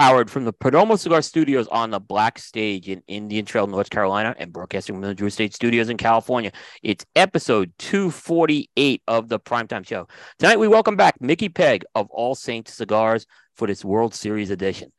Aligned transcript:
Howard 0.00 0.30
from 0.30 0.46
the 0.46 0.52
Perdomo 0.54 0.98
Cigar 0.98 1.20
Studios 1.20 1.68
on 1.68 1.90
the 1.90 2.00
Black 2.00 2.38
Stage 2.38 2.88
in 2.88 3.02
Indian 3.06 3.44
Trail, 3.44 3.66
North 3.66 3.90
Carolina, 3.90 4.34
and 4.38 4.50
broadcasting 4.50 4.94
from 4.94 5.02
the 5.02 5.14
Drew 5.14 5.26
Estate 5.26 5.52
Studios 5.54 5.90
in 5.90 5.98
California. 5.98 6.52
It's 6.82 7.04
episode 7.16 7.70
248 7.78 9.02
of 9.06 9.28
the 9.28 9.38
Primetime 9.38 9.86
Show. 9.86 10.08
Tonight, 10.38 10.58
we 10.58 10.68
welcome 10.68 10.96
back 10.96 11.20
Mickey 11.20 11.50
Pegg 11.50 11.84
of 11.94 12.08
All 12.08 12.34
Saints 12.34 12.72
Cigars 12.72 13.26
for 13.56 13.66
this 13.66 13.84
World 13.84 14.14
Series 14.14 14.48
edition. 14.48 14.90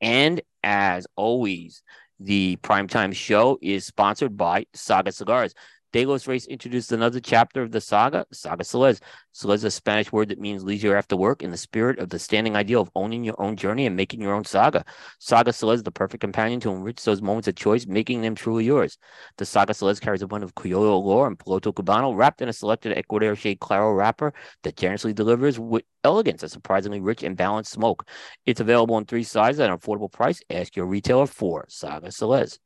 And 0.00 0.40
as 0.62 1.08
always, 1.16 1.82
the 2.20 2.56
Primetime 2.62 3.12
Show 3.12 3.58
is 3.60 3.84
sponsored 3.84 4.36
by 4.36 4.66
Saga 4.72 5.10
Cigars. 5.10 5.52
De 5.94 6.04
Los 6.04 6.26
Reyes 6.26 6.48
introduced 6.48 6.90
another 6.90 7.20
chapter 7.20 7.62
of 7.62 7.70
the 7.70 7.80
saga, 7.80 8.26
Saga 8.32 8.64
Celez. 8.64 9.00
Celez 9.32 9.58
is 9.58 9.64
a 9.64 9.70
Spanish 9.70 10.10
word 10.10 10.28
that 10.28 10.40
means 10.40 10.64
leisure 10.64 10.96
after 10.96 11.16
work 11.16 11.40
in 11.40 11.52
the 11.52 11.56
spirit 11.56 12.00
of 12.00 12.08
the 12.08 12.18
standing 12.18 12.56
ideal 12.56 12.80
of 12.80 12.90
owning 12.96 13.22
your 13.22 13.40
own 13.40 13.54
journey 13.54 13.86
and 13.86 13.94
making 13.94 14.20
your 14.20 14.34
own 14.34 14.44
saga. 14.44 14.84
Saga 15.20 15.52
Celez 15.52 15.76
is 15.76 15.82
the 15.84 15.92
perfect 15.92 16.20
companion 16.20 16.58
to 16.58 16.72
enrich 16.72 17.04
those 17.04 17.22
moments 17.22 17.46
of 17.46 17.54
choice, 17.54 17.86
making 17.86 18.22
them 18.22 18.34
truly 18.34 18.64
yours. 18.64 18.98
The 19.36 19.46
Saga 19.46 19.72
Celez 19.72 20.00
carries 20.00 20.20
a 20.20 20.26
blend 20.26 20.42
of 20.42 20.56
Criollo 20.56 21.00
lore 21.00 21.28
and 21.28 21.38
Piloto 21.38 21.72
Cubano 21.72 22.12
wrapped 22.16 22.42
in 22.42 22.48
a 22.48 22.52
selected 22.52 22.98
Ecuador 22.98 23.36
shade 23.36 23.60
Claro 23.60 23.92
wrapper 23.92 24.34
that 24.64 24.76
generously 24.76 25.12
delivers 25.12 25.60
with 25.60 25.84
elegance 26.02 26.42
a 26.42 26.48
surprisingly 26.48 27.00
rich 27.00 27.22
and 27.22 27.36
balanced 27.36 27.70
smoke. 27.70 28.08
It's 28.46 28.58
available 28.58 28.98
in 28.98 29.04
three 29.04 29.22
sizes 29.22 29.60
at 29.60 29.70
an 29.70 29.78
affordable 29.78 30.10
price. 30.10 30.42
Ask 30.50 30.74
your 30.74 30.86
retailer 30.86 31.28
for 31.28 31.66
Saga 31.68 32.08
Celez. 32.08 32.58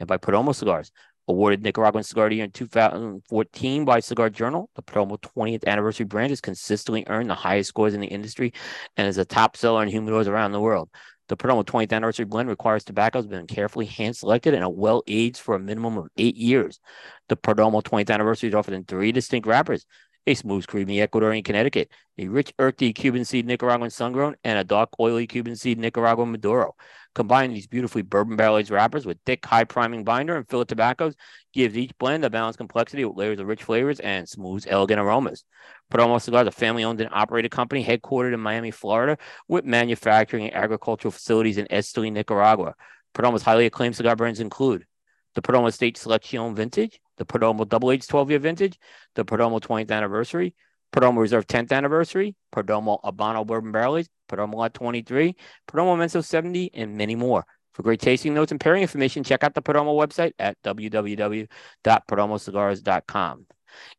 And 0.00 0.08
by 0.08 0.16
Perdomo 0.16 0.52
Cigars, 0.52 0.90
Awarded 1.28 1.62
Nicaraguan 1.62 2.02
Cigar 2.02 2.26
of 2.26 2.30
the 2.30 2.36
Year 2.36 2.44
in 2.44 2.50
2014 2.50 3.84
by 3.84 4.00
Cigar 4.00 4.28
Journal, 4.28 4.68
the 4.74 4.82
Perdomo 4.82 5.20
20th 5.20 5.64
anniversary 5.66 6.04
brand 6.04 6.30
has 6.30 6.40
consistently 6.40 7.04
earned 7.08 7.30
the 7.30 7.34
highest 7.34 7.68
scores 7.68 7.94
in 7.94 8.00
the 8.00 8.08
industry 8.08 8.52
and 8.96 9.06
is 9.06 9.18
a 9.18 9.24
top 9.24 9.56
seller 9.56 9.82
in 9.82 9.88
humidors 9.88 10.26
around 10.26 10.52
the 10.52 10.60
world. 10.60 10.90
The 11.28 11.36
Perdomo 11.36 11.64
20th 11.64 11.92
anniversary 11.92 12.24
blend 12.24 12.48
requires 12.48 12.84
tobacco 12.84 13.18
has 13.18 13.26
been 13.26 13.46
carefully 13.46 13.86
hand 13.86 14.16
selected 14.16 14.52
and 14.52 14.76
well 14.76 15.02
aged 15.06 15.38
for 15.38 15.54
a 15.54 15.60
minimum 15.60 15.96
of 15.96 16.08
eight 16.16 16.36
years. 16.36 16.80
The 17.28 17.36
Perdomo 17.36 17.82
20th 17.82 18.10
anniversary 18.10 18.48
is 18.48 18.54
offered 18.54 18.74
in 18.74 18.84
three 18.84 19.12
distinct 19.12 19.46
wrappers 19.46 19.86
a 20.26 20.34
smooth, 20.34 20.66
creamy 20.66 20.98
Ecuadorian 20.98 21.44
Connecticut, 21.44 21.90
a 22.18 22.28
rich, 22.28 22.52
earthy 22.58 22.92
Cuban 22.92 23.24
seed 23.24 23.46
Nicaraguan 23.46 23.90
sun-grown, 23.90 24.36
and 24.44 24.58
a 24.58 24.64
dark, 24.64 24.90
oily 25.00 25.26
Cuban 25.26 25.56
seed 25.56 25.78
Nicaraguan 25.78 26.30
Maduro. 26.30 26.74
Combine 27.14 27.52
these 27.52 27.66
beautifully 27.66 28.02
bourbon 28.02 28.36
barrel 28.36 28.56
aged 28.56 28.70
wrappers 28.70 29.04
with 29.04 29.18
thick, 29.26 29.44
high 29.44 29.64
priming 29.64 30.04
binder 30.04 30.36
and 30.36 30.48
filler 30.48 30.64
tobaccos 30.64 31.14
gives 31.52 31.76
each 31.76 31.96
blend 31.98 32.24
a 32.24 32.30
balanced 32.30 32.58
complexity 32.58 33.04
with 33.04 33.16
layers 33.16 33.38
of 33.38 33.46
rich 33.46 33.64
flavors 33.64 34.00
and 34.00 34.28
smooth, 34.28 34.64
elegant 34.68 35.00
aromas. 35.00 35.44
Perdomo 35.90 36.20
Cigars, 36.20 36.46
a 36.46 36.50
family 36.50 36.84
owned 36.84 37.00
and 37.00 37.10
operated 37.12 37.50
company 37.50 37.84
headquartered 37.84 38.32
in 38.32 38.40
Miami, 38.40 38.70
Florida, 38.70 39.18
with 39.48 39.64
manufacturing 39.64 40.46
and 40.46 40.54
agricultural 40.54 41.12
facilities 41.12 41.58
in 41.58 41.66
Esteli, 41.66 42.10
Nicaragua. 42.10 42.74
Perdomo's 43.14 43.42
highly 43.42 43.66
acclaimed 43.66 43.96
cigar 43.96 44.16
brands 44.16 44.40
include 44.40 44.86
the 45.34 45.42
Perdomo 45.42 45.68
Estate 45.68 45.96
Seleccion 45.96 46.54
Vintage, 46.54 47.00
the 47.16 47.24
Perdomo 47.24 47.68
Double 47.68 47.90
Aged 47.90 48.08
12 48.08 48.30
year 48.30 48.38
vintage, 48.38 48.78
the 49.14 49.24
Perdomo 49.24 49.60
20th 49.60 49.90
anniversary, 49.90 50.54
Perdomo 50.92 51.18
Reserve 51.18 51.46
10th 51.46 51.72
anniversary, 51.72 52.34
Perdomo 52.54 53.02
Habano 53.02 53.44
Bourbon 53.46 53.72
Barrels, 53.72 54.08
Perdomo 54.28 54.54
Lot 54.54 54.74
23, 54.74 55.34
Perdomo 55.68 55.96
Inmenso 55.96 56.24
70, 56.24 56.70
and 56.74 56.96
many 56.96 57.16
more. 57.16 57.44
For 57.72 57.82
great 57.82 58.00
tasting 58.00 58.34
notes 58.34 58.52
and 58.52 58.60
pairing 58.60 58.82
information, 58.82 59.24
check 59.24 59.42
out 59.42 59.54
the 59.54 59.62
Perdomo 59.62 59.98
website 59.98 60.32
at 60.38 60.62
www.perdomocigars.com. 60.62 63.46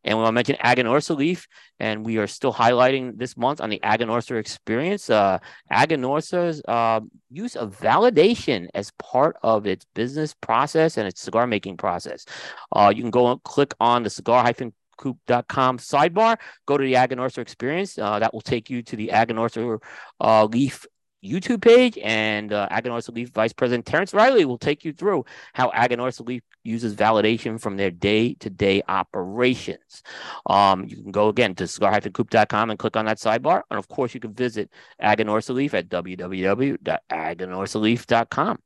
And 0.04 0.18
we 0.18 0.24
want 0.24 0.32
to 0.32 0.36
mention 0.36 0.56
Aganorsa 0.64 1.16
Leaf, 1.16 1.48
and 1.80 2.06
we 2.06 2.18
are 2.18 2.28
still 2.28 2.54
highlighting 2.54 3.18
this 3.18 3.38
month 3.38 3.62
on 3.62 3.70
the 3.70 3.80
Aganorsa 3.80 4.38
experience. 4.38 5.10
Uh, 5.10 5.40
Aganorsa's 5.72 6.62
uh, 6.68 7.02
use 7.30 7.56
of 7.56 7.78
validation 7.80 8.68
as 8.74 8.92
part 9.00 9.36
of 9.44 9.66
its 9.66 9.86
business 9.94 10.34
process 10.34 10.98
and 10.98 11.08
its 11.08 11.22
cigar 11.22 11.48
making 11.48 11.78
process. 11.78 12.26
Uh, 12.72 12.92
you 12.96 13.02
can 13.02 13.12
go 13.12 13.32
and 13.32 13.42
click 13.44 13.74
on 13.80 14.04
the 14.04 14.10
cigar 14.10 14.44
hyphen 14.44 14.74
coop.com 14.98 15.78
sidebar. 15.78 16.38
Go 16.66 16.78
to 16.78 16.84
the 16.84 16.94
Aganorsa 16.94 17.40
experience. 17.40 17.98
Uh, 17.98 18.20
that 18.20 18.34
will 18.34 18.42
take 18.42 18.70
you 18.70 18.82
to 18.84 18.96
the 18.96 19.10
Aganorsa 19.10 19.80
uh, 20.20 20.46
Leaf 20.46 20.86
YouTube 21.24 21.62
page, 21.62 21.98
and 22.04 22.52
uh, 22.52 22.68
Aganorsa 22.70 23.16
Leaf 23.16 23.30
Vice 23.30 23.54
President 23.54 23.86
Terence 23.86 24.14
Reilly 24.14 24.44
will 24.46 24.58
take 24.58 24.84
you 24.84 24.92
through 24.94 25.26
how 25.54 25.70
Aganorsa 25.72 26.28
Leaf 26.28 26.42
uses 26.64 26.96
validation 26.96 27.60
from 27.60 27.76
their 27.78 27.92
day-to-day 27.92 28.82
operations. 28.88 30.02
Um, 30.46 30.86
you 30.86 30.96
can 30.98 31.12
go 31.12 31.30
again 31.30 31.56
to 31.56 31.68
cigar-coop.com 31.68 32.70
and 32.70 32.80
click 32.80 32.98
on 32.98 33.06
that 33.06 33.18
sidebar, 33.18 33.62
and 33.70 33.80
of 33.80 33.88
course, 33.88 34.14
you 34.14 34.20
can 34.20 34.34
visit 34.34 34.70
Aganorsa 35.02 35.54
Leaf 35.54 35.74
at 35.74 35.88
www.aganorsaleaf.com. 35.90 38.60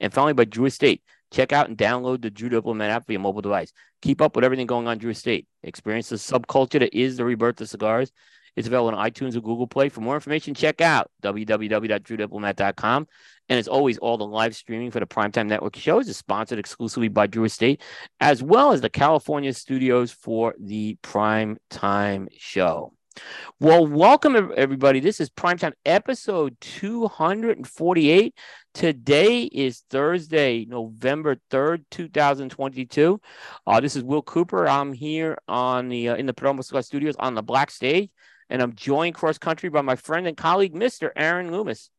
And 0.00 0.14
finally, 0.14 0.34
by 0.34 0.44
Drew 0.44 0.66
Estate. 0.66 1.02
Check 1.30 1.52
out 1.52 1.68
and 1.68 1.76
download 1.76 2.22
the 2.22 2.30
Drew 2.30 2.48
Diplomat 2.48 2.90
app 2.90 3.06
for 3.06 3.12
your 3.12 3.20
mobile 3.20 3.42
device. 3.42 3.70
Keep 4.00 4.22
up 4.22 4.34
with 4.34 4.46
everything 4.46 4.66
going 4.66 4.86
on 4.86 4.96
Drew 4.96 5.10
Estate. 5.10 5.46
Experience 5.62 6.08
the 6.08 6.16
subculture 6.16 6.80
that 6.80 6.96
is 6.96 7.18
the 7.18 7.24
rebirth 7.24 7.60
of 7.60 7.68
cigars 7.68 8.12
it's 8.58 8.66
available 8.66 8.98
on 8.98 9.08
iTunes 9.08 9.36
or 9.36 9.40
Google 9.40 9.68
Play. 9.68 9.88
For 9.88 10.00
more 10.00 10.16
information, 10.16 10.52
check 10.52 10.80
out 10.80 11.12
www.drewdiplomat.com. 11.22 13.06
And 13.48 13.58
as 13.58 13.68
always, 13.68 13.98
all 13.98 14.18
the 14.18 14.26
live 14.26 14.56
streaming 14.56 14.90
for 14.90 14.98
the 14.98 15.06
Primetime 15.06 15.46
Network 15.46 15.76
shows 15.76 16.08
is 16.08 16.16
sponsored 16.16 16.58
exclusively 16.58 17.06
by 17.06 17.28
Drew 17.28 17.44
Estate, 17.44 17.80
as 18.20 18.42
well 18.42 18.72
as 18.72 18.80
the 18.80 18.90
California 18.90 19.52
studios 19.52 20.10
for 20.10 20.56
the 20.58 20.98
Primetime 21.04 22.26
Show. 22.36 22.92
Well, 23.60 23.86
welcome 23.86 24.52
everybody. 24.56 24.98
This 24.98 25.20
is 25.20 25.30
Primetime 25.30 25.72
episode 25.86 26.56
248. 26.60 28.34
Today 28.74 29.42
is 29.44 29.84
Thursday, 29.88 30.64
November 30.64 31.36
3rd, 31.50 31.84
2022. 31.90 33.20
Uh, 33.66 33.80
this 33.80 33.94
is 33.94 34.02
Will 34.02 34.22
Cooper. 34.22 34.68
I'm 34.68 34.92
here 34.92 35.38
on 35.46 35.88
the 35.88 36.10
uh, 36.10 36.16
in 36.16 36.26
the 36.26 36.34
Perdomo 36.34 36.84
Studios 36.84 37.14
on 37.18 37.34
the 37.34 37.42
Black 37.42 37.70
Stage 37.70 38.10
and 38.50 38.62
I'm 38.62 38.74
joined 38.74 39.14
cross 39.14 39.38
country 39.38 39.68
by 39.68 39.82
my 39.82 39.96
friend 39.96 40.26
and 40.26 40.36
colleague, 40.36 40.74
Mr. 40.74 41.10
Aaron 41.16 41.52
Loomis. 41.52 41.90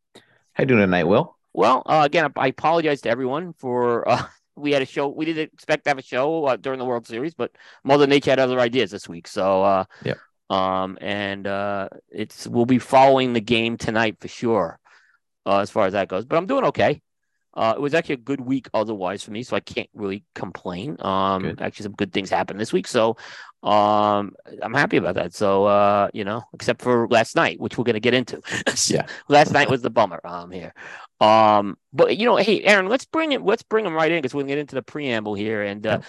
How 0.54 0.64
you 0.64 0.66
doing 0.68 0.82
tonight, 0.82 1.06
Will? 1.06 1.38
Well, 1.54 1.84
uh, 1.86 2.04
again, 2.06 2.32
I 2.36 2.48
apologize 2.48 3.02
to 3.02 3.10
everyone 3.10 3.54
for 3.54 4.08
uh, 4.08 4.26
we 4.56 4.72
had 4.72 4.82
a 4.82 4.86
show. 4.86 5.08
We 5.08 5.26
didn't 5.26 5.54
expect 5.54 5.86
to 5.86 5.90
have 5.90 5.98
a 5.98 6.04
show 6.04 6.46
uh, 6.46 6.58
during 6.58 6.80
the 6.80 6.86
World 6.86 7.08
Series, 7.08 7.34
but 7.34 7.52
Mother 7.84 8.08
Nature 8.08 8.32
had 8.32 8.40
other 8.40 8.60
ideas 8.60 8.92
this 8.92 9.08
week. 9.08 9.28
So, 9.28 9.64
uh, 9.64 9.86
yeah. 10.04 10.16
Um, 10.50 10.98
and 11.00 11.46
uh, 11.46 11.90
it's 12.10 12.48
we'll 12.48 12.66
be 12.66 12.80
following 12.80 13.34
the 13.34 13.42
game 13.42 13.78
tonight 13.78 14.18
for 14.20 14.28
sure, 14.28 14.80
uh, 15.46 15.60
as 15.60 15.70
far 15.70 15.86
as 15.86 15.94
that 15.94 16.08
goes. 16.08 16.26
But 16.26 16.38
I'm 16.38 16.48
doing 16.48 16.66
okay. 16.66 17.02
Uh, 17.54 17.74
it 17.76 17.82
was 17.82 17.94
actually 17.94 18.16
a 18.16 18.18
good 18.18 18.42
week 18.42 18.68
otherwise 18.74 19.24
for 19.24 19.32
me, 19.32 19.44
so 19.44 19.56
I 19.56 19.60
can't 19.60 19.90
really 19.94 20.24
complain. 20.34 20.98
Um, 21.00 21.44
good. 21.44 21.62
actually, 21.62 21.84
some 21.84 21.94
good 21.94 22.14
things 22.14 22.30
happened 22.30 22.60
this 22.60 22.74
week, 22.74 22.88
so 22.88 23.18
um, 23.62 24.34
I'm 24.62 24.74
happy 24.74 24.98
about 24.98 25.16
that. 25.16 25.34
So, 25.34 25.66
uh, 25.66 26.10
you 26.14 26.24
know, 26.24 26.44
except 26.54 26.82
for 26.82 27.08
last 27.10 27.36
night, 27.36 27.60
which 27.60 27.78
we're 27.78 27.84
gonna 27.84 28.00
get 28.00 28.14
into. 28.14 28.42
yeah, 28.88 29.06
last 29.28 29.52
night 29.52 29.70
was 29.70 29.82
the 29.82 29.90
bummer. 29.90 30.22
Um, 30.24 30.52
here. 30.52 30.74
Um, 31.20 31.78
but 31.92 32.18
you 32.18 32.26
know, 32.26 32.38
hey, 32.38 32.64
Aaron, 32.64 32.88
let's 32.88 33.06
bring 33.06 33.34
it. 33.34 33.42
Let's 33.44 33.64
bring 33.64 33.86
him 33.86 33.94
right 33.94 34.12
in 34.12 34.20
because 34.20 34.34
we're 34.34 34.44
gonna 34.44 34.54
get 34.54 34.60
into 34.60 34.76
the 34.76 34.82
preamble 34.82 35.34
here. 35.34 35.64
And 35.64 35.86
uh, 35.86 36.00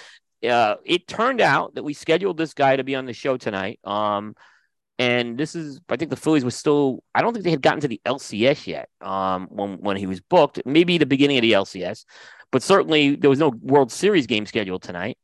uh, 0.48 0.76
it 0.84 1.06
turned 1.06 1.40
out 1.40 1.74
that 1.74 1.82
we 1.82 1.92
scheduled 1.92 2.36
this 2.36 2.54
guy 2.54 2.76
to 2.76 2.84
be 2.84 2.94
on 2.94 3.06
the 3.06 3.12
show 3.12 3.36
tonight. 3.36 3.80
Um, 3.84 4.34
and 5.00 5.38
this 5.38 5.54
is, 5.54 5.80
I 5.88 5.96
think 5.96 6.10
the 6.10 6.16
Phillies 6.16 6.44
were 6.44 6.50
still, 6.50 7.02
I 7.14 7.22
don't 7.22 7.32
think 7.32 7.44
they 7.44 7.50
had 7.50 7.62
gotten 7.62 7.80
to 7.80 7.88
the 7.88 8.02
LCS 8.04 8.66
yet 8.66 8.90
um, 9.00 9.48
when, 9.50 9.78
when 9.78 9.96
he 9.96 10.06
was 10.06 10.20
booked, 10.20 10.60
maybe 10.66 10.98
the 10.98 11.06
beginning 11.06 11.38
of 11.38 11.42
the 11.42 11.52
LCS, 11.52 12.04
but 12.52 12.62
certainly 12.62 13.16
there 13.16 13.30
was 13.30 13.38
no 13.38 13.50
World 13.62 13.90
Series 13.90 14.26
game 14.26 14.44
scheduled 14.44 14.82
tonight. 14.82 15.16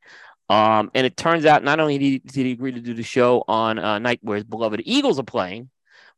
Um, 0.49 0.91
and 0.93 1.05
it 1.05 1.17
turns 1.17 1.45
out 1.45 1.63
not 1.63 1.79
only 1.79 1.97
did 1.97 2.05
he, 2.05 2.19
did 2.19 2.45
he 2.45 2.51
agree 2.51 2.71
to 2.71 2.79
do 2.79 2.93
the 2.93 3.03
show 3.03 3.43
on 3.47 3.77
a 3.79 3.99
night 3.99 4.19
where 4.21 4.35
his 4.35 4.45
beloved 4.45 4.81
Eagles 4.85 5.19
are 5.19 5.23
playing, 5.23 5.69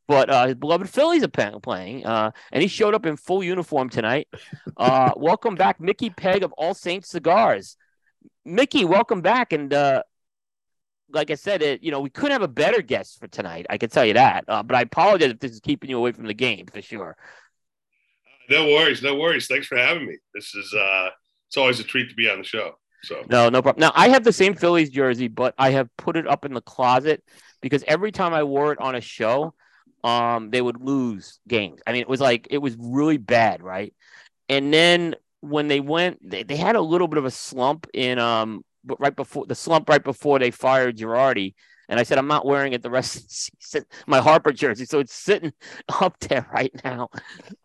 but 0.08 0.30
uh, 0.30 0.48
his 0.48 0.56
beloved 0.56 0.90
Phillies 0.90 1.24
are 1.24 1.60
playing, 1.60 2.06
uh, 2.06 2.32
and 2.52 2.62
he 2.62 2.68
showed 2.68 2.96
up 2.96 3.06
in 3.06 3.16
full 3.16 3.44
uniform 3.44 3.90
tonight. 3.90 4.28
Uh, 4.78 5.12
welcome 5.18 5.56
back, 5.56 5.80
Mickey 5.80 6.10
Pegg 6.10 6.44
of 6.44 6.52
All 6.54 6.74
Saints 6.74 7.10
Cigars. 7.10 7.78
Mickey, 8.46 8.86
welcome 8.86 9.22
back, 9.22 9.54
and 9.54 9.74
uh, 9.74 10.04
like 11.12 11.32
I 11.32 11.36
said, 11.36 11.62
it 11.62 11.84
you 11.84 11.92
know 11.92 12.02
we 12.02 12.10
couldn't 12.10 12.32
have 12.32 12.42
a 12.42 12.48
better 12.48 12.82
guest 12.82 13.20
for 13.20 13.28
tonight. 13.28 13.66
I 13.70 13.78
can 13.78 13.90
tell 13.90 14.06
you 14.06 14.14
that. 14.14 14.46
Uh, 14.48 14.64
but 14.64 14.76
I 14.76 14.82
apologize 14.82 15.32
if 15.32 15.40
this 15.40 15.52
is 15.52 15.60
keeping 15.60 15.90
you 15.90 15.98
away 15.98 16.12
from 16.12 16.26
the 16.26 16.34
game 16.34 16.66
for 16.68 16.82
sure. 16.82 17.16
No 18.50 18.66
worries, 18.66 19.04
no 19.04 19.16
worries. 19.16 19.48
Thanks 19.48 19.68
for 19.68 19.78
having 19.78 20.08
me. 20.08 20.18
This 20.34 20.56
is 20.56 20.74
uh, 20.74 21.10
it's 21.48 21.58
always 21.58 21.80
a 21.80 21.84
treat 21.84 22.10
to 22.10 22.16
be 22.16 22.30
on 22.30 22.40
the 22.40 22.44
show. 22.44 22.76
So 23.02 23.24
no, 23.30 23.50
no 23.50 23.62
problem. 23.62 23.82
Now 23.82 23.92
I 23.96 24.10
have 24.10 24.24
the 24.24 24.34
same 24.34 24.56
Phillies 24.56 24.90
jersey, 24.90 25.28
but 25.28 25.54
I 25.58 25.72
have 25.72 25.96
put 25.98 26.18
it 26.18 26.28
up 26.28 26.46
in 26.46 26.54
the 26.54 26.62
closet 26.62 27.24
because 27.62 27.84
every 27.88 28.12
time 28.12 28.34
I 28.34 28.44
wore 28.44 28.72
it 28.74 28.80
on 28.80 28.96
a 28.96 29.02
show, 29.02 29.54
um, 30.04 30.50
they 30.50 30.62
would 30.62 30.82
lose 30.82 31.40
games. 31.48 31.82
I 31.88 31.94
mean, 31.94 32.02
it 32.02 32.10
was 32.10 32.22
like 32.22 32.48
it 32.52 32.58
was 32.60 32.76
really 32.80 33.18
bad, 33.18 33.62
right? 33.64 33.94
And 34.50 34.74
then 34.74 35.16
when 35.42 35.68
they 35.68 35.80
went, 35.80 36.20
they, 36.28 36.44
they 36.44 36.58
had 36.58 36.76
a 36.76 36.82
little 36.82 37.08
bit 37.08 37.18
of 37.18 37.26
a 37.26 37.32
slump 37.32 37.88
in 37.94 38.20
um 38.20 38.64
but 38.84 39.00
right 39.00 39.16
before 39.16 39.46
the 39.46 39.56
slump 39.56 39.90
right 39.90 40.04
before 40.04 40.40
they 40.40 40.52
fired 40.52 40.98
Girardi, 40.98 41.54
And 41.90 42.00
I 42.00 42.04
said, 42.04 42.18
I'm 42.18 42.28
not 42.28 42.46
wearing 42.46 42.74
it 42.74 42.84
the 42.84 42.90
rest 42.90 43.18
of 43.18 43.24
the 43.24 43.30
season, 43.62 43.86
my 44.08 44.20
Harper 44.20 44.52
jersey. 44.52 44.86
So 44.86 45.00
it's 45.00 45.14
sitting 45.14 45.54
up 46.02 46.20
there 46.20 46.48
right 46.54 46.72
now. 46.84 47.10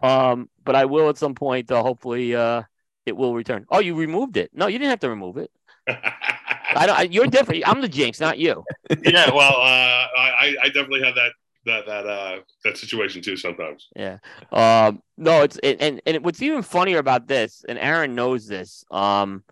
Um, 0.02 0.48
but 0.64 0.74
I 0.76 0.86
will 0.86 1.08
at 1.08 1.18
some 1.18 1.34
point, 1.34 1.70
uh, 1.70 1.82
hopefully, 1.82 2.34
uh, 2.34 2.62
it 3.06 3.16
will 3.16 3.34
return. 3.34 3.66
Oh, 3.70 3.80
you 3.80 3.94
removed 3.94 4.36
it? 4.36 4.50
No, 4.54 4.66
you 4.66 4.78
didn't 4.78 4.90
have 4.90 5.00
to 5.00 5.10
remove 5.10 5.36
it. 5.36 5.50
I 5.88 6.86
don't. 6.86 7.12
You're 7.12 7.26
different. 7.26 7.62
I'm 7.66 7.80
the 7.80 7.88
jinx, 7.88 8.20
not 8.20 8.38
you. 8.38 8.64
yeah, 9.02 9.30
well, 9.30 9.52
uh, 9.52 10.06
I, 10.16 10.56
I 10.62 10.66
definitely 10.66 11.02
have 11.02 11.14
that 11.14 11.32
that 11.66 11.86
that 11.86 12.06
uh 12.06 12.40
that 12.64 12.76
situation 12.76 13.22
too 13.22 13.36
sometimes. 13.36 13.88
Yeah. 13.96 14.18
Um. 14.52 15.02
No, 15.16 15.42
it's 15.42 15.58
it, 15.62 15.80
and 15.80 16.00
and 16.06 16.24
what's 16.24 16.42
even 16.42 16.62
funnier 16.62 16.98
about 16.98 17.28
this, 17.28 17.64
and 17.68 17.78
Aaron 17.78 18.14
knows 18.14 18.46
this. 18.46 18.84
Um, 18.90 19.44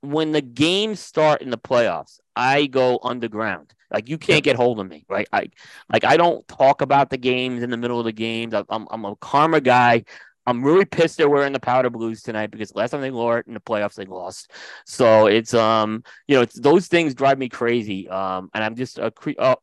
when 0.00 0.32
the 0.32 0.42
games 0.42 1.00
start 1.00 1.42
in 1.42 1.50
the 1.50 1.58
playoffs, 1.58 2.20
I 2.36 2.66
go 2.66 3.00
underground. 3.02 3.74
Like 3.90 4.08
you 4.08 4.18
can't 4.18 4.44
get 4.44 4.56
hold 4.56 4.80
of 4.80 4.88
me, 4.88 5.04
right? 5.08 5.26
I 5.32 5.48
like 5.90 6.04
I 6.04 6.16
don't 6.16 6.46
talk 6.46 6.82
about 6.82 7.10
the 7.10 7.16
games 7.16 7.62
in 7.62 7.70
the 7.70 7.76
middle 7.76 7.98
of 7.98 8.04
the 8.04 8.12
games. 8.12 8.54
I'm 8.54 8.86
I'm 8.90 9.04
a 9.04 9.16
karma 9.16 9.60
guy. 9.60 10.04
I'm 10.48 10.64
really 10.64 10.86
pissed 10.86 11.18
they're 11.18 11.28
wearing 11.28 11.52
the 11.52 11.60
powder 11.60 11.90
blues 11.90 12.22
tonight 12.22 12.50
because 12.50 12.74
last 12.74 12.90
time 12.90 13.02
they 13.02 13.10
it 13.10 13.46
in 13.46 13.54
the 13.54 13.60
playoffs, 13.60 13.96
they 13.96 14.06
lost. 14.06 14.50
So 14.86 15.26
it's 15.26 15.52
um, 15.52 16.02
you 16.26 16.36
know, 16.36 16.42
it's 16.42 16.58
those 16.58 16.86
things 16.88 17.14
drive 17.14 17.38
me 17.38 17.50
crazy. 17.50 18.08
Um, 18.08 18.48
and 18.54 18.64
I'm 18.64 18.74
just 18.74 18.98
a 18.98 19.10
cre- 19.10 19.32
oh, 19.38 19.56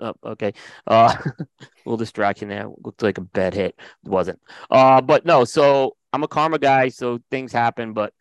oh, 0.00 0.14
okay. 0.24 0.52
Uh, 0.86 1.14
a 1.16 1.46
little 1.84 1.96
distraction 1.96 2.48
there. 2.48 2.68
Looked 2.82 3.04
like 3.04 3.18
a 3.18 3.22
bad 3.22 3.54
hit. 3.54 3.76
It 4.04 4.08
wasn't. 4.08 4.40
Uh, 4.68 5.00
but 5.00 5.24
no. 5.24 5.44
So 5.44 5.96
I'm 6.12 6.24
a 6.24 6.28
karma 6.28 6.58
guy, 6.58 6.88
so 6.88 7.20
things 7.30 7.52
happen. 7.52 7.92
But 7.92 8.12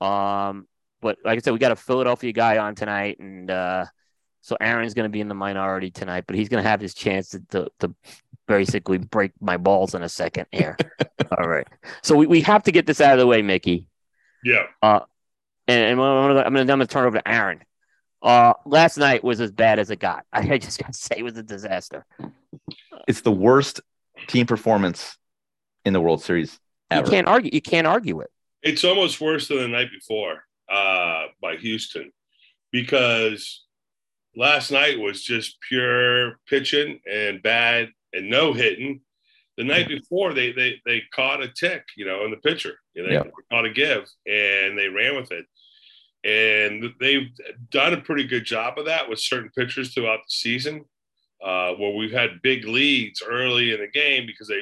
um, 0.00 0.66
but 1.00 1.18
like 1.24 1.38
I 1.38 1.40
said, 1.42 1.52
we 1.52 1.60
got 1.60 1.72
a 1.72 1.76
Philadelphia 1.76 2.32
guy 2.32 2.58
on 2.58 2.74
tonight, 2.74 3.20
and 3.20 3.48
uh, 3.48 3.86
so 4.40 4.56
Aaron's 4.60 4.94
going 4.94 5.04
to 5.04 5.12
be 5.12 5.20
in 5.20 5.28
the 5.28 5.34
minority 5.34 5.90
tonight, 5.90 6.24
but 6.26 6.36
he's 6.36 6.48
going 6.48 6.62
to 6.62 6.68
have 6.68 6.80
his 6.80 6.94
chance 6.94 7.30
to, 7.30 7.40
to, 7.50 7.70
to 7.80 7.94
basically 8.46 8.98
break 8.98 9.32
my 9.40 9.56
balls 9.56 9.94
in 9.94 10.02
a 10.02 10.08
second 10.08 10.46
here. 10.50 10.76
All 11.38 11.48
right. 11.48 11.66
So 12.02 12.16
we, 12.16 12.26
we 12.26 12.40
have 12.42 12.62
to 12.64 12.72
get 12.72 12.86
this 12.86 13.00
out 13.00 13.12
of 13.12 13.18
the 13.18 13.26
way, 13.26 13.42
Mickey. 13.42 13.86
Yeah. 14.42 14.64
Uh, 14.82 15.00
and, 15.68 15.82
and 15.92 16.00
I'm 16.00 16.34
going 16.34 16.36
to 16.36 16.60
I'm 16.60 16.66
gonna 16.66 16.86
turn 16.86 17.06
over 17.06 17.18
to 17.18 17.28
Aaron. 17.28 17.60
Uh, 18.22 18.54
last 18.66 18.98
night 18.98 19.24
was 19.24 19.40
as 19.40 19.50
bad 19.50 19.78
as 19.78 19.90
it 19.90 19.98
got. 19.98 20.24
I 20.32 20.58
just 20.58 20.78
got 20.78 20.92
to 20.92 20.98
say 20.98 21.16
it 21.18 21.22
was 21.22 21.36
a 21.36 21.42
disaster. 21.42 22.04
It's 23.06 23.20
the 23.22 23.32
worst 23.32 23.80
team 24.26 24.46
performance 24.46 25.16
in 25.84 25.92
the 25.92 26.00
World 26.00 26.22
Series 26.22 26.58
ever. 26.90 27.06
You 27.06 27.10
can't 27.10 27.28
argue. 27.28 27.50
You 27.52 27.62
can't 27.62 27.86
argue 27.86 28.20
it. 28.20 28.30
It's 28.62 28.84
almost 28.84 29.20
worse 29.20 29.48
than 29.48 29.58
the 29.58 29.68
night 29.68 29.88
before 29.90 30.44
uh, 30.70 31.26
by 31.40 31.56
Houston 31.56 32.12
because 32.72 33.64
last 34.36 34.70
night 34.70 34.98
was 34.98 35.22
just 35.22 35.58
pure 35.68 36.38
pitching 36.48 37.00
and 37.10 37.42
bad 37.42 37.88
and 38.12 38.30
no 38.30 38.52
hitting. 38.52 39.00
The 39.56 39.64
night 39.64 39.88
before, 39.88 40.32
they 40.32 40.52
they 40.52 40.80
they 40.86 41.02
caught 41.14 41.42
a 41.42 41.48
tick, 41.48 41.84
you 41.96 42.06
know, 42.06 42.24
in 42.24 42.30
the 42.30 42.38
pitcher. 42.38 42.78
You 42.94 43.06
know, 43.06 43.24
they 43.24 43.30
caught 43.50 43.66
a 43.66 43.70
give 43.70 44.08
and 44.26 44.78
they 44.78 44.88
ran 44.88 45.16
with 45.16 45.32
it. 45.32 45.44
And 46.22 46.92
they've 47.00 47.28
done 47.70 47.94
a 47.94 48.00
pretty 48.00 48.24
good 48.24 48.44
job 48.44 48.78
of 48.78 48.86
that 48.86 49.08
with 49.08 49.18
certain 49.18 49.50
pitchers 49.56 49.92
throughout 49.92 50.18
the 50.18 50.30
season, 50.30 50.84
uh, 51.42 51.72
where 51.72 51.94
we've 51.94 52.12
had 52.12 52.42
big 52.42 52.64
leads 52.66 53.22
early 53.22 53.72
in 53.72 53.80
the 53.80 53.88
game 53.88 54.26
because 54.26 54.48
they 54.48 54.60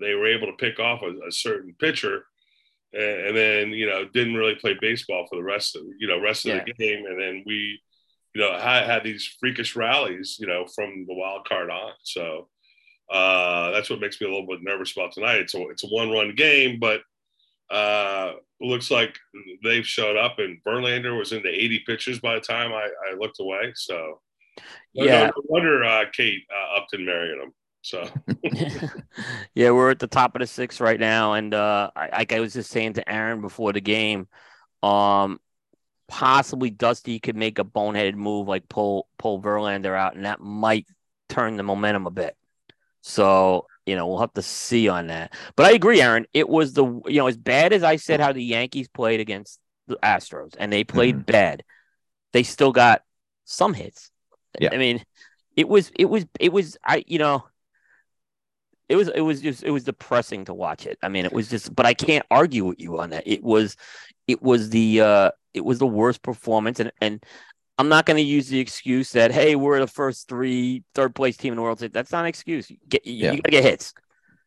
they 0.00 0.14
were 0.14 0.26
able 0.26 0.46
to 0.46 0.52
pick 0.54 0.78
off 0.78 1.02
a, 1.02 1.10
a 1.26 1.32
certain 1.32 1.74
pitcher, 1.80 2.24
and, 2.92 3.02
and, 3.02 3.36
then 3.36 3.70
you 3.70 3.86
know 3.86 4.04
didn't 4.12 4.34
really 4.34 4.54
play 4.56 4.76
baseball 4.80 5.26
for 5.28 5.36
the 5.36 5.42
rest 5.42 5.74
of 5.74 5.82
you 5.98 6.06
know 6.06 6.20
rest 6.20 6.44
of 6.46 6.54
yeah. 6.54 6.64
the 6.64 6.72
game, 6.74 7.06
and 7.06 7.20
then 7.20 7.42
we 7.46 7.80
you 8.34 8.40
know 8.40 8.58
had, 8.58 8.86
had 8.86 9.04
these 9.04 9.36
freakish 9.40 9.76
rallies 9.76 10.36
you 10.40 10.46
know 10.46 10.66
from 10.66 11.06
the 11.06 11.14
wild 11.14 11.46
card 11.48 11.70
on. 11.70 11.92
So 12.02 12.48
uh, 13.10 13.70
that's 13.72 13.90
what 13.90 14.00
makes 14.00 14.20
me 14.20 14.26
a 14.26 14.30
little 14.30 14.46
bit 14.46 14.62
nervous 14.62 14.92
about 14.92 15.12
tonight. 15.12 15.38
It's 15.38 15.54
a 15.54 15.68
it's 15.68 15.84
a 15.84 15.88
one 15.88 16.10
run 16.10 16.34
game, 16.34 16.78
but 16.78 17.00
uh, 17.70 18.34
looks 18.60 18.90
like 18.90 19.18
they've 19.62 19.86
showed 19.86 20.16
up, 20.16 20.38
and 20.38 20.62
Verlander 20.64 21.18
was 21.18 21.32
into 21.32 21.48
80 21.48 21.84
pitches 21.86 22.20
by 22.20 22.34
the 22.34 22.40
time 22.40 22.72
I, 22.72 22.88
I 23.10 23.14
looked 23.18 23.40
away. 23.40 23.72
So 23.74 24.20
yeah, 24.92 25.26
no 25.26 25.42
wonder 25.44 25.84
uh, 25.84 26.04
Kate 26.12 26.42
uh, 26.52 26.78
Upton 26.78 27.04
marrying 27.04 27.40
him. 27.40 27.52
So 27.82 28.06
yeah, 29.54 29.70
we're 29.70 29.90
at 29.90 29.98
the 29.98 30.06
top 30.06 30.34
of 30.34 30.40
the 30.40 30.46
six 30.46 30.80
right 30.80 31.00
now, 31.00 31.34
and 31.34 31.54
uh, 31.54 31.90
I, 31.96 32.08
like 32.10 32.32
I 32.32 32.40
was 32.40 32.52
just 32.52 32.70
saying 32.70 32.94
to 32.94 33.10
Aaron 33.10 33.40
before 33.40 33.72
the 33.72 33.80
game, 33.80 34.28
um, 34.82 35.40
possibly 36.10 36.68
Dusty 36.68 37.20
could 37.20 37.36
make 37.36 37.58
a 37.58 37.64
boneheaded 37.64 38.16
move 38.16 38.48
like 38.48 38.68
pull 38.68 39.06
pull 39.16 39.40
Verlander 39.40 39.96
out, 39.96 40.16
and 40.16 40.26
that 40.26 40.40
might 40.40 40.86
turn 41.28 41.56
the 41.56 41.62
momentum 41.62 42.06
a 42.06 42.10
bit. 42.10 42.36
So, 43.00 43.66
you 43.86 43.96
know, 43.96 44.08
we'll 44.08 44.18
have 44.18 44.34
to 44.34 44.42
see 44.42 44.88
on 44.88 45.06
that. 45.06 45.32
But 45.56 45.66
I 45.66 45.70
agree, 45.72 46.02
Aaron. 46.02 46.26
It 46.34 46.48
was 46.48 46.74
the, 46.74 46.84
you 47.06 47.16
know, 47.16 47.28
as 47.28 47.36
bad 47.36 47.72
as 47.72 47.82
I 47.82 47.96
said 47.96 48.20
how 48.20 48.32
the 48.32 48.42
Yankees 48.42 48.88
played 48.88 49.20
against 49.20 49.58
the 49.86 49.96
Astros 50.02 50.54
and 50.58 50.72
they 50.72 50.84
played 50.84 51.14
mm-hmm. 51.14 51.32
bad, 51.32 51.62
they 52.32 52.42
still 52.42 52.72
got 52.72 53.02
some 53.44 53.72
hits. 53.72 54.10
Yeah. 54.58 54.70
I 54.72 54.76
mean, 54.76 55.02
it 55.56 55.68
was, 55.68 55.90
it 55.94 56.06
was, 56.06 56.26
it 56.38 56.52
was, 56.52 56.76
I, 56.84 57.04
you 57.06 57.18
know, 57.18 57.44
it 58.88 58.96
was, 58.96 59.08
it 59.08 59.20
was 59.20 59.40
just, 59.40 59.62
it 59.62 59.70
was 59.70 59.84
depressing 59.84 60.44
to 60.46 60.54
watch 60.54 60.84
it. 60.84 60.98
I 61.02 61.08
mean, 61.08 61.24
it 61.24 61.32
was 61.32 61.48
just, 61.48 61.74
but 61.74 61.86
I 61.86 61.94
can't 61.94 62.26
argue 62.30 62.66
with 62.66 62.80
you 62.80 63.00
on 63.00 63.10
that. 63.10 63.26
It 63.26 63.42
was, 63.42 63.76
it 64.26 64.42
was 64.42 64.70
the, 64.70 65.00
uh, 65.00 65.30
it 65.54 65.64
was 65.64 65.78
the 65.78 65.86
worst 65.86 66.22
performance. 66.22 66.80
And, 66.80 66.92
and 67.00 67.24
I'm 67.78 67.88
not 67.88 68.06
going 68.06 68.16
to 68.16 68.22
use 68.22 68.48
the 68.48 68.60
excuse 68.60 69.12
that 69.12 69.32
hey, 69.32 69.56
we're 69.56 69.80
the 69.80 69.86
first 69.86 70.28
three 70.28 70.84
third 70.94 71.14
place 71.14 71.36
team 71.36 71.52
in 71.52 71.56
the 71.56 71.62
world. 71.62 71.78
That's 71.78 72.12
not 72.12 72.20
an 72.20 72.26
excuse. 72.26 72.70
You 72.70 72.76
get 72.88 73.06
you, 73.06 73.14
yeah. 73.14 73.32
you 73.32 73.36
got 73.38 73.44
to 73.44 73.50
get 73.50 73.64
hits. 73.64 73.94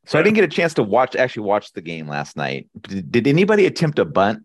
So 0.05 0.19
I 0.19 0.21
didn't 0.21 0.35
get 0.35 0.43
a 0.43 0.49
chance 0.49 0.73
to 0.75 0.83
watch 0.83 1.15
actually 1.15 1.43
watch 1.43 1.71
the 1.71 1.81
game 1.81 2.07
last 2.07 2.35
night. 2.35 2.67
Did, 2.81 3.11
did 3.11 3.27
anybody 3.27 3.65
attempt 3.65 3.99
a 3.99 4.05
bunt 4.05 4.43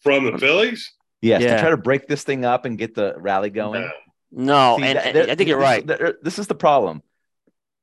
from 0.00 0.24
the 0.24 0.38
Phillies? 0.38 0.92
Yes, 1.20 1.42
yeah. 1.42 1.56
to 1.56 1.60
try 1.60 1.70
to 1.70 1.76
break 1.76 2.06
this 2.06 2.22
thing 2.22 2.44
up 2.44 2.66
and 2.66 2.78
get 2.78 2.94
the 2.94 3.14
rally 3.16 3.50
going. 3.50 3.90
No, 4.30 4.76
no 4.76 4.78
See, 4.78 4.84
and, 4.84 4.98
and 4.98 5.30
I 5.30 5.34
think 5.34 5.48
you're 5.48 5.58
right. 5.58 5.84
This, 5.86 6.12
this 6.22 6.38
is 6.38 6.46
the 6.46 6.54
problem. 6.54 7.02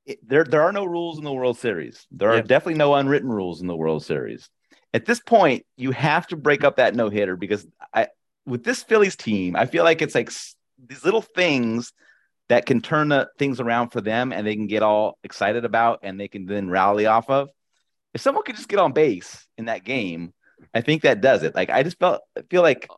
It, 0.05 0.19
there, 0.27 0.43
there 0.43 0.61
are 0.61 0.71
no 0.71 0.85
rules 0.85 1.17
in 1.17 1.23
the 1.23 1.33
World 1.33 1.57
Series. 1.57 2.05
There 2.11 2.31
are 2.31 2.41
definitely 2.41 2.75
no 2.75 2.93
unwritten 2.95 3.29
rules 3.29 3.61
in 3.61 3.67
the 3.67 3.75
World 3.75 4.05
Series. 4.05 4.49
At 4.93 5.05
this 5.05 5.19
point, 5.19 5.65
you 5.77 5.91
have 5.91 6.27
to 6.27 6.35
break 6.35 6.63
up 6.63 6.77
that 6.77 6.95
no 6.95 7.09
hitter 7.09 7.35
because 7.35 7.65
I, 7.93 8.07
with 8.45 8.63
this 8.63 8.83
Phillies 8.83 9.15
team, 9.15 9.55
I 9.55 9.65
feel 9.65 9.83
like 9.83 10.01
it's 10.01 10.15
like 10.15 10.31
these 10.87 11.05
little 11.05 11.21
things 11.21 11.93
that 12.49 12.65
can 12.65 12.81
turn 12.81 13.09
the 13.09 13.29
things 13.39 13.61
around 13.61 13.89
for 13.91 14.01
them 14.01 14.33
and 14.33 14.45
they 14.45 14.55
can 14.55 14.67
get 14.67 14.83
all 14.83 15.17
excited 15.23 15.63
about 15.63 15.99
and 16.03 16.19
they 16.19 16.27
can 16.27 16.45
then 16.45 16.69
rally 16.69 17.05
off 17.05 17.29
of. 17.29 17.49
If 18.13 18.19
someone 18.19 18.43
could 18.43 18.57
just 18.57 18.67
get 18.67 18.79
on 18.79 18.91
base 18.91 19.47
in 19.57 19.65
that 19.65 19.85
game, 19.85 20.33
I 20.73 20.81
think 20.81 21.03
that 21.03 21.21
does 21.21 21.43
it. 21.43 21.55
Like 21.55 21.69
I 21.69 21.83
just 21.83 21.97
felt 21.97 22.21
feel 22.49 22.61
like 22.61 22.89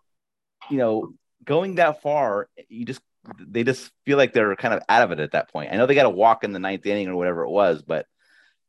you 0.70 0.78
know, 0.78 1.14
going 1.44 1.76
that 1.76 2.02
far, 2.02 2.50
you 2.70 2.86
just 2.86 3.02
they 3.40 3.64
just 3.64 3.92
feel 4.06 4.18
like 4.18 4.34
they're 4.34 4.56
kind 4.56 4.74
of 4.74 4.82
out 4.90 5.04
of 5.04 5.12
it 5.12 5.20
at 5.20 5.32
that 5.32 5.52
point. 5.52 5.72
I 5.72 5.78
know 5.78 5.86
they 5.86 5.96
got 5.96 6.04
to 6.04 6.10
walk 6.10 6.44
in 6.44 6.52
the 6.52 6.60
ninth 6.60 6.86
inning 6.86 7.08
or 7.08 7.16
whatever 7.16 7.44
it 7.44 7.50
was, 7.50 7.82
but 7.82 8.06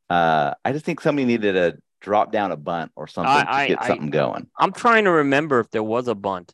uh, 0.09 0.53
I 0.63 0.71
just 0.71 0.85
think 0.85 1.01
somebody 1.01 1.25
needed 1.25 1.53
to 1.53 1.77
drop 2.01 2.31
down 2.31 2.51
a 2.51 2.57
bunt 2.57 2.91
or 2.95 3.07
something 3.07 3.31
I, 3.31 3.67
to 3.67 3.73
get 3.73 3.81
I, 3.81 3.87
something 3.87 4.09
going. 4.09 4.47
I'm 4.57 4.71
trying 4.71 5.05
to 5.05 5.11
remember 5.11 5.59
if 5.59 5.69
there 5.71 5.83
was 5.83 6.07
a 6.07 6.15
bunt. 6.15 6.53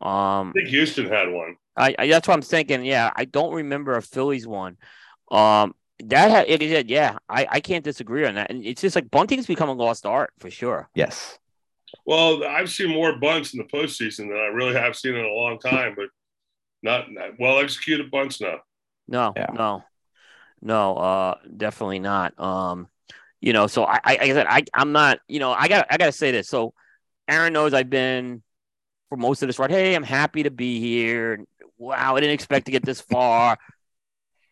Um, 0.00 0.50
I 0.50 0.52
think 0.54 0.68
Houston 0.68 1.08
had 1.08 1.30
one. 1.30 1.56
I, 1.76 1.94
I, 1.98 2.06
that's 2.08 2.28
what 2.28 2.34
I'm 2.34 2.42
thinking. 2.42 2.84
Yeah, 2.84 3.10
I 3.14 3.24
don't 3.24 3.54
remember 3.54 3.96
a 3.96 4.02
Phillies 4.02 4.46
one. 4.46 4.76
Um, 5.30 5.74
that 6.04 6.30
had 6.30 6.48
it 6.48 6.62
is 6.62 6.84
yeah. 6.88 7.18
I, 7.28 7.46
I 7.50 7.60
can't 7.60 7.84
disagree 7.84 8.26
on 8.26 8.34
that. 8.34 8.50
And 8.50 8.64
it's 8.64 8.82
just 8.82 8.96
like 8.96 9.10
bunting's 9.10 9.46
become 9.46 9.68
a 9.68 9.72
lost 9.72 10.06
art 10.06 10.32
for 10.38 10.50
sure. 10.50 10.88
Yes. 10.94 11.38
Well, 12.06 12.44
I've 12.44 12.70
seen 12.70 12.90
more 12.90 13.16
bunts 13.18 13.54
in 13.54 13.58
the 13.58 13.64
postseason 13.64 14.28
than 14.28 14.36
I 14.36 14.46
really 14.46 14.74
have 14.74 14.96
seen 14.96 15.14
in 15.14 15.24
a 15.24 15.28
long 15.28 15.58
time, 15.58 15.94
but 15.96 16.08
not, 16.82 17.10
not 17.10 17.38
well 17.38 17.60
executed 17.60 18.10
bunts 18.10 18.40
now. 18.40 18.58
No, 19.06 19.32
yeah. 19.36 19.46
no, 19.54 19.84
no, 20.60 20.96
uh, 20.96 21.34
definitely 21.56 22.00
not. 22.00 22.38
Um, 22.40 22.88
you 23.44 23.52
know, 23.52 23.66
so 23.66 23.84
I, 23.84 24.00
I, 24.02 24.18
I 24.22 24.28
said 24.32 24.46
I, 24.48 24.64
I'm 24.72 24.92
not. 24.92 25.18
You 25.28 25.38
know, 25.38 25.52
I 25.52 25.68
got, 25.68 25.86
I 25.90 25.98
got 25.98 26.06
to 26.06 26.12
say 26.12 26.30
this. 26.30 26.48
So, 26.48 26.72
Aaron 27.28 27.52
knows 27.52 27.74
I've 27.74 27.90
been 27.90 28.42
for 29.10 29.18
most 29.18 29.42
of 29.42 29.48
this 29.48 29.58
ride. 29.58 29.70
Hey, 29.70 29.94
I'm 29.94 30.02
happy 30.02 30.44
to 30.44 30.50
be 30.50 30.80
here. 30.80 31.44
Wow, 31.76 32.16
I 32.16 32.20
didn't 32.20 32.32
expect 32.32 32.64
to 32.66 32.72
get 32.72 32.86
this 32.86 33.02
far. 33.02 33.58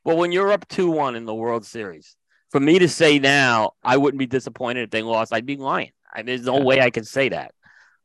But 0.05 0.19
when 0.19 0.31
you're 0.31 0.53
up 0.53 0.69
2 0.69 0.91
1 0.91 1.17
in 1.17 1.25
the 1.25 1.35
World 1.35 1.65
Series, 1.65 2.17
for 2.51 2.61
me 2.61 2.81
to 2.81 2.89
say 2.89 3.19
now, 3.19 3.73
I 3.83 3.97
wouldn't 3.97 4.19
be 4.19 4.27
disappointed 4.27 4.83
if 4.83 4.91
they 4.91 5.01
lost. 5.01 5.33
I'd 5.33 5.47
be 5.47 5.57
lying. 5.57 5.93
I, 6.13 6.21
there's 6.21 6.45
no 6.45 6.61
way 6.61 6.83
I 6.83 6.91
can 6.91 7.05
say 7.05 7.31
that. 7.31 7.55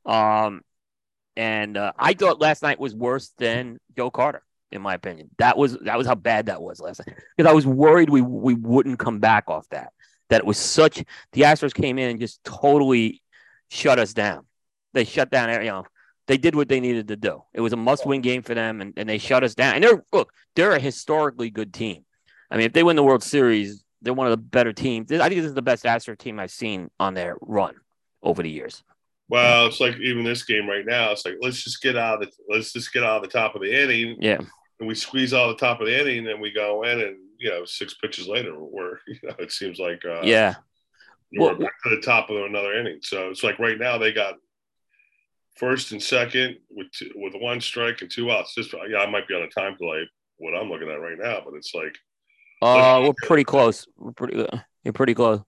Um, 0.06 0.62
and 1.36 1.76
uh, 1.76 1.92
I 2.00 2.14
thought 2.14 2.40
last 2.40 2.64
night 2.64 2.80
was 2.80 2.96
worse 2.96 3.34
than 3.38 3.78
Joe 3.98 4.10
Carter, 4.10 4.42
in 4.72 4.82
my 4.82 4.94
opinion. 4.94 5.32
That 5.38 5.58
was 5.58 5.78
that 5.80 5.98
was 5.98 6.08
how 6.08 6.16
bad 6.16 6.46
that 6.46 6.62
was 6.62 6.80
last 6.80 7.06
night 7.06 7.18
because 7.36 7.50
I 7.50 7.54
was 7.54 7.68
worried 7.68 8.10
we 8.10 8.22
we 8.22 8.54
wouldn't 8.54 9.00
come 9.00 9.20
back 9.20 9.50
off 9.50 9.68
that. 9.72 9.92
That 10.30 10.40
it 10.40 10.46
was 10.46 10.58
such 10.58 11.04
the 11.32 11.42
Astros 11.42 11.74
came 11.74 11.98
in 11.98 12.10
and 12.10 12.20
just 12.20 12.44
totally 12.44 13.22
shut 13.70 14.00
us 14.00 14.14
down. 14.14 14.46
They 14.94 15.06
shut 15.06 15.30
down, 15.30 15.50
you 15.64 15.70
know, 15.70 15.86
they 16.28 16.38
did 16.38 16.56
what 16.56 16.68
they 16.68 16.80
needed 16.80 17.08
to 17.08 17.16
do. 17.16 17.44
It 17.54 17.62
was 17.62 17.74
a 17.74 17.78
must-win 17.78 18.22
game 18.22 18.42
for 18.42 18.54
them, 18.54 18.82
and, 18.82 18.94
and 18.98 19.08
they 19.08 19.18
shut 19.18 19.44
us 19.44 19.56
down. 19.56 19.76
And 19.76 19.84
they're 19.84 20.04
look, 20.12 20.32
they're 20.56 20.74
a 20.74 20.80
historically 20.80 21.50
good 21.50 21.74
team. 21.74 22.04
I 22.52 22.58
mean, 22.58 22.66
if 22.66 22.74
they 22.74 22.84
win 22.84 22.96
the 22.96 23.04
World 23.04 23.24
Series, 23.24 23.84
they're 24.02 24.14
one 24.14 24.28
of 24.28 24.32
the 24.32 24.38
better 24.38 24.74
teams. 24.74 25.12
I 25.12 25.30
think 25.30 25.42
this 25.42 25.50
is 25.50 25.54
the 25.54 25.62
best 25.62 25.86
Astro 25.86 26.16
team 26.16 26.40
I've 26.40 26.52
seen 26.52 26.90
on 27.00 27.14
their 27.14 27.38
run 27.42 27.76
over 28.22 28.44
the 28.44 28.50
years. 28.50 28.84
Well, 29.30 29.68
it's 29.68 29.80
like 29.80 29.98
even 29.98 30.24
this 30.24 30.44
game 30.44 30.68
right 30.68 30.86
now. 30.86 31.12
It's 31.12 31.26
like 31.26 31.36
let's 31.42 31.64
just 31.64 31.82
get 31.82 31.98
out 31.98 32.22
of 32.22 32.30
the 32.30 32.32
let's 32.50 32.72
just 32.72 32.94
get 32.94 33.04
out 33.04 33.18
of 33.18 33.24
the 33.24 33.38
top 33.38 33.56
of 33.56 33.62
the 33.62 33.84
inning. 33.84 34.18
Yeah, 34.20 34.40
and 34.80 34.88
we 34.88 34.96
squeeze 34.96 35.34
out 35.34 35.48
the 35.48 35.66
top 35.66 35.82
of 35.82 35.88
the 35.88 36.00
inning, 36.00 36.28
and 36.28 36.40
we 36.40 36.52
go 36.52 36.84
in, 36.84 37.02
and 37.02 37.18
you 37.40 37.50
know, 37.50 37.66
six 37.66 37.94
pitches 37.96 38.28
later, 38.28 38.54
we're 38.58 38.98
you 39.08 39.20
know, 39.24 39.36
it 39.40 39.52
seems 39.52 39.80
like 39.80 40.04
uh, 40.06 40.22
yeah, 40.24 40.56
we're 41.34 41.50
well, 41.50 41.60
back 41.60 41.74
to 41.84 41.90
the 41.90 42.02
top 42.02 42.30
of 42.30 42.46
another 42.46 42.74
inning. 42.74 43.00
So 43.02 43.30
it's 43.30 43.44
like 43.44 43.60
right 43.60 43.80
now 43.80 43.98
they 43.98 44.12
got 44.12 44.36
first 45.56 45.92
and 45.92 46.02
second 46.02 46.58
with 46.70 46.92
two, 46.92 47.12
with 47.16 47.34
one 47.36 47.62
strike 47.62 48.02
and 48.02 48.12
two 48.12 48.32
outs. 48.32 48.56
Just 48.56 48.74
yeah, 48.90 49.00
I 49.00 49.10
might 49.10 49.28
be 49.28 49.36
on 49.36 49.44
a 49.44 49.50
time 49.50 49.76
delay. 49.78 50.10
What 50.38 50.56
I'm 50.56 50.70
looking 50.70 50.90
at 50.90 51.02
right 51.02 51.18
now, 51.18 51.42
but 51.44 51.56
it's 51.56 51.74
like, 51.74 51.98
uh, 52.62 53.02
we're 53.04 53.28
pretty 53.28 53.44
close. 53.44 53.88
We're 53.98 54.12
pretty, 54.12 54.40
uh, 54.40 54.60
you're 54.84 54.94
pretty 54.94 55.16
close 55.16 55.42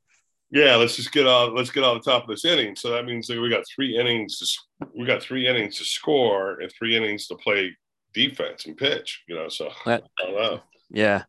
yeah, 0.51 0.75
let's 0.75 0.95
just 0.95 1.11
get 1.11 1.27
out. 1.27 1.53
Let's 1.53 1.69
get 1.69 1.83
out 1.83 2.03
the 2.03 2.11
top 2.11 2.23
of 2.23 2.29
this 2.29 2.45
inning. 2.45 2.75
So 2.75 2.89
that 2.91 3.05
means 3.05 3.27
that 3.27 3.39
we 3.39 3.49
got 3.49 3.63
three 3.73 3.97
innings. 3.97 4.39
To, 4.39 4.87
we 4.95 5.05
got 5.05 5.21
three 5.21 5.47
innings 5.47 5.77
to 5.77 5.85
score 5.85 6.59
and 6.59 6.71
three 6.71 6.95
innings 6.95 7.27
to 7.27 7.35
play 7.35 7.75
defense 8.13 8.65
and 8.65 8.75
pitch. 8.75 9.23
You 9.27 9.35
know, 9.35 9.49
so 9.49 9.69
that, 9.85 10.03
I 10.19 10.25
don't 10.25 10.35
know. 10.35 10.61
Yeah. 10.89 11.23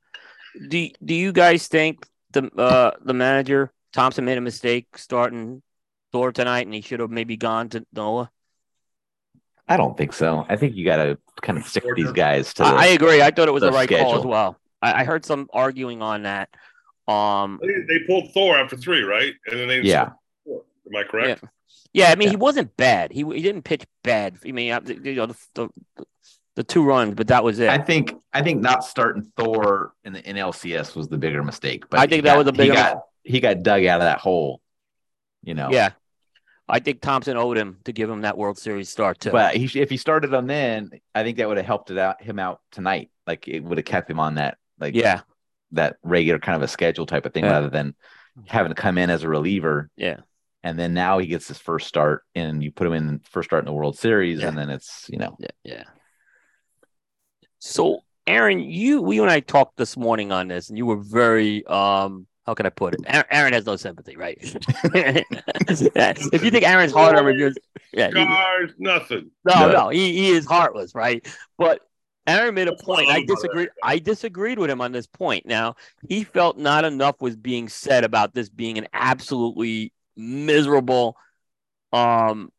Do 0.69 0.89
Do 1.05 1.15
you 1.15 1.33
guys 1.33 1.69
think 1.69 2.07
the 2.33 2.51
uh, 2.57 2.93
the 3.03 3.15
manager 3.15 3.73
Thomson 3.93 4.25
made 4.25 4.39
a 4.39 4.41
mistake 4.41 4.97
starting 4.97 5.63
Thor 6.13 6.33
tonight, 6.33 6.67
and 6.67 6.75
he 6.75 6.81
should 6.81 7.01
have 7.01 7.11
maybe 7.11 7.37
gone 7.37 7.69
to 7.71 7.87
Noah? 7.93 8.31
I 9.69 9.77
don't 9.77 9.97
think 9.97 10.13
so. 10.13 10.45
I 10.49 10.57
think 10.57 10.75
you 10.75 10.85
got 10.85 10.97
to 10.97 11.19
kind 11.43 11.57
of 11.57 11.65
stick 11.65 11.85
these 11.95 12.11
guys 12.13 12.53
to. 12.55 12.65
The, 12.65 12.69
I 12.69 12.87
agree. 12.87 13.23
I 13.23 13.31
thought 13.31 13.47
it 13.47 13.53
was 13.53 13.61
the, 13.61 13.71
the 13.71 13.77
right 13.77 13.89
schedule. 13.89 14.11
call 14.11 14.19
as 14.19 14.27
well. 14.27 14.57
I, 14.83 15.03
I 15.03 15.05
heard 15.05 15.25
some 15.25 15.49
arguing 15.53 16.03
on 16.03 16.25
that. 16.25 16.49
Um, 17.07 17.61
they, 17.63 17.99
they, 17.99 18.05
pulled 18.07 18.33
Thor 18.33 18.57
after 18.59 18.77
three, 18.77 19.03
right? 19.03 19.33
And 19.47 19.61
then 19.61 19.69
they 19.69 19.81
yeah. 19.83 20.11
Am 20.47 20.97
I 20.97 21.05
correct? 21.05 21.43
Yeah. 21.43 21.49
Yeah, 21.93 22.13
I 22.13 22.15
mean, 22.15 22.27
yeah. 22.27 22.31
he 22.31 22.37
wasn't 22.37 22.77
bad. 22.77 23.11
He 23.11 23.25
he 23.25 23.43
didn't 23.43 23.63
pitch 23.63 23.85
bad. 24.05 24.37
I 24.47 24.53
mean, 24.53 24.67
you 25.03 25.15
know, 25.15 25.27
the, 25.27 25.37
the, 25.55 25.69
the 26.61 26.65
two 26.65 26.85
runs, 26.85 27.15
but 27.15 27.29
that 27.29 27.43
was 27.43 27.59
it. 27.59 27.71
I 27.71 27.79
think 27.79 28.15
I 28.35 28.43
think 28.43 28.61
not 28.61 28.85
starting 28.85 29.33
Thor 29.35 29.95
in 30.05 30.13
the 30.13 30.21
NLCS 30.21 30.95
was 30.95 31.09
the 31.09 31.17
bigger 31.17 31.43
mistake. 31.43 31.89
But 31.89 32.01
I 32.01 32.07
think 32.07 32.25
that 32.25 32.33
got, 32.33 32.39
was 32.39 32.47
a 32.49 32.53
bigger. 32.53 32.73
He 32.73 32.79
got, 32.79 33.03
he 33.23 33.41
got 33.41 33.63
dug 33.63 33.85
out 33.87 34.03
of 34.03 34.05
that 34.05 34.19
hole. 34.19 34.61
You 35.43 35.55
know. 35.55 35.71
Yeah, 35.71 35.93
I 36.69 36.81
think 36.81 37.01
Thomson 37.01 37.39
owed 37.39 37.57
him 37.57 37.79
to 37.85 37.95
give 37.95 38.11
him 38.11 38.21
that 38.23 38.37
World 38.37 38.59
Series 38.59 38.91
start 38.91 39.21
too. 39.21 39.31
But 39.31 39.57
he, 39.57 39.81
if 39.81 39.89
he 39.89 39.97
started 39.97 40.35
him 40.35 40.47
then, 40.47 40.91
I 41.15 41.23
think 41.23 41.39
that 41.39 41.49
would 41.49 41.57
have 41.57 41.65
helped 41.65 41.91
it 41.91 41.97
out 41.97 42.21
him 42.23 42.39
out 42.39 42.61
tonight. 42.73 43.11
Like 43.27 43.49
it 43.49 43.61
would 43.61 43.79
have 43.79 43.87
kept 43.87 44.11
him 44.11 44.21
on 44.21 44.35
that. 44.35 44.59
Like 44.79 44.95
yeah, 44.95 45.23
that 45.73 45.97
regular 46.03 46.39
kind 46.39 46.57
of 46.57 46.63
a 46.63 46.69
schedule 46.69 47.07
type 47.07 47.25
of 47.25 47.33
thing 47.33 47.45
yeah. 47.45 47.53
rather 47.53 47.71
than 47.71 47.95
having 48.47 48.71
to 48.71 48.81
come 48.81 48.99
in 48.99 49.09
as 49.09 49.23
a 49.23 49.31
reliever. 49.31 49.89
Yeah. 49.97 50.19
And 50.63 50.79
then 50.79 50.93
now 50.93 51.17
he 51.17 51.27
gets 51.27 51.49
his 51.49 51.57
first 51.57 51.89
start 51.89 52.23
and 52.35 52.63
you 52.63 52.71
put 52.71 52.87
him 52.87 52.93
in 52.93 53.21
first 53.31 53.49
start 53.49 53.63
in 53.63 53.67
the 53.67 53.73
World 53.73 53.97
Series 53.97 54.41
yeah. 54.41 54.49
and 54.49 54.59
then 54.59 54.69
it's, 54.69 55.07
you 55.09 55.17
know. 55.17 55.39
Yeah. 55.39 55.49
Yeah. 55.65 55.85
So 57.61 58.01
Aaron, 58.27 58.61
you 58.61 59.13
you 59.13 59.23
and 59.23 59.31
I 59.31 59.41
talked 59.41 59.77
this 59.77 59.97
morning 59.97 60.33
on 60.33 60.49
this 60.49 60.69
and 60.69 60.77
you 60.77 60.87
were 60.87 60.97
very 60.97 61.65
um 61.67 62.27
how 62.47 62.55
can 62.55 62.67
I 62.67 62.71
put 62.71 62.95
it? 62.95 63.01
Aaron 63.31 63.53
has 63.53 63.67
no 63.67 63.77
sympathy, 63.77 64.17
right? 64.17 64.39
if 64.95 66.43
you 66.43 66.51
think 66.51 66.65
Aaron's 66.65 66.93
hard 66.93 67.17
on 67.17 67.25
reviews, 67.25 67.55
yeah, 67.93 68.11
Cars, 68.11 68.73
nothing. 68.79 69.31
No, 69.45 69.67
no, 69.67 69.73
no, 69.73 69.89
he, 69.91 70.15
he 70.15 70.31
is 70.31 70.47
heartless, 70.47 70.95
right? 70.95 71.25
But 71.59 71.83
Aaron 72.27 72.55
made 72.55 72.69
a 72.69 72.77
point. 72.77 73.09
I 73.09 73.25
disagreed. 73.25 73.71
I 73.83 73.99
disagreed 73.99 74.59
with 74.59 74.71
him 74.71 74.81
on 74.81 74.93
this 74.93 75.07
point. 75.07 75.47
Now 75.47 75.77
he 76.09 76.25
felt 76.25 76.59
not 76.59 76.85
enough 76.85 77.21
was 77.21 77.37
being 77.37 77.69
said 77.69 78.05
about 78.05 78.35
this 78.35 78.49
being 78.49 78.79
an 78.79 78.89
absolutely 78.93 79.93
miserable 80.17 81.17
um 81.93 82.51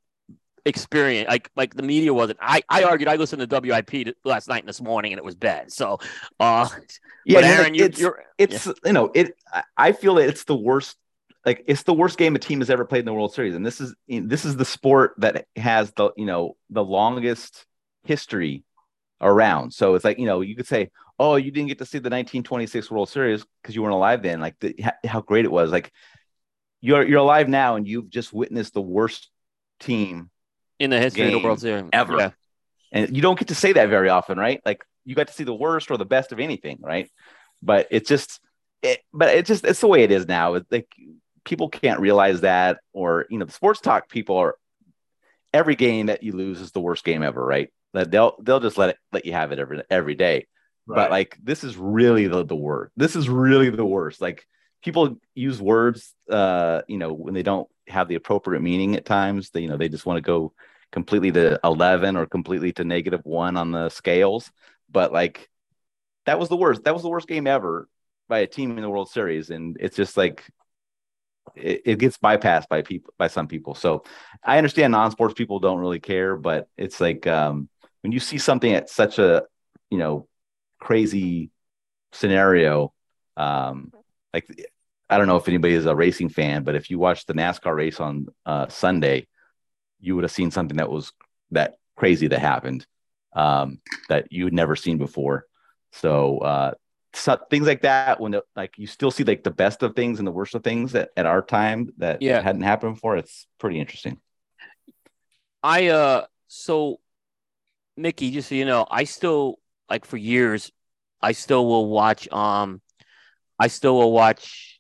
experience. 0.66 1.28
Like 1.30 1.50
like 1.56 1.76
the 1.76 1.84
media 1.84 2.14
wasn't. 2.14 2.40
I 2.42 2.64
I 2.70 2.84
argued. 2.84 3.10
I 3.10 3.16
listened 3.16 3.48
to 3.48 3.60
WIP 3.62 4.16
last 4.24 4.48
night 4.48 4.64
and 4.64 4.70
this 4.70 4.82
morning, 4.82 5.14
and 5.14 5.18
it 5.18 5.26
was 5.26 5.36
bad. 5.36 5.72
So, 5.72 6.00
uh, 6.40 6.70
yeah, 7.26 7.40
Aaron, 7.40 7.76
it's 7.76 8.00
you're, 8.00 8.24
it's 8.38 8.66
yeah. 8.66 8.74
you 8.86 8.94
know 8.94 9.12
it. 9.14 9.36
I 9.78 9.92
feel 9.92 10.16
that 10.16 10.30
it's 10.30 10.44
the 10.46 10.56
worst. 10.56 10.98
Like 11.46 11.64
it's 11.66 11.84
the 11.84 11.94
worst 11.94 12.18
game 12.18 12.36
a 12.36 12.40
team 12.40 12.60
has 12.60 12.70
ever 12.70 12.86
played 12.86 13.00
in 13.00 13.06
the 13.06 13.14
World 13.14 13.34
Series, 13.34 13.56
and 13.56 13.66
this 13.66 13.82
is 13.82 13.96
this 14.08 14.46
is 14.46 14.56
the 14.58 14.66
sport 14.66 15.14
that 15.18 15.48
has 15.56 15.92
the 15.94 16.12
you 16.16 16.26
know 16.26 16.56
the 16.70 16.84
longest 16.84 17.66
history 18.04 18.64
around. 19.22 19.74
So 19.74 19.96
it's 19.96 20.04
like, 20.04 20.18
you 20.18 20.26
know, 20.26 20.42
you 20.42 20.56
could 20.56 20.68
say, 20.68 20.90
oh, 21.20 21.36
you 21.36 21.52
didn't 21.52 21.68
get 21.68 21.78
to 21.78 21.86
see 21.86 22.00
the 22.00 22.10
1926 22.10 22.90
World 22.90 23.10
Series 23.10 23.46
because 23.62 23.76
you 23.76 23.84
weren't 23.84 23.94
alive 23.94 24.24
then. 24.24 24.40
Like 24.40 24.56
the, 24.60 24.76
how 25.06 25.22
great 25.22 25.46
it 25.46 25.52
was. 25.52 25.72
Like 25.72 25.92
you're 26.82 27.08
you're 27.08 27.20
alive 27.20 27.48
now 27.48 27.76
and 27.76 27.88
you've 27.88 28.10
just 28.10 28.34
witnessed 28.34 28.74
the 28.74 28.82
worst 28.82 29.30
team 29.80 30.30
in 30.82 30.90
the 30.90 31.00
history 31.00 31.26
of 31.26 31.32
the 31.32 31.40
World 31.40 31.60
Series 31.60 31.86
ever. 31.94 32.18
Yeah. 32.18 32.32
And 32.92 33.16
you 33.16 33.22
don't 33.22 33.40
get 33.40 33.48
to 33.50 33.56
say 33.56 33.74
that 33.74 33.90
very 33.90 34.10
often, 34.10 34.38
right? 34.38 34.62
Like 34.66 34.84
you 35.06 35.16
got 35.16 35.28
to 35.28 35.34
see 35.34 35.44
the 35.44 35.54
worst 35.54 35.90
or 35.92 35.98
the 35.98 36.06
best 36.06 36.32
of 36.32 36.40
anything, 36.40 36.80
right? 36.82 37.10
But 37.62 37.88
it's 37.92 38.10
just 38.10 38.40
it, 38.82 39.00
but 39.14 39.30
it's 39.30 39.48
just 39.48 39.64
it's 39.66 39.80
the 39.80 39.88
way 39.88 40.04
it 40.04 40.12
is 40.12 40.28
now. 40.28 40.56
It's 40.56 40.72
like 40.72 40.88
people 41.46 41.70
can't 41.70 42.00
realize 42.00 42.42
that 42.42 42.80
or 42.94 43.28
you 43.30 43.38
know, 43.38 43.46
the 43.46 43.54
sports 43.54 43.80
talk 43.80 44.10
people 44.10 44.38
are 44.38 44.56
every 45.54 45.76
game 45.76 46.08
that 46.08 46.24
you 46.24 46.34
lose 46.34 46.60
is 46.60 46.72
the 46.72 46.82
worst 46.82 47.04
game 47.04 47.24
ever, 47.24 47.44
right? 47.44 47.70
that 47.94 48.12
they'll 48.12 48.36
they'll 48.42 48.60
just 48.60 48.78
let 48.78 48.92
it 48.92 48.98
let 49.12 49.26
you 49.26 49.34
have 49.34 49.52
it 49.52 49.60
every 49.60 49.84
every 49.90 50.16
day. 50.16 50.48
Right. 50.88 50.96
But 50.96 51.12
like 51.12 51.38
this 51.42 51.64
is 51.64 51.78
really 51.78 52.28
the 52.28 52.46
the 52.46 52.56
worst. 52.56 52.94
This 52.96 53.16
is 53.16 53.30
really 53.30 53.70
the 53.70 53.86
worst. 53.86 54.22
Like 54.22 54.46
people 54.84 55.18
use 55.36 55.62
words 55.62 56.14
uh 56.30 56.82
you 56.88 56.98
know 56.98 57.14
when 57.14 57.34
they 57.34 57.44
don't 57.44 57.68
have 57.88 58.08
the 58.08 58.16
appropriate 58.16 58.62
meaning 58.62 58.96
at 58.96 59.06
times. 59.06 59.50
They 59.50 59.62
you 59.62 59.68
know 59.68 59.78
they 59.78 59.90
just 59.90 60.06
want 60.06 60.18
to 60.18 60.22
go 60.22 60.54
completely 60.92 61.32
to 61.32 61.60
11 61.64 62.16
or 62.16 62.26
completely 62.26 62.72
to 62.74 62.84
negative 62.84 63.22
1 63.24 63.58
on 63.58 63.72
the 63.72 63.90
scales. 63.90 64.52
But 64.90 65.12
like 65.12 65.50
that 66.26 66.40
was 66.40 66.50
the 66.50 66.58
worst. 66.58 66.84
That 66.84 66.94
was 66.94 67.04
the 67.04 67.10
worst 67.10 67.28
game 67.28 67.48
ever 67.48 67.88
by 68.28 68.40
a 68.40 68.48
team 68.48 68.78
in 68.78 68.82
the 68.82 68.90
World 68.90 69.10
Series 69.10 69.50
and 69.50 69.78
it's 69.80 69.96
just 69.96 70.16
like 70.18 70.46
it, 71.56 71.82
it, 71.86 72.00
gets 72.00 72.18
bypassed 72.18 72.70
by 72.70 72.82
people 72.82 73.14
by 73.18 73.28
some 73.28 73.48
people. 73.48 73.76
So 73.76 74.04
I 74.44 74.58
understand 74.58 74.92
non-sports 74.92 75.34
people 75.34 75.60
don't 75.60 75.80
really 75.80 76.00
care, 76.00 76.38
but 76.38 76.70
it's 76.78 77.02
like 77.02 77.28
um, 77.28 77.68
when 78.02 78.12
you 78.12 78.20
see 78.20 78.38
something 78.38 78.74
at 78.74 78.90
such 78.90 79.20
a 79.20 79.44
you 79.90 79.98
know 79.98 80.28
crazy 80.80 81.52
scenario 82.12 82.92
um 83.38 83.92
like 84.34 84.48
i 85.10 85.18
don't 85.18 85.28
know 85.28 85.38
if 85.38 85.48
anybody 85.48 85.74
is 85.74 85.86
a 85.86 85.96
racing 85.96 86.30
fan 86.30 86.64
but 86.64 86.76
if 86.76 86.90
you 86.90 87.00
watch 87.00 87.26
the 87.26 87.34
nascar 87.34 87.76
race 87.76 88.00
on 88.00 88.28
uh 88.46 88.68
sunday 88.68 89.28
you 90.02 90.16
would 90.16 90.24
have 90.24 90.32
seen 90.32 90.52
something 90.52 90.78
that 90.78 90.90
was 90.90 91.14
that 91.52 91.76
crazy 91.96 92.28
that 92.28 92.40
happened 92.40 92.86
um 93.34 93.80
that 94.10 94.32
you 94.32 94.46
had 94.46 94.54
never 94.54 94.76
seen 94.76 94.98
before 94.98 95.46
so 95.92 96.40
uh 96.40 96.74
so 97.14 97.38
things 97.50 97.68
like 97.68 97.82
that 97.82 98.20
when 98.20 98.32
the, 98.32 98.44
like 98.56 98.78
you 98.78 98.88
still 98.88 99.12
see 99.12 99.24
like 99.24 99.44
the 99.44 99.52
best 99.52 99.84
of 99.84 99.96
things 99.96 100.20
and 100.20 100.28
the 100.28 100.32
worst 100.32 100.56
of 100.56 100.64
things 100.64 100.96
at, 100.96 101.10
at 101.16 101.26
our 101.26 101.42
time 101.42 101.90
that 101.98 102.22
yeah. 102.22 102.42
hadn't 102.42 102.62
happened 102.62 102.96
before 102.96 103.18
it's 103.18 103.48
pretty 103.60 103.80
interesting 103.80 104.18
i 105.64 105.88
uh 105.88 106.26
so 106.48 107.00
Mickey, 107.98 108.32
just 108.32 108.50
so 108.50 108.56
you 108.56 108.66
know, 108.66 108.86
I 108.90 109.04
still 109.04 109.60
like 109.90 110.06
for 110.06 110.18
years, 110.18 110.72
I 111.22 111.34
still 111.34 111.66
will 111.66 111.88
watch. 111.88 112.32
Um, 112.32 112.82
I 113.60 113.68
still 113.68 113.96
will 113.98 114.12
watch 114.12 114.80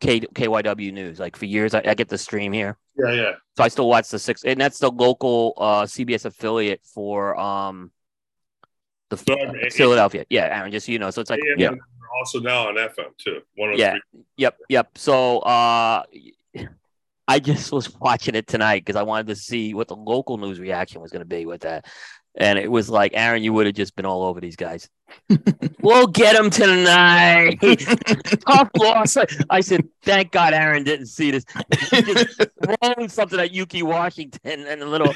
K, 0.00 0.20
KYW 0.20 0.92
News. 0.92 1.18
Like 1.18 1.36
for 1.36 1.44
years, 1.44 1.74
I, 1.74 1.82
I, 1.84 1.94
get 1.94 2.08
the 2.08 2.18
stream 2.18 2.52
here. 2.52 2.78
Yeah, 2.98 3.12
yeah. 3.12 3.32
So 3.56 3.64
I 3.64 3.68
still 3.68 3.88
watch 3.88 4.08
the 4.08 4.18
six, 4.18 4.44
and 4.44 4.60
that's 4.60 4.78
the 4.78 4.90
local 4.90 5.54
uh, 5.56 5.82
CBS 5.82 6.24
affiliate 6.24 6.80
for 6.84 7.38
um 7.38 7.90
the 9.10 9.16
Philadelphia. 9.72 10.24
Yeah, 10.30 10.56
Aaron, 10.56 10.72
just 10.72 10.86
so 10.86 10.92
you 10.92 10.98
know. 10.98 11.10
So 11.10 11.20
it's 11.20 11.30
like 11.30 11.40
yeah. 11.56 11.70
Also 12.18 12.40
now 12.40 12.68
on 12.68 12.74
FM 12.74 13.16
too. 13.18 13.40
One 13.56 13.70
oh 13.70 13.76
yeah. 13.76 13.96
Yep. 14.36 14.58
Yep. 14.68 14.98
So 14.98 15.38
uh. 15.40 16.02
I 17.28 17.38
just 17.38 17.72
was 17.72 17.94
watching 18.00 18.34
it 18.34 18.46
tonight 18.46 18.84
because 18.84 18.96
I 18.96 19.04
wanted 19.04 19.28
to 19.28 19.36
see 19.36 19.74
what 19.74 19.88
the 19.88 19.96
local 19.96 20.38
news 20.38 20.60
reaction 20.60 21.00
was 21.00 21.10
going 21.10 21.20
to 21.20 21.26
be 21.26 21.46
with 21.46 21.62
that. 21.62 21.86
And 22.34 22.58
it 22.58 22.70
was 22.70 22.88
like, 22.88 23.12
Aaron, 23.14 23.42
you 23.42 23.52
would 23.52 23.66
have 23.66 23.74
just 23.74 23.94
been 23.94 24.06
all 24.06 24.22
over 24.24 24.40
these 24.40 24.56
guys. 24.56 24.88
we'll 25.82 26.06
get 26.06 26.34
them 26.34 26.48
tonight. 26.48 27.58
Tough 28.48 28.70
loss. 28.78 29.16
I 29.50 29.60
said, 29.60 29.86
thank 30.02 30.32
God 30.32 30.54
Aaron 30.54 30.82
didn't 30.82 31.06
see 31.06 31.30
this. 31.30 31.44
Throwing 32.80 33.08
something 33.10 33.38
at 33.38 33.52
Yuki 33.52 33.82
Washington 33.82 34.66
and 34.66 34.80
a 34.80 34.86
little, 34.86 35.12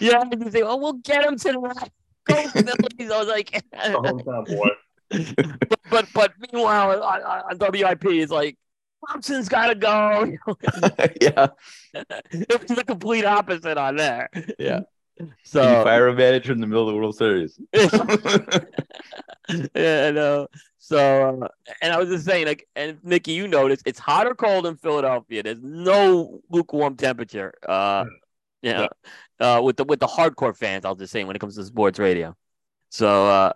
yeah, 0.00 0.24
you 0.32 0.50
say, 0.50 0.62
oh, 0.62 0.76
we'll 0.76 0.94
get 0.94 1.22
them 1.22 1.36
tonight. 1.36 1.90
Go 2.26 2.34
Phillies. 2.48 3.10
I 3.10 3.18
was 3.18 3.28
like, 3.28 3.62
boy. 4.46 4.68
but, 5.68 5.78
but, 5.90 6.06
but 6.14 6.32
meanwhile 6.52 7.02
on, 7.02 7.22
on 7.22 7.72
WIP 7.72 8.06
is 8.06 8.30
like 8.30 8.56
Thomson's 9.06 9.48
got 9.48 9.68
to 9.68 9.74
go. 9.74 10.24
yeah, 11.20 11.48
it 11.94 12.68
was 12.68 12.76
the 12.76 12.84
complete 12.84 13.24
opposite 13.24 13.78
on 13.78 13.96
there. 13.96 14.28
Yeah, 14.58 14.80
So 15.42 15.62
Can 15.62 15.78
you 15.78 15.84
fire 15.84 16.08
a 16.08 16.14
manager 16.14 16.52
in 16.52 16.60
the 16.60 16.66
middle 16.66 16.88
of 16.88 16.94
the 16.94 16.98
World 16.98 17.16
Series. 17.16 17.58
yeah, 19.74 20.08
I 20.08 20.10
know. 20.10 20.48
So, 20.78 21.40
uh, 21.42 21.48
and 21.82 21.92
I 21.92 21.98
was 21.98 22.08
just 22.08 22.24
saying, 22.24 22.46
like, 22.46 22.68
and 22.76 22.98
Mickey, 23.02 23.32
you 23.32 23.48
notice 23.48 23.80
it's 23.86 23.98
hot 23.98 24.26
or 24.26 24.34
cold 24.34 24.66
in 24.66 24.76
Philadelphia. 24.76 25.42
There's 25.42 25.62
no 25.62 26.40
lukewarm 26.50 26.96
temperature. 26.96 27.54
Uh, 27.66 28.04
yeah, 28.62 28.86
uh, 29.40 29.60
with 29.64 29.76
the 29.76 29.84
with 29.84 30.00
the 30.00 30.06
hardcore 30.06 30.56
fans, 30.56 30.84
I'll 30.84 30.94
just 30.94 31.12
say 31.12 31.24
when 31.24 31.34
it 31.34 31.38
comes 31.38 31.56
to 31.56 31.64
sports 31.64 31.98
radio. 31.98 32.36
So, 32.90 33.52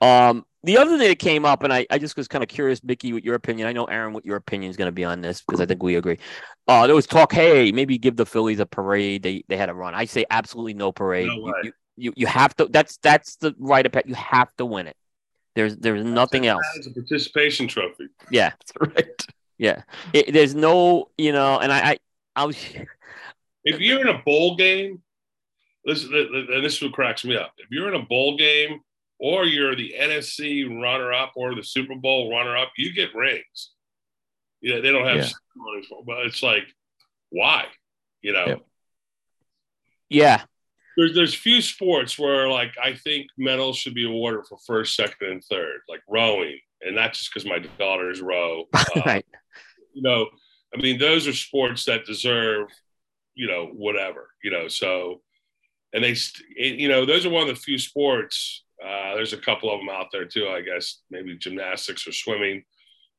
uh, 0.00 0.04
um, 0.04 0.44
the 0.64 0.76
other 0.76 0.98
thing 0.98 1.08
that 1.08 1.18
came 1.18 1.44
up, 1.44 1.62
and 1.62 1.72
I, 1.72 1.86
I 1.90 1.98
just 1.98 2.16
was 2.16 2.26
kind 2.26 2.42
of 2.42 2.48
curious, 2.48 2.82
Mickey, 2.82 3.12
what 3.12 3.24
your 3.24 3.36
opinion. 3.36 3.68
I 3.68 3.72
know 3.72 3.84
Aaron, 3.84 4.12
what 4.12 4.24
your 4.24 4.36
opinion 4.36 4.70
is 4.70 4.76
going 4.76 4.88
to 4.88 4.92
be 4.92 5.04
on 5.04 5.20
this 5.20 5.40
because 5.40 5.60
I 5.60 5.66
think 5.66 5.82
we 5.82 5.96
agree. 5.96 6.18
Uh, 6.66 6.86
there 6.86 6.96
was 6.96 7.06
talk, 7.06 7.32
hey, 7.32 7.70
maybe 7.70 7.96
give 7.96 8.16
the 8.16 8.26
Phillies 8.26 8.58
a 8.58 8.66
parade. 8.66 9.22
They 9.22 9.44
they 9.48 9.56
had 9.56 9.68
a 9.68 9.74
run. 9.74 9.94
I 9.94 10.04
say 10.04 10.24
absolutely 10.30 10.74
no 10.74 10.90
parade. 10.90 11.28
No 11.28 11.34
you, 11.34 11.54
you, 11.62 11.72
you 11.96 12.12
you 12.16 12.26
have 12.26 12.56
to. 12.56 12.66
That's 12.66 12.96
that's 12.98 13.36
the 13.36 13.54
right 13.58 13.86
of 13.86 13.94
You 14.04 14.14
have 14.14 14.54
to 14.56 14.66
win 14.66 14.88
it. 14.88 14.96
There's 15.54 15.76
there's 15.76 16.04
nothing 16.04 16.46
else. 16.46 16.64
It's 16.76 16.88
a 16.88 16.92
participation 16.92 17.68
trophy. 17.68 18.08
Yeah, 18.30 18.50
That's 18.76 18.94
right. 18.96 19.26
yeah. 19.58 19.82
It, 20.12 20.32
there's 20.32 20.54
no, 20.54 21.10
you 21.16 21.32
know, 21.32 21.58
and 21.58 21.72
I 21.72 21.90
I, 21.90 21.98
I 22.34 22.44
was 22.46 22.56
If 23.64 23.80
you're 23.80 24.00
in 24.00 24.08
a 24.08 24.22
bowl 24.24 24.56
game, 24.56 25.02
this 25.84 26.04
and 26.04 26.64
this 26.64 26.76
is 26.76 26.82
what 26.82 26.92
cracks 26.92 27.24
me 27.24 27.36
up. 27.36 27.52
If 27.58 27.70
you're 27.70 27.88
in 27.88 27.94
a 28.00 28.04
bowl 28.04 28.36
game 28.36 28.80
or 29.18 29.44
you're 29.44 29.74
the 29.76 29.94
NFC 29.98 30.64
runner-up 30.80 31.32
or 31.36 31.54
the 31.54 31.62
Super 31.62 31.94
Bowl 31.96 32.30
runner-up, 32.30 32.70
you 32.76 32.92
get 32.92 33.14
rings. 33.14 33.70
Yeah, 34.60 34.80
they 34.80 34.90
don't 34.90 35.06
have 35.06 35.16
Yeah. 35.16 35.28
ceremonies, 35.56 35.86
but 36.06 36.26
it's 36.26 36.42
like, 36.42 36.64
why? 37.30 37.66
You 38.22 38.32
know, 38.32 38.46
Yep. 38.46 38.66
yeah 40.08 40.44
there's 40.96 41.14
there's 41.14 41.34
few 41.34 41.62
sports 41.62 42.18
where 42.18 42.48
like 42.48 42.74
I 42.82 42.92
think 42.94 43.28
medals 43.36 43.76
should 43.78 43.94
be 43.94 44.04
awarded 44.04 44.46
for 44.48 44.58
first, 44.66 44.96
second, 44.96 45.28
and 45.30 45.44
third, 45.44 45.80
like 45.88 46.00
rowing, 46.08 46.58
and 46.80 46.96
not 46.96 47.12
just 47.12 47.32
because 47.32 47.48
my 47.48 47.60
daughters 47.78 48.20
row. 48.20 48.64
Uh, 48.74 49.02
right. 49.06 49.26
you 49.94 50.02
know, 50.02 50.26
I 50.74 50.80
mean, 50.80 50.98
those 50.98 51.28
are 51.28 51.32
sports 51.32 51.84
that 51.84 52.04
deserve, 52.04 52.68
you 53.36 53.46
know, 53.46 53.66
whatever, 53.66 54.30
you 54.42 54.50
know. 54.50 54.66
So, 54.66 55.22
and 55.92 56.02
they, 56.02 56.14
st- 56.14 56.48
you 56.80 56.88
know, 56.88 57.04
those 57.06 57.24
are 57.24 57.30
one 57.30 57.42
of 57.48 57.54
the 57.54 57.60
few 57.62 57.78
sports. 57.78 58.64
Uh, 58.84 59.14
there's 59.14 59.32
a 59.32 59.38
couple 59.38 59.72
of 59.72 59.80
them 59.80 59.88
out 59.88 60.06
there 60.12 60.24
too, 60.24 60.48
I 60.48 60.60
guess, 60.60 61.00
maybe 61.10 61.36
gymnastics 61.36 62.06
or 62.06 62.12
swimming. 62.12 62.64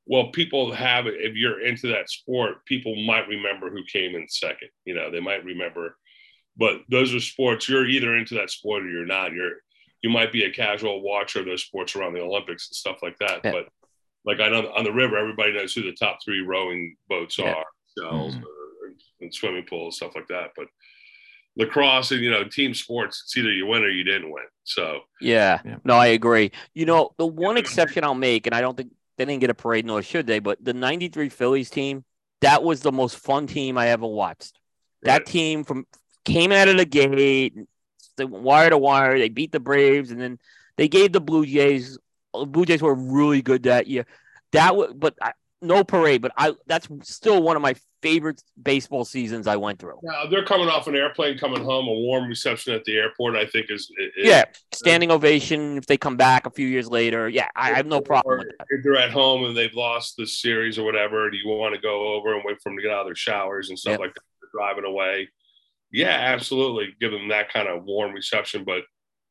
Well, 0.05 0.31
people 0.31 0.71
have. 0.73 1.05
If 1.07 1.35
you're 1.35 1.65
into 1.65 1.87
that 1.87 2.09
sport, 2.09 2.65
people 2.65 2.95
might 3.05 3.27
remember 3.27 3.69
who 3.69 3.83
came 3.91 4.15
in 4.15 4.27
second. 4.27 4.69
You 4.85 4.95
know, 4.95 5.11
they 5.11 5.19
might 5.19 5.43
remember. 5.43 5.97
But 6.57 6.81
those 6.89 7.13
are 7.13 7.19
sports 7.19 7.69
you're 7.69 7.87
either 7.87 8.15
into 8.17 8.35
that 8.35 8.49
sport 8.49 8.83
or 8.83 8.89
you're 8.89 9.05
not. 9.05 9.33
You're 9.33 9.57
you 10.01 10.09
might 10.09 10.31
be 10.31 10.45
a 10.45 10.51
casual 10.51 11.01
watcher 11.01 11.39
of 11.41 11.45
those 11.45 11.63
sports 11.63 11.95
around 11.95 12.13
the 12.13 12.21
Olympics 12.21 12.69
and 12.69 12.75
stuff 12.75 12.99
like 13.03 13.17
that. 13.19 13.41
Yeah. 13.43 13.51
But 13.51 13.67
like 14.25 14.39
I 14.39 14.49
know 14.49 14.71
on 14.71 14.83
the 14.85 14.93
river, 14.93 15.17
everybody 15.17 15.51
knows 15.53 15.73
who 15.73 15.83
the 15.83 15.91
top 15.93 16.19
three 16.23 16.39
rowing 16.39 16.95
boats 17.09 17.37
Yeah. 17.37 17.51
are, 17.53 17.65
shells 17.97 18.35
Mhm. 18.35 18.43
or, 18.43 18.93
and 19.21 19.33
swimming 19.33 19.65
pools, 19.65 19.97
stuff 19.97 20.15
like 20.15 20.27
that. 20.29 20.51
But 20.55 20.67
lacrosse 21.59 22.11
and 22.11 22.21
you 22.21 22.31
know 22.31 22.45
team 22.45 22.73
sports, 22.73 23.21
it's 23.25 23.37
either 23.37 23.51
you 23.51 23.67
win 23.67 23.83
or 23.83 23.89
you 23.89 24.03
didn't 24.03 24.31
win. 24.31 24.45
So 24.63 25.01
Yeah. 25.21 25.59
Yeah. 25.63 25.75
No, 25.83 25.95
I 25.95 26.07
agree. 26.07 26.51
You 26.73 26.85
know, 26.85 27.11
the 27.17 27.27
one 27.27 27.57
exception 27.57 28.03
I'll 28.03 28.15
make, 28.15 28.47
and 28.47 28.55
I 28.55 28.61
don't 28.61 28.75
think 28.75 28.91
they 29.17 29.25
didn't 29.25 29.41
get 29.41 29.49
a 29.49 29.55
parade, 29.55 29.85
nor 29.85 30.01
should 30.01 30.25
they, 30.25 30.39
but 30.39 30.63
the 30.63 30.73
93 30.73 31.29
Phillies 31.29 31.69
team, 31.69 32.05
that 32.41 32.63
was 32.63 32.79
the 32.79 32.91
most 32.91 33.17
fun 33.17 33.45
team 33.45 33.77
I 33.77 33.89
ever 33.89 34.07
watched. 34.07 34.57
That 35.03 35.25
team 35.25 35.63
from 35.63 35.85
came 36.25 36.51
out 36.51 36.67
of 36.67 36.77
the 36.77 36.85
gate, 36.85 37.55
they 38.17 38.25
went 38.25 38.43
wire 38.43 38.69
to 38.69 38.77
wire, 38.77 39.17
they 39.17 39.29
beat 39.29 39.51
the 39.51 39.59
Braves, 39.59 40.11
and 40.11 40.21
then 40.21 40.39
they 40.77 40.87
gave 40.87 41.11
the 41.11 41.21
Blue 41.21 41.45
Jays. 41.45 41.97
The 42.33 42.45
Blue 42.45 42.65
Jays 42.65 42.81
were 42.81 42.95
really 42.95 43.41
good 43.41 43.63
that 43.63 43.87
year. 43.87 44.05
That 44.51 44.75
was, 44.75 44.93
but 44.93 45.15
I, 45.21 45.33
no 45.61 45.83
parade, 45.83 46.21
but 46.21 46.31
I 46.37 46.53
that's 46.67 46.87
still 47.03 47.41
one 47.41 47.55
of 47.55 47.61
my 47.61 47.75
favorite 48.01 48.41
baseball 48.61 49.03
seasons 49.03 49.45
I 49.45 49.57
went 49.57 49.77
through. 49.79 49.99
now 50.03 50.25
they're 50.29 50.45
coming 50.45 50.69
off 50.69 50.87
an 50.87 50.95
airplane 50.95 51.38
coming 51.38 51.63
home. 51.63 51.88
A 51.88 51.91
warm 51.93 52.29
reception 52.29 52.73
at 52.73 52.86
the 52.86 52.95
airport, 52.97 53.36
I 53.36 53.45
think, 53.45 53.69
is, 53.69 53.91
is 53.99 54.12
Yeah, 54.27 54.45
standing 54.73 55.12
ovation 55.12 55.77
if 55.77 55.86
they 55.86 55.97
come 55.97 56.15
back 56.15 56.45
a 56.45 56.49
few 56.49 56.65
years 56.67 56.88
later. 56.88 57.27
Yeah, 57.27 57.47
I, 57.55 57.71
I 57.71 57.75
have 57.75 57.88
no 57.88 57.99
problem 57.99 58.39
with 58.39 58.47
that. 58.57 58.67
If 58.69 58.84
they're 58.84 58.95
at 58.97 59.12
home 59.12 59.43
and 59.45 59.55
they've 59.57 59.73
lost 59.73 60.15
the 60.17 60.25
series 60.25 60.79
or 60.79 60.86
whatever, 60.86 61.29
do 61.29 61.36
you 61.38 61.47
want 61.49 61.75
to 61.75 61.81
go 61.81 62.13
over 62.13 62.34
and 62.36 62.43
wait 62.45 62.62
for 62.62 62.69
them 62.69 62.77
to 62.77 62.81
get 62.84 62.91
out 62.91 63.01
of 63.01 63.07
their 63.07 63.15
showers 63.15 63.69
and 63.69 63.77
stuff 63.77 63.91
Yep. 63.91 63.99
like 63.99 64.13
that? 64.13 64.21
They're 64.41 64.49
driving 64.62 64.86
away. 64.86 65.27
Yeah, 65.91 66.15
absolutely. 66.15 66.95
Give 67.01 67.12
them 67.12 67.27
that 67.29 67.51
kind 67.51 67.67
of 67.67 67.84
warm 67.84 68.13
reception, 68.13 68.63
but 68.63 68.84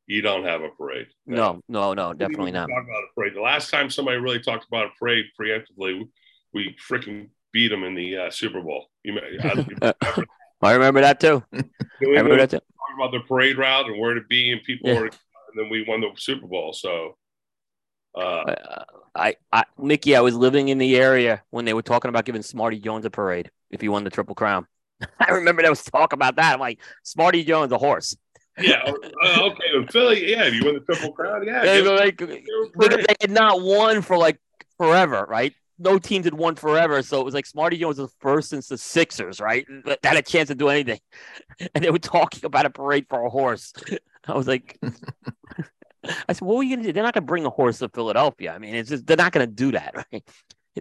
you 0.06 0.22
don't 0.22 0.44
have 0.44 0.62
a 0.62 0.68
parade. 0.70 1.06
No, 1.26 1.60
no, 1.68 1.94
no, 1.94 2.12
definitely 2.14 2.50
not. 2.50 2.68
Talk 2.68 2.84
about 2.84 3.02
a 3.04 3.14
parade. 3.14 3.34
The 3.34 3.40
last 3.40 3.70
time 3.70 3.88
somebody 3.90 4.16
really 4.18 4.40
talked 4.40 4.66
about 4.66 4.86
a 4.86 4.90
parade 4.98 5.26
preemptively, 5.40 6.08
we 6.54 6.76
freaking 6.88 7.28
beat 7.52 7.68
them 7.68 7.84
in 7.84 7.94
the 7.94 8.16
uh, 8.16 8.30
Super 8.30 8.60
Bowl. 8.60 8.86
You 9.04 9.14
may, 9.14 9.38
I, 9.42 9.94
I 10.62 10.72
remember 10.72 11.00
that 11.00 11.20
too. 11.20 11.42
I 11.54 11.62
remember 12.00 12.36
that 12.36 12.50
too. 12.50 12.60
about 12.96 13.12
the 13.12 13.20
parade 13.20 13.58
route 13.58 13.86
and 13.86 13.98
where 13.98 14.14
to 14.14 14.22
be, 14.28 14.50
and 14.52 14.62
people 14.64 14.90
Yeah. 14.90 14.98
were, 15.00 15.06
and 15.06 15.12
then 15.56 15.68
we 15.70 15.84
won 15.86 16.00
the 16.00 16.10
Super 16.16 16.46
Bowl. 16.46 16.72
So, 16.72 17.16
uh, 18.16 18.20
Uh, 18.20 18.84
I, 19.14 19.36
I, 19.52 19.64
Mickey, 19.78 20.14
I 20.16 20.20
was 20.20 20.34
living 20.34 20.68
in 20.68 20.78
the 20.78 20.96
area 20.96 21.42
when 21.50 21.64
they 21.64 21.74
were 21.74 21.82
talking 21.82 22.08
about 22.08 22.24
giving 22.24 22.42
Smarty 22.42 22.78
Jones 22.78 23.04
a 23.04 23.10
parade 23.10 23.50
if 23.70 23.80
he 23.80 23.88
won 23.88 24.04
the 24.04 24.10
Triple 24.10 24.34
Crown. 24.34 24.66
I 25.20 25.30
remember 25.32 25.62
there 25.62 25.70
was 25.70 25.82
talk 25.82 26.12
about 26.12 26.36
that. 26.36 26.54
I'm 26.54 26.60
like, 26.60 26.80
Smarty 27.02 27.44
Jones, 27.44 27.72
a 27.72 27.78
horse. 27.78 28.16
yeah, 28.60 28.82
uh, 29.22 29.42
okay, 29.44 29.64
in 29.76 29.86
Philly, 29.88 30.30
yeah, 30.30 30.44
if 30.44 30.54
you 30.54 30.64
win 30.64 30.74
the 30.74 30.80
Triple 30.80 31.12
Crown, 31.12 31.46
yeah, 31.46 31.62
They 31.64 31.82
give 31.82 31.92
like, 31.92 32.20
a 32.20 32.26
because 32.26 32.70
parade. 32.88 33.06
they 33.08 33.14
had 33.20 33.30
not 33.30 33.60
won 33.60 34.02
for 34.02 34.16
like 34.18 34.38
forever, 34.76 35.24
right? 35.28 35.54
No 35.78 35.98
teams 35.98 36.24
had 36.24 36.34
won 36.34 36.56
forever, 36.56 37.02
so 37.02 37.20
it 37.20 37.24
was 37.24 37.34
like 37.34 37.46
Smarty 37.46 37.76
Jones 37.76 37.98
was 37.98 38.10
the 38.10 38.16
first 38.20 38.50
since 38.50 38.68
the 38.68 38.78
Sixers, 38.78 39.40
right? 39.40 39.66
That 39.84 39.98
had 40.04 40.16
a 40.16 40.22
chance 40.22 40.48
to 40.48 40.54
do 40.54 40.68
anything, 40.68 41.00
and 41.74 41.84
they 41.84 41.90
were 41.90 41.98
talking 41.98 42.44
about 42.44 42.66
a 42.66 42.70
parade 42.70 43.06
for 43.08 43.24
a 43.24 43.30
horse. 43.30 43.72
I 44.26 44.34
was 44.34 44.48
like, 44.48 44.78
I 46.04 46.32
said, 46.32 46.42
"What 46.42 46.56
were 46.56 46.62
you 46.62 46.76
gonna 46.76 46.88
do? 46.88 46.92
They're 46.92 47.02
not 47.02 47.14
gonna 47.14 47.26
bring 47.26 47.46
a 47.46 47.50
horse 47.50 47.78
to 47.78 47.88
Philadelphia. 47.88 48.52
I 48.52 48.58
mean, 48.58 48.74
it's 48.74 48.90
just 48.90 49.06
they're 49.06 49.16
not 49.16 49.32
gonna 49.32 49.46
do 49.46 49.72
that, 49.72 49.94
right? 49.94 50.24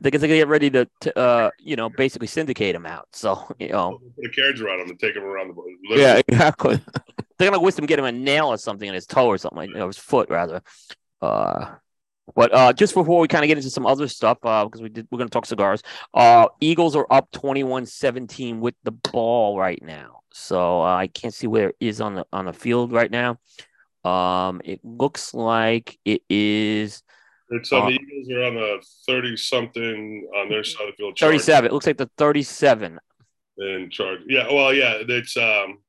Because 0.02 0.22
they're 0.22 0.28
going 0.28 0.40
to 0.40 0.46
get 0.46 0.48
ready 0.48 0.70
to, 0.70 0.88
to 1.02 1.18
uh, 1.18 1.50
you 1.58 1.76
know, 1.76 1.90
basically 1.90 2.28
syndicate 2.28 2.76
him 2.76 2.86
out. 2.86 3.08
So, 3.14 3.44
you 3.58 3.70
know, 3.70 4.00
put 4.16 4.26
a 4.26 4.30
carriage 4.30 4.62
around 4.62 4.82
him 4.82 4.90
and 4.90 5.00
take 5.00 5.16
him 5.16 5.24
around 5.24 5.56
the 5.56 5.98
yeah, 5.98 6.22
exactly. 6.28 6.80
They're 7.38 7.50
gonna 7.50 7.62
whisk 7.62 7.80
him, 7.80 7.86
get 7.86 7.98
him 7.98 8.06
a 8.06 8.12
nail 8.12 8.48
or 8.48 8.58
something 8.58 8.88
in 8.88 8.94
his 8.94 9.08
toe 9.08 9.28
or 9.28 9.38
something, 9.38 9.58
like 9.58 9.76
or 9.76 9.88
his 9.88 9.98
foot 9.98 10.30
rather. 10.30 10.62
Uh, 11.22 11.76
but 12.36 12.54
uh, 12.54 12.74
just 12.74 12.94
before 12.94 13.20
we 13.20 13.28
kind 13.28 13.44
of 13.44 13.48
get 13.48 13.58
into 13.58 13.70
some 13.70 13.86
other 13.86 14.08
stuff, 14.08 14.38
uh, 14.44 14.66
because 14.66 14.82
we 14.82 14.90
did, 14.90 15.08
we're 15.12 15.18
gonna 15.18 15.30
talk 15.30 15.46
cigars. 15.46 15.82
Uh, 16.13 16.48
Eagles 16.60 16.96
are 16.96 17.08
up 17.10 17.32
21-17 17.32 18.60
with 18.60 18.76
the 18.84 18.92
ball 18.92 19.58
right 19.58 19.82
now, 19.82 20.22
so 20.34 20.82
uh, 20.82 20.96
I 20.96 21.08
can't 21.08 21.34
see 21.34 21.48
where 21.48 21.70
it 21.70 21.76
is 21.80 22.02
on 22.02 22.16
the 22.16 22.26
on 22.34 22.46
the 22.46 22.54
field 22.54 22.92
right 22.92 23.10
now. 23.12 23.40
Um, 24.04 24.62
it 24.63 24.80
looks 24.84 25.34
like 25.34 25.98
it 26.06 26.22
is 26.30 27.02
It's 27.50 27.72
on 27.72 27.82
Uh, 27.84 27.86
the 27.90 27.94
Eagles 27.96 28.30
are 28.32 28.44
on 28.44 28.56
the 28.56 28.86
thirty 29.06 29.36
something 29.38 30.28
on 30.38 30.50
their 30.50 30.63
side 30.63 30.88
of 30.88 30.94
the 30.94 30.98
field. 30.98 31.16
charge 31.16 31.32
37. 31.32 31.66
It 31.66 31.74
looks 31.74 31.88
like 31.88 31.98
the 31.98 32.10
37. 32.18 33.00
in 33.58 33.90
charge. 33.90 34.20
Yeah, 34.28 34.48
well, 34.54 34.74
yeah, 34.74 34.98
it's 35.08 35.36
um, 35.38 35.80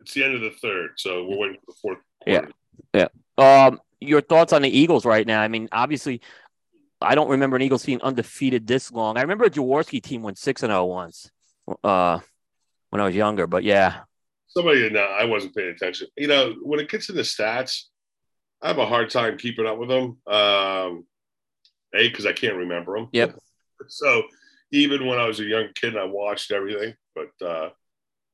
it's 0.00 0.14
the 0.14 0.24
end 0.24 0.34
of 0.34 0.40
the 0.40 0.50
third, 0.62 0.92
so 0.96 1.24
we're 1.24 1.36
waiting 1.38 1.56
for 1.56 1.72
the 1.72 1.78
fourth. 1.82 1.98
Quarter. 2.24 2.48
Yeah. 2.94 3.08
Yeah. 3.38 3.66
Um, 3.66 3.80
your 4.00 4.20
thoughts 4.20 4.52
on 4.52 4.62
the 4.62 4.68
Eagles 4.68 5.04
right 5.04 5.26
now? 5.26 5.40
I 5.40 5.48
mean, 5.48 5.68
obviously, 5.72 6.20
I 7.00 7.14
don't 7.14 7.30
remember 7.30 7.56
an 7.56 7.62
Eagles 7.62 7.82
team 7.82 8.00
undefeated 8.02 8.66
this 8.66 8.92
long. 8.92 9.16
I 9.16 9.22
remember 9.22 9.44
a 9.44 9.50
Jaworski 9.50 10.02
team 10.02 10.22
went 10.22 10.38
six 10.38 10.62
and 10.62 10.70
zero 10.70 10.86
once, 10.86 11.30
uh, 11.84 12.20
when 12.90 13.00
I 13.00 13.06
was 13.06 13.14
younger. 13.14 13.46
But 13.46 13.64
yeah, 13.64 14.00
Somebody, 14.50 14.90
no, 14.90 15.00
I 15.00 15.26
wasn't 15.26 15.54
paying 15.54 15.70
attention. 15.70 16.08
You 16.16 16.26
know, 16.26 16.54
when 16.62 16.80
it 16.80 16.88
gets 16.88 17.08
into 17.08 17.22
stats, 17.22 17.84
I 18.60 18.66
have 18.66 18.78
a 18.78 18.86
hard 18.86 19.08
time 19.08 19.38
keeping 19.38 19.64
up 19.64 19.78
with 19.78 19.88
them. 19.88 20.18
Um, 20.26 21.06
a 21.94 22.08
because 22.08 22.26
I 22.26 22.32
can't 22.32 22.56
remember 22.56 22.96
them. 22.96 23.08
Yep. 23.12 23.36
So 23.88 24.24
even 24.72 25.06
when 25.06 25.18
I 25.18 25.26
was 25.26 25.40
a 25.40 25.44
young 25.44 25.68
kid, 25.74 25.96
I 25.96 26.04
watched 26.04 26.50
everything. 26.50 26.92
But 27.14 27.46
uh, 27.46 27.70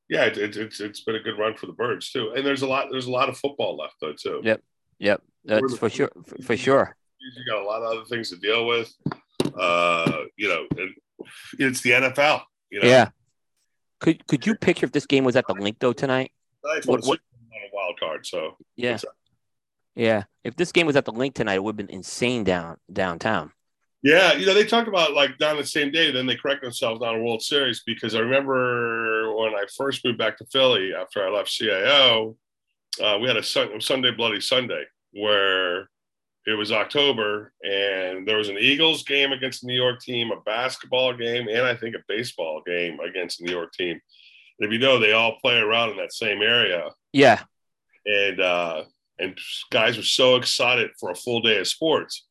yeah, 0.08 0.24
it, 0.24 0.36
it, 0.36 0.56
it's 0.56 0.80
it's 0.80 1.02
been 1.02 1.14
a 1.14 1.20
good 1.20 1.38
run 1.38 1.54
for 1.54 1.66
the 1.66 1.72
Birds 1.72 2.10
too. 2.10 2.32
And 2.34 2.44
there's 2.44 2.62
a 2.62 2.66
lot 2.66 2.88
there's 2.90 3.06
a 3.06 3.12
lot 3.12 3.28
of 3.28 3.38
football 3.38 3.76
left 3.76 3.94
though 4.00 4.12
too. 4.12 4.40
Yep. 4.42 4.60
Yep, 4.98 5.22
that's 5.44 5.76
for 5.78 5.90
sure. 5.90 6.10
For, 6.42 6.56
sure. 6.56 6.96
You 7.20 7.52
got 7.52 7.62
a 7.62 7.64
lot 7.64 7.82
of 7.82 7.92
other 7.92 8.04
things 8.04 8.30
to 8.30 8.36
deal 8.36 8.66
with. 8.66 8.92
Uh, 9.58 10.22
you 10.36 10.48
know, 10.48 10.66
and 10.76 10.94
it's 11.58 11.80
the 11.80 11.90
NFL. 11.90 12.42
You 12.70 12.80
know, 12.82 12.88
Yeah. 12.88 13.08
Could 14.00 14.26
could 14.26 14.46
you 14.46 14.54
picture 14.54 14.84
if 14.84 14.92
this 14.92 15.06
game 15.06 15.24
was 15.24 15.36
at 15.36 15.46
the 15.46 15.54
Linc 15.54 15.78
though 15.78 15.92
tonight? 15.94 16.32
What- 16.60 16.86
what- 16.86 17.20
on 17.52 17.62
a 17.62 17.70
wild 17.72 17.98
card. 17.98 18.26
So 18.26 18.56
Yeah. 18.76 18.98
Yeah. 19.94 20.24
If 20.44 20.56
this 20.56 20.72
game 20.72 20.86
was 20.86 20.96
at 20.96 21.06
the 21.06 21.12
Linc 21.12 21.34
tonight, 21.34 21.54
it 21.54 21.64
would 21.64 21.78
have 21.78 21.86
been 21.86 21.94
insane 21.96 22.44
down 22.44 22.76
downtown. 22.92 23.52
Yeah, 24.02 24.34
you 24.34 24.46
know, 24.46 24.54
they 24.54 24.64
talked 24.64 24.86
about 24.86 25.14
like 25.14 25.38
down 25.38 25.56
the 25.56 25.66
same 25.66 25.90
day, 25.90 26.12
then 26.12 26.26
they 26.26 26.36
correct 26.36 26.62
themselves 26.62 27.02
on 27.02 27.16
a 27.16 27.18
World 27.18 27.42
Series 27.42 27.82
because 27.84 28.14
I 28.14 28.20
remember 28.20 29.34
when 29.34 29.54
I 29.54 29.64
first 29.76 30.04
moved 30.04 30.18
back 30.18 30.36
to 30.38 30.46
Philly 30.46 30.94
after 30.94 31.26
I 31.26 31.30
left 31.30 31.50
CIO, 31.50 32.36
uh, 33.02 33.18
we 33.20 33.28
had 33.28 33.36
a 33.36 33.42
sun, 33.42 33.80
Sunday 33.80 34.10
Bloody 34.10 34.40
Sunday 34.40 34.84
where 35.12 35.88
it 36.46 36.54
was 36.56 36.70
October 36.70 37.52
and 37.62 38.26
there 38.26 38.36
was 38.36 38.48
an 38.48 38.58
Eagles 38.58 39.02
game 39.02 39.32
against 39.32 39.62
the 39.62 39.66
New 39.66 39.74
York 39.74 40.00
team, 40.00 40.30
a 40.30 40.40
basketball 40.42 41.12
game, 41.12 41.48
and 41.48 41.66
I 41.66 41.74
think 41.74 41.96
a 41.96 42.04
baseball 42.06 42.62
game 42.64 43.00
against 43.00 43.38
the 43.38 43.46
New 43.46 43.52
York 43.52 43.72
team. 43.72 44.00
And 44.58 44.66
if 44.66 44.72
you 44.72 44.78
know, 44.78 44.98
they 44.98 45.12
all 45.12 45.38
play 45.40 45.56
around 45.56 45.90
in 45.90 45.96
that 45.96 46.12
same 46.12 46.42
area. 46.42 46.90
Yeah. 47.12 47.42
And 48.06 48.40
uh, 48.40 48.84
and 49.18 49.36
guys 49.70 49.96
were 49.96 50.02
so 50.02 50.36
excited 50.36 50.90
for 51.00 51.10
a 51.10 51.16
full 51.16 51.40
day 51.40 51.58
of 51.58 51.66
sports, 51.66 52.26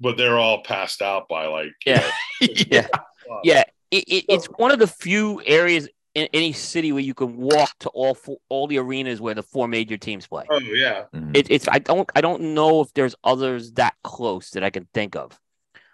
but 0.00 0.16
they're 0.16 0.38
all 0.38 0.62
passed 0.62 1.02
out 1.02 1.28
by 1.28 1.46
like 1.46 1.72
yeah, 1.84 2.10
yeah, 2.40 2.88
yeah. 3.44 3.64
It, 3.90 4.04
it, 4.08 4.24
it's 4.28 4.46
one 4.46 4.72
of 4.72 4.78
the 4.78 4.86
few 4.86 5.42
areas 5.44 5.88
in 6.16 6.28
any 6.32 6.50
city 6.50 6.92
where 6.92 7.02
you 7.02 7.12
can 7.12 7.36
walk 7.36 7.78
to 7.80 7.90
all 7.90 8.14
four, 8.14 8.38
all 8.48 8.66
the 8.66 8.78
arenas 8.78 9.20
where 9.20 9.34
the 9.34 9.42
four 9.42 9.68
major 9.68 9.98
teams 9.98 10.26
play. 10.26 10.44
Oh 10.48 10.58
yeah, 10.58 11.04
mm-hmm. 11.14 11.32
it, 11.34 11.50
it's 11.50 11.68
I 11.68 11.78
don't 11.78 12.08
I 12.16 12.22
don't 12.22 12.54
know 12.54 12.80
if 12.80 12.92
there's 12.94 13.14
others 13.22 13.72
that 13.72 13.94
close 14.02 14.50
that 14.52 14.64
I 14.64 14.70
can 14.70 14.88
think 14.94 15.14
of. 15.14 15.38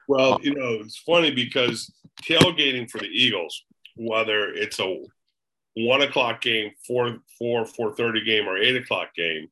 Well, 0.06 0.38
you 0.40 0.54
know, 0.54 0.78
it's 0.80 0.96
funny 0.96 1.32
because 1.32 1.92
tailgating 2.22 2.88
for 2.88 2.98
the 2.98 3.08
Eagles, 3.08 3.64
whether 3.96 4.48
it's 4.48 4.78
a 4.78 5.02
one 5.74 6.02
o'clock 6.02 6.40
game, 6.40 6.70
four 6.86 7.18
four 7.36 7.66
four 7.66 7.92
thirty 7.92 8.22
game, 8.24 8.46
or 8.46 8.56
eight 8.56 8.76
o'clock 8.76 9.14
game, 9.16 9.48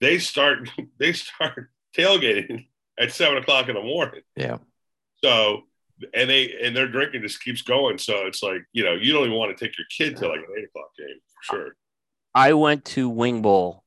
they 0.00 0.18
start 0.18 0.70
they 0.98 1.12
start 1.12 1.68
tailgating 1.94 2.68
at 2.98 3.12
seven 3.12 3.36
o'clock 3.36 3.68
in 3.68 3.74
the 3.74 3.82
morning. 3.82 4.22
Yeah. 4.34 4.58
So 5.22 5.64
and 6.14 6.30
they 6.30 6.54
and 6.62 6.76
their 6.76 6.88
drinking 6.88 7.22
just 7.22 7.42
keeps 7.42 7.62
going. 7.62 7.98
So 7.98 8.26
it's 8.26 8.42
like 8.42 8.62
you 8.72 8.84
know 8.84 8.94
you 8.94 9.12
don't 9.12 9.24
even 9.26 9.36
want 9.36 9.56
to 9.56 9.64
take 9.64 9.76
your 9.78 9.86
kid 9.96 10.16
to 10.18 10.28
like 10.28 10.40
an 10.40 10.46
eight 10.58 10.64
o'clock 10.64 10.90
game 10.96 11.18
for 11.34 11.56
sure. 11.56 11.76
I 12.34 12.52
went 12.52 12.84
to 12.86 13.08
Wing 13.08 13.42
Bowl 13.42 13.84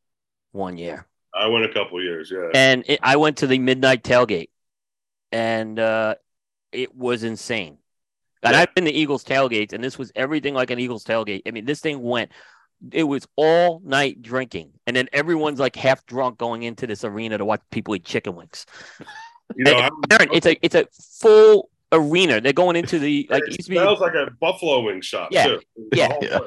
one 0.52 0.78
year. 0.78 1.08
I 1.34 1.48
went 1.48 1.66
a 1.66 1.74
couple 1.74 2.02
years, 2.02 2.30
yeah. 2.30 2.50
And 2.54 2.84
it, 2.88 3.00
I 3.02 3.16
went 3.16 3.38
to 3.38 3.48
the 3.48 3.58
midnight 3.58 4.04
tailgate, 4.04 4.50
and 5.32 5.80
uh, 5.80 6.16
it 6.72 6.94
was 6.96 7.24
insane. 7.24 7.78
And 8.44 8.54
yeah. 8.54 8.62
I've 8.62 8.76
been 8.76 8.86
to 8.86 8.92
Eagles 8.92 9.24
tailgates, 9.24 9.74
and 9.74 9.84
this 9.84 9.98
was 9.98 10.12
everything 10.16 10.54
like 10.54 10.72
an 10.72 10.80
Eagles 10.80 11.06
tailgate. 11.06 11.44
I 11.48 11.52
mean, 11.52 11.66
this 11.66 11.80
thing 11.80 12.02
went. 12.02 12.32
It 12.92 13.04
was 13.04 13.28
all 13.36 13.80
night 13.86 14.22
drinking, 14.22 14.74
and 14.88 14.96
then 14.96 15.08
everyone's 15.14 15.60
like 15.60 15.76
half 15.76 16.06
drunk 16.06 16.38
going 16.38 16.64
into 16.64 16.88
this 16.88 17.04
arena 17.04 17.38
to 17.38 17.46
watch 17.46 17.62
people 17.72 17.96
eat 17.96 18.04
chicken 18.04 18.36
wings. 18.36 18.66
You 19.56 19.66
know, 19.66 19.90
Aaron, 20.10 20.30
it's 20.34 20.48
a 20.48 20.58
it's 20.66 20.76
a 20.76 20.88
full 21.20 21.70
arena. 21.92 22.42
They're 22.42 22.54
going 22.54 22.76
into 22.76 23.00
the 23.00 23.28
like. 23.30 23.44
It, 23.48 23.60
it 23.60 23.66
smells 23.66 24.00
be, 24.00 24.06
like 24.06 24.16
a 24.16 24.32
buffalo 24.40 24.82
wing 24.82 25.02
shop. 25.02 25.30
Yeah, 25.32 25.46
too. 25.46 25.62
yeah, 25.94 26.18
yeah. 26.22 26.40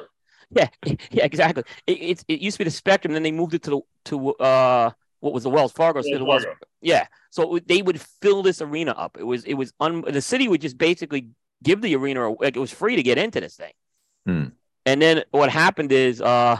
yeah, 0.51 0.67
yeah, 1.11 1.25
exactly. 1.25 1.63
It, 1.87 1.91
it, 1.91 2.25
it 2.27 2.39
used 2.39 2.55
to 2.55 2.59
be 2.59 2.63
the 2.65 2.71
Spectrum, 2.71 3.13
then 3.13 3.23
they 3.23 3.31
moved 3.31 3.53
it 3.53 3.63
to 3.63 3.69
the 3.69 3.81
to 4.05 4.33
uh 4.35 4.91
what 5.19 5.33
was 5.33 5.43
the 5.43 5.49
Wells 5.49 5.71
Fargo? 5.71 6.01
Wells 6.01 6.09
Fargo. 6.09 6.25
Wells, 6.25 6.45
yeah, 6.81 7.07
so 7.31 7.59
they 7.65 7.81
would 7.81 7.99
fill 7.99 8.43
this 8.43 8.61
arena 8.61 8.91
up. 8.91 9.17
It 9.19 9.23
was 9.23 9.43
it 9.45 9.55
was 9.55 9.73
un, 9.79 10.01
the 10.01 10.21
city 10.21 10.47
would 10.47 10.61
just 10.61 10.77
basically 10.77 11.29
give 11.63 11.81
the 11.81 11.95
arena 11.95 12.29
like 12.29 12.55
it 12.55 12.59
was 12.59 12.71
free 12.71 12.95
to 12.95 13.03
get 13.03 13.17
into 13.17 13.39
this 13.39 13.55
thing. 13.55 13.73
Hmm. 14.25 14.45
And 14.85 15.01
then 15.01 15.23
what 15.31 15.49
happened 15.49 15.91
is 15.91 16.21
uh 16.21 16.59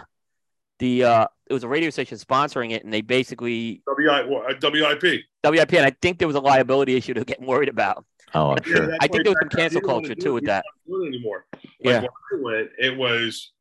the 0.80 1.04
uh 1.04 1.28
it 1.48 1.54
was 1.54 1.64
a 1.64 1.68
radio 1.68 1.90
station 1.90 2.18
sponsoring 2.18 2.72
it, 2.72 2.84
and 2.84 2.94
they 2.94 3.02
basically 3.02 3.84
WI, 3.88 4.24
WIP. 4.24 5.22
Uh, 5.44 5.52
WIP, 5.52 5.74
and 5.74 5.86
I 5.86 5.96
think 6.02 6.20
there 6.20 6.28
was 6.28 6.36
a 6.36 6.42
liability 6.42 6.96
issue 6.96 7.14
to 7.14 7.24
get 7.24 7.42
worried 7.42 7.70
about. 7.70 8.06
Oh, 8.34 8.52
I'm 8.52 8.64
sure. 8.64 8.96
I 9.00 9.08
think 9.08 9.24
there 9.24 9.32
was 9.32 9.38
some 9.42 9.50
cancel 9.50 9.82
culture 9.82 10.16
too 10.16 10.34
with 10.34 10.46
that. 10.46 10.66
Anymore. 10.88 11.46
Like 11.54 11.64
yeah. 11.84 12.00
When 12.02 12.10
I 12.10 12.44
went, 12.44 12.70
it 12.78 12.98
was 12.98 13.52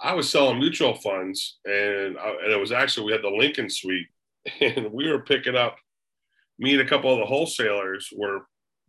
I 0.00 0.14
was 0.14 0.30
selling 0.30 0.58
mutual 0.58 0.94
funds, 0.94 1.58
and 1.64 2.18
I, 2.18 2.30
and 2.42 2.52
it 2.52 2.60
was 2.60 2.72
actually 2.72 3.06
we 3.06 3.12
had 3.12 3.22
the 3.22 3.30
Lincoln 3.30 3.70
Suite, 3.70 4.08
and 4.60 4.92
we 4.92 5.10
were 5.10 5.20
picking 5.20 5.56
up. 5.56 5.76
Me 6.60 6.72
and 6.72 6.82
a 6.82 6.88
couple 6.88 7.12
of 7.12 7.20
the 7.20 7.24
wholesalers 7.24 8.08
were 8.16 8.40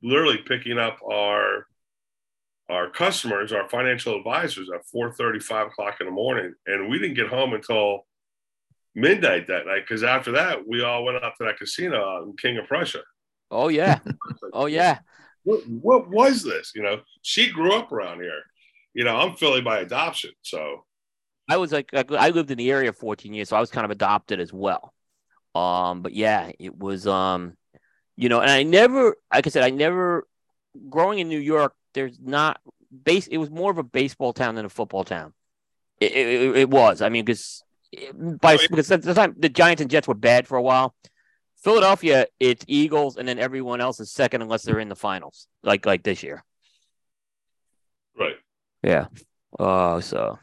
literally 0.01 0.39
picking 0.45 0.79
up 0.79 0.97
our 1.10 1.67
our 2.69 2.89
customers, 2.89 3.51
our 3.51 3.67
financial 3.67 4.15
advisors, 4.15 4.69
at 4.73 4.86
4 4.86 5.13
5 5.13 5.67
o'clock 5.67 5.97
in 5.99 6.05
the 6.05 6.12
morning, 6.12 6.53
and 6.67 6.89
we 6.89 6.99
didn't 6.99 7.15
get 7.15 7.27
home 7.27 7.53
until 7.53 8.05
midnight 8.99 9.47
that 9.47 9.65
night 9.65 9.81
because 9.88 10.03
after 10.03 10.33
that 10.33 10.67
we 10.67 10.83
all 10.83 11.03
went 11.03 11.23
out 11.23 11.33
to 11.38 11.45
that 11.45 11.57
casino 11.57 12.23
in 12.23 12.35
King 12.38 12.57
of 12.57 12.67
Prussia. 12.67 13.01
Oh 13.51 13.67
yeah. 13.67 13.99
oh 14.53 14.65
yeah. 14.65 14.99
What, 15.43 15.67
what 15.67 16.09
was 16.09 16.43
this? 16.43 16.73
You 16.75 16.83
know, 16.83 17.01
she 17.21 17.49
grew 17.49 17.73
up 17.73 17.91
around 17.91 18.21
here. 18.21 18.41
You 18.93 19.05
know, 19.05 19.15
I'm 19.15 19.35
Philly 19.35 19.62
by 19.62 19.79
adoption, 19.79 20.31
so 20.41 20.85
I 21.49 21.57
was 21.57 21.71
like 21.71 21.89
I 21.93 22.29
lived 22.29 22.51
in 22.51 22.57
the 22.57 22.71
area 22.71 22.93
14 22.93 23.33
years, 23.33 23.49
so 23.49 23.57
I 23.57 23.59
was 23.59 23.71
kind 23.71 23.85
of 23.85 23.91
adopted 23.91 24.39
as 24.39 24.53
well. 24.53 24.93
Um, 25.55 26.01
but 26.01 26.13
yeah, 26.13 26.51
it 26.59 26.77
was 26.77 27.07
um, 27.07 27.55
you 28.19 28.27
know, 28.27 28.41
and 28.41 28.51
I 28.51 28.63
never, 28.63 29.15
like 29.33 29.47
I 29.47 29.49
said, 29.49 29.63
I 29.63 29.69
never 29.69 30.27
growing 30.89 31.19
in 31.19 31.29
New 31.29 31.39
York. 31.39 31.73
There's 31.93 32.19
not 32.19 32.59
base. 33.03 33.27
It 33.27 33.38
was 33.38 33.49
more 33.49 33.71
of 33.71 33.77
a 33.77 33.83
baseball 33.83 34.33
town 34.33 34.55
than 34.55 34.65
a 34.65 34.69
football 34.69 35.05
town. 35.05 35.33
It, 35.99 36.12
it, 36.12 36.57
it 36.57 36.69
was. 36.69 37.01
I 37.01 37.09
mean, 37.09 37.23
because 37.23 37.63
by 38.13 38.58
because 38.69 38.91
at 38.91 39.02
the 39.02 39.13
time 39.13 39.36
the 39.38 39.49
Giants 39.49 39.82
and 39.82 39.89
Jets 39.89 40.08
were 40.08 40.13
bad 40.13 40.47
for 40.47 40.58
a 40.58 40.62
while. 40.62 40.95
Philadelphia, 41.62 42.25
it's 42.39 42.63
Eagles, 42.67 43.17
and 43.17 43.28
then 43.28 43.38
everyone 43.38 43.82
else 43.82 43.99
is 43.99 44.12
second 44.12 44.41
unless 44.41 44.63
they're 44.63 44.80
in 44.80 44.89
the 44.89 44.95
finals, 44.95 45.47
like 45.63 45.86
like 45.86 46.04
this 46.04 46.23
year. 46.23 46.43
Right. 48.17 48.36
Yeah. 48.84 49.08
Uh 49.58 49.99
so 49.99 50.39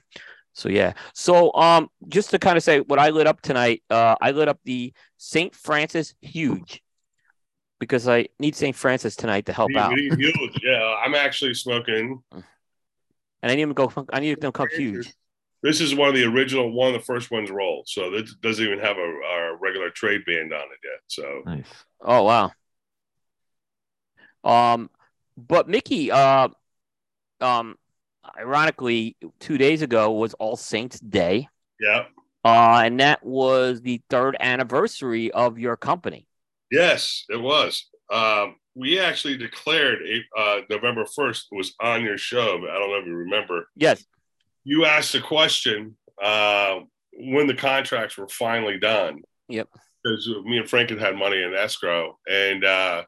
so 0.53 0.69
yeah. 0.69 0.93
So 1.15 1.55
um 1.55 1.89
just 2.09 2.31
to 2.31 2.39
kind 2.39 2.57
of 2.57 2.63
say 2.63 2.81
what 2.81 2.99
I 2.99 3.11
lit 3.11 3.27
up 3.27 3.41
tonight, 3.41 3.83
uh 3.89 4.17
I 4.21 4.33
lit 4.33 4.49
up 4.49 4.59
the 4.65 4.93
St. 5.17 5.55
Francis 5.55 6.15
huge 6.21 6.83
because 7.79 8.09
I 8.09 8.29
need 8.39 8.55
St. 8.55 8.75
Francis 8.75 9.17
tonight 9.17 9.47
to 9.47 9.53
help 9.53 9.75
out. 9.77 9.93
Huge. 9.99 10.61
yeah, 10.63 10.97
I'm 11.05 11.15
actually 11.15 11.55
smoking. 11.55 12.23
And 12.33 13.53
I 13.53 13.55
need 13.55 13.67
to 13.67 13.75
go 13.75 13.93
I 14.13 14.21
need 14.21 14.41
them 14.41 14.53
to 14.53 14.53
come 14.53 14.69
huge. 14.75 15.15
This 15.63 15.81
is 15.81 15.95
one 15.95 16.09
of 16.09 16.15
the 16.15 16.25
original, 16.25 16.71
one 16.71 16.95
of 16.95 17.01
the 17.01 17.05
first 17.05 17.31
ones 17.31 17.51
rolled. 17.51 17.89
So 17.89 18.15
it 18.15 18.29
doesn't 18.41 18.65
even 18.65 18.79
have 18.79 18.97
a, 18.99 19.01
a 19.01 19.57
regular 19.61 19.91
trade 19.91 20.25
band 20.27 20.53
on 20.53 20.61
it 20.61 20.79
yet. 20.85 21.01
So, 21.09 21.43
nice. 21.45 21.67
oh 22.01 22.23
wow. 22.23 22.53
Um, 24.45 24.91
but 25.37 25.69
Mickey, 25.69 26.11
uh, 26.11 26.49
um, 27.41 27.77
ironically, 28.39 29.17
two 29.41 29.59
days 29.59 29.83
ago 29.83 30.13
was 30.13 30.35
All 30.35 30.57
Saints 30.57 31.01
Day. 31.01 31.49
Yeah. 31.81 32.05
Uh, 32.45 32.83
and 32.85 33.01
that 33.01 33.25
was 33.25 33.81
the 33.81 34.01
third 34.09 34.37
anniversary 34.39 35.33
of 35.33 35.59
your 35.59 35.77
company. 35.77 36.29
Yes, 36.71 37.25
it 37.29 37.41
was. 37.41 37.89
Um, 38.13 38.57
we 38.77 39.01
actually 39.01 39.37
declared 39.37 39.99
uh, 40.39 40.59
November 40.71 41.05
1st 41.05 41.47
was 41.51 41.75
on 41.81 42.05
your 42.05 42.19
show. 42.19 42.59
I 42.59 42.79
don't 42.79 42.91
know 42.91 42.99
if 42.99 43.07
you 43.07 43.15
remember. 43.15 43.69
Yes 43.75 44.05
you 44.67 44.85
asked 44.85 45.15
a 45.15 45.21
question 45.21 45.97
uh, 46.21 46.81
when 47.13 47.47
the 47.47 47.55
contracts 47.55 48.19
were 48.19 48.29
finally 48.29 48.79
done. 48.81 49.23
Yep. 49.49 49.69
Because 50.03 50.29
me 50.45 50.59
and 50.59 50.69
Frank 50.69 50.91
had 50.91 50.99
had 50.99 51.15
money 51.15 51.41
in 51.41 51.55
escrow, 51.55 52.19
and 52.29 52.65
uh, 52.65 53.05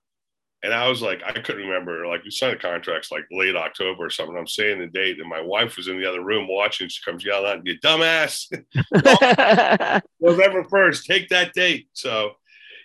and 0.62 0.72
I 0.72 0.88
was 0.88 1.02
like, 1.02 1.20
I 1.26 1.32
couldn't 1.32 1.66
remember. 1.66 2.06
Like 2.06 2.22
we 2.22 2.30
signed 2.30 2.54
the 2.54 2.60
contracts 2.60 3.10
like 3.10 3.24
late 3.32 3.56
October 3.56 4.06
or 4.06 4.10
something. 4.10 4.36
I'm 4.36 4.46
saying 4.46 4.78
the 4.78 4.86
date, 4.86 5.18
and 5.18 5.28
my 5.28 5.40
wife 5.40 5.76
was 5.76 5.88
in 5.88 6.00
the 6.00 6.08
other 6.08 6.22
room 6.22 6.46
watching. 6.48 6.88
She 6.88 7.02
comes 7.04 7.24
yelling 7.24 7.58
out, 7.58 7.66
"You 7.66 7.78
dumbass! 7.80 8.46
November 10.20 10.64
first, 10.64 11.06
take 11.06 11.28
that 11.28 11.54
date." 11.54 11.88
So, 11.92 12.32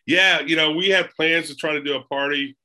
yeah, 0.08 0.42
you 0.42 0.56
know, 0.56 0.72
we 0.72 0.90
had 0.90 1.12
plans 1.12 1.48
to 1.50 1.56
try 1.56 1.74
to 1.74 1.84
do 1.84 1.96
a 1.96 2.04
party 2.04 2.58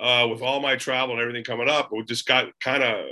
uh, 0.00 0.26
with 0.28 0.42
all 0.42 0.60
my 0.60 0.74
travel 0.74 1.14
and 1.14 1.22
everything 1.22 1.44
coming 1.44 1.68
up, 1.68 1.90
but 1.90 1.96
we 1.98 2.04
just 2.04 2.26
got 2.26 2.48
kind 2.60 2.82
of 2.82 3.04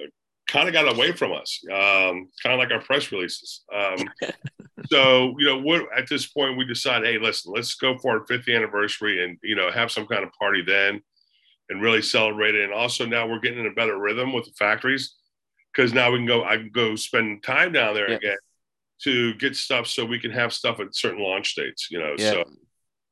kind 0.51 0.69
of 0.69 0.75
got 0.75 0.93
away 0.93 1.13
from 1.13 1.33
us, 1.33 1.61
um, 1.71 2.29
kind 2.43 2.53
of 2.53 2.59
like 2.59 2.73
our 2.73 2.81
press 2.81 3.13
releases. 3.13 3.63
Um, 3.75 3.99
so, 4.91 5.35
you 5.39 5.47
know, 5.47 5.59
what 5.59 5.87
at 5.97 6.09
this 6.09 6.27
point 6.27 6.59
we 6.59 6.65
decide, 6.65 7.05
hey, 7.05 7.19
listen, 7.19 7.53
let's 7.55 7.75
go 7.75 7.97
for 7.99 8.19
our 8.19 8.27
fifth 8.27 8.49
anniversary 8.49 9.25
and 9.25 9.39
you 9.43 9.55
know 9.55 9.71
have 9.71 9.93
some 9.93 10.07
kind 10.07 10.25
of 10.25 10.33
party 10.33 10.63
then, 10.67 11.01
and 11.69 11.83
really 11.83 12.03
celebrate 12.03 12.57
it. 12.57 12.65
And 12.65 12.73
also 12.73 13.07
now 13.07 13.29
we're 13.29 13.41
getting 13.41 13.61
in 13.61 13.67
a 13.67 13.75
better 13.75 13.99
rhythm 13.99 14.33
with 14.33 14.45
the 14.45 14.53
factories 14.53 15.15
because 15.73 15.95
now 15.95 16.11
we 16.11 16.19
can 16.19 16.27
go. 16.27 16.45
I 16.45 16.57
can 16.57 16.71
go 16.71 16.97
spend 16.97 17.43
time 17.43 17.73
down 17.73 17.95
there 17.95 18.09
again 18.09 18.37
to 19.03 19.35
get 19.35 19.57
stuff 19.57 19.87
so 19.87 20.05
we 20.05 20.19
can 20.19 20.31
have 20.33 20.53
stuff 20.53 20.81
at 20.81 20.95
certain 20.95 21.23
launch 21.23 21.55
dates. 21.55 21.89
You 21.91 22.01
know, 22.01 22.17
so 22.17 22.45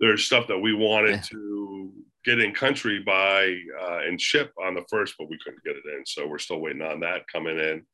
there's 0.00 0.24
stuff 0.24 0.48
that 0.48 0.58
we 0.58 0.74
wanted 0.74 1.16
yeah. 1.16 1.22
to 1.30 1.92
get 2.28 2.40
in 2.40 2.52
country 2.52 2.98
by 2.98 3.58
uh, 3.80 4.00
and 4.06 4.20
ship 4.20 4.52
on 4.62 4.74
the 4.74 4.84
first, 4.90 5.14
but 5.18 5.30
we 5.30 5.38
couldn't 5.42 5.64
get 5.64 5.76
it 5.76 5.96
in. 5.96 6.04
So 6.04 6.26
we're 6.26 6.38
still 6.38 6.60
waiting 6.60 6.82
on 6.82 7.00
that 7.00 7.26
coming 7.26 7.58
in. 7.58 7.86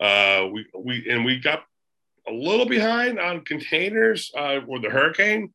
Uh, 0.00 0.48
we 0.50 0.66
we 0.74 1.06
and 1.10 1.24
we 1.24 1.38
got 1.38 1.64
a 2.26 2.32
little 2.32 2.64
behind 2.64 3.18
on 3.18 3.44
containers 3.44 4.32
uh, 4.36 4.60
with 4.66 4.82
the 4.82 4.88
hurricane, 4.88 5.52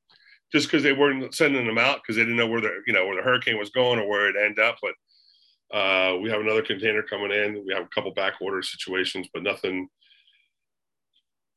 just 0.51 0.67
because 0.67 0.83
they 0.83 0.93
weren't 0.93 1.33
sending 1.33 1.65
them 1.65 1.79
out 1.79 2.01
because 2.01 2.15
they 2.15 2.21
didn't 2.21 2.37
know 2.37 2.47
where 2.47 2.61
the 2.61 2.69
you 2.85 2.93
know 2.93 3.07
where 3.07 3.15
the 3.15 3.23
hurricane 3.23 3.57
was 3.57 3.71
going 3.71 3.99
or 3.99 4.07
where 4.07 4.29
it 4.29 4.35
ended 4.35 4.63
up. 4.63 4.77
But 4.81 5.75
uh, 5.75 6.17
we 6.19 6.29
have 6.29 6.41
another 6.41 6.61
container 6.61 7.01
coming 7.01 7.31
in. 7.31 7.63
We 7.65 7.73
have 7.73 7.85
a 7.85 7.89
couple 7.95 8.13
back 8.13 8.33
order 8.39 8.61
situations, 8.61 9.27
but 9.33 9.41
nothing 9.41 9.89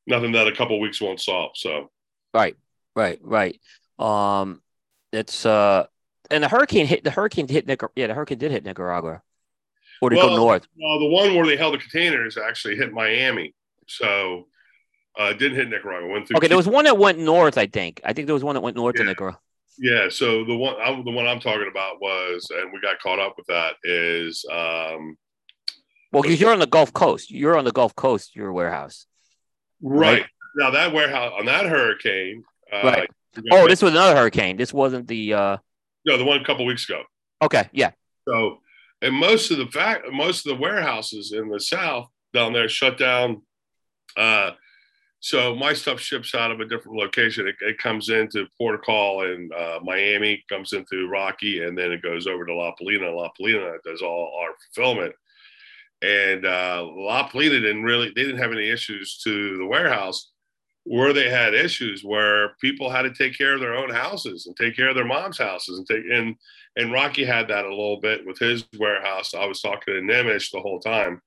nothing 0.07 0.33
that 0.33 0.49
a 0.49 0.57
couple 0.57 0.81
weeks 0.81 1.01
won't 1.01 1.21
solve. 1.21 1.53
So 1.57 1.91
right, 2.33 2.57
right, 2.97 3.21
right. 3.23 3.61
Um, 3.99 4.63
it's 5.13 5.45
uh, 5.45 5.87
and 6.31 6.43
the 6.43 6.49
hurricane 6.49 6.87
hit 6.87 7.05
the 7.05 7.11
hurricane 7.11 7.49
hit 7.49 7.67
Nicaragua. 7.67 7.93
Yeah, 7.97 8.07
the 8.09 8.15
hurricane 8.15 8.39
did 8.39 8.51
hit 8.51 8.65
Nicaragua. 8.65 9.23
Or 10.01 10.11
did 10.11 10.17
well, 10.17 10.29
go 10.29 10.37
north? 10.37 10.67
Well, 10.81 10.99
the 11.01 11.07
one 11.07 11.35
where 11.35 11.47
they 11.47 11.57
held 11.57 11.75
the 11.75 11.79
containers 11.79 12.39
actually 12.39 12.77
hit 12.77 12.93
Miami. 12.93 13.55
So 13.87 14.47
uh, 15.19 15.33
didn't 15.33 15.57
hit 15.57 15.69
Nicaragua. 15.69 16.09
Went 16.09 16.29
through. 16.29 16.37
Okay, 16.37 16.49
there 16.49 16.57
was 16.57 16.69
one 16.69 16.85
that 16.85 16.99
went 16.99 17.19
north. 17.19 17.59
I 17.59 17.67
think. 17.67 18.01
I 18.05 18.13
think 18.13 18.27
there 18.27 18.35
was 18.35 18.45
one 18.45 18.55
that 18.55 18.61
went 18.61 18.77
north 18.77 18.95
yeah. 18.97 19.05
to 19.05 19.09
Nicaragua. 19.09 19.41
Yeah. 19.79 20.09
So 20.11 20.45
the 20.45 20.57
one, 20.57 20.77
I, 20.81 20.91
the 21.03 21.11
one 21.11 21.27
I'm 21.27 21.41
talking 21.41 21.69
about 21.71 22.01
was, 22.01 22.49
and 22.51 22.73
we 22.73 22.81
got 22.81 22.99
caught 23.01 23.19
up 23.19 23.35
with 23.37 23.47
that 23.47 23.75
is. 23.83 24.45
Um, 24.51 25.17
well, 26.13 26.23
because 26.23 26.41
you're 26.41 26.53
on 26.53 26.61
the 26.61 26.67
Gulf 26.67 26.93
Coast. 26.93 27.31
You're 27.31 27.59
on 27.59 27.65
the 27.65 27.73
Gulf 27.73 27.95
Coast. 27.95 28.37
Your 28.37 28.53
warehouse. 28.53 29.07
Right. 29.83 30.23
right? 30.23 30.27
Now 30.57 30.71
that 30.71 30.93
warehouse 30.93 31.33
on 31.39 31.47
that 31.47 31.67
hurricane. 31.67 32.45
Uh, 32.73 32.83
right. 32.83 33.11
Oh, 33.53 33.69
this 33.69 33.83
was 33.83 33.93
another 33.93 34.17
hurricane. 34.17 34.57
This 34.57 34.73
wasn't 34.73 35.09
the. 35.09 35.35
uh 35.35 35.57
No, 36.05 36.17
the 36.17 36.25
one 36.25 36.41
a 36.41 36.45
couple 36.45 36.65
weeks 36.65 36.89
ago. 36.89 37.03
Okay. 37.43 37.69
Yeah. 37.73 37.91
So, 38.29 38.59
and 39.03 39.15
most 39.15 39.51
of 39.51 39.59
the 39.59 39.67
fact, 39.67 40.07
most 40.11 40.47
of 40.47 40.57
the 40.57 40.61
warehouses 40.61 41.33
in 41.33 41.49
the 41.49 41.61
South 41.61 42.09
down 42.33 42.53
there 42.53 42.69
shut 42.69 42.99
down. 42.99 43.43
Uh, 44.17 44.53
so 45.21 45.55
my 45.55 45.73
stuff 45.73 46.01
ships 46.01 46.35
out 46.35 46.51
of 46.51 46.61
a 46.61 46.65
different 46.65 46.97
location. 46.97 47.49
It, 47.49 47.57
it 47.61 47.79
comes 47.79 48.09
into 48.09 48.47
Port 48.57 48.85
Call 48.85 49.25
in 49.25 49.51
uh, 49.57 49.79
Miami, 49.83 50.45
comes 50.49 50.73
into 50.73 51.09
Rocky, 51.09 51.65
and 51.65 51.77
then 51.77 51.91
it 51.91 52.03
goes 52.03 52.27
over 52.27 52.47
to 52.47 52.55
La 52.55 52.73
Palina. 52.81 53.15
La 53.15 53.29
Palina 53.39 53.79
does 53.85 54.01
all 54.01 54.39
our 54.41 54.51
fulfillment. 54.75 55.15
And 56.03 56.47
uh, 56.47 56.87
La 56.87 57.29
Palina 57.29 57.61
didn't 57.61 57.83
really, 57.83 58.13
they 58.15 58.23
didn't 58.23 58.39
have 58.39 58.53
any 58.53 58.69
issues 58.69 59.19
to 59.25 59.59
the 59.59 59.67
warehouse. 59.67 60.31
Where 60.91 61.13
they 61.13 61.29
had 61.29 61.55
issues 61.55 62.03
where 62.03 62.51
people 62.61 62.91
had 62.91 63.03
to 63.03 63.13
take 63.13 63.37
care 63.37 63.55
of 63.55 63.61
their 63.61 63.75
own 63.75 63.91
houses 63.91 64.47
and 64.47 64.57
take 64.57 64.75
care 64.75 64.89
of 64.89 64.95
their 64.95 65.05
mom's 65.05 65.39
houses 65.39 65.79
and 65.79 65.87
take 65.87 66.05
and 66.11 66.37
and 66.77 66.93
Rocky 66.93 67.25
had 67.25 67.49
that 67.49 67.65
a 67.65 67.69
little 67.69 68.01
bit 68.01 68.27
with 68.27 68.39
his 68.39 68.65
warehouse. 68.79 69.35
I 69.35 69.47
was 69.47 69.61
talking 69.61 69.95
to 69.95 70.01
Nimish 70.01 70.51
the 70.51 70.61
whole 70.61 70.81
time 70.81 71.21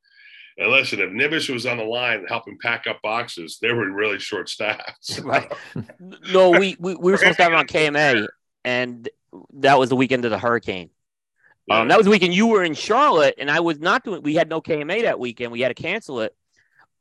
and 0.58 0.70
listen, 0.72 1.00
if 1.00 1.10
Nimish 1.10 1.52
was 1.52 1.66
on 1.66 1.78
the 1.78 1.84
line 1.84 2.26
helping 2.28 2.58
pack 2.62 2.86
up 2.88 3.02
boxes, 3.02 3.58
they 3.62 3.72
were 3.72 3.90
really 3.90 4.20
short 4.20 4.50
staffed. 4.50 5.20
right. 5.24 5.52
No, 6.32 6.52
we, 6.52 6.76
we, 6.80 6.96
we 6.96 7.12
were 7.12 7.18
supposed 7.18 7.38
to 7.38 7.44
have 7.44 7.54
it 7.54 7.56
on 7.56 7.68
KMA, 7.68 8.28
and 8.66 9.10
that 9.54 9.80
was 9.80 9.90
the 9.90 9.96
weekend 9.96 10.26
of 10.26 10.32
the 10.32 10.38
hurricane. 10.38 10.90
Yeah. 11.68 11.82
Um, 11.82 11.88
that 11.88 11.98
was 11.98 12.06
the 12.06 12.12
weekend 12.12 12.34
you 12.34 12.48
were 12.48 12.64
in 12.64 12.74
Charlotte, 12.74 13.36
and 13.38 13.50
I 13.50 13.62
was 13.62 13.80
not 13.80 14.04
doing. 14.04 14.24
We 14.24 14.36
had 14.36 14.50
no 14.50 14.62
KMA 14.62 15.04
that 15.04 15.20
weekend. 15.20 15.52
We 15.52 15.62
had 15.62 15.76
to 15.76 15.82
cancel 15.82 16.22
it. 16.22 16.36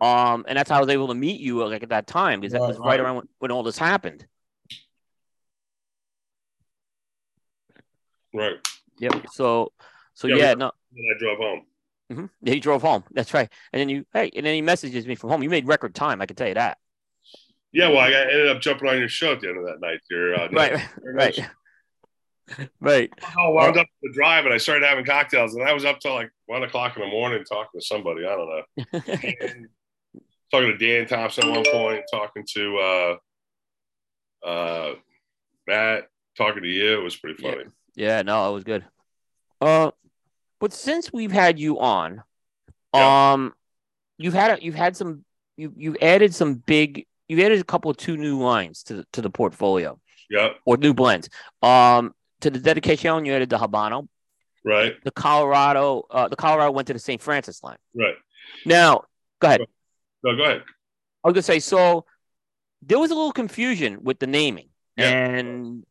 Um, 0.01 0.47
and 0.49 0.57
that's 0.57 0.71
how 0.71 0.77
I 0.77 0.81
was 0.81 0.89
able 0.89 1.09
to 1.09 1.15
meet 1.15 1.41
you 1.41 1.65
like 1.67 1.83
at 1.83 1.91
that 1.91 2.07
time 2.07 2.41
because 2.41 2.53
that 2.53 2.61
was 2.61 2.79
right 2.79 2.99
around 2.99 3.17
when, 3.17 3.29
when 3.39 3.51
all 3.51 3.63
this 3.63 3.77
happened. 3.77 4.27
Right. 8.33 8.57
Yep. 8.99 9.27
So, 9.33 9.73
so 10.15 10.29
yeah, 10.29 10.37
yeah 10.37 10.55
no. 10.55 10.69
I 10.69 11.19
drove 11.19 11.39
home. 11.39 11.63
Mm-hmm. 12.13 12.27
Yeah, 12.43 12.55
he 12.55 12.61
drove 12.61 12.83
home. 12.83 13.05
That's 13.13 13.35
right. 13.35 13.49
And 13.73 13.81
then 13.81 13.89
you, 13.89 14.05
hey, 14.13 14.31
and 14.35 14.45
then 14.45 14.55
he 14.55 14.63
messages 14.63 15.07
me 15.07 15.15
from 15.15 15.31
home. 15.31 15.43
You 15.43 15.51
made 15.51 15.67
record 15.67 15.95
time. 15.95 16.21
I 16.21 16.27
can 16.27 16.37
tell 16.37 16.49
you 16.49 16.55
that. 16.55 16.79
Yeah, 17.73 17.89
well, 17.89 17.99
I 17.99 18.11
ended 18.11 18.49
up 18.49 18.61
jumping 18.61 18.89
on 18.89 18.99
your 18.99 19.09
show 19.09 19.33
at 19.33 19.41
the 19.41 19.49
end 19.49 19.59
of 19.59 19.65
that 19.67 19.81
night. 19.81 20.01
Your 20.11 20.35
uh, 20.35 20.49
right, 20.53 20.81
right, 21.05 21.39
right. 22.81 23.11
I 23.23 23.49
wound 23.49 23.79
up 23.79 23.87
the 24.03 24.13
drive, 24.13 24.45
and 24.45 24.53
I 24.53 24.57
started 24.57 24.85
having 24.85 25.05
cocktails, 25.05 25.55
and 25.55 25.63
I 25.63 25.73
was 25.73 25.85
up 25.85 26.01
till 26.01 26.15
like 26.15 26.31
one 26.47 26.65
o'clock 26.65 26.97
in 26.97 27.03
the 27.03 27.09
morning 27.09 27.45
talking 27.45 27.81
to 27.81 27.87
somebody. 27.87 28.27
I 28.27 28.37
don't 28.37 28.49
know. 28.49 29.01
talking 30.51 30.77
to 30.77 30.79
Dan 30.79 31.07
Thompson 31.07 31.49
at 31.49 31.51
one 31.51 31.65
point, 31.65 32.05
talking 32.11 32.45
to 32.55 32.79
uh, 32.79 34.47
uh, 34.47 34.95
Matt, 35.67 36.09
talking 36.37 36.63
to 36.63 36.69
you. 36.69 36.99
It 36.99 37.03
was 37.03 37.17
pretty 37.17 37.41
funny. 37.41 37.65
Yeah, 37.95 38.17
yeah 38.17 38.23
no, 38.23 38.51
it 38.51 38.55
was 38.55 38.65
good. 38.65 38.85
Uh, 39.61 39.91
but 40.59 40.73
since 40.73 41.13
we've 41.13 41.33
had 41.33 41.59
you 41.59 41.81
on, 41.81 42.23
yeah. 42.95 43.33
um, 43.33 43.53
you've 44.19 44.35
had 44.35 44.59
a, 44.59 44.63
you've 44.63 44.75
had 44.75 44.97
some 44.97 45.25
you 45.57 45.73
you've 45.77 45.97
added 46.01 46.35
some 46.35 46.55
big 46.55 47.07
you've 47.29 47.41
added 47.41 47.61
a 47.61 47.65
couple 47.65 47.91
of 47.91 47.97
two 47.97 48.17
new 48.17 48.39
lines 48.39 48.83
to 48.83 48.95
the, 48.95 49.07
to 49.13 49.23
the 49.23 49.31
portfolio. 49.31 49.99
Yeah. 50.29 50.51
Or 50.65 50.77
new 50.77 50.95
blends. 50.95 51.29
Um, 51.63 52.13
to 52.41 52.51
the 52.51 52.59
dedication, 52.59 53.25
you 53.25 53.33
added 53.33 53.51
the 53.51 53.59
Habano. 53.59 54.09
Right. 54.65 54.95
The 55.05 55.11
Colorado, 55.11 56.07
uh, 56.11 56.29
the 56.29 56.37
Colorado 56.37 56.73
went 56.73 56.89
to 56.89 56.93
the 56.93 56.99
St. 56.99 57.23
Francis 57.23 57.63
line. 57.63 57.77
Right. 57.95 58.15
Now, 58.67 59.05
go 59.41 59.49
ahead. 59.49 59.61
No, 60.23 60.37
go 60.37 60.45
ahead. 60.45 60.63
I 61.25 61.29
was 61.29 61.35
gonna 61.35 61.43
say 61.43 61.61
so. 61.61 62.05
There 62.83 62.99
was 62.99 63.11
a 63.11 63.15
little 63.15 63.33
confusion 63.33 63.99
with 64.03 64.19
the 64.19 64.27
naming, 64.27 64.69
yeah. 64.97 65.11
and 65.11 65.85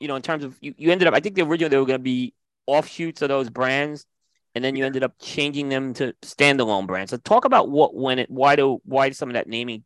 you 0.00 0.08
know, 0.08 0.16
in 0.16 0.22
terms 0.22 0.44
of 0.44 0.56
you, 0.60 0.74
you 0.76 0.92
ended 0.92 1.08
up. 1.08 1.14
I 1.14 1.20
think 1.20 1.34
the 1.34 1.42
original 1.42 1.70
they 1.70 1.76
were 1.76 1.86
gonna 1.86 1.98
be 1.98 2.34
offshoots 2.66 3.22
of 3.22 3.28
those 3.28 3.50
brands, 3.50 4.06
and 4.54 4.64
then 4.64 4.76
you 4.76 4.84
ended 4.84 5.02
up 5.02 5.14
changing 5.20 5.68
them 5.68 5.94
to 5.94 6.12
standalone 6.22 6.86
brands. 6.86 7.10
So 7.10 7.16
talk 7.16 7.44
about 7.44 7.68
what 7.68 7.94
when 7.94 8.18
it 8.18 8.30
why 8.30 8.56
do 8.56 8.80
why 8.84 9.10
some 9.10 9.28
of 9.28 9.34
that 9.34 9.48
naming 9.48 9.84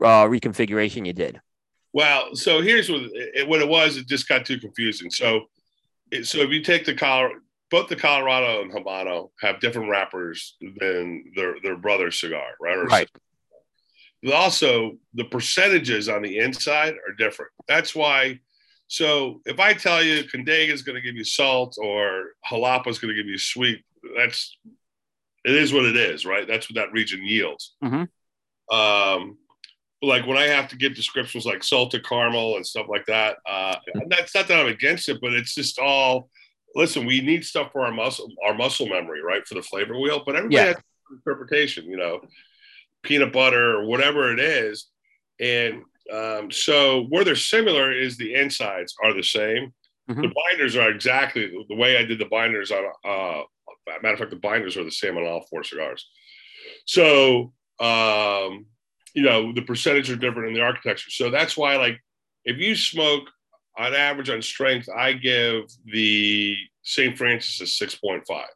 uh, 0.00 0.24
reconfiguration 0.24 1.06
you 1.06 1.12
did. 1.12 1.40
Well, 1.92 2.34
so 2.34 2.62
here's 2.62 2.90
what 2.90 3.02
it, 3.12 3.46
what 3.46 3.60
it 3.60 3.68
was. 3.68 3.96
It 3.96 4.06
just 4.06 4.28
got 4.28 4.46
too 4.46 4.58
confusing. 4.58 5.10
So, 5.10 5.42
it, 6.10 6.26
so 6.26 6.38
if 6.38 6.50
you 6.50 6.62
take 6.62 6.86
the 6.86 6.94
Colorado, 6.94 7.40
both 7.72 7.88
the 7.88 7.96
Colorado 7.96 8.62
and 8.62 8.72
Habano 8.72 9.30
have 9.40 9.58
different 9.58 9.90
wrappers 9.90 10.56
than 10.78 11.32
their 11.34 11.56
their 11.64 11.76
brother 11.76 12.12
cigar, 12.12 12.50
right? 12.60 12.76
Or 12.78 12.84
right. 12.84 13.10
But 14.22 14.34
also, 14.34 14.98
the 15.14 15.24
percentages 15.24 16.08
on 16.08 16.22
the 16.22 16.38
inside 16.38 16.94
are 16.94 17.14
different. 17.18 17.50
That's 17.66 17.92
why 17.92 18.38
so 18.92 19.40
if 19.46 19.58
I 19.58 19.72
tell 19.72 20.02
you 20.02 20.22
Condega 20.24 20.68
is 20.68 20.82
going 20.82 20.96
to 20.96 21.00
give 21.00 21.16
you 21.16 21.24
salt 21.24 21.78
or 21.80 22.32
Jalapa 22.46 22.88
is 22.88 22.98
going 22.98 23.08
to 23.08 23.20
give 23.20 23.26
you 23.26 23.38
sweet, 23.38 23.82
that's 24.14 24.58
it 25.46 25.54
is 25.54 25.72
what 25.72 25.86
it 25.86 25.96
is, 25.96 26.26
right? 26.26 26.46
That's 26.46 26.68
what 26.68 26.74
that 26.74 26.92
region 26.92 27.24
yields. 27.24 27.74
Mm-hmm. 27.82 28.76
Um, 28.76 29.38
like 30.02 30.26
when 30.26 30.36
I 30.36 30.42
have 30.42 30.68
to 30.68 30.76
give 30.76 30.94
descriptions 30.94 31.46
like 31.46 31.64
salted 31.64 32.04
caramel 32.06 32.56
and 32.56 32.66
stuff 32.66 32.86
like 32.86 33.06
that, 33.06 33.38
uh, 33.46 33.76
that's 34.08 34.34
not 34.34 34.46
that 34.48 34.60
I'm 34.60 34.66
against 34.66 35.08
it, 35.08 35.20
but 35.22 35.32
it's 35.32 35.54
just 35.54 35.78
all. 35.78 36.28
Listen, 36.74 37.06
we 37.06 37.20
need 37.20 37.44
stuff 37.44 37.70
for 37.72 37.82
our 37.82 37.92
muscle, 37.92 38.28
our 38.46 38.54
muscle 38.54 38.88
memory, 38.88 39.22
right, 39.22 39.46
for 39.46 39.54
the 39.54 39.62
flavor 39.62 39.98
wheel. 39.98 40.22
But 40.24 40.36
everybody 40.36 40.56
yeah. 40.56 40.66
has 40.66 40.76
interpretation, 41.10 41.84
you 41.84 41.96
know, 41.96 42.20
peanut 43.02 43.32
butter 43.32 43.78
or 43.78 43.86
whatever 43.86 44.32
it 44.32 44.40
is, 44.40 44.86
and 45.40 45.82
um, 46.12 46.50
so 46.50 47.04
where 47.04 47.24
they're 47.24 47.36
similar 47.36 47.92
is 47.92 48.16
the 48.16 48.34
insides 48.34 48.94
are 49.02 49.14
the 49.14 49.22
same. 49.22 49.72
Mm-hmm. 50.10 50.22
The 50.22 50.34
binders 50.34 50.76
are 50.76 50.90
exactly 50.90 51.52
the 51.68 51.76
way 51.76 51.96
I 51.96 52.04
did 52.04 52.18
the 52.18 52.26
binders 52.26 52.70
on. 52.70 52.84
Uh, 53.04 53.42
matter 54.02 54.14
of 54.14 54.18
fact, 54.18 54.30
the 54.30 54.36
binders 54.36 54.76
are 54.76 54.84
the 54.84 54.90
same 54.90 55.16
on 55.16 55.24
all 55.24 55.46
four 55.48 55.64
cigars. 55.64 56.08
So 56.86 57.52
um, 57.80 58.66
you 59.14 59.22
know 59.22 59.52
the 59.52 59.62
percentage 59.62 60.10
are 60.10 60.16
different 60.16 60.48
in 60.48 60.54
the 60.54 60.62
architecture. 60.62 61.10
So 61.10 61.30
that's 61.30 61.56
why, 61.56 61.76
like, 61.76 62.00
if 62.44 62.58
you 62.58 62.74
smoke 62.74 63.28
on 63.78 63.94
average 63.94 64.30
on 64.30 64.42
strength, 64.42 64.88
I 64.94 65.12
give 65.14 65.64
the 65.86 66.56
St. 66.82 67.16
Francis 67.16 67.60
a 67.60 67.66
six 67.66 67.94
point 67.94 68.24
five. 68.28 68.50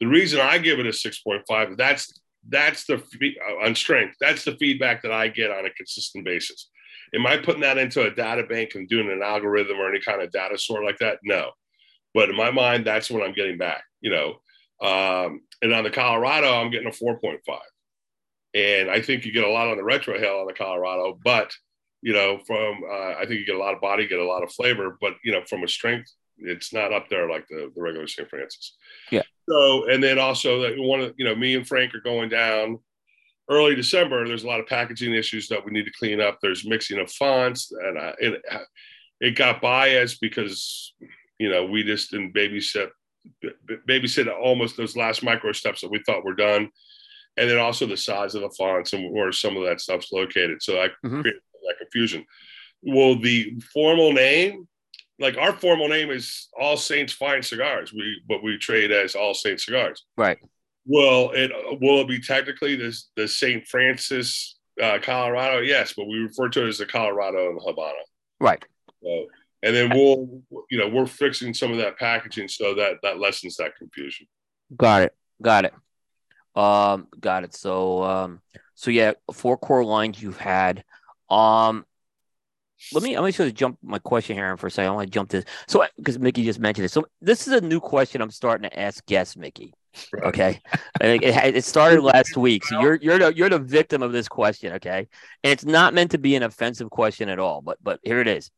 The 0.00 0.06
reason 0.06 0.40
I 0.40 0.58
give 0.58 0.78
it 0.78 0.86
a 0.86 0.92
six 0.92 1.20
point 1.20 1.42
five 1.48 1.76
that's 1.76 2.12
that's 2.48 2.84
the 2.86 2.94
uh, 2.96 3.66
on 3.66 3.74
strength. 3.74 4.16
That's 4.20 4.44
the 4.44 4.56
feedback 4.56 5.02
that 5.02 5.12
I 5.12 5.28
get 5.28 5.50
on 5.50 5.66
a 5.66 5.70
consistent 5.70 6.24
basis. 6.24 6.70
Am 7.14 7.26
I 7.26 7.36
putting 7.36 7.60
that 7.60 7.78
into 7.78 8.02
a 8.02 8.10
data 8.10 8.42
bank 8.42 8.74
and 8.74 8.88
doing 8.88 9.10
an 9.10 9.22
algorithm 9.22 9.78
or 9.78 9.88
any 9.88 10.00
kind 10.00 10.22
of 10.22 10.30
data 10.30 10.58
store 10.58 10.82
like 10.82 10.98
that? 10.98 11.18
No. 11.22 11.50
But 12.14 12.30
in 12.30 12.36
my 12.36 12.50
mind, 12.50 12.86
that's 12.86 13.10
what 13.10 13.22
I'm 13.22 13.34
getting 13.34 13.58
back. 13.58 13.84
You 14.00 14.10
know, 14.10 14.40
um, 14.82 15.42
and 15.62 15.72
on 15.72 15.84
the 15.84 15.90
Colorado, 15.90 16.52
I'm 16.52 16.70
getting 16.70 16.88
a 16.88 16.90
4.5. 16.90 17.38
And 18.54 18.90
I 18.90 19.00
think 19.00 19.24
you 19.24 19.32
get 19.32 19.44
a 19.44 19.50
lot 19.50 19.68
on 19.68 19.76
the 19.76 19.82
retrohale 19.82 20.40
on 20.40 20.46
the 20.46 20.52
Colorado, 20.52 21.18
but 21.24 21.54
you 22.02 22.12
know, 22.12 22.38
from 22.46 22.82
uh, 22.84 23.14
I 23.14 23.24
think 23.26 23.40
you 23.40 23.46
get 23.46 23.54
a 23.54 23.58
lot 23.58 23.74
of 23.74 23.80
body, 23.80 24.08
get 24.08 24.18
a 24.18 24.24
lot 24.24 24.42
of 24.42 24.52
flavor, 24.52 24.98
but 25.00 25.14
you 25.24 25.32
know, 25.32 25.42
from 25.48 25.62
a 25.62 25.68
strength, 25.68 26.12
it's 26.38 26.72
not 26.72 26.92
up 26.92 27.08
there 27.08 27.28
like 27.28 27.46
the, 27.48 27.70
the 27.74 27.80
regular 27.80 28.08
St. 28.08 28.28
Francis. 28.28 28.76
Yeah. 29.10 29.22
So, 29.48 29.88
and 29.88 30.02
then 30.02 30.18
also 30.18 30.60
that 30.62 30.74
one 30.78 31.00
of, 31.00 31.14
you 31.16 31.24
know, 31.24 31.34
me 31.34 31.54
and 31.54 31.66
Frank 31.66 31.94
are 31.94 32.00
going 32.00 32.28
down 32.28 32.78
early 33.48 33.74
December. 33.74 34.26
There's 34.26 34.44
a 34.44 34.48
lot 34.48 34.60
of 34.60 34.66
packaging 34.66 35.14
issues 35.14 35.48
that 35.48 35.64
we 35.64 35.72
need 35.72 35.84
to 35.84 35.92
clean 35.92 36.20
up. 36.20 36.38
There's 36.40 36.66
mixing 36.66 36.98
of 36.98 37.10
fonts 37.10 37.72
and 37.72 37.98
uh, 37.98 38.12
it, 38.18 38.42
it 39.20 39.36
got 39.36 39.60
biased 39.60 40.20
because, 40.20 40.94
you 41.38 41.50
know, 41.50 41.66
we 41.66 41.84
just 41.84 42.10
didn't 42.10 42.34
babysit, 42.34 42.88
babysit 43.88 44.32
almost 44.32 44.76
those 44.76 44.96
last 44.96 45.22
micro 45.22 45.52
steps 45.52 45.80
that 45.80 45.90
we 45.90 46.02
thought 46.04 46.24
were 46.24 46.34
done. 46.34 46.70
And 47.36 47.48
then 47.48 47.58
also 47.58 47.86
the 47.86 47.96
size 47.96 48.34
of 48.34 48.42
the 48.42 48.50
fonts 48.50 48.92
and 48.92 49.12
where 49.12 49.32
some 49.32 49.56
of 49.56 49.64
that 49.64 49.80
stuff's 49.80 50.12
located. 50.12 50.62
So 50.62 50.82
I 50.82 50.88
mm-hmm. 50.88 51.20
created 51.22 51.40
that 51.66 51.78
confusion. 51.78 52.24
Well, 52.82 53.18
the 53.18 53.60
formal 53.72 54.12
name 54.12 54.66
like 55.22 55.38
our 55.38 55.52
formal 55.52 55.88
name 55.88 56.10
is 56.10 56.48
All 56.58 56.76
Saints 56.76 57.12
Fine 57.12 57.42
Cigars. 57.42 57.92
We 57.92 58.20
but 58.28 58.42
we 58.42 58.58
trade 58.58 58.90
as 58.90 59.14
All 59.14 59.34
Saints 59.34 59.64
Cigars. 59.64 60.04
Right. 60.16 60.38
Well, 60.84 61.30
it 61.32 61.50
will 61.80 62.00
it 62.00 62.08
be 62.08 62.20
technically 62.20 62.76
the 62.76 62.94
the 63.16 63.28
Saint 63.28 63.66
Francis 63.66 64.58
uh, 64.82 64.98
Colorado, 65.00 65.60
yes, 65.60 65.94
but 65.96 66.06
we 66.06 66.18
refer 66.18 66.48
to 66.50 66.64
it 66.64 66.68
as 66.68 66.78
the 66.78 66.86
Colorado 66.86 67.48
and 67.48 67.56
the 67.56 67.64
Habano. 67.64 67.92
Right. 68.40 68.64
So, 69.02 69.26
and 69.62 69.76
then 69.76 69.90
we'll, 69.90 70.42
you 70.70 70.78
know, 70.78 70.88
we're 70.88 71.06
fixing 71.06 71.54
some 71.54 71.70
of 71.70 71.78
that 71.78 71.98
packaging 71.98 72.48
so 72.48 72.74
that 72.74 72.96
that 73.02 73.18
lessens 73.18 73.56
that 73.56 73.76
confusion. 73.76 74.26
Got 74.76 75.02
it. 75.02 75.14
Got 75.40 75.66
it. 75.66 75.74
Um, 76.54 77.06
got 77.20 77.44
it. 77.44 77.54
So, 77.54 78.02
um, 78.02 78.40
so 78.74 78.90
yeah, 78.90 79.12
four 79.32 79.56
core 79.56 79.84
lines 79.84 80.20
you've 80.20 80.38
had. 80.38 80.84
Um, 81.32 81.84
let 82.92 83.02
me. 83.02 83.14
let 83.16 83.24
me 83.24 83.32
just 83.32 83.54
jump 83.54 83.78
my 83.82 83.98
question 83.98 84.36
here 84.36 84.56
for 84.56 84.66
a 84.66 84.70
second. 84.70 84.90
I 84.90 84.94
want 84.94 85.06
to 85.06 85.10
jump 85.10 85.30
this. 85.30 85.44
So, 85.68 85.84
because 85.96 86.18
Mickey 86.18 86.44
just 86.44 86.58
mentioned 86.58 86.84
it. 86.84 86.90
So, 86.90 87.06
this 87.20 87.46
is 87.46 87.54
a 87.54 87.60
new 87.60 87.80
question 87.80 88.20
I'm 88.20 88.30
starting 88.30 88.68
to 88.68 88.78
ask 88.78 89.04
guests, 89.06 89.36
Mickey. 89.36 89.72
Right. 90.12 90.24
Okay, 90.24 90.60
it, 91.00 91.56
it 91.56 91.64
started 91.64 92.02
last 92.02 92.36
week, 92.36 92.64
so 92.64 92.80
you're 92.80 92.96
you're 92.96 93.18
the 93.18 93.34
you're 93.34 93.48
the 93.48 93.58
victim 93.58 94.02
of 94.02 94.12
this 94.12 94.28
question. 94.28 94.74
Okay, 94.74 95.08
and 95.44 95.52
it's 95.52 95.64
not 95.64 95.94
meant 95.94 96.10
to 96.12 96.18
be 96.18 96.34
an 96.34 96.42
offensive 96.42 96.90
question 96.90 97.28
at 97.28 97.38
all. 97.38 97.60
But 97.62 97.78
but 97.82 98.00
here 98.02 98.20
it 98.20 98.28
is. 98.28 98.50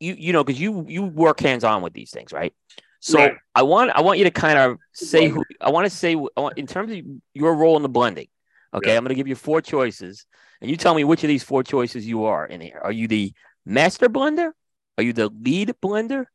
You 0.00 0.14
you 0.18 0.32
know 0.32 0.44
because 0.44 0.60
you 0.60 0.84
you 0.88 1.02
work 1.02 1.40
hands 1.40 1.64
on 1.64 1.82
with 1.82 1.92
these 1.92 2.10
things, 2.10 2.32
right? 2.32 2.54
So 3.00 3.18
right. 3.18 3.34
I 3.54 3.62
want 3.62 3.90
I 3.90 4.00
want 4.00 4.18
you 4.18 4.24
to 4.24 4.30
kind 4.30 4.58
of 4.58 4.78
say 4.92 5.28
who 5.28 5.44
I 5.60 5.70
want 5.70 5.84
to 5.86 5.90
say 5.90 6.12
I 6.14 6.40
want, 6.40 6.58
in 6.58 6.66
terms 6.66 6.92
of 6.92 6.98
your 7.34 7.54
role 7.54 7.76
in 7.76 7.82
the 7.82 7.88
blending. 7.88 8.28
Okay, 8.74 8.90
yeah. 8.90 8.96
I'm 8.96 9.04
going 9.04 9.10
to 9.10 9.14
give 9.14 9.28
you 9.28 9.34
four 9.34 9.60
choices, 9.60 10.26
and 10.60 10.70
you 10.70 10.76
tell 10.76 10.94
me 10.94 11.04
which 11.04 11.24
of 11.24 11.28
these 11.28 11.42
four 11.42 11.62
choices 11.62 12.06
you 12.06 12.24
are 12.24 12.46
in 12.46 12.60
here. 12.60 12.80
Are 12.82 12.92
you 12.92 13.08
the 13.08 13.32
master 13.64 14.08
blender? 14.08 14.52
Are 14.98 15.04
you 15.04 15.12
the 15.12 15.28
lead 15.28 15.74
blender? 15.82 16.26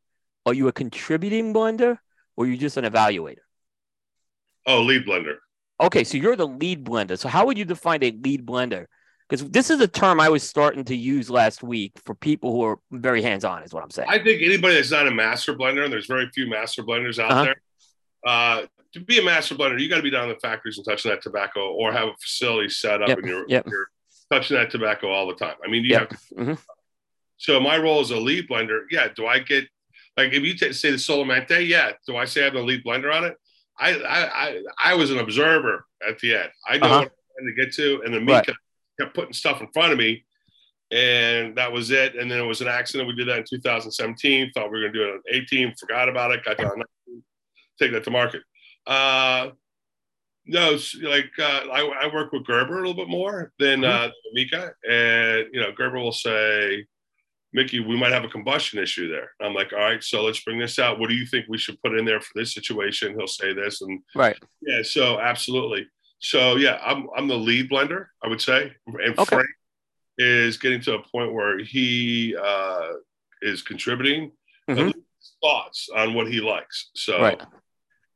Are 0.46 0.54
you 0.54 0.68
a 0.68 0.72
contributing 0.72 1.54
blender? 1.54 1.98
Or 2.36 2.46
are 2.46 2.48
you 2.48 2.58
just 2.58 2.78
an 2.78 2.86
evaluator? 2.86 3.44
Oh, 4.66 4.82
lead 4.82 5.06
blender. 5.06 5.36
Okay, 5.80 6.04
so 6.04 6.18
you're 6.18 6.36
the 6.36 6.48
lead 6.48 6.86
blender. 6.86 7.18
So 7.18 7.28
how 7.28 7.46
would 7.46 7.58
you 7.58 7.66
define 7.66 8.04
a 8.04 8.12
lead 8.12 8.46
blender? 8.46 8.86
Because 9.28 9.50
this 9.50 9.70
is 9.70 9.80
a 9.80 9.88
term 9.88 10.20
I 10.20 10.30
was 10.30 10.44
starting 10.44 10.84
to 10.86 10.96
use 10.96 11.30
last 11.30 11.64
week 11.64 11.94
for 12.06 12.14
people 12.14 12.52
who 12.52 12.64
are 12.64 12.78
very 12.92 13.22
hands-on, 13.22 13.64
is 13.64 13.74
what 13.74 13.84
I'm 13.84 13.90
saying. 13.90 14.10
I 14.10 14.22
think 14.22 14.42
anybody 14.42 14.76
that's 14.76 14.92
not 14.92 15.08
a 15.08 15.12
master 15.12 15.56
blender, 15.56 15.84
and 15.84 15.92
there's 15.92 16.06
very 16.06 16.30
few 16.30 16.50
master 16.50 16.84
blenders 16.84 17.18
out 17.18 17.32
uh-huh. 17.32 17.44
there, 17.44 17.62
uh, 18.26 18.62
to 18.94 19.00
be 19.00 19.20
a 19.20 19.24
master 19.24 19.56
blender, 19.56 19.80
you 19.80 19.90
got 19.90 19.98
to 19.98 20.04
be 20.04 20.10
down 20.10 20.30
in 20.30 20.36
the 20.36 20.40
factories 20.40 20.78
and 20.78 20.86
touching 20.86 21.12
that 21.12 21.22
tobacco, 21.22 21.72
or 21.74 21.92
have 21.92 22.10
a 22.10 22.14
facility 22.22 22.70
set 22.70 23.02
up 23.02 23.10
yep. 23.10 23.18
and 23.20 23.28
you're, 23.28 23.46
yep. 23.48 23.66
you're, 23.68 23.88
touching 24.32 24.56
that 24.56 24.72
tobacco 24.72 25.10
all 25.10 25.28
the 25.28 25.36
time. 25.36 25.56
I 25.64 25.70
mean, 25.70 25.84
you 25.84 25.92
yep. 25.92 26.00
have 26.00 26.10
to. 26.10 26.36
Mm-hmm. 26.36 26.54
So 27.38 27.60
my 27.60 27.78
role 27.78 28.00
as 28.00 28.12
a 28.12 28.18
lead 28.18 28.48
blender, 28.48 28.84
yeah. 28.90 29.10
Do 29.14 29.26
I 29.26 29.40
get 29.40 29.68
like 30.16 30.32
if 30.32 30.44
you 30.44 30.56
t- 30.56 30.74
say 30.74 30.92
the 30.92 30.98
Solamente, 30.98 31.68
yeah. 31.68 31.92
Do 32.08 32.16
I 32.16 32.26
say 32.26 32.42
I 32.42 32.46
have 32.46 32.54
the 32.54 32.62
lead 32.62 32.84
blender 32.86 33.14
on 33.14 33.26
it? 33.26 33.36
I 33.78 33.96
I 33.96 34.48
I, 34.48 34.64
I 34.84 34.94
was 34.94 35.12
an 35.12 35.20
observer 35.20 35.86
at 36.08 36.20
the 36.20 36.36
end. 36.36 36.50
I 36.68 36.78
know 36.78 36.86
uh-huh. 36.86 37.00
what 37.00 37.12
I'm 37.40 37.48
to 37.48 37.54
get 37.54 37.74
to, 37.76 38.02
and 38.06 38.14
then 38.14 38.26
me 38.26 38.34
right. 38.34 38.46
kept, 38.46 38.58
kept 39.00 39.16
putting 39.16 39.34
stuff 39.34 39.60
in 39.60 39.68
front 39.74 39.92
of 39.92 39.98
me, 39.98 40.24
and 40.92 41.56
that 41.58 41.72
was 41.72 41.92
it. 41.92 42.16
And 42.16 42.30
then 42.30 42.40
it 42.40 42.46
was 42.46 42.62
an 42.62 42.68
accident. 42.68 43.08
We 43.08 43.16
did 43.16 43.28
that 43.28 43.40
in 43.40 43.46
2017. 43.50 44.52
Thought 44.54 44.72
we 44.72 44.80
were 44.80 44.84
going 44.84 44.94
to 44.94 45.00
do 45.00 45.06
it 45.06 45.14
on 45.14 45.22
18. 45.30 45.74
Forgot 45.80 46.10
about 46.10 46.32
it. 46.32 46.46
Got 46.46 46.58
down. 46.58 46.84
Take 47.80 47.92
that 47.94 48.04
to 48.04 48.12
market. 48.12 48.44
Uh, 48.92 49.52
no, 50.46 50.78
like 51.04 51.32
uh, 51.40 51.62
I, 51.72 51.82
I, 52.02 52.14
work 52.14 52.34
with 52.34 52.46
Gerber 52.46 52.74
a 52.74 52.88
little 52.88 52.94
bit 52.94 53.08
more 53.08 53.54
than 53.58 53.82
mm-hmm. 53.82 54.10
uh, 54.10 54.12
Mika, 54.34 54.74
and 54.90 55.48
you 55.54 55.62
know 55.62 55.72
Gerber 55.72 56.00
will 56.00 56.12
say, 56.12 56.86
"Mickey, 57.54 57.80
we 57.80 57.98
might 57.98 58.12
have 58.12 58.26
a 58.26 58.30
combustion 58.30 58.80
issue 58.80 59.10
there." 59.10 59.32
I'm 59.40 59.54
like, 59.54 59.72
"All 59.72 59.80
right, 59.80 60.04
so 60.04 60.24
let's 60.24 60.44
bring 60.44 60.60
this 60.60 60.78
out. 60.78 61.00
What 61.00 61.08
do 61.08 61.16
you 61.16 61.26
think 61.26 61.46
we 61.48 61.58
should 61.58 61.82
put 61.82 61.98
in 61.98 62.04
there 62.04 62.20
for 62.20 62.32
this 62.36 62.54
situation?" 62.54 63.16
He'll 63.18 63.28
say 63.28 63.54
this, 63.54 63.82
and 63.82 64.02
right, 64.14 64.38
yeah, 64.62 64.82
so 64.84 65.22
absolutely. 65.22 65.88
So 66.20 66.58
yeah, 66.58 66.80
I'm 66.84 67.08
I'm 67.16 67.30
the 67.30 67.38
lead 67.38 67.70
blender, 67.70 68.08
I 68.22 68.28
would 68.28 68.42
say, 68.42 68.74
and 68.88 69.18
okay. 69.18 69.36
Frank 69.36 69.50
is 70.18 70.58
getting 70.58 70.82
to 70.82 70.96
a 70.96 71.04
point 71.04 71.34
where 71.34 71.60
he 71.60 72.36
uh, 72.36 72.90
is 73.42 73.62
contributing 73.62 74.34
mm-hmm. 74.70 74.90
thoughts 75.42 75.88
on 75.96 76.14
what 76.14 76.28
he 76.28 76.42
likes. 76.42 76.90
So. 76.94 77.22
Right 77.22 77.42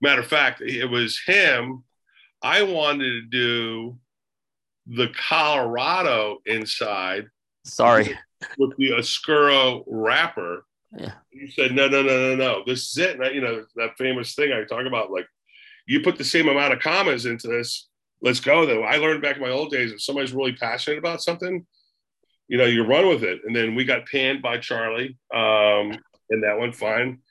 Matter 0.05 0.21
of 0.21 0.27
fact, 0.27 0.61
it 0.61 0.85
was 0.85 1.19
him. 1.25 1.83
I 2.43 2.61
wanted 2.61 3.09
to 3.09 3.21
do 3.23 3.97
the 4.85 5.07
Colorado 5.17 6.43
inside. 6.45 7.25
Sorry. 7.63 8.15
With 8.59 8.77
the 8.77 8.93
Oscuro 8.93 9.83
wrapper. 9.87 10.67
Yeah. 10.95 11.13
He 11.31 11.49
said, 11.49 11.71
no, 11.71 11.87
no, 11.87 12.03
no, 12.03 12.35
no, 12.35 12.35
no. 12.35 12.63
This 12.67 12.91
is 12.91 12.99
it. 12.99 13.19
And, 13.19 13.33
you 13.33 13.41
know, 13.41 13.65
that 13.77 13.97
famous 13.97 14.35
thing 14.35 14.53
I 14.53 14.63
talk 14.63 14.85
about, 14.85 15.09
like, 15.09 15.25
you 15.87 16.01
put 16.01 16.19
the 16.19 16.23
same 16.23 16.49
amount 16.49 16.73
of 16.73 16.81
commas 16.81 17.25
into 17.25 17.47
this. 17.47 17.89
Let's 18.21 18.39
go, 18.39 18.67
though. 18.67 18.83
I 18.83 18.97
learned 18.97 19.23
back 19.23 19.37
in 19.37 19.41
my 19.41 19.49
old 19.49 19.71
days 19.71 19.91
if 19.91 20.03
somebody's 20.03 20.33
really 20.33 20.53
passionate 20.53 20.99
about 20.99 21.23
something, 21.23 21.65
you 22.47 22.59
know, 22.59 22.65
you 22.65 22.85
run 22.85 23.07
with 23.07 23.23
it. 23.23 23.41
And 23.43 23.55
then 23.55 23.73
we 23.73 23.85
got 23.85 24.05
panned 24.05 24.43
by 24.43 24.59
Charlie, 24.59 25.17
um, 25.33 25.97
and 26.29 26.43
that 26.43 26.59
went 26.59 26.75
fine. 26.75 27.21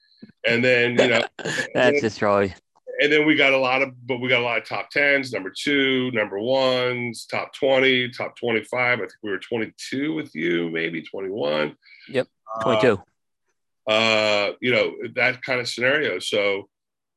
And 0.44 0.64
then, 0.64 0.98
you 0.98 1.08
know, 1.08 1.24
that's 1.74 2.00
just 2.00 2.18
Charlie 2.18 2.52
and 3.00 3.12
then 3.12 3.26
we 3.26 3.34
got 3.34 3.52
a 3.52 3.58
lot 3.58 3.82
of, 3.82 3.90
but 4.06 4.18
we 4.18 4.28
got 4.28 4.40
a 4.40 4.44
lot 4.44 4.58
of 4.58 4.64
top 4.68 4.90
tens, 4.90 5.32
number 5.32 5.50
two, 5.50 6.10
number 6.12 6.38
ones, 6.38 7.26
top 7.26 7.52
20, 7.54 8.10
top 8.10 8.36
25. 8.36 8.98
I 8.98 9.00
think 9.00 9.12
we 9.22 9.30
were 9.30 9.38
22 9.38 10.14
with 10.14 10.34
you, 10.34 10.70
maybe 10.70 11.02
21. 11.02 11.76
Yep. 12.08 12.28
22. 12.62 12.92
Uh, 12.92 13.90
uh, 13.90 14.52
you 14.60 14.72
know, 14.72 14.94
that 15.14 15.42
kind 15.42 15.60
of 15.60 15.68
scenario. 15.68 16.18
So, 16.18 16.68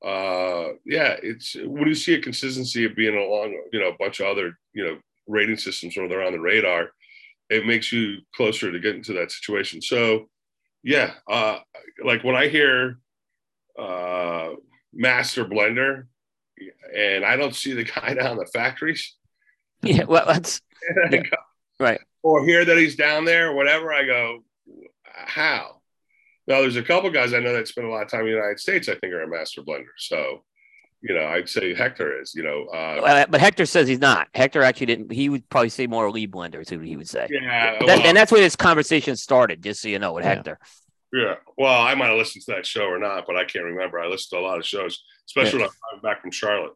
uh, 0.04 0.74
yeah, 0.86 1.16
it's 1.24 1.56
when 1.56 1.88
you 1.88 1.96
see 1.96 2.16
a 2.16 2.22
consistency 2.22 2.86
of 2.86 2.96
being 2.96 3.16
along, 3.16 3.60
you 3.72 3.80
know, 3.80 3.90
a 3.90 3.98
bunch 3.98 4.20
of 4.20 4.28
other, 4.28 4.58
you 4.74 4.84
know, 4.84 4.98
rating 5.28 5.58
systems 5.58 5.98
where 5.98 6.08
they're 6.08 6.26
on 6.26 6.34
the 6.34 6.40
radar, 6.40 6.92
it 7.50 7.66
makes 7.66 7.92
you 7.92 8.18
closer 8.36 8.72
to 8.72 8.80
getting 8.80 9.04
to 9.04 9.13
that 9.13 9.32
situation. 9.32 9.82
So, 9.82 10.30
yeah, 10.84 11.13
uh, 11.30 11.60
like 12.04 12.24
when 12.24 12.36
I 12.36 12.48
hear, 12.48 13.00
uh, 13.78 14.52
master 14.98 15.46
blender, 15.46 16.08
and 16.94 17.24
I 17.24 17.38
don't 17.38 17.56
see 17.56 17.74
the 17.74 17.86
guy 17.86 18.14
down 18.20 18.38
the 18.38 18.46
factories. 18.46 19.16
Yeah, 19.82 20.04
well, 20.04 20.26
that's 20.26 20.60
yeah, 21.12 21.22
right. 21.80 22.02
Or 22.24 22.46
hear 22.46 22.66
that 22.66 22.78
he's 22.78 22.96
down 22.96 23.24
there, 23.24 23.54
whatever. 23.54 23.94
I 23.94 24.06
go, 24.06 24.44
how? 25.14 25.82
Now, 26.48 26.62
there's 26.62 26.78
a 26.78 26.84
couple 26.84 27.10
guys 27.10 27.34
I 27.34 27.40
know 27.40 27.54
that 27.54 27.68
spend 27.68 27.88
a 27.88 27.90
lot 27.90 28.04
of 28.04 28.10
time 28.10 28.22
in 28.22 28.28
the 28.28 28.32
United 28.32 28.60
States. 28.60 28.90
I 28.90 28.96
think 28.96 29.14
are 29.14 29.22
a 29.22 29.28
master 29.28 29.62
blender. 29.62 29.86
So, 29.98 30.44
you 31.02 31.14
know, 31.14 31.26
I'd 31.26 31.50
say 31.50 31.76
Hector 31.76 32.22
is. 32.22 32.34
You 32.34 32.44
know, 32.44 32.66
uh, 32.68 33.26
but 33.30 33.40
Hector 33.40 33.66
says 33.66 33.88
he's 33.88 34.00
not. 34.00 34.30
Hector 34.34 34.64
actually 34.64 34.88
didn't. 34.88 35.12
He 35.12 35.30
would 35.30 35.48
probably 35.50 35.70
say 35.70 35.88
more 35.88 36.10
lead 36.10 36.32
blender. 36.32 36.62
Is 36.62 36.72
what 36.72 36.86
he 36.86 36.98
would 36.98 37.10
say. 37.10 37.28
Yeah, 37.30 37.74
that, 37.74 37.86
well, 37.86 38.00
and 38.00 38.18
that's 38.18 38.32
where 38.32 38.42
this 38.42 38.56
conversation 38.56 39.16
started. 39.16 39.62
Just 39.62 39.82
so 39.82 39.90
you 39.90 40.00
know, 40.00 40.14
with 40.14 40.24
yeah. 40.24 40.36
Hector. 40.36 40.60
Yeah. 41.13 41.36
Well, 41.58 41.82
I 41.82 41.96
might 41.96 42.08
have 42.08 42.17
listened 42.17 42.43
to 42.46 42.56
that 42.56 42.65
show 42.65 42.86
or 42.86 43.00
not, 43.00 43.26
but 43.26 43.38
I 43.38 43.46
can't 43.46 43.65
remember. 43.65 44.00
I 44.00 44.08
listened 44.08 44.38
to 44.38 44.46
a 44.46 44.48
lot 44.48 44.58
of 44.58 44.65
shows, 44.65 45.04
especially 45.28 45.60
yeah. 45.60 45.67
when 45.67 45.96
I'm 45.96 46.02
back 46.02 46.22
from 46.22 46.32
Charlotte. 46.32 46.74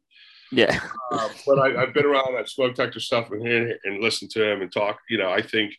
Yeah. 0.52 0.80
uh, 1.12 1.30
but 1.46 1.60
I, 1.60 1.80
have 1.80 1.94
been 1.94 2.06
around 2.06 2.36
that 2.36 2.50
smoke 2.50 2.76
detector 2.76 3.00
stuff 3.00 3.32
and 3.32 3.46
and 3.46 4.02
listened 4.02 4.32
to 4.32 4.44
him 4.44 4.62
and 4.62 4.72
talk. 4.72 5.00
You 5.10 5.17
know, 5.17 5.30
I 5.30 5.41
think 5.41 5.74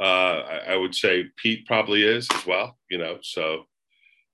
uh, 0.00 0.04
I, 0.04 0.56
I, 0.70 0.76
would 0.76 0.94
say 0.94 1.26
Pete 1.36 1.66
probably 1.66 2.02
is 2.02 2.28
as 2.34 2.46
well. 2.46 2.78
You 2.90 2.98
know, 2.98 3.18
so 3.22 3.64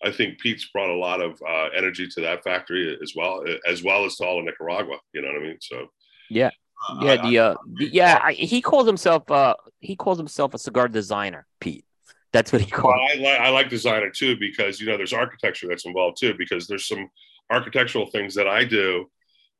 I 0.05 0.11
think 0.11 0.39
Pete's 0.39 0.69
brought 0.73 0.91
a 0.91 0.99
lot 0.99 1.21
of 1.21 1.41
uh, 1.49 1.69
energy 1.77 2.09
to 2.09 2.21
that 2.23 2.43
factory 2.45 2.97
as 3.03 3.15
well, 3.15 3.45
as 3.67 3.83
well 3.83 4.05
as 4.05 4.17
to 4.17 4.25
all 4.25 4.41
of 4.41 4.45
Nicaragua. 4.45 4.97
You 5.13 5.23
know 5.23 5.29
what 5.29 5.43
I 5.43 5.47
mean? 5.47 5.59
So 5.61 5.87
yeah. 6.31 6.51
Uh, 6.89 7.01
yeah, 7.03 7.17
the 7.23 7.39
uh, 7.39 7.55
yeah, 7.81 8.31
he 8.31 8.63
calls 8.63 8.87
himself 8.87 9.29
uh, 9.33 9.55
he 9.81 9.97
calls 9.97 10.17
himself 10.17 10.55
a 10.55 10.59
cigar 10.59 10.87
designer, 10.87 11.47
Pete. 11.61 11.85
That's 12.33 12.53
what 12.53 12.61
he 12.61 12.71
called. 12.71 12.95
Well, 12.97 13.09
I, 13.11 13.15
like, 13.21 13.41
I 13.41 13.49
like 13.49 13.71
designer 13.71 14.11
too 14.11 14.37
because 14.39 14.81
you 14.81 14.87
know 14.87 14.97
there's 14.97 15.13
architecture 15.13 15.67
that's 15.69 15.87
involved 15.87 16.19
too 16.19 16.35
because 16.37 16.67
there's 16.67 16.87
some 16.87 17.09
architectural 17.51 18.07
things 18.07 18.35
that 18.35 18.47
I 18.47 18.65
do 18.65 19.11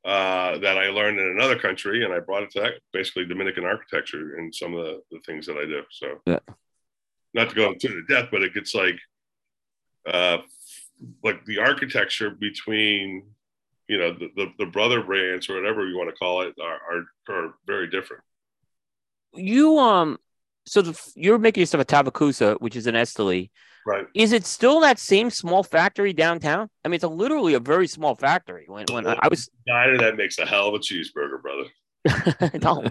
uh, 0.05 0.57
that 0.59 0.77
I 0.77 0.89
learned 0.89 1.19
in 1.19 1.27
another 1.27 1.57
country 1.57 2.05
and 2.05 2.13
I 2.13 2.19
brought 2.19 2.43
it 2.43 2.51
to 2.51 2.61
that 2.61 2.73
basically 2.93 3.25
Dominican 3.25 3.65
architecture 3.65 4.35
and 4.37 4.53
some 4.53 4.75
of 4.75 4.85
the, 4.85 5.01
the 5.11 5.19
things 5.25 5.45
that 5.47 5.57
I 5.57 5.65
do. 5.65 5.81
So 5.91 6.21
yeah. 6.25 6.39
not 7.33 7.49
to 7.49 7.55
go 7.55 7.71
into 7.71 7.89
the 7.89 8.13
depth, 8.13 8.29
but 8.31 8.43
it 8.43 8.53
gets 8.53 8.75
like 8.75 8.99
uh, 10.07 10.37
like 11.23 11.43
the 11.45 11.59
architecture 11.59 12.29
between 12.29 13.23
you 13.87 13.97
know 13.97 14.13
the, 14.13 14.29
the, 14.35 14.53
the 14.59 14.65
brother 14.65 15.01
brands 15.01 15.49
or 15.49 15.55
whatever 15.55 15.87
you 15.87 15.97
want 15.97 16.09
to 16.09 16.15
call 16.15 16.41
it 16.41 16.53
are, 16.61 16.79
are, 16.91 17.35
are 17.35 17.53
very 17.65 17.87
different. 17.87 18.23
You 19.33 19.77
um 19.79 20.19
so 20.69 20.81
the, 20.81 21.11
you're 21.15 21.39
making 21.39 21.61
yourself 21.61 21.81
a 21.81 21.85
Tavicusa, 21.85 22.59
which 22.61 22.75
is 22.75 22.87
an 22.87 22.95
Esteli. 22.95 23.49
Right. 23.85 24.05
Is 24.13 24.33
it 24.33 24.45
still 24.45 24.81
that 24.81 24.99
same 24.99 25.29
small 25.29 25.63
factory 25.63 26.13
downtown? 26.13 26.69
I 26.85 26.89
mean, 26.89 26.95
it's 26.95 27.03
a, 27.03 27.07
literally 27.09 27.55
a 27.55 27.59
very 27.59 27.87
small 27.87 28.15
factory. 28.15 28.65
When 28.67 28.85
when 28.91 29.05
well, 29.05 29.15
I 29.19 29.27
was 29.29 29.49
diner 29.67 29.97
that 29.97 30.15
makes 30.15 30.37
a 30.37 30.45
hell 30.45 30.67
of 30.67 30.75
a 30.75 30.79
cheeseburger, 30.79 31.41
brother. 31.41 32.59
no, 32.61 32.83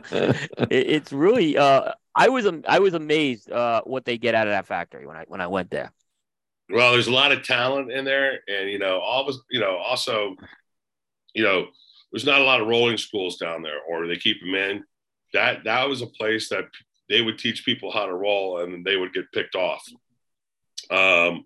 it, 0.70 0.70
it's 0.70 1.12
really. 1.12 1.56
Uh, 1.56 1.92
I 2.14 2.28
was 2.28 2.46
I 2.66 2.80
was 2.80 2.94
amazed 2.94 3.50
uh, 3.50 3.82
what 3.84 4.04
they 4.04 4.18
get 4.18 4.34
out 4.34 4.48
of 4.48 4.52
that 4.52 4.66
factory 4.66 5.06
when 5.06 5.16
I 5.16 5.24
when 5.28 5.40
I 5.40 5.46
went 5.46 5.70
there. 5.70 5.92
Well, 6.70 6.92
there's 6.92 7.06
a 7.06 7.12
lot 7.12 7.32
of 7.32 7.44
talent 7.44 7.92
in 7.92 8.04
there, 8.04 8.40
and 8.48 8.68
you 8.68 8.78
know, 8.78 8.98
all 9.00 9.22
of 9.22 9.28
us, 9.28 9.40
you 9.50 9.60
know, 9.60 9.76
also, 9.76 10.34
you 11.32 11.44
know, 11.44 11.66
there's 12.12 12.26
not 12.26 12.40
a 12.40 12.44
lot 12.44 12.60
of 12.60 12.66
rolling 12.66 12.98
schools 12.98 13.36
down 13.36 13.62
there, 13.62 13.80
or 13.88 14.06
they 14.06 14.16
keep 14.16 14.40
them 14.40 14.54
in 14.54 14.84
that 15.32 15.64
that 15.64 15.88
was 15.88 16.02
a 16.02 16.06
place 16.06 16.48
that 16.48 16.64
they 17.08 17.22
would 17.22 17.38
teach 17.38 17.64
people 17.64 17.90
how 17.90 18.06
to 18.06 18.14
roll 18.14 18.60
and 18.60 18.84
they 18.84 18.96
would 18.96 19.12
get 19.12 19.32
picked 19.32 19.54
off. 19.54 19.82
Um, 20.90 21.44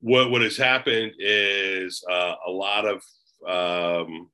what 0.00 0.30
what 0.30 0.42
has 0.42 0.56
happened 0.56 1.12
is 1.18 2.04
uh, 2.10 2.34
a 2.46 2.50
lot 2.50 2.84
of 2.86 2.96
um, 3.46 4.30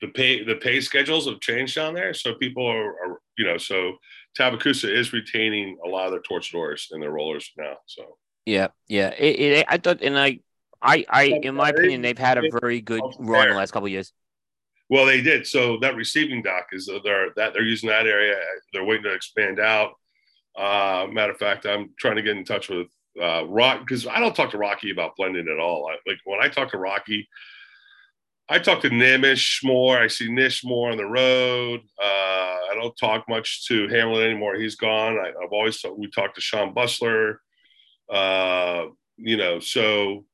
the 0.00 0.08
pay 0.08 0.44
the 0.44 0.56
pay 0.56 0.80
schedules 0.80 1.28
have 1.28 1.40
changed 1.40 1.76
down 1.76 1.94
there, 1.94 2.14
so 2.14 2.34
people 2.34 2.66
are, 2.66 2.90
are 2.90 3.20
you 3.38 3.44
know 3.44 3.58
so 3.58 3.96
Tavicusa 4.38 4.92
is 4.92 5.12
retaining 5.12 5.78
a 5.84 5.88
lot 5.88 6.06
of 6.06 6.12
their 6.12 6.22
torcedores 6.22 6.86
and 6.90 7.02
their 7.02 7.10
rollers 7.10 7.50
now. 7.56 7.76
So 7.86 8.16
yeah, 8.46 8.68
yeah, 8.88 9.10
it, 9.10 9.40
it, 9.40 9.66
I 9.68 9.76
thought, 9.76 10.02
and 10.02 10.18
I, 10.18 10.40
I, 10.82 11.04
I, 11.08 11.24
in 11.42 11.54
my 11.54 11.68
opinion, 11.68 12.02
they've 12.02 12.18
had 12.18 12.38
a 12.38 12.50
very 12.60 12.80
good 12.80 13.02
run 13.18 13.48
the 13.48 13.54
last 13.54 13.70
couple 13.70 13.88
years. 13.88 14.12
Well, 14.90 15.06
they 15.06 15.20
did. 15.20 15.46
So 15.46 15.78
that 15.78 15.94
receiving 15.94 16.42
dock 16.42 16.66
is 16.72 16.88
uh, 16.88 16.98
they're 17.04 17.28
that 17.36 17.52
they're 17.52 17.62
using 17.62 17.88
that 17.88 18.06
area. 18.06 18.36
They're 18.72 18.84
waiting 18.84 19.04
to 19.04 19.14
expand 19.14 19.60
out. 19.60 19.92
Uh, 20.58 21.06
matter 21.10 21.32
of 21.32 21.38
fact, 21.38 21.64
I'm 21.64 21.90
trying 21.98 22.16
to 22.16 22.22
get 22.22 22.36
in 22.36 22.44
touch 22.44 22.68
with 22.68 22.88
uh, 23.22 23.46
Rock 23.46 23.80
because 23.80 24.08
I 24.08 24.18
don't 24.18 24.34
talk 24.34 24.50
to 24.50 24.58
Rocky 24.58 24.90
about 24.90 25.14
blending 25.16 25.48
at 25.48 25.60
all. 25.60 25.88
I, 25.88 25.92
like 26.10 26.18
when 26.24 26.42
I 26.42 26.48
talk 26.48 26.72
to 26.72 26.78
Rocky, 26.78 27.28
I 28.48 28.58
talk 28.58 28.82
to 28.82 28.90
Nimish 28.90 29.62
more. 29.62 29.96
I 29.96 30.08
see 30.08 30.28
Nish 30.28 30.64
more 30.64 30.90
on 30.90 30.96
the 30.96 31.06
road. 31.06 31.82
Uh, 31.96 32.58
I 32.70 32.72
don't 32.74 32.96
talk 32.98 33.28
much 33.28 33.68
to 33.68 33.86
Hamlin 33.86 34.24
anymore. 34.24 34.56
He's 34.56 34.74
gone. 34.74 35.20
I, 35.20 35.26
have 35.26 35.52
always 35.52 35.84
we 35.96 36.10
talked 36.10 36.34
to 36.34 36.40
Sean 36.40 36.74
Bustler. 36.74 37.40
Uh, 38.12 38.86
you 39.18 39.36
know, 39.36 39.60
so 39.60 40.24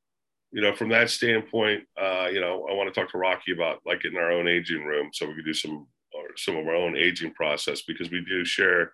you 0.51 0.61
know, 0.61 0.75
from 0.75 0.89
that 0.89 1.09
standpoint, 1.09 1.83
uh, 2.01 2.27
you 2.31 2.39
know, 2.39 2.67
I 2.69 2.73
want 2.73 2.93
to 2.93 2.99
talk 2.99 3.11
to 3.11 3.17
Rocky 3.17 3.51
about 3.51 3.79
like 3.85 4.01
getting 4.01 4.17
our 4.17 4.31
own 4.31 4.47
aging 4.47 4.83
room 4.83 5.09
so 5.13 5.27
we 5.27 5.35
could 5.35 5.45
do 5.45 5.53
some 5.53 5.87
or 6.13 6.35
some 6.35 6.55
of 6.55 6.65
our 6.67 6.75
own 6.75 6.95
aging 6.97 7.33
process 7.33 7.81
because 7.81 8.09
we 8.09 8.23
do 8.27 8.45
share 8.45 8.93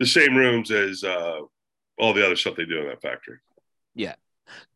the 0.00 0.06
same 0.06 0.36
rooms 0.36 0.70
as 0.70 1.04
uh, 1.04 1.40
all 1.98 2.12
the 2.12 2.24
other 2.24 2.36
stuff 2.36 2.56
they 2.56 2.64
do 2.64 2.80
in 2.80 2.88
that 2.88 3.02
factory. 3.02 3.38
Yeah. 3.94 4.14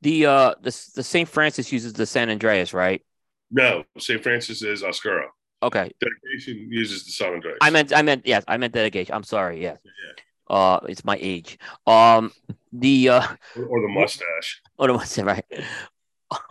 The 0.02 0.26
uh 0.26 0.54
the 0.62 0.90
the 0.94 1.02
St. 1.02 1.28
Francis 1.28 1.72
uses 1.72 1.92
the 1.92 2.06
San 2.06 2.30
Andreas, 2.30 2.72
right? 2.72 3.02
No, 3.50 3.84
St. 3.98 4.22
Francis 4.22 4.62
is 4.62 4.82
Oscuro. 4.82 5.28
Okay. 5.62 5.90
Dedication 6.00 6.68
uses 6.70 7.04
the 7.04 7.12
San 7.12 7.34
Andreas. 7.34 7.58
I 7.60 7.70
meant 7.70 7.94
I 7.94 8.02
meant 8.02 8.26
yes, 8.26 8.44
I 8.48 8.56
meant 8.56 8.72
dedication. 8.72 9.14
I'm 9.14 9.24
sorry, 9.24 9.62
yeah. 9.62 9.76
yeah. 9.84 10.56
Uh 10.56 10.80
it's 10.88 11.04
my 11.04 11.18
age. 11.20 11.58
Um 11.86 12.32
the 12.72 13.08
uh 13.10 13.26
or, 13.56 13.64
or 13.66 13.80
the 13.82 13.88
mustache. 13.88 14.62
Or 14.78 14.86
the 14.86 14.94
mustache, 14.94 15.24
right. 15.24 15.44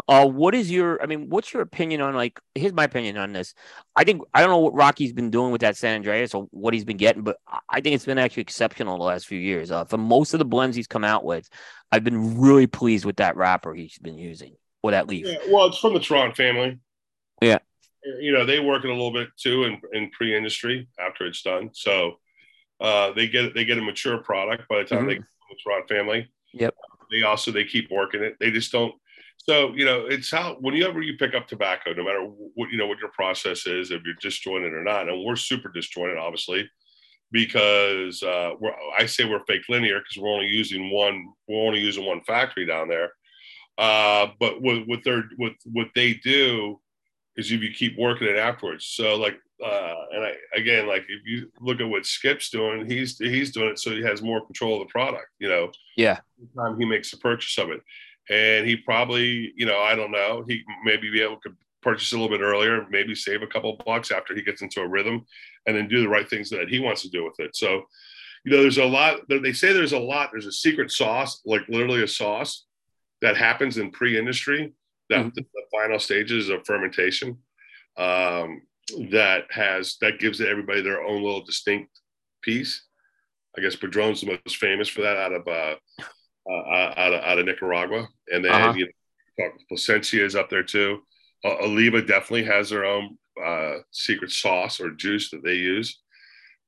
Uh, 0.07 0.27
what 0.27 0.55
is 0.55 0.71
your? 0.71 1.01
I 1.01 1.05
mean, 1.05 1.29
what's 1.29 1.51
your 1.51 1.61
opinion 1.61 1.99
on 1.99 2.13
like? 2.13 2.39
Here's 2.53 2.73
my 2.73 2.83
opinion 2.83 3.17
on 3.17 3.33
this. 3.33 3.53
I 3.95 4.03
think 4.03 4.21
I 4.33 4.41
don't 4.41 4.49
know 4.49 4.59
what 4.59 4.73
Rocky's 4.73 5.13
been 5.13 5.31
doing 5.31 5.51
with 5.51 5.61
that 5.61 5.77
San 5.77 5.95
Andreas 5.95 6.33
or 6.33 6.47
what 6.51 6.73
he's 6.73 6.85
been 6.85 6.97
getting, 6.97 7.23
but 7.23 7.37
I 7.69 7.81
think 7.81 7.95
it's 7.95 8.05
been 8.05 8.17
actually 8.17 8.41
exceptional 8.41 8.97
the 8.97 9.03
last 9.03 9.25
few 9.25 9.39
years. 9.39 9.71
Uh, 9.71 9.85
for 9.85 9.97
most 9.97 10.33
of 10.33 10.39
the 10.39 10.45
blends 10.45 10.75
he's 10.77 10.87
come 10.87 11.03
out 11.03 11.25
with, 11.25 11.49
I've 11.91 12.03
been 12.03 12.39
really 12.39 12.67
pleased 12.67 13.03
with 13.03 13.17
that 13.17 13.35
wrapper 13.35 13.73
he's 13.73 13.97
been 13.97 14.17
using 14.17 14.55
or 14.83 14.91
that 14.91 15.07
leaf. 15.07 15.25
Yeah, 15.25 15.37
well, 15.49 15.65
it's 15.65 15.79
from 15.79 15.93
the 15.93 15.99
Tron 15.99 16.33
family. 16.33 16.79
Yeah, 17.41 17.59
you 18.19 18.31
know 18.31 18.45
they 18.45 18.59
work 18.59 18.85
it 18.85 18.89
a 18.89 18.93
little 18.93 19.13
bit 19.13 19.29
too 19.37 19.63
in, 19.65 19.81
in 19.91 20.11
pre-industry 20.11 20.87
after 20.99 21.25
it's 21.25 21.41
done, 21.41 21.71
so 21.73 22.19
uh, 22.79 23.11
they 23.13 23.27
get 23.27 23.53
they 23.53 23.65
get 23.65 23.77
a 23.77 23.81
mature 23.81 24.19
product 24.19 24.67
by 24.69 24.77
the 24.77 24.83
time 24.85 24.99
mm-hmm. 24.99 25.07
they 25.07 25.15
get 25.15 25.25
the 25.49 25.55
Tron 25.63 25.87
family. 25.87 26.31
Yep. 26.53 26.75
They 27.11 27.23
also 27.23 27.51
they 27.51 27.65
keep 27.65 27.91
working 27.91 28.23
it. 28.23 28.37
They 28.39 28.51
just 28.51 28.71
don't 28.71 28.93
so 29.37 29.73
you 29.75 29.85
know, 29.85 30.05
it's 30.07 30.31
how 30.31 30.57
whenever 30.59 31.01
you 31.01 31.17
pick 31.17 31.35
up 31.35 31.47
tobacco, 31.47 31.93
no 31.93 32.03
matter 32.03 32.21
what 32.55 32.71
you 32.71 32.77
know 32.77 32.87
what 32.87 32.99
your 32.99 33.11
process 33.11 33.67
is, 33.67 33.91
if 33.91 34.01
you're 34.03 34.15
disjointed 34.19 34.73
or 34.73 34.83
not, 34.83 35.07
and 35.07 35.23
we're 35.23 35.35
super 35.35 35.69
disjointed, 35.69 36.17
obviously, 36.17 36.69
because 37.31 38.23
uh, 38.23 38.51
we're, 38.59 38.73
I 38.97 39.05
say 39.05 39.25
we're 39.25 39.45
fake 39.45 39.63
linear 39.69 39.99
because 39.99 40.17
we're 40.21 40.33
only 40.33 40.47
using 40.47 40.89
one, 40.89 41.27
we're 41.47 41.67
only 41.67 41.79
using 41.79 42.05
one 42.05 42.21
factory 42.21 42.65
down 42.65 42.87
there. 42.87 43.11
Uh, 43.77 44.27
but 44.39 44.61
what, 44.61 44.87
what 44.87 44.99
they're 45.03 45.25
what 45.37 45.53
what 45.71 45.87
they 45.93 46.15
do 46.15 46.79
is 47.37 47.51
if 47.51 47.61
you 47.61 47.71
keep 47.71 47.97
working 47.99 48.27
it 48.27 48.37
afterwards. 48.37 48.85
So 48.85 49.15
like, 49.15 49.37
uh, 49.63 49.93
and 50.11 50.23
I 50.25 50.33
again 50.55 50.87
like 50.87 51.03
if 51.07 51.21
you 51.25 51.51
look 51.59 51.81
at 51.81 51.89
what 51.89 52.07
Skip's 52.07 52.49
doing, 52.49 52.89
he's 52.89 53.19
he's 53.19 53.51
doing 53.51 53.69
it 53.69 53.79
so 53.79 53.91
he 53.91 54.01
has 54.01 54.23
more 54.23 54.43
control 54.43 54.81
of 54.81 54.87
the 54.87 54.91
product. 54.91 55.27
You 55.37 55.49
know, 55.49 55.71
yeah. 55.97 56.19
time 56.57 56.79
he 56.79 56.85
makes 56.85 57.11
the 57.11 57.17
purchase 57.17 57.57
of 57.59 57.69
it 57.69 57.81
and 58.29 58.67
he 58.67 58.75
probably, 58.75 59.53
you 59.55 59.65
know, 59.65 59.79
I 59.79 59.95
don't 59.95 60.11
know, 60.11 60.43
he 60.47 60.63
maybe 60.83 61.11
be 61.11 61.21
able 61.21 61.39
to 61.41 61.51
purchase 61.81 62.11
a 62.11 62.15
little 62.17 62.35
bit 62.35 62.43
earlier, 62.43 62.87
maybe 62.89 63.13
save 63.13 63.43
a 63.43 63.47
couple 63.47 63.79
bucks 63.85 64.11
after 64.11 64.33
he 64.33 64.41
gets 64.41 64.61
into 64.61 64.81
a 64.81 64.87
rhythm, 64.87 65.25
and 65.67 65.75
then 65.75 65.87
do 65.87 66.01
the 66.01 66.09
right 66.09 66.27
things 66.27 66.49
that 66.49 66.67
he 66.67 66.79
wants 66.79 67.03
to 67.03 67.09
do 67.09 67.23
with 67.23 67.39
it. 67.39 67.55
So, 67.55 67.83
you 68.43 68.51
know, 68.51 68.61
there's 68.61 68.79
a 68.79 68.85
lot. 68.85 69.19
They 69.29 69.53
say 69.53 69.71
there's 69.71 69.93
a 69.93 69.99
lot. 69.99 70.29
There's 70.31 70.47
a 70.47 70.51
secret 70.51 70.91
sauce, 70.91 71.41
like 71.45 71.61
literally 71.69 72.03
a 72.03 72.07
sauce, 72.07 72.65
that 73.21 73.37
happens 73.37 73.77
in 73.77 73.91
pre-industry. 73.91 74.73
That 75.09 75.19
mm-hmm. 75.19 75.29
the, 75.35 75.41
the, 75.41 75.61
final 75.71 75.99
stages 75.99 76.49
of 76.49 76.65
fermentation, 76.65 77.37
um, 77.97 78.61
that 79.11 79.43
has 79.51 79.97
that 80.01 80.19
gives 80.19 80.41
everybody 80.41 80.81
their 80.81 81.03
own 81.03 81.21
little 81.21 81.43
distinct 81.43 81.99
piece. 82.41 82.85
I 83.57 83.61
guess 83.61 83.75
Padron's 83.75 84.21
the 84.21 84.39
most 84.43 84.57
famous 84.57 84.89
for 84.89 85.01
that 85.01 85.17
out 85.17 85.33
of 85.33 85.47
uh, 85.47 85.75
uh, 85.99 86.05
out, 86.51 87.13
of, 87.13 87.23
out 87.23 87.39
of 87.39 87.45
Nicaragua. 87.45 88.07
And 88.29 88.45
then, 88.45 88.51
uh-huh. 88.51 88.73
you 88.75 88.87
know, 89.37 89.49
Plasencia 89.69 90.23
is 90.23 90.35
up 90.35 90.49
there 90.49 90.63
too. 90.63 90.99
Uh, 91.43 91.57
Oliva 91.61 92.01
definitely 92.01 92.45
has 92.45 92.69
their 92.69 92.85
own 92.85 93.17
uh, 93.43 93.75
secret 93.91 94.31
sauce 94.31 94.79
or 94.79 94.91
juice 94.91 95.29
that 95.31 95.43
they 95.43 95.55
use. 95.55 96.01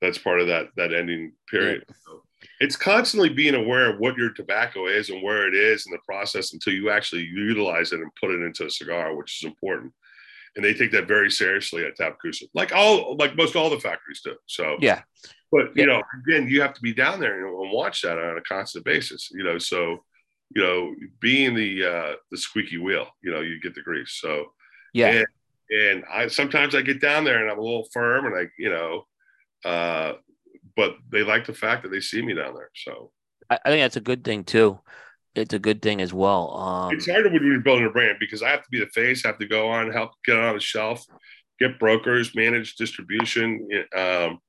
That's 0.02 0.18
part 0.18 0.42
of 0.42 0.48
that 0.48 0.68
that 0.76 0.94
ending 0.94 1.34
period. 1.50 1.84
Yeah. 1.88 1.96
So 2.06 2.22
it's 2.60 2.76
constantly 2.76 3.30
being 3.30 3.56
aware 3.56 3.92
of 3.92 4.00
what 4.00 4.18
your 4.18 4.32
tobacco 4.32 4.88
is 4.88 5.10
and 5.10 5.24
where 5.24 5.48
it 5.48 5.56
is 5.56 5.86
in 5.86 5.92
the 5.92 6.00
process 6.06 6.54
until 6.54 6.74
you 6.74 6.90
actually 6.90 7.24
utilize 7.24 7.92
it 7.94 8.00
and 8.00 8.12
put 8.20 8.32
it 8.32 8.42
into 8.42 8.66
a 8.66 8.70
cigar, 8.70 9.16
which 9.16 9.42
is 9.42 9.48
important. 9.48 9.94
And 10.56 10.66
they 10.66 10.74
take 10.74 10.92
that 10.92 11.08
very 11.08 11.30
seriously 11.30 11.86
at 11.86 11.98
Tavicusa, 11.98 12.44
like 12.54 12.74
all 12.74 13.16
like 13.18 13.36
most 13.36 13.56
all 13.56 13.70
the 13.70 13.80
factories 13.80 14.22
do. 14.24 14.36
So 14.48 14.78
yeah, 14.80 15.02
but 15.52 15.76
you 15.76 15.86
know, 15.86 16.02
again, 16.28 16.48
you 16.48 16.62
have 16.62 16.74
to 16.74 16.82
be 16.82 16.94
down 16.94 17.20
there 17.20 17.46
and 17.46 17.72
watch 17.72 18.02
that 18.02 18.20
on 18.20 18.38
a 18.38 18.42
constant 18.42 18.86
basis. 18.86 19.30
You 19.32 19.44
know, 19.44 19.58
so 19.58 20.04
you 20.56 20.62
know, 20.62 20.96
being 21.20 21.56
the 21.56 21.86
uh, 21.86 22.16
the 22.32 22.38
squeaky 22.38 22.78
wheel, 22.78 23.08
you 23.22 23.32
know, 23.32 23.42
you 23.42 23.60
get 23.62 23.76
the 23.76 23.82
grease. 23.82 24.18
So 24.22 24.46
yeah, 24.94 25.08
and, 25.08 25.28
and 25.70 26.04
I 26.12 26.28
sometimes 26.28 26.76
I 26.76 26.82
get 26.82 27.02
down 27.02 27.24
there 27.24 27.42
and 27.42 27.52
I'm 27.52 27.60
a 27.60 27.62
little 27.62 27.88
firm 27.94 28.26
and 28.26 28.36
I, 28.36 28.48
you 28.58 28.70
know, 28.70 29.08
uh, 29.66 30.14
but 30.76 30.96
they 31.12 31.24
like 31.24 31.46
the 31.46 31.54
fact 31.54 31.84
that 31.84 31.90
they 31.90 32.00
see 32.00 32.22
me 32.22 32.34
down 32.34 32.54
there. 32.54 32.72
So 32.76 33.12
I, 33.50 33.60
I 33.66 33.70
think 33.70 33.84
that's 33.84 33.98
a 33.98 34.02
good 34.02 34.24
thing 34.24 34.44
too. 34.44 34.80
It's 35.36 35.54
a 35.54 35.60
good 35.60 35.82
thing 35.82 36.02
as 36.02 36.14
well. 36.14 36.56
Um, 36.58 36.94
it's 36.94 37.10
harder 37.10 37.30
when 37.30 37.46
you're 37.46 37.60
building 37.60 37.86
a 37.86 37.92
brand 37.92 38.18
because 38.20 38.42
I 38.42 38.50
have 38.50 38.64
to 38.64 38.70
be 38.72 38.80
the 38.80 38.88
face, 38.88 39.24
I 39.24 39.30
have 39.30 39.38
to 39.38 39.48
go 39.48 39.70
on, 39.70 39.92
help 39.92 40.12
get 40.26 40.38
on 40.38 40.56
the 40.56 40.60
shelf, 40.60 41.06
get 41.60 41.78
brokers, 41.78 42.36
manage 42.36 42.76
distribution. 42.76 43.68
Um, 43.96 44.40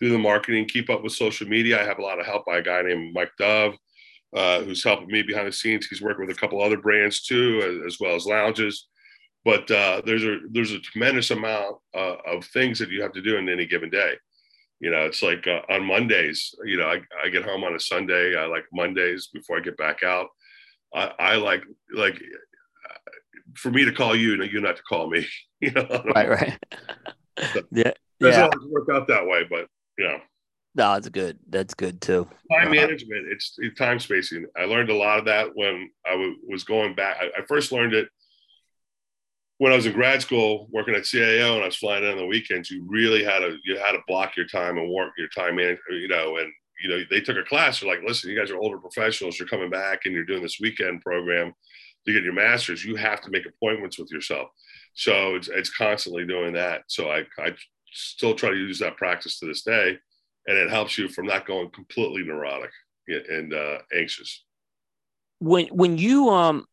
do 0.00 0.10
the 0.10 0.18
marketing, 0.18 0.66
keep 0.66 0.90
up 0.90 1.02
with 1.02 1.12
social 1.12 1.46
media. 1.46 1.80
I 1.80 1.84
have 1.84 1.98
a 1.98 2.02
lot 2.02 2.18
of 2.18 2.26
help 2.26 2.46
by 2.46 2.58
a 2.58 2.62
guy 2.62 2.82
named 2.82 3.14
Mike 3.14 3.32
Dove, 3.38 3.74
uh, 4.34 4.62
who's 4.62 4.82
helping 4.82 5.08
me 5.08 5.22
behind 5.22 5.48
the 5.48 5.52
scenes. 5.52 5.86
He's 5.86 6.02
working 6.02 6.26
with 6.26 6.36
a 6.36 6.40
couple 6.40 6.62
other 6.62 6.78
brands 6.78 7.22
too, 7.22 7.82
as, 7.86 7.94
as 7.94 8.00
well 8.00 8.14
as 8.14 8.26
lounges. 8.26 8.88
But 9.44 9.70
uh, 9.70 10.02
there's 10.04 10.24
a 10.24 10.38
there's 10.50 10.72
a 10.72 10.80
tremendous 10.80 11.30
amount 11.30 11.76
uh, 11.94 12.16
of 12.26 12.44
things 12.46 12.78
that 12.78 12.90
you 12.90 13.02
have 13.02 13.12
to 13.12 13.22
do 13.22 13.36
in 13.36 13.48
any 13.48 13.66
given 13.66 13.90
day. 13.90 14.14
You 14.80 14.90
know, 14.90 15.00
it's 15.00 15.22
like 15.22 15.46
uh, 15.46 15.60
on 15.70 15.84
Mondays. 15.84 16.54
You 16.64 16.78
know, 16.78 16.86
I, 16.86 17.00
I 17.24 17.28
get 17.28 17.44
home 17.44 17.64
on 17.64 17.74
a 17.74 17.80
Sunday. 17.80 18.36
I 18.36 18.46
like 18.46 18.64
Mondays 18.72 19.28
before 19.32 19.56
I 19.56 19.60
get 19.60 19.76
back 19.76 20.02
out. 20.02 20.28
I, 20.94 21.12
I 21.18 21.36
like 21.36 21.62
like 21.94 22.20
for 23.54 23.70
me 23.70 23.84
to 23.84 23.92
call 23.92 24.14
you, 24.14 24.34
and 24.34 24.52
you 24.52 24.60
not 24.60 24.76
to 24.76 24.82
call 24.82 25.10
me. 25.10 25.26
You 25.62 25.72
know, 25.72 26.02
right, 26.14 26.30
right. 26.30 26.58
So, 27.52 27.60
yeah, 27.70 27.92
doesn't 28.18 28.40
yeah. 28.40 28.48
always 28.50 28.70
work 28.70 28.88
out 28.90 29.06
that 29.08 29.26
way, 29.26 29.44
but 29.44 29.66
yeah. 29.98 30.18
No, 30.74 30.94
that's 30.94 31.08
good. 31.08 31.38
That's 31.48 31.74
good 31.74 32.00
too. 32.00 32.28
Time 32.52 32.68
uh, 32.68 32.70
management. 32.70 33.26
It's, 33.28 33.56
it's, 33.58 33.76
time 33.76 33.98
spacing. 33.98 34.46
I 34.56 34.64
learned 34.64 34.90
a 34.90 34.94
lot 34.94 35.18
of 35.18 35.24
that 35.24 35.48
when 35.54 35.90
I 36.06 36.12
w- 36.12 36.36
was 36.48 36.62
going 36.62 36.94
back. 36.94 37.16
I, 37.20 37.26
I, 37.40 37.46
first 37.46 37.72
learned 37.72 37.92
it 37.92 38.08
when 39.58 39.72
I 39.72 39.76
was 39.76 39.86
in 39.86 39.92
grad 39.92 40.22
school 40.22 40.68
working 40.70 40.94
at 40.94 41.02
CAO 41.02 41.54
and 41.54 41.62
I 41.62 41.66
was 41.66 41.76
flying 41.76 42.04
in 42.04 42.10
on 42.10 42.18
the 42.18 42.26
weekends. 42.26 42.70
You 42.70 42.86
really 42.88 43.24
had 43.24 43.40
to 43.40 43.56
you 43.64 43.78
had 43.78 43.92
to 43.92 44.02
block 44.06 44.36
your 44.36 44.46
time 44.46 44.78
and 44.78 44.90
work 44.90 45.12
your 45.18 45.28
time 45.28 45.58
in. 45.58 45.76
You 45.90 46.06
know, 46.06 46.36
and 46.36 46.52
you 46.82 46.88
know 46.88 47.02
they 47.10 47.20
took 47.20 47.36
a 47.36 47.42
class. 47.42 47.80
They're 47.80 47.90
like, 47.90 48.06
listen, 48.06 48.30
you 48.30 48.38
guys 48.38 48.50
are 48.52 48.58
older 48.58 48.78
professionals. 48.78 49.38
You're 49.40 49.48
coming 49.48 49.70
back 49.70 50.02
and 50.04 50.14
you're 50.14 50.24
doing 50.24 50.42
this 50.42 50.60
weekend 50.60 51.00
program 51.00 51.52
to 52.06 52.12
get 52.12 52.22
your 52.22 52.32
master's. 52.32 52.84
You 52.84 52.94
have 52.94 53.20
to 53.22 53.30
make 53.30 53.44
appointments 53.44 53.98
with 53.98 54.10
yourself. 54.12 54.48
So 54.94 55.34
it's, 55.34 55.48
it's 55.48 55.70
constantly 55.70 56.26
doing 56.26 56.54
that. 56.54 56.82
So 56.88 57.10
I, 57.10 57.24
I 57.38 57.52
still 57.92 58.34
try 58.34 58.50
to 58.50 58.56
use 58.56 58.78
that 58.80 58.96
practice 58.96 59.38
to 59.38 59.46
this 59.46 59.62
day, 59.62 59.98
and 60.46 60.58
it 60.58 60.70
helps 60.70 60.98
you 60.98 61.08
from 61.08 61.26
not 61.26 61.46
going 61.46 61.70
completely 61.70 62.22
neurotic 62.22 62.70
and 63.08 63.52
uh, 63.52 63.78
anxious. 63.96 64.44
When 65.38 65.66
when 65.68 65.98
you 65.98 66.30
um, 66.30 66.66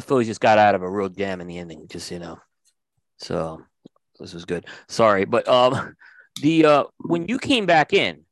Phillies 0.00 0.26
just 0.26 0.40
got 0.40 0.58
out 0.58 0.74
of 0.74 0.82
a 0.82 0.90
real 0.90 1.08
jam 1.08 1.40
in 1.40 1.46
the 1.46 1.58
ending, 1.58 1.86
just 1.88 2.10
you 2.10 2.18
know, 2.18 2.38
so 3.18 3.62
this 4.18 4.34
was 4.34 4.44
good. 4.44 4.66
Sorry, 4.88 5.24
but 5.24 5.48
um, 5.48 5.96
The 6.42 6.64
uh, 6.64 6.84
when 6.98 7.26
you 7.28 7.38
came 7.38 7.66
back 7.66 7.92
in, 7.92 8.24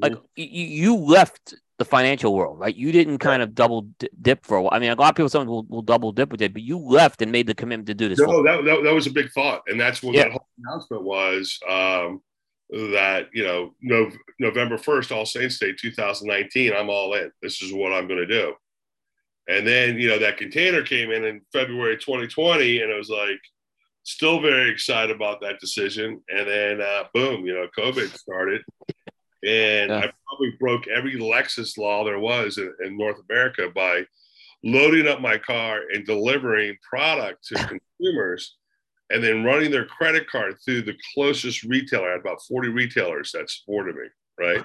like 0.00 0.14
Mhm. 0.14 0.22
you, 0.36 0.64
you 0.64 0.96
left 0.96 1.54
the 1.82 1.88
financial 1.88 2.32
world, 2.32 2.60
right? 2.60 2.76
You 2.76 2.92
didn't 2.92 3.18
kind 3.18 3.42
of 3.42 3.54
double 3.54 3.88
dip 4.20 4.46
for 4.46 4.56
a 4.56 4.62
while. 4.62 4.70
I 4.72 4.78
mean, 4.78 4.90
a 4.90 4.94
lot 4.94 5.10
of 5.10 5.16
people 5.16 5.28
sometimes 5.28 5.48
will, 5.48 5.64
will 5.64 5.82
double 5.82 6.12
dip 6.12 6.30
with 6.30 6.40
it, 6.40 6.52
but 6.52 6.62
you 6.62 6.78
left 6.78 7.20
and 7.22 7.32
made 7.32 7.48
the 7.48 7.54
commitment 7.54 7.88
to 7.88 7.94
do 7.94 8.08
this. 8.08 8.20
No, 8.20 8.42
that, 8.44 8.64
that, 8.64 8.84
that 8.84 8.94
was 8.94 9.08
a 9.08 9.10
big 9.10 9.30
thought. 9.32 9.62
And 9.66 9.80
that's 9.80 10.02
what 10.02 10.14
Yeah. 10.14 10.24
that 10.24 10.32
whole 10.32 10.46
announcement 10.64 11.02
was 11.02 11.58
um, 11.68 12.22
that, 12.70 13.28
you 13.32 13.42
know, 13.42 13.74
no, 13.80 14.10
November 14.38 14.76
1st, 14.76 15.10
All 15.10 15.26
Saints 15.26 15.58
Day 15.58 15.72
2019, 15.72 16.72
I'm 16.72 16.88
all 16.88 17.14
in. 17.14 17.32
This 17.42 17.60
is 17.62 17.72
what 17.72 17.92
I'm 17.92 18.06
going 18.06 18.20
to 18.20 18.26
do. 18.26 18.54
And 19.48 19.66
then, 19.66 19.98
you 19.98 20.08
know, 20.08 20.20
that 20.20 20.36
container 20.36 20.82
came 20.82 21.10
in 21.10 21.24
in 21.24 21.40
February 21.52 21.96
2020, 21.96 22.80
and 22.80 22.92
it 22.92 22.96
was 22.96 23.10
like, 23.10 23.40
still 24.04 24.40
very 24.40 24.70
excited 24.70 25.14
about 25.14 25.40
that 25.40 25.60
decision. 25.60 26.20
And 26.28 26.48
then, 26.48 26.80
uh, 26.80 27.04
boom, 27.12 27.44
you 27.44 27.54
know, 27.54 27.66
COVID 27.76 28.16
started. 28.16 28.62
And 29.44 29.90
Yeah. 29.90 29.98
I 29.98 30.12
probably 30.28 30.56
broke 30.60 30.86
every 30.88 31.14
nexus 31.18 31.76
law 31.76 32.04
there 32.04 32.18
was 32.18 32.58
in, 32.58 32.72
in 32.84 32.96
North 32.96 33.18
America 33.28 33.68
by 33.74 34.04
loading 34.64 35.08
up 35.08 35.20
my 35.20 35.38
car 35.38 35.80
and 35.92 36.06
delivering 36.06 36.76
product 36.88 37.44
to 37.48 37.54
consumers 37.98 38.56
and 39.10 39.22
then 39.22 39.44
running 39.44 39.70
their 39.70 39.84
credit 39.84 40.28
card 40.30 40.54
through 40.64 40.82
the 40.82 40.94
closest 41.14 41.64
retailer. 41.64 42.08
I 42.08 42.12
had 42.12 42.20
about 42.20 42.42
40 42.48 42.68
retailers 42.68 43.32
that 43.32 43.50
supported 43.50 43.96
me, 43.96 44.06
right? 44.38 44.64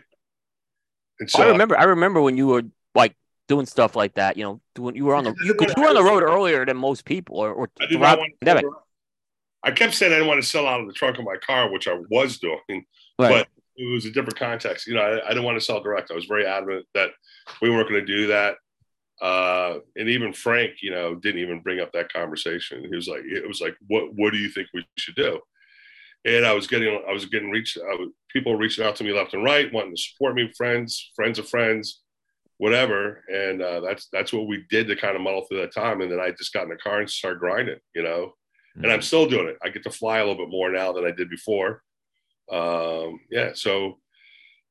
And 1.20 1.30
so 1.30 1.44
I 1.44 1.48
remember. 1.48 1.78
I 1.78 1.84
remember 1.86 2.22
when 2.22 2.38
you 2.38 2.48
were 2.48 2.64
like 2.94 3.16
doing 3.48 3.66
stuff 3.66 3.96
like 3.96 4.14
that. 4.16 4.38
You 4.38 4.44
know, 4.44 4.62
doing 4.76 4.96
you 4.96 5.06
were 5.06 5.16
on 5.16 5.24
the 5.24 5.34
you, 5.44 5.56
you 5.60 5.74
were 5.76 5.88
on 5.88 5.96
the 5.96 6.04
road 6.04 6.22
earlier 6.22 6.64
than 6.64 6.78
most 6.78 7.06
people, 7.06 7.38
or, 7.38 7.52
or 7.52 7.70
I 7.82 7.88
throughout 7.88 8.20
the 8.20 8.30
pandemic. 8.46 8.66
I 9.64 9.72
kept 9.72 9.96
saying 9.96 10.14
I 10.14 10.18
didn't 10.18 10.28
want 10.28 10.42
to 10.42 10.48
sell 10.48 10.68
out 10.68 10.80
of 10.80 10.88
the 10.88 10.94
trunk 10.94 11.18
of 11.18 11.26
my 11.26 11.36
car, 11.38 11.72
which 11.72 11.88
I 11.88 12.00
was 12.12 12.38
doing, 12.38 12.60
Right. 12.70 12.86
but 13.18 13.48
it 13.78 13.92
was 13.92 14.06
a 14.06 14.12
different 14.12 14.40
context. 14.40 14.88
You 14.88 14.96
know, 14.96 15.02
I, 15.02 15.26
I 15.26 15.30
didn't 15.30 15.44
want 15.44 15.58
to 15.60 15.64
sell 15.64 15.82
direct. 15.82 16.12
I 16.12 16.16
was 16.16 16.26
very 16.26 16.46
adamant 16.46 16.86
that 16.94 17.12
we 17.62 17.70
weren't 17.70 17.90
going 17.90 18.06
to 18.06 18.14
do 18.16 18.28
that. 18.28 18.56
Uh, 19.22 19.80
and 19.96 20.10
even 20.10 20.34
Frank, 20.34 20.74
you 20.82 20.92
know, 20.92 21.16
didn't 21.16 21.42
even 21.42 21.62
bring 21.62 21.80
up 21.80 21.92
that 21.94 22.12
conversation. 22.12 22.84
He 22.84 22.96
was 22.96 23.08
like, 23.08 23.22
it 23.24 23.48
was 23.48 23.62
like, 23.62 23.76
what, 23.88 24.14
what 24.14 24.32
do 24.32 24.38
you 24.38 24.50
think 24.50 24.68
we 24.74 24.86
should 24.98 25.16
do? 25.16 25.40
And 26.26 26.46
I 26.46 26.54
was 26.54 26.68
getting, 26.68 27.02
I 27.08 27.14
was 27.14 27.26
getting 27.26 27.50
reached, 27.50 27.78
I 27.78 27.96
was, 27.96 28.10
people 28.30 28.56
reaching 28.56 28.84
out 28.86 28.96
to 28.98 29.04
me 29.04 29.14
left 29.14 29.34
and 29.34 29.44
right, 29.44 29.72
wanting 29.72 29.96
to 29.96 30.02
support 30.02 30.36
me, 30.36 30.52
friends, 30.58 31.12
friends 31.16 31.40
of 31.40 31.48
friends, 31.48 32.02
whatever. 32.58 33.24
And 33.28 33.62
uh, 33.62 33.80
that's, 33.80 34.08
that's 34.12 34.34
what 34.34 34.48
we 34.48 34.66
did 34.70 34.88
to 34.88 34.96
kind 34.96 35.16
of 35.16 35.22
muddle 35.22 35.46
through 35.46 35.62
that 35.62 35.74
time. 35.74 36.02
And 36.02 36.12
then 36.12 36.20
I 36.20 36.32
just 36.32 36.54
got 36.54 36.64
in 36.64 36.70
the 36.70 36.76
car 36.76 37.00
and 37.00 37.10
started 37.10 37.40
grinding, 37.40 37.80
you 37.96 38.04
know, 38.04 38.34
and 38.76 38.92
I'm 38.92 39.02
still 39.02 39.28
doing 39.28 39.48
it. 39.48 39.58
I 39.64 39.70
get 39.70 39.84
to 39.84 39.90
fly 39.90 40.20
a 40.20 40.26
little 40.26 40.46
bit 40.46 40.52
more 40.52 40.70
now 40.70 40.92
than 40.92 41.06
I 41.06 41.12
did 41.12 41.30
before. 41.32 41.82
Um, 42.52 43.20
yeah, 43.30 43.52
so 43.54 44.00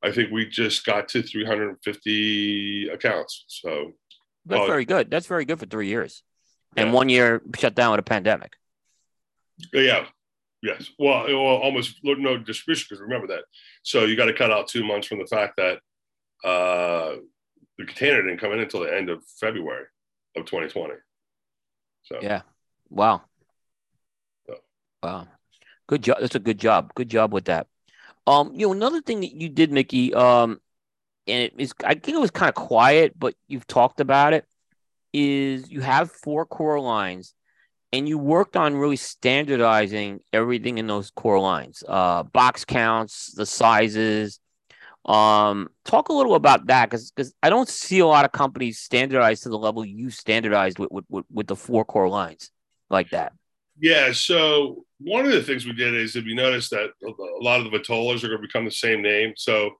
I 0.03 0.13
think 0.13 0.31
we 0.31 0.47
just 0.47 0.85
got 0.87 1.09
to 1.11 1.23
350 1.23 2.89
accounts. 2.89 3.45
So 3.49 3.93
That's 4.49 4.63
Oh. 4.63 4.67
very 4.67 4.85
good. 4.85 5.11
That's 5.11 5.27
very 5.27 5.45
good 5.45 5.59
for 5.59 5.67
three 5.67 5.89
years, 5.89 6.23
and 6.77 6.93
one 6.93 7.09
year 7.09 7.43
shut 7.59 7.75
down 7.75 7.91
with 7.91 7.99
a 7.99 8.05
pandemic. 8.05 8.53
yeah, 9.73 10.07
yes. 10.63 10.89
Well, 11.01 11.25
well 11.27 11.57
almost 11.57 11.99
no 12.05 12.39
distribution 12.39 12.87
because 12.89 13.01
remember 13.01 13.27
that. 13.29 13.45
So 13.83 14.05
you 14.05 14.15
got 14.17 14.27
to 14.27 14.33
cut 14.35 14.53
out 14.53 14.69
two 14.69 14.85
months 14.85 15.09
from 15.09 15.19
the 15.19 15.27
fact 15.27 15.57
that 15.57 15.81
uh, 16.45 17.17
the 17.77 17.87
container 17.87 18.23
didn't 18.23 18.39
come 18.39 18.53
in 18.53 18.61
until 18.61 18.81
the 18.81 18.95
end 18.95 19.11
of 19.11 19.25
February 19.41 19.87
of 20.37 20.45
2020. 20.45 20.95
So 22.05 22.21
Yeah. 22.23 22.43
Wow. 22.89 23.23
So. 24.47 24.61
Wow. 25.03 25.27
Good 25.87 26.03
job. 26.03 26.19
That's 26.21 26.35
a 26.35 26.41
good 26.41 26.59
job. 26.59 26.93
Good 26.95 27.09
job 27.09 27.33
with 27.33 27.47
that. 27.47 27.69
Um, 28.27 28.53
you 28.55 28.67
know, 28.67 28.73
another 28.73 29.01
thing 29.01 29.21
that 29.21 29.33
you 29.33 29.49
did, 29.49 29.71
Mickey, 29.71 30.13
um, 30.13 30.61
and 31.29 31.45
it 31.45 31.55
is 31.59 31.73
I 31.85 31.95
think 31.95 32.17
it 32.17 32.21
was 32.21 32.31
kind 32.31 32.49
of 32.49 32.55
quiet, 32.55 33.19
but 33.19 33.35
you've 33.47 33.67
talked 33.67 34.01
about 34.01 34.33
it, 34.33 34.45
is 35.13 35.71
you 35.71 35.81
have 35.81 36.11
four 36.11 36.45
core 36.45 36.81
lines 36.81 37.35
and 37.93 38.09
you 38.09 38.19
worked 38.19 38.57
on 38.57 38.77
really 38.77 38.97
standardizing 38.97 40.21
everything 40.33 40.79
in 40.79 40.87
those 40.87 41.11
core 41.11 41.39
lines. 41.39 41.85
Uh 41.87 42.25
box 42.25 42.65
counts, 42.65 43.33
the 43.35 43.47
sizes. 43.47 44.41
Um, 45.05 45.69
talk 45.85 46.09
a 46.09 46.13
little 46.13 46.35
about 46.35 46.67
that 46.67 46.91
because 46.91 47.13
because 47.13 47.33
I 47.41 47.49
don't 47.49 47.69
see 47.69 48.01
a 48.01 48.07
lot 48.07 48.25
of 48.25 48.33
companies 48.33 48.81
standardized 48.81 49.45
to 49.45 49.49
the 49.51 49.59
level 49.59 49.85
you 49.85 50.11
standardized 50.11 50.81
with 50.81 50.91
with, 50.91 51.05
with, 51.09 51.25
with 51.33 51.47
the 51.47 51.55
four 51.55 51.85
core 51.85 52.09
lines 52.09 52.51
like 52.91 53.11
that. 53.11 53.33
Yeah. 53.81 54.13
So 54.13 54.85
one 54.99 55.27
of 55.27 55.33
the 55.33 55.43
things 55.43 55.67
we 55.67 55.73
did 55.73 55.95
is 55.95 56.17
if 56.17 56.25
you 56.25 56.35
notice 56.35 56.69
that 56.71 56.91
a 57.03 57.45
lot 57.45 57.61
of 57.61 57.71
the 57.71 57.79
Vitolas 57.79 58.25
are 58.25 58.29
going 58.29 58.41
to 58.41 58.47
become 58.47 58.65
the 58.65 58.71
same 58.71 59.03
name. 59.03 59.35
So 59.37 59.71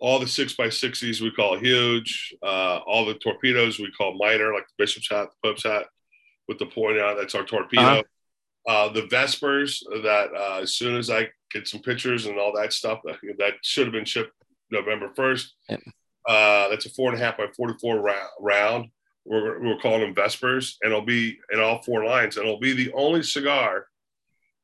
all 0.00 0.18
the 0.18 0.28
six 0.28 0.52
by 0.54 0.68
sixties 0.68 1.20
we 1.20 1.30
call 1.30 1.58
huge. 1.58 2.34
Uh, 2.42 2.78
all 2.86 3.04
the 3.04 3.14
torpedoes 3.14 3.78
we 3.78 3.90
call 3.92 4.16
miter, 4.16 4.52
like 4.52 4.66
the 4.66 4.74
bishop's 4.84 5.10
hat, 5.10 5.28
the 5.30 5.48
pope's 5.48 5.64
hat, 5.64 5.86
with 6.46 6.58
the 6.58 6.66
point 6.66 6.98
out. 6.98 7.16
That's 7.16 7.34
our 7.34 7.44
torpedo. 7.44 7.82
Uh-huh. 7.82 8.02
Uh, 8.68 8.92
the 8.92 9.06
Vespers 9.06 9.82
that 10.02 10.28
uh, 10.36 10.60
as 10.60 10.74
soon 10.74 10.96
as 10.96 11.08
I 11.10 11.28
get 11.50 11.66
some 11.66 11.80
pictures 11.80 12.26
and 12.26 12.38
all 12.38 12.52
that 12.54 12.72
stuff 12.72 13.00
that, 13.04 13.54
should 13.62 13.86
have 13.86 13.92
been 13.92 14.04
shipped 14.04 14.32
November 14.70 15.10
first. 15.16 15.54
Yep. 15.70 15.80
Uh, 16.28 16.68
that's 16.68 16.84
a 16.84 16.90
four 16.90 17.10
and 17.10 17.18
a 17.18 17.24
half 17.24 17.38
by 17.38 17.46
forty-four 17.56 18.00
round. 18.00 18.28
round. 18.38 18.90
We're, 19.28 19.60
we're 19.62 19.78
calling 19.78 20.00
them 20.00 20.14
Vespers, 20.14 20.76
and 20.82 20.90
it'll 20.90 21.04
be 21.04 21.38
in 21.52 21.60
all 21.60 21.82
four 21.82 22.02
lines, 22.04 22.36
and 22.38 22.46
it'll 22.46 22.58
be 22.60 22.72
the 22.72 22.90
only 22.94 23.22
cigar 23.22 23.86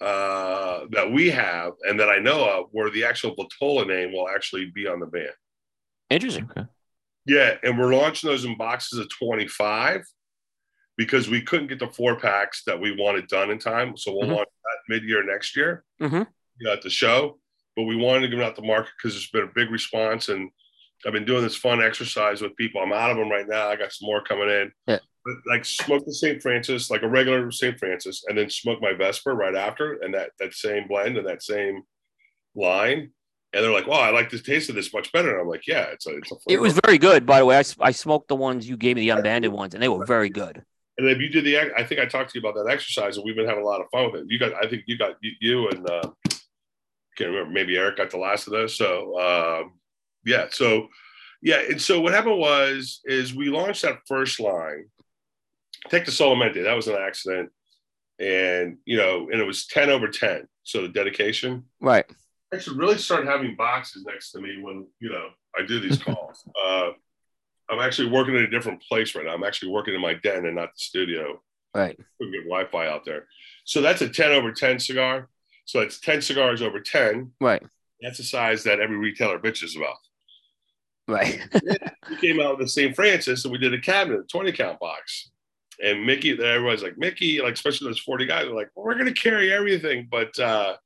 uh, 0.01 0.87
that 0.91 1.11
we 1.13 1.31
have 1.31 1.73
and 1.87 2.01
that 2.01 2.09
I 2.09 2.19
know 2.19 2.45
of 2.49 2.67
where 2.73 2.91
the 2.91 3.05
actual 3.05 3.37
Vitola 3.37 3.87
name 3.87 4.13
will 4.13 4.29
actually 4.29 4.71
be 4.75 4.87
on 4.87 5.01
the 5.01 5.07
band. 5.07 5.33
Interesting. 6.09 6.49
Okay. 6.51 6.67
Yeah, 7.27 7.57
and 7.63 7.79
we're 7.79 7.95
launching 7.95 8.29
those 8.31 8.45
in 8.47 8.57
boxes 8.57 8.99
of 8.99 9.09
25 9.11 10.03
because 10.97 11.29
we 11.29 11.43
couldn't 11.43 11.67
get 11.69 11.79
the 11.79 11.89
four 11.89 12.19
packs 12.19 12.63
that 12.67 12.81
we 12.81 12.95
wanted 12.97 13.27
done 13.29 13.51
in 13.51 13.59
time. 13.59 13.97
So 13.97 14.13
we'll 14.13 14.29
Mhm. 14.29 14.37
launch 14.37 14.49
that 14.49 14.79
mid-year 14.95 15.25
next 15.25 15.57
year 15.57 15.85
Mhm. 16.01 16.27
you 16.59 16.67
know, 16.67 16.73
at 16.73 16.83
the 16.83 16.91
show. 16.91 17.39
But 17.77 17.83
we 17.83 17.97
wanted 17.97 18.21
to 18.23 18.29
give 18.29 18.39
it 18.39 18.45
out 18.45 18.57
the 18.57 18.63
market 18.63 18.93
because 18.97 19.15
there's 19.15 19.31
been 19.31 19.43
a 19.45 19.53
big 19.55 19.71
response, 19.71 20.29
and 20.29 20.51
I've 21.07 21.13
been 21.13 21.25
doing 21.25 21.43
this 21.43 21.57
fun 21.57 21.83
exercise 21.83 22.41
with 22.41 22.57
people. 22.57 22.81
I'm 22.81 22.93
out 22.93 23.11
of 23.11 23.17
them 23.17 23.31
right 23.31 23.49
now. 23.49 23.69
I 23.69 23.77
got 23.77 23.93
some 23.93 24.07
more 24.07 24.23
coming 24.23 24.49
in. 24.49 24.73
Yeah. 24.87 24.99
But 25.25 25.35
like 25.47 25.65
smoke 25.65 26.05
the 26.05 26.13
St. 26.13 26.43
Francis, 26.43 26.91
like 26.91 27.03
a 27.03 27.09
regular 27.09 27.51
St. 27.51 27.79
Francis, 27.79 28.25
and 28.29 28.37
then 28.37 28.51
smoke 28.51 28.81
my 28.81 28.93
Vesper 28.93 29.35
right 29.35 29.55
after, 29.55 29.95
and 29.95 30.13
that 30.15 30.31
that 30.39 30.55
same 30.55 30.87
blend 30.87 31.17
and 31.17 31.27
that 31.27 31.43
same 31.43 31.83
line. 32.55 33.11
And 33.55 33.65
they're 33.65 33.73
like, 33.73 33.87
"Well, 33.87 34.01
I 34.01 34.11
like 34.11 34.31
the 34.31 34.39
taste 34.39 34.69
of 34.69 34.75
this 34.75 34.93
much 34.93 35.13
better." 35.13 35.33
And 35.33 35.41
I'm 35.41 35.49
like, 35.49 35.67
"Yeah, 35.67 35.85
it's 35.93 36.07
a, 36.07 36.17
it's 36.17 36.31
a 36.31 36.37
It 36.49 36.61
was 36.61 36.79
very 36.85 36.99
good, 36.99 37.25
by 37.25 37.39
the 37.39 37.47
way. 37.47 37.57
I, 37.57 37.65
I 37.81 37.91
smoked 37.93 38.29
the 38.29 38.37
ones 38.37 38.69
you 38.69 38.77
gave 38.77 38.97
me, 38.97 39.03
the 39.03 39.11
unbanded 39.11 39.53
ones, 39.53 39.73
and 39.73 39.83
they 39.83 39.89
were 39.89 40.05
very 40.05 40.29
good. 40.29 40.63
And 40.99 41.09
if 41.09 41.19
you 41.19 41.29
did 41.29 41.45
the, 41.45 41.59
I 41.59 41.85
think 41.85 42.01
I 42.01 42.07
talked 42.07 42.33
to 42.33 42.39
you 42.39 42.47
about 42.47 42.63
that 42.63 42.71
exercise, 42.71 43.17
and 43.17 43.25
we've 43.25 43.35
been 43.35 43.49
having 43.49 43.65
a 43.65 43.67
lot 43.67 43.81
of 43.81 43.87
fun 43.91 44.13
with 44.13 44.23
it. 44.23 44.27
You 44.29 44.39
got, 44.39 44.53
I 44.55 44.69
think 44.69 44.85
you 44.87 44.99
got 44.99 45.17
you, 45.23 45.33
you 45.41 45.69
and 45.69 45.89
uh, 45.89 46.11
can't 47.17 47.31
remember, 47.31 47.51
maybe 47.51 47.77
Eric 47.77 47.97
got 47.97 48.11
the 48.11 48.19
last 48.19 48.47
of 48.47 48.53
those. 48.53 48.77
So 48.77 49.19
um, 49.19 49.73
yeah, 50.25 50.47
so 50.51 50.89
yeah, 51.43 51.61
and 51.69 51.81
so 51.81 52.01
what 52.01 52.15
happened 52.15 52.39
was 52.39 53.01
is 53.05 53.35
we 53.35 53.51
launched 53.51 53.83
that 53.83 54.01
first 54.07 54.41
line. 54.41 54.87
Take 55.91 56.07
the 56.07 56.11
Solamente, 56.11 56.63
that 56.63 56.75
was 56.75 56.89
an 56.89 56.97
accident, 56.97 57.51
and 58.19 58.79
you 58.85 58.97
know, 58.97 59.29
and 59.31 59.41
it 59.41 59.45
was 59.45 59.67
ten 59.67 59.91
over 59.91 60.09
ten. 60.09 60.47
So 60.63 60.83
the 60.83 60.89
dedication. 60.89 61.65
Right. 61.81 62.07
I 62.53 62.59
should 62.59 62.77
really 62.77 62.99
start 62.99 63.27
having 63.27 63.57
boxes 63.57 64.05
next 64.07 64.31
to 64.33 64.41
me 64.41 64.63
when 64.63 64.87
you 65.01 65.11
know 65.11 65.29
I 65.59 65.67
do 65.67 65.81
these 65.81 65.99
calls. 66.03 66.49
uh, 66.67 66.91
I'm 67.71 67.81
actually 67.81 68.11
working 68.11 68.35
in 68.35 68.43
a 68.43 68.51
different 68.51 68.83
place 68.83 69.15
right 69.15 69.25
now. 69.25 69.33
I'm 69.33 69.45
actually 69.45 69.73
working 69.73 69.95
in 69.95 70.01
my 70.01 70.15
den 70.15 70.47
and 70.47 70.57
not 70.57 70.73
the 70.75 70.79
studio. 70.79 71.41
Right. 71.75 71.99
We 72.21 72.31
get 72.31 72.45
Wi-Fi 72.45 72.87
out 72.87 73.05
there. 73.05 73.27
So 73.65 73.81
that's 73.81 74.03
a 74.03 74.09
10 74.09 74.33
over 74.33 74.53
10 74.53 74.79
cigar. 74.79 75.29
So 75.65 75.81
it's 75.81 75.99
10 75.99 76.23
cigars 76.23 76.63
over 76.63 76.79
10. 76.79 77.33
Right. 77.41 77.63
That's 78.01 78.19
the 78.19 78.25
size 78.25 78.65
that 78.65 78.81
every 78.81 78.97
retailer 78.97 79.39
bitches 79.39 79.77
about. 79.77 79.97
Right. 81.07 81.41
We 82.11 82.17
came 82.17 82.41
out 82.41 82.59
with 82.59 82.67
the 82.67 82.71
St. 82.71 82.95
Francis 82.95 83.45
and 83.45 83.53
we 83.53 83.59
did 83.59 83.75
a 83.75 83.81
cabinet, 83.81 84.29
20 84.29 84.53
count 84.53 84.79
box. 84.79 85.31
And 85.83 86.07
Mickey, 86.07 86.33
everybody's 86.33 86.83
like, 86.83 86.99
Mickey, 86.99 87.41
like 87.41 87.55
especially 87.55 87.89
those 87.89 88.01
40 88.01 88.27
guys 88.27 88.45
are 88.47 88.55
like, 88.55 88.71
well, 88.75 88.87
we're 88.87 88.97
gonna 88.97 89.13
carry 89.13 89.53
everything, 89.53 90.09
but 90.11 90.39
uh 90.39 90.77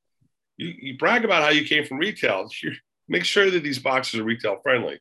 you, 0.57 0.73
you 0.79 0.97
brag 0.97 1.23
about 1.23 1.43
how 1.43 1.49
you 1.49 1.65
came 1.65 1.85
from 1.85 1.99
retail. 1.99 2.49
You 2.61 2.71
make 3.07 3.25
sure 3.25 3.49
that 3.49 3.63
these 3.63 3.79
boxes 3.79 4.19
are 4.19 4.23
retail 4.23 4.59
friendly. 4.61 4.99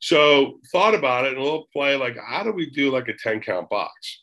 So 0.00 0.58
thought 0.72 0.94
about 0.94 1.24
it 1.24 1.32
and 1.32 1.38
a 1.38 1.42
little 1.42 1.68
play 1.72 1.96
like, 1.96 2.16
how 2.18 2.42
do 2.42 2.52
we 2.52 2.68
do 2.68 2.90
like 2.90 3.08
a 3.08 3.14
10 3.14 3.40
count 3.40 3.70
box? 3.70 4.22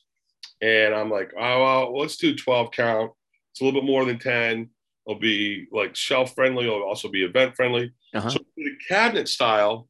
And 0.61 0.93
I'm 0.93 1.09
like, 1.09 1.31
oh 1.37 1.63
well, 1.63 1.97
let's 1.99 2.17
do 2.17 2.35
12 2.35 2.71
count. 2.71 3.11
It's 3.51 3.61
a 3.61 3.65
little 3.65 3.81
bit 3.81 3.87
more 3.87 4.05
than 4.05 4.19
10. 4.19 4.69
It'll 5.05 5.19
be 5.19 5.67
like 5.71 5.95
shelf 5.95 6.33
friendly. 6.33 6.65
It'll 6.65 6.83
also 6.83 7.09
be 7.09 7.23
event 7.23 7.55
friendly. 7.55 7.93
Uh-huh. 8.13 8.29
So 8.29 8.39
the 8.55 8.71
cabinet 8.87 9.27
style, 9.27 9.87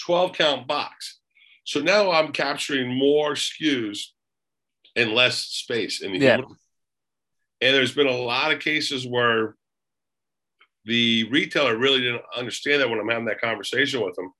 12 0.00 0.32
count 0.34 0.66
box. 0.66 1.20
So 1.64 1.80
now 1.80 2.10
I'm 2.10 2.32
capturing 2.32 2.92
more 2.92 3.32
SKUs 3.32 4.00
and 4.96 5.12
less 5.12 5.38
space 5.38 6.02
in 6.02 6.12
the 6.12 6.18
Yeah. 6.18 6.36
And 6.36 7.76
there's 7.76 7.94
been 7.94 8.08
a 8.08 8.10
lot 8.10 8.52
of 8.52 8.58
cases 8.58 9.06
where 9.06 9.54
the 10.84 11.28
retailer 11.30 11.76
really 11.76 12.00
didn't 12.00 12.22
understand 12.36 12.82
that 12.82 12.90
when 12.90 12.98
I'm 12.98 13.08
having 13.08 13.26
that 13.26 13.40
conversation 13.40 14.02
with 14.04 14.16
them. 14.16 14.32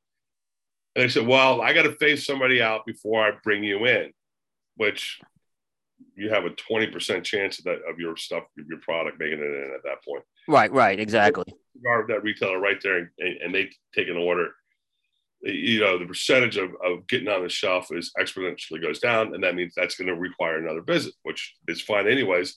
And 0.94 1.04
they 1.04 1.08
said, 1.08 1.26
well, 1.26 1.62
I 1.62 1.72
got 1.72 1.84
to 1.84 1.92
face 1.92 2.26
somebody 2.26 2.60
out 2.60 2.84
before 2.84 3.24
I 3.24 3.30
bring 3.44 3.62
you 3.62 3.86
in, 3.86 4.12
which 4.76 5.20
you 6.16 6.30
have 6.30 6.44
a 6.44 6.50
20% 6.50 7.24
chance 7.24 7.58
of 7.58 7.64
that 7.64 7.80
of 7.88 7.98
your 7.98 8.16
stuff, 8.16 8.44
of 8.58 8.66
your 8.66 8.80
product 8.80 9.18
making 9.18 9.38
it 9.38 9.44
in 9.44 9.72
at 9.74 9.82
that 9.84 10.04
point. 10.06 10.24
Right, 10.48 10.72
right, 10.72 10.98
exactly. 10.98 11.44
That 12.08 12.22
retailer 12.22 12.58
right 12.58 12.80
there 12.82 12.98
and, 12.98 13.36
and 13.42 13.54
they 13.54 13.70
take 13.94 14.08
an 14.08 14.16
order. 14.16 14.48
You 15.42 15.80
know, 15.80 15.98
the 15.98 16.06
percentage 16.06 16.56
of, 16.56 16.70
of 16.84 17.06
getting 17.08 17.28
on 17.28 17.42
the 17.42 17.48
shelf 17.48 17.88
is 17.90 18.12
exponentially 18.20 18.80
goes 18.80 19.00
down, 19.00 19.34
and 19.34 19.42
that 19.42 19.56
means 19.56 19.74
that's 19.74 19.96
going 19.96 20.06
to 20.06 20.14
require 20.14 20.58
another 20.58 20.82
visit, 20.82 21.14
which 21.24 21.54
is 21.66 21.80
fine 21.80 22.06
anyways, 22.06 22.56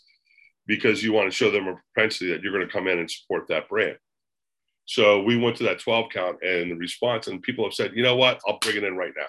because 0.68 1.04
you 1.04 1.12
want 1.12 1.28
to 1.28 1.36
show 1.36 1.50
them 1.50 1.68
a 1.68 1.76
propensity 1.94 2.32
that 2.32 2.44
you're 2.44 2.54
going 2.54 2.66
to 2.66 2.72
come 2.72 2.88
in 2.88 3.00
and 3.00 3.10
support 3.10 3.48
that 3.48 3.70
brand. 3.70 3.98
So 4.86 5.24
we 5.24 5.36
went 5.36 5.58
to 5.58 5.64
that 5.64 5.80
12 5.80 6.12
count 6.14 6.38
and 6.44 6.70
the 6.70 6.76
response, 6.76 7.28
and 7.28 7.42
people 7.42 7.66
have 7.66 7.74
said, 7.74 7.94
you 7.96 8.04
know 8.04 8.16
what, 8.16 8.40
I'll 8.48 8.60
bring 8.60 8.78
it 8.78 8.84
in 8.84 8.96
right 8.96 9.14
now. 9.18 9.26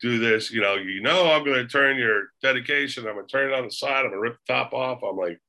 Do 0.00 0.18
this, 0.18 0.50
you 0.52 0.60
know, 0.60 0.74
you 0.74 1.00
know, 1.00 1.30
I'm 1.30 1.44
going 1.44 1.56
to 1.56 1.66
turn 1.66 1.98
your 1.98 2.28
dedication. 2.40 3.06
I'm 3.06 3.14
going 3.14 3.26
to 3.26 3.32
turn 3.32 3.50
it 3.50 3.54
on 3.54 3.64
the 3.64 3.70
side. 3.70 4.04
I'm 4.04 4.10
going 4.10 4.12
to 4.12 4.20
rip 4.20 4.38
the 4.46 4.52
top 4.52 4.72
off. 4.72 5.02
I'm 5.02 5.16
like, 5.16 5.40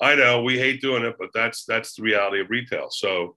I 0.00 0.14
know 0.14 0.42
we 0.42 0.58
hate 0.58 0.80
doing 0.80 1.04
it, 1.04 1.16
but 1.18 1.30
that's 1.32 1.64
that's 1.64 1.94
the 1.94 2.02
reality 2.02 2.40
of 2.40 2.50
retail. 2.50 2.88
So, 2.90 3.36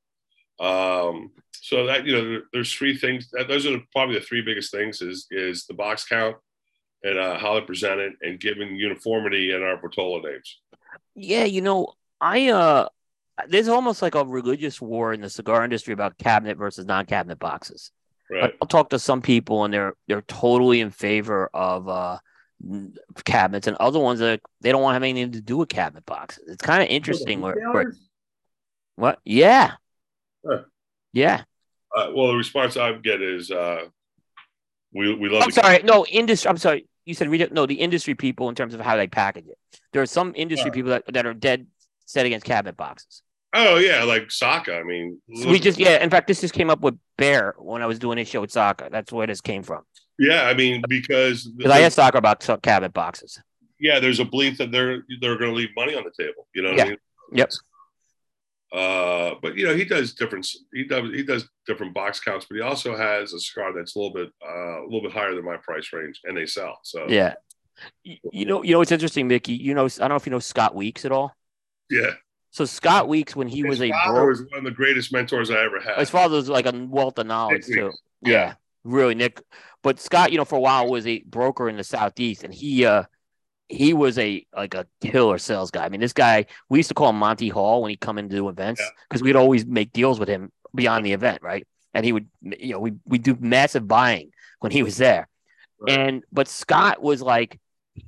um, 0.59 1.31
so 1.51 1.85
that 1.85 2.05
you 2.05 2.13
know, 2.15 2.41
there's 2.51 2.73
three 2.73 2.97
things. 2.97 3.29
That, 3.31 3.47
those 3.47 3.65
are 3.65 3.79
probably 3.91 4.15
the 4.15 4.25
three 4.25 4.41
biggest 4.41 4.71
things: 4.71 5.01
is 5.01 5.27
is 5.31 5.65
the 5.65 5.73
box 5.73 6.05
count 6.05 6.37
and 7.03 7.19
uh, 7.19 7.37
how 7.37 7.53
they 7.53 7.61
present 7.61 7.99
it, 7.99 8.13
and 8.21 8.39
giving 8.39 8.75
uniformity 8.75 9.51
in 9.51 9.61
our 9.61 9.77
Vitola 9.77 10.23
names. 10.23 10.59
Yeah, 11.15 11.43
you 11.43 11.61
know, 11.61 11.93
I 12.19 12.49
uh 12.49 12.87
there's 13.47 13.67
almost 13.67 14.01
like 14.01 14.15
a 14.15 14.23
religious 14.23 14.79
war 14.79 15.13
in 15.13 15.21
the 15.21 15.29
cigar 15.29 15.63
industry 15.63 15.93
about 15.93 16.17
cabinet 16.17 16.57
versus 16.57 16.85
non-cabinet 16.85 17.39
boxes. 17.39 17.91
Right. 18.29 18.53
I'll 18.61 18.67
talk 18.67 18.89
to 18.89 18.99
some 18.99 19.21
people 19.21 19.63
and 19.63 19.73
they're 19.73 19.93
they're 20.07 20.21
totally 20.23 20.79
in 20.79 20.89
favor 20.91 21.49
of 21.53 21.87
uh, 21.87 22.17
cabinets, 23.25 23.67
and 23.67 23.77
other 23.77 23.99
ones 23.99 24.19
that 24.19 24.41
they 24.61 24.71
don't 24.71 24.81
want 24.81 24.91
to 24.91 24.95
have 24.95 25.03
anything 25.03 25.33
to 25.33 25.41
do 25.41 25.57
with 25.57 25.69
cabinet 25.69 26.05
boxes. 26.05 26.45
It's 26.47 26.63
kind 26.63 26.81
of 26.81 26.89
interesting. 26.89 27.41
Where, 27.41 27.55
where, 27.71 27.93
what? 28.95 29.19
Yeah. 29.25 29.73
Huh. 30.45 30.63
Yeah. 31.11 31.43
Uh, 31.95 32.11
well, 32.15 32.29
the 32.29 32.35
response 32.35 32.77
I 32.77 32.93
get 32.93 33.21
is 33.21 33.51
uh, 33.51 33.85
we 34.93 35.13
we 35.13 35.29
love. 35.29 35.43
I'm 35.43 35.51
sorry. 35.51 35.83
No 35.83 36.05
industry. 36.05 36.49
I'm 36.49 36.57
sorry. 36.57 36.87
You 37.05 37.13
said 37.13 37.29
no. 37.51 37.65
The 37.65 37.75
industry 37.75 38.15
people 38.15 38.49
in 38.49 38.55
terms 38.55 38.73
of 38.73 38.79
how 38.79 38.95
they 38.95 39.07
package 39.07 39.47
it. 39.47 39.57
There 39.91 40.01
are 40.01 40.07
some 40.07 40.33
industry 40.35 40.71
people 40.71 40.91
that, 40.91 41.03
that 41.13 41.25
are 41.25 41.33
dead 41.33 41.67
set 42.05 42.25
against 42.25 42.45
cabinet 42.45 42.77
boxes. 42.77 43.21
Oh 43.53 43.77
yeah, 43.77 44.03
like 44.03 44.31
Saka. 44.31 44.75
I 44.75 44.83
mean, 44.83 45.21
we 45.27 45.59
just 45.59 45.77
yeah. 45.77 46.03
In 46.03 46.09
fact, 46.09 46.27
this 46.27 46.41
just 46.41 46.53
came 46.53 46.69
up 46.69 46.81
with 46.81 46.97
Bear 47.17 47.53
when 47.59 47.81
I 47.81 47.85
was 47.85 47.99
doing 47.99 48.17
a 48.17 48.25
show 48.25 48.41
with 48.41 48.51
Saka. 48.51 48.89
That's 48.91 49.11
where 49.11 49.27
this 49.27 49.41
came 49.41 49.61
from. 49.61 49.83
Yeah, 50.17 50.43
I 50.43 50.53
mean 50.53 50.81
because 50.87 51.45
because 51.45 51.71
I 51.71 51.81
asked 51.81 51.95
Saka 51.95 52.17
about 52.17 52.41
cabinet 52.63 52.93
boxes. 52.93 53.39
Yeah, 53.79 53.99
there's 53.99 54.19
a 54.19 54.25
belief 54.25 54.57
that 54.57 54.71
they're 54.71 55.03
they're 55.21 55.37
going 55.37 55.51
to 55.51 55.55
leave 55.55 55.69
money 55.75 55.95
on 55.95 56.03
the 56.03 56.23
table. 56.23 56.47
You 56.55 56.63
know. 56.63 56.71
yeah. 56.71 56.83
I 56.83 56.89
mean? 56.89 56.97
Yep. 57.33 57.51
Uh, 58.73 59.35
but 59.41 59.55
you 59.55 59.65
know 59.67 59.75
he 59.75 59.85
does 59.85 60.15
different. 60.15 60.47
He 60.73 60.85
does 60.85 61.11
he 61.13 61.21
does 61.21 61.47
different 61.67 61.93
box 61.93 62.19
counts, 62.19 62.47
but 62.49 62.55
he 62.55 62.61
also 62.61 62.97
has 62.97 63.33
a 63.33 63.39
cigar 63.39 63.71
that's 63.71 63.95
a 63.95 63.99
little 63.99 64.13
bit 64.13 64.29
uh, 64.43 64.81
a 64.81 64.85
little 64.85 65.03
bit 65.03 65.11
higher 65.11 65.35
than 65.35 65.45
my 65.45 65.57
price 65.57 65.93
range, 65.93 66.21
and 66.23 66.35
they 66.35 66.47
sell. 66.47 66.79
So 66.83 67.05
yeah. 67.07 67.35
You 68.03 68.45
know, 68.45 68.63
you 68.63 68.73
know, 68.73 68.81
it's 68.81 68.91
interesting, 68.91 69.27
Mickey. 69.27 69.53
You 69.53 69.73
know, 69.73 69.85
I 69.85 69.89
don't 69.99 70.09
know 70.09 70.15
if 70.15 70.25
you 70.25 70.31
know 70.31 70.39
Scott 70.39 70.75
Weeks 70.75 71.05
at 71.05 71.11
all. 71.11 71.35
Yeah. 71.89 72.11
So 72.53 72.65
Scott 72.65 73.07
Weeks, 73.07 73.35
when 73.35 73.47
he 73.47 73.57
His 73.61 73.65
was 73.67 73.81
a 73.81 73.89
father 73.91 74.19
bro- 74.19 74.27
was 74.27 74.41
one 74.51 74.59
of 74.59 74.63
the 74.63 74.71
greatest 74.71 75.11
mentors 75.11 75.49
I 75.49 75.63
ever 75.65 75.79
had. 75.79 75.97
his 75.97 76.09
father 76.11 76.35
was 76.35 76.47
like 76.49 76.67
a 76.67 76.71
wealth 76.87 77.17
of 77.17 77.25
knowledge 77.27 77.65
too. 77.65 77.91
Yeah. 78.21 78.31
Yeah. 78.31 78.53
really, 78.83 79.15
Nick. 79.15 79.41
But 79.81 79.99
Scott, 79.99 80.31
you 80.31 80.37
know, 80.37 80.45
for 80.45 80.55
a 80.55 80.59
while 80.61 80.87
was 80.87 81.05
a 81.07 81.19
broker 81.25 81.67
in 81.67 81.77
the 81.77 81.83
southeast, 81.83 82.43
and 82.43 82.53
he 82.53 82.85
uh 82.85 83.03
he 83.69 83.93
was 83.93 84.19
a 84.19 84.45
like 84.55 84.75
a 84.75 84.85
killer 85.01 85.39
sales 85.39 85.71
guy. 85.71 85.83
I 85.85 85.89
mean, 85.89 85.99
this 85.99 86.13
guy 86.13 86.45
we 86.69 86.77
used 86.79 86.89
to 86.89 86.93
call 86.95 87.09
him 87.09 87.17
Monty 87.17 87.49
Hall 87.49 87.81
when 87.81 87.89
he 87.89 87.97
come 87.97 88.17
in 88.19 88.29
to 88.29 88.35
do 88.35 88.47
events 88.49 88.79
Yeah. 88.81 88.87
because 89.09 89.23
we'd 89.23 89.35
always 89.35 89.65
make 89.65 89.91
deals 89.91 90.19
with 90.19 90.29
him 90.29 90.51
beyond 90.75 91.05
the 91.05 91.13
event, 91.13 91.41
right? 91.41 91.65
And 91.95 92.05
he 92.05 92.11
would, 92.11 92.27
you 92.43 92.73
know, 92.73 92.79
we 92.79 92.93
we 93.05 93.17
do 93.17 93.35
massive 93.39 93.87
buying 93.87 94.29
when 94.59 94.71
he 94.71 94.83
was 94.83 94.97
there. 94.97 95.27
Right. 95.79 95.97
And 95.97 96.23
but 96.31 96.47
Scott 96.47 97.01
was 97.01 97.21
like 97.21 97.59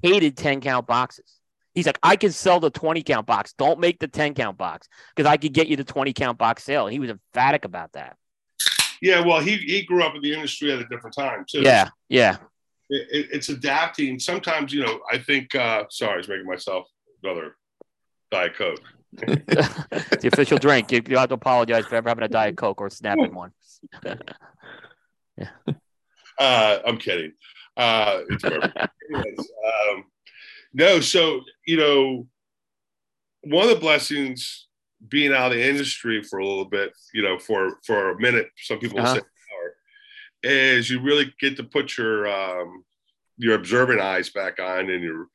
hated 0.03 0.37
10 0.37 0.61
count 0.61 0.85
boxes. 0.87 1.33
He's 1.75 1.85
like, 1.85 1.99
I 2.01 2.15
can 2.15 2.31
sell 2.31 2.59
the 2.59 2.69
20 2.71 3.03
count 3.03 3.27
box. 3.27 3.53
Don't 3.57 3.79
make 3.79 3.99
the 3.99 4.07
10 4.07 4.33
count 4.33 4.57
box 4.57 4.87
because 5.15 5.29
I 5.29 5.37
could 5.37 5.53
get 5.53 5.67
you 5.67 5.75
the 5.75 5.83
20 5.83 6.13
count 6.13 6.37
box 6.37 6.63
sale. 6.63 6.87
He 6.87 6.97
was 6.99 7.09
emphatic 7.11 7.65
about 7.65 7.91
that. 7.93 8.17
yeah, 9.01 9.19
well, 9.23 9.41
he 9.41 9.57
he 9.57 9.83
grew 9.83 10.01
up 10.03 10.15
in 10.15 10.21
the 10.21 10.33
industry 10.33 10.71
at 10.71 10.79
a 10.79 10.85
different 10.85 11.15
time 11.15 11.45
too. 11.47 11.61
Yeah. 11.61 11.89
Yeah. 12.09 12.37
it, 12.89 13.07
it- 13.11 13.27
it's 13.33 13.49
adapting. 13.49 14.19
Sometimes, 14.19 14.73
you 14.73 14.83
know, 14.85 15.01
I 15.11 15.17
think. 15.19 15.53
uh 15.53 15.83
Sorry, 15.89 16.13
I 16.13 16.17
was 16.17 16.27
making 16.29 16.45
myself 16.47 16.87
another 17.23 17.55
diet 18.31 18.55
coke. 18.55 18.79
it's 19.21 20.21
the 20.23 20.29
official 20.33 20.57
drink. 20.57 20.91
You, 20.91 21.01
you 21.07 21.17
have 21.17 21.29
to 21.29 21.35
apologize 21.35 21.85
for 21.85 21.95
ever 21.95 22.09
having 22.09 22.23
a 22.25 22.27
Diet 22.27 22.57
Coke 22.57 22.81
or 22.81 22.89
snapping 22.89 23.33
one. 23.35 23.51
Yeah. 25.37 25.49
Uh, 26.39 26.79
I'm 26.85 26.97
kidding. 26.97 27.33
Uh, 27.77 28.21
it's 28.29 28.41
perfect. 28.43 28.77
Anyways, 29.13 29.39
um, 29.39 30.03
no, 30.75 30.99
so 30.99 31.41
you 31.65 31.77
know, 31.77 32.27
one 33.43 33.63
of 33.63 33.69
the 33.69 33.79
blessings 33.79 34.67
being 35.07 35.33
out 35.33 35.51
of 35.51 35.57
the 35.57 35.67
industry 35.67 36.21
for 36.21 36.39
a 36.39 36.47
little 36.47 36.65
bit, 36.65 36.91
you 37.13 37.23
know, 37.23 37.39
for 37.39 37.79
for 37.85 38.11
a 38.11 38.19
minute, 38.19 38.49
some 38.57 38.79
people 38.79 38.99
Uh-huh. 38.99 39.15
say 39.15 39.21
hour, 39.21 39.75
is 40.43 40.89
you 40.89 40.99
really 41.01 41.33
get 41.39 41.55
to 41.57 41.63
put 41.63 41.97
your 41.97 42.27
um, 42.27 42.83
your 43.37 43.55
observant 43.55 44.01
eyes 44.01 44.29
back 44.29 44.59
on 44.59 44.89
and 44.89 45.03
your 45.03 45.27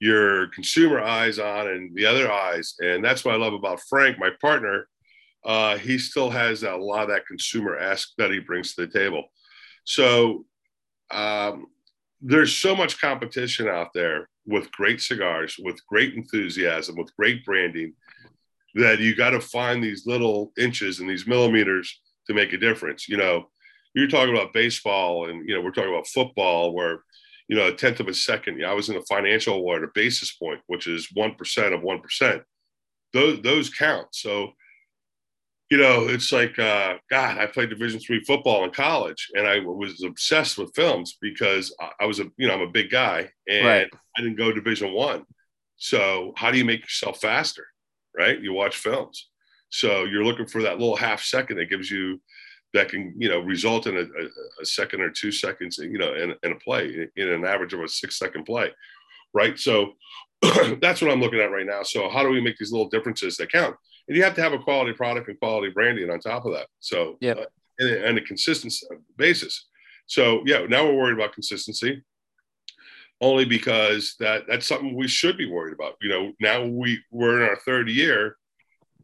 your 0.00 0.48
consumer 0.48 1.00
eyes 1.00 1.38
on 1.38 1.68
and 1.68 1.94
the 1.96 2.04
other 2.04 2.30
eyes, 2.30 2.74
and 2.80 3.02
that's 3.02 3.24
what 3.24 3.34
I 3.34 3.38
love 3.38 3.54
about 3.54 3.80
Frank, 3.88 4.18
my 4.18 4.30
partner. 4.40 4.86
Uh, 5.46 5.76
he 5.78 5.98
still 5.98 6.30
has 6.30 6.62
a 6.62 6.74
lot 6.74 7.02
of 7.02 7.08
that 7.08 7.26
consumer 7.26 7.78
ask 7.78 8.10
that 8.18 8.30
he 8.30 8.38
brings 8.38 8.74
to 8.74 8.86
the 8.86 8.92
table. 8.92 9.24
So 9.84 10.44
um, 11.10 11.66
there's 12.26 12.56
so 12.56 12.74
much 12.74 12.98
competition 12.98 13.68
out 13.68 13.88
there 13.92 14.30
with 14.46 14.72
great 14.72 15.00
cigars, 15.02 15.56
with 15.58 15.84
great 15.86 16.14
enthusiasm, 16.14 16.96
with 16.96 17.14
great 17.16 17.44
branding 17.44 17.92
that 18.74 18.98
you 18.98 19.14
got 19.14 19.30
to 19.30 19.40
find 19.40 19.84
these 19.84 20.06
little 20.06 20.50
inches 20.58 21.00
and 21.00 21.08
these 21.08 21.26
millimeters 21.26 22.00
to 22.26 22.32
make 22.32 22.54
a 22.54 22.58
difference. 22.58 23.08
You 23.10 23.18
know, 23.18 23.50
you're 23.94 24.08
talking 24.08 24.34
about 24.34 24.54
baseball 24.54 25.28
and, 25.28 25.46
you 25.46 25.54
know, 25.54 25.60
we're 25.60 25.70
talking 25.70 25.92
about 25.92 26.06
football 26.06 26.74
where, 26.74 27.04
you 27.48 27.56
know, 27.56 27.68
a 27.68 27.74
tenth 27.74 28.00
of 28.00 28.08
a 28.08 28.14
second, 28.14 28.64
I 28.64 28.72
was 28.72 28.88
in 28.88 28.96
a 28.96 29.02
financial 29.02 29.56
award, 29.56 29.84
a 29.84 29.88
basis 29.94 30.32
point, 30.32 30.60
which 30.66 30.86
is 30.86 31.08
1% 31.14 31.74
of 31.74 31.80
1%. 31.82 32.42
Those, 33.12 33.42
those 33.42 33.68
count. 33.68 34.08
So, 34.12 34.52
you 35.70 35.78
know, 35.78 36.06
it's 36.08 36.30
like, 36.30 36.58
uh, 36.58 36.98
God, 37.10 37.38
I 37.38 37.46
played 37.46 37.70
Division 37.70 37.98
three 38.00 38.22
football 38.24 38.64
in 38.64 38.70
college, 38.70 39.30
and 39.34 39.46
I 39.46 39.60
was 39.60 40.02
obsessed 40.04 40.58
with 40.58 40.74
films 40.74 41.16
because 41.20 41.74
I- 42.00 42.06
was 42.06 42.20
a, 42.20 42.24
you 42.36 42.46
know, 42.46 42.54
I'm 42.54 42.60
a 42.60 42.70
big 42.70 42.90
guy, 42.90 43.30
and 43.48 43.66
Right. 43.66 43.88
I 44.16 44.22
didn't 44.22 44.36
go 44.36 44.52
Division 44.52 44.92
one. 44.92 45.24
So 45.76 46.32
how 46.36 46.50
do 46.50 46.58
you 46.58 46.64
make 46.64 46.82
yourself 46.82 47.20
faster? 47.20 47.66
Right? 48.16 48.38
You 48.40 48.52
watch 48.52 48.76
films. 48.76 49.28
So 49.70 50.04
you're 50.04 50.24
looking 50.24 50.46
for 50.46 50.62
that 50.62 50.78
little 50.78 50.96
half 50.96 51.22
second 51.22 51.56
that 51.56 51.70
gives 51.70 51.90
you 51.90 52.20
that 52.74 52.88
can, 52.88 53.14
you 53.16 53.28
know, 53.28 53.38
result 53.40 53.86
in 53.86 53.96
a, 53.96 54.00
a, 54.00 54.28
a 54.62 54.66
second 54.66 55.00
or 55.00 55.10
two 55.10 55.30
seconds, 55.32 55.78
you 55.78 55.96
know, 55.98 56.14
in, 56.14 56.34
in 56.42 56.52
a 56.52 56.56
play, 56.56 57.08
in 57.16 57.28
an 57.28 57.44
average 57.44 57.72
of 57.72 57.80
a 57.80 57.88
six 57.88 58.18
second 58.18 58.44
play. 58.44 58.72
Right. 59.32 59.58
So 59.58 59.94
that's 60.80 61.00
what 61.00 61.10
I'm 61.10 61.20
looking 61.20 61.40
at 61.40 61.50
right 61.52 61.66
now. 61.66 61.82
So 61.84 62.08
how 62.08 62.22
do 62.22 62.28
we 62.30 62.40
make 62.40 62.56
these 62.58 62.72
little 62.72 62.88
differences 62.88 63.36
that 63.36 63.50
count? 63.50 63.76
And 64.08 64.16
you 64.16 64.22
have 64.24 64.34
to 64.34 64.42
have 64.42 64.52
a 64.52 64.58
quality 64.58 64.92
product 64.92 65.28
and 65.28 65.38
quality 65.38 65.70
branding 65.72 66.10
on 66.10 66.20
top 66.20 66.44
of 66.44 66.52
that. 66.52 66.66
So, 66.80 67.16
yeah, 67.20 67.32
uh, 67.32 67.44
and, 67.78 67.90
and 67.90 68.18
a 68.18 68.20
consistent 68.20 68.74
basis. 69.16 69.66
So, 70.06 70.42
yeah, 70.44 70.66
now 70.66 70.84
we're 70.84 70.96
worried 70.96 71.14
about 71.14 71.32
consistency 71.32 72.02
only 73.20 73.44
because 73.44 74.16
that 74.20 74.42
that's 74.46 74.66
something 74.66 74.94
we 74.94 75.08
should 75.08 75.38
be 75.38 75.50
worried 75.50 75.74
about. 75.74 75.94
You 76.00 76.08
know, 76.08 76.32
now 76.40 76.64
we 76.64 77.00
we're 77.10 77.42
in 77.42 77.48
our 77.48 77.56
third 77.56 77.88
year. 77.88 78.36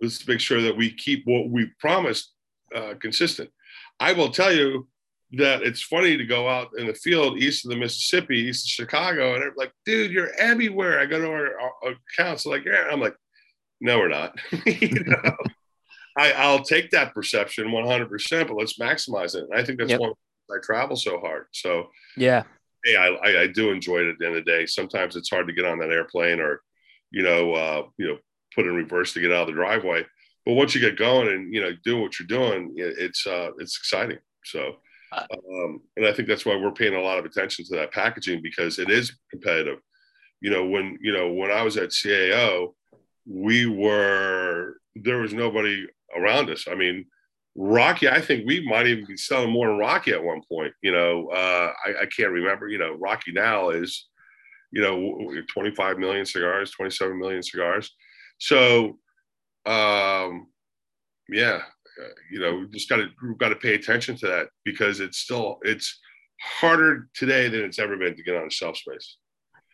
Let's 0.01 0.27
make 0.27 0.41
sure 0.41 0.63
that 0.63 0.77
we 0.77 0.93
keep 0.93 1.27
what 1.27 1.49
we 1.49 1.71
promised 1.79 2.33
uh, 2.75 2.95
consistent. 3.01 3.51
I 3.99 4.13
will 4.13 4.31
tell 4.31 4.53
you 4.53 4.89
that 5.33 5.63
it's 5.63 5.83
funny 5.83 6.17
to 6.17 6.25
go 6.25 6.49
out 6.49 6.71
in 6.77 6.87
the 6.87 6.95
field 6.95 7.39
east 7.39 7.65
of 7.65 7.71
the 7.71 7.77
Mississippi, 7.77 8.39
east 8.39 8.67
of 8.67 8.71
Chicago, 8.71 9.35
and 9.35 9.43
they're 9.43 9.53
like, 9.57 9.73
dude, 9.85 10.11
you're 10.11 10.35
everywhere. 10.39 10.99
I 10.99 11.07
go 11.07 11.21
to 11.21 11.31
our, 11.31 11.61
our 11.61 11.95
accounts, 12.13 12.47
like, 12.47 12.65
yeah, 12.65 12.89
I'm 12.91 13.01
like, 13.01 13.15
no, 13.81 13.99
we're 13.99 14.09
not. 14.09 14.39
you 14.67 15.05
know? 15.05 15.37
I, 16.19 16.33
I'll 16.33 16.63
take 16.63 16.91
that 16.91 17.15
perception 17.15 17.67
100%, 17.69 18.49
but 18.49 18.57
let's 18.57 18.79
maximize 18.79 19.35
it. 19.35 19.45
And 19.51 19.59
I 19.59 19.65
think 19.65 19.79
that's 19.79 19.91
Yep. 19.91 20.01
one 20.01 20.13
I 20.51 20.57
travel 20.63 20.97
so 20.97 21.19
hard. 21.21 21.47
So, 21.53 21.91
Yeah. 22.17 22.43
hey, 22.85 22.97
I, 22.97 23.09
I, 23.09 23.41
I 23.43 23.47
do 23.47 23.71
enjoy 23.71 23.99
it 23.99 24.09
at 24.09 24.19
the 24.19 24.27
end 24.27 24.37
of 24.37 24.45
the 24.45 24.51
day. 24.51 24.67
Sometimes 24.67 25.15
it's 25.15 25.31
hard 25.31 25.47
to 25.47 25.53
get 25.53 25.65
on 25.65 25.79
that 25.79 25.93
airplane 25.93 26.41
or, 26.41 26.61
you 27.13 27.23
know, 27.23 27.55
uh, 27.55 27.83
you 27.99 28.09
know, 28.09 28.19
put 28.55 28.67
in 28.67 28.75
reverse 28.75 29.13
to 29.13 29.21
get 29.21 29.31
out 29.33 29.43
of 29.43 29.47
the 29.47 29.53
driveway. 29.53 30.05
but 30.45 30.55
once 30.55 30.75
you 30.75 30.81
get 30.81 30.97
going 30.99 31.29
and 31.29 31.55
you 31.55 31.61
know 31.61 31.71
doing 31.85 32.03
what 32.03 32.19
you're 32.19 32.27
doing, 32.27 32.73
it's 32.77 33.27
uh, 33.27 33.51
it's 33.59 33.77
exciting. 33.79 34.19
So, 34.45 34.77
uh, 35.13 35.25
um, 35.53 35.81
and 35.97 36.07
I 36.07 36.13
think 36.13 36.27
that's 36.27 36.45
why 36.45 36.57
we're 36.57 36.73
paying 36.73 36.95
a 36.95 37.01
lot 37.01 37.19
of 37.19 37.25
attention 37.25 37.65
to 37.67 37.77
that 37.77 37.93
packaging 37.93 38.43
because 38.43 38.81
it 38.81 38.91
is 38.91 39.17
competitive. 39.31 39.79
You 40.41 40.51
know, 40.51 40.67
when 40.67 40.99
you 41.01 41.13
know 41.13 41.31
when 41.33 41.53
I 41.53 41.63
was 41.63 41.77
at 41.77 41.91
CAO, 41.91 42.75
we 43.27 43.67
were 43.67 44.75
there 44.97 45.19
was 45.19 45.33
nobody 45.33 45.87
around 46.17 46.51
us. 46.51 46.67
I 46.71 46.75
mean, 46.75 47.07
Rocky, 47.57 48.09
I 48.09 48.21
think 48.21 48.47
we 48.47 48.67
might 48.67 48.87
even 48.87 49.07
be 49.07 49.17
selling 49.17 49.51
more 49.51 49.69
than 49.69 49.79
Rocky 49.79 50.13
at 50.13 50.23
one 50.23 50.43
point. 50.51 50.73
You 50.83 50.93
know, 50.93 51.29
uh, 51.29 51.73
I, 51.85 52.03
I, 52.03 52.07
can't 52.07 52.31
remember. 52.31 52.69
You 52.69 52.79
know, 52.79 52.95
Rocky 52.95 53.33
now 53.33 53.71
is, 53.71 54.09
you 54.73 54.81
know, 54.81 55.33
25 55.53 55.99
million 55.99 56.25
cigars, 56.25 56.71
27 56.73 57.19
million 57.19 57.43
cigars. 57.43 57.95
So, 58.39 58.99
um, 59.67 60.47
yeah, 61.29 61.63
you 62.31 62.41
know, 62.41 62.59
we 62.59 62.69
just 62.69 62.89
got 62.89 62.97
to 62.97 63.09
we've 63.23 63.39
got 63.39 63.51
to 63.51 63.57
pay 63.57 63.75
attention 63.75 64.17
to 64.17 64.27
that 64.29 64.49
because 64.65 65.01
it's 65.01 65.19
still 65.19 65.59
it's 65.63 65.99
harder 66.41 67.09
today 67.15 67.49
than 67.49 67.61
it's 67.61 67.79
ever 67.79 67.97
been 67.97 68.17
to 68.17 68.23
get 68.23 68.37
on 68.37 68.47
a 68.47 68.51
shelf 68.51 68.77
space. 68.77 69.17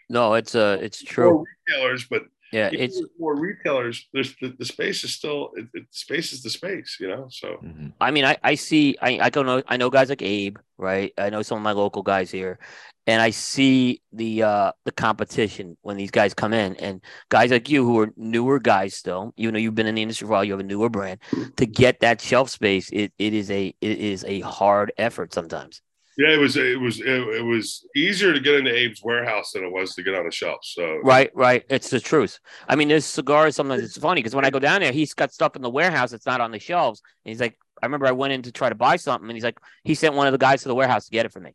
No, 0.08 0.34
it's 0.34 0.54
uh, 0.54 0.78
it's 0.80 1.02
true. 1.02 1.30
More 1.30 1.44
retailers, 1.68 2.06
but 2.08 2.22
yeah, 2.52 2.70
it's 2.72 3.02
more 3.18 3.34
retailers. 3.34 4.06
There's 4.12 4.34
the, 4.40 4.54
the 4.58 4.64
space 4.64 5.02
is 5.04 5.14
still 5.14 5.50
it, 5.56 5.66
it, 5.74 5.86
space 5.90 6.32
is 6.32 6.42
the 6.42 6.50
space, 6.50 6.96
you 7.00 7.08
know. 7.08 7.26
So 7.30 7.48
mm-hmm. 7.62 7.88
I 8.00 8.10
mean, 8.10 8.24
I 8.24 8.36
I 8.42 8.54
see 8.54 8.96
I 9.00 9.18
I 9.20 9.30
don't 9.30 9.46
know 9.46 9.62
I 9.66 9.76
know 9.76 9.90
guys 9.90 10.08
like 10.08 10.22
Abe, 10.22 10.58
right? 10.78 11.12
I 11.18 11.30
know 11.30 11.42
some 11.42 11.58
of 11.58 11.64
my 11.64 11.72
local 11.72 12.02
guys 12.02 12.30
here, 12.30 12.58
and 13.06 13.20
I 13.20 13.30
see 13.30 14.00
the 14.12 14.44
uh 14.44 14.72
the 14.84 14.92
competition 14.92 15.76
when 15.82 15.96
these 15.96 16.10
guys 16.10 16.34
come 16.34 16.52
in, 16.52 16.76
and 16.76 17.02
guys 17.30 17.50
like 17.50 17.68
you 17.68 17.84
who 17.84 18.00
are 18.00 18.12
newer 18.16 18.60
guys 18.60 18.94
still, 18.94 19.32
you 19.36 19.50
know, 19.50 19.58
you've 19.58 19.74
been 19.74 19.86
in 19.86 19.96
the 19.96 20.02
industry 20.02 20.26
for 20.26 20.32
a 20.32 20.36
while, 20.36 20.44
you 20.44 20.52
have 20.52 20.60
a 20.60 20.64
newer 20.64 20.88
brand, 20.88 21.20
to 21.56 21.66
get 21.66 22.00
that 22.00 22.20
shelf 22.20 22.50
space, 22.50 22.90
it 22.92 23.12
it 23.18 23.34
is 23.34 23.50
a 23.50 23.74
it 23.80 23.98
is 23.98 24.24
a 24.24 24.40
hard 24.40 24.92
effort 24.98 25.34
sometimes. 25.34 25.82
Yeah, 26.18 26.30
it 26.30 26.38
was 26.38 26.56
it 26.56 26.80
was 26.80 27.00
it, 27.00 27.06
it, 27.06 27.44
was 27.44 27.86
easier 27.94 28.32
to 28.32 28.40
get 28.40 28.54
into 28.54 28.70
Abe's 28.70 29.02
warehouse 29.02 29.52
than 29.52 29.64
it 29.64 29.70
was 29.70 29.94
to 29.94 30.02
get 30.02 30.14
on 30.14 30.24
the 30.24 30.30
shelf. 30.30 30.60
So 30.62 30.98
right, 31.04 31.30
right, 31.34 31.62
it's 31.68 31.90
the 31.90 32.00
truth. 32.00 32.40
I 32.66 32.74
mean, 32.74 32.88
there's 32.88 33.04
cigars. 33.04 33.56
Sometimes 33.56 33.82
it's 33.82 33.98
funny 33.98 34.22
because 34.22 34.34
when 34.34 34.46
I 34.46 34.50
go 34.50 34.58
down 34.58 34.80
there, 34.80 34.92
he's 34.92 35.12
got 35.12 35.34
stuff 35.34 35.56
in 35.56 35.62
the 35.62 35.68
warehouse 35.68 36.12
that's 36.12 36.24
not 36.24 36.40
on 36.40 36.52
the 36.52 36.58
shelves, 36.58 37.02
and 37.24 37.30
he's 37.30 37.40
like, 37.40 37.58
I 37.82 37.86
remember 37.86 38.06
I 38.06 38.12
went 38.12 38.32
in 38.32 38.40
to 38.42 38.52
try 38.52 38.70
to 38.70 38.74
buy 38.74 38.96
something, 38.96 39.28
and 39.28 39.36
he's 39.36 39.44
like, 39.44 39.58
he 39.84 39.94
sent 39.94 40.14
one 40.14 40.26
of 40.26 40.32
the 40.32 40.38
guys 40.38 40.62
to 40.62 40.68
the 40.68 40.74
warehouse 40.74 41.04
to 41.04 41.10
get 41.10 41.26
it 41.26 41.32
for 41.32 41.40
me. 41.40 41.54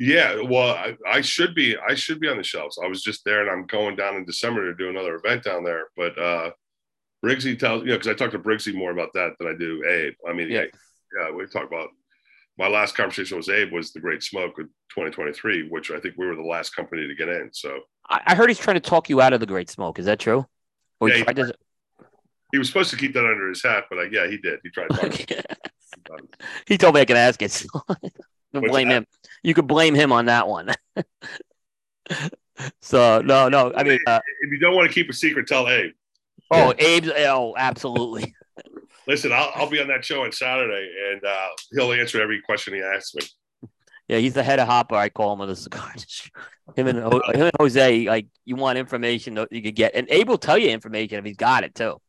Yeah, 0.00 0.40
well, 0.42 0.74
I, 0.74 0.96
I 1.06 1.20
should 1.20 1.54
be 1.54 1.76
I 1.76 1.94
should 1.94 2.18
be 2.18 2.28
on 2.28 2.38
the 2.38 2.42
shelves. 2.42 2.76
I 2.82 2.88
was 2.88 3.04
just 3.04 3.24
there, 3.24 3.42
and 3.42 3.50
I'm 3.50 3.66
going 3.66 3.94
down 3.94 4.16
in 4.16 4.24
December 4.24 4.64
to 4.64 4.74
do 4.74 4.88
another 4.88 5.14
event 5.14 5.44
down 5.44 5.62
there. 5.62 5.84
But 5.96 6.18
uh 6.18 6.50
Briggsy 7.24 7.56
tells 7.56 7.82
you 7.82 7.90
know 7.90 7.98
because 7.98 8.08
I 8.08 8.14
talk 8.14 8.32
to 8.32 8.38
Briggsy 8.38 8.74
more 8.74 8.90
about 8.90 9.10
that 9.14 9.34
than 9.38 9.46
I 9.46 9.56
do 9.56 9.84
Abe. 9.84 10.14
I 10.28 10.32
mean, 10.32 10.50
yeah, 10.50 10.64
yeah, 11.16 11.30
we 11.30 11.46
talk 11.46 11.66
about 11.66 11.90
my 12.58 12.68
last 12.68 12.94
conversation 12.94 13.36
with 13.36 13.48
Abe 13.48 13.72
was 13.72 13.92
the 13.92 14.00
Great 14.00 14.22
Smoke 14.22 14.58
of 14.58 14.66
2023, 14.90 15.68
which 15.68 15.90
I 15.90 16.00
think 16.00 16.14
we 16.18 16.26
were 16.26 16.36
the 16.36 16.42
last 16.42 16.76
company 16.76 17.06
to 17.06 17.14
get 17.14 17.28
in. 17.28 17.50
So 17.52 17.80
I 18.08 18.34
heard 18.34 18.50
he's 18.50 18.58
trying 18.58 18.74
to 18.74 18.80
talk 18.80 19.08
you 19.08 19.20
out 19.20 19.32
of 19.32 19.40
the 19.40 19.46
Great 19.46 19.70
Smoke. 19.70 19.98
Is 19.98 20.06
that 20.06 20.18
true? 20.18 20.44
Or 21.00 21.08
yeah, 21.08 21.16
he, 21.16 21.24
to... 21.24 21.54
he, 22.52 22.58
was 22.58 22.66
supposed 22.66 22.90
to 22.90 22.96
keep 22.96 23.14
that 23.14 23.24
under 23.24 23.48
his 23.48 23.62
hat, 23.62 23.84
but 23.88 23.98
like, 23.98 24.12
yeah, 24.12 24.26
he 24.26 24.36
did. 24.36 24.58
He 24.62 24.70
tried. 24.70 24.88
he 26.66 26.76
told 26.76 26.94
me 26.94 27.00
I 27.00 27.04
could 27.04 27.16
ask 27.16 27.40
it. 27.40 27.52
So 27.52 27.68
blame 28.52 28.88
him. 28.88 29.06
You 29.42 29.54
could 29.54 29.66
blame 29.66 29.94
him 29.94 30.12
on 30.12 30.26
that 30.26 30.48
one. 30.48 30.74
so 32.82 33.22
no, 33.22 33.48
no. 33.48 33.72
I 33.74 33.84
mean, 33.84 34.00
uh, 34.06 34.20
if 34.42 34.50
you 34.50 34.58
don't 34.58 34.74
want 34.74 34.88
to 34.88 34.94
keep 34.94 35.08
a 35.08 35.14
secret, 35.14 35.46
tell 35.46 35.68
Abe. 35.68 35.92
Oh, 36.50 36.74
yeah. 36.78 36.96
Abe's. 36.96 37.10
Oh, 37.28 37.54
absolutely. 37.56 38.34
Listen, 39.06 39.32
I'll, 39.32 39.50
I'll 39.54 39.70
be 39.70 39.80
on 39.80 39.88
that 39.88 40.04
show 40.04 40.24
on 40.24 40.32
Saturday, 40.32 40.90
and 41.12 41.24
uh, 41.24 41.48
he'll 41.72 41.92
answer 41.92 42.20
every 42.20 42.40
question 42.42 42.74
he 42.74 42.80
asks 42.80 43.14
me. 43.14 43.22
Yeah, 44.08 44.18
he's 44.18 44.34
the 44.34 44.42
head 44.42 44.58
of 44.58 44.66
Hopper. 44.66 44.96
I 44.96 45.08
call 45.08 45.32
him 45.32 45.38
with 45.38 45.50
the 45.50 45.56
cigar. 45.56 45.94
him 46.76 46.86
and 46.88 46.98
him 46.98 47.22
and 47.34 47.50
Jose, 47.58 48.06
like 48.06 48.26
you 48.44 48.56
want 48.56 48.78
information 48.78 49.34
that 49.34 49.52
you 49.52 49.62
could 49.62 49.76
get, 49.76 49.94
and 49.94 50.08
Abe 50.10 50.28
will 50.28 50.38
tell 50.38 50.58
you 50.58 50.68
information 50.70 51.18
if 51.18 51.24
he's 51.24 51.36
got 51.36 51.64
it 51.64 51.74
too. 51.74 52.00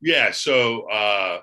Yeah, 0.00 0.30
so 0.30 0.88
uh, 0.90 1.40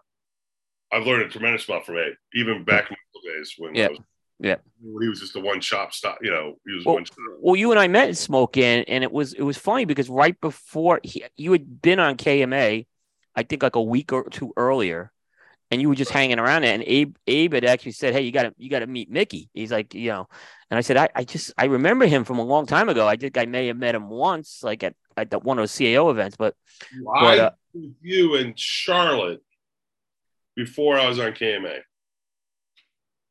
I've 0.91 1.05
learned 1.05 1.23
a 1.23 1.29
tremendous 1.29 1.67
amount 1.69 1.85
from 1.85 1.97
Abe, 1.97 2.13
even 2.33 2.63
back 2.63 2.89
in 2.89 2.97
the 3.13 3.31
days 3.31 3.53
when 3.57 3.75
yeah. 3.75 3.89
Was, 3.89 3.99
yeah. 4.39 4.55
When 4.81 5.03
he 5.03 5.09
was 5.09 5.19
just 5.19 5.33
the 5.33 5.39
one 5.39 5.61
shop 5.61 5.93
stop, 5.93 6.19
you 6.21 6.29
know, 6.29 6.55
he 6.65 6.73
was 6.73 6.85
well, 6.85 6.95
one 6.95 7.05
shop. 7.05 7.15
Well, 7.39 7.55
you 7.55 7.71
and 7.71 7.79
I 7.79 7.87
met 7.87 8.09
in 8.09 8.15
Smoke 8.15 8.57
Inn, 8.57 8.85
and 8.87 9.03
it 9.03 9.11
was 9.11 9.33
it 9.33 9.41
was 9.41 9.57
funny 9.57 9.85
because 9.85 10.09
right 10.09 10.39
before 10.39 10.99
he, 11.03 11.23
you 11.35 11.51
had 11.51 11.81
been 11.81 11.99
on 11.99 12.17
KMA, 12.17 12.85
I 13.37 13.43
think 13.43 13.63
like 13.63 13.75
a 13.75 13.81
week 13.81 14.11
or 14.11 14.27
two 14.29 14.51
earlier, 14.57 15.11
and 15.69 15.79
you 15.79 15.87
were 15.87 15.95
just 15.95 16.11
hanging 16.11 16.39
around 16.39 16.63
it. 16.63 16.73
And 16.73 16.83
Abe, 16.85 17.15
Abe 17.27 17.53
had 17.53 17.65
actually 17.65 17.91
said, 17.91 18.13
"Hey, 18.13 18.21
you 18.21 18.31
got 18.31 18.43
to 18.43 18.53
you 18.57 18.69
got 18.69 18.79
to 18.79 18.87
meet 18.87 19.11
Mickey." 19.11 19.49
He's 19.53 19.71
like, 19.71 19.93
you 19.93 20.09
know, 20.09 20.27
and 20.71 20.77
I 20.77 20.81
said, 20.81 20.97
I, 20.97 21.09
I 21.15 21.23
just 21.23 21.53
I 21.57 21.65
remember 21.65 22.07
him 22.07 22.23
from 22.23 22.39
a 22.39 22.43
long 22.43 22.65
time 22.65 22.89
ago. 22.89 23.07
I 23.07 23.15
think 23.15 23.37
I 23.37 23.45
may 23.45 23.67
have 23.67 23.77
met 23.77 23.95
him 23.95 24.09
once, 24.09 24.63
like 24.63 24.83
at 24.83 24.95
at 25.15 25.29
the, 25.29 25.39
one 25.39 25.59
of 25.59 25.63
the 25.63 25.67
CAO 25.67 26.09
events. 26.11 26.35
But, 26.35 26.55
well, 27.01 27.21
but 27.21 27.39
uh, 27.39 27.51
you 28.01 28.35
in 28.35 28.53
Charlotte 28.55 29.41
before 30.55 30.97
I 30.97 31.07
was 31.07 31.19
on 31.19 31.33
KMA. 31.33 31.79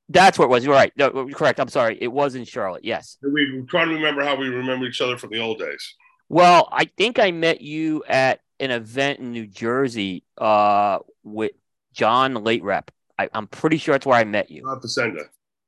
That's 0.09 0.39
what 0.39 0.45
it 0.45 0.51
was. 0.51 0.65
You're 0.65 0.73
right. 0.73 0.93
No, 0.97 1.29
correct. 1.31 1.59
I'm 1.59 1.69
sorry. 1.69 1.99
It 2.01 2.07
was 2.07 2.37
in 2.37 2.45
Charlotte. 2.45 2.85
Yes. 2.85 3.19
We 3.23 3.65
trying 3.69 3.89
to 3.89 3.95
remember 3.95 4.23
how 4.23 4.37
we 4.37 4.49
remember 4.49 4.87
each 4.87 5.01
other 5.01 5.19
from 5.19 5.31
the 5.31 5.41
old 5.41 5.59
days. 5.59 5.95
Well, 6.29 6.69
I 6.71 6.85
think 6.97 7.19
I 7.19 7.33
met 7.33 7.61
you 7.61 8.05
at 8.09 8.41
an 8.61 8.71
event 8.71 9.21
in 9.21 9.33
New 9.33 9.47
Jersey 9.47 10.25
uh, 10.39 10.99
with 11.23 11.53
John 11.93 12.35
Late 12.35 12.63
Rep. 12.63 12.91
I, 13.19 13.29
am 13.33 13.47
pretty 13.47 13.79
sure 13.79 13.95
that's 13.95 14.07
where 14.07 14.19
I 14.19 14.25
met 14.25 14.51
you. 14.51 14.63
John 14.63 14.81
Pacenda. 14.81 15.23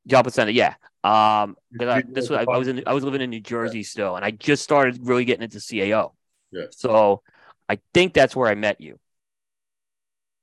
John 0.07 0.25
Pacenda, 0.25 0.55
yeah. 0.55 0.75
Um, 1.05 1.57
I, 1.81 2.03
this 2.09 2.29
was, 2.29 2.39
I, 2.47 2.53
I, 2.53 2.59
was 2.59 2.69
in, 2.69 2.83
I 2.87 2.93
was 2.93 3.05
living 3.05 3.21
in 3.21 3.31
New 3.31 3.41
Jersey 3.41 3.79
yeah. 3.79 3.85
still, 3.85 4.17
and 4.17 4.25
I 4.25 4.31
just 4.31 4.63
started 4.63 4.99
really 5.03 5.25
getting 5.25 5.45
into 5.45 5.59
CAO. 5.59 6.13
Yeah. 6.51 6.65
So 6.71 7.23
I 7.69 7.79
think 7.95 8.15
that's 8.15 8.35
where 8.35 8.49
I 8.49 8.55
met 8.55 8.81
you. 8.81 8.99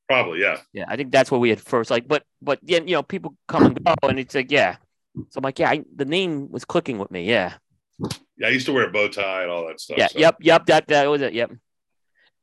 Probably, 0.08 0.42
yeah. 0.42 0.60
Yeah, 0.72 0.86
I 0.88 0.96
think 0.96 1.12
that's 1.12 1.32
where 1.32 1.40
we 1.40 1.50
had 1.50 1.60
first 1.60 1.90
like, 1.90 2.08
but 2.08 2.24
but 2.42 2.60
yeah, 2.64 2.80
you 2.80 2.94
know, 2.94 3.04
people 3.04 3.36
come 3.48 3.66
and 3.66 3.84
go, 3.84 3.96
and 4.04 4.20
it's 4.20 4.36
like, 4.36 4.52
yeah. 4.52 4.78
So 5.30 5.38
I'm 5.38 5.44
like, 5.44 5.60
yeah, 5.60 5.70
I, 5.70 5.84
the 5.96 6.06
name 6.06 6.52
was 6.52 6.64
clicking 6.64 7.00
with 7.00 7.10
me, 7.10 7.26
yeah. 7.28 7.54
Yeah, 8.38 8.48
I 8.48 8.50
used 8.50 8.66
to 8.68 8.74
wear 8.74 8.88
a 8.88 8.92
bow 8.92 9.08
tie 9.08 9.44
and 9.44 9.52
all 9.52 9.68
that 9.68 9.80
stuff. 9.80 9.98
Yeah, 9.98 10.08
so. 10.08 10.20
yep, 10.20 10.38
yep. 10.42 10.66
That 10.66 10.88
that 10.88 11.10
was 11.10 11.22
it. 11.22 11.34
Yep. 11.34 11.52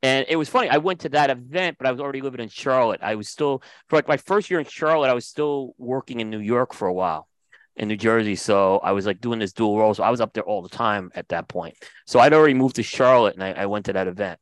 And 0.02 0.26
it 0.28 0.36
was 0.36 0.48
funny. 0.48 0.68
I 0.68 0.78
went 0.78 1.00
to 1.00 1.10
that 1.10 1.30
event, 1.30 1.78
but 1.78 1.86
I 1.86 1.92
was 1.92 2.00
already 2.00 2.22
living 2.22 2.40
in 2.40 2.48
Charlotte. 2.48 3.00
I 3.02 3.14
was 3.14 3.28
still 3.28 3.62
for 3.88 3.96
like 3.96 4.08
my 4.08 4.16
first 4.16 4.50
year 4.50 4.58
in 4.58 4.66
Charlotte. 4.66 5.08
I 5.08 5.14
was 5.14 5.26
still 5.26 5.74
working 5.78 6.18
in 6.18 6.28
New 6.28 6.40
York 6.40 6.74
for 6.74 6.88
a 6.88 6.92
while, 6.92 7.28
in 7.76 7.86
New 7.86 7.96
Jersey. 7.96 8.34
So 8.34 8.78
I 8.78 8.92
was 8.92 9.06
like 9.06 9.20
doing 9.20 9.38
this 9.38 9.52
dual 9.52 9.78
role. 9.78 9.94
So 9.94 10.02
I 10.02 10.10
was 10.10 10.20
up 10.20 10.32
there 10.32 10.42
all 10.42 10.60
the 10.60 10.68
time 10.68 11.12
at 11.14 11.28
that 11.28 11.46
point. 11.46 11.76
So 12.04 12.18
I'd 12.18 12.32
already 12.32 12.54
moved 12.54 12.76
to 12.76 12.82
Charlotte, 12.82 13.34
and 13.34 13.44
I, 13.44 13.52
I 13.52 13.66
went 13.66 13.86
to 13.86 13.92
that 13.92 14.08
event. 14.08 14.40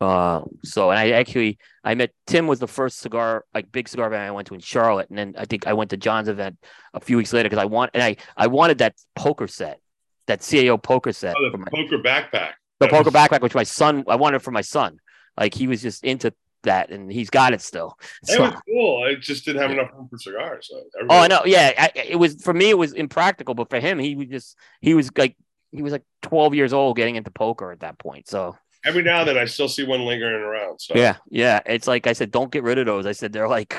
Uh, 0.00 0.42
so 0.64 0.90
and 0.90 0.98
I 0.98 1.10
actually 1.10 1.58
I 1.84 1.94
met 1.94 2.10
Tim 2.26 2.48
was 2.48 2.58
the 2.58 2.66
first 2.66 2.98
cigar 2.98 3.44
like 3.54 3.70
big 3.70 3.88
cigar 3.88 4.08
event 4.08 4.22
I 4.22 4.32
went 4.32 4.48
to 4.48 4.54
in 4.54 4.60
Charlotte, 4.60 5.08
and 5.08 5.16
then 5.16 5.34
I 5.38 5.44
think 5.44 5.68
I 5.68 5.74
went 5.74 5.90
to 5.90 5.96
John's 5.96 6.26
event 6.26 6.58
a 6.92 6.98
few 6.98 7.16
weeks 7.16 7.32
later 7.32 7.48
because 7.48 7.62
I 7.62 7.66
want 7.66 7.92
and 7.94 8.02
I 8.02 8.16
I 8.36 8.48
wanted 8.48 8.78
that 8.78 8.96
poker 9.14 9.46
set, 9.46 9.78
that 10.26 10.40
CAO 10.40 10.82
poker 10.82 11.12
set. 11.12 11.36
Oh, 11.38 11.50
the 11.52 11.58
my, 11.58 11.68
poker 11.70 11.98
backpack. 11.98 12.54
The 12.82 12.88
poker 12.88 13.10
backpack, 13.10 13.40
which 13.40 13.54
my 13.54 13.62
son 13.62 14.04
I 14.08 14.16
wanted 14.16 14.42
for 14.42 14.50
my 14.50 14.60
son. 14.60 14.98
Like 15.36 15.54
he 15.54 15.66
was 15.66 15.82
just 15.82 16.04
into 16.04 16.34
that, 16.62 16.90
and 16.90 17.10
he's 17.10 17.30
got 17.30 17.52
it 17.52 17.60
still. 17.60 17.98
It 18.28 18.40
was 18.40 18.54
cool. 18.68 19.04
I 19.04 19.14
just 19.14 19.44
didn't 19.44 19.62
have 19.62 19.70
enough 19.70 19.90
room 19.94 20.08
for 20.08 20.18
cigars. 20.18 20.68
So 20.70 20.82
oh, 21.08 21.18
I 21.18 21.28
know. 21.28 21.42
Yeah, 21.44 21.72
I, 21.76 21.90
it 21.94 22.16
was 22.16 22.42
for 22.42 22.54
me. 22.54 22.70
It 22.70 22.78
was 22.78 22.92
impractical, 22.92 23.54
but 23.54 23.70
for 23.70 23.80
him, 23.80 23.98
he 23.98 24.14
was 24.14 24.28
just 24.28 24.56
he 24.80 24.94
was 24.94 25.10
like 25.16 25.36
he 25.70 25.82
was 25.82 25.92
like 25.92 26.04
12 26.22 26.54
years 26.54 26.72
old 26.72 26.96
getting 26.96 27.16
into 27.16 27.30
poker 27.30 27.72
at 27.72 27.80
that 27.80 27.98
point. 27.98 28.28
So 28.28 28.56
every 28.84 29.02
now 29.02 29.20
and 29.20 29.28
then 29.28 29.38
I 29.38 29.46
still 29.46 29.68
see 29.68 29.84
one 29.84 30.04
lingering 30.04 30.42
around. 30.42 30.80
So 30.80 30.94
yeah, 30.94 31.16
yeah. 31.30 31.60
It's 31.66 31.86
like 31.86 32.06
I 32.06 32.12
said, 32.12 32.30
don't 32.30 32.52
get 32.52 32.62
rid 32.62 32.78
of 32.78 32.86
those. 32.86 33.06
I 33.06 33.12
said 33.12 33.32
they're 33.32 33.48
like 33.48 33.74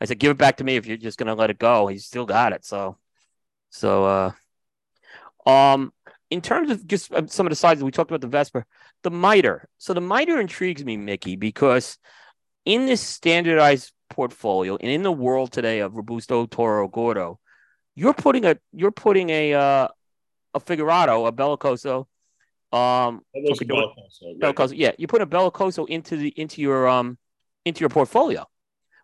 I 0.00 0.04
said, 0.04 0.18
give 0.18 0.30
it 0.30 0.38
back 0.38 0.58
to 0.58 0.64
me 0.64 0.76
if 0.76 0.86
you're 0.86 0.96
just 0.96 1.18
gonna 1.18 1.34
let 1.34 1.50
it 1.50 1.58
go. 1.58 1.86
He's 1.86 2.06
still 2.06 2.26
got 2.26 2.52
it. 2.52 2.64
So 2.64 2.98
so 3.70 4.04
uh 5.46 5.50
um 5.50 5.92
in 6.30 6.40
terms 6.40 6.70
of 6.70 6.86
just 6.86 7.12
uh, 7.12 7.26
some 7.26 7.46
of 7.46 7.50
the 7.50 7.56
sizes 7.56 7.84
we 7.84 7.90
talked 7.90 8.10
about 8.10 8.20
the 8.20 8.28
Vesper, 8.28 8.64
the 9.02 9.10
miter. 9.10 9.68
So 9.78 9.92
the 9.92 10.00
miter 10.00 10.40
intrigues 10.40 10.84
me, 10.84 10.96
Mickey, 10.96 11.36
because 11.36 11.98
in 12.64 12.86
this 12.86 13.00
standardized 13.00 13.92
portfolio 14.08 14.76
and 14.80 14.90
in 14.90 15.02
the 15.02 15.12
world 15.12 15.52
today 15.52 15.80
of 15.80 15.94
Robusto 15.94 16.46
Toro 16.46 16.88
Gordo, 16.88 17.38
you're 17.94 18.14
putting 18.14 18.44
a 18.44 18.56
you're 18.72 18.92
putting 18.92 19.30
a 19.30 19.54
uh, 19.54 19.88
a 20.54 20.60
Figurado, 20.60 21.26
a 21.26 21.32
Bellicoso, 21.32 22.06
um, 22.72 23.22
okay, 23.34 23.66
Bellicoso, 24.40 24.72
yeah, 24.76 24.92
you 24.96 25.06
put 25.08 25.22
a 25.22 25.26
Bellicoso 25.26 25.88
into 25.88 26.16
the 26.16 26.28
into 26.36 26.62
your 26.62 26.88
um 26.88 27.18
into 27.64 27.80
your 27.80 27.88
portfolio, 27.88 28.46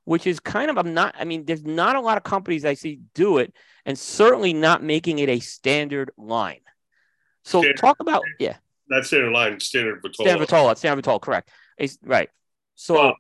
which 0.05 0.27
is 0.27 0.39
kind 0.39 0.71
of 0.71 0.79
I'm 0.79 0.95
not. 0.95 1.17
I 1.19 1.25
mean, 1.25 1.45
there's 1.45 1.65
not 1.65 1.97
a 1.97 2.01
lot 2.01 2.17
of 2.17 2.23
companies 2.23 2.65
I 2.65 2.75
see 2.75 3.01
do 3.15 3.39
it, 3.39 3.53
and 3.85 3.99
certainly 3.99 4.53
not 4.53 4.85
making 4.85 5.19
it 5.19 5.29
a 5.29 5.41
standard 5.41 6.13
line. 6.17 6.61
So 7.47 7.61
standard, 7.61 7.79
talk 7.79 8.01
about 8.01 8.25
yeah. 8.41 8.57
Not 8.89 9.07
standard 9.07 9.33
line, 9.33 9.61
standard 9.61 10.03
Vitola. 10.03 10.15
Standard 10.15 10.49
Vitola, 10.49 10.77
standard 10.77 11.05
Vitola, 11.05 11.21
correct. 11.21 11.51
It's, 11.79 11.97
right. 12.03 12.29
So 12.75 13.15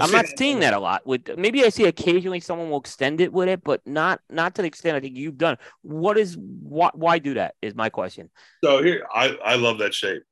I'm 0.00 0.10
not 0.12 0.26
seeing 0.36 0.60
that 0.60 0.74
a 0.74 0.78
lot. 0.78 1.06
With 1.06 1.36
maybe 1.38 1.64
I 1.64 1.70
see 1.70 1.86
occasionally 1.86 2.40
someone 2.40 2.68
will 2.68 2.80
extend 2.80 3.22
it 3.22 3.32
with 3.32 3.48
it, 3.48 3.64
but 3.64 3.80
not 3.86 4.20
not 4.28 4.54
to 4.56 4.62
the 4.62 4.68
extent 4.68 4.96
I 4.96 5.00
think 5.00 5.16
you've 5.16 5.38
done. 5.38 5.56
What 5.80 6.18
is 6.18 6.36
why 6.36 6.90
why 6.92 7.18
do 7.18 7.34
that? 7.34 7.54
Is 7.62 7.74
my 7.74 7.88
question. 7.88 8.28
So 8.62 8.82
here, 8.82 9.06
I 9.12 9.36
I 9.42 9.54
love 9.54 9.78
that 9.78 9.94
shape. 9.94 10.24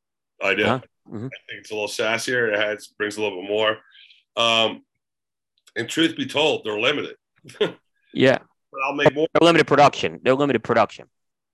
I 0.42 0.54
do. 0.54 0.64
Uh-huh. 0.64 0.80
Mm-hmm. 1.08 1.26
I 1.26 1.40
think 1.48 1.60
it's 1.60 1.70
a 1.70 1.74
little 1.74 1.88
sassier. 1.88 2.52
It 2.52 2.58
has 2.58 2.88
brings 2.88 3.16
a 3.16 3.22
little 3.22 3.40
bit 3.40 3.48
more. 3.48 3.78
Um, 4.36 4.82
and 5.74 5.88
truth 5.88 6.16
be 6.16 6.26
told, 6.26 6.64
they're 6.64 6.78
limited. 6.78 7.16
yeah. 8.12 8.38
But 8.70 8.80
I'll 8.84 8.94
make 8.94 9.14
more. 9.14 9.26
They're 9.32 9.46
limited 9.46 9.66
production. 9.66 10.20
They're 10.22 10.34
limited 10.34 10.62
production. 10.62 11.08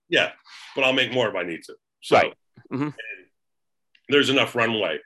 Yeah, 0.09 0.33
but 0.75 0.85
I'll 0.85 0.93
make 0.93 1.13
more 1.13 1.29
if 1.29 1.35
I 1.37 1.45
need 1.45 1.63
to. 1.65 1.75
So 2.05 2.17
right. 2.17 2.35
mm-hmm. 2.71 2.91
there's 4.11 4.29
enough 4.29 4.55
runway. 4.55 4.99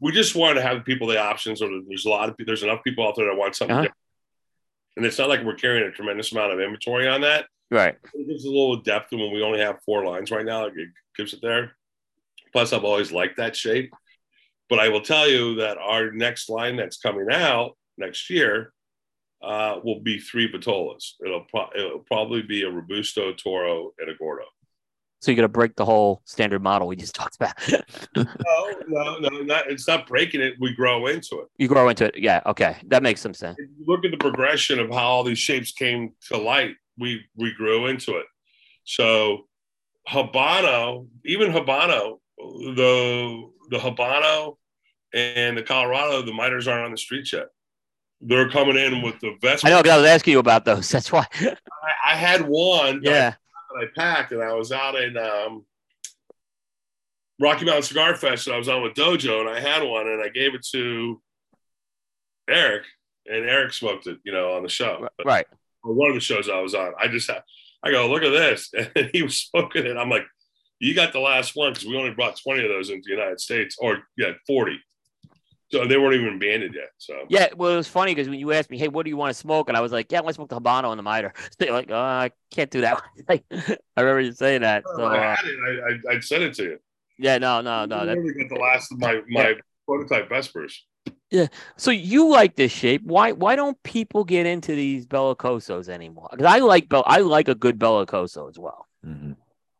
We 0.00 0.12
just 0.12 0.36
want 0.36 0.56
to 0.56 0.62
have 0.62 0.84
people 0.84 1.08
the 1.08 1.20
options, 1.20 1.60
or 1.60 1.68
there's 1.88 2.06
a 2.06 2.08
lot 2.08 2.28
of 2.28 2.36
there's 2.46 2.62
enough 2.62 2.84
people 2.84 3.06
out 3.06 3.16
there 3.16 3.26
that 3.26 3.36
want 3.36 3.56
something 3.56 3.74
uh-huh. 3.74 3.82
different. 3.82 3.98
And 4.96 5.04
it's 5.04 5.18
not 5.18 5.28
like 5.28 5.42
we're 5.42 5.56
carrying 5.56 5.84
a 5.84 5.90
tremendous 5.90 6.30
amount 6.30 6.52
of 6.52 6.60
inventory 6.60 7.08
on 7.08 7.22
that. 7.22 7.46
Right. 7.72 7.96
It 8.14 8.28
gives 8.28 8.44
a 8.44 8.48
little 8.48 8.76
depth 8.76 9.10
when 9.10 9.32
we 9.32 9.42
only 9.42 9.58
have 9.58 9.82
four 9.84 10.06
lines 10.06 10.30
right 10.30 10.46
now. 10.46 10.66
It 10.66 10.74
gives 11.16 11.32
it 11.32 11.40
there. 11.42 11.72
Plus, 12.52 12.72
I've 12.72 12.84
always 12.84 13.10
liked 13.10 13.38
that 13.38 13.56
shape. 13.56 13.92
But 14.70 14.78
I 14.78 14.90
will 14.90 15.00
tell 15.00 15.28
you 15.28 15.56
that 15.56 15.76
our 15.78 16.12
next 16.12 16.48
line 16.48 16.76
that's 16.76 16.98
coming 16.98 17.26
out 17.32 17.72
next 17.98 18.30
year 18.30 18.72
uh, 19.42 19.80
will 19.82 20.00
be 20.00 20.20
three 20.20 20.52
Vitolas. 20.52 21.14
It'll, 21.24 21.46
pro- 21.50 21.70
it'll 21.76 22.04
probably 22.06 22.42
be 22.42 22.62
a 22.62 22.70
Robusto, 22.70 23.32
Toro, 23.32 23.90
and 23.98 24.08
a 24.08 24.14
Gordo. 24.14 24.44
So 25.24 25.30
you're 25.30 25.36
gonna 25.36 25.48
break 25.48 25.74
the 25.76 25.86
whole 25.86 26.20
standard 26.26 26.62
model 26.62 26.86
we 26.86 26.96
just 26.96 27.14
talked 27.20 27.36
about. 27.36 27.54
no, 28.14 28.26
no, 28.86 29.18
no, 29.18 29.28
not, 29.40 29.70
it's 29.70 29.88
not 29.88 30.06
breaking 30.06 30.42
it. 30.42 30.54
We 30.60 30.74
grow 30.74 31.06
into 31.06 31.40
it. 31.40 31.48
You 31.56 31.66
grow 31.66 31.88
into 31.88 32.04
it. 32.04 32.18
Yeah. 32.18 32.42
Okay. 32.44 32.76
That 32.88 33.02
makes 33.02 33.22
some 33.22 33.32
sense. 33.32 33.58
Look 33.86 34.04
at 34.04 34.10
the 34.10 34.18
progression 34.18 34.78
of 34.78 34.90
how 34.90 35.06
all 35.06 35.24
these 35.24 35.38
shapes 35.38 35.72
came 35.72 36.12
to 36.28 36.36
light. 36.36 36.76
We 36.98 37.24
we 37.36 37.54
grew 37.54 37.86
into 37.86 38.18
it. 38.18 38.26
So 38.84 39.46
Habano, 40.06 41.06
even 41.24 41.52
Habano, 41.52 42.18
the 42.36 43.50
the 43.70 43.78
Habano 43.78 44.58
and 45.14 45.56
the 45.56 45.62
Colorado, 45.62 46.20
the 46.20 46.34
miters 46.34 46.68
aren't 46.68 46.84
on 46.84 46.90
the 46.90 46.98
street 46.98 47.32
yet. 47.32 47.46
They're 48.20 48.50
coming 48.50 48.76
in 48.76 49.00
with 49.00 49.18
the 49.20 49.36
vest. 49.40 49.64
I 49.64 49.70
know. 49.70 49.78
I 49.78 49.96
was 49.96 50.06
asking 50.06 50.32
you 50.32 50.38
about 50.38 50.66
those. 50.66 50.88
That's 50.90 51.10
why. 51.10 51.26
I, 51.40 51.56
I, 52.12 52.16
had 52.16 52.42
one. 52.42 53.00
Yeah. 53.02 53.34
I, 53.78 53.86
packed, 53.94 54.32
and 54.32 54.42
I 54.42 54.54
was 54.54 54.72
out 54.72 54.94
in 54.94 55.16
um, 55.16 55.64
Rocky 57.40 57.64
Mountain 57.64 57.82
Cigar 57.82 58.14
Fest, 58.16 58.46
and 58.46 58.54
I 58.54 58.58
was 58.58 58.68
on 58.68 58.82
with 58.82 58.94
Dojo, 58.94 59.40
and 59.40 59.48
I 59.48 59.60
had 59.60 59.82
one, 59.82 60.06
and 60.06 60.22
I 60.22 60.28
gave 60.28 60.54
it 60.54 60.66
to 60.72 61.20
Eric, 62.48 62.84
and 63.26 63.44
Eric 63.44 63.72
smoked 63.72 64.06
it, 64.06 64.18
you 64.24 64.32
know, 64.32 64.52
on 64.52 64.62
the 64.62 64.68
show. 64.68 65.08
But, 65.16 65.26
right. 65.26 65.46
one 65.82 66.10
of 66.10 66.14
the 66.14 66.20
shows 66.20 66.48
I 66.48 66.60
was 66.60 66.74
on, 66.74 66.92
I 67.00 67.08
just 67.08 67.30
had, 67.30 67.42
I 67.82 67.90
go, 67.90 68.08
look 68.08 68.22
at 68.22 68.30
this, 68.30 68.70
and 68.96 69.10
he 69.12 69.22
was 69.22 69.36
smoking 69.36 69.86
it. 69.86 69.96
I'm 69.96 70.10
like, 70.10 70.26
you 70.80 70.94
got 70.94 71.12
the 71.12 71.20
last 71.20 71.56
one 71.56 71.72
because 71.72 71.86
we 71.86 71.96
only 71.96 72.14
brought 72.14 72.40
20 72.40 72.62
of 72.62 72.68
those 72.68 72.90
into 72.90 73.04
the 73.06 73.14
United 73.14 73.40
States, 73.40 73.76
or 73.78 74.02
yeah, 74.16 74.32
40. 74.46 74.78
So 75.70 75.86
they 75.86 75.96
weren't 75.96 76.14
even 76.14 76.38
banded 76.38 76.74
yet. 76.74 76.90
So 76.98 77.24
yeah, 77.28 77.48
well, 77.56 77.72
it 77.72 77.76
was 77.76 77.88
funny 77.88 78.14
because 78.14 78.28
when 78.28 78.38
you 78.38 78.52
asked 78.52 78.70
me, 78.70 78.78
"Hey, 78.78 78.88
what 78.88 79.04
do 79.04 79.10
you 79.10 79.16
want 79.16 79.30
to 79.30 79.34
smoke?" 79.34 79.68
and 79.68 79.76
I 79.76 79.80
was 79.80 79.92
like, 79.92 80.12
"Yeah, 80.12 80.18
I 80.18 80.20
want 80.22 80.34
to 80.34 80.34
smoke 80.34 80.50
the 80.50 80.60
Habano 80.60 80.90
and 80.90 80.98
the 80.98 81.02
Miter." 81.02 81.32
They're 81.58 81.72
like, 81.72 81.90
"Oh, 81.90 81.96
I 81.96 82.30
can't 82.50 82.70
do 82.70 82.82
that." 82.82 83.02
like, 83.28 83.44
I 83.50 84.00
remember 84.00 84.20
you 84.20 84.32
saying 84.32 84.60
that. 84.60 84.84
So 84.96 85.04
I 85.04 85.16
had 85.16 85.38
it. 85.44 85.54
I, 86.06 86.10
I, 86.10 86.14
would 86.14 86.24
send 86.24 86.44
it 86.44 86.54
to 86.54 86.62
you. 86.62 86.78
Yeah, 87.18 87.38
no, 87.38 87.60
no, 87.60 87.86
no. 87.86 88.06
That 88.06 88.18
really 88.18 88.34
got 88.34 88.54
the 88.54 88.60
last 88.60 88.92
of 88.92 88.98
my 88.98 89.20
my 89.28 89.50
yeah. 89.50 89.54
prototype 89.86 90.28
Vespers. 90.28 90.74
Yeah. 91.30 91.48
So 91.76 91.90
you 91.90 92.28
like 92.28 92.56
this 92.56 92.70
shape? 92.70 93.02
Why 93.04 93.32
why 93.32 93.56
don't 93.56 93.80
people 93.82 94.24
get 94.24 94.46
into 94.46 94.74
these 94.74 95.06
bellicosos 95.06 95.88
anymore? 95.88 96.28
Because 96.30 96.46
I 96.46 96.58
like 96.58 96.88
bell 96.88 97.04
I 97.06 97.18
like 97.18 97.48
a 97.48 97.54
good 97.54 97.78
bellicoso 97.78 98.48
as 98.48 98.58
well. 98.58 98.86
Mm-hmm. 99.04 99.32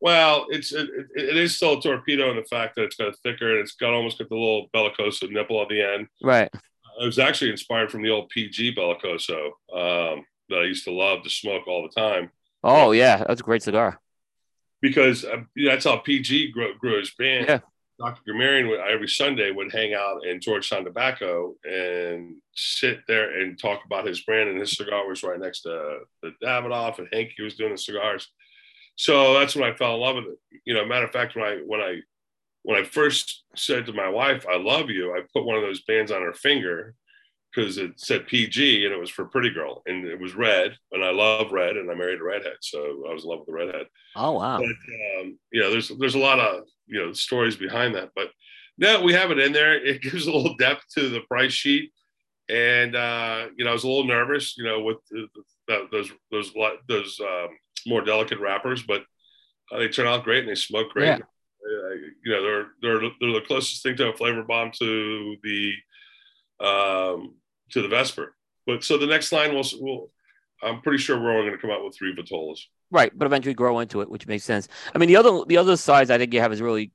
Well, 0.05 0.45
it's 0.51 0.71
it, 0.71 0.91
it 1.17 1.35
is 1.35 1.57
still 1.57 1.79
a 1.79 1.81
torpedo 1.81 2.29
in 2.29 2.37
the 2.37 2.45
fact 2.45 2.77
that 2.77 2.83
it's 2.83 2.97
got 2.97 3.09
a 3.09 3.13
thicker 3.23 3.53
and 3.53 3.61
it's 3.61 3.73
got 3.73 3.95
almost 3.95 4.19
got 4.19 4.29
the 4.29 4.35
little 4.35 4.69
bellicoso 4.75 5.31
nipple 5.31 5.63
at 5.63 5.71
the 5.71 5.81
end. 5.81 6.09
Right. 6.23 6.51
it 6.53 7.07
was 7.07 7.19
actually 7.19 7.51
inspired 7.53 7.91
from 7.91 8.03
the 8.03 8.11
old 8.11 8.29
PG 8.29 8.75
bellicoso 8.77 9.47
um, 9.73 10.27
that 10.51 10.59
I 10.59 10.65
used 10.65 10.85
to 10.85 10.93
love 10.93 11.23
to 11.23 11.31
smoke 11.31 11.67
all 11.67 11.83
the 11.83 11.99
time. 11.99 12.31
Oh 12.63 12.93
yeah, 12.93 13.25
that's 13.27 13.41
a 13.41 13.45
great 13.45 13.63
cigar. 13.63 13.99
Because 14.83 15.25
uh, 15.25 15.45
that's 15.57 15.87
how 15.87 15.97
PG 15.97 16.53
grew, 16.53 16.77
grew 16.77 16.99
his 16.99 17.15
band. 17.15 17.47
Yeah. 17.49 17.61
Dr. 17.99 18.35
Would 18.35 18.81
every 18.81 19.09
Sunday 19.09 19.53
would 19.53 19.73
hang 19.73 19.95
out 19.95 20.27
in 20.27 20.39
Georgetown 20.39 20.85
Tobacco 20.85 21.55
and 21.65 22.35
sit 22.53 23.01
there 23.09 23.41
and 23.41 23.59
talk 23.59 23.87
about 23.87 24.07
his 24.07 24.21
brand. 24.21 24.51
And 24.51 24.61
his 24.61 24.77
cigar 24.77 25.09
was 25.09 25.23
right 25.23 25.41
next 25.41 25.63
to 25.63 26.01
the 26.21 26.33
Davidoff, 26.43 26.99
and 26.99 27.09
Hank 27.11 27.31
was 27.39 27.55
doing 27.55 27.73
the 27.73 27.79
cigars. 27.79 28.29
So 28.97 29.35
that's 29.35 29.57
when 29.57 29.69
I 29.69 29.75
fell 29.75 29.95
in 29.95 30.01
love 30.01 30.17
with 30.17 30.25
it. 30.27 30.61
You 30.65 30.75
know, 30.75 30.87
matter 30.87 31.05
of 31.07 31.13
fact, 31.13 31.37
when 31.37 31.45
I 31.45 31.61
when 31.67 31.81
I 31.81 32.01
when 32.63 32.79
I 32.79 32.85
first 32.85 33.45
said 33.57 33.87
to 33.87 33.93
my 33.93 34.09
wife, 34.09 34.47
"I 34.49 34.57
love 34.57 34.91
you," 34.91 35.13
I 35.13 35.21
put 35.33 35.45
one 35.45 35.57
of 35.57 35.63
those 35.63 35.83
bands 35.83 36.11
on 36.11 36.23
her 36.23 36.33
finger 36.33 36.95
because 37.55 37.79
it 37.79 37.93
said 37.97 38.27
PG 38.27 38.85
and 38.85 38.93
it 38.93 38.99
was 38.99 39.11
for 39.11 39.27
Pretty 39.27 39.51
Girl 39.51 39.83
and 39.87 40.07
it 40.07 40.19
was 40.19 40.35
red, 40.35 40.77
and 40.93 41.05
I 41.05 41.11
love 41.11 41.53
red, 41.53 41.77
and 41.77 41.91
I 41.91 41.95
married 41.95 42.21
a 42.21 42.25
redhead, 42.25 42.57
so 42.61 43.05
I 43.09 43.13
was 43.13 43.25
in 43.25 43.31
love 43.31 43.41
with 43.41 43.49
the 43.49 43.53
redhead. 43.53 43.87
Oh 44.17 44.33
wow! 44.33 44.59
But 44.59 44.67
um, 45.21 45.39
you 45.53 45.61
know, 45.61 45.71
there's 45.71 45.89
there's 45.89 46.17
a 46.17 46.19
lot 46.21 46.39
of 46.39 46.65
you 46.87 47.01
know 47.01 47.13
stories 47.13 47.57
behind 47.57 47.95
that, 47.95 48.11
but 48.15 48.31
no, 48.79 49.01
we 49.03 49.13
have 49.13 49.31
it 49.31 49.39
in 49.39 49.53
there. 49.53 49.75
It 49.75 50.03
gives 50.03 50.27
a 50.27 50.33
little 50.33 50.57
depth 50.57 50.85
to 50.95 51.09
the 51.09 51.21
price 51.23 51.53
sheet, 51.53 51.93
and 52.49 52.95
uh, 52.97 53.47
you 53.57 53.65
know, 53.65 53.71
I 53.71 53.75
was 53.75 53.85
a 53.85 53.89
little 53.89 54.07
nervous, 54.07 54.57
you 54.57 54.65
know, 54.65 54.83
with 54.83 54.99
the, 55.11 55.27
the, 55.69 55.89
those 55.91 56.11
those 56.31 56.53
those 56.89 57.21
um, 57.21 57.49
more 57.87 58.03
delicate 58.03 58.41
wrappers, 58.41 58.82
but 58.82 59.03
uh, 59.72 59.78
they 59.78 59.89
turn 59.89 60.07
out 60.07 60.24
great 60.24 60.41
and 60.41 60.49
they 60.49 60.55
smoke 60.55 60.91
great. 60.91 61.07
Yeah. 61.07 61.18
Uh, 61.18 61.95
you 62.24 62.32
know, 62.32 62.43
they're 62.43 62.66
they're 62.82 63.11
they're 63.20 63.32
the 63.32 63.47
closest 63.47 63.82
thing 63.82 63.97
to 63.97 64.09
a 64.09 64.16
flavor 64.16 64.43
bomb 64.43 64.70
to 64.78 65.37
the 65.43 65.72
um, 66.61 67.35
to 67.70 67.82
the 67.82 67.89
Vesper. 67.89 68.35
But 68.66 68.85
so 68.85 68.99
the 68.99 69.07
next 69.07 69.32
line 69.32 69.55
will 69.55 69.64
will 69.80 70.11
I'm 70.62 70.82
pretty 70.82 70.99
sure 70.99 71.18
we're 71.18 71.30
only 71.30 71.47
going 71.49 71.59
to 71.59 71.61
come 71.61 71.70
out 71.70 71.85
with 71.85 71.97
three 71.97 72.14
Vitolas. 72.14 72.61
Right, 72.91 73.11
but 73.16 73.26
eventually 73.26 73.55
grow 73.55 73.80
into 73.80 74.03
it, 74.03 74.11
which 74.11 74.26
makes 74.26 74.45
sense. 74.45 74.68
I 74.95 74.99
mean, 74.99 75.09
the 75.09 75.16
other 75.16 75.45
the 75.47 75.57
other 75.57 75.76
size 75.76 76.11
I 76.11 76.18
think 76.18 76.35
you 76.35 76.41
have 76.41 76.53
is 76.53 76.61
really 76.61 76.93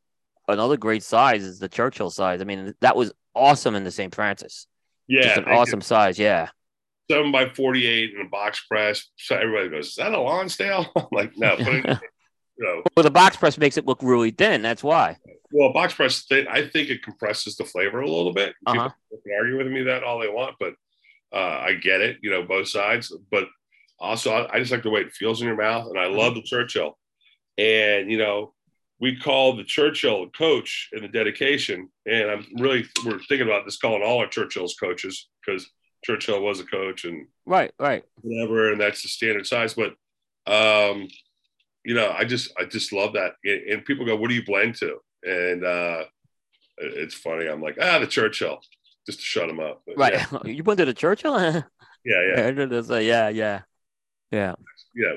another 0.48 0.78
great 0.78 1.04
size 1.04 1.44
is 1.44 1.60
the 1.60 1.70
Churchill 1.70 2.12
size. 2.12 2.42
I 2.42 2.44
mean, 2.44 2.74
that 2.82 2.96
was 2.96 3.12
awesome 3.34 3.76
in 3.76 3.84
the 3.84 3.92
St. 3.92 4.14
Francis. 4.14 4.68
Yeah, 5.08 5.24
Just 5.24 5.38
an 5.40 5.46
awesome 5.46 5.80
you. 5.80 5.84
size. 5.84 6.20
Yeah 6.20 6.50
seven 7.10 7.32
by 7.32 7.50
forty 7.50 7.86
eight 7.86 8.14
in 8.14 8.26
a 8.26 8.30
box 8.30 8.66
press. 8.68 9.08
So 9.18 9.36
everybody 9.36 9.70
goes, 9.70 9.90
"Is 9.90 9.96
that 9.96 10.14
a 10.14 10.20
Lonsdale?" 10.20 10.88
I'm 10.96 11.06
like, 11.12 11.34
"No." 11.38 11.56
Put 11.58 11.68
it, 11.68 11.86
you 12.58 12.66
know. 12.66 12.84
Well, 12.96 13.04
the 13.04 13.12
box 13.12 13.38
press 13.38 13.58
makes 13.58 13.78
it 13.78 13.86
look 13.86 14.00
really 14.02 14.32
thin. 14.32 14.62
That's 14.62 14.84
why. 14.84 15.18
Well, 15.52 15.74
box 15.74 15.96
press, 15.96 16.26
I 16.32 16.68
think 16.68 16.90
it 16.90 17.04
compresses 17.04 17.56
the 17.56 17.66
flavor 17.66 18.02
a 18.02 18.08
little 18.08 18.34
bit. 18.34 18.54
Uh-huh. 18.68 18.90
People 19.10 19.24
can 19.24 19.36
argue 19.40 19.58
with 19.58 19.68
me 19.68 19.84
that 19.84 20.04
all 20.04 20.20
they 20.20 20.30
want, 20.30 20.56
but 20.60 20.74
uh, 21.34 21.64
I 21.66 21.74
get 21.74 22.02
it. 22.02 22.18
You 22.22 22.30
know, 22.32 22.44
both 22.44 22.68
sides. 22.68 23.12
But 23.32 23.48
also, 24.00 24.32
I, 24.32 24.56
I 24.56 24.60
just 24.60 24.72
like 24.72 24.84
the 24.84 24.90
way 24.90 25.02
it 25.02 25.14
feels 25.14 25.42
in 25.42 25.48
your 25.48 25.58
mouth, 25.58 25.88
and 25.88 26.00
I 26.00 26.06
mm-hmm. 26.06 26.18
love 26.18 26.36
the 26.36 26.44
Churchill. 26.44 26.98
And 27.58 28.12
you 28.12 28.18
know, 28.18 28.54
we 29.00 29.18
call 29.18 29.56
the 29.56 29.64
Churchill 29.64 30.30
coach 30.30 30.90
in 30.92 31.02
the 31.02 31.08
dedication, 31.08 31.90
and 32.06 32.30
I'm 32.30 32.46
really 32.58 32.86
we're 33.06 33.20
thinking 33.20 33.48
about 33.48 33.66
this 33.66 33.78
calling 33.78 34.04
all 34.04 34.20
our 34.20 34.28
Churchills 34.28 34.76
coaches 34.80 35.30
because 35.46 35.70
Churchill 36.04 36.42
was 36.42 36.60
a 36.60 36.66
coach 36.66 37.06
and 37.06 37.28
right, 37.46 37.72
right, 37.80 38.04
whatever, 38.22 38.72
and 38.72 38.80
that's 38.80 39.02
the 39.02 39.10
standard 39.10 39.46
size. 39.48 39.74
But 39.74 39.96
um, 40.52 41.08
you 41.84 41.96
know, 41.96 42.14
I 42.16 42.26
just 42.26 42.52
I 42.60 42.66
just 42.66 42.94
love 42.94 43.14
that. 43.14 43.34
And 43.44 43.86
people 43.86 44.06
go, 44.06 44.16
"What 44.16 44.30
do 44.30 44.36
you 44.36 44.46
blend 44.46 44.76
to?" 44.76 44.98
And 45.24 45.66
uh, 45.66 46.04
it's 46.80 47.16
funny. 47.16 47.48
I'm 47.48 47.62
like, 47.62 47.78
ah, 47.82 48.00
the 48.00 48.08
Churchill, 48.08 48.60
just 49.06 49.20
to 49.20 49.26
shut 49.26 49.48
them 49.48 49.60
up. 49.60 49.82
But, 49.86 49.98
right. 49.98 50.14
Yeah. 50.14 50.40
you 50.46 50.64
blend 50.64 50.80
to 50.80 50.86
the 50.86 50.94
Churchill? 50.94 51.40
yeah, 51.40 51.64
yeah. 52.06 52.50
yeah, 52.50 53.30
yeah, 53.30 53.62
yeah. 54.32 54.56
Yeah. 54.96 55.14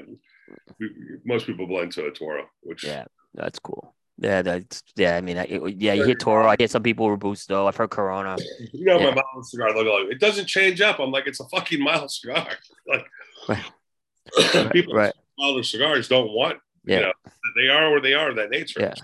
We, 0.79 0.91
most 1.25 1.47
people 1.47 1.67
blend 1.67 1.93
to 1.93 2.07
a 2.07 2.11
Toro, 2.11 2.45
which 2.63 2.85
yeah, 2.85 3.05
that's 3.35 3.59
cool. 3.59 3.95
Yeah, 4.23 4.43
that's 4.43 4.85
yeah. 4.95 5.17
I 5.17 5.21
mean, 5.21 5.37
I, 5.37 5.47
yeah, 5.77 5.95
you 5.95 6.05
hear 6.05 6.15
Toro. 6.15 6.47
I 6.47 6.55
hear 6.57 6.69
some 6.69 6.83
people 6.83 7.11
Robusto. 7.11 7.67
I've 7.67 7.77
heard 7.77 7.91
Corona. 7.91 8.37
You 8.73 8.85
know, 8.85 9.01
yeah. 9.01 9.07
my 9.11 9.23
mild 9.35 9.47
cigar 9.47 9.75
logo. 9.75 9.91
Like, 9.91 10.13
it 10.13 10.21
doesn't 10.21 10.47
change 10.47 10.81
up. 10.81 11.01
I'm 11.01 11.11
like, 11.11 11.27
it's 11.27 11.41
a 11.41 11.49
fucking 11.49 11.83
mild 11.83 12.11
cigar. 12.11 12.49
Like 12.85 13.07
right. 13.49 14.73
people, 14.73 14.93
right. 14.93 15.13
milder 15.39 15.63
cigars 15.63 16.09
don't 16.09 16.33
want. 16.33 16.59
Yeah, 16.85 16.97
you 16.97 17.03
know, 17.03 17.13
they 17.57 17.69
are 17.69 17.91
where 17.93 18.01
they 18.01 18.15
are. 18.15 18.35
That 18.35 18.51
nature. 18.51 18.81
Yeah, 18.81 18.95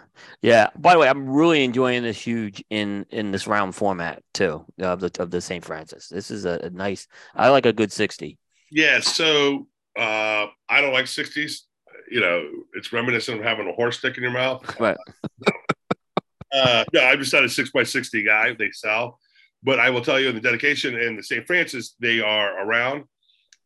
yeah. 0.42 0.70
By 0.76 0.94
the 0.94 0.98
way, 0.98 1.08
I'm 1.08 1.28
really 1.28 1.62
enjoying 1.62 2.02
this 2.02 2.20
huge 2.20 2.64
in 2.70 3.06
in 3.10 3.30
this 3.30 3.46
round 3.46 3.76
format 3.76 4.24
too 4.34 4.64
of 4.80 4.98
the 4.98 5.12
of 5.20 5.30
the 5.30 5.40
St. 5.40 5.64
Francis. 5.64 6.08
This 6.08 6.32
is 6.32 6.44
a, 6.44 6.58
a 6.64 6.70
nice. 6.70 7.06
I 7.36 7.50
like 7.50 7.66
a 7.66 7.72
good 7.72 7.92
sixty. 7.92 8.36
Yeah. 8.72 8.98
So 8.98 9.68
uh, 9.96 10.46
I 10.68 10.80
don't 10.80 10.92
like 10.92 11.06
sixties 11.06 11.67
you 12.11 12.20
know, 12.20 12.48
it's 12.74 12.92
reminiscent 12.92 13.38
of 13.38 13.44
having 13.44 13.68
a 13.68 13.72
horse 13.72 13.98
stick 13.98 14.16
in 14.16 14.22
your 14.22 14.32
mouth. 14.32 14.62
Right. 14.80 14.96
uh, 16.52 16.84
no, 16.92 17.00
I'm 17.00 17.18
just 17.18 17.32
not 17.32 17.44
a 17.44 17.48
six 17.48 17.70
by 17.70 17.82
sixty 17.82 18.22
guy. 18.22 18.54
They 18.54 18.70
sell, 18.70 19.18
but 19.62 19.78
I 19.78 19.90
will 19.90 20.02
tell 20.02 20.20
you 20.20 20.28
in 20.28 20.34
the 20.34 20.40
dedication 20.40 20.94
and 20.96 21.18
the 21.18 21.22
St. 21.22 21.46
Francis, 21.46 21.94
they 22.00 22.20
are 22.20 22.64
around 22.64 23.04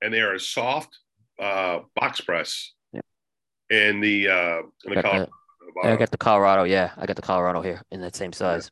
and 0.01 0.13
they 0.13 0.21
are 0.21 0.35
a 0.35 0.41
soft 0.41 0.99
uh, 1.41 1.81
box 1.95 2.21
press. 2.21 2.73
Yeah. 2.93 3.01
In 3.71 4.01
the 4.01 4.29
uh, 4.29 4.59
in 4.85 4.95
the 4.95 5.03
Colorado. 5.03 5.31
I 5.85 5.97
got 5.97 6.11
the 6.11 6.19
Colorado. 6.19 6.65
Yeah, 6.65 6.91
I 6.97 7.07
got 7.07 7.17
the 7.17 7.23
Colorado 7.23 7.63
here 7.63 7.83
in 7.91 8.01
that 8.03 8.15
same 8.15 8.33
size. 8.33 8.71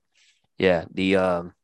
Yeah, 0.59 0.85
the 0.93 1.17
um, 1.17 1.55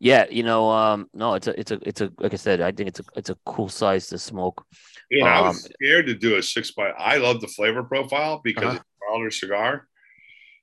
yeah, 0.00 0.24
you 0.30 0.42
know, 0.42 0.70
um, 0.70 1.10
no, 1.12 1.34
it's 1.34 1.46
a, 1.46 1.60
it's 1.60 1.70
a, 1.70 1.78
it's 1.82 2.00
a, 2.00 2.10
like 2.18 2.32
I 2.32 2.36
said, 2.36 2.62
I 2.62 2.72
think 2.72 2.88
it's 2.88 3.00
a, 3.00 3.04
it's 3.16 3.28
a 3.28 3.36
cool 3.44 3.68
size 3.68 4.06
to 4.08 4.18
smoke. 4.18 4.64
Yeah, 5.10 5.24
I 5.26 5.38
Um, 5.40 5.46
was 5.48 5.64
scared 5.64 6.06
to 6.06 6.14
do 6.14 6.36
a 6.36 6.42
six 6.42 6.70
by. 6.70 6.90
I 6.90 7.16
love 7.16 7.40
the 7.40 7.48
flavor 7.48 7.82
profile 7.82 8.40
because 8.44 8.64
Uh-huh. 8.64 8.76
it's 8.76 8.84
a 8.84 9.10
milder 9.10 9.30
cigar. 9.30 9.86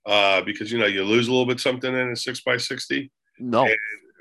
Uh, 0.05 0.41
because 0.41 0.71
you 0.71 0.79
know 0.79 0.85
you 0.85 1.03
lose 1.03 1.27
a 1.27 1.31
little 1.31 1.45
bit 1.45 1.59
something 1.59 1.93
in 1.93 2.11
a 2.11 2.15
six 2.15 2.39
by 2.39 2.55
sixty. 2.57 3.11
No, 3.39 3.67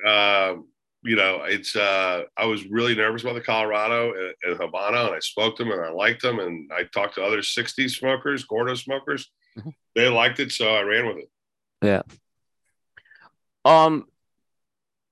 Um, 0.04 0.68
you 1.04 1.14
know, 1.14 1.44
it's. 1.44 1.76
Uh, 1.76 2.24
I 2.36 2.46
was 2.46 2.66
really 2.66 2.96
nervous 2.96 3.22
about 3.22 3.34
the 3.34 3.40
Colorado 3.40 4.12
and, 4.12 4.34
and 4.42 4.60
and 4.60 4.96
I 5.14 5.18
smoked 5.20 5.58
them 5.58 5.70
and 5.70 5.80
I 5.80 5.90
liked 5.90 6.22
them, 6.22 6.40
and 6.40 6.70
I 6.72 6.82
talked 6.92 7.14
to 7.14 7.22
other 7.22 7.40
sixty 7.40 7.88
smokers, 7.88 8.42
Gordo 8.44 8.74
smokers. 8.74 9.30
Mhm. 9.56 9.72
They 9.94 10.08
liked 10.08 10.40
it, 10.40 10.50
so 10.50 10.74
I 10.74 10.82
ran 10.82 11.06
with 11.06 11.18
it. 11.18 11.30
Yeah. 11.82 12.02
Um, 13.64 14.06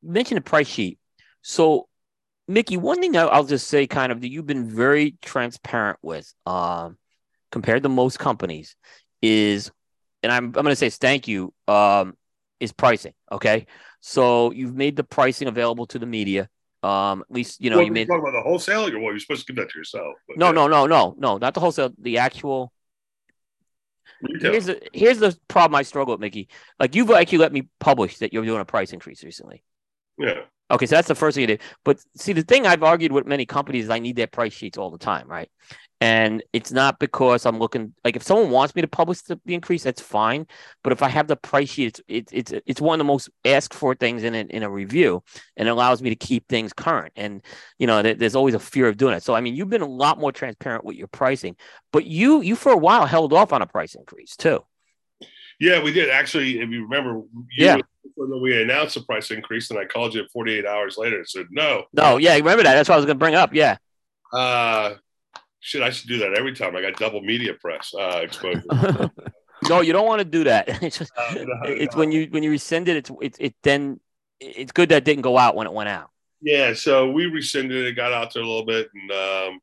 mention 0.03 0.35
the 0.35 0.41
price 0.41 0.69
sheet. 0.69 0.99
So, 1.43 1.89
Mickey, 2.47 2.77
one 2.77 3.01
thing 3.01 3.17
I'll 3.17 3.45
just 3.45 3.69
say, 3.69 3.87
kind 3.87 4.13
of, 4.13 4.21
that 4.21 4.31
you've 4.31 4.47
been 4.47 4.69
very 4.69 5.17
transparent 5.23 5.99
with, 6.03 6.33
um, 6.47 6.99
compared 7.51 7.83
to 7.85 7.89
most 7.89 8.19
companies, 8.19 8.77
is, 9.23 9.71
and 10.23 10.31
I'm 10.31 10.47
I'm 10.47 10.53
going 10.53 10.67
to 10.67 10.77
say 10.77 10.91
thank 10.91 11.27
you, 11.29 11.55
um, 11.69 12.17
is 12.61 12.73
pricing. 12.73 13.15
Okay, 13.33 13.67
so 14.01 14.51
you've 14.51 14.75
made 14.75 14.97
the 14.97 15.05
pricing 15.05 15.49
available 15.49 15.87
to 15.87 15.99
the 15.99 16.07
media. 16.07 16.49
Um, 16.83 17.23
at 17.23 17.35
least 17.35 17.63
you 17.63 17.71
know 17.71 17.77
Well, 17.77 17.87
you 17.87 17.93
made. 17.93 18.09
talking 18.09 18.21
about 18.21 18.33
the 18.33 18.43
wholesale, 18.43 18.87
or 18.87 18.99
what? 18.99 19.11
You're 19.11 19.19
supposed 19.21 19.47
to 19.47 19.53
give 19.55 19.63
that 19.63 19.71
to 19.71 19.79
yourself. 19.79 20.15
No, 20.37 20.47
yeah, 20.47 20.53
no, 20.53 20.69
no, 20.69 20.87
no, 20.87 21.15
no, 21.17 21.39
not 21.39 21.55
the 21.55 21.61
wholesale. 21.61 21.93
The 21.99 22.19
actual. 22.19 22.73
retail. 24.21 24.53
Here's 24.53 24.67
the 24.67 24.83
here's 24.93 25.19
the 25.19 25.35
problem 25.49 25.77
I 25.77 25.83
struggle 25.83 26.13
with, 26.13 26.21
Mickey. 26.21 26.49
Like 26.79 26.95
you've 26.95 27.11
actually 27.11 27.39
let 27.39 27.55
me 27.55 27.69
publish 27.81 28.19
that 28.19 28.35
you're 28.35 28.45
doing 28.45 28.61
a 28.61 28.67
price 28.67 28.93
increase 28.93 29.25
recently. 29.25 29.63
yeah. 30.19 30.43
Okay, 30.71 30.87
so 30.87 30.97
that's 30.97 31.09
the 31.09 31.15
first 31.15 31.35
thing 31.35 31.43
you 31.43 31.47
did. 31.47 31.63
But 31.85 32.01
see, 32.17 32.33
the 32.33 32.43
thing 32.43 32.67
I've 32.67 32.83
argued 32.83 33.13
with 33.13 33.27
many 33.27 33.45
companies 33.45 33.85
is 33.85 33.91
I 33.91 33.99
need 33.99 34.17
their 34.17 34.27
price 34.27 34.55
sheets 34.55 34.79
all 34.79 34.91
the 34.91 34.99
time, 34.99 35.29
right? 35.29 35.51
And 36.01 36.43
it's 36.53 36.73
not 36.73 36.99
because 36.99 37.47
I'm 37.47 37.59
looking 37.59 37.95
like 38.05 38.17
if 38.17 38.23
someone 38.23 38.51
wants 38.51 38.75
me 38.75 38.83
to 38.83 38.89
publish 38.89 39.21
the, 39.23 39.39
the 39.45 39.55
increase, 39.55 39.83
that's 39.83 40.01
fine. 40.01 40.47
But 40.83 40.93
if 40.93 41.03
I 41.03 41.09
have 41.09 41.29
the 41.29 41.37
price 41.37 41.69
sheet, 41.71 41.87
it's 41.87 42.01
it's 42.09 42.53
it's, 42.53 42.63
it's 42.67 42.81
one 42.81 42.99
of 43.01 43.07
the 43.07 43.11
most 43.11 43.31
asked 43.45 43.75
for 43.75 43.95
things 43.95 44.23
in 44.23 44.35
a, 44.35 44.41
in 44.41 44.63
a 44.63 44.71
review, 44.71 45.23
and 45.57 45.69
it 45.69 45.71
allows 45.71 46.03
me 46.03 46.11
to 46.11 46.17
keep 46.17 46.49
things 46.49 46.73
current. 46.73 47.13
And 47.17 47.43
you 47.79 47.87
know, 47.87 48.03
there, 48.03 48.15
there's 48.15 48.35
always 48.35 48.55
a 48.55 48.59
fear 48.59 48.89
of 48.89 48.97
doing 48.97 49.15
it. 49.15 49.23
So 49.23 49.35
I 49.35 49.41
mean, 49.41 49.55
you've 49.55 49.71
been 49.71 49.83
a 49.83 49.87
lot 49.87 50.19
more 50.19 50.33
transparent 50.33 50.85
with 50.85 50.97
your 50.97 51.09
pricing, 51.09 51.57
but 51.93 52.07
you 52.07 52.41
you 52.41 52.57
for 52.57 52.73
a 52.73 52.77
while 52.77 53.07
held 53.07 53.33
off 53.33 53.53
on 53.53 53.63
a 53.63 53.67
price 53.67 53.95
increase 53.95 54.37
too. 54.37 54.65
Yeah, 55.61 55.83
we 55.83 55.93
did 55.93 56.11
actually. 56.11 56.61
If 56.61 56.71
you 56.71 56.83
remember, 56.83 57.23
you 57.57 57.67
Yeah. 57.67 57.77
we 58.17 58.61
announced 58.63 58.95
the 58.95 59.03
price 59.03 59.31
increase, 59.31 59.71
and 59.71 59.79
I 59.79 59.85
called 59.85 60.15
you 60.15 60.25
48 60.33 60.67
hours 60.67 60.97
later 60.99 61.19
and 61.19 61.29
said 61.29 61.47
no. 61.51 61.85
No, 61.93 62.17
yeah, 62.17 62.35
remember 62.35 62.63
that? 62.65 62.75
That's 62.75 62.89
what 62.89 62.95
I 62.97 62.99
was 62.99 63.07
going 63.07 63.17
to 63.17 63.25
bring 63.25 63.35
up. 63.35 63.55
Yeah. 63.55 63.77
Uh, 64.33 64.95
shit, 65.61 65.83
I 65.83 65.91
should 65.91 66.09
do 66.09 66.19
that 66.19 66.35
every 66.35 66.55
time. 66.55 66.75
I 66.77 66.83
got 66.83 66.97
double 66.97 67.21
media 67.23 67.55
press 67.55 67.93
uh, 67.99 68.21
exposure. 68.23 68.63
no, 69.69 69.81
you 69.81 69.93
don't 69.93 70.07
want 70.07 70.21
to 70.21 70.25
do 70.25 70.45
that. 70.45 70.69
It's 70.83 70.99
just, 70.99 71.13
Uh, 71.17 71.35
no, 71.35 71.61
it's 71.65 71.95
no. 71.95 72.01
when 72.01 72.13
you 72.13 72.27
when 72.31 72.43
you 72.43 72.51
rescind 72.51 72.89
it. 72.89 72.97
It's 72.97 73.11
it, 73.21 73.37
it 73.39 73.55
then 73.63 74.01
it's 74.41 74.73
good 74.73 74.89
that 74.91 74.99
it 74.99 75.05
didn't 75.05 75.23
go 75.23 75.39
out 75.39 75.55
when 75.57 75.67
it 75.67 75.73
went 75.73 75.89
out. 75.89 76.11
Yeah, 76.43 76.75
so 76.75 77.11
we 77.11 77.27
rescinded 77.27 77.87
it, 77.87 77.93
got 77.97 78.13
out 78.13 78.35
there 78.35 78.43
a 78.43 78.47
little 78.47 78.67
bit, 78.67 78.89
and 78.95 79.11
um, 79.13 79.61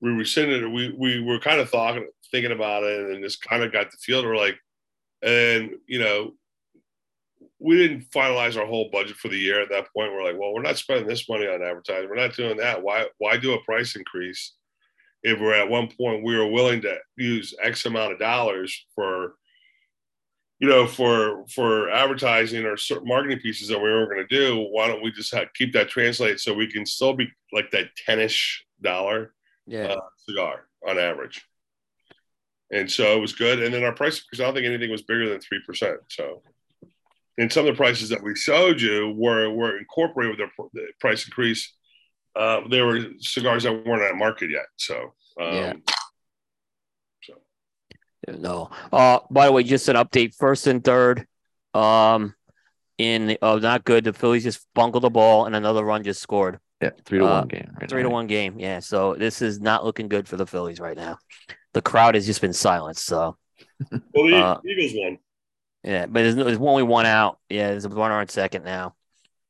we 0.00 0.10
rescinded 0.10 0.62
it. 0.64 0.68
We 0.68 0.92
we 0.98 1.22
were 1.22 1.38
kind 1.38 1.60
of 1.60 1.70
thought, 1.70 1.98
thinking 2.30 2.52
about 2.52 2.82
it, 2.82 3.10
and 3.10 3.22
just 3.24 3.40
kind 3.40 3.62
of 3.62 3.72
got 3.72 3.90
the 3.90 3.96
feel. 3.96 4.22
We're 4.24 4.36
like, 4.36 4.56
and 5.22 5.70
you 5.86 5.98
know, 5.98 6.32
we 7.58 7.76
didn't 7.76 8.10
finalize 8.10 8.56
our 8.56 8.66
whole 8.66 8.88
budget 8.92 9.16
for 9.16 9.28
the 9.28 9.38
year 9.38 9.60
at 9.60 9.68
that 9.70 9.92
point. 9.94 10.12
We're 10.12 10.24
like, 10.24 10.38
well, 10.38 10.52
we're 10.54 10.62
not 10.62 10.78
spending 10.78 11.08
this 11.08 11.28
money 11.28 11.46
on 11.46 11.62
advertising. 11.62 12.08
We're 12.08 12.16
not 12.16 12.34
doing 12.36 12.56
that. 12.58 12.82
Why 12.82 13.06
why 13.18 13.36
do 13.36 13.54
a 13.54 13.62
price 13.64 13.96
increase 13.96 14.54
if 15.24 15.40
we're 15.40 15.54
at 15.54 15.68
one 15.68 15.88
point 15.88 16.22
we 16.24 16.36
were 16.36 16.46
willing 16.46 16.80
to 16.82 16.96
use 17.16 17.54
X 17.62 17.86
amount 17.86 18.12
of 18.12 18.18
dollars 18.18 18.86
for 18.94 19.34
you 20.60 20.68
know, 20.68 20.86
for 20.88 21.44
for 21.54 21.88
advertising 21.90 22.64
or 22.64 22.76
certain 22.76 23.06
marketing 23.06 23.38
pieces 23.38 23.68
that 23.68 23.78
we 23.78 23.88
were 23.88 24.06
going 24.06 24.26
to 24.26 24.36
do, 24.36 24.66
why 24.70 24.88
don't 24.88 25.02
we 25.02 25.12
just 25.12 25.32
have, 25.32 25.46
keep 25.54 25.72
that 25.72 25.88
translate 25.88 26.40
so 26.40 26.52
we 26.52 26.66
can 26.70 26.84
still 26.84 27.12
be 27.14 27.28
like 27.52 27.70
that 27.70 27.86
ten-ish 28.04 28.64
dollar 28.82 29.32
Yeah. 29.66 29.86
uh, 29.86 30.00
cigar 30.16 30.66
on 30.86 30.98
average. 30.98 31.44
And 32.70 32.90
so 32.90 33.16
it 33.16 33.20
was 33.20 33.32
good. 33.32 33.62
And 33.62 33.72
then 33.72 33.84
our 33.84 33.94
price, 33.94 34.20
because 34.20 34.40
I 34.40 34.44
don't 34.44 34.54
think 34.54 34.66
anything 34.66 34.90
was 34.90 35.02
bigger 35.02 35.28
than 35.28 35.40
three 35.40 35.60
percent. 35.66 36.00
So, 36.08 36.42
and 37.38 37.52
some 37.52 37.66
of 37.66 37.72
the 37.72 37.76
prices 37.76 38.08
that 38.10 38.22
we 38.22 38.34
showed 38.36 38.80
you 38.80 39.14
were 39.16 39.50
were 39.50 39.78
incorporated 39.78 40.38
with 40.38 40.50
their 40.56 40.68
the 40.74 40.86
price 41.00 41.24
increase. 41.26 41.72
Uh, 42.36 42.60
there 42.68 42.86
were 42.86 43.00
cigars 43.20 43.62
that 43.64 43.72
weren't 43.72 44.02
on 44.02 44.18
market 44.18 44.50
yet. 44.50 44.66
So, 44.76 45.14
um, 45.40 45.54
Yeah. 45.54 45.72
So 47.22 47.34
No. 48.28 48.70
Uh, 48.92 49.20
by 49.30 49.46
the 49.46 49.52
way, 49.52 49.62
just 49.62 49.88
an 49.88 49.96
update. 49.96 50.34
First 50.34 50.66
and 50.66 50.84
third, 50.84 51.26
um, 51.74 52.34
in 52.98 53.38
oh, 53.40 53.58
not 53.58 53.84
good. 53.84 54.04
The 54.04 54.12
Phillies 54.12 54.44
just 54.44 54.66
bungled 54.74 55.04
the 55.04 55.10
ball, 55.10 55.46
and 55.46 55.56
another 55.56 55.84
run 55.84 56.04
just 56.04 56.20
scored. 56.20 56.58
Yeah, 56.82 56.90
three 57.04 57.18
to 57.18 57.24
Uh, 57.26 57.40
one 57.40 57.48
game. 57.48 57.70
right 57.80 57.90
Three 57.90 58.02
to 58.02 58.10
one 58.10 58.26
game. 58.26 58.60
Yeah. 58.60 58.80
So 58.80 59.14
this 59.14 59.42
is 59.42 59.58
not 59.58 59.84
looking 59.84 60.08
good 60.08 60.28
for 60.28 60.36
the 60.36 60.46
Phillies 60.46 60.80
right 60.80 60.96
now. 60.96 61.18
The 61.74 61.82
crowd 61.82 62.14
has 62.14 62.26
just 62.26 62.40
been 62.40 62.52
silenced. 62.52 63.04
So 63.04 63.36
well, 63.90 64.26
the 64.26 64.36
Uh, 64.36 64.60
Eagles 64.64 64.92
won. 64.94 65.18
yeah, 65.84 66.06
but 66.06 66.22
there's, 66.22 66.36
there's 66.36 66.58
only 66.58 66.82
one 66.82 67.06
out. 67.06 67.38
Yeah, 67.48 67.68
there's 67.70 67.84
a 67.84 67.88
runner 67.90 68.14
on 68.14 68.28
second 68.28 68.64
now. 68.64 68.94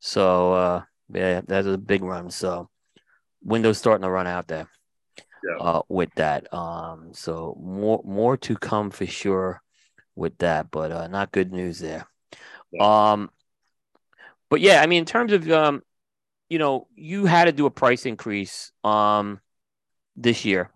So 0.00 0.52
uh, 0.52 0.82
yeah, 1.12 1.40
that's 1.46 1.66
a 1.66 1.78
big 1.78 2.02
run. 2.02 2.30
So 2.30 2.68
Windows 3.42 3.78
starting 3.78 4.02
to 4.02 4.10
run 4.10 4.26
out 4.26 4.48
there. 4.48 4.68
Yeah. 5.48 5.56
Uh, 5.64 5.82
with 5.88 6.12
that. 6.16 6.52
Um, 6.52 7.10
so 7.14 7.56
more 7.62 8.02
more 8.04 8.36
to 8.38 8.56
come 8.56 8.90
for 8.90 9.06
sure 9.06 9.62
with 10.16 10.36
that, 10.38 10.68
but 10.72 10.90
uh, 10.90 11.06
not 11.06 11.30
good 11.30 11.52
news 11.52 11.78
there. 11.78 12.06
Um, 12.80 13.30
but 14.50 14.60
yeah, 14.60 14.82
I 14.82 14.86
mean, 14.86 14.98
in 15.00 15.04
terms 15.04 15.32
of 15.32 15.48
um, 15.50 15.82
you 16.48 16.58
know, 16.58 16.88
you 16.96 17.26
had 17.26 17.44
to 17.44 17.52
do 17.52 17.66
a 17.66 17.70
price 17.70 18.04
increase 18.04 18.72
um 18.82 19.40
this 20.16 20.44
year, 20.44 20.70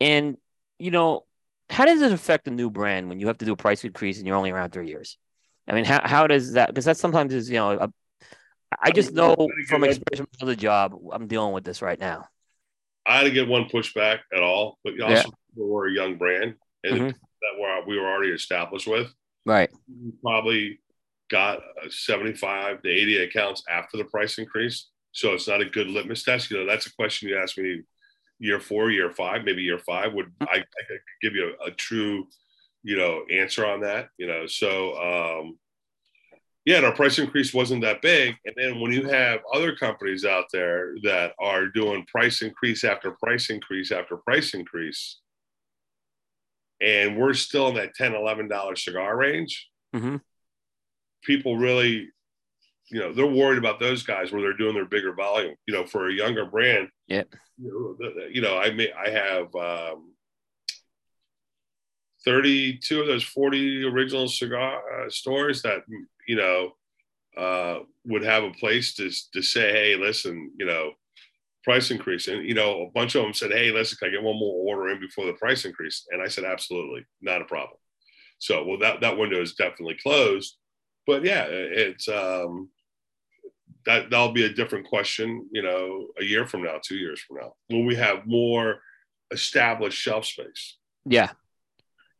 and 0.00 0.36
you 0.78 0.90
know, 0.90 1.24
how 1.70 1.84
does 1.84 2.00
it 2.02 2.12
affect 2.12 2.48
a 2.48 2.50
new 2.50 2.70
brand 2.70 3.08
when 3.08 3.20
you 3.20 3.26
have 3.26 3.38
to 3.38 3.44
do 3.44 3.52
a 3.52 3.56
price 3.56 3.84
increase 3.84 4.18
and 4.18 4.26
you're 4.26 4.36
only 4.36 4.50
around 4.50 4.70
three 4.72 4.88
years? 4.88 5.18
I 5.68 5.74
mean, 5.74 5.84
how 5.84 6.00
how 6.06 6.26
does 6.26 6.52
that? 6.52 6.68
Because 6.68 6.86
that 6.86 6.96
sometimes 6.96 7.34
is 7.34 7.50
you 7.50 7.56
know, 7.56 7.72
a, 7.72 7.92
I 8.80 8.90
just 8.90 9.12
know 9.12 9.34
from 9.68 9.84
experience 9.84 10.28
from 10.38 10.48
the 10.48 10.56
job, 10.56 10.94
I'm 11.12 11.26
dealing 11.26 11.52
with 11.52 11.64
this 11.64 11.82
right 11.82 11.98
now. 11.98 12.26
I 13.06 13.22
didn't 13.22 13.34
get 13.34 13.48
one 13.48 13.64
pushback 13.64 14.20
at 14.34 14.42
all, 14.42 14.78
but 14.84 15.00
also 15.00 15.12
Yeah. 15.12 15.24
we're 15.54 15.88
a 15.88 15.92
young 15.92 16.16
brand 16.16 16.54
and 16.84 17.00
Mhm. 17.00 17.12
that 17.12 17.58
we're, 17.58 17.86
we 17.86 17.98
were 17.98 18.06
already 18.06 18.32
established 18.32 18.86
with. 18.86 19.12
Right. 19.46 19.70
We 19.88 20.12
probably 20.22 20.80
got 21.30 21.58
uh, 21.58 21.88
75 21.88 22.82
to 22.82 22.88
80 22.88 23.18
accounts 23.24 23.62
after 23.68 23.96
the 23.96 24.04
price 24.04 24.38
increase. 24.38 24.88
So 25.12 25.32
it's 25.34 25.48
not 25.48 25.60
a 25.60 25.64
good 25.64 25.88
litmus 25.88 26.22
test. 26.22 26.50
You 26.50 26.58
know, 26.58 26.66
that's 26.66 26.86
a 26.86 26.94
question 26.94 27.28
you 27.28 27.38
ask 27.38 27.56
me 27.56 27.82
year 28.38 28.60
four, 28.60 28.90
year 28.90 29.10
five, 29.10 29.44
maybe 29.44 29.62
year 29.62 29.78
five. 29.78 30.12
Would 30.14 30.32
I, 30.42 30.56
I 30.56 30.82
could 30.86 31.00
give 31.22 31.34
you 31.34 31.54
a, 31.64 31.68
a 31.68 31.70
true, 31.72 32.26
you 32.82 32.96
know, 32.96 33.22
answer 33.30 33.66
on 33.66 33.80
that? 33.80 34.08
You 34.18 34.26
know, 34.26 34.46
so 34.46 34.94
um, 34.96 35.58
yeah, 36.64 36.76
and 36.76 36.86
our 36.86 36.94
price 36.94 37.18
increase 37.18 37.54
wasn't 37.54 37.82
that 37.82 38.02
big. 38.02 38.34
And 38.44 38.54
then 38.56 38.80
when 38.80 38.92
you 38.92 39.08
have 39.08 39.40
other 39.54 39.74
companies 39.74 40.24
out 40.24 40.44
there 40.52 40.94
that 41.02 41.32
are 41.38 41.66
doing 41.66 42.04
price 42.06 42.42
increase 42.42 42.84
after 42.84 43.12
price 43.22 43.50
increase 43.50 43.90
after 43.90 44.16
price 44.18 44.54
increase, 44.54 45.20
and 46.80 47.16
we're 47.16 47.34
still 47.34 47.68
in 47.68 47.74
that 47.74 47.94
10 47.94 48.12
$11 48.12 48.78
cigar 48.78 49.16
range, 49.16 49.68
hmm 49.94 50.16
people 51.24 51.56
really, 51.56 52.08
you 52.90 53.00
know, 53.00 53.12
they're 53.12 53.26
worried 53.26 53.58
about 53.58 53.80
those 53.80 54.02
guys 54.02 54.32
where 54.32 54.40
they're 54.40 54.56
doing 54.56 54.74
their 54.74 54.84
bigger 54.84 55.12
volume. 55.12 55.54
You 55.66 55.74
know, 55.74 55.86
for 55.86 56.08
a 56.08 56.12
younger 56.12 56.46
brand, 56.46 56.88
yeah. 57.06 57.24
You 57.58 57.96
know, 58.00 58.10
you 58.30 58.40
know 58.40 58.58
I 58.58 58.70
may 58.70 58.92
I 58.92 59.10
have 59.10 59.54
um, 59.54 60.12
32 62.24 63.00
of 63.00 63.06
those 63.06 63.24
40 63.24 63.84
original 63.84 64.28
cigar 64.28 64.80
uh, 65.06 65.10
stores 65.10 65.62
that 65.62 65.82
you 66.26 66.36
know 66.36 66.72
uh, 67.36 67.80
would 68.04 68.24
have 68.24 68.44
a 68.44 68.50
place 68.52 68.94
to 68.94 69.10
to 69.32 69.42
say, 69.42 69.72
hey, 69.72 69.96
listen, 69.96 70.50
you 70.58 70.66
know, 70.66 70.92
price 71.64 71.90
increase, 71.90 72.28
and 72.28 72.44
you 72.44 72.54
know, 72.54 72.82
a 72.82 72.90
bunch 72.90 73.14
of 73.14 73.22
them 73.22 73.34
said, 73.34 73.52
hey, 73.52 73.70
listen, 73.70 73.98
can 73.98 74.08
I 74.08 74.12
get 74.12 74.22
one 74.22 74.38
more 74.38 74.74
order 74.74 74.90
in 74.90 75.00
before 75.00 75.26
the 75.26 75.34
price 75.34 75.64
increase? 75.64 76.06
And 76.10 76.22
I 76.22 76.28
said, 76.28 76.44
absolutely, 76.44 77.06
not 77.20 77.42
a 77.42 77.46
problem. 77.46 77.78
So, 78.38 78.64
well, 78.64 78.78
that 78.78 79.00
that 79.00 79.18
window 79.18 79.40
is 79.40 79.54
definitely 79.54 79.96
closed, 80.02 80.56
but 81.06 81.24
yeah, 81.24 81.44
it's 81.48 82.08
um, 82.08 82.70
that 83.88 84.10
that'll 84.10 84.32
be 84.32 84.44
a 84.44 84.52
different 84.52 84.86
question, 84.86 85.48
you 85.50 85.62
know, 85.62 86.08
a 86.20 86.24
year 86.24 86.46
from 86.46 86.62
now, 86.62 86.78
two 86.82 86.96
years 86.96 87.20
from 87.20 87.38
now, 87.38 87.54
when 87.68 87.86
we 87.86 87.96
have 87.96 88.26
more 88.26 88.82
established 89.30 89.98
shelf 89.98 90.26
space. 90.26 90.76
Yeah. 91.06 91.30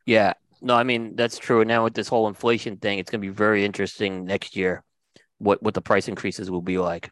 Yeah. 0.07 0.33
No, 0.63 0.75
I 0.75 0.83
mean 0.83 1.15
that's 1.15 1.39
true. 1.39 1.61
And 1.61 1.69
now 1.69 1.85
with 1.85 1.93
this 1.93 2.09
whole 2.09 2.27
inflation 2.27 2.79
thing, 2.79 2.99
it's 2.99 3.11
gonna 3.11 3.21
be 3.21 3.29
very 3.29 3.67
interesting 3.67 4.25
next 4.25 4.57
year 4.57 4.83
what 5.37 5.63
what 5.63 5.75
the 5.75 5.83
price 5.83 6.09
increases 6.09 6.51
will 6.51 6.63
be 6.63 6.79
like. 6.79 7.11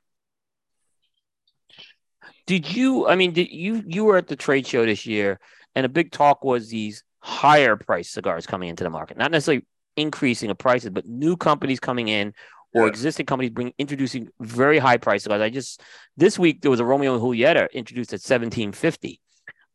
Did 2.47 2.75
you 2.75 3.07
I 3.07 3.15
mean 3.15 3.35
did 3.35 3.51
you 3.51 3.85
you 3.87 4.05
were 4.05 4.17
at 4.17 4.27
the 4.27 4.37
trade 4.37 4.67
show 4.67 4.87
this 4.87 5.05
year 5.05 5.39
and 5.75 5.85
a 5.85 5.91
big 5.91 6.13
talk 6.13 6.43
was 6.43 6.71
these 6.71 7.05
higher 7.21 7.77
price 7.77 8.09
cigars 8.09 8.47
coming 8.47 8.71
into 8.71 8.85
the 8.85 8.91
market, 8.91 9.19
not 9.19 9.31
necessarily 9.31 9.67
increasing 9.99 10.51
of 10.51 10.57
prices, 10.57 10.91
but 10.91 11.07
new 11.07 11.37
companies 11.37 11.79
coming 11.79 12.09
in 12.09 12.33
or 12.75 12.83
yeah. 12.83 12.89
existing 12.89 13.27
companies 13.27 13.51
bring 13.51 13.73
introducing 13.79 14.29
very 14.41 14.79
high 14.79 14.97
prices. 14.97 15.25
cigars. 15.25 15.41
I 15.41 15.51
just 15.51 15.83
this 16.17 16.39
week 16.39 16.63
there 16.63 16.71
was 16.71 16.81
a 16.81 16.85
Romeo 16.85 17.15
and 17.15 17.23
Julieta 17.23 17.73
introduced 17.73 18.13
at 18.13 18.21
1750. 18.21 19.21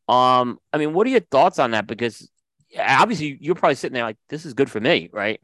Um, 0.08 0.60
I 0.74 0.78
mean, 0.78 0.94
what 0.94 1.08
are 1.08 1.10
your 1.10 1.22
thoughts 1.22 1.60
on 1.60 1.72
that? 1.72 1.88
Because 1.88 2.30
obviously 2.78 3.38
you're 3.40 3.56
probably 3.56 3.76
sitting 3.76 3.94
there 3.94 4.04
like, 4.04 4.18
this 4.30 4.46
is 4.46 4.54
good 4.54 4.70
for 4.70 4.80
me, 4.80 5.10
right? 5.12 5.40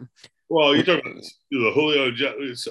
Well, 0.50 0.76
you're 0.76 0.86
talking 0.86 1.12
about 1.12 1.24
the 1.52 1.72
Julio. 1.74 2.12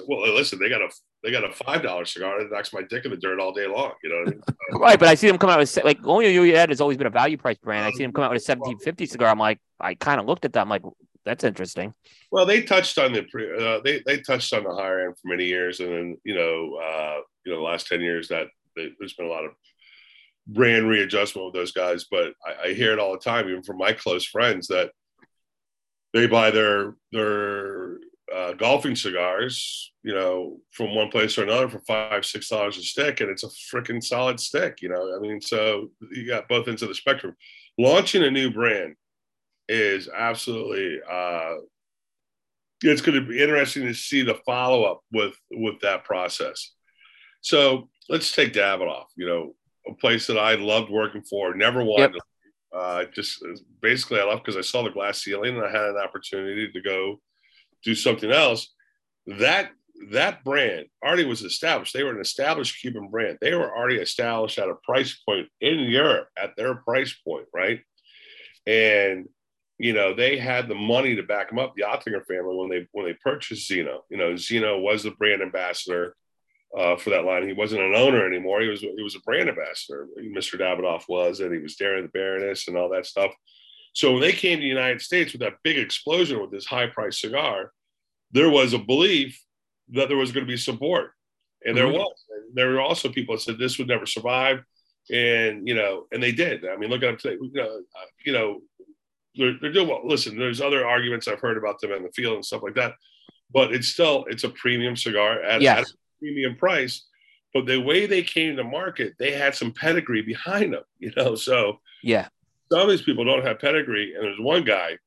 Well, 0.07 0.33
listen, 0.33 0.59
they 0.59 0.69
got 0.69 0.81
a 0.81 0.89
they 1.23 1.31
got 1.31 1.43
a 1.43 1.51
five 1.51 1.83
dollar 1.83 2.05
cigar 2.05 2.41
that 2.41 2.51
knocks 2.51 2.73
my 2.73 2.81
dick 2.81 3.05
in 3.05 3.11
the 3.11 3.17
dirt 3.17 3.39
all 3.39 3.53
day 3.53 3.67
long. 3.67 3.91
You 4.03 4.09
know, 4.09 4.21
I 4.21 4.25
mean? 4.29 4.41
right? 4.81 4.99
But 4.99 5.09
I 5.09 5.15
see 5.15 5.27
them 5.27 5.37
come 5.37 5.49
out 5.49 5.59
with 5.59 5.77
like 5.83 6.03
Romeo 6.03 6.31
Juliet 6.31 6.69
has 6.69 6.81
always 6.81 6.97
been 6.97 7.07
a 7.07 7.11
value 7.11 7.37
price 7.37 7.57
brand. 7.57 7.85
I 7.85 7.91
see 7.91 8.03
them 8.03 8.13
come 8.13 8.23
out 8.23 8.31
with 8.31 8.41
a 8.41 8.45
seventeen 8.45 8.79
fifty 8.79 9.05
cigar. 9.05 9.29
I'm 9.29 9.37
like, 9.37 9.59
I 9.79 9.93
kind 9.93 10.19
of 10.19 10.25
looked 10.25 10.45
at 10.45 10.53
that. 10.53 10.61
I'm 10.61 10.69
like, 10.69 10.83
that's 11.27 11.43
interesting. 11.43 11.93
Well, 12.31 12.45
they 12.45 12.63
touched 12.63 12.97
on 12.97 13.11
the 13.11 13.23
pre, 13.23 13.51
uh, 13.53 13.81
they 13.83 14.01
they 14.05 14.19
touched 14.21 14.53
on 14.53 14.63
the 14.63 14.73
higher 14.73 15.05
end 15.05 15.15
for 15.21 15.27
many 15.27 15.45
years, 15.45 15.81
and 15.81 15.91
then 15.91 16.17
you 16.23 16.33
know, 16.33 16.79
uh, 16.81 17.19
you 17.45 17.51
know, 17.51 17.59
the 17.59 17.65
last 17.65 17.87
ten 17.87 18.01
years 18.01 18.29
that 18.29 18.47
there's 18.75 19.13
been 19.13 19.25
a 19.25 19.29
lot 19.29 19.43
of 19.43 19.51
brand 20.47 20.87
readjustment 20.87 21.45
with 21.45 21.53
those 21.53 21.73
guys. 21.73 22.05
But 22.09 22.33
I, 22.45 22.69
I 22.69 22.73
hear 22.73 22.93
it 22.93 22.99
all 22.99 23.11
the 23.11 23.19
time, 23.19 23.49
even 23.49 23.61
from 23.61 23.77
my 23.77 23.91
close 23.91 24.25
friends, 24.25 24.67
that 24.67 24.91
they 26.13 26.27
buy 26.27 26.49
their 26.49 26.95
their 27.11 27.97
uh, 28.33 28.53
golfing 28.53 28.95
cigars, 28.95 29.91
you 30.03 30.13
know, 30.13 30.59
from 30.71 30.95
one 30.95 31.09
place 31.09 31.37
or 31.37 31.43
another 31.43 31.67
for 31.67 31.81
five, 31.81 32.25
six 32.25 32.47
dollars 32.47 32.77
a 32.77 32.81
stick, 32.81 33.19
and 33.19 33.29
it's 33.29 33.43
a 33.43 33.75
freaking 33.75 34.01
solid 34.01 34.39
stick. 34.39 34.81
You 34.81 34.89
know, 34.89 35.13
I 35.13 35.19
mean, 35.19 35.41
so 35.41 35.91
you 36.09 36.25
got 36.25 36.47
both 36.47 36.69
ends 36.69 36.81
of 36.81 36.87
the 36.87 36.95
spectrum. 36.95 37.35
Launching 37.77 38.23
a 38.23 38.31
new 38.31 38.49
brand 38.49 38.95
is 39.67 40.09
absolutely. 40.13 40.99
Uh, 41.09 41.55
it's 42.83 43.01
going 43.01 43.19
to 43.19 43.27
be 43.27 43.41
interesting 43.41 43.83
to 43.83 43.93
see 43.93 44.21
the 44.21 44.39
follow 44.45 44.83
up 44.83 45.01
with 45.11 45.35
with 45.51 45.79
that 45.81 46.03
process. 46.03 46.73
So 47.41 47.89
let's 48.09 48.33
take 48.33 48.53
Davidoff. 48.53 49.05
You 49.15 49.27
know, 49.27 49.55
a 49.87 49.93
place 49.95 50.27
that 50.27 50.37
I 50.37 50.55
loved 50.55 50.89
working 50.89 51.23
for, 51.23 51.55
never 51.55 51.83
wanted 51.83 52.13
yep. 52.13 52.21
to 52.71 52.77
uh, 52.77 53.05
just 53.13 53.43
basically 53.81 54.19
I 54.19 54.25
left 54.25 54.45
because 54.45 54.57
I 54.57 54.61
saw 54.61 54.83
the 54.83 54.91
glass 54.91 55.23
ceiling 55.23 55.55
and 55.55 55.65
I 55.65 55.71
had 55.71 55.89
an 55.89 55.97
opportunity 55.97 56.71
to 56.71 56.81
go 56.81 57.19
do 57.83 57.95
something 57.95 58.31
else. 58.31 58.73
That 59.25 59.71
that 60.11 60.43
brand 60.43 60.85
already 61.03 61.25
was 61.25 61.41
established. 61.41 61.93
They 61.93 62.03
were 62.03 62.13
an 62.13 62.21
established 62.21 62.79
Cuban 62.79 63.09
brand. 63.09 63.39
They 63.41 63.55
were 63.55 63.75
already 63.75 63.97
established 63.97 64.59
at 64.59 64.69
a 64.69 64.75
price 64.83 65.19
point 65.27 65.47
in 65.59 65.79
Europe 65.79 66.27
at 66.37 66.55
their 66.55 66.75
price 66.75 67.15
point, 67.25 67.47
right? 67.53 67.81
And 68.67 69.27
you 69.79 69.93
know 69.93 70.13
they 70.13 70.37
had 70.37 70.67
the 70.67 70.75
money 70.75 71.15
to 71.15 71.23
back 71.23 71.49
them 71.49 71.59
up. 71.59 71.75
The 71.75 71.83
Oettinger 71.83 72.25
family 72.25 72.55
when 72.55 72.69
they 72.69 72.87
when 72.91 73.05
they 73.05 73.13
purchased 73.13 73.69
Zino, 73.69 73.99
you 74.09 74.17
know 74.17 74.33
Zino 74.33 74.81
was 74.81 75.03
the 75.03 75.11
brand 75.11 75.41
ambassador 75.41 76.15
uh, 76.75 76.95
for 76.97 77.11
that 77.11 77.25
line. 77.25 77.47
He 77.47 77.53
wasn't 77.53 77.81
an 77.81 77.95
owner 77.95 78.25
anymore. 78.25 78.61
He 78.61 78.67
was 78.67 78.81
he 78.81 79.03
was 79.03 79.15
a 79.15 79.21
brand 79.21 79.49
ambassador. 79.49 80.07
Mr. 80.19 80.59
Davidoff 80.59 81.03
was, 81.07 81.39
and 81.39 81.53
he 81.53 81.59
was 81.59 81.75
Darren 81.75 82.03
the 82.03 82.09
Baroness 82.09 82.67
and 82.67 82.77
all 82.77 82.89
that 82.89 83.05
stuff. 83.05 83.31
So 83.93 84.11
when 84.11 84.21
they 84.21 84.31
came 84.31 84.57
to 84.57 84.61
the 84.61 84.67
United 84.67 85.01
States 85.01 85.31
with 85.31 85.41
that 85.41 85.55
big 85.63 85.77
explosion 85.77 86.39
with 86.39 86.51
this 86.51 86.65
high 86.65 86.87
price 86.87 87.19
cigar, 87.19 87.71
there 88.31 88.49
was 88.49 88.73
a 88.73 88.79
belief 88.79 89.41
that 89.89 90.07
there 90.07 90.17
was 90.17 90.31
going 90.31 90.45
to 90.45 90.51
be 90.51 90.57
support, 90.57 91.11
and 91.65 91.75
there 91.75 91.85
mm-hmm. 91.85 91.97
was. 91.97 92.23
And 92.29 92.55
there 92.55 92.69
were 92.69 92.81
also 92.81 93.09
people 93.09 93.35
that 93.35 93.41
said 93.41 93.57
this 93.57 93.77
would 93.77 93.87
never 93.87 94.05
survive, 94.05 94.59
and 95.11 95.67
you 95.67 95.75
know, 95.75 96.05
and 96.11 96.21
they 96.21 96.31
did. 96.31 96.65
I 96.65 96.75
mean, 96.77 96.89
look 96.89 97.03
at 97.03 97.07
them 97.07 97.17
today. 97.17 97.37
You 97.41 97.51
know, 97.53 97.77
uh, 97.77 98.05
you 98.25 98.33
know, 98.33 98.59
they're, 99.37 99.53
they're 99.61 99.73
doing 99.73 99.87
well. 99.87 100.01
Listen, 100.03 100.37
there's 100.37 100.61
other 100.61 100.85
arguments 100.85 101.27
I've 101.27 101.39
heard 101.39 101.57
about 101.57 101.79
them 101.79 101.91
in 101.91 102.03
the 102.03 102.11
field 102.11 102.35
and 102.35 102.45
stuff 102.45 102.63
like 102.63 102.75
that, 102.75 102.93
but 103.51 103.73
it's 103.73 103.87
still 103.87 104.25
it's 104.29 104.43
a 104.43 104.49
premium 104.49 104.95
cigar 104.95 105.41
at, 105.41 105.61
yes. 105.61 105.79
at 105.79 105.87
premium 106.19 106.55
price. 106.55 107.05
But 107.53 107.65
the 107.65 107.81
way 107.81 108.05
they 108.05 108.23
came 108.23 108.55
to 108.57 108.63
market, 108.63 109.13
they 109.17 109.31
had 109.31 109.55
some 109.55 109.71
pedigree 109.71 110.21
behind 110.21 110.73
them, 110.73 110.83
you 110.99 111.11
know. 111.15 111.35
So 111.35 111.79
yeah, 112.03 112.27
some 112.71 112.81
of 112.81 112.89
these 112.89 113.01
people 113.01 113.25
don't 113.25 113.45
have 113.45 113.59
pedigree. 113.59 114.13
And 114.13 114.23
there's 114.23 114.39
one 114.39 114.63
guy, 114.63 114.97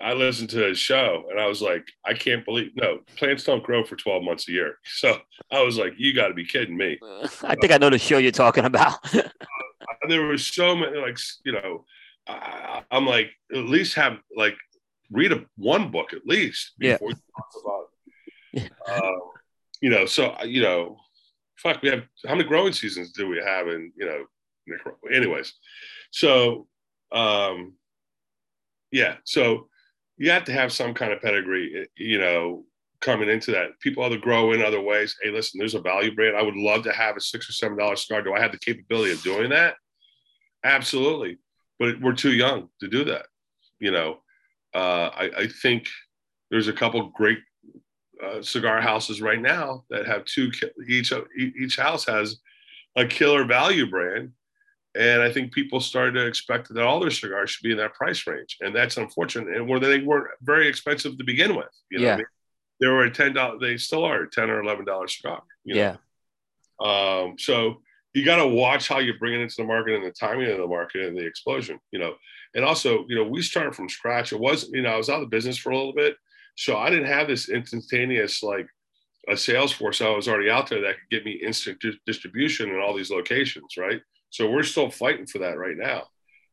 I 0.00 0.14
listened 0.14 0.50
to 0.50 0.58
his 0.58 0.78
show 0.78 1.24
and 1.30 1.38
I 1.40 1.46
was 1.46 1.62
like, 1.62 1.84
I 2.04 2.14
can't 2.14 2.44
believe 2.44 2.72
no 2.74 3.00
plants 3.16 3.44
don't 3.44 3.62
grow 3.62 3.84
for 3.84 3.96
12 3.96 4.24
months 4.24 4.48
a 4.48 4.52
year. 4.52 4.78
So 4.84 5.18
I 5.50 5.62
was 5.62 5.78
like, 5.78 5.94
you 5.96 6.14
got 6.14 6.28
to 6.28 6.34
be 6.34 6.44
kidding 6.44 6.76
me. 6.76 6.98
I 7.42 7.54
think 7.54 7.72
I 7.72 7.78
know 7.78 7.90
the 7.90 7.98
show 7.98 8.18
you're 8.18 8.32
talking 8.32 8.64
about. 8.64 9.14
uh, 9.14 9.28
there 10.08 10.22
was 10.26 10.46
so 10.46 10.74
many, 10.74 10.98
like, 10.98 11.18
you 11.44 11.52
know, 11.52 11.84
I, 12.26 12.82
am 12.90 13.06
like, 13.06 13.30
at 13.52 13.64
least 13.64 13.94
have 13.94 14.18
like 14.36 14.56
read 15.10 15.32
a 15.32 15.44
one 15.56 15.90
book 15.90 16.12
at 16.12 16.26
least 16.26 16.72
before 16.78 17.10
yeah. 17.10 17.16
you 17.16 17.22
talk 17.36 17.62
about. 17.64 17.88
Uh, 18.86 19.18
you 19.80 19.88
know, 19.88 20.04
so 20.04 20.36
you 20.44 20.60
know, 20.60 20.98
fuck, 21.56 21.80
we 21.80 21.88
have 21.88 22.02
how 22.26 22.34
many 22.34 22.46
growing 22.46 22.74
seasons 22.74 23.12
do 23.12 23.26
we 23.26 23.38
have? 23.38 23.66
And 23.66 23.90
you 23.96 24.04
know, 24.04 24.26
anyways, 25.10 25.54
so 26.10 26.66
um, 27.12 27.74
yeah, 28.90 29.16
so 29.24 29.68
you 30.18 30.30
have 30.30 30.44
to 30.44 30.52
have 30.52 30.72
some 30.72 30.94
kind 30.94 31.12
of 31.12 31.20
pedigree, 31.22 31.80
eh, 31.80 31.84
you 31.96 32.18
know, 32.18 32.64
coming 33.00 33.28
into 33.28 33.50
that. 33.52 33.78
People 33.80 34.04
other 34.04 34.18
grow 34.18 34.52
in 34.52 34.62
other 34.62 34.80
ways. 34.80 35.16
Hey, 35.22 35.30
listen, 35.30 35.58
there's 35.58 35.74
a 35.74 35.80
value 35.80 36.14
brand. 36.14 36.36
I 36.36 36.42
would 36.42 36.56
love 36.56 36.84
to 36.84 36.92
have 36.92 37.16
a 37.16 37.20
six 37.20 37.48
or 37.48 37.52
seven 37.52 37.76
dollar 37.76 37.96
cigar. 37.96 38.22
Do 38.22 38.34
I 38.34 38.40
have 38.40 38.52
the 38.52 38.58
capability 38.58 39.12
of 39.12 39.22
doing 39.22 39.50
that? 39.50 39.74
Absolutely, 40.64 41.38
but 41.82 42.00
we're 42.00 42.12
too 42.12 42.32
young 42.32 42.68
to 42.78 42.86
do 42.86 43.02
that. 43.06 43.26
You 43.80 43.90
know, 43.90 44.18
uh, 44.72 45.10
I, 45.12 45.30
I 45.36 45.46
think 45.48 45.88
there's 46.48 46.68
a 46.68 46.72
couple 46.72 47.08
great 47.08 47.40
uh, 48.24 48.40
cigar 48.40 48.80
houses 48.80 49.20
right 49.20 49.40
now 49.40 49.82
that 49.90 50.06
have 50.06 50.24
two 50.24 50.52
each 50.88 51.12
each 51.36 51.76
house 51.76 52.06
has 52.06 52.36
a 52.94 53.04
killer 53.04 53.44
value 53.44 53.90
brand 53.90 54.30
and 54.94 55.22
i 55.22 55.32
think 55.32 55.50
people 55.50 55.80
started 55.80 56.12
to 56.12 56.24
expect 56.24 56.72
that 56.72 56.84
all 56.84 57.00
their 57.00 57.10
cigars 57.10 57.50
should 57.50 57.64
be 57.64 57.72
in 57.72 57.78
that 57.78 57.94
price 57.94 58.24
range 58.28 58.58
and 58.60 58.76
that's 58.76 58.96
unfortunate 58.96 59.56
and 59.56 59.66
where 59.66 59.80
they 59.80 59.98
weren't 59.98 60.28
very 60.42 60.68
expensive 60.68 61.18
to 61.18 61.24
begin 61.24 61.56
with 61.56 61.74
you 61.90 61.98
know 61.98 62.04
yeah. 62.04 62.14
I 62.14 62.16
mean? 62.18 62.26
they 62.80 62.86
were 62.86 63.04
a 63.04 63.10
ten 63.10 63.32
dollars 63.32 63.60
they 63.60 63.76
still 63.76 64.04
are 64.04 64.26
10 64.26 64.50
or 64.50 64.62
11 64.62 64.84
dollar 64.84 65.08
cigar 65.08 65.42
yeah 65.64 65.96
know? 66.80 66.86
um 66.86 67.38
so 67.38 67.81
you 68.14 68.24
got 68.24 68.36
to 68.36 68.46
watch 68.46 68.88
how 68.88 68.98
you 68.98 69.14
bring 69.18 69.34
it 69.34 69.40
into 69.40 69.54
the 69.56 69.64
market 69.64 69.94
and 69.94 70.04
the 70.04 70.10
timing 70.10 70.50
of 70.50 70.58
the 70.58 70.66
market 70.66 71.06
and 71.06 71.16
the 71.16 71.24
explosion 71.24 71.78
you 71.90 71.98
know 71.98 72.14
and 72.54 72.64
also 72.64 73.04
you 73.08 73.16
know 73.16 73.24
we 73.24 73.42
started 73.42 73.74
from 73.74 73.88
scratch 73.88 74.32
it 74.32 74.40
wasn't 74.40 74.72
you 74.74 74.82
know 74.82 74.90
i 74.90 74.96
was 74.96 75.08
out 75.08 75.22
of 75.22 75.30
the 75.30 75.36
business 75.36 75.56
for 75.56 75.70
a 75.70 75.76
little 75.76 75.94
bit 75.94 76.16
so 76.56 76.76
I 76.76 76.90
didn't 76.90 77.06
have 77.06 77.28
this 77.28 77.48
instantaneous 77.48 78.42
like 78.42 78.66
a 79.28 79.36
sales 79.36 79.72
force 79.72 80.00
I 80.00 80.10
was 80.10 80.28
already 80.28 80.50
out 80.50 80.68
there 80.68 80.80
that 80.82 80.94
could 80.94 81.10
get 81.10 81.24
me 81.24 81.32
instant 81.32 81.80
di- 81.80 81.98
distribution 82.06 82.70
in 82.70 82.80
all 82.80 82.94
these 82.94 83.10
locations, 83.10 83.76
right? 83.76 84.00
So 84.30 84.50
we're 84.50 84.62
still 84.62 84.90
fighting 84.90 85.26
for 85.26 85.38
that 85.38 85.58
right 85.58 85.76
now 85.76 86.04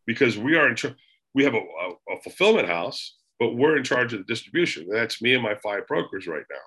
because 0.06 0.38
we 0.38 0.56
are 0.56 0.68
in 0.68 0.76
charge. 0.76 0.95
We 1.34 1.44
have 1.44 1.53
a, 1.53 1.57
a, 1.57 2.14
a, 2.15 2.22
fulfillment 2.23 2.68
house, 2.68 3.18
but 3.40 3.56
we're 3.56 3.77
in 3.77 3.84
charge 3.84 4.14
of 4.14 4.19
the 4.19 4.26
distribution. 4.26 4.88
That's 4.91 5.22
me 5.22 5.36
and 5.36 5.44
my 5.44 5.56
five 5.61 5.88
brokers 5.88 6.27
right 6.27 6.44
now. 6.49 6.57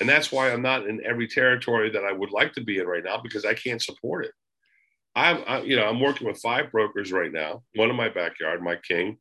And 0.00 0.08
that's 0.08 0.30
why 0.30 0.52
I'm 0.52 0.62
not 0.62 0.86
in 0.86 1.04
every 1.04 1.26
territory 1.26 1.90
that 1.90 2.04
I 2.04 2.12
would 2.12 2.30
like 2.30 2.52
to 2.54 2.60
be 2.60 2.78
in 2.78 2.86
right 2.86 3.04
now 3.04 3.20
because 3.22 3.44
I 3.44 3.54
can't 3.54 3.82
support 3.82 4.26
it. 4.26 4.32
I'm, 5.14 5.42
I, 5.46 5.62
you 5.62 5.76
know, 5.76 5.86
I'm 5.86 6.00
working 6.00 6.26
with 6.26 6.38
five 6.42 6.70
brokers 6.70 7.10
right 7.10 7.32
now. 7.32 7.62
One 7.74 7.88
in 7.88 7.96
my 7.96 8.10
backyard, 8.10 8.62
my 8.62 8.76
King, 8.76 9.16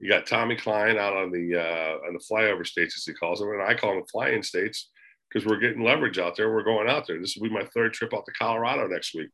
you 0.00 0.08
got 0.08 0.26
Tommy 0.26 0.56
Klein 0.56 0.96
out 0.96 1.14
on 1.14 1.30
the 1.30 1.56
uh, 1.56 2.06
on 2.06 2.14
the 2.14 2.20
flyover 2.20 2.66
states 2.66 2.96
as 2.96 3.04
he 3.04 3.12
calls 3.12 3.38
them, 3.38 3.50
and 3.50 3.62
I 3.62 3.74
call 3.74 3.94
them 3.94 4.04
flying 4.10 4.42
states 4.42 4.88
because 5.28 5.46
we're 5.46 5.58
getting 5.58 5.84
leverage 5.84 6.18
out 6.18 6.36
there. 6.36 6.52
We're 6.52 6.64
going 6.64 6.88
out 6.88 7.06
there. 7.06 7.20
This 7.20 7.36
will 7.36 7.48
be 7.48 7.54
my 7.54 7.66
third 7.74 7.92
trip 7.92 8.14
out 8.14 8.24
to 8.24 8.32
Colorado 8.32 8.86
next 8.86 9.14
week 9.14 9.28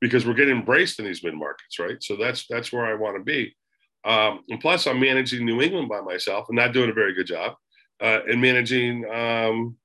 because 0.00 0.26
we're 0.26 0.34
getting 0.34 0.56
embraced 0.56 0.98
in 0.98 1.04
these 1.04 1.22
mid 1.22 1.34
markets, 1.34 1.78
right? 1.78 2.02
So 2.02 2.16
that's 2.16 2.46
that's 2.48 2.72
where 2.72 2.84
I 2.84 2.94
want 2.94 3.16
to 3.16 3.22
be. 3.22 3.54
Um, 4.04 4.40
and 4.48 4.60
plus, 4.60 4.88
I'm 4.88 4.98
managing 4.98 5.46
New 5.46 5.62
England 5.62 5.88
by 5.88 6.00
myself 6.00 6.46
and 6.48 6.56
not 6.56 6.72
doing 6.72 6.90
a 6.90 6.94
very 6.94 7.14
good 7.14 7.28
job, 7.28 7.54
uh, 8.00 8.20
and 8.28 8.40
managing 8.40 9.08
um, 9.08 9.76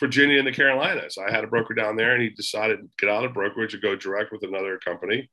Virginia 0.00 0.38
and 0.38 0.46
the 0.46 0.52
Carolinas. 0.52 1.18
I 1.18 1.30
had 1.30 1.44
a 1.44 1.48
broker 1.48 1.74
down 1.74 1.96
there, 1.96 2.12
and 2.12 2.22
he 2.22 2.30
decided 2.30 2.80
to 2.80 2.88
get 2.98 3.10
out 3.10 3.24
of 3.24 3.34
brokerage 3.34 3.74
and 3.74 3.82
go 3.82 3.96
direct 3.96 4.32
with 4.32 4.42
another 4.42 4.78
company. 4.78 5.28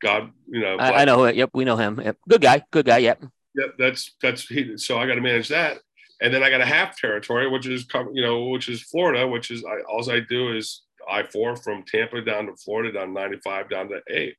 God, 0.00 0.32
you 0.46 0.60
know. 0.60 0.76
I, 0.76 1.02
I 1.02 1.04
know. 1.04 1.26
Yep, 1.26 1.50
we 1.54 1.64
know 1.64 1.76
him. 1.76 2.00
Yep. 2.02 2.16
Good 2.28 2.40
guy. 2.40 2.64
Good 2.70 2.86
guy. 2.86 2.98
Yep. 2.98 3.24
Yep. 3.54 3.74
That's 3.78 4.16
that's 4.20 4.46
he. 4.46 4.76
So 4.76 4.98
I 4.98 5.06
got 5.06 5.14
to 5.14 5.20
manage 5.20 5.48
that, 5.48 5.78
and 6.20 6.32
then 6.32 6.42
I 6.42 6.50
got 6.50 6.60
a 6.60 6.66
half 6.66 6.98
territory, 6.98 7.48
which 7.48 7.66
is 7.66 7.86
you 8.12 8.22
know, 8.22 8.48
which 8.48 8.68
is 8.68 8.82
Florida, 8.82 9.26
which 9.28 9.50
is 9.50 9.64
I, 9.64 9.80
all 9.90 10.10
I 10.10 10.20
do 10.20 10.56
is 10.56 10.82
I 11.08 11.22
four 11.22 11.56
from 11.56 11.84
Tampa 11.84 12.20
down 12.22 12.46
to 12.46 12.56
Florida, 12.56 12.92
down 12.92 13.14
95 13.14 13.70
down 13.70 13.88
to 13.90 14.00
eight. 14.08 14.36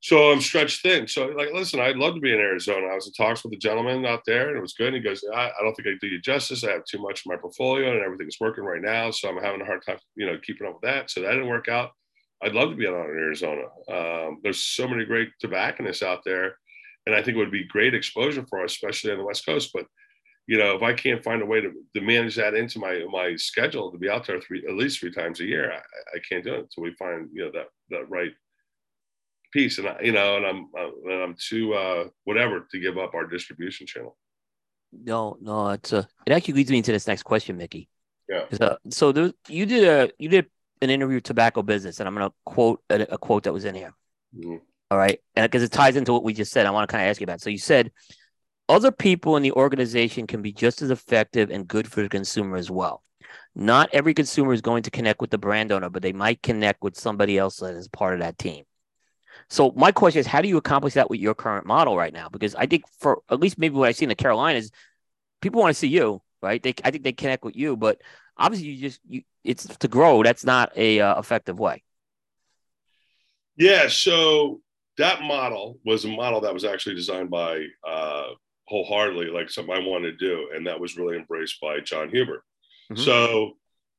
So 0.00 0.30
I'm 0.30 0.40
stretched 0.40 0.82
thin. 0.82 1.08
So 1.08 1.26
like, 1.26 1.52
listen, 1.52 1.80
I'd 1.80 1.96
love 1.96 2.14
to 2.14 2.20
be 2.20 2.32
in 2.32 2.38
Arizona. 2.38 2.86
I 2.86 2.94
was 2.94 3.08
in 3.08 3.12
talks 3.14 3.42
with 3.42 3.52
a 3.52 3.56
gentleman 3.56 4.06
out 4.06 4.22
there, 4.24 4.48
and 4.48 4.56
it 4.56 4.60
was 4.60 4.74
good. 4.74 4.88
And 4.88 4.96
he 4.96 5.02
goes, 5.02 5.24
I, 5.34 5.48
I 5.48 5.62
don't 5.62 5.74
think 5.74 5.88
I 5.88 5.98
do 6.00 6.06
you 6.06 6.20
justice. 6.20 6.62
I 6.62 6.70
have 6.70 6.84
too 6.84 7.00
much 7.00 7.26
in 7.26 7.30
my 7.32 7.36
portfolio, 7.36 7.92
and 7.92 8.02
everything's 8.02 8.38
working 8.40 8.64
right 8.64 8.80
now. 8.80 9.10
So 9.10 9.28
I'm 9.28 9.42
having 9.42 9.60
a 9.60 9.64
hard 9.64 9.84
time, 9.84 9.98
you 10.14 10.26
know, 10.26 10.38
keeping 10.42 10.68
up 10.68 10.74
with 10.74 10.82
that. 10.82 11.10
So 11.10 11.22
that 11.22 11.30
didn't 11.30 11.48
work 11.48 11.68
out. 11.68 11.90
I'd 12.42 12.54
love 12.54 12.70
to 12.70 12.76
be 12.76 12.86
out 12.86 12.94
in 12.94 13.00
Arizona. 13.00 13.64
Um, 13.90 14.38
there's 14.44 14.62
so 14.62 14.86
many 14.86 15.04
great 15.04 15.30
tobacconists 15.40 16.04
out 16.04 16.20
there, 16.24 16.56
and 17.06 17.14
I 17.14 17.22
think 17.22 17.36
it 17.36 17.40
would 17.40 17.50
be 17.50 17.64
great 17.64 17.94
exposure 17.94 18.46
for 18.48 18.62
us, 18.62 18.72
especially 18.72 19.10
on 19.10 19.18
the 19.18 19.24
West 19.24 19.44
Coast. 19.44 19.70
But 19.74 19.86
you 20.46 20.58
know, 20.58 20.76
if 20.76 20.82
I 20.82 20.94
can't 20.94 21.22
find 21.22 21.42
a 21.42 21.46
way 21.46 21.60
to, 21.60 21.72
to 21.94 22.00
manage 22.00 22.36
that 22.36 22.54
into 22.54 22.78
my 22.78 23.04
my 23.10 23.34
schedule 23.34 23.90
to 23.90 23.98
be 23.98 24.08
out 24.08 24.26
there 24.26 24.40
three 24.40 24.64
at 24.68 24.76
least 24.76 25.00
three 25.00 25.10
times 25.10 25.40
a 25.40 25.44
year, 25.44 25.72
I, 25.72 26.16
I 26.16 26.20
can't 26.28 26.44
do 26.44 26.54
it 26.54 26.60
until 26.60 26.84
we 26.84 26.94
find 26.94 27.28
you 27.32 27.44
know 27.44 27.50
that 27.52 27.66
that 27.90 28.08
right 28.08 28.30
piece. 29.52 29.78
And 29.78 29.88
I, 29.88 29.98
you 30.02 30.12
know, 30.12 30.36
and 30.36 30.46
I'm 30.46 30.68
uh, 30.76 30.90
and 31.04 31.22
I'm 31.22 31.36
too 31.38 31.74
uh, 31.74 32.04
whatever 32.24 32.66
to 32.70 32.80
give 32.80 32.98
up 32.98 33.14
our 33.14 33.26
distribution 33.26 33.86
channel. 33.86 34.16
No, 34.92 35.36
no, 35.40 35.70
it's 35.70 35.92
a. 35.92 36.08
It 36.26 36.32
actually 36.32 36.54
leads 36.54 36.70
me 36.70 36.78
into 36.78 36.92
this 36.92 37.06
next 37.06 37.24
question, 37.24 37.56
Mickey. 37.56 37.88
Yeah. 38.28 38.44
Uh, 38.60 38.76
so 38.90 39.12
there, 39.12 39.32
you 39.48 39.66
did 39.66 39.84
a 39.84 40.10
you 40.18 40.28
did 40.28 40.46
an 40.80 40.90
interview 40.90 41.16
with 41.16 41.24
tobacco 41.24 41.62
business, 41.62 42.00
and 42.00 42.08
I'm 42.08 42.14
going 42.14 42.28
to 42.28 42.34
quote 42.44 42.82
a, 42.90 43.14
a, 43.14 43.18
quote 43.18 43.44
that 43.44 43.52
was 43.52 43.64
in 43.64 43.74
here. 43.74 43.92
Mm-hmm. 44.36 44.56
All 44.90 44.98
right, 44.98 45.20
and 45.34 45.44
because 45.44 45.62
it 45.62 45.72
ties 45.72 45.96
into 45.96 46.12
what 46.12 46.24
we 46.24 46.32
just 46.32 46.52
said, 46.52 46.66
I 46.66 46.70
want 46.70 46.88
to 46.88 46.92
kind 46.92 47.04
of 47.04 47.10
ask 47.10 47.20
you 47.20 47.24
about. 47.24 47.40
So 47.40 47.50
you 47.50 47.58
said 47.58 47.90
other 48.68 48.90
people 48.90 49.36
in 49.36 49.42
the 49.42 49.52
organization 49.52 50.26
can 50.26 50.42
be 50.42 50.52
just 50.52 50.82
as 50.82 50.90
effective 50.90 51.50
and 51.50 51.66
good 51.66 51.90
for 51.90 52.02
the 52.02 52.08
consumer 52.08 52.56
as 52.56 52.70
well. 52.70 53.02
Not 53.54 53.90
every 53.92 54.14
consumer 54.14 54.52
is 54.52 54.60
going 54.60 54.84
to 54.84 54.90
connect 54.90 55.20
with 55.20 55.30
the 55.30 55.38
brand 55.38 55.72
owner, 55.72 55.90
but 55.90 56.02
they 56.02 56.12
might 56.12 56.42
connect 56.42 56.82
with 56.82 56.96
somebody 56.96 57.38
else 57.38 57.56
that 57.56 57.74
is 57.74 57.88
part 57.88 58.14
of 58.14 58.20
that 58.20 58.38
team. 58.38 58.64
So 59.50 59.72
my 59.76 59.92
question 59.92 60.20
is, 60.20 60.26
how 60.26 60.42
do 60.42 60.48
you 60.48 60.58
accomplish 60.58 60.94
that 60.94 61.08
with 61.08 61.20
your 61.20 61.34
current 61.34 61.66
model 61.66 61.96
right 61.96 62.12
now? 62.12 62.28
Because 62.28 62.54
I 62.54 62.66
think 62.66 62.84
for 62.98 63.22
at 63.30 63.40
least 63.40 63.58
maybe 63.58 63.76
what 63.76 63.88
I 63.88 63.92
see 63.92 64.04
in 64.04 64.10
the 64.10 64.14
Carolinas, 64.14 64.70
people 65.40 65.60
want 65.60 65.70
to 65.70 65.78
see 65.78 65.88
you, 65.88 66.20
right? 66.42 66.62
They 66.62 66.74
I 66.84 66.90
think 66.90 67.04
they 67.04 67.12
connect 67.12 67.44
with 67.44 67.56
you, 67.56 67.76
but 67.76 68.00
obviously 68.36 68.68
you 68.68 68.80
just 68.80 69.00
you 69.08 69.22
it's 69.44 69.64
to 69.64 69.88
grow. 69.88 70.22
That's 70.22 70.44
not 70.44 70.72
a 70.76 71.00
uh, 71.00 71.18
effective 71.18 71.58
way. 71.58 71.82
Yeah. 73.56 73.88
So 73.88 74.60
that 74.98 75.22
model 75.22 75.78
was 75.84 76.04
a 76.04 76.08
model 76.08 76.42
that 76.42 76.52
was 76.52 76.64
actually 76.64 76.96
designed 76.96 77.30
by 77.30 77.64
uh, 77.88 78.26
wholeheartedly, 78.66 79.28
like 79.28 79.50
something 79.50 79.74
I 79.74 79.80
wanted 79.80 80.18
to 80.18 80.26
do, 80.26 80.50
and 80.54 80.66
that 80.66 80.78
was 80.78 80.98
really 80.98 81.16
embraced 81.16 81.60
by 81.60 81.80
John 81.80 82.10
Huber. 82.10 82.44
Mm-hmm. 82.92 83.02
So 83.02 83.52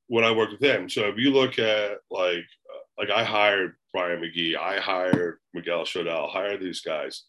when 0.07 0.23
I 0.23 0.31
worked 0.31 0.51
with 0.51 0.61
him, 0.61 0.89
so 0.89 1.07
if 1.07 1.17
you 1.17 1.31
look 1.31 1.57
at 1.57 1.97
like 2.11 2.45
uh, 2.69 2.83
like 2.97 3.09
I 3.09 3.23
hired 3.23 3.75
Brian 3.93 4.21
McGee, 4.21 4.55
I 4.55 4.79
hired 4.79 5.39
Miguel 5.53 5.83
Shodell, 5.83 6.29
Hire 6.29 6.57
these 6.57 6.81
guys, 6.81 7.23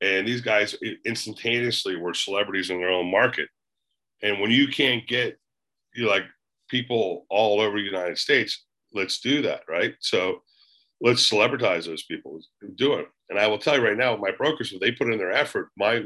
and 0.00 0.26
these 0.26 0.40
guys 0.40 0.76
instantaneously 1.04 1.96
were 1.96 2.14
celebrities 2.14 2.70
in 2.70 2.78
their 2.78 2.90
own 2.90 3.10
market. 3.10 3.48
And 4.22 4.40
when 4.40 4.50
you 4.50 4.68
can't 4.68 5.06
get 5.06 5.38
you 5.94 6.04
know, 6.04 6.10
like 6.10 6.24
people 6.68 7.26
all 7.28 7.60
over 7.60 7.76
the 7.76 7.84
United 7.84 8.18
States, 8.18 8.64
let's 8.92 9.20
do 9.20 9.42
that, 9.42 9.62
right? 9.68 9.94
So 10.00 10.42
let's 11.00 11.28
celebritize 11.28 11.86
those 11.86 12.04
people. 12.04 12.40
Do 12.76 12.94
it. 12.94 13.08
And 13.30 13.38
I 13.38 13.46
will 13.46 13.58
tell 13.58 13.76
you 13.76 13.84
right 13.84 13.96
now, 13.96 14.16
my 14.16 14.30
brokers, 14.30 14.72
if 14.72 14.80
they 14.80 14.92
put 14.92 15.12
in 15.12 15.18
their 15.18 15.32
effort, 15.32 15.70
my 15.76 16.04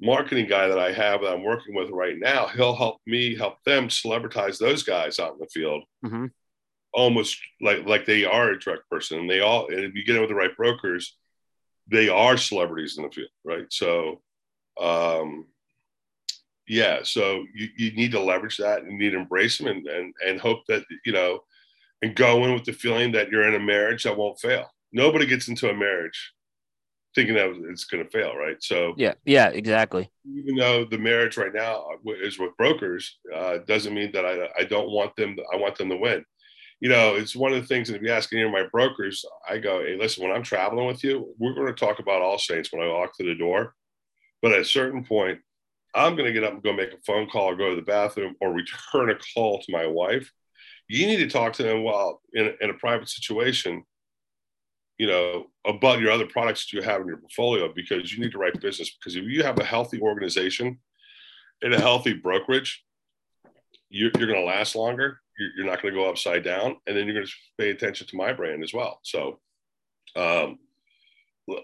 marketing 0.00 0.46
guy 0.46 0.68
that 0.68 0.78
I 0.78 0.92
have 0.92 1.22
that 1.22 1.32
I'm 1.32 1.42
working 1.42 1.74
with 1.74 1.90
right 1.90 2.16
now, 2.18 2.46
he'll 2.46 2.76
help 2.76 3.00
me 3.06 3.34
help 3.34 3.62
them 3.64 3.88
celebritize 3.88 4.58
those 4.58 4.82
guys 4.82 5.18
out 5.18 5.32
in 5.32 5.38
the 5.38 5.46
field. 5.46 5.84
Mm-hmm. 6.04 6.26
Almost 6.96 7.38
like 7.60 7.86
like 7.86 8.06
they 8.06 8.24
are 8.24 8.50
a 8.50 8.58
direct 8.58 8.88
person, 8.90 9.20
and 9.20 9.30
they 9.30 9.40
all. 9.40 9.68
And 9.68 9.80
if 9.80 9.94
you 9.94 10.04
get 10.04 10.16
in 10.16 10.22
with 10.22 10.30
the 10.30 10.34
right 10.34 10.56
brokers, 10.56 11.16
they 11.86 12.08
are 12.08 12.36
celebrities 12.36 12.96
in 12.96 13.04
the 13.04 13.10
field, 13.10 13.28
right? 13.44 13.66
So, 13.70 14.22
um, 14.80 15.46
yeah 16.68 17.00
so 17.02 17.44
you, 17.54 17.68
you 17.76 17.92
need 17.92 18.12
to 18.12 18.20
leverage 18.20 18.56
that 18.56 18.82
and 18.82 18.98
need 18.98 19.10
to 19.10 19.18
embrace 19.18 19.58
them 19.58 19.68
and, 19.68 19.86
and 19.86 20.14
and 20.26 20.40
hope 20.40 20.60
that 20.68 20.84
you 21.04 21.12
know 21.12 21.40
and 22.02 22.14
go 22.14 22.44
in 22.44 22.52
with 22.52 22.64
the 22.64 22.72
feeling 22.72 23.12
that 23.12 23.30
you're 23.30 23.48
in 23.48 23.54
a 23.54 23.64
marriage 23.64 24.02
that 24.02 24.16
won't 24.16 24.38
fail 24.40 24.68
nobody 24.92 25.26
gets 25.26 25.48
into 25.48 25.70
a 25.70 25.74
marriage 25.74 26.32
thinking 27.14 27.34
that 27.34 27.48
it's 27.70 27.84
going 27.84 28.04
to 28.04 28.10
fail 28.10 28.36
right 28.36 28.62
so 28.62 28.94
yeah 28.96 29.14
yeah 29.24 29.48
exactly 29.48 30.10
even 30.26 30.56
though 30.56 30.84
the 30.84 30.98
marriage 30.98 31.36
right 31.36 31.54
now 31.54 31.86
is 32.22 32.38
with 32.38 32.56
brokers 32.56 33.18
uh, 33.34 33.58
doesn't 33.66 33.94
mean 33.94 34.10
that 34.12 34.26
I, 34.26 34.48
I 34.58 34.64
don't 34.64 34.90
want 34.90 35.14
them 35.16 35.36
to, 35.36 35.42
i 35.52 35.56
want 35.56 35.76
them 35.76 35.88
to 35.90 35.96
win 35.96 36.24
you 36.80 36.88
know 36.88 37.14
it's 37.14 37.34
one 37.34 37.52
of 37.52 37.60
the 37.60 37.66
things 37.66 37.88
and 37.88 37.96
if 37.96 38.02
you 38.02 38.10
ask 38.10 38.32
any 38.32 38.42
of 38.42 38.50
my 38.50 38.64
brokers 38.70 39.24
i 39.48 39.56
go 39.58 39.80
hey 39.80 39.96
listen 39.98 40.22
when 40.22 40.34
i'm 40.34 40.42
traveling 40.42 40.86
with 40.86 41.02
you 41.02 41.34
we're 41.38 41.54
going 41.54 41.66
to 41.66 41.72
talk 41.72 41.98
about 41.98 42.22
all 42.22 42.38
saints 42.38 42.72
when 42.72 42.82
i 42.82 42.88
walk 42.88 43.16
to 43.16 43.24
the 43.24 43.34
door 43.34 43.74
but 44.42 44.52
at 44.52 44.60
a 44.60 44.64
certain 44.64 45.04
point 45.04 45.38
I'm 45.96 46.14
going 46.14 46.26
to 46.26 46.32
get 46.32 46.44
up 46.44 46.52
and 46.52 46.62
go 46.62 46.74
make 46.74 46.92
a 46.92 46.98
phone 47.06 47.26
call 47.26 47.46
or 47.46 47.56
go 47.56 47.70
to 47.70 47.76
the 47.76 47.82
bathroom 47.82 48.36
or 48.40 48.52
return 48.52 49.10
a 49.10 49.14
call 49.34 49.60
to 49.60 49.72
my 49.72 49.86
wife. 49.86 50.30
You 50.88 51.06
need 51.06 51.16
to 51.16 51.28
talk 51.28 51.54
to 51.54 51.62
them 51.62 51.82
while 51.82 52.20
in, 52.34 52.54
in 52.60 52.70
a 52.70 52.74
private 52.74 53.08
situation, 53.08 53.82
you 54.98 55.06
know, 55.06 55.46
about 55.66 56.00
your 56.00 56.12
other 56.12 56.26
products 56.26 56.66
that 56.66 56.76
you 56.76 56.82
have 56.82 57.00
in 57.00 57.08
your 57.08 57.16
portfolio 57.16 57.72
because 57.74 58.12
you 58.12 58.22
need 58.22 58.32
to 58.32 58.38
write 58.38 58.60
business. 58.60 58.94
Because 58.94 59.16
if 59.16 59.24
you 59.24 59.42
have 59.42 59.58
a 59.58 59.64
healthy 59.64 59.98
organization 60.00 60.78
and 61.62 61.74
a 61.74 61.80
healthy 61.80 62.12
brokerage, 62.12 62.84
you're, 63.88 64.10
you're 64.18 64.28
going 64.28 64.40
to 64.40 64.46
last 64.46 64.76
longer. 64.76 65.20
You're, 65.56 65.66
not 65.66 65.82
going 65.82 65.94
to 65.94 66.00
go 66.00 66.08
upside 66.08 66.44
down. 66.44 66.76
And 66.86 66.96
then 66.96 67.06
you're 67.06 67.14
going 67.14 67.26
to 67.26 67.32
pay 67.58 67.70
attention 67.70 68.06
to 68.06 68.16
my 68.16 68.32
brand 68.32 68.62
as 68.62 68.72
well. 68.72 69.00
So, 69.02 69.40
um, 70.14 70.58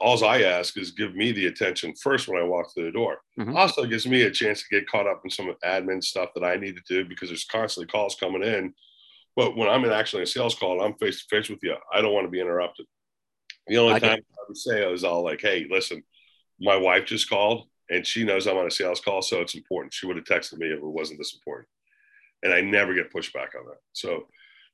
all 0.00 0.24
I 0.24 0.42
ask 0.42 0.78
is 0.78 0.92
give 0.92 1.16
me 1.16 1.32
the 1.32 1.46
attention 1.46 1.94
first 2.00 2.28
when 2.28 2.40
I 2.40 2.44
walk 2.44 2.72
through 2.72 2.84
the 2.84 2.92
door. 2.92 3.18
Mm-hmm. 3.38 3.56
Also 3.56 3.84
gives 3.84 4.06
me 4.06 4.22
a 4.22 4.30
chance 4.30 4.62
to 4.62 4.68
get 4.70 4.88
caught 4.88 5.08
up 5.08 5.22
in 5.24 5.30
some 5.30 5.52
admin 5.64 6.02
stuff 6.02 6.30
that 6.34 6.44
I 6.44 6.56
need 6.56 6.76
to 6.76 6.82
do 6.86 7.08
because 7.08 7.30
there's 7.30 7.44
constantly 7.44 7.90
calls 7.90 8.14
coming 8.14 8.44
in. 8.44 8.74
But 9.34 9.56
when 9.56 9.68
I'm 9.68 9.84
in 9.84 9.90
actually 9.90 10.22
a 10.22 10.26
sales 10.26 10.54
call 10.54 10.74
and 10.74 10.82
I'm 10.82 10.98
face 10.98 11.22
to 11.22 11.36
face 11.36 11.48
with 11.48 11.58
you, 11.62 11.74
I 11.92 12.00
don't 12.00 12.12
want 12.12 12.26
to 12.26 12.30
be 12.30 12.40
interrupted. 12.40 12.86
The 13.66 13.78
only 13.78 13.94
I 13.94 13.98
time. 13.98 14.18
I 14.18 14.44
would 14.46 14.56
say 14.56 14.84
is 14.88 15.04
all 15.04 15.24
like, 15.24 15.40
hey, 15.40 15.66
listen, 15.68 16.02
my 16.60 16.76
wife 16.76 17.06
just 17.06 17.28
called 17.28 17.66
and 17.90 18.06
she 18.06 18.24
knows 18.24 18.46
I'm 18.46 18.56
on 18.56 18.66
a 18.66 18.70
sales 18.70 19.00
call, 19.00 19.22
so 19.22 19.40
it's 19.40 19.54
important. 19.54 19.92
She 19.92 20.06
would 20.06 20.16
have 20.16 20.24
texted 20.24 20.58
me 20.58 20.68
if 20.68 20.78
it 20.78 20.84
wasn't 20.84 21.18
this 21.18 21.34
important. 21.34 21.68
And 22.42 22.52
I 22.52 22.60
never 22.60 22.94
get 22.94 23.12
pushback 23.12 23.54
on 23.58 23.66
that. 23.66 23.78
So 23.92 24.26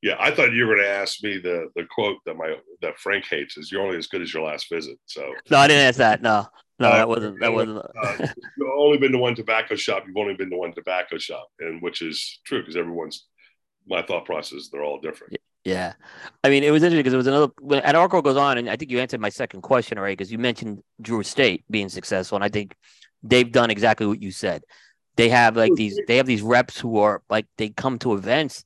yeah, 0.03 0.15
I 0.19 0.31
thought 0.31 0.53
you 0.53 0.67
were 0.67 0.75
going 0.75 0.87
to 0.87 0.93
ask 0.93 1.23
me 1.25 1.39
the 1.39 1.71
the 1.75 1.85
quote 1.85 2.19
that 2.25 2.37
my 2.37 2.57
that 2.83 2.99
Frank 2.99 3.27
hates 3.29 3.57
is 3.57 3.73
"You're 3.73 3.83
only 3.83 3.97
as 3.97 4.07
good 4.07 4.23
as 4.23 4.33
your 4.33 4.45
last 4.45 4.69
visit." 4.71 4.97
So 5.07 5.35
no, 5.51 5.59
I 5.59 5.67
didn't 5.67 5.87
ask 5.87 5.99
that. 5.99 6.23
No, 6.23 6.47
no, 6.79 6.89
uh, 6.89 6.97
that 6.97 7.09
wasn't 7.09 7.41
that 7.41 7.53
wasn't. 7.53 7.79
uh, 8.03 8.17
you've 8.57 8.69
only 8.77 8.99
been 8.99 9.13
to 9.13 9.19
one 9.19 9.35
tobacco 9.35 9.75
shop. 9.75 10.05
You've 10.07 10.17
only 10.17 10.35
been 10.35 10.51
to 10.51 10.57
one 10.57 10.73
tobacco 10.73 11.19
shop, 11.19 11.49
and 11.59 11.83
which 11.83 12.01
is 12.01 12.41
true 12.45 12.61
because 12.61 12.77
everyone's 12.77 13.27
my 13.89 14.03
thought 14.03 14.25
process. 14.25 14.69
They're 14.71 14.85
all 14.85 15.01
different. 15.01 15.37
Yeah, 15.65 15.95
I 16.45 16.49
mean, 16.49 16.63
it 16.63 16.71
was 16.71 16.83
interesting 16.83 17.01
because 17.01 17.15
it 17.15 17.19
was 17.19 17.27
another. 17.27 17.53
When 17.61 17.81
an 17.81 17.97
article 17.97 18.23
goes 18.23 18.37
on, 18.37 18.59
and 18.59 18.71
I 18.71 18.77
think 18.77 18.93
you 18.93 19.01
answered 19.01 19.21
my 19.21 19.29
second 19.31 19.63
question 19.63 19.99
already 19.99 20.15
because 20.15 20.31
you 20.31 20.39
mentioned 20.39 20.83
Drew 21.03 21.21
Estate 21.21 21.65
being 21.69 21.89
successful, 21.89 22.37
and 22.37 22.45
I 22.45 22.49
think 22.49 22.77
they've 23.25 23.51
done 23.51 23.71
exactly 23.71 24.07
what 24.07 24.23
you 24.23 24.31
said. 24.31 24.63
They 25.19 25.29
have 25.31 25.57
like 25.57 25.75
these. 25.75 25.99
They 26.07 26.17
have 26.17 26.27
these 26.27 26.43
reps 26.43 26.79
who 26.79 26.99
are 26.99 27.23
like 27.29 27.47
they 27.59 27.71
come 27.71 27.99
to 27.99 28.15
events 28.15 28.65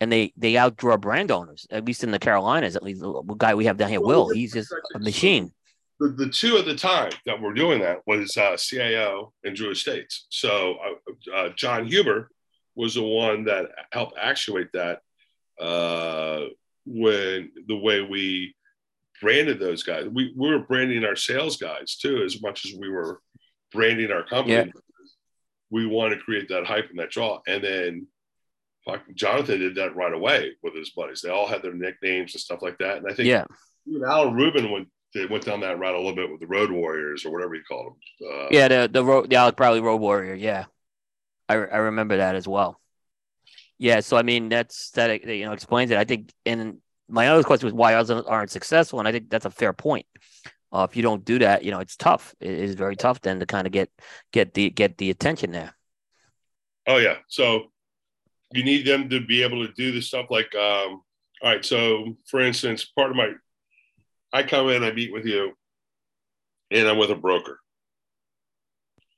and 0.00 0.12
they 0.12 0.34
they 0.36 0.52
outdraw 0.52 1.00
brand 1.00 1.30
owners. 1.30 1.66
At 1.70 1.86
least 1.86 2.04
in 2.04 2.10
the 2.10 2.18
Carolinas, 2.18 2.76
at 2.76 2.82
least 2.82 3.00
the 3.00 3.22
guy 3.38 3.54
we 3.54 3.64
have 3.64 3.78
down 3.78 3.88
here, 3.88 4.02
Will, 4.02 4.28
he's 4.28 4.52
just 4.52 4.72
a 4.94 4.98
machine. 4.98 5.50
The, 5.98 6.08
the 6.08 6.28
two 6.28 6.58
at 6.58 6.66
the 6.66 6.74
time 6.74 7.12
that 7.24 7.40
were 7.40 7.54
doing 7.54 7.80
that 7.80 8.00
was 8.06 8.36
uh, 8.36 8.52
CAO 8.52 9.30
and 9.44 9.56
Drew 9.56 9.70
Estates. 9.70 10.26
So 10.28 10.76
uh, 10.84 11.34
uh, 11.34 11.48
Jon 11.56 11.86
Huber 11.86 12.28
was 12.74 12.94
the 12.94 13.02
one 13.02 13.44
that 13.44 13.70
helped 13.92 14.18
actuate 14.20 14.72
that 14.72 15.00
uh, 15.58 16.48
when 16.84 17.50
the 17.66 17.76
way 17.78 18.02
we 18.02 18.54
branded 19.22 19.58
those 19.58 19.82
guys. 19.82 20.06
We, 20.06 20.34
we 20.36 20.50
were 20.50 20.58
branding 20.58 21.04
our 21.04 21.16
sales 21.16 21.56
guys 21.56 21.96
too, 21.96 22.22
as 22.22 22.42
much 22.42 22.66
as 22.66 22.74
we 22.78 22.90
were 22.90 23.22
branding 23.72 24.10
our 24.10 24.24
company. 24.24 24.54
Yeah. 24.54 24.80
We 25.74 25.86
want 25.86 26.12
to 26.14 26.20
create 26.20 26.48
that 26.50 26.66
hype 26.66 26.88
and 26.90 26.98
that 27.00 27.10
draw. 27.10 27.40
And 27.48 27.64
then 27.64 28.06
Jonathan 29.14 29.58
did 29.58 29.74
that 29.74 29.96
right 29.96 30.12
away 30.12 30.52
with 30.62 30.76
his 30.76 30.90
buddies. 30.90 31.20
They 31.20 31.30
all 31.30 31.48
had 31.48 31.62
their 31.62 31.74
nicknames 31.74 32.34
and 32.34 32.40
stuff 32.40 32.62
like 32.62 32.78
that. 32.78 32.98
And 32.98 33.06
I 33.10 33.14
think 33.14 33.28
yeah, 33.28 33.44
even 33.86 34.04
Al 34.04 34.32
Rubin 34.32 34.70
went 34.70 34.88
they 35.14 35.26
went 35.26 35.44
down 35.44 35.60
that 35.60 35.78
route 35.78 35.94
a 35.94 35.98
little 35.98 36.14
bit 36.14 36.30
with 36.30 36.40
the 36.40 36.46
Road 36.46 36.70
Warriors 36.70 37.24
or 37.24 37.32
whatever 37.32 37.54
you 37.54 37.62
called 37.66 37.86
them. 37.86 38.28
Uh, 38.28 38.48
yeah, 38.50 38.68
the 38.68 38.88
the 38.92 39.04
road 39.04 39.30
probably 39.56 39.80
Road 39.80 40.00
Warrior. 40.00 40.34
Yeah, 40.34 40.66
I 41.48 41.54
I 41.54 41.78
remember 41.78 42.18
that 42.18 42.36
as 42.36 42.46
well. 42.46 42.80
Yeah, 43.78 44.00
so 44.00 44.16
I 44.16 44.22
mean 44.22 44.48
that's 44.48 44.90
that 44.92 45.24
you 45.24 45.44
know 45.44 45.52
explains 45.52 45.90
it. 45.90 45.98
I 45.98 46.04
think, 46.04 46.30
and 46.46 46.78
my 47.08 47.28
other 47.28 47.42
question 47.42 47.66
was 47.66 47.74
why 47.74 47.94
others 47.94 48.22
aren't 48.26 48.50
successful, 48.50 48.98
and 48.98 49.08
I 49.08 49.12
think 49.12 49.30
that's 49.30 49.44
a 49.44 49.50
fair 49.50 49.72
point. 49.72 50.06
Uh, 50.74 50.86
if 50.90 50.96
you 50.96 51.02
don't 51.02 51.24
do 51.24 51.38
that, 51.38 51.62
you 51.62 51.70
know 51.70 51.78
it's 51.78 51.96
tough. 51.96 52.34
It 52.40 52.50
is 52.50 52.74
very 52.74 52.96
tough 52.96 53.20
then 53.20 53.38
to 53.38 53.46
kind 53.46 53.64
of 53.64 53.72
get 53.72 53.90
get 54.32 54.54
the 54.54 54.70
get 54.70 54.98
the 54.98 55.10
attention 55.10 55.52
there. 55.52 55.72
Oh 56.88 56.96
yeah. 56.96 57.18
So 57.28 57.66
you 58.52 58.64
need 58.64 58.84
them 58.84 59.08
to 59.10 59.24
be 59.24 59.44
able 59.44 59.64
to 59.64 59.72
do 59.74 59.92
the 59.92 60.00
stuff 60.00 60.26
like, 60.30 60.52
um, 60.56 61.00
all 61.42 61.50
right. 61.50 61.64
So 61.64 62.16
for 62.26 62.40
instance, 62.40 62.84
part 62.84 63.10
of 63.10 63.16
my, 63.16 63.30
I 64.32 64.42
come 64.42 64.68
in, 64.68 64.82
I 64.82 64.90
meet 64.92 65.12
with 65.12 65.26
you, 65.26 65.52
and 66.72 66.88
I'm 66.88 66.98
with 66.98 67.10
a 67.10 67.14
broker. 67.14 67.60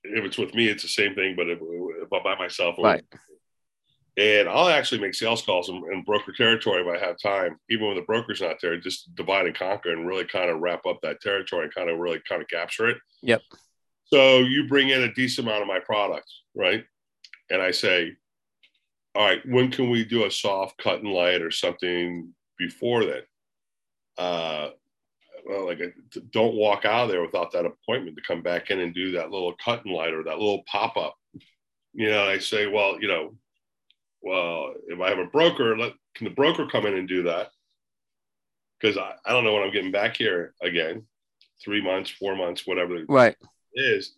If 0.04 0.24
it's 0.26 0.38
with 0.38 0.54
me, 0.54 0.68
it's 0.68 0.82
the 0.82 0.90
same 0.90 1.14
thing. 1.14 1.36
But 1.36 1.48
if, 1.48 1.58
if 1.60 2.12
I'm 2.12 2.22
by 2.22 2.36
myself, 2.36 2.76
right. 2.78 3.02
And 4.18 4.48
I'll 4.48 4.68
actually 4.68 5.01
make 5.02 5.14
sales 5.14 5.43
calls 5.43 5.68
in, 5.68 5.76
in, 5.93 6.02
broker 6.02 6.32
territory 6.32 6.80
if 6.80 6.88
I 6.88 7.05
have 7.05 7.20
time, 7.20 7.59
even 7.68 7.86
when 7.86 7.97
the 7.97 8.02
broker's 8.02 8.40
not 8.40 8.56
there, 8.62 8.78
just 8.78 9.14
divide 9.14 9.44
and 9.44 9.55
conquer 9.55 9.93
and 9.93 10.06
really 10.06 10.24
kind 10.24 10.48
of 10.48 10.60
wrap 10.60 10.86
up 10.86 11.01
that 11.02 11.20
territory 11.20 11.64
and 11.64 11.74
kind 11.74 11.90
of 11.90 11.98
really 11.98 12.22
kind 12.26 12.40
of 12.40 12.48
capture 12.48 12.88
it. 12.88 12.97
Yep. 13.22 13.43
So 14.05 14.38
you 14.38 14.68
bring 14.68 14.88
in 14.88 15.02
a 15.02 15.12
decent 15.12 15.47
amount 15.47 15.62
of 15.62 15.68
my 15.68 15.80
product, 15.80 16.32
right? 16.55 16.84
And 17.51 17.60
I 17.60 17.72
say, 17.72 18.16
all 19.14 19.24
right, 19.24 19.40
when 19.47 19.70
can 19.70 19.90
we 19.90 20.05
do 20.05 20.24
a 20.24 20.30
soft 20.30 20.78
cut 20.78 21.02
and 21.02 21.12
light 21.12 21.43
or 21.43 21.51
something 21.51 22.32
before 22.59 23.05
then? 23.05 23.22
Uh, 24.16 24.70
well, 25.47 25.66
like 25.66 25.80
don't 26.30 26.56
walk 26.56 26.84
out 26.84 27.05
of 27.05 27.10
there 27.10 27.22
without 27.22 27.52
that 27.52 27.66
appointment 27.66 28.16
to 28.16 28.22
come 28.26 28.43
back 28.43 28.70
in 28.70 28.80
and 28.80 28.94
do 28.94 29.12
that 29.12 29.30
little 29.30 29.55
cut 29.62 29.84
and 29.84 29.94
light 29.94 30.14
or 30.14 30.24
that 30.24 30.38
little 30.38 30.62
pop 30.70 30.97
up. 30.97 31.16
You 31.93 32.10
know, 32.10 32.24
I 32.24 32.38
say, 32.38 32.66
well, 32.66 33.01
you 33.01 33.09
know, 33.09 33.34
well, 34.22 34.74
if 34.88 35.01
I 35.01 35.09
have 35.09 35.18
a 35.18 35.26
broker, 35.26 35.76
let 35.76 35.93
can 36.14 36.24
the 36.24 36.34
broker 36.34 36.66
come 36.66 36.86
in 36.86 36.94
and 36.94 37.09
do 37.09 37.24
that? 37.24 37.51
Because 38.80 38.97
I, 38.97 39.14
I 39.24 39.32
don't 39.32 39.44
know 39.44 39.55
when 39.55 39.62
I'm 39.62 39.72
getting 39.72 39.93
back 39.93 40.16
here 40.16 40.55
again, 40.62 41.05
three 41.64 41.82
months, 41.82 42.10
four 42.10 42.36
months, 42.36 42.66
whatever 42.66 43.05
right 43.09 43.36
it 43.72 43.80
is, 43.80 44.14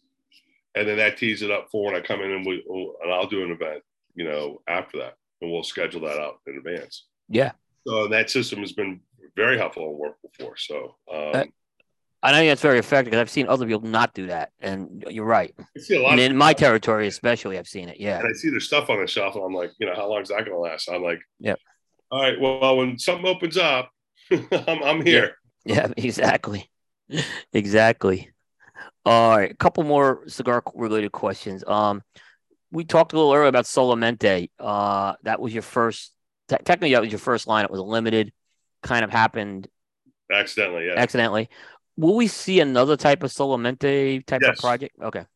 and 0.74 0.88
then 0.88 0.98
that 0.98 1.16
tees 1.16 1.42
it 1.42 1.50
up 1.50 1.68
for 1.70 1.86
when 1.86 1.94
I 1.94 2.00
come 2.00 2.20
in 2.20 2.30
and 2.30 2.46
we 2.46 2.64
and 3.02 3.12
I'll 3.12 3.26
do 3.26 3.44
an 3.44 3.50
event, 3.50 3.82
you 4.14 4.24
know, 4.24 4.62
after 4.66 4.98
that, 4.98 5.14
and 5.40 5.50
we'll 5.50 5.62
schedule 5.62 6.00
that 6.02 6.18
out 6.18 6.40
in 6.46 6.56
advance. 6.56 7.06
Yeah. 7.28 7.52
So 7.86 8.08
that 8.08 8.30
system 8.30 8.60
has 8.60 8.72
been 8.72 9.00
very 9.36 9.56
helpful 9.56 9.88
and 9.88 9.98
worked 9.98 10.22
before. 10.22 10.56
So 10.56 10.96
um, 11.12 11.52
I 12.22 12.32
know 12.32 12.44
that's 12.44 12.62
very 12.62 12.78
effective 12.78 13.12
because 13.12 13.20
I've 13.20 13.30
seen 13.30 13.46
other 13.48 13.64
people 13.64 13.82
not 13.88 14.12
do 14.12 14.26
that, 14.26 14.50
and 14.60 15.04
you're 15.08 15.24
right. 15.24 15.54
I 15.58 15.80
see 15.80 15.96
a 15.96 16.02
lot 16.02 16.18
in 16.18 16.36
my 16.36 16.52
territory, 16.52 17.06
especially, 17.06 17.58
I've 17.58 17.68
seen 17.68 17.88
it. 17.88 18.00
Yeah, 18.00 18.18
and 18.18 18.28
I 18.28 18.32
see 18.32 18.50
their 18.50 18.60
stuff 18.60 18.90
on 18.90 19.00
the 19.00 19.06
shelf, 19.06 19.36
and 19.36 19.44
I'm 19.44 19.54
like, 19.54 19.70
you 19.78 19.86
know, 19.86 19.94
how 19.94 20.08
long 20.08 20.22
is 20.22 20.28
that 20.28 20.38
going 20.38 20.50
to 20.50 20.58
last? 20.58 20.88
I'm 20.90 21.02
like, 21.02 21.20
yeah. 21.38 21.54
All 22.10 22.20
right, 22.20 22.40
well, 22.40 22.76
when 22.76 22.98
something 22.98 23.26
opens 23.26 23.56
up, 23.56 23.90
I'm, 24.32 24.82
I'm 24.82 25.06
here. 25.06 25.36
Yeah, 25.64 25.86
yeah 25.86 25.92
exactly, 26.04 26.68
exactly. 27.52 28.30
All 29.04 29.36
right, 29.36 29.52
a 29.52 29.56
couple 29.56 29.84
more 29.84 30.24
cigar 30.26 30.64
related 30.74 31.12
questions. 31.12 31.62
Um, 31.66 32.02
we 32.72 32.84
talked 32.84 33.12
a 33.12 33.16
little 33.16 33.32
earlier 33.32 33.48
about 33.48 33.64
Solamente. 33.64 34.50
Uh, 34.58 35.14
that 35.22 35.40
was 35.40 35.52
your 35.52 35.62
first. 35.62 36.12
Te- 36.48 36.56
technically, 36.56 36.94
that 36.94 37.00
was 37.00 37.12
your 37.12 37.20
first 37.20 37.46
line. 37.46 37.64
It 37.64 37.70
was 37.70 37.80
limited. 37.80 38.32
Kind 38.82 39.04
of 39.04 39.10
happened 39.10 39.68
accidentally. 40.32 40.86
Yeah, 40.86 40.94
accidentally 40.96 41.48
will 41.98 42.14
we 42.14 42.28
see 42.28 42.60
another 42.60 42.96
type 42.96 43.22
of 43.22 43.30
Solamente 43.30 44.24
type 44.24 44.40
yes. 44.42 44.56
of 44.56 44.60
project? 44.60 44.94
Okay. 45.02 45.26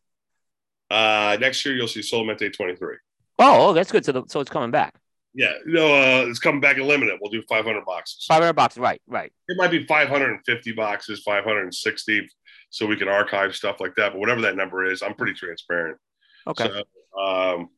Uh, 0.91 1.37
next 1.41 1.65
year 1.67 1.75
you'll 1.75 1.89
see 1.89 2.01
Solamente 2.01 2.53
23. 2.53 2.97
Oh, 3.39 3.69
oh, 3.69 3.73
that's 3.73 3.91
good. 3.91 4.05
So, 4.05 4.13
the, 4.13 4.23
so 4.29 4.41
it's 4.41 4.51
coming 4.51 4.71
back. 4.71 4.95
Yeah, 5.35 5.55
no, 5.65 5.87
uh, 5.87 6.27
it's 6.27 6.39
coming 6.39 6.61
back 6.61 6.77
in 6.77 6.87
limited. 6.87 7.19
We'll 7.21 7.31
do 7.31 7.43
500 7.49 7.85
boxes. 7.87 8.27
500 8.29 8.53
boxes, 8.53 8.79
right, 8.79 9.01
right. 9.07 9.33
It 9.49 9.57
might 9.57 9.71
be 9.71 9.87
550 9.87 10.73
boxes, 10.73 11.23
560, 11.23 12.29
so 12.69 12.87
we 12.87 12.97
can 12.97 13.09
archive 13.09 13.55
stuff 13.55 13.81
like 13.81 13.95
that. 13.97 14.13
But 14.13 14.21
whatever 14.21 14.43
that 14.43 14.57
number 14.57 14.85
is, 14.85 15.03
I'm 15.03 15.15
pretty 15.15 15.33
transparent. 15.33 15.97
Okay. 16.47 16.69
So, 16.69 17.21
um, 17.21 17.71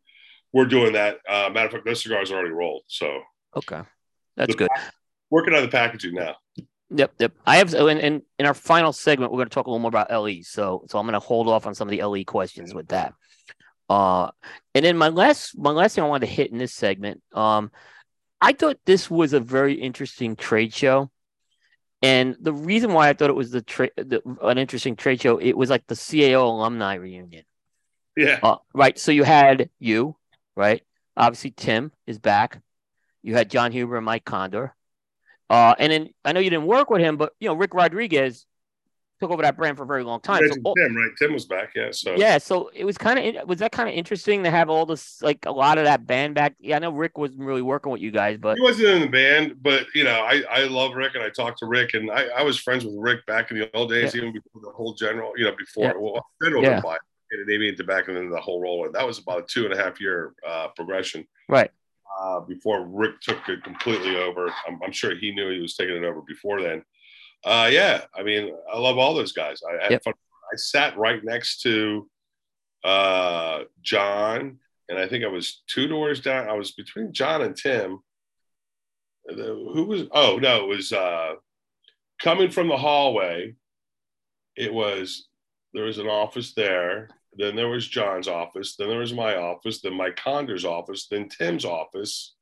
we're 0.52 0.66
doing 0.66 0.94
that. 0.94 1.18
Uh, 1.28 1.48
matter 1.50 1.66
of 1.66 1.72
fact, 1.72 1.84
those 1.84 2.02
cigars 2.02 2.32
are 2.32 2.34
already 2.34 2.50
rolled. 2.50 2.82
So. 2.88 3.20
Okay, 3.56 3.82
that's 4.36 4.54
good. 4.56 4.68
Working 5.30 5.54
on 5.54 5.62
the 5.62 5.68
packaging 5.68 6.14
now. 6.14 6.34
Yep, 6.90 7.14
yep. 7.18 7.32
I 7.46 7.56
have 7.56 7.74
in, 7.74 7.98
in 7.98 8.22
in 8.38 8.46
our 8.46 8.54
final 8.54 8.92
segment, 8.92 9.32
we're 9.32 9.38
going 9.38 9.48
to 9.48 9.54
talk 9.54 9.66
a 9.66 9.70
little 9.70 9.80
more 9.80 9.88
about 9.88 10.12
LE. 10.12 10.42
So 10.42 10.84
so 10.88 10.98
I'm 10.98 11.06
going 11.06 11.14
to 11.14 11.20
hold 11.20 11.48
off 11.48 11.66
on 11.66 11.74
some 11.74 11.88
of 11.88 11.92
the 11.92 12.02
LE 12.02 12.24
questions 12.24 12.74
with 12.74 12.88
that. 12.88 13.14
Uh, 13.88 14.30
and 14.74 14.84
then 14.84 14.96
my 14.96 15.08
last 15.08 15.56
my 15.58 15.70
last 15.70 15.94
thing 15.94 16.04
I 16.04 16.08
wanted 16.08 16.26
to 16.26 16.32
hit 16.32 16.52
in 16.52 16.58
this 16.58 16.74
segment, 16.74 17.22
um, 17.32 17.70
I 18.40 18.52
thought 18.52 18.78
this 18.84 19.10
was 19.10 19.32
a 19.32 19.40
very 19.40 19.74
interesting 19.74 20.36
trade 20.36 20.72
show, 20.72 21.10
and 22.02 22.36
the 22.40 22.52
reason 22.52 22.92
why 22.92 23.08
I 23.08 23.14
thought 23.14 23.30
it 23.30 23.36
was 23.36 23.50
the, 23.50 23.62
tra- 23.62 23.90
the 23.96 24.22
an 24.42 24.58
interesting 24.58 24.96
trade 24.96 25.20
show, 25.20 25.38
it 25.38 25.56
was 25.56 25.70
like 25.70 25.86
the 25.86 25.94
CAO 25.94 26.42
alumni 26.44 26.94
reunion. 26.94 27.44
Yeah. 28.16 28.40
Uh, 28.42 28.56
right. 28.74 28.98
So 28.98 29.10
you 29.10 29.24
had 29.24 29.70
you, 29.78 30.16
right? 30.54 30.82
Obviously, 31.16 31.50
Tim 31.50 31.92
is 32.06 32.18
back. 32.18 32.60
You 33.22 33.34
had 33.34 33.50
John 33.50 33.72
Huber 33.72 33.96
and 33.96 34.04
Mike 34.04 34.24
Conder. 34.24 34.74
Uh, 35.54 35.72
and 35.78 35.92
then 35.92 36.10
I 36.24 36.32
know 36.32 36.40
you 36.40 36.50
didn't 36.50 36.66
work 36.66 36.90
with 36.90 37.00
him, 37.00 37.16
but 37.16 37.32
you 37.38 37.48
know 37.48 37.54
Rick 37.54 37.74
Rodriguez 37.74 38.44
took 39.20 39.30
over 39.30 39.42
that 39.42 39.56
brand 39.56 39.76
for 39.76 39.84
a 39.84 39.86
very 39.86 40.02
long 40.02 40.20
time. 40.20 40.40
So, 40.48 40.74
Tim, 40.74 40.96
right? 40.96 41.10
Tim 41.16 41.32
was 41.32 41.44
back, 41.44 41.70
yeah. 41.76 41.92
So 41.92 42.16
yeah, 42.16 42.38
so 42.38 42.72
it 42.74 42.84
was 42.84 42.98
kind 42.98 43.36
of 43.36 43.48
was 43.48 43.60
that 43.60 43.70
kind 43.70 43.88
of 43.88 43.94
interesting 43.94 44.42
to 44.42 44.50
have 44.50 44.68
all 44.68 44.84
this 44.84 45.22
like 45.22 45.46
a 45.46 45.52
lot 45.52 45.78
of 45.78 45.84
that 45.84 46.08
band 46.08 46.34
back. 46.34 46.56
Yeah, 46.58 46.74
I 46.74 46.78
know 46.80 46.90
Rick 46.90 47.18
wasn't 47.18 47.42
really 47.42 47.62
working 47.62 47.92
with 47.92 48.00
you 48.00 48.10
guys, 48.10 48.36
but 48.36 48.56
he 48.56 48.62
wasn't 48.64 48.88
in 48.88 49.00
the 49.02 49.06
band. 49.06 49.62
But 49.62 49.86
you 49.94 50.02
know, 50.02 50.22
I 50.22 50.42
I 50.50 50.64
love 50.64 50.96
Rick 50.96 51.14
and 51.14 51.22
I 51.22 51.30
talked 51.30 51.60
to 51.60 51.66
Rick 51.66 51.94
and 51.94 52.10
I, 52.10 52.24
I 52.36 52.42
was 52.42 52.58
friends 52.58 52.84
with 52.84 52.96
Rick 52.98 53.24
back 53.26 53.52
in 53.52 53.58
the 53.60 53.70
old 53.76 53.90
days, 53.90 54.12
yeah. 54.12 54.22
even 54.22 54.32
before 54.32 54.60
the 54.60 54.72
whole 54.76 54.94
general. 54.94 55.34
You 55.36 55.44
know, 55.44 55.54
before 55.56 55.84
yeah. 55.84 55.92
well, 55.96 56.26
general 56.42 56.64
yeah. 56.64 56.80
by 56.80 56.96
Navy 57.46 57.68
into 57.68 57.84
back 57.84 58.08
and 58.08 58.16
then 58.16 58.28
the 58.28 58.40
whole 58.40 58.60
roller. 58.60 58.90
That 58.90 59.06
was 59.06 59.20
about 59.20 59.44
a 59.44 59.46
two 59.46 59.66
and 59.66 59.72
a 59.72 59.76
half 59.76 60.00
year 60.00 60.34
uh, 60.44 60.68
progression. 60.74 61.28
Right 61.48 61.70
uh, 62.20 62.40
before 62.40 62.86
Rick 62.86 63.20
took 63.20 63.48
it 63.48 63.64
completely 63.64 64.16
over. 64.16 64.52
I'm, 64.66 64.80
I'm, 64.84 64.92
sure 64.92 65.14
he 65.14 65.34
knew 65.34 65.50
he 65.50 65.60
was 65.60 65.74
taking 65.74 65.96
it 65.96 66.04
over 66.04 66.20
before 66.26 66.62
then. 66.62 66.82
Uh, 67.44 67.68
yeah, 67.70 68.02
I 68.14 68.22
mean, 68.22 68.54
I 68.72 68.78
love 68.78 68.98
all 68.98 69.14
those 69.14 69.32
guys. 69.32 69.60
I 69.68 69.90
yep. 69.90 70.04
fun. 70.04 70.14
I 70.52 70.56
sat 70.56 70.96
right 70.96 71.22
next 71.24 71.62
to 71.62 72.08
uh, 72.84 73.64
John, 73.82 74.58
and 74.88 74.98
I 74.98 75.08
think 75.08 75.24
I 75.24 75.28
was 75.28 75.62
two 75.66 75.88
doors 75.88 76.20
down. 76.20 76.48
I 76.48 76.54
was 76.54 76.72
between 76.72 77.12
John 77.12 77.42
and 77.42 77.56
Tim. 77.56 77.98
Who 79.26 79.84
was? 79.84 80.02
Oh 80.12 80.38
no, 80.40 80.64
it 80.64 80.68
was 80.68 80.92
uh, 80.92 81.34
coming 82.22 82.50
from 82.50 82.68
the 82.68 82.76
hallway. 82.76 83.54
It 84.56 84.72
was 84.72 85.28
there 85.72 85.84
was 85.84 85.98
an 85.98 86.06
office 86.06 86.54
there 86.54 87.08
then 87.36 87.56
there 87.56 87.68
was 87.68 87.86
John's 87.86 88.28
office. 88.28 88.76
Then 88.76 88.88
there 88.88 88.98
was 88.98 89.12
my 89.12 89.36
office. 89.36 89.80
Then 89.80 89.94
Mike 89.94 90.16
Conder's 90.16 90.64
office. 90.64 91.06
Then 91.10 91.28
Tim's 91.28 91.64
office. 91.64 92.34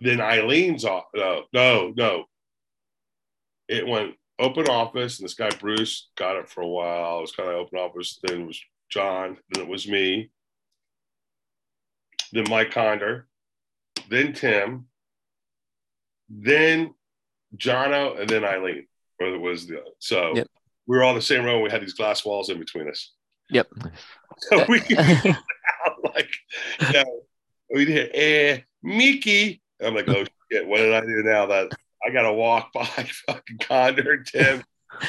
Then 0.00 0.20
Eileen's 0.20 0.84
office. 0.84 1.08
No, 1.14 1.44
no, 1.52 1.92
no. 1.96 2.24
It 3.68 3.86
went 3.86 4.14
open 4.38 4.68
office, 4.68 5.18
and 5.18 5.24
this 5.24 5.34
guy 5.34 5.50
Bruce 5.50 6.10
got 6.16 6.36
it 6.36 6.48
for 6.48 6.60
a 6.62 6.68
while. 6.68 7.18
It 7.18 7.22
was 7.22 7.32
kind 7.32 7.48
of 7.48 7.56
open 7.56 7.78
office. 7.78 8.18
Then 8.22 8.42
it 8.42 8.46
was 8.46 8.60
John. 8.90 9.36
Then 9.50 9.64
it 9.64 9.68
was 9.68 9.88
me. 9.88 10.30
Then 12.32 12.48
Mike 12.48 12.70
Conder. 12.70 13.26
Then 14.08 14.32
Tim. 14.32 14.86
Then 16.28 16.94
Jono, 17.56 18.20
and 18.20 18.28
then 18.28 18.44
Eileen. 18.44 18.86
Or 19.20 19.28
it 19.28 19.40
was 19.40 19.66
the 19.66 19.82
so. 19.98 20.36
Yep 20.36 20.48
we 20.86 20.96
were 20.96 21.04
all 21.04 21.10
in 21.10 21.16
the 21.16 21.22
same 21.22 21.44
row. 21.44 21.54
And 21.54 21.62
we 21.62 21.70
had 21.70 21.82
these 21.82 21.94
glass 21.94 22.24
walls 22.24 22.48
in 22.48 22.58
between 22.58 22.88
us. 22.88 23.12
Yep. 23.50 23.68
So 24.38 24.66
we 24.68 24.80
like, 24.80 26.28
you 26.80 26.92
know, 26.92 27.20
we'd 27.72 27.88
hear, 27.88 28.10
eh, 28.12 28.58
Mickey. 28.82 29.62
I'm 29.80 29.94
like, 29.94 30.08
oh 30.08 30.26
shit, 30.52 30.66
what 30.66 30.76
did 30.76 30.92
I 30.92 31.00
do 31.00 31.22
now? 31.24 31.46
That 31.46 31.72
I 32.06 32.10
gotta 32.10 32.34
walk 32.34 32.70
by 32.74 32.84
fucking 33.26 33.56
Conder 33.60 34.22
Tim. 34.24 34.62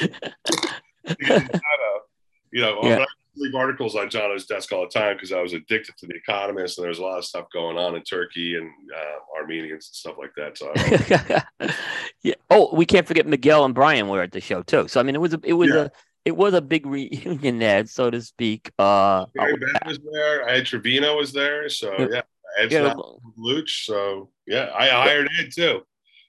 you 1.20 2.62
know, 2.62 2.80
yeah 2.82 3.04
leave 3.38 3.54
articles 3.54 3.96
on 3.96 4.10
Jono's 4.10 4.46
desk 4.46 4.72
all 4.72 4.82
the 4.82 4.98
time 4.98 5.16
because 5.16 5.32
I 5.32 5.40
was 5.40 5.52
addicted 5.52 5.96
to 5.98 6.06
the 6.06 6.14
Economist, 6.14 6.78
and 6.78 6.84
there's 6.84 6.98
a 6.98 7.02
lot 7.02 7.18
of 7.18 7.24
stuff 7.24 7.46
going 7.52 7.76
on 7.76 7.94
in 7.94 8.02
Turkey 8.02 8.56
and 8.56 8.70
uh, 8.94 9.38
Armenians 9.40 9.88
and 9.88 9.94
stuff 9.94 10.16
like 10.18 10.32
that. 10.36 10.58
So, 10.58 11.70
yeah. 12.22 12.34
Oh, 12.50 12.74
we 12.74 12.86
can't 12.86 13.06
forget 13.06 13.26
Miguel 13.26 13.64
and 13.64 13.74
Brian 13.74 14.08
were 14.08 14.22
at 14.22 14.32
the 14.32 14.40
show 14.40 14.62
too. 14.62 14.88
So 14.88 15.00
I 15.00 15.02
mean, 15.02 15.14
it 15.14 15.20
was 15.20 15.34
a 15.34 15.40
it 15.44 15.54
was 15.54 15.70
yeah. 15.70 15.82
a 15.82 15.90
it 16.24 16.36
was 16.36 16.54
a 16.54 16.60
big 16.60 16.86
reunion 16.86 17.58
there, 17.58 17.86
so 17.86 18.10
to 18.10 18.20
speak. 18.20 18.70
Uh, 18.78 19.26
Barry 19.34 19.56
Ben 19.56 19.70
was 19.86 19.98
there. 20.12 20.48
I 20.48 20.56
had 20.56 20.66
Trevino 20.66 21.16
was 21.16 21.32
there. 21.32 21.68
So 21.68 21.94
yeah, 22.10 22.22
Ed's 22.58 22.72
yeah. 22.72 22.82
not 22.82 22.98
Luch. 23.38 23.84
So 23.84 24.30
yeah, 24.46 24.70
I 24.74 24.88
hired 24.88 25.28
Ed 25.38 25.50
too. 25.54 25.80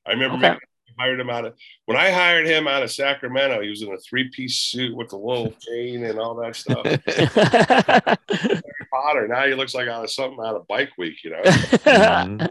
I 0.05 0.11
remember 0.11 0.37
okay. 0.37 0.49
making 0.53 0.68
hired 0.99 1.19
him 1.19 1.29
out 1.29 1.45
of 1.45 1.55
when 1.85 1.97
I 1.97 2.11
hired 2.11 2.45
him 2.45 2.67
out 2.67 2.83
of 2.83 2.91
Sacramento. 2.91 3.61
He 3.61 3.69
was 3.69 3.81
in 3.81 3.93
a 3.93 3.97
three 3.97 4.29
piece 4.29 4.57
suit 4.57 4.95
with 4.95 5.13
a 5.13 5.17
little 5.17 5.51
chain 5.67 6.03
and 6.05 6.19
all 6.19 6.35
that 6.35 6.55
stuff. 6.55 6.85
Harry 6.85 8.61
Potter. 8.91 9.27
Now 9.27 9.47
he 9.47 9.55
looks 9.55 9.73
like 9.73 9.87
out 9.87 10.03
of 10.03 10.11
something 10.11 10.39
out 10.43 10.55
of 10.55 10.67
Bike 10.67 10.91
Week, 10.97 11.23
you 11.23 11.31
know. 11.31 11.41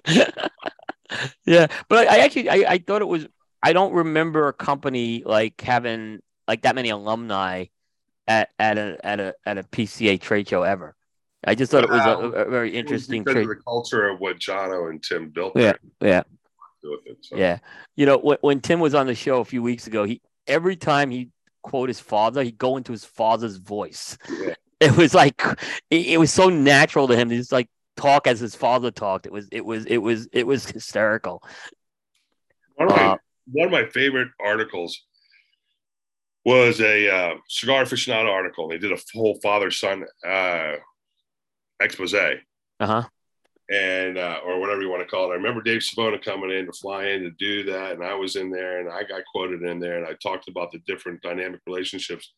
yeah, 1.44 1.66
but 1.88 2.08
I 2.08 2.18
actually 2.18 2.48
I, 2.48 2.64
I 2.72 2.78
thought 2.78 3.02
it 3.02 3.08
was. 3.08 3.26
I 3.62 3.72
don't 3.72 3.92
remember 3.92 4.48
a 4.48 4.52
company 4.52 5.22
like 5.26 5.60
having 5.60 6.20
like 6.46 6.62
that 6.62 6.74
many 6.74 6.90
alumni 6.90 7.66
at 8.26 8.50
at 8.58 8.78
a 8.78 8.98
at 9.04 9.20
a 9.20 9.34
at 9.44 9.58
a 9.58 9.64
PCA 9.64 10.20
trade 10.20 10.48
show 10.48 10.62
ever. 10.62 10.94
I 11.44 11.54
just 11.54 11.70
thought 11.70 11.84
it 11.84 11.90
was 11.90 12.04
a, 12.04 12.18
a 12.40 12.50
very 12.50 12.74
interesting 12.74 13.22
because 13.22 13.34
trait. 13.34 13.44
of 13.44 13.56
the 13.56 13.62
culture 13.62 14.08
of 14.08 14.18
what 14.18 14.38
Jono 14.38 14.90
and 14.90 15.02
Tim 15.02 15.30
built. 15.30 15.52
Yeah, 15.56 15.74
there 16.00 16.10
yeah. 16.10 16.22
With 16.90 17.06
it, 17.06 17.18
so. 17.20 17.36
Yeah, 17.36 17.58
you 17.96 18.06
know 18.06 18.18
when, 18.18 18.38
when 18.40 18.60
Tim 18.60 18.80
was 18.80 18.94
on 18.94 19.06
the 19.06 19.14
show 19.14 19.40
a 19.40 19.44
few 19.44 19.62
weeks 19.62 19.86
ago, 19.86 20.04
he 20.04 20.20
every 20.46 20.76
time 20.76 21.10
he 21.10 21.30
quote 21.62 21.88
his 21.88 22.00
father, 22.00 22.42
he'd 22.42 22.58
go 22.58 22.76
into 22.76 22.92
his 22.92 23.04
father's 23.04 23.56
voice. 23.56 24.16
Yeah. 24.28 24.54
It 24.80 24.96
was 24.96 25.12
like 25.12 25.42
it, 25.90 26.06
it 26.06 26.20
was 26.20 26.32
so 26.32 26.48
natural 26.50 27.08
to 27.08 27.16
him 27.16 27.30
to 27.30 27.36
just 27.36 27.50
like 27.50 27.68
talk 27.96 28.28
as 28.28 28.38
his 28.38 28.54
father 28.54 28.92
talked. 28.92 29.26
It 29.26 29.32
was 29.32 29.48
it 29.50 29.64
was 29.64 29.86
it 29.86 29.98
was 29.98 30.28
it 30.32 30.46
was 30.46 30.70
hysterical. 30.70 31.42
One 32.76 32.88
of 32.88 32.96
my, 32.96 33.02
Uh, 33.02 33.16
one 33.50 33.66
of 33.66 33.72
my 33.72 33.86
favorite 33.86 34.28
articles 34.40 35.02
was 36.44 36.80
a 36.80 37.12
uh, 37.12 37.34
cigar 37.48 37.82
aficionado 37.82 38.30
article. 38.30 38.68
They 38.68 38.78
did 38.78 38.92
a 38.92 38.98
whole 39.14 39.40
father 39.42 39.72
son 39.72 40.04
uh, 40.24 40.76
expose, 41.80 42.14
Uh 42.14 42.36
huh. 42.80 43.02
And 43.70 44.16
uh, 44.16 44.40
or 44.44 44.60
whatever 44.60 44.80
you 44.80 44.88
want 44.88 45.02
to 45.02 45.08
call 45.08 45.30
it. 45.30 45.34
I 45.34 45.36
remember 45.36 45.62
Dave 45.62 45.82
Savona 45.82 46.18
coming 46.18 46.50
in 46.50 46.66
to 46.66 46.72
fly 46.72 47.06
in 47.06 47.22
to 47.22 47.30
do 47.32 47.64
that, 47.64 47.92
and 47.92 48.04
I 48.04 48.14
was 48.14 48.36
in 48.36 48.50
there, 48.50 48.80
and 48.80 48.88
I 48.88 49.02
got 49.02 49.22
quoted 49.30 49.62
in 49.62 49.78
there, 49.78 49.98
and 49.98 50.06
I 50.06 50.14
talked 50.22 50.48
about 50.48 50.72
the 50.72 50.78
different 50.86 51.22
dynamic 51.22 51.60
relationships 51.66 52.32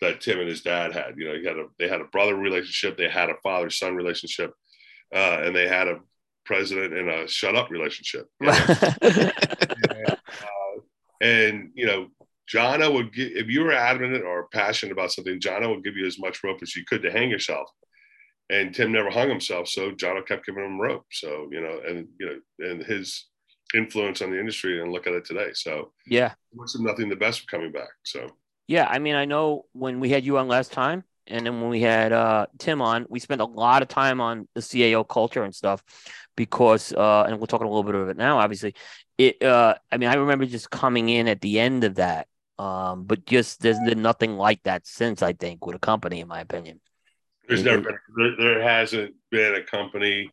that 0.00 0.20
Tim 0.20 0.40
and 0.40 0.48
his 0.48 0.62
dad 0.62 0.92
had. 0.92 1.14
You 1.16 1.28
know, 1.28 1.38
he 1.38 1.44
had 1.46 1.58
a 1.58 1.66
they 1.78 1.88
had 1.88 2.00
a 2.00 2.06
brother 2.06 2.34
relationship, 2.34 2.96
they 2.96 3.08
had 3.08 3.30
a 3.30 3.36
father 3.42 3.70
son 3.70 3.94
relationship, 3.94 4.52
uh, 5.14 5.42
and 5.42 5.54
they 5.54 5.68
had 5.68 5.88
a 5.88 6.00
president 6.44 6.94
and 6.94 7.08
a 7.08 7.28
shut 7.28 7.54
up 7.54 7.70
relationship. 7.70 8.28
you 8.40 8.48
know? 8.48 8.56
And 11.22 11.70
you 11.74 11.86
know, 11.86 12.08
Jono 12.52 12.92
would 12.92 13.14
give 13.14 13.30
if 13.32 13.46
you 13.46 13.62
were 13.62 13.72
adamant 13.72 14.24
or 14.24 14.48
passionate 14.52 14.90
about 14.90 15.12
something, 15.12 15.38
Jono 15.38 15.70
would 15.70 15.84
give 15.84 15.96
you 15.96 16.04
as 16.04 16.18
much 16.18 16.42
rope 16.42 16.58
as 16.62 16.74
you 16.74 16.84
could 16.84 17.02
to 17.02 17.12
hang 17.12 17.30
yourself. 17.30 17.68
And 18.50 18.74
Tim 18.74 18.92
never 18.92 19.10
hung 19.10 19.28
himself, 19.28 19.68
so 19.68 19.92
Jono 19.92 20.26
kept 20.26 20.44
giving 20.44 20.64
him 20.64 20.80
rope. 20.80 21.06
So 21.10 21.48
you 21.50 21.60
know, 21.60 21.80
and 21.86 22.08
you 22.18 22.26
know, 22.26 22.70
and 22.70 22.82
his 22.82 23.26
influence 23.74 24.20
on 24.20 24.30
the 24.30 24.38
industry, 24.38 24.80
and 24.80 24.92
look 24.92 25.06
at 25.06 25.14
it 25.14 25.24
today. 25.24 25.50
So 25.54 25.92
yeah. 26.06 26.34
wish 26.52 26.74
him 26.74 26.84
nothing 26.84 27.08
the 27.08 27.16
best 27.16 27.40
for 27.40 27.46
coming 27.46 27.72
back. 27.72 27.88
So 28.04 28.28
Yeah, 28.68 28.86
I 28.88 28.98
mean, 28.98 29.14
I 29.14 29.24
know 29.24 29.66
when 29.72 30.00
we 30.00 30.10
had 30.10 30.24
you 30.24 30.38
on 30.38 30.48
last 30.48 30.72
time, 30.72 31.04
and 31.26 31.46
then 31.46 31.60
when 31.60 31.70
we 31.70 31.80
had 31.80 32.12
uh, 32.12 32.46
Tim 32.58 32.82
on, 32.82 33.06
we 33.08 33.20
spent 33.20 33.40
a 33.40 33.46
lot 33.46 33.82
of 33.82 33.88
time 33.88 34.20
on 34.20 34.48
the 34.54 34.60
CAO 34.60 35.08
culture 35.08 35.44
and 35.44 35.54
stuff 35.54 35.82
because, 36.36 36.92
uh, 36.92 37.24
and 37.28 37.38
we're 37.38 37.46
talking 37.46 37.66
a 37.66 37.70
little 37.70 37.84
bit 37.84 37.94
of 37.94 38.08
it 38.08 38.16
now. 38.16 38.38
Obviously, 38.38 38.74
it. 39.18 39.42
Uh, 39.42 39.74
I 39.90 39.96
mean, 39.98 40.08
I 40.08 40.14
remember 40.14 40.46
just 40.46 40.70
coming 40.70 41.08
in 41.08 41.28
at 41.28 41.40
the 41.40 41.60
end 41.60 41.84
of 41.84 41.96
that, 41.96 42.26
um, 42.58 43.04
but 43.04 43.24
just 43.24 43.60
there's 43.60 43.78
been 43.80 44.02
nothing 44.02 44.36
like 44.36 44.62
that 44.64 44.86
since. 44.86 45.22
I 45.22 45.32
think 45.32 45.64
with 45.64 45.76
a 45.76 45.80
company, 45.80 46.20
in 46.20 46.28
my 46.28 46.40
opinion. 46.40 46.80
There's 47.48 47.64
never 47.64 47.82
been 47.82 47.98
there, 48.16 48.36
there 48.36 48.62
hasn't 48.62 49.14
been 49.30 49.54
a 49.54 49.62
company. 49.62 50.30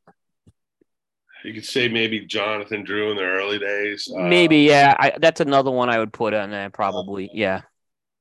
You 1.44 1.54
could 1.54 1.66
say 1.66 1.88
maybe 1.88 2.26
Jonathan 2.26 2.84
Drew 2.84 3.12
in 3.12 3.18
the 3.18 3.24
early 3.24 3.60
days. 3.60 4.12
Uh, 4.14 4.24
Maybe, 4.24 4.58
yeah. 4.58 4.94
I, 5.00 5.14
that's 5.22 5.40
another 5.40 5.72
one 5.72 5.90
I 5.90 5.98
would 5.98 6.12
put 6.12 6.34
on 6.34 6.52
there. 6.52 6.70
Probably, 6.70 7.30
yeah. 7.34 7.62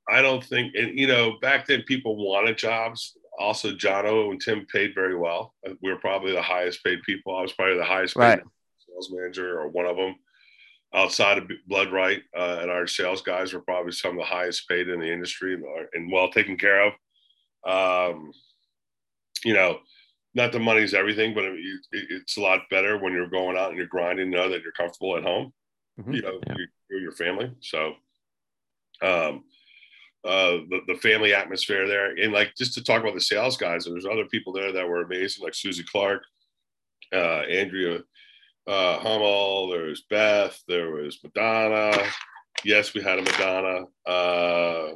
I 0.09 0.21
don't 0.21 0.43
think, 0.43 0.73
and 0.75 0.97
you 0.97 1.05
know, 1.05 1.33
back 1.41 1.67
then 1.67 1.83
people 1.83 2.15
wanted 2.15 2.57
jobs. 2.57 3.17
Also, 3.37 3.71
Jono 3.73 4.31
and 4.31 4.41
Tim 4.41 4.65
paid 4.65 4.95
very 4.95 5.15
well. 5.17 5.53
We 5.81 5.91
were 5.91 5.99
probably 5.99 6.31
the 6.31 6.41
highest 6.41 6.83
paid 6.83 7.01
people. 7.03 7.35
I 7.35 7.41
was 7.41 7.53
probably 7.53 7.77
the 7.77 7.83
highest 7.85 8.15
paid 8.15 8.21
Right. 8.21 8.41
sales 8.87 9.11
manager 9.11 9.59
or 9.59 9.67
one 9.67 9.85
of 9.85 9.97
them 9.97 10.15
outside 10.93 11.37
of 11.37 11.49
Blood 11.67 11.91
Right. 11.91 12.21
Uh, 12.35 12.59
and 12.61 12.71
our 12.71 12.87
sales 12.87 13.21
guys 13.21 13.53
were 13.53 13.61
probably 13.61 13.91
some 13.91 14.11
of 14.11 14.17
the 14.17 14.25
highest 14.25 14.67
paid 14.67 14.87
in 14.89 14.99
the 14.99 15.11
industry 15.11 15.53
and, 15.53 15.63
and 15.93 16.11
well 16.11 16.29
taken 16.31 16.57
care 16.57 16.87
of. 16.87 16.93
Um, 18.15 18.31
you 19.45 19.53
know, 19.53 19.79
not 20.35 20.51
the 20.51 20.59
money's 20.59 20.93
everything, 20.93 21.33
but 21.33 21.43
it, 21.45 21.53
it, 21.91 22.05
it's 22.11 22.37
a 22.37 22.41
lot 22.41 22.61
better 22.69 22.97
when 22.97 23.13
you're 23.13 23.29
going 23.29 23.57
out 23.57 23.69
and 23.69 23.77
you're 23.77 23.87
grinding, 23.87 24.29
know 24.29 24.49
that 24.49 24.61
you're 24.61 24.71
comfortable 24.73 25.17
at 25.17 25.23
home 25.23 25.51
Mhm. 25.99 26.15
you 26.15 26.21
know, 26.21 26.39
Yeah. 26.47 26.55
your, 26.57 26.67
your- 26.89 26.99
your 27.01 27.11
family. 27.11 27.51
So, 27.61 27.95
um, 29.01 29.43
uh, 30.25 30.63
the, 30.69 30.79
the 30.87 30.95
family 30.95 31.33
atmosphere 31.33 31.87
there, 31.87 32.15
and 32.15 32.33
like 32.33 32.53
just 32.57 32.73
to 32.75 32.83
talk 32.83 33.01
about 33.01 33.13
the 33.15 33.21
sales 33.21 33.57
guys, 33.57 33.85
there's 33.85 34.05
other 34.05 34.25
people 34.25 34.51
there 34.53 34.71
that 34.73 34.87
were 34.87 35.01
amazing, 35.03 35.43
like 35.43 35.53
Susie 35.55 35.83
Clark, 35.89 36.23
uh, 37.13 37.41
Andrea 37.49 37.99
uh, 38.67 38.99
Hummel. 38.99 39.69
There 39.69 39.83
was 39.85 40.03
Beth. 40.09 40.61
There 40.67 40.91
was 40.91 41.19
Madonna. 41.23 41.97
Yes, 42.65 42.93
we 42.93 43.01
had 43.01 43.19
a 43.19 43.21
Madonna. 43.21 43.85
Uh, 44.05 44.95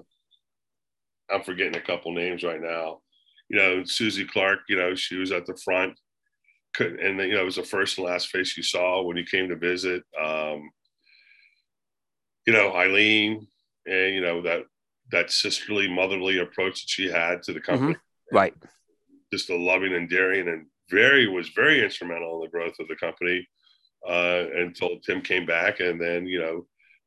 I'm 1.32 1.44
forgetting 1.44 1.78
a 1.78 1.82
couple 1.82 2.12
names 2.14 2.44
right 2.44 2.62
now. 2.62 3.00
You 3.54 3.60
know, 3.60 3.84
Susie 3.84 4.26
Clark. 4.26 4.62
You 4.68 4.78
know, 4.78 4.96
she 4.96 5.16
was 5.16 5.32
at 5.32 5.46
the 5.46 5.56
front. 5.64 5.94
And 6.80 7.20
you 7.20 7.34
know, 7.36 7.42
it 7.42 7.46
was 7.46 7.58
the 7.58 7.64
first 7.64 8.00
and 8.00 8.08
last 8.08 8.30
face 8.30 8.58
you 8.58 8.64
saw 8.64 9.04
when 9.04 9.16
you 9.16 9.24
came 9.24 9.48
to 9.50 9.56
visit. 9.56 10.02
Um, 10.20 10.72
you 12.48 12.54
know, 12.54 12.74
Eileen, 12.74 13.48
and 13.86 14.16
you 14.16 14.22
know 14.22 14.42
that 14.42 14.64
that 15.12 15.30
sisterly, 15.30 15.88
motherly 15.88 16.40
approach 16.40 16.82
that 16.82 16.90
she 16.90 17.08
had 17.12 17.44
to 17.44 17.54
the 17.54 17.62
company, 17.62 17.96
Right. 18.32 18.56
just 19.32 19.50
the 19.50 19.56
loving 19.56 19.94
and 19.94 20.10
daring, 20.10 20.48
and 20.48 20.66
very 20.90 21.28
was 21.28 21.50
very 21.50 21.84
instrumental 21.84 22.38
in 22.38 22.42
the 22.42 22.50
growth 22.50 22.74
of 22.80 22.88
the 22.88 22.96
company 22.96 23.48
uh, 24.10 24.46
until 24.56 25.00
Tim 25.06 25.22
came 25.22 25.46
back, 25.46 25.80
and 25.80 26.02
then 26.02 26.26
you 26.26 26.40
know, 26.40 26.66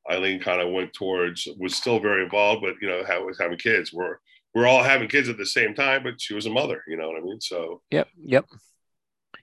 Eileen 0.08 0.38
kind 0.38 0.60
of 0.60 0.72
went 0.72 0.92
towards 0.92 1.48
was 1.58 1.74
still 1.74 1.98
very 1.98 2.22
involved, 2.22 2.62
but 2.62 2.76
you 2.80 2.88
know, 2.88 3.02
how 3.04 3.26
was 3.26 3.40
having 3.40 3.58
kids. 3.58 3.92
We're 3.92 4.18
we're 4.56 4.66
all 4.66 4.82
having 4.82 5.06
kids 5.06 5.28
at 5.28 5.36
the 5.36 5.44
same 5.44 5.74
time, 5.74 6.02
but 6.02 6.18
she 6.18 6.32
was 6.32 6.46
a 6.46 6.50
mother. 6.50 6.82
You 6.88 6.96
know 6.96 7.08
what 7.08 7.18
I 7.18 7.20
mean? 7.20 7.42
So 7.42 7.82
Yep. 7.90 8.08
Yep. 8.18 8.46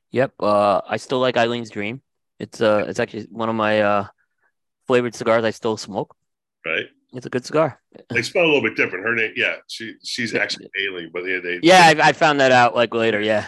Yep. 0.10 0.34
Uh, 0.40 0.82
I 0.88 0.98
still 0.98 1.20
like 1.20 1.38
Eileen's 1.38 1.70
Dream. 1.70 2.02
It's 2.40 2.62
uh, 2.62 2.86
it's 2.88 3.00
actually 3.00 3.28
one 3.30 3.48
of 3.48 3.54
my 3.54 3.82
uh 3.82 4.08
flavored 4.88 5.14
cigars 5.14 5.44
I 5.44 5.52
still 5.52 5.78
smoke. 5.78 6.16
right. 6.66 6.88
It's 7.14 7.28
a 7.28 7.30
good 7.30 7.46
cigar. 7.46 7.80
They 8.10 8.24
spell 8.24 8.44
a 8.44 8.48
little 8.48 8.64
bit 8.64 8.76
different. 8.76 9.06
Her 9.06 9.14
name, 9.14 9.34
yeah, 9.36 9.58
she 9.68 9.94
she's 10.04 10.34
actually 10.34 10.68
Aileen, 10.82 11.12
but 11.14 11.24
they, 11.24 11.40
they 11.40 11.60
Yeah, 11.62 11.94
I, 11.96 12.10
I 12.10 12.14
found 12.14 12.40
that 12.40 12.52
out 12.52 12.76
like 12.76 12.96
later. 12.96 13.22
Yeah, 13.22 13.46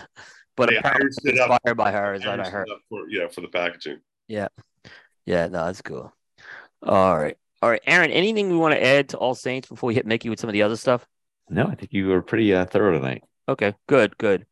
but 0.56 0.70
they 0.70 0.76
it 0.76 0.86
up 0.86 1.02
inspired 1.02 1.76
by 1.76 1.92
her 1.92 2.14
is 2.14 2.24
what 2.24 2.40
I 2.40 2.48
heard. 2.48 2.68
for, 2.90 3.10
yeah, 3.10 3.28
for 3.28 3.42
the 3.42 3.48
packaging. 3.48 4.02
Yeah, 4.28 4.50
yeah, 5.26 5.48
no, 5.48 5.66
that's 5.66 5.82
cool. 5.82 6.14
All 6.84 7.18
right, 7.18 7.36
all 7.64 7.72
right, 7.72 7.82
Aaron. 7.88 8.12
Anything 8.12 8.52
we 8.52 8.56
want 8.56 8.76
to 8.76 8.86
add 8.86 9.10
to 9.10 9.18
All 9.18 9.34
Saints 9.34 9.68
before 9.68 9.88
we 9.88 9.96
hit 9.96 10.06
Mickey 10.06 10.30
with 10.30 10.40
some 10.40 10.48
of 10.48 10.54
the 10.54 10.62
other 10.62 10.78
stuff? 10.78 11.08
No, 11.50 11.68
I 11.68 11.76
think 11.76 11.94
you 11.94 12.08
were 12.08 12.22
pretty 12.22 12.54
uh, 12.54 12.66
thorough 12.66 12.94
tonight. 12.94 13.24
Okay, 13.48 13.74
good, 13.88 14.18
good. 14.18 14.46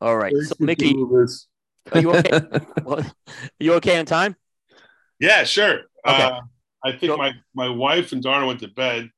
All 0.00 0.16
right, 0.16 0.34
so 0.36 0.54
Mickey, 0.58 0.94
are 1.92 2.00
you 2.00 2.12
okay? 2.14 2.40
Well, 2.84 3.04
you 3.58 3.74
okay 3.74 3.98
on 3.98 4.06
time? 4.06 4.36
Yeah, 5.20 5.44
sure. 5.44 5.80
Okay. 6.06 6.22
Uh, 6.22 6.40
I 6.84 6.92
think 6.92 7.10
So- 7.10 7.16
my 7.16 7.32
my 7.54 7.68
wife 7.68 8.12
and 8.12 8.22
Donna 8.22 8.46
went 8.46 8.60
to 8.60 8.68
bed. 8.68 9.10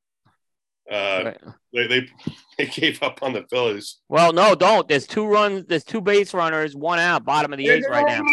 Uh, 0.91 1.23
Okay. 1.27 1.37
they, 1.73 1.87
they 1.87 2.09
they 2.59 2.67
gave 2.67 3.01
up 3.03 3.23
on 3.23 3.33
the 3.33 3.45
Phillies. 3.49 3.99
Well, 4.09 4.33
no, 4.33 4.57
don't. 4.57 4.89
There's 4.89 5.07
two 5.07 5.25
runs. 5.27 5.67
There's 5.67 5.85
two 5.85 6.01
base 6.01 6.35
runners, 6.35 6.75
one 6.75 6.99
out, 6.99 7.25
bottom 7.25 7.53
of 7.53 7.59
the 7.59 7.69
eighth 7.69 7.87
right 7.89 8.07
now. 8.07 8.25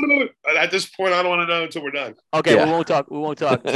At 0.58 0.72
this 0.72 0.88
point, 0.88 1.14
I 1.14 1.22
don't 1.22 1.38
want 1.38 1.48
to 1.48 1.54
know 1.54 1.64
until 1.66 1.84
we're 1.84 1.92
done. 1.92 2.16
Okay, 2.34 2.56
Yeah. 2.56 2.66
we 2.66 2.72
won't 2.72 2.88
talk. 2.88 3.12
We 3.12 3.20
won't 3.20 3.38
talk. 3.38 3.62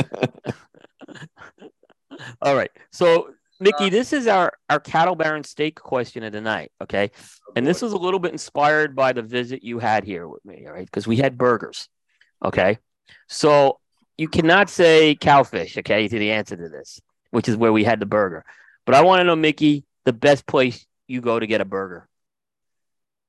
All 2.41 2.55
right. 2.55 2.71
So, 2.91 3.33
Mickey, 3.61 3.89
this 3.89 4.11
is 4.11 4.27
our 4.27 4.53
our 4.69 4.79
cattle 4.79 5.15
baron 5.15 5.43
steak 5.43 5.79
question 5.79 6.23
of 6.23 6.33
the 6.33 6.41
night. 6.41 6.71
Okay, 6.81 7.11
and 7.55 7.65
this 7.65 7.81
was 7.81 7.93
a 7.93 7.97
little 7.97 8.19
bit 8.19 8.31
inspired 8.31 8.95
by 8.95 9.13
the 9.13 9.21
visit 9.21 9.63
you 9.63 9.79
had 9.79 10.03
here 10.03 10.27
with 10.27 10.43
me. 10.43 10.65
All 10.67 10.73
right, 10.73 10.85
because 10.85 11.07
we 11.07 11.17
had 11.17 11.37
burgers. 11.37 11.87
Okay, 12.43 12.79
so 13.29 13.79
you 14.17 14.27
cannot 14.27 14.69
say 14.69 15.15
cowfish. 15.15 15.77
Okay, 15.77 16.07
to 16.07 16.19
the 16.19 16.31
answer 16.31 16.57
to 16.57 16.69
this, 16.69 16.99
which 17.29 17.47
is 17.47 17.55
where 17.55 17.71
we 17.71 17.83
had 17.83 17.99
the 17.99 18.05
burger. 18.05 18.43
But 18.85 18.95
I 18.95 19.01
want 19.01 19.19
to 19.19 19.23
know, 19.23 19.35
Mickey, 19.35 19.85
the 20.05 20.13
best 20.13 20.47
place 20.47 20.85
you 21.07 21.21
go 21.21 21.39
to 21.39 21.47
get 21.47 21.61
a 21.61 21.65
burger. 21.65 22.07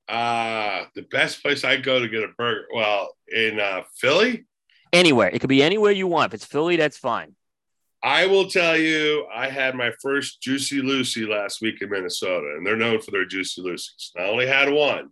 Uh 0.08 0.84
the 0.96 1.02
best 1.02 1.42
place 1.42 1.62
I 1.62 1.76
go 1.76 2.00
to 2.00 2.08
get 2.08 2.24
a 2.24 2.28
burger. 2.36 2.66
Well, 2.74 3.16
in 3.28 3.60
uh, 3.60 3.82
Philly, 3.96 4.46
Anywhere. 4.92 5.30
It 5.30 5.38
could 5.38 5.48
be 5.48 5.62
anywhere 5.62 5.90
you 5.90 6.06
want. 6.06 6.30
If 6.30 6.34
it's 6.34 6.44
Philly, 6.44 6.76
that's 6.76 6.98
fine. 6.98 7.34
I 8.04 8.26
will 8.26 8.48
tell 8.48 8.76
you, 8.76 9.26
I 9.32 9.48
had 9.48 9.74
my 9.76 9.92
first 10.00 10.42
Juicy 10.42 10.80
Lucy 10.82 11.24
last 11.24 11.60
week 11.62 11.80
in 11.82 11.90
Minnesota, 11.90 12.54
and 12.56 12.66
they're 12.66 12.76
known 12.76 13.00
for 13.00 13.12
their 13.12 13.24
Juicy 13.24 13.62
Lucy's. 13.62 14.10
I 14.18 14.22
only 14.24 14.46
had 14.46 14.72
one 14.72 15.10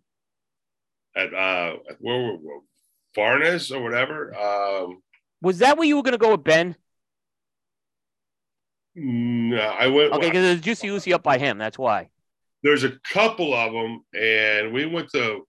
at 1.16 1.32
uh, 1.32 1.76
where 2.00 2.18
were 2.18 2.36
we? 2.36 2.50
Farnes 3.16 3.74
or 3.74 3.82
whatever. 3.82 4.34
Um, 4.36 5.02
Was 5.42 5.58
that 5.58 5.76
where 5.78 5.86
you 5.86 5.96
were 5.96 6.02
going 6.02 6.12
to 6.12 6.18
go 6.18 6.32
with 6.32 6.44
Ben? 6.44 6.76
no, 8.94 9.56
I 9.56 9.86
went. 9.86 10.12
Okay, 10.12 10.26
because 10.26 10.42
there's 10.42 10.60
Juicy 10.60 10.90
Lucy 10.90 11.12
up 11.12 11.22
by 11.22 11.38
him. 11.38 11.58
That's 11.58 11.78
why. 11.78 12.08
there's 12.62 12.84
a 12.84 12.92
couple 13.12 13.54
of 13.54 13.72
them, 13.72 14.04
and 14.14 14.72
we 14.72 14.86
went 14.86 15.08
to 15.10 15.46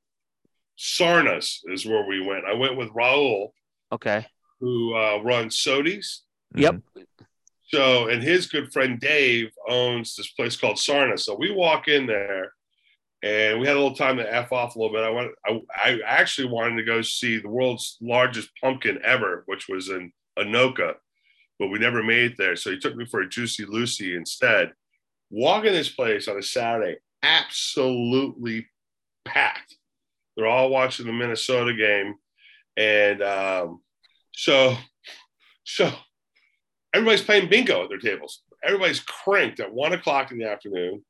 Sarnas 0.77 1.59
is 1.65 1.85
where 1.85 2.05
we 2.05 2.25
went. 2.25 2.45
I 2.45 2.53
went 2.53 2.77
with 2.77 2.89
Raul, 2.89 3.49
Okay. 3.91 4.25
who 4.59 4.95
uh, 4.95 5.17
runs 5.23 5.57
Sodi's. 5.57 6.21
Yep. 6.55 6.77
So, 7.73 8.09
and 8.09 8.21
his 8.21 8.47
good 8.47 8.73
friend 8.73 8.99
Dave 8.99 9.51
owns 9.67 10.15
this 10.15 10.31
place 10.31 10.57
called 10.57 10.75
Sarna. 10.75 11.17
So 11.17 11.37
we 11.39 11.51
walk 11.51 11.87
in 11.87 12.05
there, 12.05 12.51
and 13.23 13.61
we 13.61 13.67
had 13.67 13.77
a 13.77 13.79
little 13.79 13.95
time 13.95 14.17
to 14.17 14.33
f 14.33 14.51
off 14.51 14.75
a 14.75 14.79
little 14.79 14.93
bit. 14.93 15.05
I 15.05 15.09
went. 15.09 15.31
I, 15.45 15.61
I 15.73 15.99
actually 16.05 16.49
wanted 16.49 16.75
to 16.75 16.83
go 16.83 17.01
see 17.01 17.39
the 17.39 17.47
world's 17.47 17.97
largest 18.01 18.49
pumpkin 18.61 18.99
ever, 19.05 19.43
which 19.45 19.69
was 19.69 19.87
in 19.87 20.11
Anoka, 20.37 20.95
but 21.59 21.67
we 21.67 21.79
never 21.79 22.03
made 22.03 22.31
it 22.31 22.37
there. 22.37 22.57
So 22.57 22.71
he 22.71 22.77
took 22.77 22.95
me 22.97 23.05
for 23.05 23.21
a 23.21 23.29
Juicy 23.29 23.65
Lucy 23.65 24.15
instead. 24.17 24.73
Walking 25.29 25.71
this 25.71 25.87
place 25.87 26.27
on 26.27 26.37
a 26.37 26.43
Saturday, 26.43 26.97
absolutely 27.23 28.67
packed. 29.23 29.77
They're 30.35 30.47
all 30.47 30.69
watching 30.69 31.05
the 31.05 31.13
Minnesota 31.13 31.73
game, 31.73 32.15
and 32.75 33.23
um, 33.23 33.81
so 34.33 34.75
so 35.63 35.89
everybody's 36.93 37.23
playing 37.23 37.49
bingo 37.49 37.83
at 37.83 37.89
their 37.89 37.97
tables. 37.97 38.41
Everybody's 38.63 38.99
cranked 38.99 39.59
at 39.59 39.73
one 39.73 39.93
o'clock 39.93 40.31
in 40.31 40.37
the 40.37 40.49
afternoon 40.49 41.03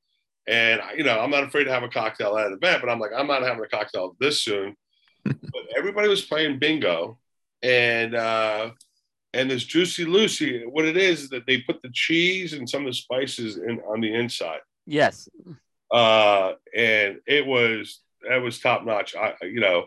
and 0.47 0.81
you 0.97 1.03
know, 1.03 1.19
I'm 1.19 1.29
not 1.29 1.43
afraid 1.43 1.65
to 1.65 1.71
have 1.71 1.83
a 1.83 1.89
cocktail 1.89 2.37
at 2.37 2.47
an 2.47 2.53
event, 2.53 2.81
but 2.81 2.89
I'm 2.89 2.99
like, 2.99 3.11
I'm 3.15 3.27
not 3.27 3.43
having 3.43 3.63
a 3.63 3.67
cocktail 3.67 4.15
this 4.19 4.41
soon. 4.41 4.75
but 5.23 5.35
everybody 5.77 6.07
was 6.07 6.23
playing 6.23 6.57
bingo, 6.57 7.19
and 7.61 8.15
uh, 8.15 8.71
and 9.33 9.51
this 9.51 9.63
juicy 9.63 10.05
Lucy. 10.05 10.63
What 10.65 10.85
it 10.85 10.97
is 10.97 11.23
is 11.23 11.29
that 11.29 11.45
they 11.45 11.59
put 11.59 11.81
the 11.81 11.91
cheese 11.93 12.53
and 12.53 12.67
some 12.67 12.81
of 12.81 12.87
the 12.87 12.93
spices 12.93 13.57
in 13.57 13.79
on 13.87 14.01
the 14.01 14.13
inside. 14.13 14.61
Yes. 14.87 15.29
Uh, 15.91 16.53
and 16.75 17.17
it 17.27 17.45
was 17.45 17.99
that 18.27 18.37
was 18.37 18.59
top 18.59 18.83
notch. 18.83 19.15
I 19.15 19.35
you 19.43 19.59
know, 19.59 19.85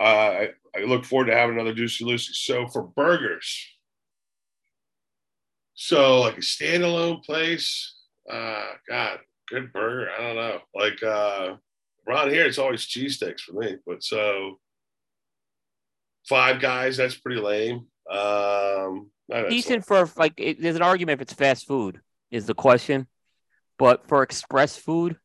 uh, 0.00 0.04
I 0.04 0.48
I 0.76 0.84
look 0.84 1.04
forward 1.04 1.26
to 1.26 1.34
having 1.34 1.56
another 1.56 1.74
juicy 1.74 2.04
Lucy. 2.04 2.34
So 2.34 2.68
for 2.68 2.84
burgers, 2.84 3.66
so 5.82 6.20
like 6.20 6.38
a 6.38 6.40
standalone 6.40 7.24
place. 7.24 7.94
Uh, 8.30 8.66
God, 8.88 9.18
good 9.48 9.72
burger. 9.72 10.10
I 10.16 10.22
don't 10.22 10.36
know. 10.36 10.58
Like 10.74 11.02
uh 11.02 11.56
around 12.08 12.30
here, 12.30 12.46
it's 12.46 12.58
always 12.58 12.84
cheese 12.84 13.18
cheesesteaks 13.18 13.40
for 13.40 13.54
me. 13.54 13.76
But 13.84 14.04
so 14.04 14.60
five 16.28 16.60
guys, 16.60 16.96
that's 16.96 17.16
pretty 17.16 17.40
lame. 17.40 17.86
Um 18.08 19.10
decent 19.48 19.84
for 19.84 20.08
like 20.16 20.34
it, 20.36 20.62
there's 20.62 20.76
an 20.76 20.82
argument 20.82 21.20
if 21.20 21.22
it's 21.22 21.32
fast 21.32 21.66
food 21.66 22.00
is 22.30 22.46
the 22.46 22.54
question, 22.54 23.08
but 23.76 24.06
for 24.06 24.22
express 24.22 24.76
food, 24.76 25.16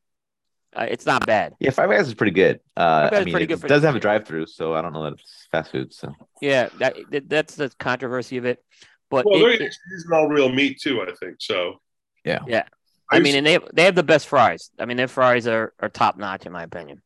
uh, 0.75 0.87
it's 0.89 1.05
not 1.05 1.25
bad. 1.25 1.53
Yeah, 1.59 1.71
Five 1.71 1.89
Guys 1.89 2.07
is 2.07 2.13
pretty 2.13 2.33
good. 2.33 2.59
Uh, 2.75 3.09
I 3.11 3.23
mean, 3.23 3.31
pretty 3.31 3.45
it 3.45 3.59
good 3.59 3.67
does 3.67 3.83
have 3.83 3.95
a 3.95 3.99
drive-through, 3.99 4.47
so 4.47 4.73
I 4.73 4.81
don't 4.81 4.93
know 4.93 5.03
that 5.03 5.13
it's 5.13 5.47
fast 5.51 5.71
food. 5.71 5.93
So 5.93 6.13
yeah, 6.41 6.69
that, 6.79 6.95
that's 7.27 7.55
the 7.55 7.71
controversy 7.79 8.37
of 8.37 8.45
it. 8.45 8.63
But 9.09 9.25
well, 9.25 9.45
it, 9.45 9.59
they're 9.59 9.71
using 9.91 10.11
all 10.13 10.27
real 10.27 10.49
meat 10.49 10.79
too. 10.81 11.01
I 11.01 11.13
think 11.19 11.37
so. 11.39 11.79
Yeah, 12.25 12.39
yeah. 12.47 12.63
I, 13.09 13.19
mean, 13.19 13.35
and 13.35 13.45
they 13.45 13.53
have, 13.53 13.63
they 13.73 13.83
have 13.85 13.95
the 13.95 14.03
best 14.03 14.27
fries. 14.27 14.69
I 14.77 14.85
mean, 14.85 14.97
their 14.97 15.07
fries 15.07 15.47
are, 15.47 15.73
are 15.79 15.87
top 15.87 16.17
notch 16.17 16.45
in 16.45 16.51
my 16.51 16.63
opinion. 16.63 17.01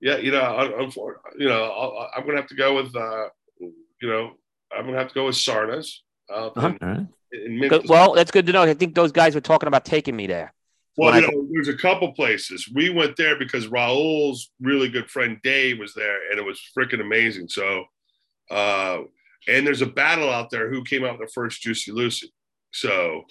Yeah, 0.00 0.16
you 0.16 0.30
know, 0.30 0.40
I'm, 0.40 0.90
you 1.38 1.48
know, 1.48 2.08
i 2.14 2.18
am 2.18 2.24
gonna 2.24 2.38
have 2.38 2.48
to 2.48 2.54
go 2.54 2.76
with, 2.76 2.96
uh, 2.96 3.28
you 3.60 4.08
know, 4.08 4.32
I'm 4.74 4.86
gonna 4.86 4.96
have 4.96 5.08
to 5.08 5.14
go 5.14 5.26
with 5.26 5.36
Sarna's. 5.36 6.02
Uh, 6.32 6.46
uh-huh. 6.56 7.00
in, 7.32 7.62
in 7.62 7.82
well, 7.86 8.14
that's 8.14 8.30
good 8.30 8.46
to 8.46 8.52
know. 8.52 8.62
I 8.62 8.72
think 8.72 8.94
those 8.94 9.12
guys 9.12 9.34
were 9.34 9.42
talking 9.42 9.66
about 9.66 9.84
taking 9.84 10.16
me 10.16 10.26
there. 10.26 10.54
Well, 10.96 11.20
you 11.20 11.26
know, 11.26 11.48
there's 11.52 11.68
a 11.68 11.76
couple 11.76 12.12
places. 12.12 12.68
We 12.74 12.90
went 12.90 13.16
there 13.16 13.38
because 13.38 13.66
Raul's 13.66 14.50
really 14.60 14.88
good 14.88 15.10
friend 15.10 15.38
Dave 15.42 15.78
was 15.78 15.94
there, 15.94 16.30
and 16.30 16.38
it 16.38 16.44
was 16.44 16.60
freaking 16.76 17.00
amazing. 17.00 17.48
So, 17.48 17.84
uh, 18.50 19.00
and 19.48 19.66
there's 19.66 19.82
a 19.82 19.86
battle 19.86 20.30
out 20.30 20.50
there 20.50 20.70
who 20.70 20.84
came 20.84 21.04
out 21.04 21.18
with 21.18 21.28
the 21.28 21.32
first 21.32 21.62
Juicy 21.62 21.92
Lucy. 21.92 22.32
So 22.72 23.24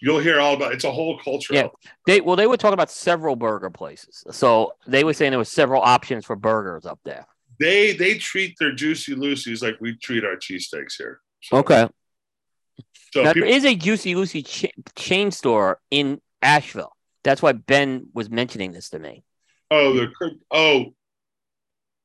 you'll 0.00 0.20
hear 0.20 0.40
all 0.40 0.54
about 0.54 0.72
it's 0.72 0.84
a 0.84 0.90
whole 0.90 1.18
culture. 1.18 1.54
Yeah, 1.54 1.68
they 2.06 2.20
well 2.20 2.36
they 2.36 2.46
were 2.46 2.56
talking 2.56 2.74
about 2.74 2.90
several 2.90 3.36
burger 3.36 3.70
places, 3.70 4.24
so 4.30 4.74
they 4.86 5.04
were 5.04 5.14
saying 5.14 5.30
there 5.30 5.38
were 5.38 5.44
several 5.44 5.82
options 5.82 6.24
for 6.24 6.36
burgers 6.36 6.86
up 6.86 7.00
there. 7.04 7.26
They 7.60 7.94
they 7.94 8.18
treat 8.18 8.56
their 8.58 8.72
juicy 8.72 9.14
Lucy's 9.14 9.62
like 9.62 9.76
we 9.80 9.96
treat 9.96 10.24
our 10.24 10.36
cheesesteaks 10.36 10.94
here. 10.98 11.20
So, 11.42 11.58
okay. 11.58 11.88
So 13.12 13.22
now, 13.22 13.32
people, 13.32 13.48
there 13.48 13.56
is 13.56 13.64
a 13.64 13.76
Juicy 13.76 14.16
Lucy 14.16 14.42
ch- 14.42 14.72
chain 14.96 15.30
store 15.30 15.78
in 15.90 16.20
Asheville. 16.42 16.96
That's 17.22 17.40
why 17.40 17.52
Ben 17.52 18.08
was 18.12 18.28
mentioning 18.28 18.72
this 18.72 18.90
to 18.90 18.98
me. 18.98 19.24
Oh, 19.70 19.94
the 19.94 20.12
oh, 20.50 20.94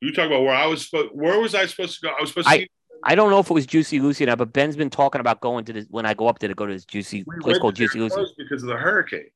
you 0.01 0.13
talk 0.13 0.27
about 0.27 0.43
where 0.43 0.53
I 0.53 0.67
was 0.67 0.85
supposed. 0.85 1.09
Where 1.13 1.39
was 1.39 1.55
I 1.55 1.65
supposed 1.65 1.99
to 1.99 2.07
go? 2.07 2.13
I 2.15 2.21
was 2.21 2.29
supposed 2.29 2.47
to. 2.47 2.53
I, 2.53 2.67
I 3.03 3.15
don't 3.15 3.29
know 3.29 3.39
if 3.39 3.49
it 3.49 3.53
was 3.53 3.65
Juicy 3.65 3.99
Lucy 3.99 4.23
or 4.23 4.27
not, 4.27 4.37
but 4.37 4.53
Ben's 4.53 4.75
been 4.75 4.89
talking 4.89 5.21
about 5.21 5.41
going 5.41 5.65
to 5.65 5.73
this 5.73 5.85
when 5.89 6.05
I 6.05 6.13
go 6.13 6.27
up 6.27 6.39
there 6.39 6.49
to 6.49 6.55
go 6.55 6.65
to 6.65 6.73
this 6.73 6.85
juicy 6.85 7.23
we 7.25 7.39
place 7.39 7.57
called 7.57 7.75
Juicy 7.75 7.99
Lucy 7.99 8.15
because 8.37 8.63
of 8.63 8.69
the 8.69 8.77
hurricane. 8.77 9.29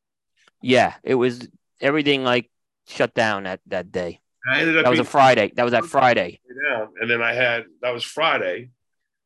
Yeah, 0.62 0.94
it 1.04 1.16
was 1.16 1.48
everything 1.82 2.24
like 2.24 2.50
shut 2.88 3.14
down 3.14 3.44
that 3.44 3.62
that 3.68 3.92
day. 3.92 4.22
I 4.50 4.60
ended 4.60 4.78
up 4.78 4.86
that 4.86 4.90
was 4.90 5.00
a 5.00 5.06
Friday. 5.06 5.52
That 5.56 5.64
was 5.64 5.72
that 5.72 5.86
Friday. 5.86 6.40
Down, 6.70 6.90
and 7.00 7.10
then 7.10 7.22
I 7.22 7.34
had 7.34 7.66
that 7.82 7.94
was 7.94 8.04
Friday, 8.04 8.72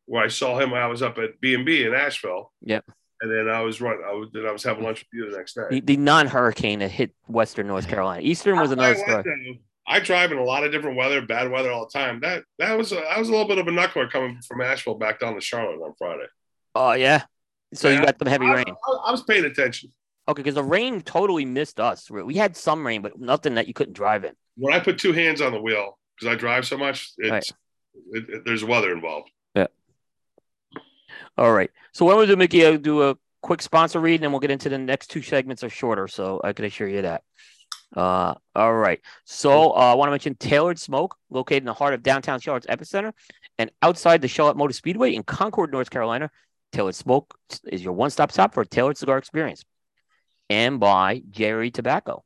where 0.06 0.24
I 0.24 0.28
saw 0.28 0.60
him. 0.60 0.74
I 0.74 0.88
was 0.88 1.02
up 1.02 1.18
at 1.18 1.40
B 1.42 1.56
and 1.56 1.66
B 1.66 1.84
in 1.84 1.94
Asheville. 1.94 2.52
Yep. 2.62 2.86
And 3.20 3.32
then 3.32 3.50
I 3.50 3.62
was 3.62 3.82
running. 3.82 4.04
I 4.08 4.14
was 4.14 4.30
then 4.32 4.46
I 4.46 4.52
was 4.52 4.64
having 4.64 4.84
lunch 4.84 5.00
with 5.00 5.08
you 5.14 5.32
the 5.32 5.38
next 5.38 5.56
day. 5.56 5.64
The, 5.72 5.80
the 5.82 5.98
non-hurricane 5.98 6.80
that 6.80 6.92
hit 6.92 7.16
Western 7.28 7.66
North 7.68 7.88
Carolina. 7.88 8.22
Eastern 8.22 8.60
was 8.60 8.72
another 8.72 8.96
story. 8.96 9.60
I 9.88 10.00
drive 10.00 10.32
in 10.32 10.38
a 10.38 10.44
lot 10.44 10.66
of 10.66 10.72
different 10.72 10.98
weather, 10.98 11.22
bad 11.22 11.50
weather 11.50 11.72
all 11.72 11.88
the 11.92 11.98
time. 11.98 12.20
That 12.20 12.44
that 12.60 12.78
was 12.78 12.92
a, 12.92 12.96
that 12.96 13.18
was 13.18 13.30
a 13.30 13.32
little 13.32 13.48
bit 13.48 13.58
of 13.58 13.68
a 13.68 13.72
knuckler 13.72 14.12
coming 14.12 14.42
from 14.46 14.62
Asheville 14.62 14.96
back 14.96 15.20
down 15.20 15.36
to 15.36 15.42
Charlotte 15.42 15.82
on 15.82 15.94
Friday. 15.98 16.28
Oh 16.76 16.92
yeah, 16.92 17.24
so 17.74 17.90
yeah, 17.90 18.00
you 18.00 18.06
got 18.06 18.20
some 18.20 18.28
heavy 18.28 18.48
I, 18.48 18.56
rain. 18.56 18.66
I, 18.68 18.92
I, 19.08 19.12
was 19.12 19.24
paying 19.24 19.46
attention. 19.46 19.92
Okay, 20.28 20.42
because 20.42 20.56
the 20.56 20.64
rain 20.64 21.02
totally 21.02 21.46
missed 21.46 21.80
us. 21.80 22.12
We 22.12 22.36
had 22.36 22.58
some 22.58 22.86
rain, 22.86 23.02
but 23.02 23.18
nothing 23.20 23.56
that 23.56 23.68
you 23.68 23.74
couldn't 23.74 23.94
drive 23.94 24.26
in. 24.26 24.34
When 24.58 24.74
I 24.74 24.80
put 24.80 24.98
two 24.98 25.14
hands 25.14 25.42
on 25.42 25.54
the 25.54 25.62
wheel 25.62 25.98
because 26.16 26.34
I 26.34 26.38
drive 26.38 26.66
so 26.66 26.78
much, 26.78 27.12
it's 27.18 27.32
right. 27.32 27.52
it, 28.12 28.30
it, 28.30 28.46
there's 28.46 28.64
weather 28.64 28.92
involved. 28.92 29.30
Yeah. 29.56 29.68
All 31.38 31.54
right. 31.54 31.72
So 31.94 32.06
when 32.06 32.18
we 32.18 32.26
do 32.26 32.36
Mickey, 32.36 32.66
I'll 32.66 32.78
do 32.78 33.10
a 33.10 33.18
quick 33.42 33.62
sponsor 33.62 34.02
read, 34.02 34.16
and 34.16 34.26
then 34.26 34.32
we'll 34.32 34.42
get 34.42 34.52
into 34.52 34.68
the 34.68 34.78
next 34.78 35.08
two 35.08 35.22
segments 35.22 35.64
are 35.64 35.70
shorter. 35.70 36.08
So 36.10 36.42
I 36.44 36.52
can 36.52 36.66
assure 36.66 36.90
you 36.90 37.04
that. 37.04 37.24
Uh, 37.96 38.36
all 38.56 38.74
right. 38.74 39.00
So 39.24 39.72
uh, 39.72 39.92
I 39.92 39.94
want 39.96 40.08
to 40.08 40.12
mention 40.12 40.36
Tailored 40.36 40.80
Smoke, 40.80 41.16
located 41.30 41.64
in 41.64 41.66
the 41.66 41.74
heart 41.74 41.94
of 41.94 42.04
downtown 42.04 42.40
Charlotte's 42.40 42.68
epicenter 42.68 43.14
and 43.58 43.72
outside 43.82 44.22
the 44.22 44.28
Charlotte 44.28 44.58
Motor 44.58 44.74
Speedway 44.74 45.14
in 45.14 45.24
Concord, 45.24 45.72
North 45.72 45.90
Carolina. 45.90 46.30
Tailored 46.72 46.96
Smoke 46.96 47.34
is 47.66 47.84
your 47.84 47.94
one-stop 47.94 48.34
shop 48.34 48.54
for 48.54 48.62
a 48.62 48.66
tailored 48.66 48.98
cigar 48.98 49.18
experience. 49.18 49.64
And 50.50 50.80
by 50.80 51.22
Jerry 51.30 51.72
Tobacco. 51.72 52.24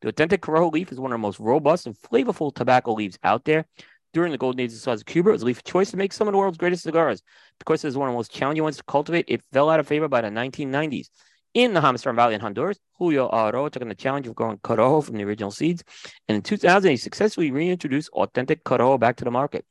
The 0.00 0.08
authentic 0.08 0.42
Corojo 0.42 0.72
leaf 0.72 0.92
is 0.92 1.00
one 1.00 1.12
of 1.12 1.14
the 1.14 1.22
most 1.22 1.40
robust 1.40 1.86
and 1.86 1.96
flavorful 1.96 2.54
tobacco 2.54 2.92
leaves 2.92 3.18
out 3.22 3.44
there. 3.44 3.66
During 4.12 4.32
the 4.32 4.38
golden 4.38 4.60
age 4.60 4.72
of 4.72 4.78
cigars 4.78 5.02
Cuba, 5.02 5.30
it 5.30 5.32
was 5.32 5.42
a 5.42 5.46
leaf 5.46 5.58
of 5.58 5.64
choice 5.64 5.90
to 5.90 5.96
make 5.96 6.12
some 6.12 6.28
of 6.28 6.32
the 6.32 6.38
world's 6.38 6.58
greatest 6.58 6.82
cigars. 6.82 7.22
Because 7.58 7.84
it 7.84 7.88
is 7.88 7.96
one 7.96 8.08
of 8.08 8.12
the 8.12 8.16
most 8.16 8.30
challenging 8.30 8.62
ones 8.62 8.76
to 8.76 8.82
cultivate, 8.84 9.24
it 9.28 9.42
fell 9.52 9.70
out 9.70 9.80
of 9.80 9.88
favor 9.88 10.06
by 10.06 10.20
the 10.20 10.28
1990s. 10.28 11.08
In 11.54 11.72
the 11.72 11.80
Jamastran 11.80 12.16
Valley 12.16 12.34
in 12.34 12.40
Honduras, 12.40 12.80
Julio 12.98 13.30
Eiroa 13.30 13.70
took 13.70 13.82
on 13.82 13.88
the 13.88 13.94
challenge 13.94 14.26
of 14.26 14.34
growing 14.34 14.58
Corojo 14.58 15.04
from 15.04 15.16
the 15.16 15.22
original 15.22 15.52
seeds. 15.52 15.84
And 16.26 16.34
in 16.34 16.42
2000, 16.42 16.90
he 16.90 16.96
successfully 16.96 17.52
reintroduced 17.52 18.08
authentic 18.08 18.64
Corojo 18.64 18.98
back 18.98 19.14
to 19.18 19.24
the 19.24 19.30
market. 19.30 19.64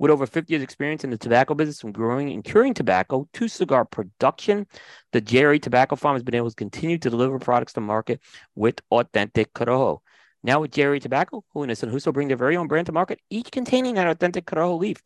With 0.00 0.10
over 0.10 0.26
50 0.26 0.52
years' 0.52 0.64
experience 0.64 1.04
in 1.04 1.10
the 1.10 1.16
tobacco 1.16 1.54
business 1.54 1.80
from 1.80 1.92
growing 1.92 2.32
and 2.32 2.42
curing 2.42 2.74
tobacco 2.74 3.28
to 3.34 3.46
cigar 3.46 3.84
production, 3.84 4.66
the 5.12 5.20
Jerry 5.20 5.60
Tobacco 5.60 5.94
Farm 5.94 6.16
has 6.16 6.24
been 6.24 6.34
able 6.34 6.50
to 6.50 6.56
continue 6.56 6.98
to 6.98 7.08
deliver 7.08 7.38
products 7.38 7.74
to 7.74 7.80
market 7.80 8.20
with 8.56 8.80
authentic 8.90 9.54
Corojo. 9.54 10.00
Now 10.42 10.60
with 10.60 10.72
Jerry 10.72 10.98
Tobacco, 10.98 11.44
Holiness 11.52 11.84
and 11.84 11.92
Huso 11.92 12.12
bring 12.12 12.28
their 12.28 12.36
very 12.36 12.56
own 12.56 12.66
brand 12.66 12.86
to 12.86 12.92
market, 12.92 13.20
each 13.30 13.50
containing 13.52 13.96
an 13.98 14.08
authentic 14.08 14.44
Corojo 14.46 14.78
leaf. 14.78 15.02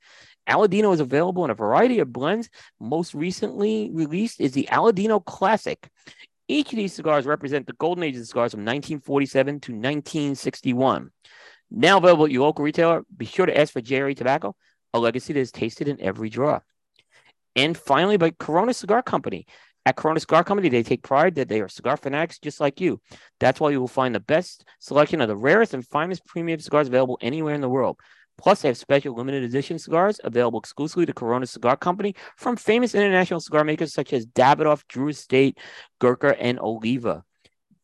Aladino 0.48 0.92
is 0.92 1.00
available 1.00 1.44
in 1.44 1.50
a 1.50 1.54
variety 1.54 2.00
of 2.00 2.12
blends. 2.12 2.48
Most 2.80 3.14
recently 3.14 3.90
released 3.92 4.40
is 4.40 4.52
the 4.52 4.68
Aladino 4.70 5.24
Classic. 5.24 5.88
Each 6.48 6.72
of 6.72 6.76
these 6.76 6.92
cigars 6.92 7.26
represent 7.26 7.66
the 7.66 7.72
golden 7.74 8.04
age 8.04 8.16
of 8.16 8.26
cigars 8.26 8.52
from 8.52 8.60
1947 8.60 9.60
to 9.60 9.72
1961. 9.72 11.10
Now 11.70 11.98
available 11.98 12.26
at 12.26 12.30
your 12.30 12.42
local 12.42 12.64
retailer, 12.64 13.04
be 13.16 13.24
sure 13.24 13.46
to 13.46 13.58
ask 13.58 13.72
for 13.72 13.80
Jerry 13.80 14.14
Tobacco, 14.14 14.54
a 14.92 14.98
legacy 14.98 15.32
that 15.32 15.40
is 15.40 15.52
tasted 15.52 15.88
in 15.88 16.00
every 16.00 16.28
draw. 16.28 16.60
And 17.56 17.76
finally, 17.76 18.16
by 18.16 18.30
Corona 18.30 18.74
Cigar 18.74 19.02
Company. 19.02 19.46
At 19.84 19.96
Corona 19.96 20.20
Cigar 20.20 20.44
Company, 20.44 20.68
they 20.68 20.82
take 20.82 21.02
pride 21.02 21.34
that 21.36 21.48
they 21.48 21.60
are 21.60 21.68
cigar 21.68 21.96
fanatics 21.96 22.38
just 22.38 22.60
like 22.60 22.80
you. 22.80 23.00
That's 23.40 23.58
why 23.58 23.70
you 23.70 23.80
will 23.80 23.88
find 23.88 24.14
the 24.14 24.20
best 24.20 24.64
selection 24.78 25.20
of 25.20 25.28
the 25.28 25.36
rarest 25.36 25.74
and 25.74 25.86
finest 25.86 26.24
premium 26.24 26.60
cigars 26.60 26.86
available 26.86 27.18
anywhere 27.20 27.54
in 27.54 27.60
the 27.60 27.68
world. 27.68 27.98
Plus, 28.38 28.62
they 28.62 28.68
have 28.68 28.76
special 28.76 29.14
limited 29.14 29.44
edition 29.44 29.78
cigars 29.78 30.20
available 30.24 30.58
exclusively 30.58 31.06
to 31.06 31.12
Corona 31.12 31.46
Cigar 31.46 31.76
Company 31.76 32.14
from 32.36 32.56
famous 32.56 32.94
international 32.94 33.40
cigar 33.40 33.64
makers 33.64 33.92
such 33.92 34.12
as 34.12 34.26
Davidoff, 34.26 34.82
Drew 34.88 35.08
Estate, 35.08 35.58
Gurkha, 36.00 36.40
and 36.40 36.58
Oliva. 36.58 37.24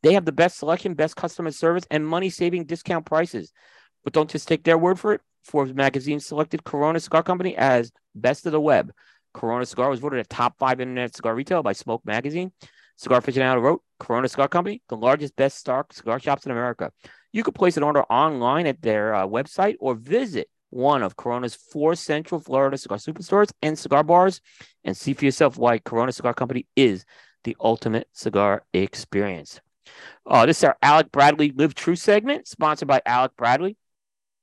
They 0.02 0.14
have 0.14 0.24
the 0.24 0.32
best 0.32 0.58
selection, 0.58 0.94
best 0.94 1.16
customer 1.16 1.50
service, 1.50 1.84
and 1.90 2.06
money 2.06 2.30
saving 2.30 2.64
discount 2.64 3.06
prices. 3.06 3.52
But 4.04 4.12
don't 4.12 4.30
just 4.30 4.48
take 4.48 4.64
their 4.64 4.78
word 4.78 4.98
for 4.98 5.12
it. 5.12 5.20
Forbes 5.44 5.74
magazine 5.74 6.20
selected 6.20 6.64
Corona 6.64 7.00
Cigar 7.00 7.22
Company 7.22 7.56
as 7.56 7.90
best 8.14 8.46
of 8.46 8.52
the 8.52 8.60
web. 8.60 8.92
Corona 9.34 9.66
Cigar 9.66 9.90
was 9.90 10.00
voted 10.00 10.20
a 10.20 10.24
top 10.24 10.58
five 10.58 10.80
internet 10.80 11.14
cigar 11.14 11.34
retail 11.34 11.62
by 11.62 11.72
Smoke 11.72 12.04
Magazine. 12.04 12.52
Cigar 12.96 13.20
aficionado 13.20 13.62
wrote 13.62 13.82
Corona 14.00 14.28
Cigar 14.28 14.48
Company, 14.48 14.82
the 14.88 14.96
largest 14.96 15.36
best 15.36 15.58
stock 15.58 15.92
cigar 15.92 16.18
shops 16.18 16.46
in 16.46 16.52
America. 16.52 16.90
You 17.32 17.42
could 17.42 17.54
place 17.54 17.76
an 17.76 17.82
order 17.82 18.02
online 18.04 18.66
at 18.66 18.82
their 18.82 19.14
uh, 19.14 19.26
website 19.26 19.76
or 19.80 19.94
visit 19.94 20.48
one 20.70 21.02
of 21.02 21.16
Corona's 21.16 21.54
four 21.54 21.94
Central 21.94 22.40
Florida 22.40 22.76
cigar 22.76 22.98
superstores 22.98 23.50
and 23.62 23.78
cigar 23.78 24.02
bars 24.02 24.40
and 24.84 24.96
see 24.96 25.14
for 25.14 25.24
yourself 25.24 25.56
why 25.56 25.78
Corona 25.78 26.12
Cigar 26.12 26.34
Company 26.34 26.66
is 26.76 27.04
the 27.44 27.56
ultimate 27.60 28.08
cigar 28.12 28.64
experience. 28.72 29.60
Uh, 30.26 30.44
this 30.44 30.58
is 30.58 30.64
our 30.64 30.76
Alec 30.82 31.10
Bradley 31.10 31.50
Live 31.50 31.74
True 31.74 31.96
segment, 31.96 32.46
sponsored 32.46 32.88
by 32.88 33.00
Alec 33.06 33.32
Bradley. 33.36 33.76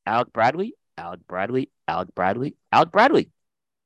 Alec 0.07 0.31
Bradley, 0.33 0.75
Alec 0.97 1.21
Bradley, 1.27 1.69
Alec 1.87 2.13
Bradley, 2.15 2.55
Alec 2.71 2.91
Bradley. 2.91 3.31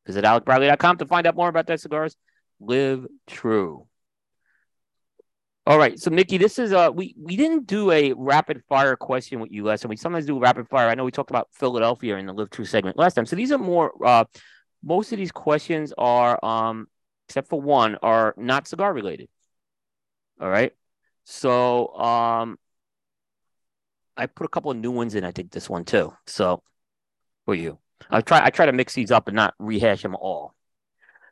Visit 0.05 0.25
alecbradley.com 0.25 0.97
to 0.97 1.05
find 1.05 1.27
out 1.27 1.35
more 1.35 1.49
about 1.49 1.67
their 1.67 1.77
cigars. 1.77 2.15
Live 2.59 3.05
true. 3.27 3.88
All 5.69 5.77
right, 5.77 5.99
so 5.99 6.09
Mickey, 6.09 6.39
this 6.39 6.57
is 6.57 6.73
uh 6.73 6.89
we 6.91 7.13
we 7.15 7.35
didn't 7.35 7.67
do 7.67 7.91
a 7.91 8.11
rapid 8.13 8.63
fire 8.67 8.95
question 8.95 9.39
with 9.39 9.51
you 9.51 9.65
last 9.65 9.81
time. 9.81 9.89
We 9.89 9.97
sometimes 9.97 10.25
do 10.25 10.39
rapid 10.39 10.67
fire. 10.67 10.89
I 10.89 10.95
know 10.95 11.05
we 11.05 11.11
talked 11.11 11.29
about 11.29 11.47
Philadelphia 11.51 12.17
in 12.17 12.25
the 12.25 12.33
Live 12.33 12.49
True 12.49 12.65
segment 12.65 12.97
last 12.97 13.13
time. 13.13 13.27
So 13.27 13.35
these 13.35 13.51
are 13.51 13.59
more 13.59 13.93
uh 14.03 14.25
most 14.83 15.11
of 15.11 15.19
these 15.19 15.31
questions 15.31 15.93
are 15.95 16.43
um 16.43 16.87
except 17.27 17.49
for 17.49 17.61
one 17.61 17.97
are 18.01 18.33
not 18.35 18.67
cigar 18.67 18.91
related. 18.91 19.29
All 20.41 20.49
right. 20.49 20.73
So 21.25 21.95
um 21.97 22.57
I 24.17 24.25
put 24.25 24.45
a 24.45 24.49
couple 24.49 24.71
of 24.71 24.77
new 24.77 24.89
ones 24.89 25.13
in, 25.13 25.23
I 25.23 25.29
think 25.31 25.51
this 25.51 25.69
one 25.69 25.85
too. 25.85 26.11
So 26.25 26.63
for 27.45 27.53
you. 27.53 27.77
I 28.09 28.21
try 28.21 28.43
I 28.43 28.49
try 28.49 28.65
to 28.65 28.73
mix 28.73 28.95
these 28.95 29.11
up 29.11 29.27
and 29.27 29.35
not 29.35 29.53
rehash 29.59 30.01
them 30.01 30.15
all. 30.15 30.55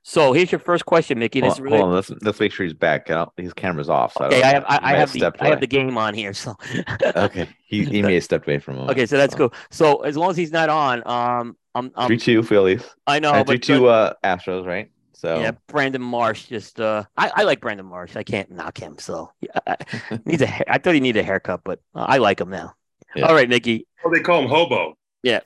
So 0.08 0.32
here's 0.32 0.54
your 0.54 0.60
first 0.60 0.86
question, 0.86 1.20
Mickey. 1.20 1.42
This 1.42 1.56
hold, 1.56 1.66
really... 1.66 1.78
hold 1.80 1.90
on, 1.90 1.96
let's 1.96 2.10
let's 2.22 2.40
make 2.40 2.54
sure 2.54 2.66
he's 2.66 2.74
back. 2.74 3.10
His 3.36 3.52
camera's 3.52 3.90
off. 3.90 4.14
So 4.18 4.24
okay, 4.28 4.42
I, 4.42 4.54
have 4.54 4.64
I, 4.66 4.80
I 4.82 4.96
have 4.96 5.12
the 5.12 5.34
I 5.42 5.50
have 5.50 5.60
the 5.60 5.68
game 5.68 5.98
on 5.98 6.14
here. 6.14 6.34
So 6.34 6.56
okay, 7.18 7.50
he 7.66 7.84
he 7.84 8.02
may 8.02 8.14
have 8.14 8.24
stepped 8.24 8.48
away 8.48 8.60
from 8.60 8.78
him. 8.78 8.90
Okay, 8.90 9.06
so 9.06 9.18
that's 9.18 9.34
so. 9.34 9.38
cool. 9.38 9.54
So 9.70 10.04
as 10.04 10.16
long 10.16 10.30
as 10.30 10.38
he's 10.38 10.54
not 10.54 10.70
on, 10.70 11.06
um, 11.06 11.58
I'm, 11.76 11.92
I'm 11.94 12.08
three 12.08 12.18
two 12.18 12.42
Phillies. 12.42 12.84
I 13.06 13.20
know, 13.20 13.44
three 13.44 13.60
two 13.60 13.88
uh, 13.88 14.14
Astros, 14.24 14.66
right? 14.66 14.90
So 15.12 15.42
yeah, 15.42 15.52
Brandon 15.68 16.02
Marsh 16.02 16.46
just 16.46 16.80
uh, 16.80 17.04
I, 17.18 17.30
I 17.36 17.44
like 17.44 17.60
Brandon 17.60 17.86
Marsh. 17.86 18.16
I 18.16 18.24
can't 18.24 18.50
knock 18.50 18.78
him. 18.78 18.98
So 19.00 19.34
yeah, 19.42 19.76
needs 20.24 20.42
a. 20.42 20.72
I 20.74 20.78
thought 20.78 20.94
he 20.94 21.02
needed 21.02 21.20
a 21.20 21.24
haircut, 21.24 21.66
but 21.66 21.82
uh, 21.94 22.06
I 22.08 22.20
like 22.20 22.40
him 22.40 22.50
now. 22.50 22.76
Yeah. 23.14 23.26
All 23.26 23.36
right, 23.36 23.50
Mickey. 23.50 23.86
Well, 24.06 24.14
they 24.14 24.22
call 24.22 24.42
him 24.42 24.48
Hobo. 24.48 24.98
Yeah. 25.22 25.42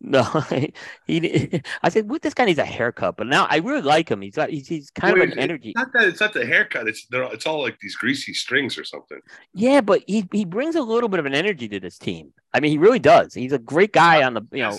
No, 0.00 0.22
he. 1.06 1.62
I 1.82 1.88
said, 1.88 2.08
"What? 2.08 2.22
This 2.22 2.34
guy 2.34 2.44
needs 2.44 2.58
a 2.58 2.64
haircut." 2.64 3.16
But 3.16 3.26
now 3.26 3.46
I 3.48 3.58
really 3.58 3.82
like 3.82 4.10
him. 4.10 4.20
He's 4.20 4.34
got. 4.34 4.50
He's, 4.50 4.68
he's 4.68 4.90
kind 4.90 5.14
Wait, 5.14 5.28
of 5.28 5.32
an 5.32 5.38
energy. 5.38 5.72
Not 5.76 5.92
that 5.94 6.08
it's 6.08 6.20
not 6.20 6.32
the 6.32 6.44
haircut. 6.44 6.88
It's 6.88 7.06
it's 7.10 7.46
all 7.46 7.62
like 7.62 7.78
these 7.80 7.96
greasy 7.96 8.34
strings 8.34 8.76
or 8.76 8.84
something. 8.84 9.20
Yeah, 9.54 9.80
but 9.80 10.02
he 10.06 10.28
he 10.32 10.44
brings 10.44 10.74
a 10.74 10.82
little 10.82 11.08
bit 11.08 11.20
of 11.20 11.26
an 11.26 11.34
energy 11.34 11.68
to 11.68 11.80
this 11.80 11.98
team. 11.98 12.32
I 12.52 12.60
mean, 12.60 12.70
he 12.70 12.78
really 12.78 12.98
does. 12.98 13.34
He's 13.34 13.52
a 13.52 13.58
great 13.58 13.92
guy 13.92 14.22
on 14.22 14.34
the. 14.34 14.42
You 14.52 14.62
know, 14.64 14.78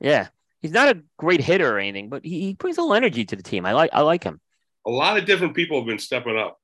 yeah. 0.00 0.28
He's 0.60 0.72
not 0.72 0.88
a 0.88 1.00
great 1.16 1.40
hitter 1.40 1.72
or 1.72 1.78
anything, 1.78 2.08
but 2.08 2.24
he, 2.24 2.40
he 2.40 2.54
brings 2.54 2.78
a 2.78 2.80
little 2.80 2.96
energy 2.96 3.24
to 3.24 3.36
the 3.36 3.44
team. 3.44 3.64
I 3.64 3.72
like. 3.72 3.90
I 3.92 4.00
like 4.02 4.24
him. 4.24 4.40
A 4.86 4.90
lot 4.90 5.18
of 5.18 5.24
different 5.24 5.54
people 5.54 5.78
have 5.78 5.86
been 5.86 5.98
stepping 5.98 6.36
up. 6.36 6.60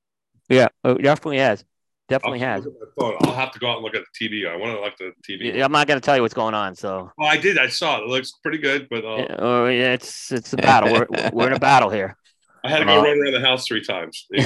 Yeah, 0.49 0.69
oh, 0.83 0.95
definitely 0.95 1.39
has. 1.39 1.65
Definitely 2.09 2.43
I'll 2.45 2.63
has. 2.63 2.69
I'll 3.01 3.33
have 3.33 3.51
to 3.53 3.59
go 3.59 3.71
out 3.71 3.77
and 3.77 3.85
look 3.85 3.95
at 3.95 4.03
the 4.13 4.29
TV. 4.29 4.47
I 4.47 4.57
want 4.57 4.77
to 4.77 4.81
look 4.81 4.93
at 4.93 4.99
the 4.99 5.33
TV. 5.33 5.55
Yeah, 5.55 5.65
I'm 5.65 5.73
not 5.73 5.87
going 5.87 5.99
to 5.99 6.05
tell 6.05 6.17
you 6.17 6.23
what's 6.23 6.35
going 6.35 6.55
on. 6.55 6.75
So. 6.75 7.11
Oh, 7.19 7.25
I 7.25 7.39
did. 7.39 7.59
I 7.59 7.69
saw 7.69 7.99
it. 7.99 8.03
It 8.03 8.09
looks 8.09 8.33
pretty 8.43 8.59
good, 8.59 8.89
but. 8.91 9.05
Uh, 9.05 9.17
yeah, 9.17 9.37
oh 9.39 9.67
yeah, 9.67 9.93
it's 9.95 10.31
it's 10.31 10.53
a 10.53 10.57
battle. 10.59 10.93
we're 10.93 11.31
we're 11.33 11.47
in 11.47 11.55
a 11.55 11.59
battle 11.59 11.89
here. 11.89 12.17
I 12.65 12.71
had 12.71 12.79
to 12.79 12.87
go 12.87 12.99
uh, 12.99 13.03
run 13.03 13.19
around 13.21 13.35
the 13.35 13.41
house 13.41 13.67
three 13.67 13.85
times. 13.85 14.27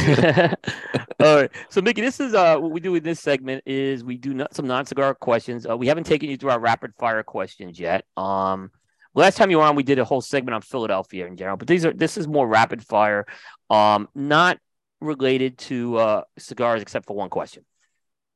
All 1.20 1.36
right. 1.36 1.51
So, 1.68 1.80
Mickey, 1.80 2.01
this 2.01 2.18
is 2.18 2.35
uh 2.35 2.59
what 2.59 2.72
we 2.72 2.80
do 2.80 2.94
in 2.97 3.02
this 3.02 3.20
segment 3.20 3.62
is 3.64 4.02
we 4.02 4.16
do 4.16 4.35
not, 4.35 4.55
some 4.55 4.66
non-cigar 4.66 5.14
questions. 5.14 5.66
Uh, 5.68 5.76
we 5.76 5.86
haven't 5.86 6.05
taken 6.05 6.28
you 6.28 6.36
through 6.36 6.51
our 6.51 6.59
rapid 6.59 6.93
fire 6.98 7.22
questions 7.22 7.78
yet. 7.78 8.05
Um, 8.16 8.72
last 9.14 9.36
time 9.36 9.51
you 9.51 9.59
were 9.59 9.62
on, 9.64 9.76
we 9.76 9.85
did 9.85 10.01
a 10.01 10.05
whole 10.05 10.20
segment 10.20 10.55
on 10.55 10.62
Philadelphia 10.62 11.26
in 11.26 11.36
general, 11.36 11.56
but 11.56 11.68
these 11.68 11.85
are 11.86 11.93
this 11.93 12.16
is 12.16 12.26
more 12.26 12.48
rapid 12.48 12.85
fire. 12.85 13.24
Um, 13.70 14.09
not 14.16 14.59
related 15.00 15.58
to 15.58 15.96
uh 15.96 16.22
cigars 16.38 16.82
except 16.82 17.06
for 17.06 17.16
one 17.16 17.30
question. 17.30 17.64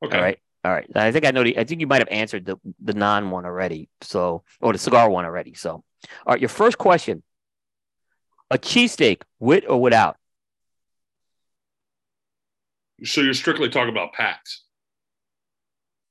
Okay. 0.03 0.17
All 0.17 0.23
right. 0.23 0.39
All 0.65 0.71
right. 0.71 0.89
I 0.95 1.11
think 1.11 1.25
I 1.25 1.31
know. 1.31 1.43
The, 1.43 1.57
I 1.57 1.63
think 1.63 1.81
you 1.81 1.87
might 1.87 2.01
have 2.01 2.07
answered 2.09 2.45
the 2.45 2.57
the 2.81 2.93
non 2.93 3.29
one 3.29 3.45
already. 3.45 3.89
So, 4.01 4.43
or 4.61 4.71
the 4.71 4.79
cigar 4.79 5.09
one 5.09 5.25
already. 5.25 5.53
So, 5.53 5.71
all 5.71 5.83
right. 6.27 6.39
Your 6.39 6.49
first 6.49 6.77
question: 6.77 7.23
A 8.49 8.57
cheesesteak, 8.57 9.23
with 9.39 9.65
or 9.67 9.81
without? 9.81 10.17
So 13.03 13.21
you're 13.21 13.33
strictly 13.33 13.69
talking 13.69 13.91
about 13.91 14.13
packs. 14.13 14.63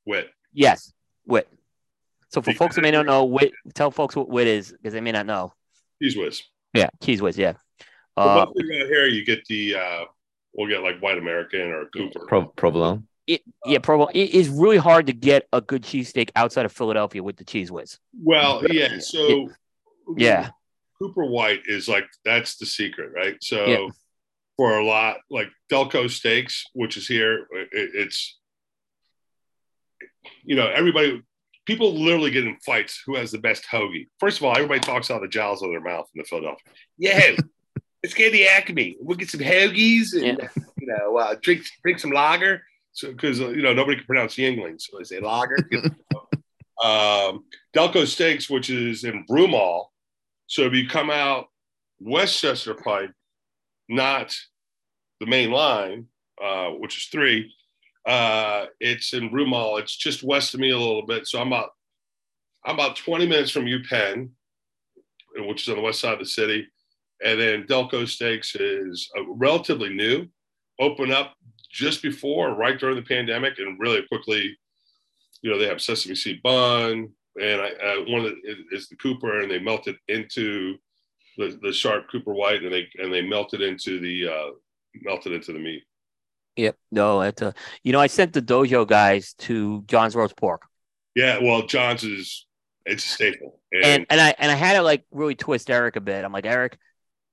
Wit. 0.04 0.28
Yes, 0.52 0.92
wit. 1.26 1.48
So 2.28 2.42
for 2.42 2.52
folks 2.54 2.76
that 2.76 2.82
may 2.82 2.90
not 2.90 3.06
know, 3.06 3.24
wit, 3.24 3.52
tell 3.74 3.90
folks 3.90 4.16
what 4.16 4.28
wit 4.28 4.46
is 4.46 4.72
because 4.72 4.92
they 4.92 5.00
may 5.00 5.12
not 5.12 5.26
know. 5.26 5.52
Cheese 6.02 6.16
whiz. 6.16 6.42
Yeah, 6.74 6.88
cheese 7.02 7.22
whiz. 7.22 7.38
Yeah. 7.38 7.54
Uh, 8.16 8.46
here 8.56 9.06
you 9.06 9.24
get 9.24 9.44
the 9.46 9.76
uh, 9.76 10.04
we'll 10.54 10.68
get 10.68 10.82
like 10.82 11.00
white 11.00 11.18
American 11.18 11.70
or 11.70 11.86
Cooper. 11.86 12.26
Pro, 12.26 12.44
provolone 12.46 13.06
it, 13.26 13.42
yeah, 13.64 13.78
probably 13.78 14.14
it 14.20 14.34
is 14.34 14.48
really 14.48 14.78
hard 14.78 15.06
to 15.06 15.12
get 15.12 15.46
a 15.52 15.60
good 15.60 15.82
cheesesteak 15.82 16.30
outside 16.34 16.64
of 16.64 16.72
Philadelphia 16.72 17.22
with 17.22 17.36
the 17.36 17.44
cheese 17.44 17.70
whiz. 17.70 17.98
Well, 18.20 18.66
yeah. 18.68 18.98
So, 18.98 19.48
yeah, 20.16 20.50
Cooper 21.00 21.24
White 21.24 21.62
is 21.66 21.88
like 21.88 22.06
that's 22.24 22.56
the 22.56 22.66
secret, 22.66 23.12
right? 23.14 23.36
So, 23.40 23.66
yeah. 23.66 23.88
for 24.56 24.78
a 24.78 24.84
lot 24.84 25.18
like 25.30 25.48
Delco 25.70 26.10
Steaks, 26.10 26.64
which 26.74 26.96
is 26.96 27.06
here, 27.06 27.46
it, 27.52 27.68
it's 27.72 28.38
you 30.44 30.56
know 30.56 30.68
everybody. 30.68 31.22
People 31.64 31.94
literally 31.94 32.32
get 32.32 32.44
in 32.44 32.56
fights 32.66 33.00
who 33.06 33.14
has 33.14 33.30
the 33.30 33.38
best 33.38 33.64
hoagie. 33.70 34.08
First 34.18 34.38
of 34.38 34.44
all, 34.44 34.56
everybody 34.56 34.80
talks 34.80 35.12
out 35.12 35.18
of 35.18 35.22
the 35.22 35.28
jowls 35.28 35.62
of 35.62 35.70
their 35.70 35.80
mouth 35.80 36.08
in 36.12 36.18
the 36.18 36.24
Philadelphia. 36.24 36.72
Yeah, 36.98 37.36
let's 38.02 38.14
get 38.14 38.32
the 38.32 38.46
Acme. 38.46 38.96
We'll 39.00 39.16
get 39.16 39.30
some 39.30 39.40
hoagies 39.40 40.14
and 40.14 40.38
yeah. 40.38 40.48
you 40.78 40.86
know 40.86 41.16
uh, 41.16 41.36
drink 41.40 41.62
drink 41.82 41.98
some 41.98 42.10
lager 42.10 42.62
so 42.92 43.10
because 43.10 43.40
uh, 43.40 43.48
you 43.48 43.62
know 43.62 43.72
nobody 43.72 43.96
can 43.96 44.06
pronounce 44.06 44.36
Yuengling, 44.36 44.80
so 44.80 44.98
they 44.98 45.04
say 45.04 45.20
lager. 45.20 45.56
um, 46.84 47.44
Delco 47.74 48.06
Steaks, 48.06 48.50
which 48.50 48.70
is 48.70 49.04
in 49.04 49.24
Broomall. 49.28 49.86
So 50.46 50.62
if 50.62 50.74
you 50.74 50.86
come 50.86 51.10
out 51.10 51.46
Westchester 52.00 52.74
Pike, 52.74 53.12
not 53.88 54.36
the 55.20 55.26
main 55.26 55.50
line, 55.50 56.06
uh, 56.42 56.70
which 56.70 56.98
is 56.98 57.04
three, 57.06 57.50
uh, 58.06 58.66
it's 58.78 59.14
in 59.14 59.30
Broomall. 59.30 59.80
It's 59.80 59.96
just 59.96 60.22
west 60.22 60.52
of 60.52 60.60
me 60.60 60.70
a 60.70 60.78
little 60.78 61.06
bit. 61.06 61.26
So 61.26 61.40
I'm 61.40 61.48
about 61.48 61.70
I'm 62.64 62.74
about 62.74 62.96
20 62.96 63.26
minutes 63.26 63.50
from 63.50 63.64
UPenn, 63.64 64.28
which 65.36 65.62
is 65.62 65.68
on 65.70 65.76
the 65.76 65.82
west 65.82 66.00
side 66.00 66.12
of 66.12 66.18
the 66.18 66.26
city. 66.26 66.68
And 67.24 67.40
then 67.40 67.64
Delco 67.64 68.08
Steaks 68.08 68.54
is 68.54 69.08
uh, 69.16 69.24
relatively 69.28 69.90
new, 69.90 70.26
open 70.80 71.12
up 71.12 71.34
just 71.70 72.02
before, 72.02 72.54
right 72.54 72.78
during 72.78 72.96
the 72.96 73.02
pandemic, 73.02 73.58
and 73.58 73.78
really 73.80 74.02
quickly, 74.08 74.56
you 75.40 75.50
know, 75.50 75.58
they 75.58 75.68
have 75.68 75.80
sesame 75.80 76.14
seed 76.14 76.42
bun, 76.42 77.10
and 77.40 77.60
I, 77.60 77.70
uh, 77.70 78.04
one 78.08 78.24
of 78.24 78.32
the, 78.32 78.56
is 78.72 78.88
the 78.88 78.96
Cooper, 78.96 79.40
and 79.40 79.50
they 79.50 79.58
melt 79.58 79.88
it 79.88 79.96
into 80.08 80.76
the, 81.38 81.58
the 81.62 81.72
sharp 81.72 82.10
Cooper 82.10 82.34
white, 82.34 82.62
and 82.62 82.72
they 82.72 82.88
and 82.98 83.12
they 83.12 83.22
melt 83.22 83.54
it 83.54 83.62
into 83.62 84.00
the 84.00 84.28
uh, 84.28 84.50
melted 85.02 85.32
into 85.32 85.52
the 85.52 85.58
meat. 85.58 85.82
Yep. 86.56 86.76
No, 86.90 87.22
a, 87.22 87.54
you 87.82 87.92
know, 87.92 88.00
I 88.00 88.06
sent 88.06 88.34
the 88.34 88.42
dojo 88.42 88.86
guys 88.86 89.32
to 89.38 89.82
John's 89.86 90.14
roast 90.14 90.36
pork. 90.36 90.62
Yeah, 91.14 91.38
well, 91.42 91.66
John's 91.66 92.04
is 92.04 92.46
it's 92.84 93.04
a 93.04 93.08
staple. 93.08 93.60
And, 93.72 93.84
and 93.84 94.06
and 94.10 94.20
I 94.20 94.34
and 94.38 94.52
I 94.52 94.54
had 94.54 94.74
to 94.74 94.82
like 94.82 95.04
really 95.10 95.34
twist 95.34 95.70
Eric 95.70 95.96
a 95.96 96.00
bit. 96.00 96.24
I'm 96.24 96.32
like, 96.32 96.46
Eric, 96.46 96.78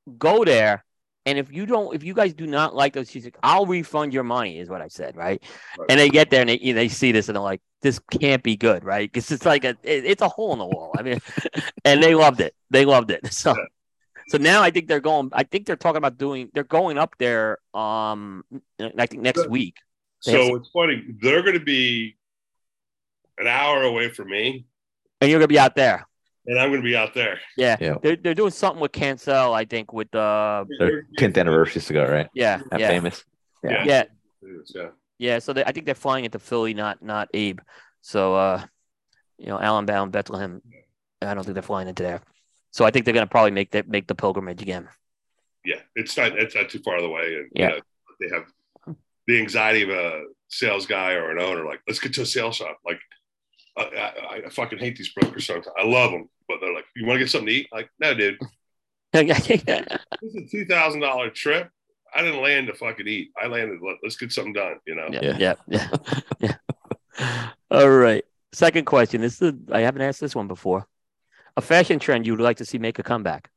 go 0.10 0.44
there 0.44 0.84
and 1.30 1.38
if 1.38 1.52
you 1.52 1.68
don't, 1.68 1.94
if 1.94 2.03
you 2.03 2.15
guys 2.15 2.34
do 2.34 2.48
not 2.48 2.73
like 2.73 2.94
those 2.94 3.07
cheesesteaks, 3.07 3.36
I'll 3.44 3.68
refund 3.68 4.14
your 4.14 4.23
money, 4.23 4.57
is 4.57 4.68
what 4.68 4.81
I 4.81 4.88
said, 4.88 5.15
right? 5.15 5.40
right. 5.77 5.86
And 5.88 5.99
they 5.99 6.10
get 6.10 6.31
there 6.31 6.41
and 6.41 6.49
they, 6.49 6.57
you 6.60 6.73
know, 6.73 6.80
they 6.80 6.88
see 6.88 7.11
this 7.11 7.30
and 7.30 7.36
they're 7.36 7.44
like, 7.44 7.61
this 7.84 7.99
can't 8.19 8.41
be 8.41 8.56
good, 8.56 8.84
right? 8.84 9.11
Because 9.11 9.31
it's 9.31 9.45
like 9.45 9.64
a, 9.64 9.77
it, 9.84 10.06
it's 10.06 10.23
a 10.23 10.27
hole 10.27 10.53
in 10.53 10.60
the 10.60 10.65
wall. 10.65 10.91
I 10.98 11.03
mean, 11.03 11.19
and 11.86 12.02
they 12.02 12.15
loved 12.15 12.41
it. 12.41 12.56
They 12.72 12.84
loved 12.84 13.11
it. 13.11 13.22
So, 13.31 13.52
yeah. 13.56 13.64
so 14.30 14.38
now 14.40 14.64
I 14.64 14.72
think 14.72 14.88
they're 14.88 14.99
going. 14.99 15.30
I 15.31 15.44
think 15.44 15.68
they're 15.68 15.76
talking 15.76 15.98
about 15.98 16.18
doing. 16.18 16.49
They're 16.53 16.64
going 16.64 16.98
up 16.98 17.14
there. 17.19 17.60
Um, 17.76 18.44
I 18.98 19.06
think 19.06 19.22
next 19.22 19.48
week. 19.49 19.76
So 20.22 20.56
it's 20.56 20.69
funny. 20.73 21.06
They're 21.22 21.44
going 21.44 21.60
to 21.60 21.64
be 21.64 22.18
an 23.38 23.45
hour 23.45 23.84
away 23.84 24.10
from 24.10 24.30
me, 24.30 24.65
and 25.22 25.30
you're 25.30 25.40
going 25.40 25.48
to 25.48 25.53
be 25.53 25.60
out 25.60 25.76
there 25.76 26.09
and 26.49 26.59
I'm 26.59 26.69
going 26.69 26.81
to 26.81 26.85
be 26.85 26.95
out 26.95 27.13
there. 27.13 27.39
Yeah, 27.55 27.77
yeah. 27.80 27.95
They're, 28.01 28.15
they're 28.15 28.34
doing 28.34 28.51
something 28.51 28.81
with 28.81 28.91
Cancel, 28.91 29.53
I 29.53 29.65
think, 29.65 29.93
with 29.93 30.11
the 30.11 30.19
uh, 30.19 30.65
their 30.80 31.03
10th 31.17 31.38
anniversary 31.38 31.81
cigar, 31.81 32.09
right? 32.11 32.27
Yeah, 32.34 32.61
That 32.71 32.80
yeah. 32.80 32.88
famous. 32.88 33.23
Yeah, 33.63 33.84
yeah, 33.85 34.03
yeah. 34.73 34.88
yeah. 35.17 35.39
So 35.39 35.53
they, 35.53 35.63
I 35.63 35.71
think 35.71 35.85
they're 35.85 35.95
flying 35.95 36.26
into 36.26 36.39
Philly, 36.39 36.73
not 36.73 37.01
not 37.01 37.30
Abe. 37.34 37.59
So, 38.01 38.35
uh, 38.35 38.63
you 39.38 39.47
know, 39.47 39.59
Allentown, 39.59 40.11
Bethlehem. 40.11 40.61
I 41.21 41.34
don't 41.34 41.43
think 41.43 41.53
they're 41.53 41.61
flying 41.61 41.88
into 41.88 42.03
there. 42.03 42.21
So 42.71 42.85
I 42.85 42.91
think 42.91 43.05
they're 43.05 43.13
going 43.13 43.26
to 43.26 43.30
probably 43.30 43.51
make 43.51 43.71
that 43.71 43.88
make 43.88 44.07
the 44.07 44.15
pilgrimage 44.15 44.61
again. 44.61 44.88
Yeah, 45.65 45.81
it's 45.95 46.15
not 46.17 46.38
it's 46.38 46.55
not 46.55 46.69
too 46.69 46.80
far 46.80 46.95
away, 46.95 47.35
and 47.35 47.49
yeah, 47.53 47.69
you 47.69 47.76
know, 47.76 47.81
they 48.19 48.35
have 48.35 48.45
the 49.27 49.39
anxiety 49.39 49.84
of 49.84 49.89
a 49.89 50.23
sales 50.47 50.88
guy 50.88 51.13
or 51.13 51.31
an 51.31 51.39
owner, 51.39 51.63
like, 51.63 51.81
let's 51.88 51.99
get 51.99 52.13
to 52.13 52.23
a 52.23 52.26
sales 52.26 52.55
shop. 52.55 52.80
Like, 52.84 52.99
I, 53.77 53.84
I, 53.84 54.41
I 54.45 54.49
fucking 54.49 54.80
hate 54.80 54.97
these 54.97 55.13
brokers 55.13 55.45
sometimes. 55.45 55.67
I 55.77 55.85
love 55.85 56.11
them, 56.11 56.30
but 56.49 56.57
they're 56.59 56.73
like, 56.73 56.85
you 56.95 57.05
want 57.05 57.15
to 57.17 57.19
get 57.19 57.30
something 57.30 57.47
to 57.47 57.53
eat? 57.53 57.69
Like, 57.71 57.89
no, 57.99 58.13
dude. 58.13 58.39
this 59.13 59.39
is 59.39 60.35
a 60.35 60.47
two 60.51 60.65
thousand 60.65 60.99
dollar 61.01 61.30
trip. 61.30 61.69
I 62.13 62.21
didn't 62.21 62.41
land 62.41 62.67
to 62.67 62.73
fucking 62.73 63.07
eat. 63.07 63.30
I 63.41 63.47
landed. 63.47 63.80
Let, 63.81 63.97
us 64.05 64.15
get 64.17 64.31
something 64.31 64.53
done. 64.53 64.76
You 64.85 64.95
know. 64.95 65.07
Yeah. 65.11 65.38
Yeah. 65.38 65.53
Yeah. 65.67 65.89
yeah. 67.19 67.49
All 67.71 67.89
right. 67.89 68.23
Second 68.51 68.85
question. 68.85 69.21
This 69.21 69.41
is 69.41 69.53
I 69.71 69.81
haven't 69.81 70.01
asked 70.01 70.19
this 70.19 70.35
one 70.35 70.47
before. 70.47 70.88
A 71.57 71.61
fashion 71.61 71.97
trend 71.97 72.27
you 72.27 72.34
would 72.34 72.41
like 72.41 72.57
to 72.57 72.65
see 72.65 72.77
make 72.77 72.99
a 72.99 73.03
comeback? 73.03 73.49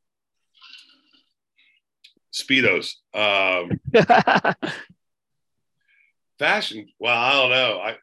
Speedos. 2.33 2.93
Um, 3.13 3.79
fashion. 6.39 6.87
Well, 6.99 7.15
I 7.15 7.31
don't 7.33 7.51
know. 7.51 7.79
I 7.79 7.97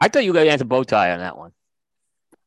I 0.00 0.08
thought 0.08 0.24
you 0.24 0.32
got 0.32 0.44
to 0.44 0.50
answer 0.50 0.64
bow 0.64 0.82
tie 0.82 1.12
on 1.12 1.20
that 1.20 1.38
one. 1.38 1.52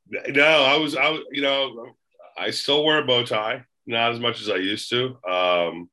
No, 0.10 0.44
I 0.44 0.78
was. 0.78 0.96
I 0.96 1.10
was. 1.10 1.22
You 1.32 1.42
know, 1.42 1.96
I 2.38 2.52
still 2.52 2.84
wear 2.84 3.00
a 3.00 3.06
bow 3.06 3.24
tie, 3.26 3.66
not 3.86 4.12
as 4.14 4.20
much 4.20 4.42
as 4.42 4.50
I 4.50 4.58
used 4.58 4.90
to. 4.90 5.18
Um, 5.28 5.90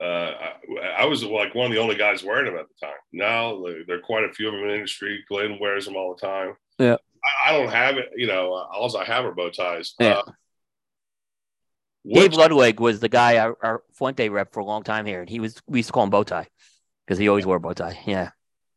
uh, 0.00 0.04
I, 0.04 0.54
I, 1.00 1.04
was 1.04 1.22
like 1.22 1.54
one 1.54 1.66
of 1.66 1.72
the 1.72 1.78
only 1.78 1.94
guys 1.94 2.24
wearing 2.24 2.46
them 2.46 2.56
at 2.56 2.66
the 2.68 2.86
time. 2.86 2.96
Now 3.12 3.62
there 3.86 3.96
are 3.96 4.00
quite 4.00 4.24
a 4.24 4.32
few 4.32 4.48
of 4.48 4.54
them 4.54 4.62
in 4.62 4.68
the 4.68 4.74
industry. 4.74 5.22
Glenn 5.28 5.58
wears 5.60 5.84
them 5.84 5.94
all 5.94 6.14
the 6.14 6.26
time. 6.26 6.54
Yeah. 6.78 6.96
I, 7.22 7.50
I 7.50 7.52
don't 7.52 7.70
have 7.70 7.98
it. 7.98 8.08
You 8.16 8.26
know, 8.26 8.52
all 8.52 8.96
I 8.96 9.04
have 9.04 9.26
are 9.26 9.34
bow 9.34 9.50
ties. 9.50 9.94
Yeah. 10.00 10.22
Uh, 10.26 10.32
Dave 12.06 12.32
Ludwig 12.32 12.80
was 12.80 13.00
the 13.00 13.10
guy 13.10 13.36
our, 13.36 13.58
our, 13.62 13.82
Fuente 13.92 14.30
rep 14.30 14.54
for 14.54 14.60
a 14.60 14.64
long 14.64 14.82
time 14.82 15.04
here, 15.04 15.20
and 15.20 15.28
he 15.28 15.38
was 15.38 15.60
we 15.66 15.80
used 15.80 15.88
to 15.88 15.92
call 15.92 16.04
him 16.04 16.10
bow 16.10 16.22
tie 16.22 16.48
because 17.06 17.18
he 17.18 17.28
always 17.28 17.44
wore 17.44 17.56
a 17.56 17.60
bow 17.60 17.74
tie. 17.74 18.00
Yeah. 18.06 18.30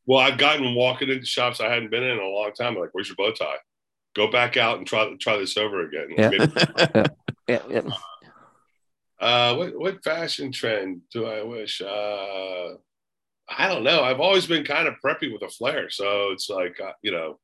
Well, 0.06 0.19
I've 0.19 0.38
gotten 0.38 0.76
walking 0.76 1.10
into 1.10 1.26
shops 1.26 1.61
I 1.61 1.69
hadn't 1.69 1.90
been 1.90 2.03
in, 2.03 2.18
in 2.18 2.19
a 2.19 2.27
long 2.27 2.52
time. 2.52 2.76
Like, 2.76 2.90
where's 2.91 3.07
your 3.07 3.15
bow 3.15 3.31
tie? 3.31 3.56
Go 4.15 4.31
back 4.31 4.57
out 4.57 4.77
and 4.77 4.88
try 4.88 5.11
try 5.19 5.38
this 5.38 5.57
over 5.57 5.88
again. 5.88 6.07
Yeah. 6.18 6.30
yeah. 6.95 7.06
yeah. 7.48 7.60
yeah. 7.69 7.81
Uh, 9.19 9.56
what 9.56 9.80
what 9.80 10.03
fashion 10.03 10.52
trend 10.52 11.02
do 11.11 11.26
I 11.26 11.44
wish? 11.44 11.81
Uh, 11.81 12.73
I 13.48 13.68
don't 13.68 13.84
know. 13.84 14.03
I've 14.03 14.19
always 14.19 14.45
been 14.45 14.65
kind 14.65 14.88
of 14.88 14.95
preppy 15.03 15.31
with 15.31 15.41
a 15.44 15.49
flair, 15.49 15.90
so 15.90 16.31
it's 16.31 16.49
like 16.49 16.80
uh, 16.81 16.91
you 17.02 17.11
know. 17.11 17.40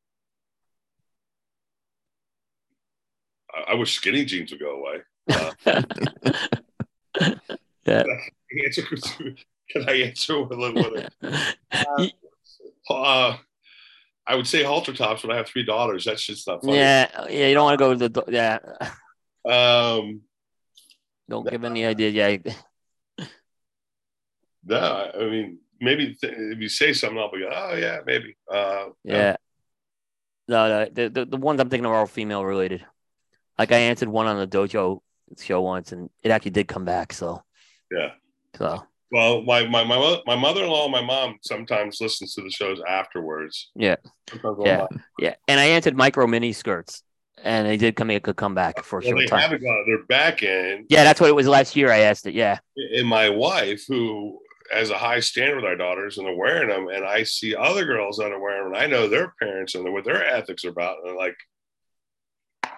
I, 3.53 3.71
I, 3.71 3.73
wish 3.75 3.95
skinny 3.95 4.25
jeans 4.25 4.51
would 4.51 4.59
go 4.59 4.75
away. 4.75 4.97
Uh, 5.29 5.51
yeah. 7.85 8.03
Can 8.51 8.63
I 8.63 8.65
answer, 8.65 8.83
can 9.69 9.89
I 9.89 10.01
answer 10.01 10.41
with 10.41 10.51
a 10.51 10.55
little? 10.59 11.03
Uh, 12.89 13.37
I 14.29 14.35
would 14.35 14.47
say 14.47 14.61
halter 14.61 14.93
tops 14.93 15.23
when 15.23 15.31
I 15.31 15.37
have 15.37 15.47
three 15.47 15.65
dollars. 15.65 16.05
That's 16.05 16.23
just 16.23 16.47
not 16.47 16.61
funny. 16.61 16.77
Yeah, 16.77 17.09
yeah. 17.29 17.47
You 17.47 17.55
don't 17.55 17.65
want 17.65 17.79
to 17.79 17.83
go 17.83 18.07
to 18.07 18.09
the 18.09 18.23
yeah. 18.29 18.59
Um, 19.43 20.21
don't 21.27 21.49
give 21.49 21.63
any 21.63 21.85
idea. 21.85 22.09
Yeah. 22.09 22.53
No, 24.61 25.09
I 25.15 25.23
mean 25.23 25.59
maybe 25.79 26.13
th- 26.13 26.33
if 26.37 26.59
you 26.59 26.69
say 26.69 26.93
something, 26.93 27.17
I'll 27.17 27.31
be 27.31 27.43
like, 27.43 27.53
oh 27.55 27.75
yeah, 27.75 27.99
maybe. 28.05 28.35
Uh, 28.51 28.89
yeah. 29.03 29.37
No, 30.47 30.67
no, 30.67 30.89
the, 30.91 31.09
the 31.09 31.25
the 31.25 31.37
ones 31.37 31.59
I'm 31.59 31.69
thinking 31.69 31.85
of 31.85 31.91
are 31.91 31.99
all 31.99 32.07
female 32.07 32.43
related. 32.43 32.85
Like 33.57 33.71
I 33.71 33.77
answered 33.77 34.09
one 34.09 34.27
on 34.27 34.37
the 34.37 34.47
dojo 34.47 34.99
show 35.39 35.61
once, 35.61 35.91
and 35.91 36.09
it 36.23 36.31
actually 36.31 36.51
did 36.51 36.67
come 36.67 36.85
back. 36.85 37.13
So 37.13 37.43
yeah. 37.91 38.11
So 38.57 38.83
well, 39.11 39.41
my 39.41 39.67
my 39.67 39.83
my, 39.83 40.21
my 40.25 40.35
mother 40.35 40.63
in 40.63 40.69
law, 40.69 40.87
my 40.87 41.01
mom 41.01 41.37
sometimes 41.41 41.99
listens 42.01 42.33
to 42.35 42.41
the 42.41 42.49
shows 42.49 42.81
afterwards. 42.87 43.71
Yeah, 43.75 43.95
yeah, 44.63 44.87
yeah. 45.17 45.35
And 45.47 45.59
I 45.59 45.65
answered 45.65 45.95
micro 45.95 46.27
mini 46.27 46.53
skirts, 46.53 47.03
and 47.43 47.67
they 47.67 47.77
did 47.77 47.95
come 47.95 48.07
make 48.07 48.27
a 48.27 48.33
comeback 48.33 48.83
for 48.83 48.99
a 48.99 49.01
well, 49.01 49.11
short 49.11 49.19
they 49.19 49.25
time. 49.27 49.39
haven't 49.39 49.63
got 49.63 49.85
their 49.85 50.03
back 50.05 50.43
in. 50.43 50.85
Yeah, 50.89 51.03
that's 51.03 51.19
what 51.19 51.29
it 51.29 51.35
was 51.35 51.47
last 51.47 51.75
year. 51.75 51.91
I 51.91 51.99
asked 51.99 52.25
it. 52.27 52.33
Yeah. 52.33 52.59
And 52.75 53.07
my 53.07 53.29
wife, 53.29 53.85
who 53.87 54.39
has 54.71 54.89
a 54.89 54.97
high 54.97 55.19
standard 55.19 55.57
with 55.57 55.65
our 55.65 55.75
daughters, 55.75 56.17
and 56.17 56.27
they're 56.27 56.35
wearing 56.35 56.69
them, 56.69 56.87
and 56.89 57.05
I 57.05 57.23
see 57.23 57.55
other 57.55 57.85
girls 57.85 58.17
that 58.17 58.31
are 58.31 58.39
wearing 58.39 58.65
them, 58.65 58.73
and 58.73 58.83
I 58.83 58.87
know 58.87 59.07
their 59.07 59.33
parents 59.41 59.75
and 59.75 59.91
what 59.91 60.05
their 60.05 60.25
ethics 60.25 60.65
are 60.65 60.69
about, 60.69 60.97
and 61.05 61.15
like. 61.15 61.35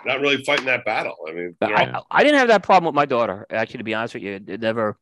Not 0.04 0.20
really 0.20 0.44
fighting 0.44 0.66
that 0.66 0.84
battle. 0.84 1.16
I 1.28 1.32
mean, 1.32 1.56
I, 1.62 1.92
all... 1.92 2.08
I 2.10 2.24
didn't 2.24 2.40
have 2.40 2.48
that 2.48 2.64
problem 2.64 2.86
with 2.86 2.96
my 2.96 3.06
daughter. 3.06 3.46
Actually, 3.52 3.80
to 3.80 3.84
be 3.84 3.94
honest 3.94 4.16
with 4.16 4.24
you, 4.24 4.40
it 4.48 4.60
never 4.60 4.98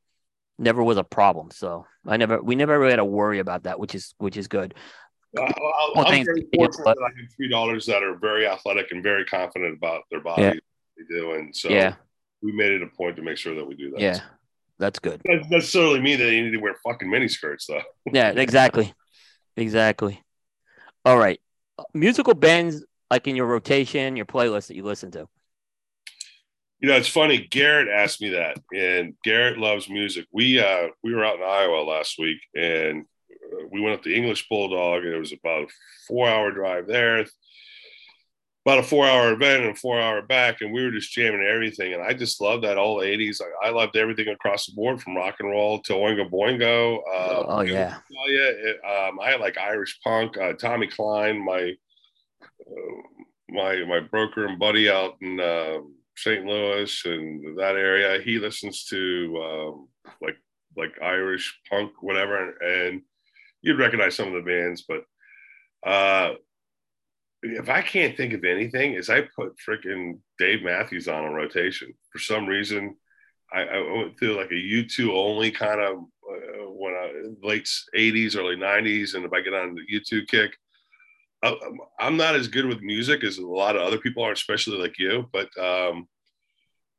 never 0.60 0.84
was 0.84 0.98
a 0.98 1.03
problem. 1.03 1.49
So 1.52 1.86
I 2.06 2.18
never, 2.18 2.41
we 2.41 2.56
never 2.56 2.77
really 2.77 2.91
had 2.91 2.98
to 2.98 3.06
worry 3.06 3.40
about 3.40 3.64
that, 3.64 3.80
which 3.80 3.95
is, 3.95 4.14
which 4.18 4.38
is 4.38 4.48
good. 4.48 4.76
Uh, 5.38 5.52
well, 5.95 6.07
I'm 6.07 6.26
very 6.26 6.48
fortunate 6.56 6.86
that 6.86 6.98
I 6.98 7.22
have 7.22 7.34
three 7.36 7.49
daughters 7.49 7.86
that 7.86 8.03
are 8.03 8.15
very 8.15 8.48
athletic 8.48 8.88
and 8.91 9.03
very 9.03 9.26
confident 9.26 9.77
about 9.77 10.03
their 10.10 10.22
body. 10.22 10.41
Yeah. 10.41 10.53
They 10.98 11.15
do, 11.15 11.34
and 11.34 11.56
so 11.56 11.69
yeah, 11.69 11.95
we 12.41 12.52
made 12.52 12.72
it 12.72 12.81
a 12.81 12.88
point 12.88 13.15
to 13.18 13.22
make 13.22 13.38
sure 13.38 13.56
that 13.56 13.65
we 13.65 13.76
do 13.76 13.91
that. 13.91 13.99
Yeah, 13.99 14.19
that's 14.80 14.99
good. 14.99 15.22
That 15.26 15.38
doesn't 15.38 15.52
necessarily 15.52 16.02
mean 16.02 16.18
that 16.19 16.26
they 16.26 16.41
need 16.41 16.52
to 16.52 16.57
wear 16.57 16.76
fucking 16.84 17.10
mini 17.10 17.27
skirts, 17.27 17.68
though. 17.68 17.81
yeah, 18.11 18.31
exactly, 18.31 18.94
exactly. 19.56 20.22
All 21.06 21.18
right, 21.18 21.40
musical 21.94 22.34
bands 22.34 22.84
like 23.11 23.27
in 23.27 23.36
your 23.36 23.45
rotation, 23.45 24.15
your 24.15 24.26
playlist 24.26 24.68
that 24.68 24.76
you 24.76 24.84
listen 24.84 25.11
to. 25.11 25.27
You 26.80 26.88
know, 26.88 26.95
it's 26.95 27.10
funny. 27.10 27.45
Garrett 27.49 27.89
asked 27.89 28.22
me 28.22 28.30
that, 28.30 28.57
and 28.73 29.14
Garrett 29.23 29.57
loves 29.57 29.89
music. 29.89 30.26
We 30.31 30.60
uh, 30.60 30.88
we 31.03 31.14
were 31.14 31.26
out 31.26 31.35
in 31.35 31.43
Iowa 31.43 31.84
last 31.84 32.18
week, 32.18 32.39
and 32.56 33.03
uh, 33.30 33.65
we 33.69 33.81
went 33.81 33.95
up 33.95 34.03
the 34.03 34.15
English 34.15 34.47
Bulldog, 34.47 35.03
and 35.03 35.14
it 35.14 35.19
was 35.19 35.34
about 35.34 35.64
a 35.64 35.68
four-hour 36.07 36.51
drive 36.51 36.88
there, 36.88 37.26
about 38.65 38.80
a 38.80 38.84
four-hour 38.84 39.34
event 39.34 39.64
and 39.64 39.72
a 39.72 39.76
four-hour 39.76 40.22
back, 40.22 40.61
and 40.61 40.72
we 40.72 40.81
were 40.81 40.91
just 40.91 41.11
jamming 41.11 41.45
everything. 41.45 41.93
And 41.93 42.01
I 42.01 42.14
just 42.14 42.39
love 42.39 42.61
that 42.61 42.77
old 42.77 43.03
'80s. 43.03 43.41
I, 43.41 43.68
I 43.68 43.72
loved 43.72 43.97
everything 43.97 44.30
across 44.30 44.65
the 44.65 44.73
board, 44.73 45.01
from 45.01 45.18
rock 45.18 45.35
and 45.41 45.49
roll 45.49 45.81
to 45.81 45.93
Oingo 45.93 46.30
Boingo. 46.31 46.99
Uh, 46.99 47.43
oh 47.45 47.61
yeah, 47.61 48.51
yeah. 48.64 49.07
Um, 49.07 49.19
I 49.19 49.35
like 49.35 49.57
Irish 49.57 49.99
punk. 50.01 50.38
Uh, 50.38 50.53
Tommy 50.53 50.88
Klein, 50.88 51.43
my 51.43 51.73
uh, 52.41 53.01
my 53.49 53.84
my 53.84 53.99
broker 53.99 54.45
and 54.45 54.57
buddy 54.57 54.89
out 54.89 55.15
in. 55.19 55.41
Uh, 55.41 55.80
St. 56.20 56.46
Louis 56.46 57.02
and 57.06 57.58
that 57.58 57.76
area. 57.76 58.22
He 58.22 58.40
listens 58.40 58.86
to 58.86 59.41
um, 59.44 59.88
like 60.22 60.38
like 60.78 61.02
Irish 61.02 61.60
punk, 61.70 61.91
whatever, 62.02 62.58
and 62.58 63.02
you'd 63.62 63.80
recognize 63.80 64.16
some 64.16 64.28
of 64.28 64.34
the 64.34 64.50
bands. 64.50 64.86
But 64.88 65.90
uh, 65.90 66.36
if 67.41 67.70
I 67.70 67.82
can't 67.82 68.16
think 68.16 68.34
of 68.34 68.44
anything, 68.44 68.94
is 68.94 69.10
I 69.10 69.22
put 69.22 69.56
freaking 69.58 70.20
Dave 70.38 70.64
Matthews 70.64 71.08
on 71.08 71.26
a 71.26 71.32
rotation 71.32 71.94
for 72.12 72.20
some 72.20 72.48
reason. 72.48 72.96
I, 73.52 73.62
I 73.62 73.98
went 73.98 74.20
through 74.20 74.38
like 74.38 74.52
a 74.52 74.54
U2 74.54 75.10
only 75.12 75.52
kind 75.52 75.82
of 75.82 75.98
uh, 75.98 76.70
when 76.70 76.94
I 76.94 77.12
late 77.41 77.70
80s, 77.98 78.38
early 78.38 78.56
90s, 78.56 79.16
and 79.16 79.26
if 79.26 79.34
I 79.34 79.41
get 79.41 79.54
on 79.54 79.76
the 79.76 80.00
U2 80.00 80.28
kick, 80.28 80.52
uh, 80.52 80.69
I'm 81.41 82.18
not 82.18 82.36
as 82.36 82.48
good 82.48 82.66
with 82.66 82.82
music 82.82 83.24
as 83.24 83.38
a 83.38 83.45
lot 83.45 83.76
of 83.76 83.82
other 83.82 83.98
people 83.98 84.24
are, 84.24 84.32
especially 84.32 84.78
like 84.78 84.99
you. 84.99 85.30
But 85.32 85.49
um, 85.57 86.07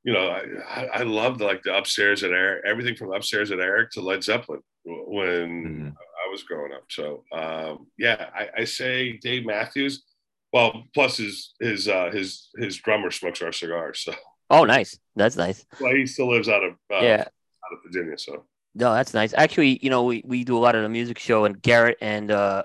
you 0.02 0.12
know, 0.12 0.28
I, 0.28 0.86
I 0.86 1.02
loved 1.02 1.40
like 1.40 1.62
the 1.62 1.76
upstairs 1.76 2.22
at 2.22 2.30
Eric, 2.30 2.64
everything 2.66 2.96
from 2.96 3.12
upstairs 3.12 3.50
at 3.50 3.60
Eric 3.60 3.90
to 3.92 4.00
Led 4.00 4.24
Zeppelin 4.24 4.60
when 4.84 5.26
mm-hmm. 5.26 5.88
I 5.88 6.30
was 6.30 6.42
growing 6.42 6.72
up. 6.72 6.84
So 6.88 7.24
um, 7.32 7.88
yeah, 7.98 8.30
I, 8.34 8.48
I, 8.58 8.64
say 8.64 9.18
Dave 9.18 9.44
Matthews. 9.44 10.04
Well, 10.52 10.84
plus 10.94 11.18
his 11.18 11.52
his 11.60 11.86
uh, 11.86 12.10
his 12.10 12.48
his 12.56 12.76
drummer 12.78 13.10
smokes 13.10 13.42
our 13.42 13.52
cigars. 13.52 14.00
So 14.00 14.14
oh, 14.48 14.64
nice. 14.64 14.98
That's 15.16 15.36
nice. 15.36 15.64
Well, 15.80 15.94
he 15.94 16.06
still 16.06 16.30
lives 16.30 16.48
out 16.48 16.64
of 16.64 16.72
uh, 16.90 17.00
yeah 17.02 17.20
out 17.20 17.72
of 17.72 17.78
Virginia. 17.84 18.16
So 18.16 18.44
no, 18.74 18.94
that's 18.94 19.14
nice. 19.14 19.34
Actually, 19.34 19.78
you 19.82 19.90
know, 19.90 20.04
we, 20.04 20.22
we 20.24 20.44
do 20.44 20.56
a 20.56 20.60
lot 20.60 20.76
of 20.76 20.82
the 20.82 20.88
music 20.88 21.18
show, 21.18 21.44
and 21.44 21.60
Garrett 21.60 21.98
and 22.00 22.30
uh, 22.30 22.62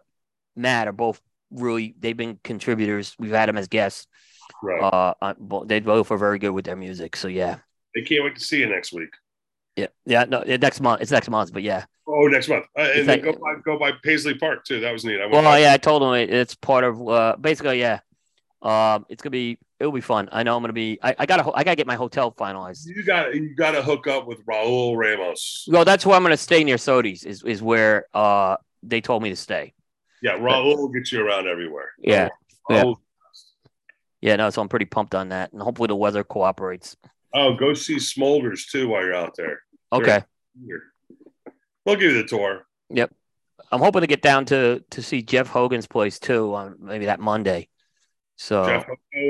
Matt 0.55 0.87
are 0.87 0.93
both 0.93 1.19
really 1.51 1.95
they've 1.99 2.17
been 2.17 2.39
contributors. 2.43 3.15
We've 3.19 3.31
had 3.31 3.49
them 3.49 3.57
as 3.57 3.67
guests. 3.67 4.07
Right. 4.61 5.15
Uh, 5.21 5.33
they 5.65 5.79
both 5.79 6.11
are 6.11 6.17
very 6.17 6.39
good 6.39 6.51
with 6.51 6.65
their 6.65 6.75
music. 6.75 7.15
So 7.15 7.27
yeah. 7.27 7.59
They 7.93 8.01
can't 8.01 8.23
wait 8.23 8.35
to 8.35 8.41
see 8.41 8.59
you 8.59 8.67
next 8.67 8.93
week. 8.93 9.09
Yeah, 9.75 9.87
yeah, 10.05 10.23
no, 10.23 10.41
next 10.41 10.79
month. 10.79 11.01
It's 11.01 11.11
next 11.11 11.29
month, 11.29 11.51
but 11.51 11.61
yeah. 11.61 11.85
Oh, 12.07 12.27
next 12.27 12.47
month, 12.47 12.65
uh, 12.77 12.87
and 12.95 13.09
then 13.09 13.21
go 13.21 13.33
by 13.33 13.55
go 13.63 13.77
by 13.77 13.91
Paisley 14.03 14.35
Park 14.35 14.63
too. 14.63 14.79
That 14.79 14.93
was 14.93 15.03
neat. 15.03 15.19
I 15.19 15.25
well, 15.25 15.41
by. 15.41 15.59
yeah, 15.59 15.73
I 15.73 15.77
told 15.77 16.01
them 16.01 16.13
it's 16.13 16.55
part 16.55 16.83
of 16.83 17.05
uh, 17.07 17.35
basically, 17.39 17.79
yeah. 17.79 17.99
Um, 18.61 19.05
it's 19.09 19.21
gonna 19.21 19.31
be 19.31 19.57
it'll 19.79 19.91
be 19.91 20.01
fun. 20.01 20.29
I 20.31 20.43
know 20.43 20.55
I'm 20.55 20.63
gonna 20.63 20.73
be. 20.73 20.97
I, 21.03 21.15
I 21.19 21.25
gotta 21.25 21.51
I 21.53 21.63
gotta 21.63 21.75
get 21.75 21.87
my 21.87 21.95
hotel 21.95 22.31
finalized. 22.31 22.85
You 22.85 23.03
got 23.03 23.35
you 23.35 23.55
got 23.55 23.71
to 23.71 23.81
hook 23.81 24.07
up 24.07 24.27
with 24.27 24.45
Raul 24.45 24.95
Ramos. 24.95 25.67
Well, 25.67 25.83
that's 25.83 26.05
where 26.05 26.15
I'm 26.15 26.23
gonna 26.23 26.37
stay 26.37 26.63
near 26.63 26.77
Sodi's. 26.77 27.23
Is 27.23 27.43
is 27.43 27.61
where 27.61 28.05
uh 28.13 28.57
they 28.83 29.01
told 29.01 29.23
me 29.23 29.29
to 29.29 29.35
stay. 29.35 29.73
Yeah, 30.21 30.37
Raul 30.37 30.77
will 30.77 30.87
get 30.89 31.11
you 31.11 31.25
around 31.25 31.47
everywhere. 31.47 31.91
Yeah. 31.99 32.29
Raul, 32.69 32.95
yeah. 34.21 34.31
Yeah, 34.31 34.35
no, 34.37 34.49
so 34.49 34.61
I'm 34.61 34.69
pretty 34.69 34.85
pumped 34.85 35.13
on 35.13 35.29
that, 35.29 35.53
and 35.53 35.61
hopefully 35.61 35.87
the 35.87 35.95
weather 35.95 36.23
cooperates. 36.23 36.95
Oh, 37.33 37.53
go 37.53 37.73
see 37.73 37.97
Smolders 37.97 38.69
too 38.69 38.87
while 38.87 39.03
you're 39.03 39.13
out 39.13 39.35
there. 39.35 39.61
Okay. 39.91 40.23
We'll 41.85 41.95
give 41.95 42.13
you 42.13 42.21
the 42.21 42.27
tour. 42.27 42.65
Yep. 42.89 43.13
I'm 43.71 43.79
hoping 43.81 44.01
to 44.01 44.07
get 44.07 44.21
down 44.21 44.45
to 44.45 44.83
to 44.91 45.03
see 45.03 45.21
Jeff 45.21 45.47
Hogan's 45.47 45.87
place 45.87 46.17
too 46.19 46.53
on 46.53 46.77
maybe 46.79 47.05
that 47.05 47.19
Monday. 47.19 47.67
So 48.37 48.65
Jeff 48.65 48.87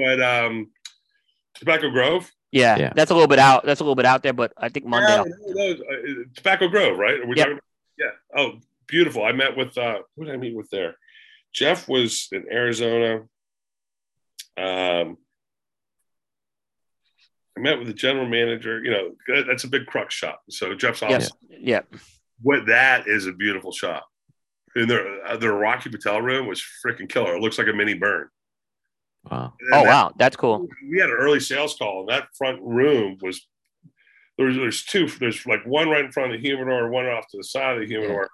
at 0.08 0.22
um, 0.22 0.70
Tobacco 1.56 1.90
Grove. 1.90 2.32
Yeah, 2.52 2.78
Yeah. 2.78 2.94
that's 2.96 3.12
a 3.12 3.14
little 3.14 3.28
bit 3.28 3.40
out. 3.40 3.66
That's 3.66 3.82
a 3.82 3.84
little 3.84 3.96
bit 3.96 4.06
out 4.06 4.24
there, 4.24 4.34
but 4.34 4.54
I 4.58 4.70
think 4.70 4.86
Monday. 4.86 5.08
Yeah, 5.12 5.18
I'll- 5.20 5.26
no, 5.28 5.54
no, 5.54 5.72
uh, 5.72 6.24
Tobacco 6.36 6.68
Grove, 6.70 6.98
right? 6.98 7.20
Are 7.20 7.26
we 7.28 7.36
Yep. 7.36 7.46
talking 7.48 7.52
about- 7.54 7.64
yeah. 7.98 8.12
Oh, 8.38 8.60
beautiful. 8.88 9.24
I 9.24 9.32
met 9.32 9.56
with 9.58 9.78
uh 9.78 10.00
who 10.16 10.26
did 10.26 10.34
I 10.34 10.38
meet 10.38 10.56
with 10.56 10.70
there? 10.70 10.96
Jeff 11.54 11.88
was 11.88 12.28
in 12.32 12.46
Arizona. 12.52 13.22
Um 14.58 15.18
I 17.58 17.62
met 17.62 17.78
with 17.80 17.88
the 17.88 17.94
general 17.94 18.28
manager. 18.28 18.84
You 18.84 18.92
know, 18.92 19.44
that's 19.48 19.64
a 19.64 19.70
big 19.70 19.86
crux 19.86 20.14
shop. 20.14 20.42
So 20.50 20.74
Jeff's 20.76 21.02
office, 21.02 21.32
Yeah. 21.50 21.82
what 22.42 22.66
that 22.68 23.08
is 23.08 23.28
a 23.28 23.32
beautiful 23.34 23.72
shop. 23.72 24.06
And 24.76 24.90
their 24.90 25.26
uh, 25.26 25.38
their 25.38 25.54
Rocky 25.54 25.90
Patel 25.90 26.22
room 26.22 26.48
was 26.48 26.62
freaking 26.86 27.08
killer. 27.08 27.36
It 27.36 27.42
looks 27.42 27.58
like 27.58 27.68
a 27.68 27.74
mini 27.74 27.94
burn. 27.94 28.28
Wow. 29.32 29.54
And 29.62 29.74
Oh 29.74 29.84
that- 29.84 29.88
wow, 29.88 30.14
that's 30.18 30.36
cool. 30.36 30.68
we 30.90 31.00
had 31.00 31.10
an 31.10 31.16
early 31.18 31.40
sales 31.40 31.76
call, 31.78 32.02
and 32.02 32.10
that 32.10 32.28
front 32.38 32.62
room 32.62 33.18
was 33.22 33.48
there's 34.38 34.58
there's 34.58 34.84
two. 34.84 35.08
There's 35.08 35.46
like 35.46 35.66
one 35.66 35.88
right 35.90 36.04
in 36.04 36.12
front 36.12 36.34
of 36.36 36.42
the 36.42 36.46
humidor, 36.46 36.90
one 36.90 37.06
off 37.06 37.26
to 37.32 37.38
the 37.38 37.44
side 37.46 37.76
of 37.76 37.80
the 37.80 37.88
humidor. 37.88 38.30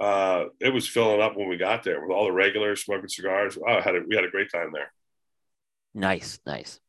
Uh, 0.00 0.44
it 0.60 0.72
was 0.72 0.88
filling 0.88 1.20
up 1.20 1.36
when 1.36 1.48
we 1.48 1.56
got 1.56 1.82
there 1.82 2.00
with 2.00 2.10
all 2.10 2.26
the 2.26 2.32
regulars 2.32 2.84
smoking 2.84 3.08
cigars. 3.08 3.58
Oh, 3.58 3.72
I 3.72 3.80
had 3.80 3.96
a, 3.96 4.00
we 4.08 4.14
had 4.14 4.24
a 4.24 4.30
great 4.30 4.50
time 4.52 4.70
there. 4.72 4.92
Nice, 5.94 6.38
nice. 6.46 6.80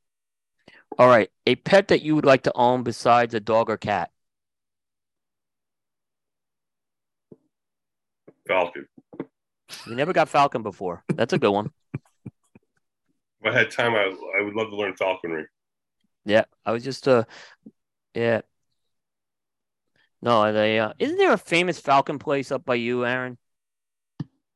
All 0.98 1.08
right, 1.08 1.30
a 1.48 1.56
pet 1.56 1.88
that 1.90 2.02
you 2.02 2.16
would 2.16 2.26
like 2.26 2.44
to 2.44 2.52
own 2.56 2.84
besides 2.84 3.34
a 3.34 3.40
dog 3.40 3.70
or 3.70 3.78
cat. 3.78 4.12
Falcon. 8.48 8.88
You 9.86 9.96
never 9.96 10.14
got 10.14 10.30
Falcon 10.30 10.64
before. 10.64 11.04
That's 11.16 11.34
a 11.34 11.40
good 11.40 11.52
one. 11.52 11.72
If 11.94 12.02
I 13.46 13.54
had 13.58 13.72
time, 13.72 13.96
I, 13.96 14.14
I 14.40 14.42
would 14.42 14.56
love 14.56 14.70
to 14.70 14.76
learn 14.76 14.96
falconry. 14.96 15.46
Yeah, 16.26 16.46
I 16.66 16.72
was 16.72 16.84
just 16.84 17.08
uh, 17.08 17.24
yeah. 18.14 18.42
No, 20.22 20.52
they 20.52 20.80
uh, 20.80 20.94
isn't 21.00 21.18
there 21.18 21.32
a 21.34 21.38
famous 21.38 21.80
Falcon 21.80 22.20
place 22.20 22.52
up 22.52 22.66
by 22.66 22.76
you, 22.76 23.06
Aaron? 23.06 23.38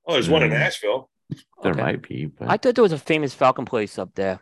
Oh, 0.06 0.14
there's 0.14 0.30
one 0.30 0.44
in 0.44 0.49
Mm. 0.49 0.60
Nashville. 0.60 1.10
There 1.61 1.72
Okay. 1.72 1.81
might 1.81 2.02
be, 2.07 2.26
but 2.26 2.49
I 2.49 2.57
thought 2.57 2.76
there 2.76 2.84
was 2.84 2.91
a 2.91 2.98
famous 2.98 3.34
Falcon 3.34 3.65
place 3.65 3.98
up 3.98 4.14
there. 4.15 4.41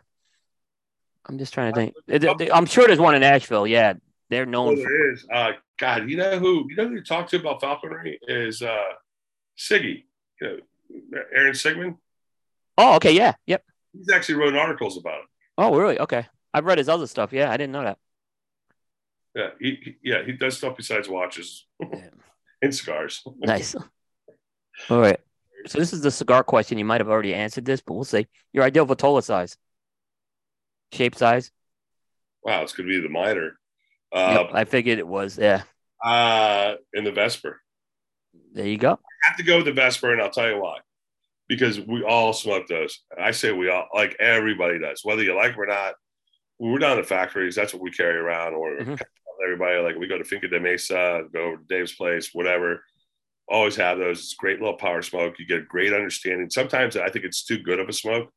I'm 1.26 1.38
just 1.38 1.54
trying 1.54 1.72
to 1.72 1.92
think. 2.08 2.50
I'm 2.52 2.66
sure 2.66 2.86
there's 2.88 2.98
one 2.98 3.14
in 3.14 3.20
Nashville. 3.20 3.66
Yeah, 3.66 3.94
they're 4.28 4.42
Oh, 4.42 4.50
known. 4.50 4.76
For, 4.76 4.82
there 4.82 5.12
is. 5.12 5.24
Uh, 5.32 5.52
God, 5.78 6.10
you 6.10 6.16
know 6.16 6.38
who 6.40 6.66
you 6.68 6.74
know 6.76 6.88
who 6.88 6.94
you 6.96 7.04
talk 7.04 7.28
to 7.28 7.36
about 7.38 7.60
falconry 7.60 8.18
is 8.26 8.60
uh, 8.62 8.82
Siggy. 9.56 10.04
You 10.40 10.60
know, 10.90 11.22
Aaron 11.32 11.54
Sigmond. 11.54 11.96
oh, 12.76 12.96
okay, 12.96 13.12
yeah, 13.12 13.34
yep. 13.46 13.64
He's 13.92 14.10
actually 14.10 14.34
wrote 14.36 14.56
articles 14.56 14.96
about 14.98 15.20
it. 15.20 15.26
Oh, 15.56 15.76
really? 15.76 16.00
Okay, 16.00 16.26
I've 16.52 16.64
read 16.64 16.78
his 16.78 16.88
other 16.88 17.06
stuff. 17.06 17.32
Yeah, 17.32 17.50
I 17.52 17.56
didn't 17.56 17.72
know 17.72 17.84
that. 17.84 17.98
Yeah, 19.34 19.48
he, 19.60 19.78
he- 19.82 19.96
yeah 20.02 20.22
he 20.24 20.32
does 20.32 20.56
stuff 20.58 20.76
besides 20.76 21.08
watches 21.08 21.66
Yeah. 21.80 22.08
and 22.62 22.74
cigars. 22.74 23.22
Nice. 23.38 23.74
All 24.90 25.00
right. 25.00 25.18
So 25.66 25.78
this 25.78 25.92
is 25.92 26.00
the 26.02 26.10
cigar 26.10 26.42
question. 26.42 26.76
You 26.78 26.84
might 26.84 27.00
have 27.00 27.08
already 27.08 27.34
answered 27.34 27.64
this, 27.64 27.80
but 27.80 27.94
we'll 27.94 28.04
see. 28.04 28.26
Your 28.52 28.64
ideal 28.64 28.84
Vitola 28.86 29.22
size, 29.22 29.56
shape, 30.92 31.14
size. 31.14 31.50
Wow, 32.42 32.62
it's 32.62 32.72
gonna 32.72 32.88
be 32.88 33.00
the 33.00 33.08
miter. 33.08 33.58
Uh, 34.12 34.38
Yep, 34.42 34.50
I 34.54 34.64
figured 34.64 34.98
it 34.98 35.06
was. 35.06 35.38
Yeah. 35.38 35.62
uh, 36.04 36.74
in 36.92 37.04
the 37.04 37.12
Vesper. 37.12 37.60
There 38.54 38.66
you 38.66 38.76
go. 38.76 38.92
I 38.92 39.28
have 39.28 39.36
to 39.36 39.44
go 39.44 39.56
with 39.58 39.66
the 39.66 39.72
Vesper, 39.72 40.12
and 40.12 40.20
I'll 40.20 40.30
tell 40.30 40.48
you 40.50 40.60
why. 40.60 40.78
Because 41.48 41.78
we 41.80 42.02
all 42.02 42.32
smoke 42.32 42.66
those. 42.66 43.00
I 43.18 43.30
say 43.30 43.52
we 43.52 43.68
all, 43.70 43.86
like 43.94 44.16
everybody 44.18 44.78
does, 44.80 45.02
whether 45.04 45.22
you 45.22 45.34
like 45.36 45.52
them 45.52 45.60
or 45.60 45.66
not. 45.66 45.94
When 46.58 46.72
we're 46.72 46.78
down 46.78 46.98
at 46.98 47.06
factories, 47.06 47.54
that's 47.54 47.72
what 47.72 47.82
we 47.82 47.90
carry 47.92 48.16
around, 48.16 48.54
or 48.54 48.78
Mhm. 48.78 49.00
Everybody. 49.42 49.78
Like 49.80 49.96
we 49.96 50.06
go 50.06 50.18
to 50.18 50.24
Finca 50.24 50.48
de 50.48 50.60
Mesa, 50.60 51.22
go 51.32 51.44
over 51.44 51.56
to 51.56 51.64
Dave's 51.68 51.94
place, 51.94 52.30
whatever. 52.32 52.84
Always 53.48 53.76
have 53.76 53.98
those. 53.98 54.20
It's 54.20 54.34
great 54.34 54.60
little 54.60 54.76
power 54.76 55.02
smoke. 55.02 55.38
You 55.38 55.46
get 55.46 55.58
a 55.58 55.66
great 55.66 55.92
understanding. 55.92 56.48
Sometimes 56.50 56.96
I 56.96 57.10
think 57.10 57.24
it's 57.24 57.44
too 57.44 57.58
good 57.58 57.80
of 57.80 57.88
a 57.88 57.92
smoke. 57.92 58.30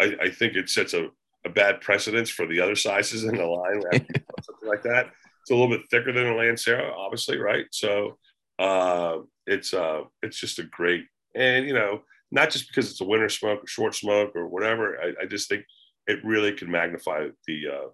I, 0.00 0.14
I 0.22 0.30
think 0.30 0.54
it 0.54 0.68
sets 0.68 0.94
a, 0.94 1.08
a 1.44 1.48
bad 1.50 1.80
precedence 1.80 2.30
for 2.30 2.46
the 2.46 2.60
other 2.60 2.74
sizes 2.74 3.24
in 3.24 3.36
the 3.36 3.44
line. 3.44 3.82
something 3.92 4.68
like 4.68 4.82
that. 4.82 5.06
It's 5.42 5.50
a 5.50 5.54
little 5.54 5.68
bit 5.68 5.86
thicker 5.90 6.12
than 6.12 6.26
a 6.26 6.34
Lancero, 6.34 6.92
obviously, 6.96 7.38
right? 7.38 7.66
So 7.70 8.18
uh, 8.58 9.18
it's 9.46 9.72
uh, 9.72 10.02
it's 10.22 10.38
just 10.38 10.58
a 10.58 10.64
great, 10.64 11.04
and 11.34 11.66
you 11.66 11.74
know, 11.74 12.02
not 12.30 12.50
just 12.50 12.68
because 12.68 12.90
it's 12.90 13.00
a 13.00 13.04
winter 13.04 13.28
smoke 13.28 13.62
or 13.62 13.66
short 13.66 13.94
smoke 13.94 14.32
or 14.34 14.48
whatever. 14.48 14.98
I, 15.00 15.22
I 15.22 15.26
just 15.26 15.48
think 15.48 15.64
it 16.06 16.24
really 16.24 16.52
can 16.52 16.70
magnify 16.70 17.28
the 17.46 17.62
uh, 17.68 17.88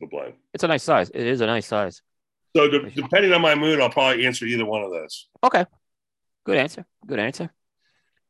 the 0.00 0.06
blend. 0.06 0.34
It's 0.52 0.64
a 0.64 0.68
nice 0.68 0.82
size. 0.82 1.10
It 1.10 1.26
is 1.26 1.40
a 1.40 1.46
nice 1.46 1.66
size. 1.66 2.02
So 2.56 2.68
de- 2.68 2.90
depending 2.90 3.32
on 3.32 3.40
my 3.40 3.54
mood, 3.54 3.80
I'll 3.80 3.90
probably 3.90 4.26
answer 4.26 4.46
either 4.46 4.64
one 4.64 4.82
of 4.82 4.90
those. 4.90 5.28
Okay. 5.42 5.64
Good 6.44 6.56
answer. 6.56 6.84
Good 7.06 7.18
answer. 7.18 7.50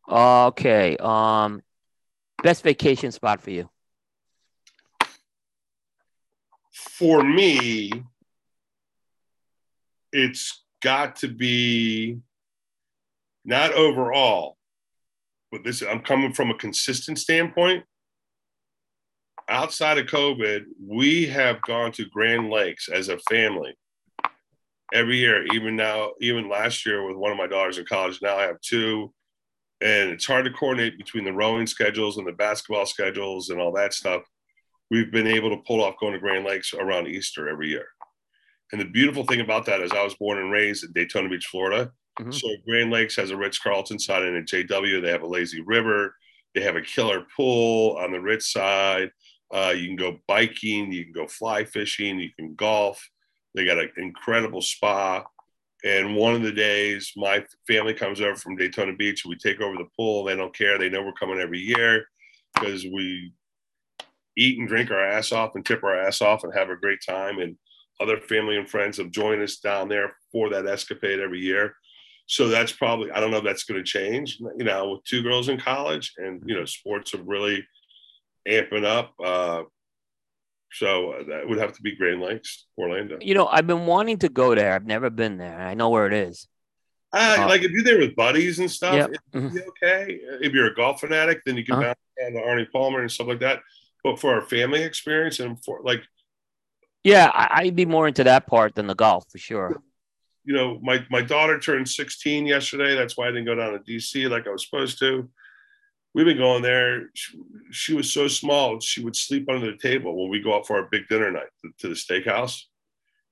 Okay. 0.08 0.96
Um, 0.98 1.62
best 2.42 2.62
vacation 2.62 3.12
spot 3.12 3.40
for 3.40 3.50
you. 3.50 3.68
For 6.72 7.22
me, 7.22 7.90
it's 10.12 10.64
got 10.82 11.16
to 11.16 11.28
be 11.28 12.18
not 13.44 13.72
overall, 13.72 14.56
but 15.50 15.64
this 15.64 15.82
I'm 15.82 16.00
coming 16.00 16.32
from 16.32 16.50
a 16.50 16.54
consistent 16.54 17.18
standpoint. 17.18 17.84
Outside 19.48 19.98
of 19.98 20.06
COVID, 20.06 20.64
we 20.80 21.26
have 21.26 21.60
gone 21.62 21.92
to 21.92 22.06
Grande 22.06 22.50
Lakes 22.50 22.88
as 22.88 23.08
a 23.08 23.18
family 23.30 23.74
every 24.92 25.18
year. 25.18 25.44
Even 25.52 25.76
now, 25.76 26.12
even 26.20 26.48
last 26.48 26.86
year 26.86 27.06
with 27.06 27.16
one 27.16 27.30
of 27.30 27.36
my 27.36 27.46
daughters 27.46 27.78
in 27.78 27.84
college, 27.84 28.20
now 28.22 28.36
I 28.36 28.44
have 28.44 28.60
two, 28.60 29.12
and 29.80 30.10
it's 30.10 30.26
hard 30.26 30.46
to 30.46 30.52
coordinate 30.52 30.96
between 30.96 31.24
the 31.24 31.32
rowing 31.32 31.66
schedules 31.66 32.16
and 32.16 32.26
the 32.26 32.32
basketball 32.32 32.86
schedules 32.86 33.50
and 33.50 33.60
all 33.60 33.72
that 33.72 33.92
stuff. 33.92 34.22
We've 34.90 35.10
been 35.10 35.26
able 35.26 35.50
to 35.50 35.62
pull 35.66 35.82
off 35.82 35.98
going 36.00 36.14
to 36.14 36.18
Grande 36.18 36.46
Lakes 36.46 36.72
around 36.72 37.08
Easter 37.08 37.48
every 37.48 37.68
year. 37.68 37.88
And 38.72 38.80
the 38.80 38.86
beautiful 38.86 39.24
thing 39.24 39.40
about 39.40 39.66
that 39.66 39.80
is 39.80 39.92
I 39.92 40.02
was 40.02 40.14
born 40.14 40.38
and 40.38 40.50
raised 40.50 40.84
in 40.84 40.92
Daytona 40.92 41.28
Beach, 41.28 41.46
Florida. 41.46 41.92
Mhm. 42.18 42.32
So 42.32 42.48
Grande 42.66 42.90
Lakes 42.90 43.16
has 43.16 43.30
a 43.30 43.36
Ritz 43.36 43.58
Carlton 43.58 43.98
side 43.98 44.22
and 44.22 44.36
a 44.36 44.42
JW. 44.42 45.00
They 45.00 45.10
have 45.10 45.22
a 45.22 45.26
lazy 45.26 45.60
river. 45.60 46.16
They 46.54 46.62
have 46.62 46.76
a 46.76 46.82
killer 46.82 47.26
pool 47.36 47.96
on 47.96 48.12
the 48.12 48.20
Ritz 48.20 48.52
side. 48.52 49.10
Uh, 49.54 49.70
you 49.70 49.86
can 49.86 49.96
go 49.96 50.18
biking, 50.26 50.92
you 50.92 51.04
can 51.04 51.12
go 51.12 51.28
fly 51.28 51.64
fishing, 51.64 52.18
you 52.18 52.30
can 52.36 52.54
golf. 52.56 53.08
They 53.54 53.64
got 53.64 53.78
an 53.78 53.90
incredible 53.96 54.60
spa. 54.60 55.24
And 55.84 56.16
one 56.16 56.34
of 56.34 56.42
the 56.42 56.50
days, 56.50 57.12
my 57.14 57.44
family 57.68 57.94
comes 57.94 58.20
over 58.20 58.34
from 58.34 58.56
Daytona 58.56 58.96
Beach. 58.96 59.24
We 59.24 59.36
take 59.36 59.60
over 59.60 59.76
the 59.76 59.88
pool. 59.96 60.24
They 60.24 60.34
don't 60.34 60.56
care. 60.56 60.76
They 60.76 60.88
know 60.88 61.02
we're 61.02 61.12
coming 61.12 61.38
every 61.38 61.60
year 61.60 62.06
because 62.54 62.84
we 62.84 63.32
eat 64.36 64.58
and 64.58 64.66
drink 64.66 64.90
our 64.90 65.04
ass 65.04 65.30
off 65.30 65.54
and 65.54 65.64
tip 65.64 65.84
our 65.84 65.96
ass 65.96 66.20
off 66.20 66.42
and 66.42 66.52
have 66.54 66.70
a 66.70 66.76
great 66.76 67.00
time. 67.06 67.38
And 67.38 67.56
other 68.00 68.20
family 68.20 68.56
and 68.56 68.68
friends 68.68 68.96
have 68.96 69.12
joined 69.12 69.42
us 69.42 69.58
down 69.58 69.88
there 69.88 70.16
for 70.32 70.50
that 70.50 70.66
escapade 70.66 71.20
every 71.20 71.40
year. 71.40 71.76
So 72.26 72.48
that's 72.48 72.72
probably, 72.72 73.12
I 73.12 73.20
don't 73.20 73.30
know 73.30 73.36
if 73.36 73.44
that's 73.44 73.64
going 73.64 73.78
to 73.78 73.84
change, 73.84 74.40
you 74.56 74.64
know, 74.64 74.92
with 74.92 75.04
two 75.04 75.22
girls 75.22 75.48
in 75.48 75.60
college 75.60 76.12
and, 76.16 76.42
you 76.46 76.56
know, 76.56 76.64
sports 76.64 77.12
have 77.12 77.26
really 77.26 77.64
amping 78.48 78.84
up. 78.84 79.14
Uh, 79.22 79.62
so 80.72 81.22
that 81.28 81.48
would 81.48 81.58
have 81.58 81.72
to 81.74 81.82
be 81.82 81.94
Grande 81.94 82.20
Lakes, 82.20 82.66
Orlando. 82.76 83.18
You 83.20 83.34
know, 83.34 83.46
I've 83.46 83.66
been 83.66 83.86
wanting 83.86 84.18
to 84.18 84.28
go 84.28 84.54
there. 84.54 84.72
I've 84.74 84.86
never 84.86 85.08
been 85.10 85.36
there. 85.38 85.58
I 85.60 85.74
know 85.74 85.88
where 85.90 86.06
it 86.06 86.12
is. 86.12 86.48
Ah, 87.12 87.44
Uh, 87.44 87.48
like 87.48 87.62
if 87.62 87.70
you're 87.70 87.84
there 87.84 87.98
with 88.00 88.16
buddies 88.16 88.58
and 88.58 88.68
stuff, 88.70 89.08
it'd 89.32 89.52
be 89.54 89.60
okay. 89.68 90.18
If 90.40 90.52
you're 90.52 90.66
a 90.66 90.74
golf 90.74 91.00
fanatic, 91.00 91.42
then 91.46 91.56
you 91.56 91.64
can 91.64 91.74
Uh-huh. 91.76 91.82
bounce 91.84 91.98
down 92.20 92.32
to 92.32 92.40
Arnie 92.48 92.70
Palmer 92.72 93.00
and 93.02 93.10
stuff 93.10 93.28
like 93.28 93.40
that. 93.40 93.60
But 94.02 94.18
for 94.18 94.34
our 94.34 94.42
family 94.42 94.82
experience 94.82 95.38
and 95.38 95.62
for 95.64 95.80
like, 95.84 96.02
Yeah, 97.04 97.30
I, 97.32 97.60
I'd 97.62 97.76
be 97.76 97.86
more 97.86 98.08
into 98.08 98.24
that 98.24 98.46
part 98.48 98.74
than 98.74 98.88
the 98.88 98.94
golf 98.96 99.30
for 99.30 99.38
sure. 99.38 99.80
you 100.44 100.54
know, 100.54 100.78
my 100.82 101.06
my 101.08 101.22
daughter 101.22 101.58
turned 101.60 101.88
16 101.88 102.46
yesterday. 102.46 102.96
That's 102.96 103.16
why 103.16 103.28
I 103.28 103.30
didn't 103.30 103.44
go 103.46 103.54
down 103.54 103.72
to 103.74 103.78
DC 103.78 104.28
like 104.28 104.46
I 104.48 104.50
was 104.50 104.64
supposed 104.64 104.98
to. 104.98 105.28
We've 106.14 106.26
been 106.26 106.38
going 106.38 106.62
there. 106.62 107.10
She, 107.14 107.38
she 107.70 107.94
was 107.94 108.12
so 108.12 108.28
small, 108.28 108.80
she 108.80 109.02
would 109.02 109.16
sleep 109.16 109.48
under 109.50 109.70
the 109.70 109.76
table 109.76 110.16
when 110.16 110.30
we 110.30 110.40
go 110.40 110.54
out 110.54 110.66
for 110.66 110.76
our 110.76 110.88
big 110.90 111.08
dinner 111.08 111.30
night 111.30 111.48
to, 111.62 111.70
to 111.80 111.88
the 111.88 111.94
steakhouse. 111.94 112.62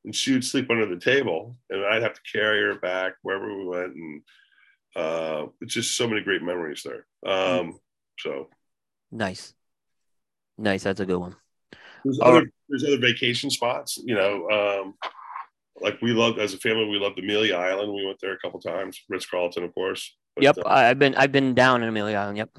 And 0.04 0.14
she 0.14 0.32
would 0.32 0.44
sleep 0.44 0.68
under 0.68 0.86
the 0.86 1.00
table, 1.00 1.56
and 1.70 1.84
I'd 1.84 2.02
have 2.02 2.14
to 2.14 2.20
carry 2.32 2.60
her 2.60 2.80
back 2.80 3.12
wherever 3.22 3.56
we 3.56 3.64
went. 3.64 3.94
And 3.94 4.22
uh, 4.96 5.46
it's 5.60 5.74
just 5.74 5.96
so 5.96 6.08
many 6.08 6.22
great 6.22 6.42
memories 6.42 6.84
there. 6.84 7.06
Um, 7.24 7.78
so 8.18 8.48
Nice. 9.12 9.52
Nice. 10.56 10.82
That's 10.82 11.00
a 11.00 11.06
good 11.06 11.18
one. 11.18 11.36
there's 12.02 12.18
All 12.18 12.36
other 12.36 12.50
there's 12.68 12.84
other 12.84 12.98
vacation 12.98 13.50
spots, 13.50 13.98
you 14.02 14.14
know. 14.14 14.48
Um, 14.48 14.94
like 15.80 16.00
we 16.00 16.12
loved 16.12 16.38
as 16.38 16.54
a 16.54 16.58
family, 16.58 16.86
we 16.86 16.98
loved 16.98 17.18
Amelia 17.18 17.54
Island. 17.54 17.92
We 17.92 18.06
went 18.06 18.18
there 18.20 18.32
a 18.32 18.38
couple 18.38 18.60
times. 18.60 19.00
Ritz 19.08 19.26
Carlton, 19.26 19.64
of 19.64 19.74
course. 19.74 20.16
Yep, 20.40 20.58
uh, 20.58 20.68
I've 20.68 20.98
been 20.98 21.14
I've 21.14 21.32
been 21.32 21.54
down 21.54 21.82
in 21.82 21.88
Amelia 21.88 22.16
Island. 22.16 22.38
Yep. 22.38 22.50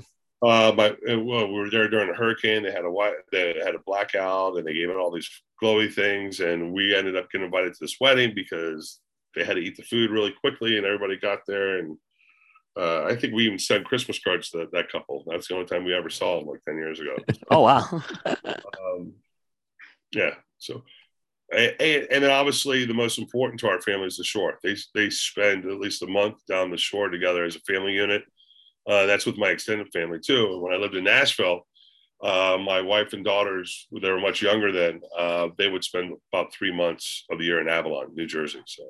Uh, 0.44 0.72
but 0.74 0.98
uh, 1.10 1.20
well, 1.20 1.48
we 1.48 1.54
were 1.54 1.70
there 1.70 1.88
during 1.88 2.10
a 2.10 2.14
hurricane. 2.14 2.64
They 2.64 2.72
had 2.72 2.84
a 2.84 2.92
white, 2.92 3.14
they 3.32 3.62
had 3.64 3.76
a 3.76 3.80
blackout, 3.80 4.58
and 4.58 4.68
they 4.68 4.74
gave 4.74 4.90
it 4.90 4.98
all 4.98 5.12
these 5.12 5.30
glowy 5.62 5.92
things. 5.92 6.42
And 6.42 6.74
we 6.74 6.94
ended 6.94 7.16
up 7.16 7.32
getting 7.32 7.46
invited 7.46 7.74
to 7.74 7.78
this 7.80 7.96
wedding 8.02 8.34
because 8.36 9.00
they 9.36 9.46
had 9.46 9.56
to 9.56 9.62
eat 9.62 9.78
the 9.78 9.84
food 9.84 10.12
really 10.12 10.34
quickly, 10.42 10.78
and 10.78 10.86
everybody 10.86 11.18
got 11.18 11.40
there. 11.48 11.80
And 11.80 11.98
uh, 12.78 13.06
I 13.06 13.16
think 13.16 13.34
we 13.34 13.46
even 13.46 13.58
sent 13.58 13.86
Christmas 13.86 14.20
cards 14.20 14.50
to 14.50 14.58
that, 14.60 14.72
that 14.74 14.92
couple. 14.92 15.24
That's 15.28 15.48
the 15.48 15.54
only 15.56 15.66
time 15.66 15.86
we 15.86 15.96
ever 15.96 16.10
saw 16.10 16.40
them, 16.40 16.50
like 16.50 16.64
ten 16.66 16.76
years 16.76 17.00
ago. 17.00 17.16
Oh 17.50 17.62
wow. 17.62 18.04
um, 18.26 19.14
yeah. 20.14 20.32
So, 20.58 20.84
and, 21.54 22.08
and 22.12 22.24
then 22.24 22.32
obviously 22.32 22.86
the 22.86 22.94
most 22.94 23.20
important 23.20 23.60
to 23.62 23.68
our 23.68 23.82
family 23.82 24.08
is 24.08 24.18
the 24.18 24.24
shore. 24.24 24.60
They 24.64 24.76
they 24.94 25.10
spend 25.10 25.66
at 25.66 25.80
least 25.80 26.02
a 26.02 26.08
month 26.08 26.46
down 26.48 26.72
the 26.72 26.78
shore 26.78 27.10
together 27.10 27.44
as 27.44 27.56
a 27.56 27.60
family 27.62 27.94
unit. 27.94 28.24
Uh, 28.88 29.06
that's 29.06 29.26
with 29.26 29.38
my 29.38 29.50
extended 29.50 29.88
family 29.94 30.20
too. 30.20 30.60
When 30.60 30.74
I 30.74 30.78
lived 30.78 30.96
in 30.96 31.06
Nashville, 31.06 31.66
uh, 32.22 32.58
my 32.64 32.82
wife 32.82 33.14
and 33.14 33.24
daughters, 33.24 33.88
they 34.02 34.10
were 34.10 34.20
much 34.20 34.42
younger 34.42 34.72
then. 34.72 35.02
Uh, 35.18 35.50
they 35.58 35.70
would 35.70 35.84
spend 35.84 36.14
about 36.32 36.54
three 36.54 36.74
months 36.74 37.26
of 37.32 37.38
the 37.38 37.46
year 37.46 37.62
in 37.62 37.68
Avalon, 37.68 38.14
New 38.14 38.26
Jersey. 38.26 38.62
So, 38.66 38.84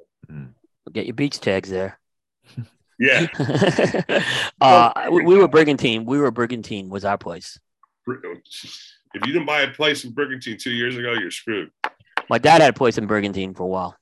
Get 0.91 1.05
your 1.05 1.15
beach 1.15 1.39
tags 1.39 1.69
there. 1.69 1.99
yeah, 2.99 3.27
uh, 4.61 5.07
we, 5.11 5.23
we 5.23 5.37
were 5.37 5.47
Brigantine. 5.47 6.05
We 6.05 6.19
were 6.19 6.31
Brigantine 6.31 6.89
was 6.89 7.05
our 7.05 7.17
place. 7.17 7.59
if 9.13 9.25
you 9.25 9.33
didn't 9.33 9.45
buy 9.45 9.61
a 9.61 9.71
place 9.71 10.03
in 10.03 10.11
Brigantine 10.11 10.57
two 10.57 10.71
years 10.71 10.97
ago, 10.97 11.13
you're 11.13 11.31
screwed. 11.31 11.71
My 12.29 12.37
dad 12.37 12.61
had 12.61 12.69
a 12.69 12.73
place 12.73 12.97
in 12.97 13.05
Brigantine 13.07 13.53
for 13.53 13.63
a 13.63 13.67
while. 13.67 13.97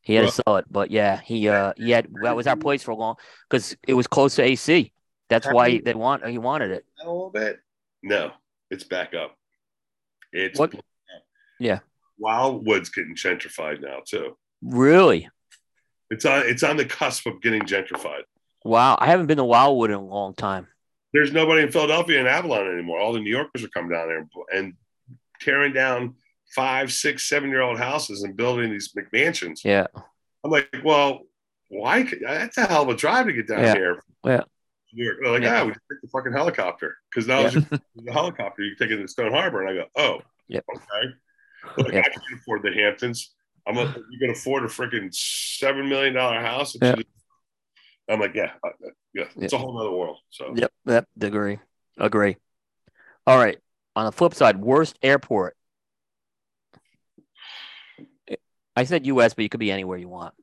He 0.00 0.14
had 0.14 0.22
Well- 0.22 0.30
to 0.32 0.42
sell 0.46 0.56
it, 0.56 0.64
but 0.70 0.90
yeah, 0.90 1.20
he 1.20 1.48
uh 1.48 1.72
he 1.76 1.90
had 1.90 2.08
that 2.22 2.36
was 2.36 2.46
our 2.46 2.56
place 2.56 2.82
for 2.82 2.92
a 2.92 2.96
long 2.96 3.16
because 3.48 3.76
it 3.86 3.94
was 3.94 4.06
close 4.06 4.36
to 4.36 4.42
AC. 4.42 4.92
That's 5.28 5.46
why 5.46 5.78
they 5.84 5.94
want 5.94 6.26
he 6.26 6.38
wanted 6.38 6.70
it. 6.70 6.84
a 7.02 7.04
little 7.06 7.30
bit? 7.30 7.60
No, 8.02 8.32
it's 8.70 8.84
back 8.84 9.14
up. 9.14 9.36
It's 10.32 10.58
What- 10.58 10.74
Yeah. 11.58 11.80
Wildwood's 12.18 12.88
getting 12.88 13.14
gentrified 13.14 13.80
now 13.80 14.00
too. 14.06 14.36
Really? 14.62 15.28
It's 16.10 16.24
on 16.24 16.42
it's 16.46 16.62
on 16.62 16.76
the 16.78 16.84
cusp 16.86 17.26
of 17.26 17.42
getting 17.42 17.62
gentrified. 17.62 18.22
Wow, 18.64 18.96
I 18.98 19.06
haven't 19.06 19.26
been 19.26 19.36
to 19.36 19.44
Wildwood 19.44 19.90
in 19.90 19.96
a 19.96 20.02
long 20.04 20.34
time. 20.34 20.66
There's 21.12 21.32
nobody 21.32 21.62
in 21.62 21.70
Philadelphia 21.70 22.18
and 22.18 22.28
Avalon 22.28 22.66
anymore. 22.72 22.98
All 22.98 23.12
the 23.12 23.20
New 23.20 23.30
Yorkers 23.30 23.62
are 23.64 23.68
coming 23.68 23.90
down 23.90 24.08
there 24.08 24.18
and, 24.18 24.28
and 24.52 24.74
tearing 25.40 25.72
down 25.72 26.16
five, 26.54 26.92
six, 26.92 27.24
seven 27.28 27.50
year 27.50 27.60
old 27.62 27.78
houses 27.78 28.22
and 28.22 28.36
building 28.36 28.70
these 28.70 28.92
McMansions. 28.92 29.64
Yeah, 29.64 29.86
I'm 30.44 30.50
like, 30.50 30.68
well, 30.84 31.20
why? 31.68 32.02
could- 32.04 32.20
That's 32.22 32.56
a 32.58 32.66
hell 32.66 32.82
of 32.82 32.88
a 32.88 32.94
drive 32.96 33.26
to 33.26 33.32
get 33.32 33.46
down 33.48 33.60
Yeah. 33.60 33.74
here. 33.74 34.02
Yeah. 34.24 34.40
They're 34.94 35.32
like, 35.32 35.42
Yeah. 35.42 35.60
ah, 35.62 35.64
we 35.66 35.72
take 35.72 36.00
the 36.02 36.08
fucking 36.08 36.32
helicopter 36.32 36.96
because 37.10 37.26
now 37.28 37.40
Yeah. 37.40 37.50
there's 37.70 38.06
a 38.08 38.12
helicopter 38.12 38.62
you 38.62 38.74
can 38.74 38.88
take 38.88 38.96
it 38.98 39.02
to 39.02 39.08
Stone 39.08 39.32
Harbor, 39.32 39.60
and 39.62 39.70
I 39.70 39.74
go, 39.82 39.84
oh, 39.96 40.20
Yep. 40.48 40.64
okay. 40.74 41.14
Like, 41.76 41.92
Yep. 41.92 42.04
I 42.06 42.08
can 42.08 42.38
afford 42.38 42.62
the 42.62 42.72
Hamptons. 42.72 43.34
I'm 43.66 43.76
like, 43.76 43.94
you 44.10 44.18
can 44.18 44.30
afford 44.30 44.64
a 44.64 44.68
freaking 44.68 45.14
seven 45.14 45.90
million 45.90 46.14
dollar 46.14 46.40
house. 46.40 46.74
Yeah. 46.80 46.94
I'm 48.08 48.18
like, 48.20 48.34
yeah, 48.34 48.52
yeah, 49.12 49.24
it's 49.36 49.52
a 49.52 49.58
whole 49.58 49.78
other 49.78 49.90
world. 49.90 50.16
So 50.30 50.54
yep, 50.56 50.72
yep. 50.86 51.06
Agree, 51.20 51.58
agree. 51.98 52.38
All 53.26 53.36
right. 53.36 53.58
On 53.94 54.06
the 54.06 54.12
flip 54.12 54.32
side, 54.32 54.58
worst 54.58 54.98
airport. 55.02 55.54
I 58.78 58.84
said 58.84 59.04
U.S., 59.06 59.34
but 59.34 59.42
you 59.42 59.48
could 59.48 59.58
be 59.58 59.72
anywhere 59.72 59.98
you 59.98 60.08
want. 60.08 60.34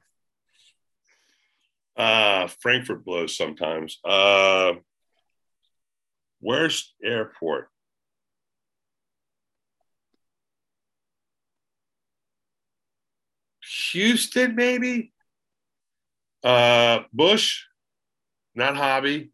uh, 1.96 2.48
Frankfurt 2.60 3.06
blows 3.06 3.38
sometimes. 3.38 3.98
Uh, 4.04 4.74
worst 6.42 6.94
airport? 7.02 7.70
Houston, 13.92 14.56
maybe. 14.56 15.12
Uh, 16.44 17.00
Bush, 17.14 17.64
not 18.54 18.76
Hobby. 18.76 19.32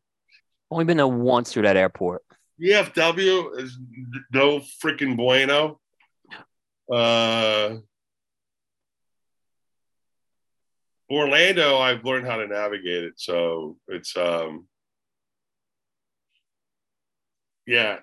Only 0.69 0.85
been 0.85 0.97
there 0.97 1.07
once 1.07 1.51
through 1.51 1.63
that 1.63 1.75
airport. 1.75 2.21
DFW 2.61 3.59
is 3.59 3.77
no 4.31 4.61
freaking 4.81 5.17
bueno. 5.17 5.79
Uh, 6.89 7.77
Orlando, 11.11 11.77
I've 11.77 12.05
learned 12.05 12.25
how 12.25 12.37
to 12.37 12.47
navigate 12.47 13.03
it, 13.03 13.13
so 13.17 13.77
it's 13.87 14.15
um, 14.15 14.67
yeah. 17.67 17.97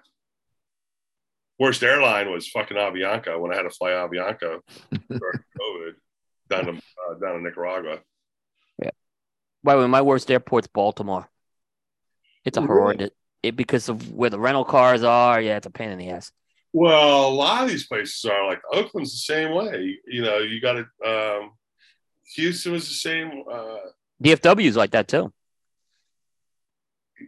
Worst 1.59 1.83
airline 1.83 2.31
was 2.31 2.49
fucking 2.49 2.77
Avianca 2.77 3.39
when 3.41 3.53
I 3.53 3.57
had 3.57 3.63
to 3.63 3.71
fly 3.71 3.91
Avianca 3.91 4.61
during 5.09 5.41
COVID 5.61 5.93
down 6.49 6.67
to 6.67 6.71
uh, 6.73 7.15
down 7.21 7.35
to 7.37 7.41
Nicaragua. 7.43 7.99
Yeah. 8.81 8.91
By 9.65 9.75
the 9.75 9.81
way, 9.81 9.87
my 9.89 10.03
worst 10.03 10.31
airport's 10.31 10.69
Baltimore. 10.69 11.29
It's 12.45 12.57
a 12.57 12.61
Really? 12.61 12.73
horrendous. 12.73 13.11
It 13.43 13.57
because 13.57 13.89
of 13.89 14.13
where 14.13 14.31
the 14.31 14.39
rental 14.39 14.65
cars 14.65 15.03
are. 15.03 15.41
Yeah, 15.41 15.57
it's 15.57 15.67
a 15.67 15.71
pain 15.71 15.91
in 15.91 15.99
the 15.99 16.11
ass. 16.11 16.31
Well, 16.73 17.29
a 17.29 17.31
lot 17.31 17.65
of 17.65 17.71
these 17.71 17.87
places 17.89 18.25
are 18.31 18.47
like 18.47 18.61
Oakland's 18.73 19.13
the 19.13 19.35
same 19.35 19.53
way. 19.55 19.99
You 20.07 20.23
know, 20.23 20.39
you 20.39 20.61
got 20.61 20.75
to 20.75 20.81
Um, 21.09 21.53
Houston 22.35 22.73
was 22.73 22.89
the 22.89 22.95
same. 22.95 23.45
Uh, 23.51 23.77
DFW 24.23 24.65
is 24.67 24.77
like 24.77 24.91
that 24.93 25.09
too. 25.09 25.33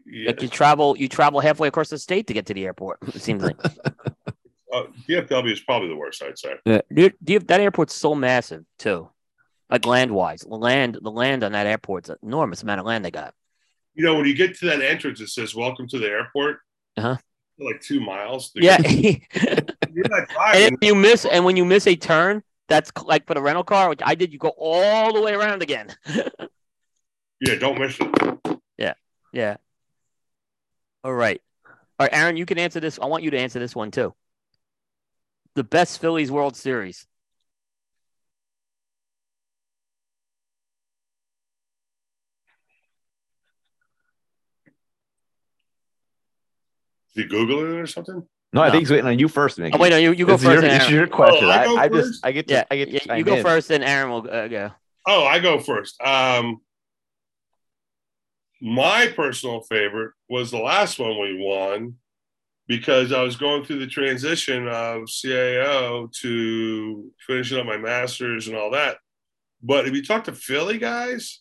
yeah, 0.07 0.29
Like 0.29 0.43
you 0.43 0.49
travel, 0.49 0.97
you 0.97 1.09
travel 1.09 1.41
halfway 1.41 1.69
across 1.69 1.89
the 1.89 1.99
state 1.99 2.27
to 2.29 2.35
get 2.35 2.47
to 2.47 2.55
the 2.55 2.65
airport. 2.67 2.99
It 3.15 3.23
seems 3.23 3.43
like 3.43 3.57
uh, 3.65 4.85
DFW 5.09 5.53
is 5.53 5.61
probably 5.61 5.89
the 5.89 5.97
worst, 5.97 6.23
I'd 6.23 6.39
say. 6.39 6.55
yeah. 6.65 6.81
DF 6.93 7.47
that 7.49 7.61
airport's 7.61 7.95
so 7.95 8.15
massive 8.15 8.65
too. 8.79 9.09
Like 9.71 9.87
land 9.87 10.11
wise, 10.11 10.45
land 10.47 10.99
the 11.01 11.11
land 11.11 11.45
on 11.45 11.53
that 11.53 11.67
airport's 11.67 12.09
an 12.09 12.17
enormous 12.25 12.63
amount 12.63 12.81
of 12.81 12.87
land 12.87 13.05
they 13.05 13.13
got. 13.13 13.35
You 13.95 14.05
know, 14.05 14.17
when 14.17 14.27
you 14.27 14.35
get 14.35 14.57
to 14.59 14.67
that 14.67 14.83
entrance, 14.83 15.21
it 15.21 15.29
says 15.29 15.55
"Welcome 15.55 15.87
to 15.89 15.99
the 15.99 16.09
airport." 16.09 16.59
Uh-huh. 16.97 17.17
Like 17.59 17.81
two 17.81 18.01
miles. 18.01 18.51
Yeah, 18.55 18.77
and 18.85 19.73
if 19.85 20.79
you 20.83 20.95
miss, 20.97 21.25
and 21.25 21.45
when 21.45 21.57
you 21.57 21.65
miss 21.65 21.87
a 21.87 21.95
turn, 21.95 22.43
that's 22.71 22.93
like 23.05 23.27
for 23.27 23.35
the 23.35 23.43
rental 23.43 23.65
car, 23.65 23.91
which 23.91 24.01
I 24.03 24.15
did. 24.15 24.33
You 24.33 24.39
go 24.39 24.55
all 24.57 25.13
the 25.13 25.21
way 25.21 25.35
around 25.35 25.61
again. 25.61 25.95
Yeah, 27.43 27.55
don't 27.55 27.79
miss 27.79 27.97
it. 27.99 28.61
Yeah, 28.77 28.93
yeah. 29.33 29.57
All 31.03 31.15
right. 31.15 31.41
All 31.65 32.05
right, 32.05 32.13
Aaron, 32.13 32.37
you 32.37 32.45
can 32.45 32.59
answer 32.59 32.81
this. 32.81 32.99
I 33.01 33.07
want 33.07 33.23
you 33.23 33.31
to 33.31 33.39
answer 33.39 33.59
this 33.59 33.75
one 33.75 33.91
too. 33.91 34.15
The 35.55 35.65
best 35.65 36.03
Phillies 36.03 36.31
World 36.31 36.55
Series. 36.55 37.07
Did 47.15 47.23
you 47.25 47.29
Google 47.31 47.61
it 47.61 47.81
or 47.81 47.87
something? 47.87 48.29
No, 48.53 48.63
I 48.63 48.71
think 48.71 48.81
he's 48.81 48.91
waiting 48.91 49.07
on 49.07 49.19
you 49.19 49.29
first, 49.29 49.59
Mickey. 49.59 49.77
Oh, 49.77 49.81
wait, 49.81 49.91
no, 49.91 49.97
you, 49.97 50.13
you 50.13 50.27
go 50.27 50.35
It's 50.35 50.43
first. 50.43 50.63
Your, 50.63 50.73
it's 50.73 50.91
your 50.91 51.07
question. 51.07 51.45
Oh, 51.45 51.51
I 51.51 51.63
I, 51.63 51.65
go 51.67 51.77
I, 51.77 51.89
just, 51.89 52.09
first? 52.09 52.27
I 52.27 52.33
get 52.33 52.49
to, 52.49 52.55
yeah, 52.55 52.65
I 52.71 52.77
get 52.77 52.87
to 52.87 53.07
yeah, 53.07 53.15
you 53.15 53.25
go 53.25 53.37
in. 53.37 53.43
first, 53.45 53.71
and 53.71 53.85
Aaron 53.85 54.11
will 54.11 54.29
uh, 54.29 54.49
go. 54.49 54.71
Oh, 55.07 55.25
I 55.25 55.39
go 55.39 55.61
first. 55.61 56.01
Um, 56.03 56.61
my 58.61 59.07
personal 59.15 59.63
favorite 59.63 60.13
was 60.29 60.51
the 60.51 60.59
last 60.59 60.99
one 60.99 61.21
we 61.21 61.39
won 61.39 61.95
because 62.67 63.13
I 63.13 63.23
was 63.23 63.37
going 63.37 63.65
through 63.65 63.79
the 63.79 63.87
transition 63.87 64.69
of 64.69 65.03
CAO 65.03 66.13
to 66.21 67.13
finishing 67.27 67.59
up 67.59 67.67
my 67.67 67.77
master's 67.79 68.49
and 68.49 68.57
all 68.57 68.73
that. 68.73 68.99
But 69.63 69.87
if 69.87 69.95
you 69.95 70.05
talk 70.05 70.25
to 70.25 70.33
Philly 70.33 70.79
guys, 70.79 71.41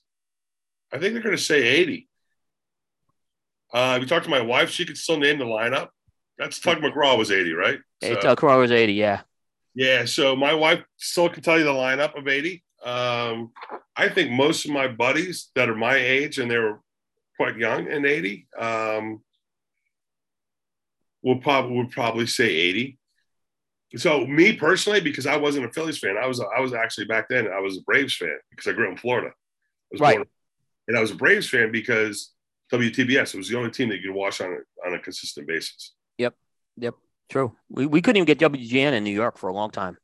I 0.92 0.98
think 0.98 1.14
they're 1.14 1.24
going 1.24 1.36
to 1.36 1.42
say 1.42 1.62
80. 1.64 2.08
Uh, 3.74 3.94
if 3.98 4.02
you 4.02 4.08
talk 4.08 4.24
to 4.24 4.30
my 4.30 4.42
wife, 4.42 4.70
she 4.70 4.86
could 4.86 4.98
still 4.98 5.20
name 5.20 5.40
the 5.40 5.46
lineup. 5.46 5.90
That's 6.40 6.60
Tug 6.60 6.80
McGraw 6.80 7.18
was 7.18 7.30
80, 7.32 7.54
right? 7.54 7.80
So- 8.02 8.14
uh, 8.16 8.36
Corolla's 8.36 8.72
80, 8.72 8.94
yeah. 8.94 9.22
yeah, 9.76 10.06
so 10.06 10.36
my 10.36 10.54
wife 10.54 10.82
still 10.98 11.30
can 11.30 11.44
tell 11.44 11.58
you 11.60 11.66
the 11.66 11.72
lineup 11.74 12.18
of 12.18 12.28
80. 12.28 12.64
Um, 12.84 13.52
I 13.96 14.08
think 14.08 14.32
most 14.32 14.64
of 14.66 14.72
my 14.72 14.88
buddies 14.88 15.52
that 15.56 15.70
are 15.70 15.76
my 15.76 15.96
age 15.98 16.40
and 16.40 16.50
they 16.50 16.58
were 16.58 16.80
quite 17.36 17.58
young 17.58 17.92
in 17.92 18.06
80 18.06 18.48
um, 18.58 19.22
will 21.22 21.40
probably 21.40 21.76
would 21.78 21.92
probably 21.92 22.26
say 22.26 22.48
80. 22.48 22.98
So 23.98 24.26
me 24.26 24.54
personally, 24.56 25.02
because 25.02 25.26
I 25.26 25.36
wasn't 25.36 25.66
a 25.66 25.72
Phillies 25.74 25.98
fan, 26.00 26.16
I 26.18 26.28
was 26.28 26.40
I 26.40 26.62
was 26.62 26.74
actually 26.74 27.06
back 27.08 27.28
then 27.28 27.48
I 27.48 27.60
was 27.60 27.78
a 27.78 27.82
Braves 27.82 28.16
fan 28.16 28.38
because 28.52 28.68
I 28.68 28.72
grew 28.74 28.86
up 28.86 28.92
in 28.92 28.98
Florida. 28.98 29.32
Was 29.92 30.00
Right. 30.00 30.18
born- 30.18 30.28
and 30.88 30.98
I 30.98 31.02
was 31.02 31.12
a 31.12 31.16
Braves 31.16 31.50
fan 31.50 31.72
because 31.72 32.34
WTBS 32.72 33.36
was 33.36 33.50
the 33.50 33.58
only 33.58 33.72
team 33.72 33.90
that 33.90 33.98
you 33.98 34.10
could 34.10 34.16
watch 34.16 34.42
on 34.42 34.54
a, 34.54 34.88
on 34.88 34.94
a 34.94 35.00
consistent 35.00 35.48
basis. 35.48 35.94
True. 37.30 37.56
We, 37.70 37.86
we 37.86 38.02
couldn't 38.02 38.18
even 38.18 38.26
get 38.26 38.40
WGN 38.40 38.94
in 38.94 39.04
New 39.04 39.14
York 39.14 39.38
for 39.38 39.50
a 39.50 39.54
long 39.54 39.70
time. 39.70 39.98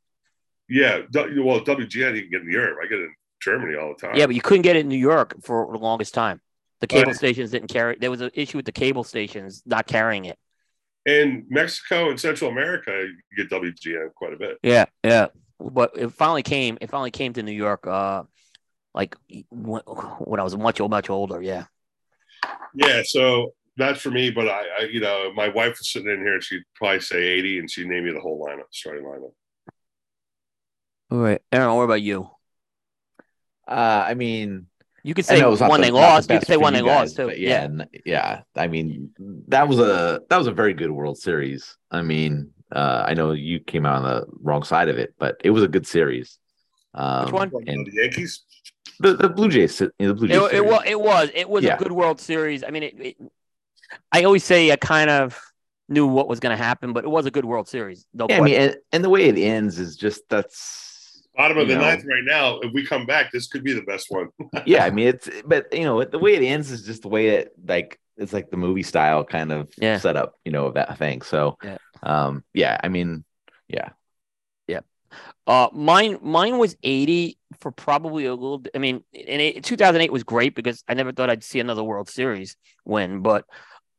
Yeah, 0.68 1.02
W- 1.10 1.44
well 1.44 1.60
WGN 1.60 2.16
you 2.16 2.22
can 2.22 2.30
get 2.30 2.42
in 2.42 2.50
Europe. 2.50 2.78
I 2.82 2.86
get 2.86 3.00
it 3.00 3.04
in 3.04 3.14
Germany 3.40 3.76
all 3.76 3.94
the 3.98 4.06
time. 4.06 4.16
Yeah, 4.16 4.26
but 4.26 4.34
you 4.34 4.40
couldn't 4.40 4.62
get 4.62 4.76
it 4.76 4.80
in 4.80 4.88
New 4.88 4.96
York 4.96 5.34
for 5.42 5.70
the 5.70 5.78
longest 5.78 6.14
time. 6.14 6.40
The 6.80 6.86
cable 6.86 7.14
stations 7.14 7.50
didn't 7.50 7.68
carry. 7.68 7.96
There 7.98 8.10
was 8.10 8.20
an 8.20 8.30
issue 8.34 8.58
with 8.58 8.66
the 8.66 8.72
cable 8.72 9.02
stations 9.02 9.62
not 9.64 9.86
carrying 9.86 10.26
it. 10.26 10.38
In 11.06 11.46
Mexico 11.48 12.10
and 12.10 12.20
Central 12.20 12.50
America, 12.50 12.92
you 12.92 13.44
get 13.44 13.50
WGN 13.50 14.12
quite 14.14 14.34
a 14.34 14.36
bit. 14.36 14.58
Yeah, 14.62 14.86
yeah. 15.02 15.28
But 15.58 15.92
it 15.96 16.12
finally 16.12 16.42
came. 16.42 16.76
It 16.80 16.90
finally 16.90 17.10
came 17.10 17.32
to 17.32 17.42
New 17.42 17.52
York. 17.52 17.86
Uh, 17.86 18.24
like 18.94 19.16
when, 19.50 19.80
when 19.82 20.40
I 20.40 20.42
was 20.42 20.56
much 20.56 20.80
much 20.80 21.08
older. 21.08 21.40
Yeah. 21.40 21.64
Yeah. 22.74 23.02
So 23.04 23.54
not 23.76 23.98
for 23.98 24.10
me, 24.10 24.30
but 24.30 24.48
I, 24.48 24.62
I, 24.80 24.82
you 24.90 25.00
know, 25.00 25.32
my 25.34 25.48
wife 25.48 25.78
was 25.78 25.90
sitting 25.90 26.10
in 26.10 26.18
here. 26.18 26.34
and 26.34 26.42
She'd 26.42 26.62
probably 26.74 27.00
say 27.00 27.22
eighty, 27.22 27.58
and 27.58 27.70
she'd 27.70 27.86
name 27.86 28.04
me 28.04 28.12
the 28.12 28.20
whole 28.20 28.44
lineup, 28.44 28.64
starting 28.70 29.04
lineup. 29.04 29.32
All 31.10 31.18
right, 31.18 31.40
Aaron. 31.52 31.74
What 31.76 31.82
about 31.84 32.02
you? 32.02 32.28
Uh, 33.68 34.04
I 34.08 34.14
mean, 34.14 34.66
you 35.02 35.14
could 35.14 35.24
say 35.24 35.40
one 35.42 35.80
they 35.80 35.90
lost. 35.90 36.30
You 36.30 36.38
could 36.38 36.48
say 36.48 36.56
one 36.56 36.72
they 36.72 36.82
lost 36.82 37.16
too. 37.16 37.32
Yeah, 37.36 37.68
yeah, 37.68 37.84
yeah. 38.04 38.40
I 38.56 38.66
mean, 38.66 39.10
that 39.48 39.68
was 39.68 39.78
a 39.78 40.20
that 40.28 40.36
was 40.36 40.46
a 40.46 40.52
very 40.52 40.74
good 40.74 40.90
World 40.90 41.18
Series. 41.18 41.76
I 41.90 42.02
mean, 42.02 42.50
uh, 42.72 43.04
I 43.06 43.14
know 43.14 43.32
you 43.32 43.60
came 43.60 43.86
out 43.86 43.96
on 43.96 44.02
the 44.02 44.26
wrong 44.40 44.62
side 44.62 44.88
of 44.88 44.98
it, 44.98 45.14
but 45.18 45.36
it 45.44 45.50
was 45.50 45.62
a 45.62 45.68
good 45.68 45.86
series. 45.86 46.38
Um, 46.94 47.26
Which 47.26 47.32
one? 47.34 47.52
And 47.66 47.86
the 47.86 47.92
Yankees. 47.92 48.42
The, 48.98 49.14
the 49.14 49.28
Blue 49.28 49.48
Jays. 49.48 49.78
The 49.78 49.92
Blue 49.98 50.26
Jays. 50.26 50.36
It, 50.38 50.54
it 50.54 50.64
was. 50.64 50.82
It 50.86 51.00
was. 51.00 51.30
It 51.34 51.48
was 51.48 51.64
yeah. 51.64 51.74
a 51.74 51.78
good 51.78 51.92
World 51.92 52.18
Series. 52.18 52.64
I 52.64 52.70
mean, 52.70 52.82
it, 52.82 52.94
it, 52.98 53.16
I 54.12 54.24
always 54.24 54.44
say 54.44 54.70
I 54.70 54.76
kind 54.76 55.10
of 55.10 55.40
knew 55.88 56.06
what 56.06 56.28
was 56.28 56.40
going 56.40 56.56
to 56.56 56.62
happen, 56.62 56.92
but 56.92 57.04
it 57.04 57.08
was 57.08 57.26
a 57.26 57.30
good 57.30 57.44
World 57.44 57.68
Series. 57.68 58.06
No 58.12 58.26
yeah, 58.28 58.38
I 58.38 58.40
mean, 58.40 58.54
and, 58.54 58.76
and 58.92 59.04
the 59.04 59.10
way 59.10 59.26
it 59.26 59.38
ends 59.38 59.78
is 59.78 59.96
just 59.96 60.22
that's 60.28 61.22
bottom 61.36 61.58
of 61.58 61.68
the 61.68 61.74
know, 61.74 61.82
ninth 61.82 62.04
right 62.04 62.24
now. 62.24 62.58
If 62.60 62.72
we 62.72 62.84
come 62.84 63.06
back, 63.06 63.30
this 63.30 63.46
could 63.46 63.62
be 63.62 63.72
the 63.72 63.82
best 63.82 64.06
one. 64.10 64.28
yeah, 64.66 64.84
I 64.84 64.90
mean 64.90 65.08
it's 65.08 65.28
but 65.46 65.72
you 65.72 65.84
know 65.84 66.04
the 66.04 66.18
way 66.18 66.34
it 66.34 66.42
ends 66.42 66.70
is 66.70 66.84
just 66.84 67.02
the 67.02 67.08
way 67.08 67.28
it 67.28 67.52
like 67.66 68.00
it's 68.16 68.32
like 68.32 68.50
the 68.50 68.56
movie 68.56 68.82
style 68.82 69.24
kind 69.24 69.52
of 69.52 69.68
yeah. 69.76 69.98
setup, 69.98 70.34
you 70.44 70.52
know, 70.52 70.66
of 70.66 70.74
that 70.74 70.98
thing. 70.98 71.22
So 71.22 71.58
yeah. 71.62 71.76
um 72.02 72.44
yeah, 72.54 72.80
I 72.82 72.88
mean, 72.88 73.24
yeah. 73.68 73.90
Yeah. 74.66 74.80
Uh 75.46 75.68
mine 75.72 76.18
mine 76.22 76.58
was 76.58 76.76
80 76.82 77.38
for 77.60 77.70
probably 77.70 78.24
a 78.24 78.34
little 78.34 78.62
I 78.74 78.78
mean, 78.78 79.04
in 79.12 79.62
2008 79.62 80.10
was 80.10 80.24
great 80.24 80.54
because 80.54 80.82
I 80.88 80.94
never 80.94 81.12
thought 81.12 81.30
I'd 81.30 81.44
see 81.44 81.60
another 81.60 81.84
World 81.84 82.08
Series 82.08 82.56
win, 82.84 83.20
but 83.20 83.44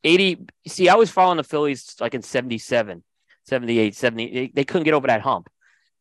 80 0.03 0.45
see, 0.67 0.89
I 0.89 0.95
was 0.95 1.09
following 1.09 1.37
the 1.37 1.43
Phillies 1.43 1.95
like 1.99 2.13
in 2.13 2.21
77, 2.21 3.03
78, 3.45 3.95
70 3.95 4.33
they, 4.33 4.51
they 4.53 4.63
couldn't 4.63 4.83
get 4.83 4.93
over 4.93 5.07
that 5.07 5.21
hump. 5.21 5.49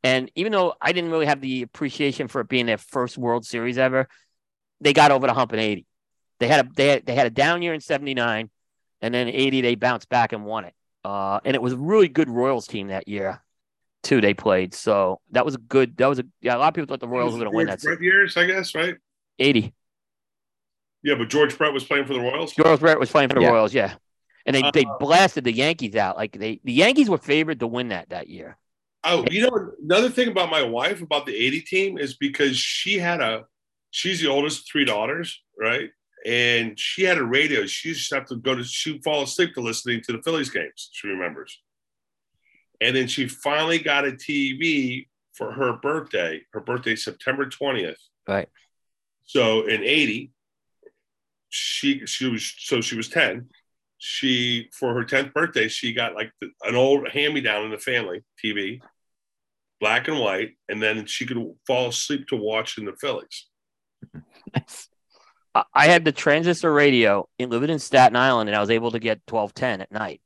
And 0.02 0.30
even 0.34 0.52
though 0.52 0.74
I 0.80 0.92
didn't 0.92 1.10
really 1.10 1.26
have 1.26 1.40
the 1.40 1.62
appreciation 1.62 2.28
for 2.28 2.40
it 2.40 2.48
being 2.48 2.66
their 2.66 2.78
first 2.78 3.18
World 3.18 3.44
Series 3.44 3.78
ever, 3.78 4.08
they 4.80 4.92
got 4.92 5.10
over 5.10 5.26
the 5.26 5.34
hump 5.34 5.52
in 5.52 5.58
80. 5.58 5.86
They 6.38 6.48
had 6.48 6.66
a 6.66 6.68
they 6.76 6.88
had, 6.88 7.06
they 7.06 7.14
had 7.14 7.26
a 7.26 7.30
down 7.30 7.62
year 7.62 7.74
in 7.74 7.80
79 7.80 8.50
and 9.00 9.14
then 9.14 9.28
80 9.28 9.60
they 9.62 9.74
bounced 9.74 10.08
back 10.08 10.32
and 10.32 10.44
won 10.44 10.64
it. 10.64 10.74
Uh, 11.04 11.40
and 11.44 11.54
it 11.54 11.62
was 11.62 11.72
a 11.72 11.76
really 11.76 12.08
good 12.08 12.28
Royals 12.28 12.66
team 12.66 12.88
that 12.88 13.08
year 13.08 13.42
too 14.02 14.20
they 14.20 14.34
played. 14.34 14.74
So 14.74 15.20
that 15.32 15.44
was 15.44 15.54
a 15.54 15.58
good 15.58 15.96
that 15.96 16.06
was 16.06 16.18
a 16.18 16.24
yeah, 16.40 16.56
a 16.56 16.58
lot 16.58 16.68
of 16.68 16.74
people 16.74 16.86
thought 16.86 17.00
the 17.00 17.08
Royals 17.08 17.32
were 17.32 17.40
going 17.40 17.50
to 17.50 17.56
win 17.56 17.66
that. 17.66 17.80
Brett 17.82 18.00
years, 18.00 18.36
I 18.36 18.46
guess, 18.46 18.74
right? 18.74 18.96
80. 19.38 19.74
Yeah, 21.02 21.14
but 21.14 21.28
George 21.28 21.56
Brett 21.56 21.72
was 21.72 21.84
playing 21.84 22.06
for 22.06 22.14
the 22.14 22.20
Royals. 22.20 22.52
George 22.52 22.80
Brett 22.80 22.98
was 22.98 23.10
playing 23.10 23.28
for 23.28 23.34
the 23.34 23.42
yeah. 23.42 23.50
Royals, 23.50 23.72
yeah. 23.74 23.94
And 24.44 24.54
they, 24.54 24.62
uh, 24.62 24.70
they 24.72 24.86
blasted 24.98 25.44
the 25.44 25.52
Yankees 25.52 25.96
out. 25.96 26.16
Like 26.16 26.32
they 26.32 26.60
the 26.64 26.72
Yankees 26.72 27.10
were 27.10 27.18
favored 27.18 27.60
to 27.60 27.66
win 27.66 27.88
that 27.88 28.10
that 28.10 28.28
year. 28.28 28.56
Oh, 29.08 29.24
you 29.30 29.42
know, 29.42 29.70
another 29.82 30.10
thing 30.10 30.26
about 30.28 30.50
my 30.50 30.62
wife 30.62 31.00
about 31.00 31.26
the 31.26 31.36
80 31.36 31.60
team 31.60 31.98
is 31.98 32.16
because 32.16 32.56
she 32.56 32.98
had 32.98 33.20
a, 33.20 33.44
she's 33.92 34.20
the 34.20 34.26
oldest 34.26 34.60
of 34.60 34.66
three 34.66 34.84
daughters, 34.84 35.42
right? 35.56 35.90
And 36.24 36.78
she 36.78 37.04
had 37.04 37.16
a 37.16 37.24
radio. 37.24 37.66
She 37.66 37.90
used 37.90 38.08
to 38.08 38.16
have 38.16 38.26
to 38.26 38.36
go 38.36 38.56
to, 38.56 38.64
she'd 38.64 39.04
fall 39.04 39.22
asleep 39.22 39.54
to 39.54 39.60
listening 39.60 40.00
to 40.06 40.12
the 40.12 40.22
Phillies 40.22 40.50
games, 40.50 40.90
she 40.92 41.06
remembers. 41.06 41.62
And 42.80 42.96
then 42.96 43.06
she 43.06 43.28
finally 43.28 43.78
got 43.78 44.06
a 44.06 44.10
TV 44.10 45.06
for 45.34 45.52
her 45.52 45.74
birthday. 45.74 46.42
Her 46.52 46.60
birthday, 46.60 46.96
September 46.96 47.46
20th. 47.46 47.94
Right. 48.26 48.48
So 49.24 49.66
in 49.66 49.84
80, 49.84 50.32
she 51.48 52.04
she 52.06 52.28
was 52.28 52.54
so 52.58 52.80
she 52.80 52.96
was 52.96 53.08
10 53.08 53.48
she 53.98 54.68
for 54.72 54.92
her 54.92 55.04
10th 55.04 55.32
birthday 55.32 55.68
she 55.68 55.92
got 55.92 56.14
like 56.14 56.30
the, 56.40 56.50
an 56.64 56.74
old 56.74 57.08
hand 57.08 57.32
me 57.32 57.40
down 57.40 57.64
in 57.64 57.70
the 57.70 57.78
family 57.78 58.22
tv 58.42 58.80
black 59.80 60.08
and 60.08 60.18
white, 60.18 60.56
and 60.68 60.82
then 60.82 61.06
she 61.06 61.26
could 61.26 61.38
fall 61.66 61.88
asleep 61.88 62.28
to 62.28 62.36
watch 62.36 62.78
in 62.78 62.84
the 62.84 62.92
Phillies. 62.92 63.46
I 65.54 65.86
had 65.86 66.04
the 66.04 66.12
transistor 66.12 66.72
radio 66.72 67.28
in 67.38 67.48
living 67.48 67.70
in 67.70 67.78
Staten 67.78 68.16
Island, 68.16 68.48
and 68.48 68.56
I 68.56 68.60
was 68.60 68.70
able 68.70 68.90
to 68.90 68.98
get 68.98 69.26
twelve 69.26 69.54
ten 69.54 69.80
at 69.80 69.90
night. 69.90 70.20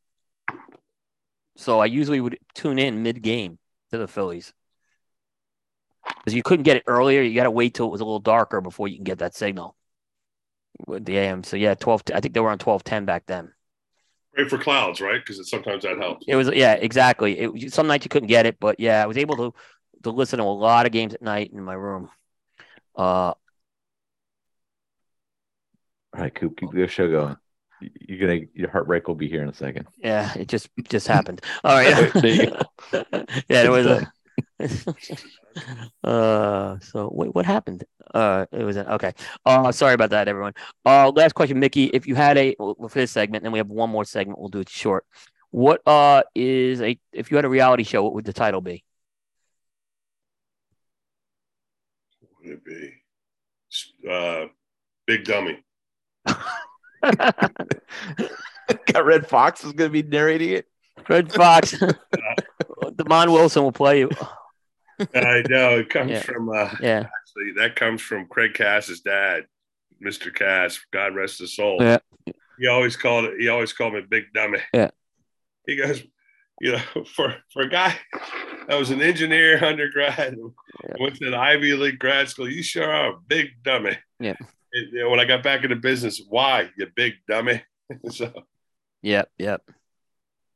So 1.57 1.79
I 1.79 1.87
usually 1.87 2.21
would 2.21 2.39
tune 2.55 2.79
in 2.79 3.03
mid 3.03 3.23
game 3.23 3.59
to 3.91 3.99
the 3.99 4.09
Phillies 4.09 4.53
because 6.19 6.35
you 6.35 6.43
couldn't 6.43 6.65
get 6.65 6.79
it 6.79 6.85
earlier. 6.87 7.23
You 7.23 7.35
got 7.35 7.45
to 7.45 7.51
wait 7.51 7.75
till 7.75 7.87
it 7.87 7.93
was 7.93 8.01
a 8.01 8.05
little 8.05 8.19
darker 8.19 8.61
before 8.61 8.89
you 8.89 8.97
can 8.97 9.05
get 9.05 9.19
that 9.19 9.37
signal 9.37 9.77
with 10.87 11.05
the 11.05 11.19
AM. 11.19 11.43
So 11.45 11.57
yeah, 11.57 11.75
twelve. 11.75 12.03
I 12.15 12.21
think 12.21 12.35
they 12.35 12.41
were 12.41 12.51
on 12.51 12.59
twelve 12.59 12.85
ten 12.85 13.05
back 13.05 13.27
then. 13.27 13.53
Great 14.35 14.49
for 14.49 14.59
clouds, 14.59 15.01
right? 15.01 15.21
Because 15.21 15.49
sometimes 15.51 15.83
that 15.83 15.99
helps. 15.99 16.25
It 16.29 16.37
was 16.37 16.49
yeah, 16.51 16.75
exactly. 16.75 17.39
It 17.39 17.73
some 17.73 17.87
nights 17.87 18.05
you 18.05 18.09
couldn't 18.09 18.29
get 18.29 18.47
it, 18.47 18.59
but 18.61 18.79
yeah, 18.79 19.03
I 19.03 19.07
was 19.07 19.17
able 19.17 19.37
to 19.37 19.55
to 20.05 20.11
listen 20.11 20.39
to 20.39 20.45
a 20.45 20.47
lot 20.47 20.87
of 20.87 20.93
games 20.93 21.15
at 21.15 21.23
night 21.23 21.51
in 21.53 21.63
my 21.63 21.75
room. 21.75 22.11
Uh, 22.97 23.33
all 26.13 26.21
right, 26.23 26.35
Coop, 26.35 26.57
keep 26.59 26.71
the 26.73 26.87
show 26.89 27.11
going. 27.11 27.37
You're 27.81 28.19
gonna 28.19 28.47
your 28.55 28.71
heartbreak 28.71 29.09
will 29.09 29.15
be 29.15 29.29
here 29.29 29.43
in 29.43 29.49
a 29.49 29.55
second. 29.55 29.87
Yeah, 29.99 30.33
it 30.37 30.49
just 30.49 30.69
just 30.89 31.07
happened. 31.07 31.43
All 31.65 31.77
right. 31.77 32.11
yeah, 33.49 33.65
it 33.65 33.71
was 33.71 33.87
a 33.87 34.13
uh, 36.05 36.79
so 36.81 37.11
wait, 37.13 37.35
what 37.35 37.47
happened? 37.47 37.85
Uh, 38.15 38.47
it 38.53 38.65
was 38.65 38.77
okay. 38.77 39.13
Uh, 39.45 39.73
sorry 39.73 39.95
about 39.95 40.11
that, 40.11 40.29
everyone. 40.29 40.53
Uh, 40.85 41.11
last 41.11 41.35
question, 41.35 41.59
Mickey. 41.59 41.85
If 41.87 42.07
you 42.07 42.15
had 42.15 42.37
a 42.37 42.55
for 42.57 42.89
this 42.93 43.11
segment, 43.11 43.43
then 43.43 43.53
we 43.53 43.59
have 43.59 43.69
one 43.69 43.91
more 43.91 44.05
segment. 44.05 44.39
We'll 44.39 44.49
do 44.49 44.61
it 44.61 44.69
short. 44.69 45.05
What 45.51 45.81
uh 45.87 46.23
is 46.35 46.81
a 46.81 46.99
if 47.13 47.31
you 47.31 47.37
had 47.37 47.45
a 47.45 47.49
reality 47.49 47.83
show, 47.83 48.03
what 48.03 48.15
would 48.15 48.25
the 48.25 48.33
title 48.33 48.61
be? 48.61 48.85
What 52.21 52.31
would 52.45 52.53
it 52.53 52.65
be? 52.65 52.93
Uh, 54.09 54.47
Big 55.07 55.25
Dummy. 55.25 55.63
Got 58.93 59.05
Redd 59.05 59.27
Foxx 59.27 59.65
is 59.65 59.73
going 59.73 59.93
to 59.93 60.03
be 60.03 60.09
narrating 60.09 60.51
it. 60.51 60.67
Redd 61.09 61.33
Foxx. 61.33 61.75
Demond 62.83 63.33
Wilson 63.33 63.63
will 63.63 63.73
play 63.73 64.01
you. 64.01 64.11
I 65.15 65.43
know 65.49 65.79
it 65.79 65.91
comes 65.91 66.11
yeah. 66.11 66.23
from 66.23 66.49
uh, 66.49 66.71
yeah. 66.81 67.07
Actually, 67.21 67.53
that 67.59 67.77
comes 67.77 68.03
from 68.03 68.27
Craig 68.27 68.55
Cass's 68.55 69.01
dad, 69.01 69.47
Mr. 70.05 70.35
Cass. 70.35 70.81
God 70.93 71.15
rest 71.15 71.39
his 71.39 71.55
soul. 71.55 71.79
Yeah. 71.81 71.99
He 72.59 72.67
always 72.67 72.97
called 72.97 73.27
it. 73.27 73.41
He 73.41 73.49
always 73.49 73.73
called 73.73 73.95
me 73.95 74.03
Big 74.09 74.33
Dummy. 74.35 74.59
Yeah. 74.75 74.91
He 75.67 75.77
goes, 75.77 76.03
you 76.61 76.73
know, 76.73 77.05
for 77.15 77.37
for 77.53 77.63
a 77.63 77.69
guy 77.69 77.97
that 78.69 78.79
was 78.79 78.91
an 78.91 79.01
engineer 79.01 79.63
undergrad, 79.65 80.37
yeah. 80.85 80.95
went 81.01 81.17
to 81.17 81.27
an 81.27 81.35
Ivy 81.35 81.75
League 81.75 81.99
grad 81.99 82.29
school. 82.29 82.49
You 82.49 82.63
sure 82.63 82.91
are 82.91 83.13
a 83.13 83.21
big 83.27 83.63
dummy. 83.63 83.97
Yeah. 84.19 84.37
you 84.73 85.03
know, 85.05 85.11
when 85.11 85.21
I 85.21 85.25
got 85.25 85.43
back 85.43 85.65
into 85.65 85.77
business, 85.77 86.21
why 86.29 86.71
you 86.77 86.87
big 86.95 87.15
dummy? 87.27 87.63
so. 88.11 88.33
Yep. 89.03 89.31
Yep. 89.39 89.63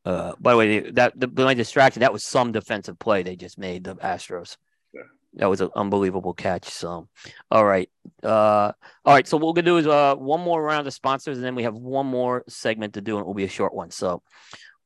Uh, 0.04 0.34
by 0.38 0.52
the 0.52 0.58
way, 0.58 0.90
that 0.90 1.18
the, 1.18 1.28
my 1.28 1.54
distraction 1.54 2.00
that 2.00 2.12
was 2.12 2.24
some 2.24 2.52
defensive 2.52 2.98
play 2.98 3.22
they 3.22 3.36
just 3.36 3.58
made 3.58 3.84
the 3.84 3.94
Astros. 3.96 4.56
Yeah. 4.92 5.02
That 5.34 5.48
was 5.48 5.60
an 5.60 5.70
unbelievable 5.74 6.34
catch. 6.34 6.68
So, 6.68 7.08
all 7.50 7.64
right, 7.64 7.88
uh, 8.22 8.72
all 9.04 9.14
right. 9.14 9.26
So 9.26 9.36
what 9.36 9.46
we're 9.48 9.62
gonna 9.62 9.66
do 9.66 9.78
is 9.78 9.86
uh, 9.86 10.14
one 10.16 10.40
more 10.40 10.62
round 10.62 10.86
of 10.86 10.92
sponsors, 10.92 11.38
and 11.38 11.44
then 11.44 11.54
we 11.54 11.62
have 11.62 11.74
one 11.74 12.06
more 12.06 12.44
segment 12.48 12.94
to 12.94 13.00
do, 13.00 13.16
and 13.16 13.24
it 13.24 13.26
will 13.26 13.34
be 13.34 13.44
a 13.44 13.48
short 13.48 13.74
one. 13.74 13.90
So, 13.90 14.22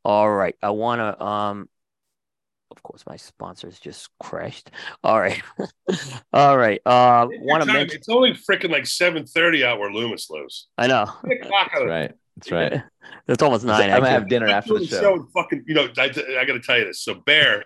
all 0.05 0.31
right, 0.31 0.55
I 0.63 0.71
want 0.71 1.01
to 1.01 1.25
um, 1.25 1.69
of 2.71 2.83
course, 2.83 3.05
my 3.07 3.17
sponsors 3.17 3.79
just 3.79 4.09
crashed. 4.21 4.71
All 5.03 5.19
right, 5.19 5.43
all 6.33 6.57
right. 6.57 6.81
Uh, 6.87 7.27
want 7.41 7.65
to 7.65 7.73
mention 7.73 7.97
it's 7.97 8.09
only 8.09 8.33
freaking 8.33 8.71
like 8.71 8.87
seven 8.87 9.27
thirty 9.27 9.65
out 9.65 9.79
where 9.79 9.91
Loomis 9.91 10.31
lives. 10.31 10.69
I 10.77 10.87
know. 10.87 11.11
That's 11.25 11.85
right. 11.85 12.13
That's 12.39 12.53
right. 12.53 12.83
It's 13.27 13.43
almost 13.43 13.65
nine. 13.65 13.91
I'm 13.91 14.01
gonna 14.01 14.11
have 14.11 14.29
dinner 14.29 14.49
after 14.49 14.79
the 14.79 14.87
show. 14.87 15.27
Fucking, 15.35 15.65
you 15.67 15.75
know, 15.75 15.89
I, 15.99 16.05
I 16.05 16.45
got 16.47 16.55
to 16.55 16.61
tell 16.61 16.79
you 16.79 16.87
this. 16.87 17.03
So 17.03 17.15
Bear, 17.15 17.65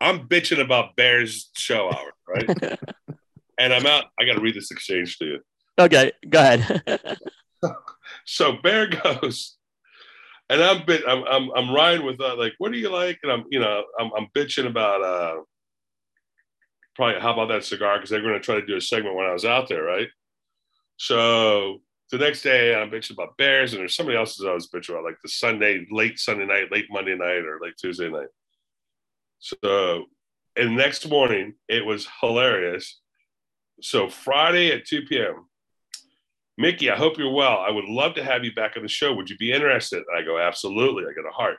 I'm 0.00 0.28
bitching 0.28 0.60
about 0.60 0.94
Bear's 0.94 1.50
show 1.56 1.90
hour, 1.92 2.12
right? 2.28 2.78
and 3.58 3.72
I'm 3.72 3.86
out. 3.86 4.04
I 4.18 4.24
got 4.24 4.34
to 4.34 4.40
read 4.40 4.54
this 4.54 4.70
exchange 4.70 5.18
to 5.18 5.24
you. 5.24 5.40
Okay, 5.78 6.12
go 6.28 6.38
ahead. 6.38 7.02
so 8.24 8.54
Bear 8.62 8.86
goes, 8.88 9.56
and 10.48 10.62
I'm 10.62 10.84
bit. 10.86 11.02
I'm 11.08 11.24
I'm 11.24 11.50
I'm 11.56 11.74
riding 11.74 12.06
with 12.06 12.20
uh, 12.20 12.36
like, 12.36 12.54
what 12.58 12.72
do 12.72 12.78
you 12.78 12.90
like? 12.90 13.18
And 13.24 13.32
I'm 13.32 13.44
you 13.50 13.58
know 13.58 13.84
I'm 13.98 14.10
I'm 14.16 14.28
bitching 14.34 14.66
about 14.66 15.02
uh 15.02 15.40
probably 16.94 17.20
how 17.20 17.32
about 17.32 17.48
that 17.48 17.64
cigar 17.64 17.96
because 17.96 18.10
they're 18.10 18.22
going 18.22 18.34
to 18.34 18.40
try 18.40 18.56
to 18.56 18.66
do 18.66 18.76
a 18.76 18.80
segment 18.80 19.16
when 19.16 19.26
I 19.26 19.32
was 19.32 19.44
out 19.44 19.68
there, 19.68 19.82
right? 19.82 20.08
So 20.96 21.80
the 22.16 22.24
next 22.24 22.42
day 22.42 22.74
I'm 22.74 22.90
bitching 22.90 23.12
about 23.12 23.36
Bears, 23.36 23.72
and 23.72 23.80
there's 23.80 23.96
somebody 23.96 24.16
else 24.16 24.40
I 24.40 24.52
was 24.52 24.68
bitching 24.68 24.90
about, 24.90 25.04
like 25.04 25.20
the 25.22 25.28
Sunday, 25.28 25.86
late 25.90 26.18
Sunday 26.18 26.46
night, 26.46 26.70
late 26.70 26.86
Monday 26.90 27.16
night, 27.16 27.44
or 27.44 27.58
late 27.60 27.76
Tuesday 27.76 28.08
night. 28.08 28.28
So, 29.40 30.04
and 30.56 30.76
next 30.76 31.08
morning 31.08 31.54
it 31.68 31.84
was 31.84 32.08
hilarious. 32.20 33.00
So 33.80 34.08
Friday 34.08 34.70
at 34.72 34.86
2 34.86 35.02
p.m. 35.02 35.46
Mickey, 36.56 36.88
I 36.88 36.96
hope 36.96 37.18
you're 37.18 37.32
well. 37.32 37.58
I 37.58 37.70
would 37.70 37.86
love 37.86 38.14
to 38.14 38.24
have 38.24 38.44
you 38.44 38.54
back 38.54 38.76
on 38.76 38.82
the 38.82 38.88
show. 38.88 39.12
Would 39.12 39.28
you 39.28 39.36
be 39.36 39.52
interested? 39.52 40.04
I 40.16 40.22
go, 40.22 40.38
absolutely. 40.38 41.04
I 41.04 41.12
got 41.12 41.28
a 41.28 41.32
heart. 41.32 41.56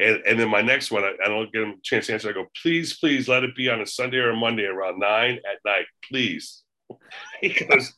And, 0.00 0.22
and 0.26 0.38
then 0.38 0.50
my 0.50 0.60
next 0.60 0.90
one, 0.90 1.02
I, 1.02 1.14
I 1.24 1.28
don't 1.28 1.50
get 1.50 1.62
a 1.62 1.72
chance 1.82 2.06
to 2.06 2.12
answer. 2.12 2.28
I 2.28 2.32
go, 2.32 2.46
please, 2.62 2.98
please 2.98 3.26
let 3.26 3.42
it 3.42 3.56
be 3.56 3.70
on 3.70 3.80
a 3.80 3.86
Sunday 3.86 4.18
or 4.18 4.30
a 4.30 4.36
Monday 4.36 4.64
around 4.64 5.00
nine 5.00 5.38
at 5.50 5.58
night, 5.64 5.86
please. 6.04 6.62
he 7.40 7.48
goes, 7.48 7.94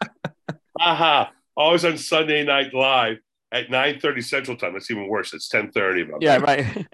aha, 0.78 1.32
always 1.56 1.85
on 1.85 1.98
Sunday 1.98 2.44
night 2.44 2.74
live 2.74 3.18
at 3.52 3.68
9.30 3.68 4.24
Central 4.24 4.56
Time. 4.56 4.74
That's 4.74 4.90
even 4.90 5.09
worse. 5.09 5.35
It's 5.35 5.48
10.30. 5.48 6.18
Yeah, 6.20 6.36
right. 6.36 6.66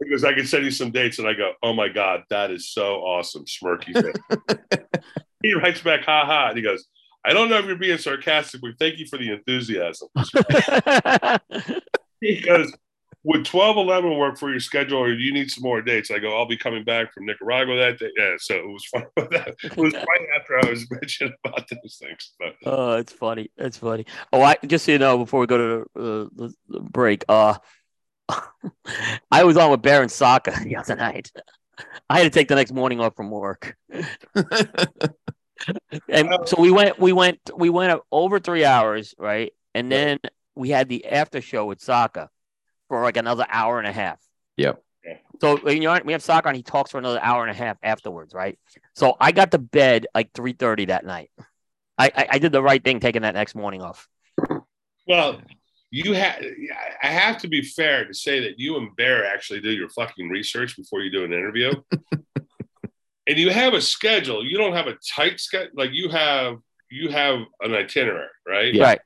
because 0.00 0.24
I 0.24 0.34
can 0.34 0.46
send 0.46 0.64
you 0.64 0.70
some 0.70 0.90
dates. 0.90 1.18
And 1.18 1.26
I 1.26 1.34
go, 1.34 1.52
oh 1.62 1.72
my 1.72 1.88
God, 1.88 2.22
that 2.30 2.50
is 2.50 2.72
so 2.72 2.96
awesome. 2.96 3.44
Smirky 3.44 3.92
he 5.42 5.54
writes 5.54 5.80
back, 5.80 6.04
ha 6.04 6.24
ha. 6.26 6.48
And 6.48 6.56
he 6.56 6.62
goes, 6.62 6.86
I 7.24 7.32
don't 7.32 7.48
know 7.48 7.58
if 7.58 7.64
you're 7.64 7.76
being 7.76 7.98
sarcastic, 7.98 8.60
but 8.60 8.72
thank 8.78 8.98
you 8.98 9.06
for 9.06 9.18
the 9.18 9.32
enthusiasm. 9.32 10.08
he 12.20 12.40
goes, 12.40 12.72
would 13.24 13.44
12 13.46 13.78
11 13.78 14.18
work 14.18 14.38
for 14.38 14.50
your 14.50 14.60
schedule 14.60 14.98
or 14.98 15.14
do 15.14 15.20
you 15.20 15.32
need 15.32 15.50
some 15.50 15.62
more 15.62 15.80
dates? 15.80 16.10
I 16.10 16.18
go, 16.18 16.36
I'll 16.36 16.46
be 16.46 16.58
coming 16.58 16.84
back 16.84 17.12
from 17.12 17.24
Nicaragua 17.24 17.76
that 17.76 17.98
day. 17.98 18.10
Yeah, 18.16 18.34
so 18.38 18.54
it 18.54 18.66
was 18.66 18.84
fun. 18.84 19.04
it 19.16 19.76
was 19.76 19.94
right 19.94 20.28
after 20.38 20.58
I 20.62 20.70
was 20.70 20.86
mentioning 20.90 21.32
about 21.44 21.66
those 21.68 21.96
things. 22.00 22.32
But. 22.38 22.54
Oh, 22.66 22.96
it's 22.96 23.12
funny. 23.12 23.50
It's 23.56 23.78
funny. 23.78 24.04
Oh, 24.32 24.42
I 24.42 24.56
just 24.66 24.84
so 24.84 24.92
you 24.92 24.98
know, 24.98 25.16
before 25.16 25.40
we 25.40 25.46
go 25.46 25.56
to 25.56 25.90
the, 25.94 26.30
uh, 26.44 26.48
the 26.68 26.80
break, 26.80 27.24
uh, 27.28 27.54
I 29.30 29.44
was 29.44 29.56
on 29.56 29.70
with 29.70 29.80
Baron 29.80 30.10
Saka 30.10 30.58
the 30.62 30.76
other 30.76 30.96
night. 30.96 31.32
I 32.08 32.18
had 32.18 32.24
to 32.24 32.30
take 32.30 32.48
the 32.48 32.54
next 32.54 32.72
morning 32.72 33.00
off 33.00 33.16
from 33.16 33.30
work. 33.30 33.76
and 36.08 36.28
so 36.44 36.60
we 36.60 36.70
went, 36.70 36.98
we 36.98 37.12
went, 37.12 37.38
we 37.56 37.70
went 37.70 38.00
over 38.12 38.38
three 38.38 38.64
hours, 38.64 39.14
right? 39.18 39.52
And 39.74 39.90
then 39.90 40.18
we 40.54 40.70
had 40.70 40.88
the 40.88 41.06
after 41.06 41.40
show 41.40 41.66
with 41.66 41.80
Saka 41.80 42.30
for 42.88 43.02
like 43.02 43.16
another 43.16 43.46
hour 43.48 43.78
and 43.78 43.86
a 43.86 43.92
half. 43.92 44.20
Yep. 44.56 44.82
So 45.40 45.56
when 45.58 45.82
you're 45.82 45.92
on, 45.92 46.02
we 46.04 46.12
have 46.12 46.22
Saka 46.22 46.48
and 46.48 46.56
he 46.56 46.62
talks 46.62 46.90
for 46.90 46.98
another 46.98 47.20
hour 47.22 47.42
and 47.42 47.50
a 47.50 47.54
half 47.54 47.76
afterwards, 47.82 48.32
right? 48.32 48.58
So 48.94 49.16
I 49.20 49.32
got 49.32 49.50
to 49.50 49.58
bed 49.58 50.06
like 50.14 50.32
three 50.32 50.52
thirty 50.52 50.86
that 50.86 51.04
night. 51.04 51.30
I, 51.98 52.06
I, 52.06 52.26
I 52.32 52.38
did 52.38 52.52
the 52.52 52.62
right 52.62 52.82
thing 52.82 53.00
taking 53.00 53.22
that 53.22 53.34
next 53.34 53.54
morning 53.54 53.82
off. 53.82 54.08
Well, 55.06 55.40
you 55.90 56.14
have 56.14 56.42
I 57.02 57.08
have 57.08 57.38
to 57.38 57.48
be 57.48 57.62
fair 57.62 58.06
to 58.06 58.14
say 58.14 58.40
that 58.40 58.58
you 58.58 58.76
and 58.76 58.94
Bear 58.96 59.26
actually 59.26 59.60
do 59.60 59.70
your 59.70 59.90
fucking 59.90 60.28
research 60.28 60.76
before 60.76 61.02
you 61.02 61.10
do 61.10 61.24
an 61.24 61.32
interview. 61.32 61.72
and 63.26 63.38
you 63.38 63.50
have 63.50 63.74
a 63.74 63.82
schedule. 63.82 64.44
You 64.44 64.56
don't 64.56 64.74
have 64.74 64.86
a 64.86 64.96
tight 65.14 65.38
schedule. 65.38 65.72
Like 65.74 65.90
you 65.92 66.08
have 66.08 66.56
you 66.90 67.10
have 67.10 67.40
an 67.60 67.74
itinerary, 67.74 68.28
right? 68.46 68.72
Yeah. 68.72 68.84
Right 68.84 69.00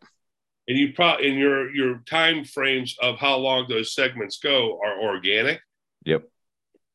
and 0.69 0.79
you 0.79 0.93
probably 0.93 1.29
in 1.29 1.39
your 1.39 1.75
your 1.75 2.03
time 2.07 2.45
frames 2.45 2.95
of 3.01 3.19
how 3.19 3.37
long 3.37 3.67
those 3.69 3.95
segments 3.95 4.39
go 4.39 4.79
are 4.85 5.01
organic. 5.01 5.61
Yep. 6.05 6.29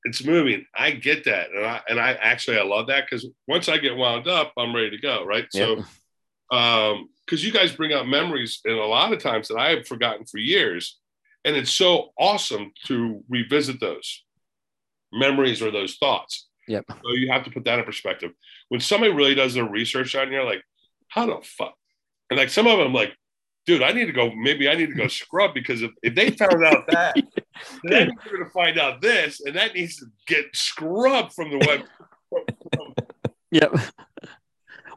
It's 0.05 0.23
moving. 0.23 0.65
I 0.75 0.91
get 0.91 1.25
that, 1.25 1.49
and 1.51 1.65
I 1.65 1.81
and 1.89 1.99
I 1.99 2.11
actually 2.13 2.57
I 2.57 2.63
love 2.63 2.87
that 2.87 3.05
because 3.09 3.25
once 3.47 3.67
I 3.67 3.77
get 3.77 3.95
wound 3.95 4.27
up, 4.27 4.53
I'm 4.57 4.75
ready 4.75 4.91
to 4.91 4.97
go. 4.97 5.25
Right. 5.25 5.47
Yep. 5.53 5.79
So, 6.51 6.55
um, 6.55 7.09
because 7.25 7.43
you 7.43 7.53
guys 7.53 7.71
bring 7.71 7.93
up 7.93 8.05
memories, 8.05 8.59
and 8.65 8.77
a 8.77 8.85
lot 8.85 9.13
of 9.13 9.19
times 9.19 9.47
that 9.47 9.57
I 9.57 9.69
have 9.69 9.87
forgotten 9.87 10.25
for 10.25 10.39
years, 10.39 10.99
and 11.45 11.55
it's 11.55 11.71
so 11.71 12.09
awesome 12.19 12.73
to 12.85 13.23
revisit 13.29 13.79
those 13.79 14.23
memories 15.13 15.61
or 15.61 15.71
those 15.71 15.95
thoughts. 15.95 16.49
Yep. 16.67 16.85
So 16.89 17.13
you 17.13 17.31
have 17.31 17.45
to 17.45 17.51
put 17.51 17.63
that 17.63 17.79
in 17.79 17.85
perspective. 17.85 18.31
When 18.67 18.81
somebody 18.81 19.13
really 19.13 19.35
does 19.35 19.53
their 19.53 19.67
research 19.67 20.15
on 20.15 20.31
you, 20.31 20.43
like, 20.43 20.63
how 21.07 21.27
the 21.27 21.39
fuck? 21.43 21.75
And 22.29 22.37
like 22.37 22.49
some 22.49 22.67
of 22.67 22.77
them, 22.77 22.93
like, 22.93 23.15
dude, 23.65 23.84
I 23.84 23.91
need 23.91 24.06
to 24.06 24.11
go. 24.11 24.31
Maybe 24.31 24.69
I 24.69 24.76
need 24.76 24.90
to 24.90 24.95
go 24.95 25.07
scrub 25.10 25.53
because 25.53 25.81
if, 25.81 25.91
if 26.02 26.15
they 26.15 26.31
found 26.31 26.64
out 26.64 26.85
that, 26.88 27.15
then 27.84 28.11
you're 28.26 28.38
going 28.38 28.45
to 28.45 28.52
find 28.52 28.80
out 28.80 29.02
this, 29.02 29.41
and 29.41 29.56
that 29.56 29.73
needs 29.73 29.98
to 29.98 30.06
get 30.27 30.45
scrubbed 30.53 31.34
from 31.34 31.49
the 31.52 31.57
web. 31.68 32.45
yep. 33.52 33.73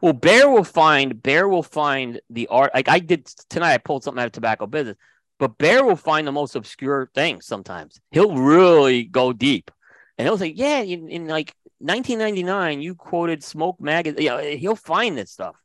Well, 0.00 0.12
Bear 0.12 0.48
will 0.48 0.64
find 0.64 1.22
Bear 1.22 1.48
will 1.48 1.62
find 1.62 2.20
the 2.30 2.48
art. 2.48 2.72
Like 2.74 2.88
I 2.88 2.98
did 2.98 3.26
tonight, 3.48 3.74
I 3.74 3.78
pulled 3.78 4.04
something 4.04 4.20
out 4.20 4.26
of 4.26 4.32
tobacco 4.32 4.66
business, 4.66 4.96
but 5.38 5.58
Bear 5.58 5.84
will 5.84 5.96
find 5.96 6.26
the 6.26 6.32
most 6.32 6.54
obscure 6.54 7.10
things. 7.14 7.46
Sometimes 7.46 8.00
he'll 8.10 8.34
really 8.34 9.04
go 9.04 9.32
deep, 9.32 9.70
and 10.18 10.26
he'll 10.26 10.38
say, 10.38 10.48
"Yeah, 10.48 10.80
in, 10.80 11.08
in 11.08 11.28
like 11.28 11.54
1999, 11.78 12.82
you 12.82 12.94
quoted 12.94 13.42
Smoke 13.42 13.80
Magazine." 13.80 14.22
Yeah, 14.22 14.42
he'll 14.42 14.76
find 14.76 15.16
this 15.16 15.30
stuff, 15.30 15.56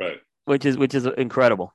right? 0.00 0.20
Which 0.46 0.64
is 0.64 0.78
which 0.78 0.94
is 0.94 1.06
incredible. 1.06 1.74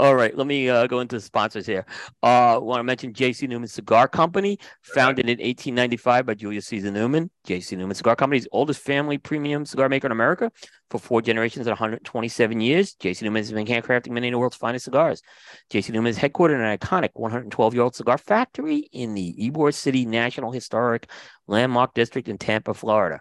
All 0.00 0.14
right, 0.14 0.36
let 0.36 0.46
me 0.46 0.68
uh, 0.68 0.86
go 0.86 1.00
into 1.00 1.20
sponsors 1.20 1.66
here. 1.66 1.84
Uh, 2.22 2.54
I 2.54 2.58
want 2.58 2.78
to 2.78 2.84
mention 2.84 3.12
J.C. 3.12 3.48
Newman 3.48 3.66
Cigar 3.66 4.06
Company, 4.06 4.56
founded 4.82 5.24
in 5.24 5.38
1895 5.38 6.24
by 6.24 6.34
Julius 6.34 6.66
Caesar 6.68 6.92
Newman. 6.92 7.28
J.C. 7.42 7.74
Newman 7.74 7.96
Cigar 7.96 8.14
Company 8.14 8.38
is 8.38 8.44
the 8.44 8.50
oldest 8.52 8.80
family 8.80 9.18
premium 9.18 9.66
cigar 9.66 9.88
maker 9.88 10.06
in 10.06 10.12
America 10.12 10.52
for 10.88 11.00
four 11.00 11.20
generations 11.20 11.66
and 11.66 11.72
127 11.72 12.60
years. 12.60 12.94
J.C. 12.94 13.24
Newman 13.24 13.42
has 13.42 13.50
been 13.50 13.66
handcrafting 13.66 14.12
many 14.12 14.28
of 14.28 14.32
the 14.32 14.38
world's 14.38 14.54
finest 14.54 14.84
cigars. 14.84 15.20
J.C. 15.68 15.92
Newman 15.92 16.10
is 16.10 16.18
headquartered 16.18 16.54
in 16.54 16.60
an 16.60 16.78
iconic 16.78 17.10
112-year-old 17.16 17.96
cigar 17.96 18.18
factory 18.18 18.88
in 18.92 19.14
the 19.14 19.34
Ybor 19.50 19.74
City 19.74 20.06
National 20.06 20.52
Historic 20.52 21.10
Landmark 21.48 21.94
District 21.94 22.28
in 22.28 22.38
Tampa, 22.38 22.72
Florida. 22.72 23.20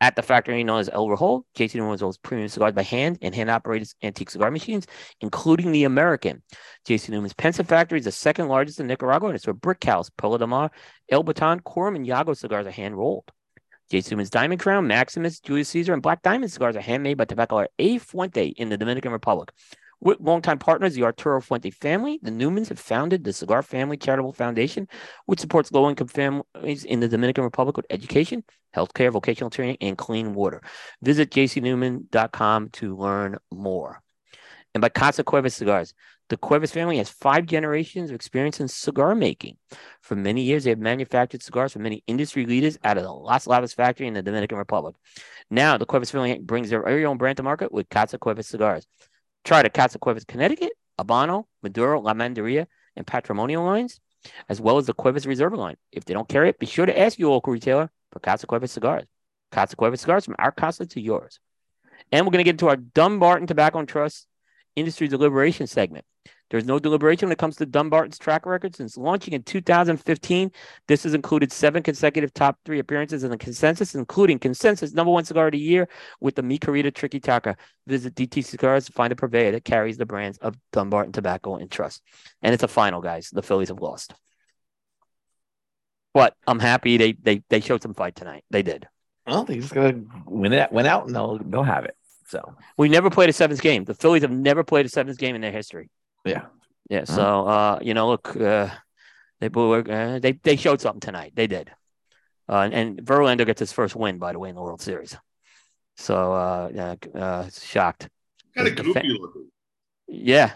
At 0.00 0.14
the 0.14 0.22
factory 0.22 0.62
known 0.62 0.80
as 0.80 0.90
El 0.90 1.08
Rojo, 1.08 1.46
JC 1.56 1.76
Newman 1.76 1.96
sells 1.96 2.18
premium 2.18 2.48
cigars 2.48 2.74
by 2.74 2.82
hand 2.82 3.18
and 3.22 3.34
hand 3.34 3.48
operated 3.48 3.88
antique 4.02 4.28
cigar 4.28 4.50
machines, 4.50 4.86
including 5.22 5.72
the 5.72 5.84
American. 5.84 6.42
JC 6.86 7.08
Newman's 7.08 7.32
Pensa 7.32 7.66
factory 7.66 7.98
is 7.98 8.04
the 8.04 8.12
second 8.12 8.48
largest 8.48 8.78
in 8.78 8.88
Nicaragua, 8.88 9.28
and 9.28 9.36
it's 9.36 9.46
where 9.46 9.54
Brick 9.54 9.82
House, 9.84 10.10
Perla 10.18 10.38
del 10.38 10.48
Mar, 10.48 10.70
El 11.08 11.22
Baton, 11.22 11.60
Quorum, 11.60 11.96
and 11.96 12.06
Yagua 12.06 12.36
cigars 12.36 12.66
are 12.66 12.70
hand 12.70 12.96
rolled. 12.96 13.24
JC 13.90 14.10
Newman's 14.10 14.30
Diamond 14.30 14.60
Crown, 14.60 14.86
Maximus, 14.86 15.40
Julius 15.40 15.70
Caesar, 15.70 15.94
and 15.94 16.02
Black 16.02 16.20
Diamond 16.20 16.52
cigars 16.52 16.76
are 16.76 16.80
handmade 16.80 17.16
by 17.16 17.24
Tabacalera 17.24 17.68
A. 17.78 17.96
Fuente 17.96 18.48
in 18.48 18.68
the 18.68 18.76
Dominican 18.76 19.12
Republic. 19.12 19.50
With 20.00 20.20
longtime 20.20 20.58
partners, 20.58 20.94
the 20.94 21.04
Arturo 21.04 21.40
Fuente 21.40 21.70
family, 21.70 22.18
the 22.22 22.30
Newmans 22.30 22.68
have 22.68 22.78
founded 22.78 23.24
the 23.24 23.32
Cigar 23.32 23.62
Family 23.62 23.96
Charitable 23.96 24.34
Foundation, 24.34 24.88
which 25.24 25.40
supports 25.40 25.72
low 25.72 25.88
income 25.88 26.08
families 26.08 26.84
in 26.84 27.00
the 27.00 27.08
Dominican 27.08 27.44
Republic 27.44 27.76
with 27.76 27.86
education, 27.88 28.44
healthcare, 28.74 29.10
vocational 29.10 29.50
training, 29.50 29.78
and 29.80 29.96
clean 29.96 30.34
water. 30.34 30.62
Visit 31.02 31.30
jcnewman.com 31.30 32.68
to 32.70 32.96
learn 32.96 33.38
more. 33.50 34.02
And 34.74 34.82
by 34.82 34.90
Casa 34.90 35.24
Cuevas 35.24 35.54
Cigars, 35.54 35.94
the 36.28 36.36
Cuevas 36.36 36.72
family 36.72 36.98
has 36.98 37.08
five 37.08 37.46
generations 37.46 38.10
of 38.10 38.14
experience 38.14 38.60
in 38.60 38.68
cigar 38.68 39.14
making. 39.14 39.56
For 40.02 40.16
many 40.16 40.42
years, 40.42 40.64
they 40.64 40.70
have 40.70 40.78
manufactured 40.78 41.42
cigars 41.42 41.72
for 41.72 41.78
many 41.78 42.02
industry 42.06 42.44
leaders 42.44 42.76
out 42.84 42.98
of 42.98 43.04
the 43.04 43.12
Las 43.12 43.46
Lavas 43.46 43.72
factory 43.72 44.06
in 44.06 44.14
the 44.14 44.22
Dominican 44.22 44.58
Republic. 44.58 44.96
Now, 45.50 45.78
the 45.78 45.86
Cuevas 45.86 46.10
family 46.10 46.38
brings 46.38 46.68
their 46.68 46.82
very 46.82 47.06
own 47.06 47.16
brand 47.16 47.38
to 47.38 47.42
market 47.42 47.72
with 47.72 47.88
Casa 47.88 48.18
Cuevas 48.18 48.48
Cigars. 48.48 48.86
Try 49.46 49.62
the 49.62 49.70
Casa 49.70 50.00
Cuevas 50.00 50.24
Connecticut, 50.24 50.72
Habano, 50.98 51.44
Maduro, 51.62 52.00
La 52.00 52.14
Mandaria, 52.14 52.66
and 52.96 53.06
Patrimonial 53.06 53.62
lines, 53.62 54.00
as 54.48 54.60
well 54.60 54.76
as 54.76 54.86
the 54.86 54.92
Cuevas 54.92 55.24
Reserve 55.24 55.52
line. 55.52 55.76
If 55.92 56.04
they 56.04 56.14
don't 56.14 56.28
carry 56.28 56.48
it, 56.48 56.58
be 56.58 56.66
sure 56.66 56.84
to 56.84 56.98
ask 56.98 57.16
your 57.16 57.30
local 57.30 57.52
retailer 57.52 57.88
for 58.10 58.18
Casa 58.18 58.48
Cuevas 58.48 58.72
cigars. 58.72 59.04
Casa 59.52 59.76
Cuevas 59.76 60.00
cigars 60.00 60.24
from 60.24 60.34
our 60.40 60.50
casa 60.50 60.84
to 60.84 61.00
yours. 61.00 61.38
And 62.10 62.26
we're 62.26 62.32
going 62.32 62.40
to 62.40 62.44
get 62.44 62.54
into 62.54 62.66
our 62.66 62.74
Dumbarton 62.74 63.46
Tobacco 63.46 63.78
and 63.78 63.88
Trust 63.88 64.26
Industry 64.74 65.06
Deliberation 65.06 65.68
segment. 65.68 66.04
There's 66.50 66.64
no 66.64 66.78
deliberation 66.78 67.26
when 67.26 67.32
it 67.32 67.38
comes 67.38 67.56
to 67.56 67.66
Dumbarton's 67.66 68.18
track 68.18 68.46
record 68.46 68.76
since 68.76 68.96
launching 68.96 69.34
in 69.34 69.42
2015. 69.42 70.52
This 70.86 71.02
has 71.02 71.14
included 71.14 71.50
seven 71.50 71.82
consecutive 71.82 72.32
top 72.32 72.58
three 72.64 72.78
appearances 72.78 73.24
in 73.24 73.30
the 73.30 73.38
consensus, 73.38 73.94
including 73.94 74.38
consensus 74.38 74.92
number 74.92 75.10
one 75.12 75.24
cigar 75.24 75.46
of 75.46 75.52
the 75.52 75.58
year 75.58 75.88
with 76.20 76.36
the 76.36 76.42
Mi 76.42 76.58
Querida 76.58 76.92
Triqui 76.92 77.20
Traca. 77.20 77.56
Visit 77.86 78.14
DT 78.14 78.44
Cigars 78.44 78.86
to 78.86 78.92
find 78.92 79.12
a 79.12 79.16
purveyor 79.16 79.52
that 79.52 79.64
carries 79.64 79.96
the 79.96 80.06
brands 80.06 80.38
of 80.38 80.56
Dumbarton 80.72 81.12
Tobacco 81.12 81.56
and 81.56 81.70
Trust. 81.70 82.02
And 82.42 82.54
it's 82.54 82.62
a 82.62 82.68
final, 82.68 83.00
guys. 83.00 83.30
The 83.30 83.42
Phillies 83.42 83.68
have 83.68 83.80
lost. 83.80 84.14
But 86.14 86.34
I'm 86.46 86.60
happy 86.60 86.96
they 86.96 87.12
they 87.12 87.42
they 87.50 87.60
showed 87.60 87.82
some 87.82 87.92
fight 87.92 88.14
tonight. 88.14 88.42
They 88.50 88.62
did. 88.62 88.88
Well, 89.26 89.44
they 89.44 89.58
just 89.58 89.74
gotta 89.74 90.00
win 90.24 90.52
it 90.52 90.72
went 90.72 90.88
out 90.88 91.06
and 91.06 91.14
they'll 91.14 91.38
they'll 91.38 91.62
have 91.62 91.84
it. 91.84 91.94
So 92.28 92.54
we 92.78 92.88
never 92.88 93.10
played 93.10 93.28
a 93.28 93.34
seventh 93.34 93.60
game. 93.60 93.84
The 93.84 93.94
Phillies 93.94 94.22
have 94.22 94.30
never 94.30 94.64
played 94.64 94.86
a 94.86 94.88
seventh 94.88 95.18
game 95.18 95.34
in 95.34 95.42
their 95.42 95.52
history. 95.52 95.90
Yeah. 96.26 96.46
Yeah. 96.88 97.04
So, 97.04 97.46
uh, 97.46 97.78
you 97.82 97.94
know, 97.94 98.08
look, 98.08 98.36
uh, 98.36 98.70
they 99.40 99.48
uh, 99.48 100.18
they 100.18 100.32
they 100.32 100.56
showed 100.56 100.80
something 100.80 101.00
tonight. 101.00 101.32
They 101.34 101.46
did. 101.46 101.70
Uh, 102.48 102.68
and 102.72 102.98
Verlander 102.98 103.44
gets 103.44 103.60
his 103.60 103.72
first 103.72 103.96
win, 103.96 104.18
by 104.18 104.32
the 104.32 104.38
way, 104.38 104.48
in 104.48 104.54
the 104.54 104.62
World 104.62 104.80
Series. 104.80 105.16
So, 105.96 106.32
uh, 106.32 106.96
uh, 107.14 107.48
shocked. 107.50 108.08
Kind 108.54 108.68
of 108.68 108.76
goofy 108.76 109.08
looking. 109.08 109.48
Yeah, 110.06 110.52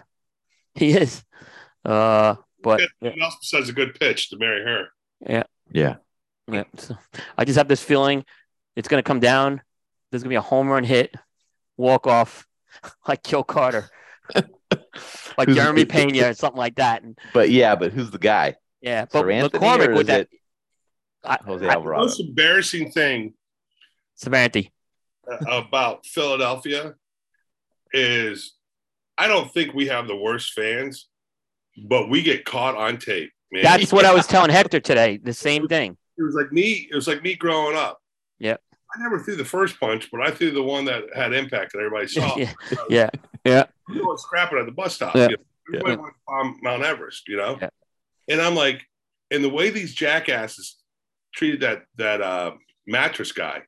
he 0.75 0.93
is. 0.93 1.23
Uh, 1.83 2.35
but 2.63 2.81
yeah. 3.01 3.11
else 3.21 3.37
besides 3.41 3.69
a 3.69 3.73
good 3.73 3.99
pitch 3.99 4.29
to 4.29 4.37
marry 4.37 4.63
her. 4.63 4.87
Yeah. 5.27 5.43
Yeah. 5.71 5.95
Yeah. 6.47 6.63
So 6.77 6.95
I 7.37 7.45
just 7.45 7.57
have 7.57 7.67
this 7.67 7.83
feeling 7.83 8.23
it's 8.75 8.87
going 8.87 9.01
to 9.01 9.07
come 9.07 9.19
down. 9.19 9.61
There's 10.09 10.23
going 10.23 10.29
to 10.29 10.33
be 10.33 10.35
a 10.35 10.41
home 10.41 10.67
run 10.67 10.83
hit, 10.83 11.13
walk 11.77 12.07
off, 12.07 12.47
like 13.07 13.23
Joe 13.23 13.43
Carter, 13.43 13.89
like 15.37 15.47
who's 15.47 15.57
Jeremy 15.57 15.83
the, 15.83 15.87
Pena 15.87 16.29
or 16.29 16.33
something 16.33 16.57
like 16.57 16.75
that. 16.75 17.03
And, 17.03 17.17
but 17.33 17.49
yeah, 17.49 17.75
but 17.75 17.91
who's 17.91 18.11
the 18.11 18.19
guy? 18.19 18.55
Yeah, 18.81 19.05
but 19.11 19.25
McCormick 19.25 19.95
with 19.95 20.07
that. 20.07 20.27
I, 21.23 21.37
Jose 21.45 21.65
Alvarado. 21.67 22.01
The 22.01 22.07
most 22.07 22.19
embarrassing 22.19 22.91
thing, 22.91 23.33
Samantha, 24.15 24.63
about 25.47 26.05
Philadelphia 26.05 26.95
is 27.93 28.53
I 29.17 29.27
don't 29.27 29.51
think 29.53 29.73
we 29.73 29.87
have 29.87 30.07
the 30.07 30.15
worst 30.15 30.53
fans, 30.53 31.07
but 31.87 32.09
we 32.09 32.23
get 32.23 32.45
caught 32.45 32.75
on 32.75 32.97
tape. 32.97 33.31
Man. 33.51 33.63
That's 33.63 33.91
what 33.91 34.05
I 34.05 34.13
was 34.13 34.25
telling 34.27 34.49
Hector 34.49 34.79
today. 34.79 35.17
The 35.17 35.33
same 35.33 35.67
thing. 35.67 35.97
It 36.17 36.23
was 36.23 36.35
like 36.35 36.51
me. 36.51 36.87
It 36.91 36.95
was 36.95 37.07
like 37.07 37.21
me 37.21 37.35
growing 37.35 37.77
up. 37.77 37.99
Yeah. 38.39 38.57
I 38.93 39.01
never 39.01 39.19
threw 39.19 39.35
the 39.35 39.45
first 39.45 39.79
punch, 39.79 40.09
but 40.11 40.21
I 40.21 40.31
threw 40.31 40.51
the 40.51 40.63
one 40.63 40.85
that 40.85 41.03
had 41.15 41.33
impact 41.33 41.73
that 41.73 41.79
everybody 41.79 42.07
saw. 42.07 42.35
yeah. 42.37 42.53
yeah. 42.89 43.09
You 43.89 44.03
know, 44.03 44.15
scrapping 44.15 44.59
at 44.59 44.65
the 44.65 44.71
bus 44.71 44.95
stop. 44.95 45.15
Yeah. 45.15 45.29
You 45.29 45.37
know, 45.37 45.43
everybody 45.67 45.95
yeah. 45.95 46.01
went 46.01 46.15
on 46.27 46.59
Mount 46.61 46.83
Everest, 46.83 47.27
you 47.27 47.37
know? 47.37 47.57
Yeah. 47.61 47.69
And 48.29 48.41
I'm 48.41 48.55
like, 48.55 48.85
and 49.31 49.43
the 49.43 49.49
way 49.49 49.69
these 49.69 49.93
jackasses 49.93 50.77
treated 51.33 51.61
that 51.61 51.83
that 51.97 52.21
uh, 52.21 52.51
mattress 52.85 53.31
guy, 53.31 53.63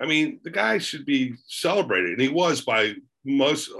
I 0.00 0.06
mean, 0.06 0.40
the 0.42 0.50
guy 0.50 0.78
should 0.78 1.04
be 1.04 1.34
celebrated, 1.46 2.12
and 2.12 2.20
he 2.20 2.28
was 2.28 2.60
by 2.60 2.94
most, 3.24 3.70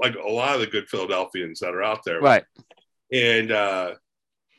like 0.00 0.16
a 0.16 0.28
lot 0.28 0.54
of 0.54 0.60
the 0.60 0.66
good 0.66 0.88
Philadelphians 0.88 1.60
that 1.60 1.74
are 1.74 1.82
out 1.82 2.04
there, 2.04 2.20
right? 2.20 2.44
And 3.12 3.52
uh, 3.52 3.94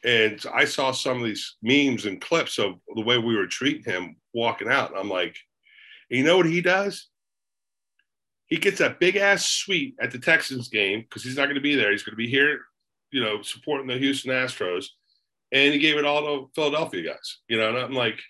and 0.04 0.44
I 0.54 0.66
saw 0.66 0.92
some 0.92 1.20
of 1.20 1.24
these 1.24 1.56
memes 1.62 2.06
and 2.06 2.22
clips 2.22 2.60
of 2.60 2.76
the 2.96 3.02
way 3.02 3.18
we 3.18 3.36
were 3.36 3.48
treating 3.48 3.84
him 3.84 4.16
walking 4.34 4.70
out, 4.70 4.92
and 4.92 5.00
I'm 5.00 5.10
like, 5.10 5.36
you 6.10 6.24
know 6.24 6.38
what 6.38 6.46
he 6.46 6.62
does? 6.62 7.08
He 8.54 8.60
gets 8.60 8.78
that 8.78 9.00
big 9.00 9.16
ass 9.16 9.48
suite 9.48 9.96
at 10.00 10.12
the 10.12 10.20
Texans 10.20 10.68
game 10.68 11.02
because 11.02 11.24
he's 11.24 11.36
not 11.36 11.46
going 11.46 11.56
to 11.56 11.62
be 11.62 11.74
there. 11.74 11.90
He's 11.90 12.04
going 12.04 12.14
to 12.14 12.18
be 12.18 12.30
here, 12.30 12.60
you 13.10 13.20
know, 13.20 13.42
supporting 13.42 13.88
the 13.88 13.98
Houston 13.98 14.30
Astros, 14.30 14.90
and 15.52 15.74
he 15.74 15.80
gave 15.80 15.98
it 15.98 16.06
all 16.06 16.22
to 16.22 16.52
Philadelphia 16.54 17.14
guys. 17.14 17.40
You 17.48 17.58
know, 17.58 17.70
and 17.70 17.78
I'm 17.80 17.94
like, 17.94 18.22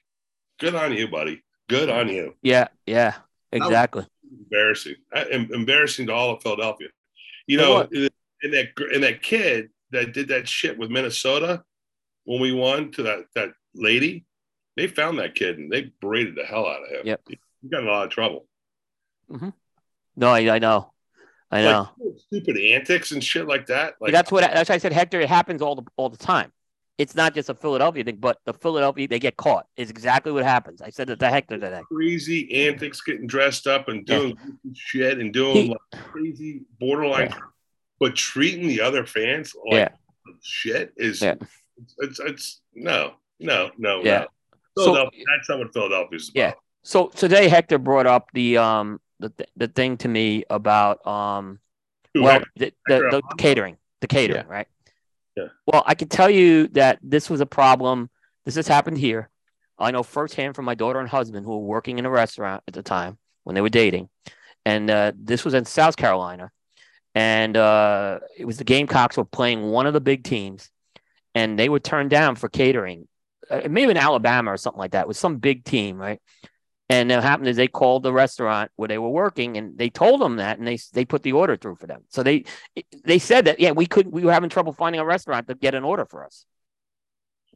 good 0.62 0.76
on 0.76 0.94
you, 0.94 1.10
buddy. 1.10 1.44
Good 1.68 1.90
on 1.90 2.08
you. 2.08 2.36
Yeah, 2.42 2.70
yeah, 2.86 3.16
exactly. 3.52 4.08
Embarrassing, 4.32 4.96
embarrassing 5.30 6.08
to 6.08 6.14
all 6.14 6.36
of 6.36 6.42
Philadelphia. 6.42 6.88
You 7.46 7.58
know, 7.58 7.82
and 7.82 8.54
that 8.54 8.70
and 8.94 9.04
that 9.04 9.24
kid 9.24 9.72
that 9.92 10.14
did 10.14 10.30
that 10.30 10.48
shit 10.48 10.78
with 10.78 10.90
Minnesota 10.90 11.66
when 12.24 12.40
we 12.40 12.54
won 12.54 12.92
to 12.92 13.04
that 13.04 13.26
that 13.36 13.50
lady, 13.76 14.24
they 14.78 14.88
found 14.88 15.20
that 15.20 15.36
kid 15.36 15.58
and 15.58 15.70
they 15.70 15.92
berated 16.00 16.36
the 16.36 16.46
hell 16.46 16.66
out 16.66 16.82
of 16.82 16.92
him. 16.92 17.08
Yep, 17.08 17.22
he 17.28 17.40
got 17.70 17.82
in 17.82 17.90
a 17.90 17.92
lot 17.92 18.06
of 18.06 18.10
trouble. 18.10 18.48
Mm-hmm. 19.30 19.50
No, 20.16 20.30
I, 20.30 20.56
I 20.56 20.60
know. 20.60 20.92
I 21.52 21.62
know. 21.62 21.90
Like, 22.00 22.20
stupid 22.28 22.58
antics 22.58 23.12
and 23.12 23.24
shit 23.24 23.48
like 23.48 23.68
that. 23.68 23.96
Like 24.02 24.12
that's 24.12 24.32
what 24.32 24.42
that's 24.42 24.70
why 24.70 24.76
I 24.76 24.80
said 24.80 24.92
Hector. 24.92 25.22
It 25.22 25.30
happens 25.30 25.62
all 25.62 25.76
the 25.76 25.84
all 25.98 26.10
the 26.10 26.18
time 26.18 26.52
it's 26.98 27.16
not 27.16 27.34
just 27.34 27.50
a 27.50 27.56
Philadelphia 27.56 28.04
thing, 28.04 28.18
but 28.18 28.40
the 28.46 28.54
Philadelphia 28.54 29.08
they 29.08 29.20
get 29.20 29.36
caught 29.36 29.66
is 29.78 29.90
exactly 29.90 30.32
what 30.32 30.44
happens. 30.44 30.82
I 30.82 30.90
said 30.90 31.08
that 31.08 31.20
to 31.20 31.30
Hector 31.30 31.58
today. 31.58 31.82
Crazy 31.92 32.68
antics, 32.68 33.02
getting 33.02 33.26
dressed 33.26 33.66
up 33.66 33.88
and 33.88 34.06
doing 34.06 34.38
yeah. 34.38 34.72
shit 34.76 35.20
and 35.20 35.34
doing 35.34 35.56
he, 35.56 35.70
like 35.70 36.04
crazy 36.04 36.62
borderline, 36.80 37.30
yeah. 37.30 37.38
but 38.00 38.16
treating 38.16 38.68
the 38.68 38.82
other 38.82 39.06
fans 39.06 39.54
like 39.66 39.80
yeah. 39.80 39.90
shit 40.42 40.94
is 40.98 41.22
it's, 41.24 41.96
it's, 41.98 42.20
it's 42.20 42.62
no 42.76 43.14
no 43.40 43.72
no 43.78 44.02
yeah. 44.04 44.26
no. 44.78 44.84
So, 44.84 44.94
that's 44.94 45.50
not 45.50 45.60
what 45.60 45.74
Philadelphia's 45.74 46.30
about. 46.30 46.40
Yeah. 46.40 46.54
So 46.84 47.08
today 47.08 47.48
Hector 47.48 47.80
brought 47.80 48.06
up 48.08 48.28
the 48.34 48.58
um 48.58 49.00
the 49.20 49.32
the 49.56 49.68
thing 49.68 49.98
to 49.98 50.08
me 50.08 50.44
about 50.50 51.06
um 51.08 51.60
well 52.16 52.42
the, 52.56 52.74
the, 52.88 53.00
the 53.00 53.22
catering 53.38 53.78
the 54.02 54.08
catering 54.08 54.48
right 54.48 54.68
yeah. 55.36 55.48
Well, 55.66 55.84
I 55.86 55.96
can 55.96 56.10
tell 56.10 56.30
you 56.30 56.68
that 56.70 57.00
this 57.02 57.30
was 57.30 57.42
a 57.42 57.46
problem. 57.46 58.10
This 58.46 58.56
has 58.56 58.68
happened 58.68 58.98
here. 58.98 59.30
I 59.80 59.92
know 59.92 60.04
firsthand 60.04 60.56
from 60.56 60.66
my 60.66 60.76
daughter 60.76 61.00
and 61.00 61.10
husband 61.10 61.46
who 61.46 61.52
were 61.52 61.66
working 61.66 61.98
in 62.00 62.06
a 62.06 62.10
restaurant 62.10 62.64
at 62.68 62.74
the 62.74 62.84
time 62.84 63.18
when 63.44 63.56
they 63.56 63.62
were 63.62 63.70
dating. 63.70 64.10
And 64.66 64.90
uh, 64.90 65.12
this 65.16 65.44
was 65.44 65.54
in 65.54 65.66
South 65.66 65.98
Carolina. 65.98 66.52
And 67.16 67.58
uh, 67.58 68.20
it 68.38 68.46
was 68.46 68.58
the 68.58 68.64
Gamecocks 68.64 69.18
were 69.18 69.26
playing 69.26 69.64
one 69.64 69.88
of 69.88 69.94
the 69.94 70.02
big 70.02 70.24
teams. 70.24 70.70
And 71.36 71.58
they 71.58 71.70
were 71.70 71.80
turned 71.80 72.12
down 72.12 72.36
for 72.36 72.48
catering. 72.48 73.08
Uh, 73.50 73.62
maybe 73.70 73.92
in 73.92 73.98
Alabama 73.98 74.54
or 74.54 74.58
something 74.58 74.80
like 74.80 74.92
that. 74.92 75.02
It 75.02 75.08
was 75.08 75.18
some 75.18 75.38
big 75.38 75.66
team, 75.66 75.98
right? 75.98 76.22
And 76.94 77.10
what 77.10 77.24
happened 77.24 77.48
is 77.48 77.58
they 77.58 77.68
called 77.68 78.04
the 78.04 78.14
restaurant 78.14 78.70
where 78.76 78.88
they 78.88 79.00
were 79.00 79.10
working, 79.10 79.58
and 79.58 79.76
they 79.76 79.90
told 79.90 80.22
them 80.22 80.36
that, 80.36 80.60
and 80.60 80.68
they 80.68 80.78
they 80.94 81.06
put 81.06 81.24
the 81.24 81.34
order 81.34 81.56
through 81.56 81.78
for 81.78 81.88
them. 81.88 82.04
So 82.10 82.22
they 82.22 82.46
they 83.04 83.18
said 83.18 83.46
that 83.46 83.60
yeah, 83.60 83.72
we 83.72 83.88
couldn't, 83.88 84.12
we 84.12 84.24
were 84.24 84.32
having 84.32 84.50
trouble 84.50 84.74
finding 84.74 85.02
a 85.02 85.06
restaurant 85.06 85.48
to 85.48 85.56
get 85.56 85.74
an 85.74 85.84
order 85.84 86.06
for 86.06 86.24
us. 86.24 86.46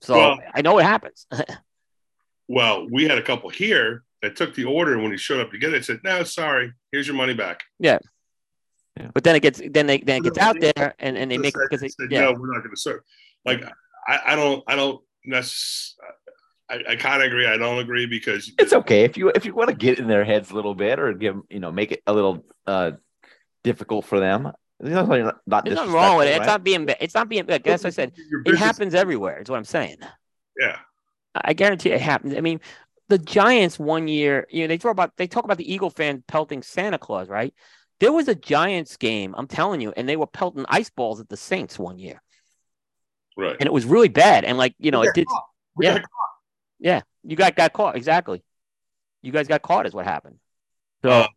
So 0.01 0.15
well, 0.15 0.39
I 0.55 0.61
know 0.61 0.73
what 0.73 0.85
happens. 0.85 1.27
well, 2.47 2.87
we 2.89 3.03
had 3.03 3.19
a 3.19 3.21
couple 3.21 3.51
here 3.51 4.03
that 4.23 4.35
took 4.35 4.55
the 4.55 4.65
order, 4.65 4.93
and 4.93 5.03
when 5.03 5.11
he 5.11 5.19
showed 5.19 5.39
up 5.39 5.51
to 5.51 5.59
get 5.59 5.71
it, 5.71 5.85
said, 5.85 5.99
"No, 6.03 6.23
sorry, 6.23 6.73
here's 6.91 7.05
your 7.05 7.15
money 7.15 7.35
back." 7.35 7.63
Yeah. 7.77 7.99
yeah. 8.99 9.11
But 9.13 9.23
then 9.23 9.35
it 9.35 9.41
gets 9.41 9.61
then 9.69 9.85
they 9.85 9.99
then 9.99 10.17
it 10.17 10.23
gets 10.23 10.39
out 10.39 10.59
there 10.59 10.95
and, 10.97 11.15
and 11.15 11.29
they 11.29 11.37
make 11.37 11.53
because 11.53 11.81
they 11.81 11.89
said, 11.89 12.07
yeah. 12.09 12.21
no, 12.21 12.33
we're 12.33 12.51
not 12.51 12.63
going 12.63 12.75
to 12.75 12.81
serve. 12.81 13.01
Like 13.45 13.63
I, 14.07 14.19
I 14.29 14.35
don't 14.35 14.63
I 14.67 14.75
don't 14.75 14.99
necessarily 15.23 16.16
I, 16.69 16.83
I 16.89 16.95
kind 16.95 17.21
of 17.21 17.27
agree. 17.27 17.47
I 17.47 17.57
don't 17.57 17.79
agree 17.79 18.05
because 18.05 18.51
it's 18.59 18.73
okay 18.73 19.03
if 19.03 19.17
you 19.17 19.29
if 19.29 19.45
you 19.45 19.53
want 19.53 19.69
to 19.69 19.75
get 19.75 19.99
in 19.99 20.07
their 20.07 20.25
heads 20.25 20.51
a 20.51 20.55
little 20.55 20.75
bit 20.75 20.99
or 20.99 21.13
give 21.13 21.37
you 21.49 21.59
know 21.59 21.71
make 21.71 21.91
it 21.91 22.03
a 22.05 22.13
little 22.13 22.45
uh 22.65 22.91
difficult 23.63 24.05
for 24.05 24.19
them. 24.19 24.51
There's 24.79 24.93
nothing, 24.93 25.29
not 25.47 25.65
There's 25.65 25.75
nothing 25.75 25.91
wrong 25.91 26.17
with 26.17 26.27
it. 26.27 26.31
Right? 26.31 26.37
It's 26.37 26.47
not 26.47 26.63
being. 26.63 26.85
Bad, 26.85 26.97
it's 27.01 27.15
not 27.15 27.29
being. 27.29 27.47
Like, 27.47 27.65
as 27.65 27.83
I 27.83 27.89
said, 27.89 28.13
it 28.45 28.55
happens 28.55 28.93
everywhere. 28.93 29.41
Is 29.41 29.49
what 29.49 29.57
I'm 29.57 29.63
saying. 29.63 29.97
Yeah. 30.59 30.77
I 31.35 31.53
guarantee 31.53 31.91
it 31.91 32.01
happens. 32.01 32.35
I 32.35 32.41
mean, 32.41 32.59
the 33.09 33.17
Giants 33.17 33.79
one 33.79 34.07
year, 34.07 34.47
you 34.49 34.63
know, 34.63 34.67
they 34.67 34.77
talk 34.77 34.91
about 34.91 35.13
they 35.17 35.27
talk 35.27 35.45
about 35.45 35.57
the 35.57 35.71
Eagle 35.71 35.89
fan 35.89 36.23
pelting 36.27 36.61
Santa 36.61 36.97
Claus, 36.97 37.27
right? 37.27 37.53
There 37.99 38.11
was 38.11 38.27
a 38.27 38.35
Giants 38.35 38.97
game, 38.97 39.33
I'm 39.35 39.47
telling 39.47 39.81
you, 39.81 39.93
and 39.97 40.07
they 40.07 40.17
were 40.17 40.27
pelting 40.27 40.65
ice 40.69 40.91
balls 40.91 41.19
at 41.19 41.29
the 41.29 41.37
Saints 41.37 41.79
one 41.79 41.97
year. 41.97 42.21
Right. 43.35 43.55
And 43.59 43.65
it 43.65 43.73
was 43.73 43.85
really 43.85 44.09
bad. 44.09 44.45
And 44.45 44.57
like, 44.57 44.75
you 44.77 44.91
know, 44.91 45.01
it 45.01 45.13
did. 45.15 45.27
Yeah. 45.79 45.99
Yeah, 46.79 47.01
you 47.23 47.35
got 47.35 47.55
got 47.55 47.73
caught 47.73 47.95
exactly. 47.95 48.43
You 49.21 49.31
guys 49.31 49.47
got 49.47 49.61
caught 49.61 49.85
is 49.85 49.93
what 49.93 50.05
happened. 50.05 50.37
So 51.01 51.09
uh, 51.09 51.27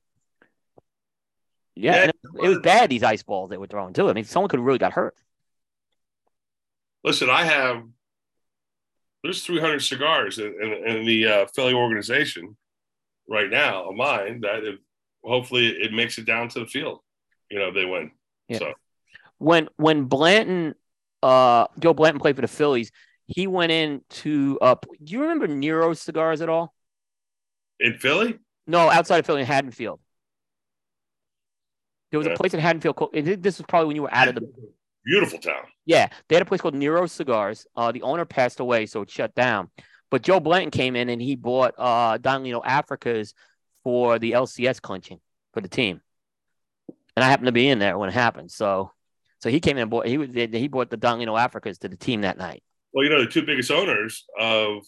yeah, 1.74 1.96
yeah 1.96 2.04
it, 2.04 2.16
it, 2.42 2.48
was 2.48 2.58
bad 2.58 2.90
these 2.90 3.02
ice 3.02 3.22
balls 3.22 3.50
they 3.50 3.56
were 3.56 3.66
throwing 3.66 3.94
too. 3.94 4.08
I 4.08 4.12
mean, 4.12 4.24
someone 4.24 4.48
could 4.48 4.58
have 4.58 4.66
really 4.66 4.78
got 4.78 4.92
hurt. 4.92 5.16
Listen, 7.02 7.30
I 7.30 7.44
have 7.44 7.84
there's 9.22 9.44
300 9.44 9.80
cigars 9.80 10.38
in, 10.38 10.54
in, 10.60 10.96
in 10.96 11.06
the 11.06 11.26
uh, 11.26 11.46
Philly 11.54 11.74
organization 11.74 12.56
right 13.28 13.50
now 13.50 13.88
of 13.88 13.94
mine 13.94 14.40
that 14.40 14.64
if, 14.64 14.78
hopefully 15.22 15.68
it 15.68 15.92
makes 15.92 16.18
it 16.18 16.24
down 16.24 16.48
to 16.50 16.60
the 16.60 16.66
field. 16.66 17.00
You 17.50 17.58
know, 17.58 17.72
they 17.72 17.84
win. 17.84 18.12
Yeah. 18.48 18.58
So 18.58 18.72
when 19.38 19.68
when 19.76 20.04
Blanton, 20.04 20.74
uh, 21.22 21.66
Joe 21.78 21.94
Blanton 21.94 22.20
played 22.20 22.36
for 22.36 22.42
the 22.42 22.48
Phillies, 22.48 22.92
he 23.30 23.46
went 23.46 23.70
in 23.70 24.02
to 24.10 24.58
uh 24.60 24.74
do 24.82 25.12
you 25.12 25.22
remember 25.22 25.46
Nero 25.46 25.94
cigars 25.94 26.40
at 26.40 26.48
all? 26.48 26.74
In 27.78 27.94
Philly? 27.94 28.38
No, 28.66 28.90
outside 28.90 29.18
of 29.18 29.26
Philly 29.26 29.40
in 29.40 29.46
Haddonfield. 29.46 30.00
There 32.10 32.18
was 32.18 32.26
yeah. 32.26 32.34
a 32.34 32.36
place 32.36 32.54
in 32.54 32.60
Haddonfield 32.60 32.96
called 32.96 33.12
this 33.14 33.58
was 33.58 33.66
probably 33.68 33.86
when 33.86 33.96
you 33.96 34.02
were 34.02 34.12
out 34.12 34.28
of 34.28 34.34
the 34.34 34.52
beautiful 35.04 35.38
town. 35.38 35.62
Yeah. 35.86 36.08
They 36.28 36.34
had 36.34 36.42
a 36.42 36.44
place 36.44 36.60
called 36.60 36.74
Nero 36.74 37.06
Cigars. 37.06 37.66
Uh 37.76 37.92
the 37.92 38.02
owner 38.02 38.24
passed 38.24 38.58
away, 38.58 38.86
so 38.86 39.02
it 39.02 39.10
shut 39.10 39.34
down. 39.34 39.70
But 40.10 40.22
Joe 40.22 40.40
Blanton 40.40 40.72
came 40.72 40.96
in 40.96 41.08
and 41.08 41.22
he 41.22 41.36
bought 41.36 41.74
uh 41.78 42.18
Don 42.18 42.42
Lino 42.42 42.60
Africas 42.60 43.32
for 43.84 44.18
the 44.18 44.32
LCS 44.32 44.82
clinching 44.82 45.20
for 45.54 45.60
the 45.60 45.68
team. 45.68 46.00
And 47.16 47.24
I 47.24 47.28
happened 47.28 47.46
to 47.46 47.52
be 47.52 47.68
in 47.68 47.78
there 47.78 47.96
when 47.96 48.08
it 48.08 48.12
happened. 48.12 48.50
So 48.50 48.90
so 49.38 49.50
he 49.50 49.60
came 49.60 49.76
in 49.76 49.82
and 49.82 49.90
bought 49.90 50.08
he 50.08 50.18
was 50.18 50.30
he 50.34 50.66
bought 50.66 50.90
the 50.90 50.96
Don 50.96 51.20
Lino 51.20 51.36
Africas 51.36 51.78
to 51.78 51.88
the 51.88 51.96
team 51.96 52.22
that 52.22 52.36
night. 52.36 52.64
Well, 52.92 53.04
you 53.04 53.10
know, 53.10 53.20
the 53.20 53.30
two 53.30 53.42
biggest 53.42 53.70
owners 53.70 54.24
of 54.38 54.82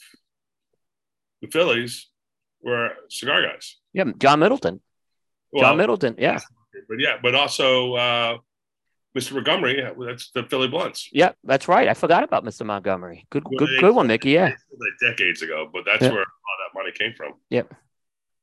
the 1.41 1.49
Phillies 1.49 2.09
were 2.62 2.91
cigar 3.09 3.43
guys. 3.43 3.77
Yeah, 3.93 4.05
John 4.19 4.41
Middleton. 4.41 4.81
Well, 5.53 5.65
John 5.65 5.77
Middleton, 5.77 6.16
yeah. 6.19 6.41
But 6.89 6.99
yeah, 6.99 7.19
but 7.23 7.35
also 7.35 7.95
uh, 7.95 8.39
Mr. 9.16 9.33
Montgomery. 9.33 9.83
That's 10.07 10.31
the 10.31 10.45
Philly 10.45 10.69
Blunts. 10.69 11.09
Yeah, 11.12 11.33
that's 11.45 11.69
right. 11.69 11.89
I 11.89 11.95
forgot 11.95 12.24
about 12.24 12.45
Mr. 12.45 12.65
Montgomery. 12.65 13.27
Good, 13.31 13.45
well, 13.45 13.59
good, 13.59 13.69
they, 13.69 13.81
good 13.81 13.95
one, 13.95 14.07
Mickey. 14.07 14.31
Yeah, 14.31 14.55
decades 15.01 15.43
ago, 15.43 15.69
but 15.73 15.85
that's 15.85 16.03
where 16.03 16.12
all 16.12 16.16
that 16.20 16.74
money 16.74 16.93
came 16.93 17.12
from. 17.15 17.35
Yep. 17.51 17.74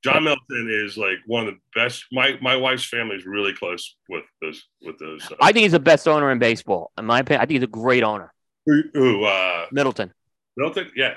John 0.04 0.24
Middleton 0.24 0.70
is 0.86 0.98
like 0.98 1.18
one 1.26 1.48
of 1.48 1.56
the 1.56 1.60
best. 1.76 2.06
My 2.12 2.38
my 2.42 2.56
wife's 2.56 2.86
family 2.86 3.18
is 3.18 3.26
really 3.26 3.54
close 3.54 3.98
with 4.08 4.24
those 4.42 4.64
with 4.82 4.98
those. 4.98 5.30
Uh, 5.30 5.36
I 5.42 5.52
think 5.52 5.64
he's 5.64 5.74
the 5.74 5.80
best 5.80 6.08
owner 6.08 6.32
in 6.32 6.40
baseball. 6.40 6.92
In 6.98 7.06
my 7.06 7.20
opinion, 7.20 7.42
I 7.42 7.46
think 7.46 7.58
he's 7.58 7.64
a 7.64 7.68
great 7.68 8.04
owner. 8.04 8.34
Who, 8.70 8.84
who 8.94 9.24
uh, 9.26 9.66
Middleton. 9.72 10.14
Middleton, 10.58 10.92
yeah, 10.96 11.16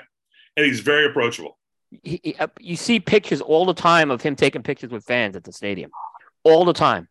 and 0.57 0.65
he's 0.65 0.79
very 0.79 1.05
approachable. 1.05 1.57
He, 2.03 2.19
he- 2.23 2.35
uh, 2.35 2.47
you 2.59 2.75
see 2.75 2.99
pictures 2.99 3.41
all 3.41 3.65
the 3.65 3.73
time 3.73 4.09
of 4.11 4.21
him 4.21 4.35
taking 4.35 4.63
pictures 4.63 4.91
with 4.91 5.03
fans 5.05 5.35
at 5.35 5.43
the 5.43 5.51
stadium, 5.51 5.91
all 6.43 6.65
the 6.65 6.73
time. 6.73 7.07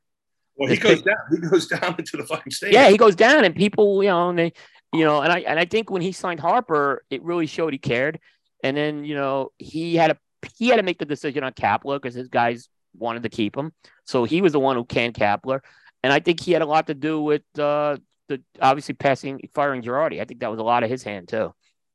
Well, 0.56 0.68
he 0.70 0.76
goes 0.76 0.96
pic- 0.96 1.04
down. 1.06 1.16
He 1.30 1.38
goes 1.38 1.66
down 1.66 1.94
into 1.98 2.16
the 2.16 2.24
fucking 2.24 2.52
stadium. 2.52 2.82
Yeah, 2.82 2.90
he 2.90 2.96
goes 2.96 3.14
down, 3.16 3.44
and 3.44 3.54
people, 3.54 4.02
you 4.02 4.08
know, 4.10 4.30
and 4.30 4.38
they, 4.38 4.52
you 4.92 5.04
know, 5.04 5.20
and 5.22 5.32
I 5.32 5.40
and 5.40 5.58
I 5.58 5.64
think 5.64 5.90
when 5.90 6.02
he 6.02 6.12
signed 6.12 6.40
Harper, 6.40 7.04
it 7.10 7.22
really 7.22 7.46
showed 7.46 7.72
he 7.72 7.78
cared. 7.78 8.18
And 8.64 8.76
then 8.76 9.04
you 9.04 9.14
know 9.14 9.52
he 9.58 9.96
had 9.96 10.10
a 10.12 10.18
he 10.56 10.68
had 10.68 10.76
to 10.76 10.82
make 10.82 10.98
the 10.98 11.04
decision 11.04 11.42
on 11.44 11.52
Kapler 11.52 12.00
because 12.00 12.14
his 12.14 12.28
guys 12.28 12.68
wanted 12.96 13.22
to 13.24 13.28
keep 13.28 13.56
him, 13.56 13.72
so 14.04 14.24
he 14.24 14.40
was 14.40 14.52
the 14.52 14.60
one 14.60 14.76
who 14.76 14.84
canned 14.84 15.14
Kapler. 15.14 15.60
And 16.04 16.12
I 16.12 16.18
think 16.20 16.40
he 16.40 16.52
had 16.52 16.62
a 16.62 16.66
lot 16.66 16.88
to 16.88 16.94
do 16.94 17.22
with 17.22 17.42
uh, 17.58 17.96
the 18.32 18.42
obviously 18.60 18.94
passing 18.94 19.40
firing 19.54 19.82
Girardi. 19.82 20.20
I 20.20 20.24
think 20.24 20.40
that 20.40 20.50
was 20.50 20.60
a 20.60 20.64
lot 20.64 20.82
of 20.82 20.90
his 20.90 21.02
hand 21.02 21.28
too. 21.28 21.54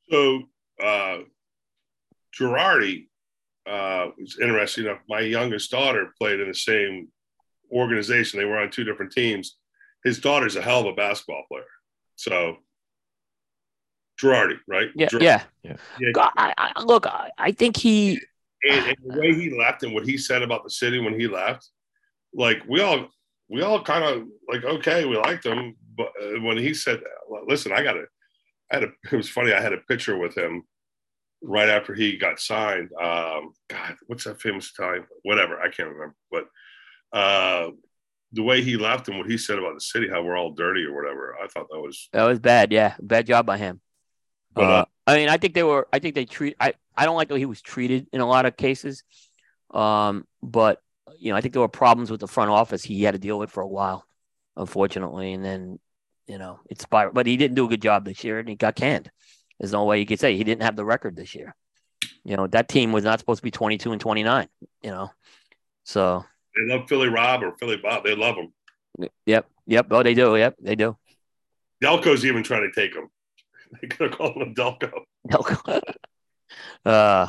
So 0.10 0.44
uh, 0.82 1.20
Girardi 2.38 3.08
uh, 3.66 4.08
was 4.18 4.38
interesting 4.42 4.86
enough. 4.86 5.00
My 5.10 5.22
youngest 5.22 5.72
daughter 5.72 6.14
played 6.20 6.40
in 6.40 6.48
the 6.48 6.54
same 6.54 7.10
organization. 7.72 8.40
They 8.40 8.46
were 8.46 8.58
on 8.58 8.72
two 8.72 8.84
different 8.84 9.12
teams. 9.12 9.58
His 10.04 10.20
daughter's 10.20 10.56
a 10.56 10.62
hell 10.62 10.82
of 10.82 10.86
a 10.88 10.94
basketball 10.94 11.44
player. 11.50 11.64
So 12.16 12.58
Girardi, 14.22 14.58
right? 14.68 14.90
Yeah, 14.96 15.08
Girardi. 15.08 15.24
yeah. 15.24 15.44
Yeah. 16.00 16.12
God, 16.14 16.32
I, 16.38 16.54
I, 16.58 16.84
look, 16.84 17.08
I, 17.08 17.30
I 17.38 17.52
think 17.52 17.78
he. 17.78 18.22
And, 18.64 18.86
and 18.88 18.98
the 19.06 19.20
way 19.20 19.34
he 19.34 19.58
left 19.58 19.84
and 19.84 19.94
what 19.94 20.06
he 20.06 20.18
said 20.18 20.42
about 20.42 20.64
the 20.64 20.70
city 20.70 21.00
when 21.00 21.20
he 21.20 21.28
left, 21.28 21.70
like 22.34 22.64
we 22.68 22.82
all 22.82 23.08
we 23.50 23.62
all 23.62 23.84
kind 23.84 24.04
of 24.04 24.28
like 24.50 24.64
okay, 24.64 25.06
we 25.06 25.18
liked 25.18 25.46
him, 25.46 25.76
but 25.98 26.12
uh, 26.22 26.40
when 26.42 26.58
he 26.58 26.74
said, 26.74 27.02
"Listen, 27.48 27.72
I 27.72 27.84
got 27.84 27.94
to," 27.94 28.06
I 28.72 28.76
had 28.76 28.84
a. 28.84 28.88
It 29.12 29.18
was 29.18 29.30
funny. 29.30 29.54
I 29.54 29.62
had 29.62 29.74
a 29.74 29.78
picture 29.78 30.18
with 30.18 30.38
him 30.38 30.64
right 31.42 31.70
after 31.70 31.94
he 31.94 32.18
got 32.18 32.40
signed. 32.40 32.90
Um, 32.94 33.54
God, 33.70 33.96
what's 34.08 34.24
that 34.26 34.42
famous 34.42 34.74
time? 34.74 35.06
Whatever, 35.24 35.60
I 35.60 35.70
can't 35.70 35.90
remember. 35.90 36.16
But 36.32 36.46
uh, 37.18 37.72
the 38.34 38.44
way 38.44 38.62
he 38.62 38.78
left 38.78 39.08
and 39.08 39.18
what 39.18 39.30
he 39.30 39.38
said 39.38 39.58
about 39.58 39.76
the 39.76 39.82
city, 39.82 40.08
how 40.10 40.24
we're 40.24 40.38
all 40.38 40.52
dirty 40.52 40.84
or 40.84 40.96
whatever, 40.96 41.36
I 41.42 41.48
thought 41.48 41.68
that 41.70 41.80
was. 41.80 42.10
That 42.14 42.26
was 42.26 42.40
bad. 42.40 42.72
Yeah, 42.72 42.96
bad 43.00 43.26
job 43.26 43.46
by 43.46 43.58
him. 43.58 43.82
But, 44.54 44.64
Uh, 44.64 44.68
uh, 44.68 44.86
I 45.08 45.16
mean, 45.16 45.30
I 45.30 45.38
think 45.38 45.54
they 45.54 45.64
were. 45.64 45.88
I 45.94 46.00
think 46.00 46.16
they 46.16 46.26
treat. 46.26 46.56
I 46.60 46.74
I 46.96 47.06
don't 47.06 47.16
like 47.16 47.28
the 47.30 47.36
way 47.36 47.40
he 47.40 47.46
was 47.46 47.62
treated 47.62 48.08
in 48.12 48.22
a 48.22 48.28
lot 48.28 48.46
of 48.46 48.58
cases. 48.58 49.04
Um, 49.72 50.26
but 50.42 50.82
you 51.20 51.32
know, 51.32 51.38
I 51.38 51.42
think 51.42 51.54
there 51.54 51.62
were 51.62 51.68
problems 51.68 52.12
with 52.12 52.20
the 52.20 52.28
front 52.28 52.52
office 52.52 52.84
he 52.84 53.04
had 53.04 53.14
to 53.14 53.20
deal 53.20 53.40
with 53.40 53.52
for 53.52 53.62
a 53.62 53.68
while, 53.68 54.06
unfortunately, 54.56 55.34
and 55.34 55.44
then 55.44 55.80
you 56.28 56.38
know 56.38 56.60
it's 56.70 56.84
spiraled. 56.84 57.14
But 57.14 57.26
he 57.26 57.38
didn't 57.38 57.56
do 57.56 57.66
a 57.66 57.70
good 57.70 57.82
job 57.82 58.06
this 58.06 58.24
year, 58.24 58.40
and 58.40 58.48
he 58.50 58.56
got 58.56 58.76
canned. 58.76 59.10
There's 59.60 59.72
no 59.74 59.86
way 59.86 60.00
you 60.00 60.06
could 60.06 60.20
say 60.20 60.38
he 60.38 60.44
didn't 60.44 60.64
have 60.64 60.76
the 60.76 60.86
record 60.86 61.16
this 61.16 61.34
year. 61.36 61.56
You 62.24 62.38
know, 62.38 62.48
that 62.48 62.68
team 62.68 62.92
was 62.92 63.04
not 63.04 63.20
supposed 63.20 63.40
to 63.40 63.44
be 63.44 63.52
22 63.52 63.92
and 63.92 64.00
29. 64.02 64.48
You 64.84 64.92
know, 64.92 65.12
so 65.84 66.26
they 66.56 66.74
love 66.74 66.88
Philly 66.88 67.08
Rob 67.10 67.44
or 67.44 67.56
Philly 67.60 67.78
Bob. 67.78 68.04
They 68.04 68.16
love 68.16 68.36
him. 68.36 69.10
yep, 69.26 69.48
yep. 69.66 69.88
Oh, 69.92 70.04
they 70.04 70.14
do. 70.14 70.36
Yep, 70.36 70.56
they 70.62 70.76
do. 70.76 70.98
Delco's 71.84 72.26
even 72.26 72.44
trying 72.44 72.70
to 72.72 72.80
take 72.82 72.96
him. 72.96 73.08
They 73.82 73.88
could 73.90 74.10
have 74.12 74.18
called 74.18 74.38
him 74.38 74.56
Delco. 74.56 74.92
Delco. 75.30 75.82
uh, 76.86 77.28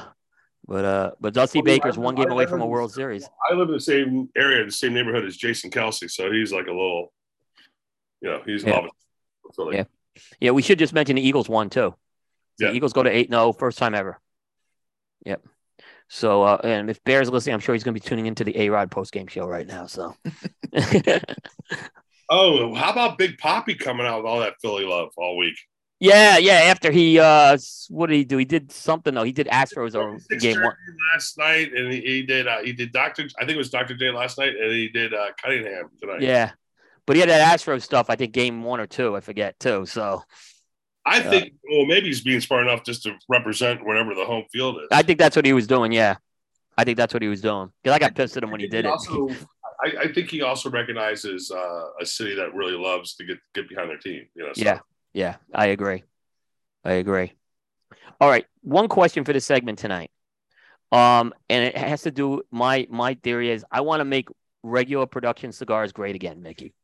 but 0.67 0.85
uh, 0.85 1.11
but 1.21 1.35
Dusty 1.35 1.59
Well, 1.59 1.65
Baker's 1.65 1.97
I- 1.99 2.01
one 2.01 2.15
game 2.15 2.29
I- 2.29 2.33
away 2.33 2.45
I 2.45 2.47
from 2.47 2.61
a 2.61 2.67
World 2.67 2.93
Series. 2.93 3.29
I 3.51 3.55
live 3.55 3.69
in 3.69 3.75
the 3.75 3.81
same 3.81 4.29
area, 4.37 4.65
the 4.65 4.71
same 4.71 4.95
neighborhood 4.95 5.25
as 5.25 5.37
Jason 5.37 5.71
Kelce, 5.71 6.11
so 6.11 6.31
he's 6.31 6.53
like 6.53 6.67
a 6.67 6.71
little, 6.73 7.13
you 8.21 8.31
know, 8.31 8.43
he's 8.45 8.65
Yeah. 8.65 8.87
Yeah. 9.73 9.85
Yeah, 10.41 10.51
we 10.51 10.63
should 10.63 10.79
just 10.79 10.93
mention 10.93 11.17
the 11.17 11.23
Eagles 11.27 11.49
won 11.49 11.71
too. 11.71 11.95
The 12.59 12.67
Yeah. 12.67 12.73
Eagles 12.73 12.93
go 12.93 13.03
to 13.03 13.11
8 13.11 13.31
0, 13.31 13.53
first 13.53 13.79
time 13.79 13.95
ever. 13.95 14.21
Yep. 15.25 15.45
So, 16.09 16.43
uh, 16.43 16.61
and 16.65 16.89
if 16.91 17.03
Bear's 17.05 17.31
listening, 17.31 17.55
I'm 17.55 17.61
sure 17.61 17.75
he's 17.75 17.85
going 17.85 17.95
to 17.95 18.01
be 18.01 18.07
tuning 18.07 18.27
into 18.27 18.43
the 18.43 18.59
A 18.59 18.71
Rod 18.71 18.91
post 18.91 19.13
game 19.13 19.27
show 19.27 19.47
right 19.47 19.67
now. 19.67 19.87
So, 19.87 20.15
Oh, 22.31 22.75
how 22.75 22.93
about 22.93 23.17
Big 23.17 23.39
Papi 23.39 23.79
coming 23.79 24.07
out 24.07 24.19
with 24.19 24.27
all 24.27 24.41
that 24.41 24.55
Philly 24.61 24.85
love 24.85 25.11
all 25.17 25.37
week? 25.39 25.57
yeah, 26.01 26.37
yeah. 26.39 26.53
After 26.65 26.91
he, 26.93 27.19
uh, 27.19 27.57
what 27.89 28.09
did 28.09 28.17
he 28.17 28.25
do? 28.25 28.37
He 28.37 28.45
did 28.45 28.71
something 28.71 29.15
though. 29.15 29.23
He 29.23 29.33
did 29.33 29.47
Astros 29.49 30.21
Six 30.23 30.43
game 30.43 30.63
one. 30.63 30.75
Last 31.15 31.39
night, 31.39 31.73
and 31.73 31.93
he, 31.93 32.01
he 32.01 32.23
did. 32.23 32.47
Uh, 32.47 32.59
he 32.63 32.73
did 32.73 32.93
Doctor. 32.93 33.29
I 33.39 33.45
think 33.45 33.53
it 33.53 33.59
was 33.59 33.71
Doctor 33.71 33.97
J 33.97 34.11
last 34.11 34.39
night, 34.39 34.55
and 34.57 34.71
he 34.71 34.89
did 34.91 35.15
uh, 35.15 35.29
Cunningham 35.43 35.89
tonight. 36.01 36.21
Yeah. 36.21 36.53
But 37.09 37.17
he 37.17 37.21
had 37.21 37.29
that 37.31 37.59
Astros 37.59 37.83
stuff, 37.83 38.07
I 38.11 38.15
think 38.17 38.33
game 38.33 38.63
one 38.63 38.79
or 38.81 38.87
two, 38.87 39.17
I 39.17 39.21
forget 39.21 39.59
too. 39.59 39.85
So 39.87 40.23
I 41.05 41.21
think. 41.21 41.55
Well, 41.69 41.87
maybe 41.87 42.07
he's 42.07 42.21
being 42.21 42.41
smart 42.41 42.67
enough 42.67 42.85
just 42.85 43.03
to 43.05 43.15
represent 43.29 43.85
wherever 43.85 44.15
the 44.15 44.25
home 44.25 44.45
field 44.53 44.77
is. 44.77 44.89
I 44.93 45.03
think 45.03 45.19
that's 45.19 45.35
what 45.35 45.45
he 45.47 45.53
was 45.55 45.67
doing. 45.67 45.91
Yeah. 45.91 46.17
I 46.77 46.85
think 46.85 46.97
that's 46.99 47.13
what 47.13 47.23
he 47.23 47.29
was 47.29 47.41
doing. 47.41 47.73
Because 47.83 47.97
I 47.97 47.99
got 47.99 48.15
pissed 48.15 48.37
at 48.37 48.45
him 48.45 48.51
when 48.53 48.61
he 48.61 48.69
did 48.69 48.85
it. 48.85 48.89
Also, 48.91 49.29
I, 49.83 50.03
I 50.03 50.13
think 50.13 50.31
he 50.31 50.43
also 50.43 50.71
recognizes 50.71 51.51
uh, 51.51 51.85
a 52.01 52.07
city 52.07 52.35
that 52.37 52.55
really 52.55 52.77
loves 52.77 53.15
to 53.17 53.25
get 53.25 53.39
get 53.55 53.69
behind 53.69 53.89
their 53.91 53.97
team. 53.99 54.27
You 54.35 54.47
know. 54.47 54.53
so- 54.53 54.63
Yeah. 54.63 54.79
Yeah, 55.15 55.37
I 55.55 55.69
agree. 55.69 56.05
I 56.85 56.93
agree. 56.93 57.33
All 58.21 58.29
right, 58.29 58.45
one 58.61 58.87
question 58.89 59.25
for 59.25 59.33
the 59.33 59.41
segment 59.41 59.79
tonight. 59.79 60.11
Um, 60.93 61.33
and 61.49 61.65
it 61.65 61.77
has 61.77 62.03
to 62.03 62.11
do 62.11 62.43
my 62.51 62.87
my 62.91 63.15
theory 63.15 63.51
is 63.51 63.65
I 63.71 63.81
want 63.81 64.01
to 64.01 64.05
make 64.05 64.29
regular 64.63 65.07
production 65.07 65.53
cigars 65.53 65.93
great 65.93 66.15
again, 66.15 66.43
Mickey. 66.43 66.75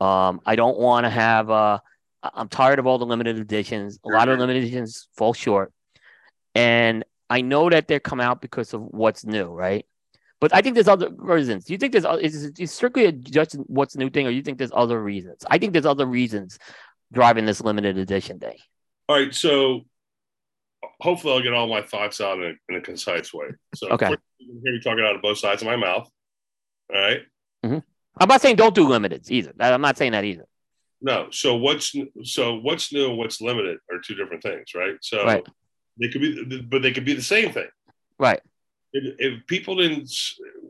Um, 0.00 0.40
I 0.44 0.56
don't 0.56 0.78
want 0.78 1.04
to 1.04 1.10
have 1.10 1.50
uh 1.50 1.78
I'm 2.22 2.48
tired 2.48 2.78
of 2.78 2.86
all 2.86 2.98
the 2.98 3.06
limited 3.06 3.38
editions. 3.38 3.98
A 4.04 4.08
lot 4.08 4.28
of 4.28 4.38
limited 4.38 4.64
editions 4.64 5.08
fall 5.16 5.32
short. 5.32 5.72
And 6.54 7.04
I 7.30 7.40
know 7.40 7.70
that 7.70 7.86
they're 7.88 8.00
come 8.00 8.20
out 8.20 8.40
because 8.40 8.74
of 8.74 8.82
what's 8.82 9.24
new, 9.24 9.46
right? 9.46 9.86
But 10.40 10.54
I 10.54 10.60
think 10.60 10.74
there's 10.74 10.88
other 10.88 11.10
reasons. 11.16 11.64
Do 11.64 11.72
you 11.72 11.78
think 11.78 11.92
there's 11.92 12.04
is 12.20 12.44
it 12.44 12.68
strictly 12.68 13.06
a 13.06 13.12
just 13.12 13.54
what's 13.66 13.96
new 13.96 14.10
thing, 14.10 14.26
or 14.26 14.30
you 14.30 14.42
think 14.42 14.58
there's 14.58 14.72
other 14.74 15.02
reasons? 15.02 15.44
I 15.48 15.58
think 15.58 15.72
there's 15.72 15.86
other 15.86 16.06
reasons 16.06 16.58
driving 17.12 17.46
this 17.46 17.60
limited 17.60 17.96
edition 17.96 18.38
day. 18.38 18.58
All 19.08 19.16
right, 19.16 19.34
so 19.34 19.82
hopefully 21.00 21.34
I'll 21.34 21.42
get 21.42 21.54
all 21.54 21.68
my 21.68 21.82
thoughts 21.82 22.20
out 22.20 22.38
in 22.38 22.44
a, 22.44 22.72
in 22.72 22.76
a 22.76 22.80
concise 22.80 23.32
way. 23.32 23.46
So 23.74 23.88
Okay. 23.90 24.10
you 24.38 24.46
can 24.46 24.60
hear 24.64 24.72
me 24.74 24.80
talking 24.80 25.04
out 25.04 25.16
of 25.16 25.22
both 25.22 25.38
sides 25.38 25.62
of 25.62 25.66
my 25.66 25.76
mouth. 25.76 26.08
All 26.92 27.00
right. 27.00 27.20
I'm 28.18 28.28
not 28.28 28.40
saying 28.40 28.56
don't 28.56 28.74
do 28.74 28.86
limiteds 28.86 29.30
either. 29.30 29.52
I'm 29.60 29.80
not 29.80 29.96
saying 29.98 30.12
that 30.12 30.24
either. 30.24 30.46
No. 31.00 31.28
So 31.30 31.56
what's 31.56 31.94
so 32.22 32.56
what's 32.56 32.92
new 32.92 33.08
and 33.10 33.18
what's 33.18 33.40
limited 33.40 33.78
are 33.90 34.00
two 34.00 34.14
different 34.14 34.42
things, 34.42 34.74
right? 34.74 34.96
So 35.02 35.24
Right. 35.24 35.46
they 36.00 36.08
could 36.08 36.20
be, 36.22 36.62
but 36.62 36.82
they 36.82 36.92
could 36.92 37.04
be 37.04 37.14
the 37.14 37.22
same 37.22 37.52
thing. 37.52 37.68
Right. 38.18 38.40
If, 38.92 39.14
if 39.18 39.46
people 39.46 39.76
didn't 39.76 40.10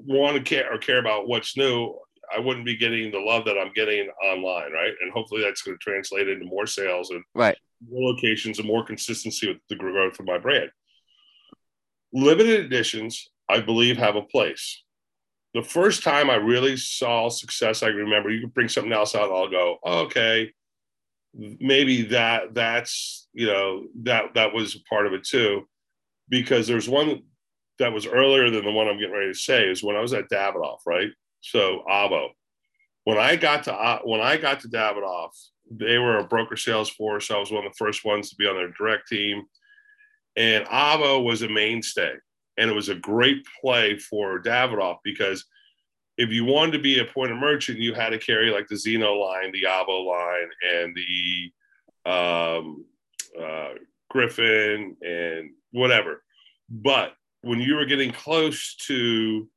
want 0.04 0.36
to 0.36 0.42
care 0.42 0.72
or 0.72 0.78
care 0.78 0.98
about 0.98 1.28
what's 1.28 1.56
new, 1.56 1.94
I 2.34 2.40
wouldn't 2.40 2.66
be 2.66 2.76
getting 2.76 3.12
the 3.12 3.20
love 3.20 3.44
that 3.44 3.56
I'm 3.56 3.72
getting 3.74 4.08
online, 4.24 4.72
right? 4.72 4.92
And 5.00 5.12
hopefully 5.12 5.42
that's 5.42 5.62
going 5.62 5.76
to 5.78 5.82
translate 5.82 6.28
into 6.28 6.44
more 6.46 6.66
sales 6.66 7.10
and 7.10 7.22
Right. 7.34 7.56
more 7.88 8.10
locations 8.10 8.58
and 8.58 8.66
more 8.66 8.84
consistency 8.84 9.46
with 9.46 9.58
the 9.68 9.76
growth 9.76 10.18
of 10.18 10.26
my 10.26 10.38
brand. 10.38 10.70
Limited 12.12 12.64
editions, 12.64 13.28
I 13.48 13.60
believe, 13.60 13.96
have 13.98 14.16
a 14.16 14.22
place. 14.22 14.82
The 15.56 15.62
first 15.62 16.02
time 16.02 16.28
I 16.28 16.34
really 16.34 16.76
saw 16.76 17.30
success, 17.30 17.82
I 17.82 17.88
remember 17.88 18.28
you 18.30 18.42
could 18.42 18.52
bring 18.52 18.68
something 18.68 18.92
else 18.92 19.14
out, 19.14 19.32
I'll 19.32 19.48
go, 19.48 19.78
oh, 19.82 20.00
okay, 20.00 20.52
maybe 21.34 22.02
that 22.02 22.54
that's 22.54 23.26
you 23.32 23.46
know 23.46 23.86
that 24.02 24.34
that 24.34 24.52
was 24.52 24.76
part 24.88 25.06
of 25.06 25.14
it 25.14 25.24
too, 25.24 25.66
because 26.28 26.66
there's 26.66 26.90
one 26.90 27.22
that 27.78 27.92
was 27.92 28.06
earlier 28.06 28.50
than 28.50 28.66
the 28.66 28.70
one 28.70 28.86
I'm 28.86 28.98
getting 28.98 29.14
ready 29.14 29.32
to 29.32 29.38
say 29.38 29.64
is 29.64 29.82
when 29.82 29.96
I 29.96 30.00
was 30.00 30.12
at 30.12 30.28
Davidoff, 30.28 30.80
right? 30.86 31.10
So 31.40 31.84
Avo, 31.90 32.28
when 33.04 33.16
I 33.16 33.36
got 33.36 33.64
to 33.64 33.74
uh, 33.74 34.00
when 34.04 34.20
I 34.20 34.36
got 34.36 34.60
to 34.60 34.68
Davidoff, 34.68 35.30
they 35.70 35.96
were 35.96 36.18
a 36.18 36.28
broker 36.28 36.56
sales 36.56 36.90
force. 36.90 37.30
I 37.30 37.38
was 37.38 37.50
one 37.50 37.64
of 37.64 37.72
the 37.72 37.76
first 37.78 38.04
ones 38.04 38.28
to 38.28 38.36
be 38.36 38.46
on 38.46 38.56
their 38.56 38.72
direct 38.72 39.08
team, 39.08 39.44
and 40.36 40.66
Avo 40.66 41.24
was 41.24 41.40
a 41.40 41.48
mainstay, 41.48 42.12
and 42.58 42.70
it 42.70 42.74
was 42.74 42.88
a 42.88 42.94
great 42.94 43.46
play 43.60 43.98
for 43.98 44.40
Davidoff 44.40 44.98
because 45.04 45.44
if 46.18 46.30
you 46.30 46.44
wanted 46.44 46.72
to 46.72 46.78
be 46.78 46.98
a 46.98 47.04
point 47.04 47.32
of 47.32 47.38
merchant, 47.38 47.78
you 47.78 47.92
had 47.92 48.10
to 48.10 48.18
carry 48.18 48.50
like 48.50 48.68
the 48.68 48.74
Zino 48.74 49.20
line, 49.20 49.52
the 49.52 49.68
Avo 49.68 50.06
line, 50.06 50.48
and 50.74 50.96
the 50.96 52.10
um, 52.10 52.84
uh, 53.38 53.74
Griffin 54.10 54.96
and 55.02 55.50
whatever. 55.72 56.22
But 56.70 57.12
when 57.42 57.60
you 57.60 57.74
were 57.74 57.84
getting 57.84 58.12
close 58.12 58.76
to 58.86 59.48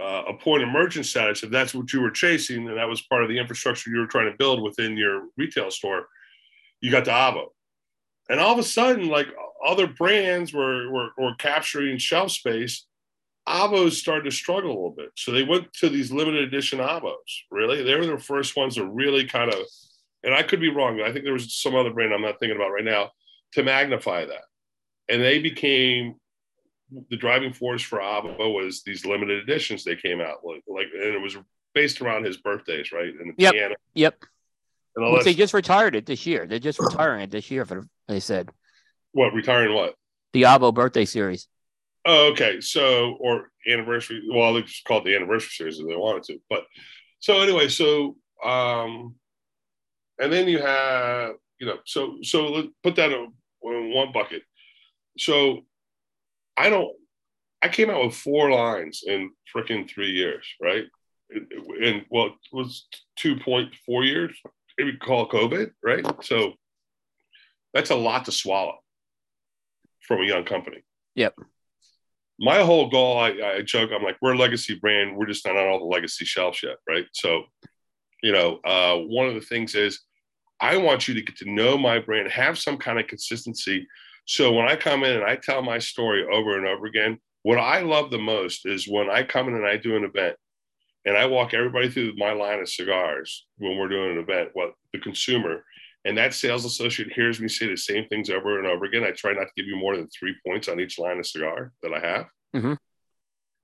uh, 0.00 0.24
a 0.28 0.34
point 0.34 0.62
of 0.62 0.68
merchant 0.68 1.06
status, 1.06 1.42
if 1.42 1.50
that's 1.50 1.74
what 1.74 1.92
you 1.92 2.00
were 2.00 2.10
chasing, 2.10 2.68
and 2.68 2.76
that 2.76 2.88
was 2.88 3.02
part 3.02 3.22
of 3.22 3.28
the 3.28 3.38
infrastructure 3.38 3.90
you 3.90 4.00
were 4.00 4.06
trying 4.06 4.30
to 4.30 4.36
build 4.36 4.62
within 4.62 4.96
your 4.96 5.28
retail 5.36 5.70
store, 5.70 6.08
you 6.80 6.90
got 6.90 7.04
to 7.04 7.10
Avo. 7.10 7.46
And 8.28 8.40
all 8.40 8.52
of 8.52 8.58
a 8.58 8.62
sudden, 8.64 9.08
like 9.08 9.28
other 9.66 9.86
brands 9.86 10.52
were, 10.52 10.90
were, 10.90 11.08
were 11.18 11.34
capturing 11.34 11.98
shelf 11.98 12.30
space. 12.30 12.86
Avos 13.46 13.92
started 13.92 14.24
to 14.24 14.30
struggle 14.30 14.70
a 14.70 14.74
little 14.74 14.94
bit. 14.96 15.10
So 15.16 15.32
they 15.32 15.42
went 15.42 15.72
to 15.74 15.88
these 15.88 16.12
limited 16.12 16.44
edition 16.44 16.80
Avos. 16.80 17.14
Really, 17.50 17.82
they 17.82 17.96
were 17.96 18.06
the 18.06 18.18
first 18.18 18.56
ones 18.56 18.74
to 18.74 18.86
really 18.86 19.24
kind 19.24 19.52
of, 19.52 19.60
and 20.22 20.34
I 20.34 20.42
could 20.42 20.60
be 20.60 20.68
wrong. 20.68 21.00
I 21.00 21.12
think 21.12 21.24
there 21.24 21.32
was 21.32 21.54
some 21.54 21.74
other 21.74 21.92
brand 21.92 22.12
I'm 22.12 22.22
not 22.22 22.38
thinking 22.38 22.56
about 22.56 22.72
right 22.72 22.84
now 22.84 23.10
to 23.52 23.62
magnify 23.62 24.26
that, 24.26 24.44
and 25.08 25.22
they 25.22 25.38
became 25.38 26.16
the 27.10 27.16
driving 27.16 27.52
force 27.52 27.82
for 27.82 27.98
Avo 27.98 28.54
was 28.54 28.82
these 28.82 29.04
limited 29.04 29.42
editions 29.42 29.84
they 29.84 29.96
came 29.96 30.20
out 30.20 30.38
like, 30.42 30.62
like 30.66 30.86
and 30.94 31.14
it 31.14 31.20
was 31.20 31.36
based 31.74 32.00
around 32.00 32.24
his 32.24 32.38
birthdays, 32.38 32.92
right? 32.92 33.12
And 33.14 33.30
the 33.30 33.34
yep. 33.42 33.52
piano. 33.52 33.74
Yep. 33.94 34.24
Well, 34.96 35.22
they 35.22 35.34
just 35.34 35.54
retired 35.54 35.94
it 35.94 36.06
this 36.06 36.26
year. 36.26 36.46
They're 36.46 36.58
just 36.58 36.80
retiring 36.80 37.22
it 37.22 37.30
this 37.30 37.50
year. 37.50 37.64
For 37.64 37.86
they 38.08 38.20
said. 38.20 38.50
What 39.12 39.32
retiring 39.32 39.74
what? 39.74 39.94
The 40.32 40.42
Avo 40.42 40.72
birthday 40.72 41.04
series. 41.04 41.48
Oh, 42.04 42.30
okay. 42.32 42.60
So 42.60 43.16
or 43.20 43.50
anniversary. 43.66 44.22
Well, 44.30 44.54
they 44.54 44.62
just 44.62 44.84
called 44.84 45.04
the 45.04 45.16
anniversary 45.16 45.50
series 45.50 45.78
if 45.78 45.86
they 45.86 45.96
wanted 45.96 46.22
to. 46.24 46.38
But 46.48 46.64
so 47.20 47.40
anyway, 47.40 47.68
so 47.68 48.16
um, 48.44 49.14
and 50.18 50.32
then 50.32 50.48
you 50.48 50.60
have 50.60 51.32
you 51.58 51.66
know 51.66 51.78
so 51.84 52.18
so 52.22 52.48
let 52.48 52.66
put 52.82 52.96
that 52.96 53.12
in 53.12 53.32
one 53.60 54.12
bucket. 54.12 54.42
So 55.18 55.66
I 56.56 56.70
don't. 56.70 56.92
I 57.60 57.68
came 57.68 57.90
out 57.90 58.04
with 58.04 58.14
four 58.14 58.52
lines 58.52 59.02
in 59.04 59.30
freaking 59.54 59.90
three 59.90 60.12
years, 60.12 60.46
right? 60.62 60.84
In 61.30 62.04
well, 62.10 62.26
it 62.26 62.32
was 62.52 62.86
two 63.16 63.36
point 63.36 63.74
four 63.84 64.04
years. 64.04 64.38
Maybe 64.78 64.96
call 64.96 65.28
COVID, 65.28 65.72
right? 65.82 66.06
So 66.22 66.52
that's 67.74 67.90
a 67.90 67.96
lot 67.96 68.26
to 68.26 68.32
swallow 68.32 68.78
from 70.08 70.22
a 70.22 70.26
young 70.26 70.44
company. 70.44 70.82
Yep. 71.14 71.34
My 72.40 72.62
whole 72.62 72.88
goal, 72.88 73.18
I, 73.18 73.28
I 73.28 73.62
joke, 73.62 73.90
I'm 73.94 74.02
like, 74.02 74.16
we're 74.20 74.34
a 74.34 74.38
legacy 74.38 74.74
brand. 74.74 75.16
We're 75.16 75.26
just 75.26 75.46
not 75.46 75.56
on 75.56 75.68
all 75.68 75.78
the 75.78 75.84
legacy 75.84 76.24
shelves 76.24 76.62
yet, 76.62 76.76
right? 76.88 77.06
So, 77.12 77.44
you 78.22 78.32
know, 78.32 78.58
uh, 78.64 78.96
one 78.96 79.28
of 79.28 79.34
the 79.34 79.40
things 79.40 79.74
is 79.74 80.00
I 80.60 80.76
want 80.76 81.06
you 81.06 81.14
to 81.14 81.22
get 81.22 81.36
to 81.36 81.50
know 81.50 81.78
my 81.78 82.00
brand, 82.00 82.30
have 82.30 82.58
some 82.58 82.78
kind 82.78 82.98
of 82.98 83.06
consistency 83.06 83.86
so 84.28 84.52
when 84.52 84.68
I 84.68 84.76
come 84.76 85.04
in 85.04 85.16
and 85.16 85.24
I 85.24 85.36
tell 85.36 85.62
my 85.62 85.78
story 85.78 86.22
over 86.30 86.58
and 86.58 86.66
over 86.66 86.84
again, 86.84 87.18
what 87.44 87.56
I 87.56 87.80
love 87.80 88.10
the 88.10 88.18
most 88.18 88.66
is 88.66 88.86
when 88.86 89.08
I 89.08 89.22
come 89.22 89.48
in 89.48 89.54
and 89.54 89.66
I 89.66 89.78
do 89.78 89.96
an 89.96 90.04
event 90.04 90.36
and 91.06 91.16
I 91.16 91.24
walk 91.24 91.54
everybody 91.54 91.88
through 91.88 92.12
my 92.18 92.32
line 92.32 92.60
of 92.60 92.68
cigars 92.68 93.46
when 93.56 93.78
we're 93.78 93.88
doing 93.88 94.12
an 94.12 94.18
event, 94.18 94.50
what 94.52 94.74
the 94.92 94.98
consumer 94.98 95.64
and 96.04 96.16
that 96.16 96.34
sales 96.34 96.64
associate 96.64 97.12
hears 97.12 97.40
me 97.40 97.48
say 97.48 97.68
the 97.68 97.76
same 97.76 98.06
things 98.08 98.30
over 98.30 98.58
and 98.58 98.66
over 98.66 98.84
again. 98.84 99.04
I 99.04 99.10
try 99.10 99.32
not 99.32 99.44
to 99.44 99.52
give 99.56 99.66
you 99.66 99.76
more 99.76 99.96
than 99.96 100.08
three 100.08 100.34
points 100.46 100.68
on 100.68 100.80
each 100.80 100.98
line 100.98 101.18
of 101.18 101.26
cigar 101.26 101.72
that 101.82 101.92
I 101.92 101.98
have. 101.98 102.26
Mm-hmm. 102.54 102.74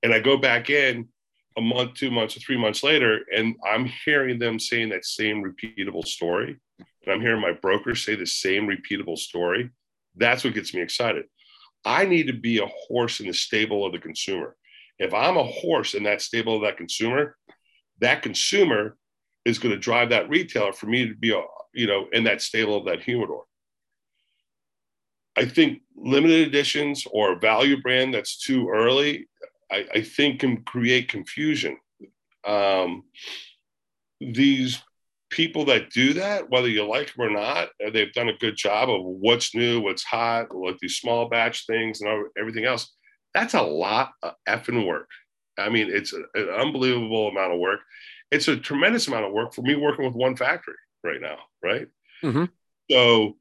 And 0.02 0.12
I 0.12 0.20
go 0.20 0.36
back 0.36 0.69
in 0.69 1.09
a 1.56 1.61
month, 1.61 1.94
two 1.94 2.11
months, 2.11 2.36
or 2.36 2.40
three 2.40 2.59
months 2.59 2.82
later, 2.82 3.20
and 3.35 3.55
I'm 3.66 3.86
hearing 4.05 4.39
them 4.39 4.59
saying 4.59 4.89
that 4.90 5.05
same 5.05 5.43
repeatable 5.43 6.06
story. 6.06 6.59
And 6.78 7.15
I'm 7.15 7.20
hearing 7.20 7.40
my 7.40 7.52
brokers 7.52 8.05
say 8.05 8.16
the 8.16 8.27
same 8.27 8.66
repeatable 8.66 9.16
story. 9.16 9.70
That's 10.16 10.44
what 10.44 10.55
gets 10.55 10.74
me 10.74 10.82
excited. 10.82 11.27
I 11.85 12.06
need 12.06 12.27
to 12.27 12.32
be 12.32 12.59
a 12.59 12.70
horse 12.89 13.20
in 13.20 13.27
the 13.27 13.35
stable 13.35 13.86
of 13.86 13.93
the 13.93 13.98
consumer. 13.98 14.56
If 14.98 15.12
I'm 15.12 15.36
a 15.36 15.44
horse 15.44 15.94
in 15.94 16.05
that 16.05 16.23
stable 16.23 16.56
of 16.56 16.62
that 16.62 16.77
consumer, 16.77 17.36
that 18.01 18.23
consumer 18.23 18.97
is 19.45 19.59
going 19.59 19.75
to 19.75 19.81
drive 19.81 20.11
that 20.11 20.29
retailer 20.29 20.73
for 20.73 20.87
me 20.87 21.09
to 21.09 21.15
be, 21.15 21.29
you 21.73 21.87
know, 21.87 22.07
in 22.12 22.25
that 22.25 22.43
stable 22.43 22.77
of 22.77 22.87
that 22.87 23.03
humidor. 23.03 23.45
I 25.37 25.45
think 25.45 25.83
limited 25.97 26.47
editions 26.47 27.05
or 27.11 27.33
a 27.33 27.39
value 27.39 27.81
brand 27.81 28.15
that's 28.15 28.39
too 28.39 28.69
early, 28.69 29.29
I, 29.71 29.87
I 29.95 30.03
think 30.03 30.41
can 30.41 30.62
create 30.62 31.09
confusion. 31.09 31.77
Um, 32.47 33.05
these 34.21 34.83
people 35.31 35.65
that 35.65 35.91
do 35.91 36.12
that, 36.15 36.49
whether 36.49 36.69
you 36.69 36.87
like 36.87 37.15
them 37.15 37.27
or 37.27 37.31
not, 37.31 37.69
uh, 37.85 37.91
they've 37.93 38.12
done 38.12 38.29
a 38.29 38.39
good 38.39 38.57
job 38.57 38.89
of 38.89 39.03
what's 39.03 39.55
new, 39.55 39.81
what's 39.81 40.05
hot, 40.05 40.55
like 40.55 40.79
these 40.79 40.97
small 40.97 41.29
batch 41.29 41.66
things 41.66 42.01
and 42.01 42.27
everything 42.39 42.65
else. 42.65 42.93
That's 43.35 43.55
a 43.55 43.62
lot 43.62 44.12
of 44.23 44.35
effing 44.49 44.87
work. 44.87 45.09
I 45.59 45.69
mean, 45.69 45.89
it's 45.91 46.12
an 46.12 46.49
unbelievable 46.57 47.29
amount 47.29 47.53
of 47.53 47.59
work. 47.59 47.81
It's 48.35 48.48
a 48.48 48.56
tremendous 48.56 49.06
amount 49.09 49.27
of 49.27 49.32
work 49.32 49.55
for 49.55 49.62
me 49.62 49.74
working 49.77 50.05
with 50.05 50.15
one 50.15 50.36
factory 50.36 50.74
right 51.02 51.20
now, 51.20 51.39
right? 51.62 51.86
Mm-hmm. 52.23 52.44
So, 52.90 53.36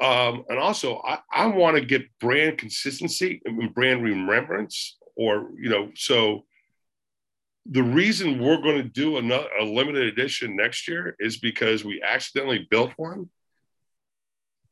um, 0.00 0.44
and 0.48 0.58
also, 0.58 1.02
I, 1.04 1.18
I 1.32 1.46
want 1.46 1.76
to 1.76 1.84
get 1.84 2.06
brand 2.20 2.58
consistency 2.58 3.40
and 3.44 3.74
brand 3.74 4.02
remembrance, 4.02 4.98
or 5.16 5.50
you 5.58 5.68
know, 5.70 5.90
so 5.94 6.44
the 7.68 7.82
reason 7.82 8.38
we're 8.38 8.62
going 8.62 8.76
to 8.76 8.88
do 8.88 9.16
another, 9.16 9.48
a 9.60 9.64
limited 9.64 10.06
edition 10.06 10.54
next 10.54 10.86
year 10.86 11.16
is 11.18 11.38
because 11.38 11.84
we 11.84 12.02
accidentally 12.02 12.66
built 12.70 12.92
one 12.96 13.28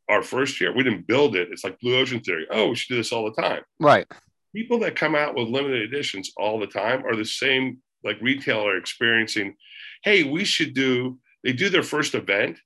our 0.09 0.22
first 0.22 0.60
year. 0.60 0.72
We 0.74 0.84
didn't 0.84 1.06
build 1.06 1.34
it. 1.34 1.48
It's 1.51 1.64
like 1.64 1.80
blue 1.80 1.98
ocean 1.98 2.20
theory. 2.20 2.46
Oh, 2.51 2.68
we 2.68 2.76
should 2.76 2.94
do 2.94 2.98
this 2.98 3.12
all 3.12 3.24
the 3.24 3.42
time. 3.42 3.62
Right. 3.80 4.06
People 4.55 4.78
that 4.80 4.96
come 4.96 5.14
out 5.14 5.34
with 5.34 5.48
limited 5.48 5.82
editions 5.82 6.30
all 6.36 6.60
the 6.60 6.66
time 6.66 7.05
are 7.06 7.16
the 7.16 7.24
same 7.24 7.78
like 8.05 8.20
retailer 8.20 8.76
experiencing, 8.76 9.56
hey, 10.02 10.22
we 10.22 10.44
should 10.44 10.74
do, 10.74 11.18
they 11.43 11.52
do 11.52 11.68
their 11.68 11.82
first 11.82 12.14
event, 12.14 12.59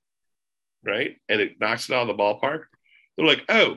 right? 0.85 1.17
And 1.29 1.41
it 1.41 1.61
knocks 1.61 1.89
it 1.89 1.95
out 1.95 2.09
of 2.09 2.17
the 2.17 2.23
ballpark. 2.23 2.65
They're 3.17 3.27
like, 3.27 3.45
oh, 3.49 3.77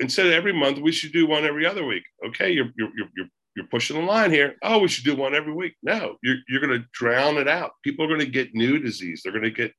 instead 0.00 0.26
of 0.26 0.32
every 0.32 0.52
month, 0.52 0.78
we 0.78 0.92
should 0.92 1.12
do 1.12 1.26
one 1.26 1.44
every 1.44 1.66
other 1.66 1.84
week. 1.84 2.04
Okay, 2.26 2.50
you're, 2.52 2.70
you're, 2.76 2.90
you're, 2.96 3.26
you're 3.56 3.66
pushing 3.66 3.96
the 3.96 4.02
line 4.02 4.30
here. 4.30 4.56
Oh, 4.62 4.78
we 4.78 4.88
should 4.88 5.04
do 5.04 5.14
one 5.14 5.34
every 5.34 5.52
week. 5.52 5.74
No, 5.82 6.16
you're, 6.22 6.36
you're 6.48 6.60
going 6.60 6.78
to 6.78 6.86
drown 6.92 7.36
it 7.36 7.48
out. 7.48 7.72
People 7.82 8.04
are 8.04 8.08
going 8.08 8.20
to 8.20 8.26
get 8.26 8.54
new 8.54 8.78
disease. 8.78 9.20
They're 9.22 9.32
going 9.32 9.44
to 9.44 9.50
get, 9.50 9.72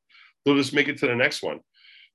they'll 0.45 0.55
just 0.55 0.73
make 0.73 0.87
it 0.87 0.97
to 0.99 1.07
the 1.07 1.15
next 1.15 1.43
one. 1.43 1.59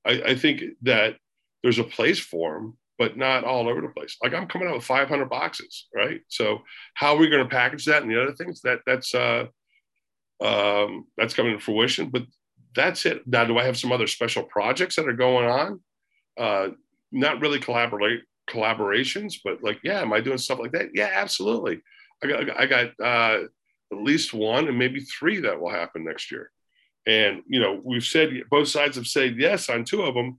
I, 0.07 0.23
I 0.29 0.35
think 0.35 0.63
that 0.83 1.17
there's 1.63 1.79
a 1.79 1.85
place 1.85 2.19
for 2.19 2.55
them, 2.55 2.79
but 3.01 3.17
not 3.17 3.45
all 3.45 3.67
over 3.67 3.81
the 3.81 3.89
place. 3.89 4.19
Like 4.23 4.35
I'm 4.35 4.47
coming 4.47 4.69
out 4.69 4.75
with 4.75 4.85
500 4.85 5.31
boxes, 5.31 5.89
right? 5.95 6.21
So 6.29 6.59
how 6.93 7.15
are 7.15 7.17
we 7.17 7.31
going 7.31 7.43
to 7.43 7.49
package 7.49 7.87
that 7.87 8.03
and 8.03 8.11
the 8.11 8.23
other 8.23 8.35
things 8.35 8.61
that 8.61 8.81
that's, 8.85 9.15
uh, 9.15 9.47
um, 10.43 11.07
that's 11.17 11.33
coming 11.33 11.55
to 11.55 11.65
fruition, 11.65 12.11
but 12.11 12.25
that's 12.77 13.07
it. 13.07 13.27
Now, 13.27 13.47
do 13.47 13.57
I 13.57 13.65
have 13.65 13.79
some 13.79 13.91
other 13.91 14.07
special 14.07 14.43
projects 14.43 14.97
that 14.97 15.09
are 15.09 15.15
going 15.15 15.49
on? 15.49 15.81
Uh, 16.39 16.69
not 17.11 17.41
really 17.41 17.59
collaborate 17.59 18.21
collaborations, 18.51 19.37
but 19.43 19.65
like, 19.65 19.81
yeah, 19.83 20.03
am 20.03 20.13
I 20.13 20.21
doing 20.21 20.37
stuff 20.37 20.59
like 20.59 20.73
that? 20.73 20.91
Yeah, 20.93 21.09
absolutely. 21.11 21.81
I 22.23 22.27
got, 22.27 22.61
I 22.61 22.67
got 22.67 22.87
uh, 23.03 23.45
at 23.93 23.99
least 23.99 24.35
one 24.35 24.69
and 24.69 24.79
maybe 24.79 25.01
three 25.01 25.41
that 25.41 25.59
will 25.59 25.71
happen 25.71 26.05
next 26.05 26.31
year. 26.31 26.51
And, 27.07 27.45
you 27.49 27.61
know, 27.61 27.81
we've 27.83 28.05
said 28.05 28.29
both 28.51 28.69
sides 28.69 28.97
have 28.97 29.07
said 29.07 29.39
yes 29.39 29.71
on 29.71 29.87
two 29.87 30.03
of 30.03 30.15
them, 30.15 30.39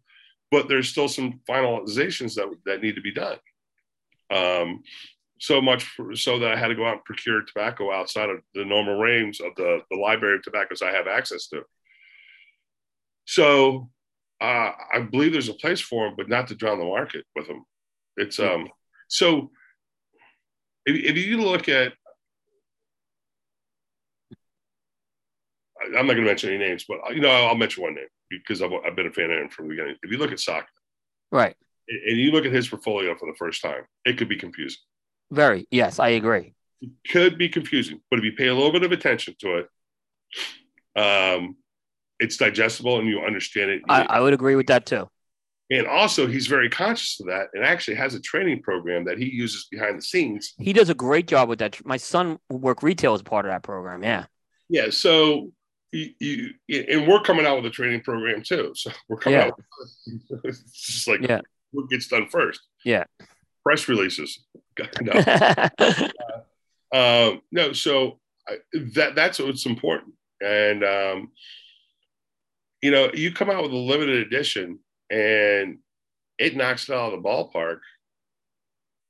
but 0.52 0.68
there's 0.68 0.90
still 0.90 1.08
some 1.08 1.40
finalizations 1.50 2.36
that, 2.36 2.54
that 2.66 2.82
need 2.82 2.96
to 2.96 3.02
be 3.02 3.14
done. 3.14 3.38
Um, 4.30 4.84
so 5.40 5.62
much 5.62 5.84
for, 5.84 6.16
so 6.16 6.38
that 6.40 6.52
I 6.52 6.58
had 6.58 6.68
to 6.68 6.76
go 6.76 6.86
out 6.86 6.96
and 6.96 7.06
procure 7.06 7.42
tobacco 7.42 7.92
outside 7.92 8.30
of 8.30 8.40
the 8.54 8.64
normal 8.64 9.00
range 9.00 9.40
of 9.40 9.56
the, 9.56 9.80
the 9.90 9.98
library 9.98 10.36
of 10.36 10.44
tobaccos 10.44 10.82
I 10.82 10.92
have 10.92 11.08
access 11.08 11.48
to. 11.48 11.64
So 13.26 13.90
uh, 14.40 14.72
I 14.94 15.00
believe 15.00 15.32
there's 15.32 15.50
a 15.50 15.54
place 15.54 15.80
for 15.80 16.06
them, 16.06 16.16
but 16.18 16.30
not 16.30 16.48
to 16.50 16.56
drown 16.56 16.80
the 16.80 16.86
market 16.86 17.26
with 17.36 17.48
them. 17.48 17.64
It's 18.18 18.40
um 18.40 18.68
so 19.08 19.52
if, 20.86 20.96
if 20.96 21.18
you 21.18 21.42
look 21.42 21.70
at 21.70 21.94
I'm 25.84 26.06
not 26.06 26.14
going 26.14 26.18
to 26.18 26.24
mention 26.24 26.50
any 26.50 26.60
names, 26.60 26.86
but 26.88 27.00
you 27.16 27.22
know 27.22 27.30
I'll 27.30 27.56
mention 27.56 27.84
one 27.84 27.96
name 27.96 28.06
because 28.40 28.62
I've, 28.62 28.72
I've 28.86 28.96
been 28.96 29.08
a 29.08 29.12
fan 29.12 29.32
of 29.32 29.40
him 29.40 29.50
from 29.50 29.66
the 29.68 29.76
beginning. 29.76 29.96
If 30.04 30.12
you 30.12 30.18
look 30.18 30.32
at 30.32 30.40
Saka, 30.40 30.68
right, 31.32 31.56
and 31.88 32.18
you 32.18 32.32
look 32.32 32.46
at 32.46 32.52
his 32.52 32.68
portfolio 32.68 33.16
for 33.18 33.26
the 33.26 33.38
first 33.38 33.62
time, 33.62 33.84
it 34.06 34.18
could 34.18 34.30
be 34.30 34.38
confusing. 34.38 34.80
Very 35.32 35.68
yes, 35.72 36.00
I 36.00 36.10
agree. 36.10 36.54
It 36.82 36.92
could 37.10 37.38
be 37.38 37.50
confusing, 37.50 38.02
but 38.10 38.20
if 38.20 38.26
you 38.26 38.34
pay 38.34 38.48
a 38.48 38.56
little 38.56 38.72
bit 38.72 38.84
of 38.84 38.92
attention 38.92 39.36
to 39.40 39.58
it, 39.58 41.00
um, 41.02 41.56
it's 42.20 42.38
digestible 42.38 43.00
and 43.00 43.08
you 43.08 43.22
understand 43.22 43.72
it. 43.72 43.82
I, 43.90 44.04
I 44.04 44.20
would 44.20 44.34
agree 44.34 44.56
with 44.56 44.68
that 44.68 44.86
too. 44.86 45.10
And 45.72 45.88
also, 45.88 46.28
he's 46.28 46.48
very 46.48 46.70
conscious 46.70 47.20
of 47.22 47.28
that 47.28 47.48
and 47.54 47.64
actually 47.64 47.96
has 47.96 48.14
a 48.14 48.20
training 48.20 48.62
program 48.62 49.06
that 49.06 49.18
he 49.18 49.26
uses 49.26 49.68
behind 49.72 49.98
the 49.98 50.02
scenes. 50.02 50.54
He 50.58 50.74
does 50.74 50.90
a 50.90 50.94
great 50.94 51.28
job 51.28 51.48
with 51.48 51.60
that. 51.60 51.84
My 51.86 51.96
son 51.96 52.40
work 52.50 52.84
retail 52.84 53.14
as 53.14 53.22
part 53.22 53.46
of 53.46 53.52
that 53.52 53.64
program. 53.64 54.04
Yeah. 54.04 54.26
Yeah. 54.68 54.90
So, 54.90 55.52
you, 55.92 56.54
you 56.68 56.86
and 56.90 57.08
we're 57.08 57.22
coming 57.22 57.46
out 57.46 57.58
with 57.58 57.66
a 57.66 57.70
training 57.70 58.02
program 58.02 58.42
too. 58.44 58.72
So 58.76 58.92
we're 59.10 59.18
coming 59.18 59.40
yeah. 59.40 59.46
out. 59.48 59.60
With, 59.60 60.42
it's 60.46 60.64
just 60.72 61.08
like 61.08 61.22
yeah. 61.22 61.42
what 61.72 61.90
gets 61.90 62.08
done 62.08 62.28
first. 62.28 62.62
Yeah. 62.86 63.06
Press 63.64 63.88
releases. 63.88 64.44
No. 65.02 65.12
uh, 65.12 65.70
um, 66.94 67.42
no. 67.52 67.74
So 67.74 68.20
I, 68.48 68.58
that 68.96 69.16
that's 69.16 69.38
what's 69.38 69.66
important. 69.66 70.16
And 70.40 70.84
um, 70.84 71.32
you 72.82 72.90
know, 72.90 73.12
you 73.14 73.32
come 73.34 73.50
out 73.50 73.62
with 73.62 73.74
a 73.74 73.76
limited 73.76 74.26
edition 74.26 74.80
and 75.12 75.78
it 76.40 76.56
knocks 76.56 76.90
it 76.90 76.96
out 76.96 77.14
of 77.14 77.22
the 77.22 77.30
ballpark, 77.30 77.80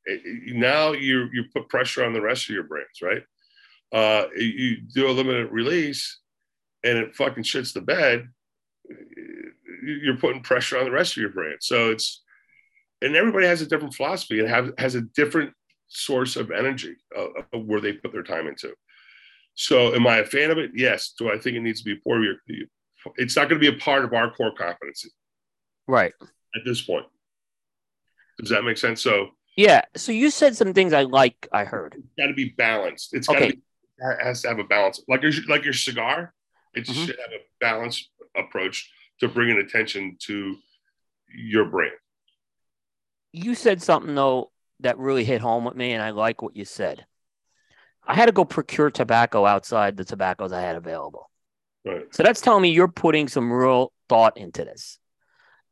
It, 0.05 0.55
now 0.55 0.91
you 0.91 1.29
you 1.31 1.45
put 1.53 1.69
pressure 1.69 2.03
on 2.03 2.13
the 2.13 2.21
rest 2.21 2.49
of 2.49 2.55
your 2.55 2.63
brands, 2.63 3.01
right? 3.01 3.23
Uh, 3.93 4.27
you 4.35 4.81
do 4.81 5.07
a 5.07 5.11
limited 5.11 5.51
release, 5.51 6.20
and 6.83 6.97
it 6.97 7.15
fucking 7.15 7.43
shits 7.43 7.73
the 7.73 7.81
bed. 7.81 8.29
You're 9.83 10.17
putting 10.17 10.43
pressure 10.43 10.77
on 10.77 10.85
the 10.85 10.91
rest 10.91 11.13
of 11.13 11.21
your 11.21 11.31
brand. 11.31 11.57
So 11.61 11.91
it's 11.91 12.21
and 13.01 13.15
everybody 13.15 13.47
has 13.47 13.61
a 13.61 13.65
different 13.65 13.93
philosophy 13.93 14.39
and 14.39 14.49
have, 14.49 14.71
has 14.77 14.95
a 14.95 15.01
different 15.01 15.53
source 15.87 16.35
of 16.35 16.51
energy 16.51 16.95
uh, 17.17 17.27
of 17.53 17.65
where 17.65 17.81
they 17.81 17.93
put 17.93 18.11
their 18.11 18.23
time 18.23 18.47
into. 18.47 18.73
So, 19.55 19.93
am 19.93 20.07
I 20.07 20.17
a 20.17 20.25
fan 20.25 20.51
of 20.51 20.57
it? 20.57 20.71
Yes. 20.73 21.13
Do 21.17 21.31
I 21.31 21.37
think 21.37 21.57
it 21.57 21.61
needs 21.61 21.81
to 21.81 21.85
be 21.85 21.99
part 21.99 22.19
of 22.19 22.23
your? 22.23 22.35
It's 23.17 23.35
not 23.35 23.49
going 23.49 23.59
to 23.61 23.71
be 23.71 23.75
a 23.75 23.79
part 23.79 24.05
of 24.05 24.13
our 24.13 24.31
core 24.31 24.53
competency, 24.55 25.09
right? 25.87 26.13
At 26.55 26.61
this 26.65 26.81
point, 26.81 27.05
does 28.39 28.49
that 28.49 28.63
make 28.63 28.77
sense? 28.77 29.01
So, 29.01 29.29
yeah. 29.57 29.81
So 29.95 30.11
you 30.11 30.29
said 30.29 30.55
some 30.55 30.73
things 30.73 30.93
I 30.93 31.03
like. 31.03 31.47
I 31.51 31.65
heard. 31.65 31.95
It's 31.97 32.13
got 32.17 32.27
to 32.27 32.33
be 32.33 32.49
balanced. 32.57 33.13
It's 33.13 33.27
got 33.27 33.39
to 33.39 33.45
okay. 33.45 33.51
be 33.55 33.61
has 34.23 34.41
to 34.43 34.47
have 34.47 34.59
a 34.59 34.63
balance, 34.63 35.01
like 35.07 35.21
your 35.21 35.31
like 35.47 35.63
your 35.63 35.73
cigar. 35.73 36.33
It 36.73 36.85
mm-hmm. 36.85 37.05
should 37.05 37.17
have 37.19 37.31
a 37.31 37.43
balanced 37.59 38.09
approach 38.35 38.89
to 39.19 39.27
bringing 39.27 39.57
attention 39.57 40.17
to 40.27 40.55
your 41.33 41.65
brand. 41.65 41.93
You 43.33 43.55
said 43.55 43.81
something 43.81 44.15
though 44.15 44.51
that 44.81 44.97
really 44.97 45.23
hit 45.23 45.41
home 45.41 45.63
with 45.63 45.75
me, 45.75 45.93
and 45.93 46.03
I 46.03 46.09
like 46.09 46.41
what 46.41 46.55
you 46.55 46.65
said. 46.65 47.05
I 48.05 48.15
had 48.15 48.25
to 48.25 48.31
go 48.31 48.45
procure 48.45 48.89
tobacco 48.89 49.45
outside 49.45 49.95
the 49.95 50.03
tobaccos 50.03 50.51
I 50.51 50.61
had 50.61 50.75
available. 50.75 51.29
Right. 51.85 52.13
So 52.13 52.23
that's 52.23 52.41
telling 52.41 52.63
me 52.63 52.71
you're 52.71 52.87
putting 52.87 53.27
some 53.27 53.51
real 53.51 53.93
thought 54.09 54.37
into 54.37 54.65
this, 54.65 54.97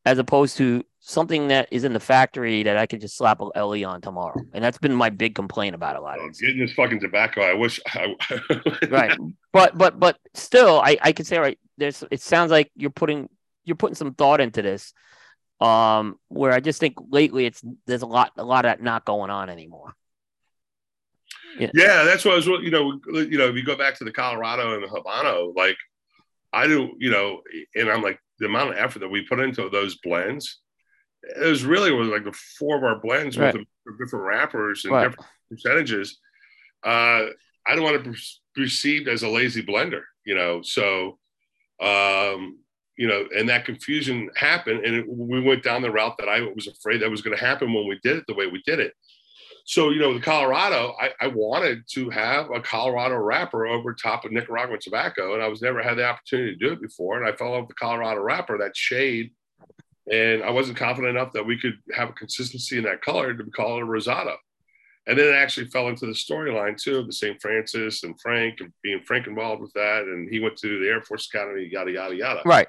as 0.05 0.17
opposed 0.19 0.57
to 0.57 0.83
something 0.99 1.47
that 1.47 1.67
is 1.71 1.83
in 1.83 1.93
the 1.93 1.99
factory 1.99 2.63
that 2.63 2.77
I 2.77 2.85
could 2.85 3.01
just 3.01 3.17
slap 3.17 3.39
a 3.41 3.63
LE 3.63 3.85
on 3.85 4.01
tomorrow. 4.01 4.39
And 4.53 4.63
that's 4.63 4.77
been 4.77 4.93
my 4.93 5.09
big 5.09 5.35
complaint 5.35 5.75
about 5.75 5.95
a 5.95 6.01
lot 6.01 6.19
of 6.19 6.25
oh, 6.25 6.31
Getting 6.39 6.59
this 6.59 6.73
fucking 6.73 6.99
tobacco, 6.99 7.41
I 7.41 7.53
wish. 7.53 7.79
I... 7.87 8.15
right. 8.89 9.17
But 9.53 9.77
but 9.77 9.99
but 9.99 10.17
still, 10.33 10.79
I 10.79 10.97
I 11.01 11.11
could 11.11 11.27
say 11.27 11.37
right. 11.37 11.59
There's. 11.77 12.03
It 12.11 12.21
sounds 12.21 12.51
like 12.51 12.71
you're 12.75 12.89
putting 12.89 13.29
you're 13.63 13.77
putting 13.77 13.95
some 13.95 14.13
thought 14.13 14.41
into 14.41 14.61
this 14.61 14.93
um, 15.61 16.19
where 16.29 16.51
I 16.51 16.59
just 16.59 16.79
think 16.79 16.95
lately 17.09 17.45
it's 17.45 17.63
there's 17.85 18.01
a 18.01 18.07
lot 18.07 18.33
a 18.37 18.43
lot 18.43 18.65
of 18.65 18.69
that 18.69 18.81
not 18.81 19.05
going 19.05 19.29
on 19.29 19.49
anymore. 19.49 19.93
Yeah, 21.57 21.71
yeah 21.73 22.03
that's 22.03 22.25
what 22.25 22.33
I 22.33 22.37
was. 22.37 22.47
You 22.47 22.71
know, 22.71 22.99
you 23.13 23.37
know, 23.37 23.49
if 23.49 23.55
you 23.55 23.63
go 23.63 23.77
back 23.77 23.97
to 23.97 24.03
the 24.03 24.11
Colorado 24.11 24.73
and 24.73 24.83
the 24.83 24.87
Habano, 24.87 25.55
like 25.55 25.77
I 26.53 26.67
do, 26.67 26.91
you 26.97 27.11
know, 27.11 27.41
and 27.75 27.89
I'm 27.89 28.01
like 28.01 28.19
the 28.39 28.45
amount 28.45 28.71
of 28.71 28.77
effort 28.77 28.99
that 28.99 29.09
we 29.09 29.25
put 29.25 29.39
into 29.39 29.69
those 29.69 29.97
blends. 29.97 30.59
It 31.23 31.45
was 31.45 31.63
really 31.63 31.91
was 31.91 32.07
like 32.07 32.23
the 32.23 32.37
four 32.57 32.77
of 32.77 32.83
our 32.83 32.99
blends 32.99 33.37
right. 33.37 33.53
with 33.53 33.99
different 33.99 34.25
wrappers 34.25 34.85
and 34.85 34.93
right. 34.93 35.09
different 35.09 35.29
percentages. 35.49 36.17
Uh, 36.83 37.27
I 37.67 37.75
don't 37.75 37.83
want 37.83 38.03
to 38.03 38.11
be 38.11 38.17
perceived 38.55 39.07
as 39.07 39.23
a 39.23 39.29
lazy 39.29 39.61
blender, 39.61 40.01
you 40.25 40.35
know. 40.35 40.61
So, 40.61 41.19
um, 41.81 42.59
you 42.97 43.07
know, 43.07 43.25
and 43.35 43.47
that 43.49 43.65
confusion 43.65 44.29
happened, 44.35 44.85
and 44.85 44.95
it, 44.95 45.05
we 45.07 45.41
went 45.41 45.63
down 45.63 45.81
the 45.81 45.91
route 45.91 46.17
that 46.17 46.29
I 46.29 46.41
was 46.41 46.67
afraid 46.67 47.01
that 47.01 47.11
was 47.11 47.21
going 47.21 47.37
to 47.37 47.43
happen 47.43 47.73
when 47.73 47.87
we 47.87 47.99
did 48.03 48.17
it 48.17 48.25
the 48.27 48.33
way 48.33 48.47
we 48.47 48.61
did 48.65 48.79
it. 48.79 48.93
So, 49.65 49.91
you 49.91 49.99
know, 49.99 50.15
the 50.15 50.19
Colorado, 50.19 50.95
I, 50.99 51.11
I, 51.21 51.27
wanted 51.27 51.83
to 51.91 52.09
have 52.09 52.49
a 52.49 52.59
Colorado 52.59 53.17
wrapper 53.17 53.67
over 53.67 53.93
top 53.93 54.25
of 54.25 54.31
Nicaraguan 54.31 54.79
tobacco, 54.81 55.35
and 55.35 55.43
I 55.43 55.47
was 55.47 55.61
never 55.61 55.83
had 55.83 55.97
the 55.97 56.05
opportunity 56.05 56.53
to 56.53 56.57
do 56.57 56.73
it 56.73 56.81
before. 56.81 57.17
And 57.17 57.27
I 57.27 57.37
fell 57.37 57.53
off 57.53 57.67
the 57.67 57.75
Colorado 57.75 58.21
wrapper, 58.21 58.57
that 58.57 58.75
shade, 58.75 59.31
and 60.11 60.43
I 60.43 60.49
wasn't 60.49 60.77
confident 60.77 61.15
enough 61.15 61.33
that 61.33 61.45
we 61.45 61.59
could 61.59 61.77
have 61.93 62.09
a 62.09 62.13
consistency 62.13 62.77
in 62.77 62.83
that 62.85 63.01
color 63.01 63.33
to 63.33 63.43
call 63.45 63.77
it 63.77 63.83
a 63.83 63.85
Rosado. 63.85 64.35
And 65.07 65.17
then 65.17 65.27
it 65.27 65.35
actually 65.35 65.67
fell 65.67 65.87
into 65.87 66.05
the 66.05 66.11
storyline 66.11 66.79
too 66.79 66.97
of 66.97 67.07
the 67.07 67.13
St. 67.13 67.41
Francis 67.41 68.03
and 68.03 68.19
Frank 68.21 68.59
and 68.59 68.71
being 68.83 69.01
Frank 69.05 69.27
involved 69.27 69.61
with 69.61 69.73
that. 69.73 70.03
And 70.03 70.29
he 70.31 70.39
went 70.39 70.57
to 70.57 70.79
the 70.79 70.87
Air 70.87 71.01
Force 71.01 71.27
Academy, 71.33 71.67
yada, 71.71 71.91
yada, 71.91 72.15
yada. 72.15 72.41
Right. 72.45 72.67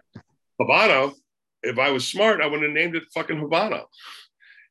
Habano, 0.60 1.14
if 1.62 1.78
I 1.78 1.90
was 1.90 2.06
smart, 2.06 2.40
I 2.40 2.46
would 2.46 2.62
have 2.62 2.70
named 2.70 2.96
it 2.96 3.04
fucking 3.12 3.40
Habano, 3.40 3.84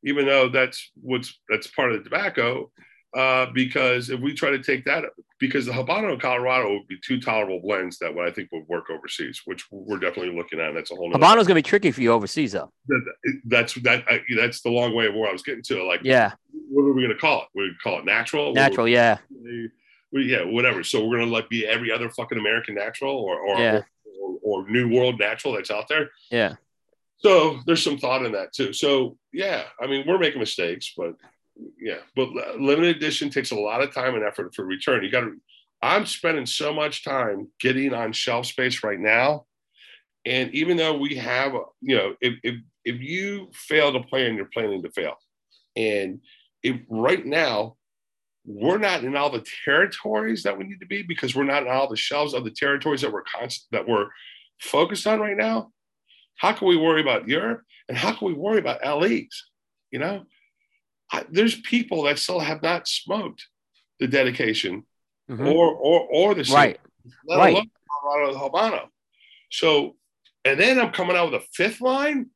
even 0.03 0.25
though 0.25 0.49
that's 0.49 0.91
what's 1.01 1.39
that's 1.49 1.67
part 1.67 1.91
of 1.91 1.99
the 1.99 2.03
tobacco. 2.03 2.71
Uh, 3.15 3.47
because 3.55 4.11
if 4.11 4.19
we 4.19 4.35
try 4.35 4.51
to 4.51 4.61
take 4.61 4.85
that, 4.85 5.03
because 5.39 5.65
the 5.65 5.71
Habano 5.71 6.11
and 6.11 6.21
Colorado 6.21 6.73
would 6.73 6.87
be 6.87 6.97
two 7.03 7.19
tolerable 7.19 7.59
blends 7.59 7.97
that 7.99 8.15
I 8.15 8.29
think 8.29 8.51
would 8.51 8.67
work 8.67 8.91
overseas, 8.91 9.41
which 9.45 9.65
we're 9.71 9.97
definitely 9.97 10.35
looking 10.35 10.59
at. 10.59 10.75
That's 10.75 10.91
a 10.91 10.95
whole. 10.95 11.11
Habano's 11.11 11.47
gonna 11.47 11.55
be 11.55 11.63
tricky 11.63 11.91
for 11.91 12.01
you 12.01 12.11
overseas, 12.11 12.51
though. 12.51 12.71
That, 12.87 13.15
that's 13.45 13.73
that. 13.81 14.03
I, 14.07 14.21
that's 14.37 14.61
the 14.61 14.69
long 14.69 14.93
way 14.93 15.07
of 15.07 15.15
where 15.15 15.27
I 15.27 15.31
was 15.31 15.41
getting 15.41 15.63
to. 15.63 15.83
Like, 15.83 16.01
yeah, 16.03 16.33
what 16.69 16.83
are 16.83 16.93
we 16.93 17.01
gonna 17.01 17.15
call 17.15 17.41
it? 17.41 17.47
We 17.55 17.71
call 17.81 17.97
it 17.97 18.05
natural. 18.05 18.53
Natural, 18.53 18.87
yeah. 18.87 19.17
We, 20.11 20.25
yeah, 20.25 20.43
whatever. 20.43 20.83
So 20.83 21.07
we're 21.07 21.17
gonna 21.19 21.31
like 21.31 21.49
be 21.49 21.65
every 21.65 21.91
other 21.91 22.11
fucking 22.11 22.37
American 22.37 22.75
natural, 22.75 23.15
or 23.15 23.39
or, 23.39 23.59
yeah. 23.59 23.81
or, 24.21 24.37
or, 24.43 24.63
or 24.63 24.69
New 24.69 24.93
World 24.93 25.17
natural 25.17 25.55
that's 25.55 25.71
out 25.71 25.87
there. 25.87 26.11
Yeah. 26.29 26.55
So 27.17 27.59
there's 27.65 27.83
some 27.83 27.97
thought 27.97 28.23
in 28.23 28.33
that 28.33 28.53
too. 28.53 28.71
So 28.71 29.17
yeah, 29.33 29.63
I 29.81 29.87
mean 29.87 30.05
we're 30.07 30.19
making 30.19 30.39
mistakes, 30.39 30.93
but 30.95 31.15
yeah, 31.79 31.99
but 32.15 32.29
limited 32.59 32.97
edition 32.97 33.29
takes 33.29 33.51
a 33.51 33.55
lot 33.55 33.81
of 33.81 33.93
time 33.93 34.15
and 34.15 34.23
effort 34.23 34.53
for 34.55 34.65
return. 34.65 35.03
You 35.03 35.11
got 35.11 35.21
to. 35.21 35.35
I'm 35.81 36.05
spending 36.05 36.45
so 36.45 36.73
much 36.73 37.05
time 37.05 37.47
getting 37.59 37.93
on 37.93 38.11
shelf 38.11 38.45
space 38.45 38.83
right 38.83 38.99
now, 38.99 39.45
and 40.25 40.53
even 40.53 40.77
though 40.77 40.97
we 40.97 41.15
have, 41.15 41.53
you 41.81 41.95
know, 41.95 42.15
if 42.21 42.35
if 42.43 42.55
if 42.85 43.01
you 43.01 43.49
fail 43.53 43.93
to 43.93 44.01
plan, 44.01 44.35
you're 44.35 44.45
planning 44.45 44.83
to 44.83 44.91
fail, 44.91 45.15
and 45.75 46.21
if 46.63 46.77
right 46.89 47.25
now 47.25 47.77
we're 48.45 48.77
not 48.77 49.03
in 49.03 49.15
all 49.15 49.29
the 49.29 49.45
territories 49.65 50.43
that 50.43 50.57
we 50.57 50.63
need 50.63 50.79
to 50.79 50.85
be 50.85 51.03
because 51.03 51.35
we're 51.35 51.43
not 51.43 51.63
in 51.63 51.69
all 51.69 51.87
the 51.87 51.95
shelves 51.95 52.33
of 52.33 52.43
the 52.43 52.51
territories 52.51 53.01
that 53.01 53.11
we're 53.11 53.23
constant 53.23 53.67
that 53.71 53.87
we're 53.87 54.07
focused 54.59 55.05
on 55.07 55.19
right 55.19 55.37
now. 55.37 55.71
How 56.35 56.53
can 56.53 56.67
we 56.67 56.77
worry 56.77 57.01
about 57.01 57.27
Europe 57.27 57.61
and 57.87 57.97
how 57.97 58.13
can 58.13 58.27
we 58.27 58.33
worry 58.33 58.59
about 58.59 58.83
LEs? 58.83 59.45
You 59.91 59.99
know, 59.99 60.25
I, 61.11 61.25
there's 61.29 61.55
people 61.55 62.03
that 62.03 62.19
still 62.19 62.39
have 62.39 62.61
not 62.61 62.87
smoked 62.87 63.47
the 63.99 64.07
dedication 64.07 64.85
mm-hmm. 65.29 65.47
or 65.47 65.73
or 65.73 66.07
or 66.11 66.35
the 66.35 66.49
right, 66.53 66.79
let 67.25 67.37
right. 67.37 67.53
alone 67.53 67.69
Colorado 68.01 68.37
Habano. 68.37 68.87
So, 69.51 69.95
and 70.45 70.59
then 70.59 70.79
I'm 70.79 70.91
coming 70.91 71.15
out 71.15 71.31
with 71.31 71.41
a 71.41 71.45
fifth 71.53 71.81
line. 71.81 72.27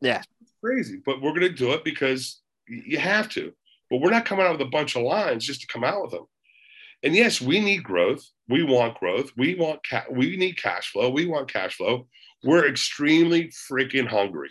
Yeah, 0.00 0.22
it's 0.40 0.52
crazy, 0.62 1.00
but 1.04 1.22
we're 1.22 1.34
gonna 1.34 1.48
do 1.48 1.72
it 1.72 1.84
because 1.84 2.40
you 2.68 2.98
have 2.98 3.28
to. 3.30 3.52
But 3.90 4.00
we're 4.00 4.10
not 4.10 4.24
coming 4.24 4.44
out 4.44 4.58
with 4.58 4.66
a 4.66 4.70
bunch 4.70 4.96
of 4.96 5.02
lines 5.02 5.46
just 5.46 5.60
to 5.60 5.66
come 5.68 5.84
out 5.84 6.02
with 6.02 6.10
them. 6.10 6.26
And 7.02 7.14
yes, 7.14 7.40
we 7.40 7.60
need 7.60 7.84
growth. 7.84 8.24
We 8.48 8.64
want 8.64 8.98
growth. 8.98 9.30
We 9.36 9.54
want 9.54 9.86
ca- 9.88 10.06
we 10.10 10.36
need 10.36 10.60
cash 10.60 10.90
flow. 10.90 11.10
We 11.10 11.26
want 11.26 11.52
cash 11.52 11.76
flow. 11.76 12.08
We're 12.42 12.68
extremely 12.68 13.52
freaking 13.70 14.08
hungry. 14.08 14.50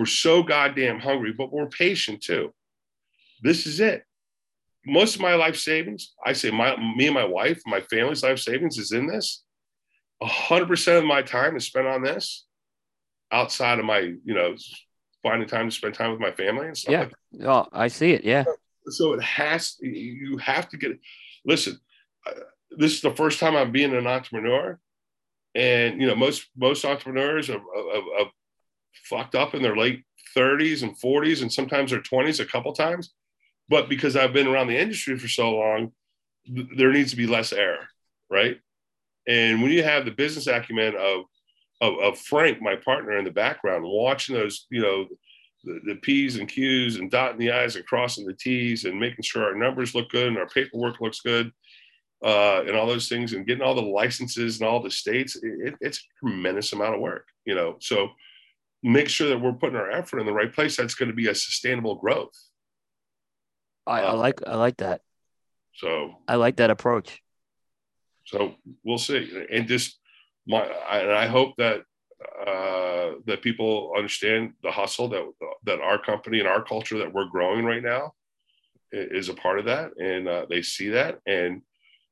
We're 0.00 0.06
so 0.06 0.42
goddamn 0.42 0.98
hungry, 0.98 1.34
but 1.36 1.52
we're 1.52 1.66
patient 1.66 2.22
too. 2.22 2.54
This 3.42 3.66
is 3.66 3.80
it. 3.80 4.02
Most 4.86 5.14
of 5.16 5.20
my 5.20 5.34
life 5.34 5.56
savings, 5.56 6.14
I 6.24 6.32
say 6.32 6.50
my 6.50 6.74
me 6.96 7.08
and 7.08 7.14
my 7.14 7.26
wife, 7.26 7.60
my 7.66 7.82
family's 7.82 8.22
life 8.22 8.38
savings 8.38 8.78
is 8.78 8.92
in 8.92 9.06
this. 9.06 9.44
A 10.22 10.26
hundred 10.26 10.68
percent 10.68 10.96
of 10.96 11.04
my 11.04 11.20
time 11.20 11.54
is 11.54 11.66
spent 11.66 11.86
on 11.86 12.02
this 12.02 12.46
outside 13.30 13.78
of 13.78 13.84
my, 13.84 13.98
you 13.98 14.32
know, 14.32 14.56
finding 15.22 15.46
time 15.46 15.68
to 15.68 15.76
spend 15.76 15.92
time 15.92 16.12
with 16.12 16.20
my 16.20 16.32
family 16.32 16.66
and 16.66 16.78
stuff. 16.78 16.92
Yeah. 16.92 17.08
Like 17.32 17.46
oh, 17.46 17.68
I 17.70 17.88
see 17.88 18.12
it. 18.12 18.24
Yeah. 18.24 18.44
So 18.86 19.12
it 19.12 19.22
has, 19.22 19.76
you 19.82 20.38
have 20.38 20.70
to 20.70 20.78
get, 20.78 20.98
listen, 21.44 21.78
uh, 22.26 22.40
this 22.70 22.94
is 22.94 23.02
the 23.02 23.14
first 23.14 23.38
time 23.38 23.54
I'm 23.54 23.70
being 23.70 23.94
an 23.94 24.06
entrepreneur. 24.06 24.80
And, 25.54 26.00
you 26.00 26.06
know, 26.06 26.16
most, 26.16 26.46
most 26.56 26.86
entrepreneurs 26.86 27.50
are, 27.50 27.58
are, 27.58 28.20
are, 28.20 28.30
fucked 29.04 29.34
up 29.34 29.54
in 29.54 29.62
their 29.62 29.76
late 29.76 30.04
30s 30.36 30.82
and 30.82 30.98
40s 30.98 31.42
and 31.42 31.52
sometimes 31.52 31.90
their 31.90 32.00
20s 32.00 32.40
a 32.40 32.44
couple 32.44 32.72
times. 32.72 33.12
But 33.68 33.88
because 33.88 34.16
I've 34.16 34.32
been 34.32 34.46
around 34.46 34.68
the 34.68 34.78
industry 34.78 35.18
for 35.18 35.28
so 35.28 35.50
long, 35.50 35.92
th- 36.46 36.68
there 36.76 36.92
needs 36.92 37.10
to 37.10 37.16
be 37.16 37.26
less 37.26 37.52
error, 37.52 37.88
right? 38.28 38.58
And 39.28 39.62
when 39.62 39.70
you 39.70 39.82
have 39.82 40.04
the 40.04 40.10
business 40.10 40.46
acumen 40.46 40.94
of, 40.96 41.24
of, 41.80 41.98
of 41.98 42.18
Frank, 42.18 42.60
my 42.60 42.76
partner 42.76 43.16
in 43.18 43.24
the 43.24 43.30
background, 43.30 43.84
watching 43.86 44.34
those, 44.34 44.66
you 44.70 44.82
know, 44.82 45.06
the, 45.62 45.80
the, 45.86 45.94
P's 45.96 46.36
and 46.36 46.48
Q's 46.48 46.96
and 46.96 47.10
dotting 47.10 47.38
the 47.38 47.52
I's 47.52 47.76
and 47.76 47.86
crossing 47.86 48.26
the 48.26 48.34
T's 48.34 48.84
and 48.84 48.98
making 48.98 49.22
sure 49.22 49.44
our 49.44 49.54
numbers 49.54 49.94
look 49.94 50.08
good 50.08 50.26
and 50.26 50.38
our 50.38 50.48
paperwork 50.48 51.00
looks 51.00 51.20
good 51.20 51.52
uh, 52.24 52.62
and 52.66 52.76
all 52.76 52.86
those 52.86 53.08
things 53.08 53.32
and 53.32 53.46
getting 53.46 53.62
all 53.62 53.74
the 53.74 53.82
licenses 53.82 54.60
and 54.60 54.68
all 54.68 54.82
the 54.82 54.90
states, 54.90 55.36
it, 55.36 55.74
it's 55.80 55.98
a 55.98 56.26
tremendous 56.26 56.72
amount 56.72 56.94
of 56.94 57.00
work, 57.00 57.26
you 57.44 57.54
know. 57.54 57.76
So 57.80 58.08
make 58.82 59.08
sure 59.08 59.28
that 59.28 59.40
we're 59.40 59.52
putting 59.52 59.76
our 59.76 59.90
effort 59.90 60.20
in 60.20 60.26
the 60.26 60.32
right 60.32 60.52
place. 60.52 60.76
That's 60.76 60.94
going 60.94 61.10
to 61.10 61.14
be 61.14 61.28
a 61.28 61.34
sustainable 61.34 61.96
growth. 61.96 62.32
I, 63.86 64.00
I 64.00 64.08
uh, 64.10 64.16
like 64.16 64.40
I 64.46 64.56
like 64.56 64.78
that. 64.78 65.02
So 65.74 66.14
I 66.28 66.36
like 66.36 66.56
that 66.56 66.70
approach. 66.70 67.22
So 68.26 68.54
we'll 68.84 68.98
see, 68.98 69.46
and 69.50 69.66
just 69.66 69.98
my 70.46 70.60
I, 70.60 70.98
and 70.98 71.12
I 71.12 71.26
hope 71.26 71.56
that 71.56 71.80
uh, 72.46 73.12
that 73.26 73.42
people 73.42 73.92
understand 73.96 74.52
the 74.62 74.70
hustle 74.70 75.08
that 75.08 75.24
that 75.64 75.80
our 75.80 75.98
company 75.98 76.38
and 76.38 76.48
our 76.48 76.62
culture 76.62 76.98
that 76.98 77.12
we're 77.12 77.28
growing 77.28 77.64
right 77.64 77.82
now 77.82 78.12
is 78.92 79.28
a 79.28 79.34
part 79.34 79.58
of 79.58 79.64
that, 79.66 79.92
and 79.98 80.28
uh, 80.28 80.46
they 80.48 80.62
see 80.62 80.90
that, 80.90 81.18
and 81.26 81.62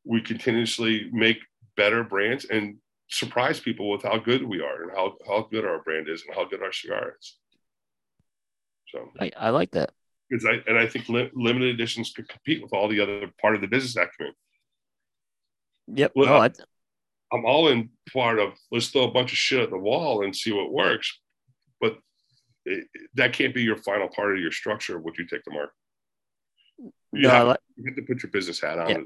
we 0.05 0.21
continuously 0.21 1.09
make 1.13 1.39
better 1.77 2.03
brands 2.03 2.47
and 2.47 2.77
surprise 3.09 3.59
people 3.59 3.91
with 3.91 4.03
how 4.03 4.19
good 4.19 4.43
we 4.43 4.61
are 4.61 4.83
and 4.83 4.93
how, 4.93 5.17
how 5.27 5.49
good 5.51 5.65
our 5.65 5.83
brand 5.83 6.09
is 6.09 6.25
and 6.27 6.35
how 6.35 6.45
good 6.45 6.63
our 6.63 6.73
cigar 6.73 7.15
is. 7.19 7.37
So 8.89 9.11
I, 9.21 9.33
I 9.37 9.51
like 9.51 9.71
that. 9.73 9.93
Because 10.29 10.45
I 10.45 10.63
and 10.67 10.79
I 10.79 10.87
think 10.87 11.09
li- 11.09 11.31
limited 11.35 11.75
editions 11.75 12.13
could 12.15 12.29
compete 12.29 12.63
with 12.63 12.73
all 12.73 12.89
the 12.89 13.01
other 13.01 13.31
part 13.41 13.55
of 13.55 13.61
the 13.61 13.67
business 13.67 13.97
acumen. 13.97 14.35
Yep. 15.95 16.13
Well, 16.15 16.27
no, 16.27 16.37
I, 16.37 16.51
I'm 17.33 17.47
all 17.47 17.69
in 17.69 17.91
part 18.13 18.39
of 18.39 18.53
let's 18.71 18.89
throw 18.89 19.05
a 19.05 19.11
bunch 19.11 19.33
of 19.33 19.39
shit 19.39 19.61
at 19.61 19.71
the 19.71 19.79
wall 19.79 20.25
and 20.25 20.37
see 20.37 20.53
what 20.53 20.71
works, 20.71 21.19
but 21.81 21.99
it, 22.67 22.87
that 23.15 23.33
can't 23.33 23.55
be 23.55 23.63
your 23.63 23.77
final 23.77 24.09
part 24.09 24.35
of 24.35 24.41
your 24.43 24.53
structure 24.53 24.99
of 24.99 25.03
what 25.03 25.17
you 25.17 25.27
take 25.27 25.45
to 25.45 25.51
market. 25.51 25.73
You, 27.13 27.23
no, 27.23 27.31
have, 27.31 27.47
like, 27.49 27.61
you 27.77 27.85
have 27.87 27.97
to 27.97 28.03
put 28.03 28.23
your 28.23 28.31
business 28.31 28.61
hat 28.61 28.79
on. 28.79 28.91
Yeah. 28.91 28.99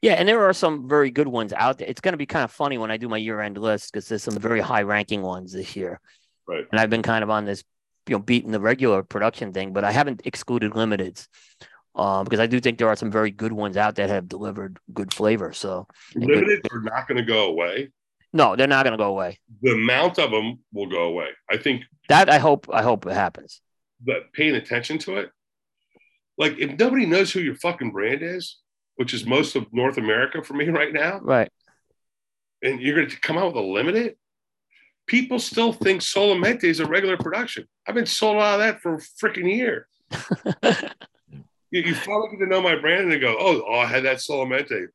Yeah, 0.00 0.14
and 0.14 0.28
there 0.28 0.44
are 0.44 0.52
some 0.52 0.88
very 0.88 1.10
good 1.10 1.28
ones 1.28 1.52
out 1.52 1.78
there. 1.78 1.88
It's 1.88 2.00
going 2.00 2.12
to 2.12 2.18
be 2.18 2.26
kind 2.26 2.44
of 2.44 2.52
funny 2.52 2.78
when 2.78 2.90
I 2.90 2.96
do 2.96 3.08
my 3.08 3.16
year-end 3.16 3.58
list 3.58 3.92
because 3.92 4.08
there's 4.08 4.22
some 4.22 4.38
very 4.38 4.60
high-ranking 4.60 5.22
ones 5.22 5.52
this 5.52 5.74
year. 5.74 6.00
Right. 6.46 6.64
And 6.70 6.80
I've 6.80 6.90
been 6.90 7.02
kind 7.02 7.24
of 7.24 7.30
on 7.30 7.44
this, 7.44 7.64
you 8.08 8.14
know, 8.14 8.20
beating 8.20 8.52
the 8.52 8.60
regular 8.60 9.02
production 9.02 9.52
thing, 9.52 9.72
but 9.72 9.84
I 9.84 9.90
haven't 9.90 10.22
excluded 10.24 10.72
limiteds 10.72 11.26
um, 11.94 12.24
because 12.24 12.40
I 12.40 12.46
do 12.46 12.60
think 12.60 12.78
there 12.78 12.88
are 12.88 12.96
some 12.96 13.10
very 13.10 13.30
good 13.30 13.52
ones 13.52 13.76
out 13.76 13.96
that 13.96 14.08
have 14.08 14.28
delivered 14.28 14.78
good 14.94 15.12
flavor. 15.12 15.52
So 15.52 15.88
limited 16.14 16.62
good, 16.62 16.72
are 16.72 16.82
not 16.82 17.08
going 17.08 17.18
to 17.18 17.24
go 17.24 17.48
away. 17.48 17.90
No, 18.32 18.56
they're 18.56 18.66
not 18.66 18.84
going 18.84 18.96
to 18.96 19.02
go 19.02 19.10
away. 19.10 19.40
The 19.62 19.72
amount 19.72 20.18
of 20.18 20.30
them 20.30 20.60
will 20.72 20.86
go 20.86 21.04
away. 21.04 21.30
I 21.50 21.56
think 21.56 21.82
that 22.08 22.30
I 22.30 22.38
hope 22.38 22.68
I 22.72 22.82
hope 22.82 23.06
it 23.06 23.14
happens. 23.14 23.60
But 24.00 24.32
paying 24.32 24.54
attention 24.54 24.98
to 24.98 25.16
it, 25.16 25.30
like 26.36 26.58
if 26.58 26.78
nobody 26.78 27.04
knows 27.04 27.32
who 27.32 27.40
your 27.40 27.56
fucking 27.56 27.90
brand 27.90 28.22
is, 28.22 28.58
which 28.98 29.14
is 29.14 29.24
most 29.24 29.54
of 29.54 29.72
North 29.72 29.96
America 29.96 30.42
for 30.42 30.54
me 30.54 30.68
right 30.68 30.92
now. 30.92 31.20
Right. 31.20 31.50
And 32.62 32.80
you're 32.80 32.96
going 32.96 33.08
to 33.08 33.20
come 33.20 33.38
out 33.38 33.54
with 33.54 33.64
a 33.64 33.66
limited. 33.66 34.16
People 35.06 35.38
still 35.38 35.72
think 35.72 36.02
Solamente 36.02 36.64
is 36.64 36.80
a 36.80 36.86
regular 36.86 37.16
production. 37.16 37.66
I've 37.86 37.94
been 37.94 38.06
sold 38.06 38.36
out 38.38 38.54
of 38.54 38.58
that 38.60 38.82
for 38.82 38.94
a 38.94 38.98
freaking 38.98 39.54
year. 39.56 39.86
you, 41.70 41.80
you 41.80 41.94
finally 41.94 42.30
get 42.30 42.40
to 42.40 42.46
know 42.46 42.60
my 42.60 42.74
brand 42.74 43.04
and 43.04 43.12
they 43.12 43.20
go, 43.20 43.36
oh, 43.38 43.62
oh, 43.66 43.78
I 43.78 43.86
had 43.86 44.04
that 44.04 44.16
Solamente. 44.16 44.88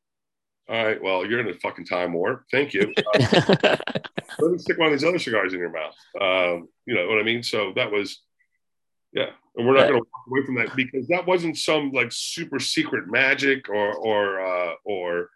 All 0.70 0.86
right, 0.86 1.02
well, 1.02 1.26
you're 1.26 1.40
in 1.40 1.48
a 1.48 1.58
fucking 1.60 1.86
time 1.86 2.14
warp. 2.14 2.44
Thank 2.52 2.74
you. 2.74 2.94
Uh, 3.16 3.58
let 4.40 4.52
me 4.52 4.58
stick 4.58 4.78
one 4.78 4.88
of 4.88 4.94
these 4.94 5.08
other 5.08 5.18
cigars 5.18 5.54
in 5.54 5.60
your 5.60 5.72
mouth. 5.72 5.96
Um, 6.20 6.68
you 6.86 6.94
know 6.94 7.08
what 7.08 7.20
I 7.20 7.24
mean? 7.24 7.42
So 7.42 7.72
that 7.78 7.90
was, 7.90 8.22
yeah 9.14 9.30
and 9.56 9.68
we're 9.68 9.76
not 9.76 9.88
going 9.88 10.02
to 10.02 10.08
walk 10.12 10.28
away 10.28 10.46
from 10.46 10.56
that 10.56 10.76
because 10.76 11.08
that 11.08 11.26
wasn't 11.26 11.58
some 11.58 11.92
like 11.92 12.12
super 12.12 12.60
secret 12.60 13.08
magic 13.08 13.70
or 13.70 13.94
or 13.94 14.42
uh, 14.42 14.74
or 14.84 15.30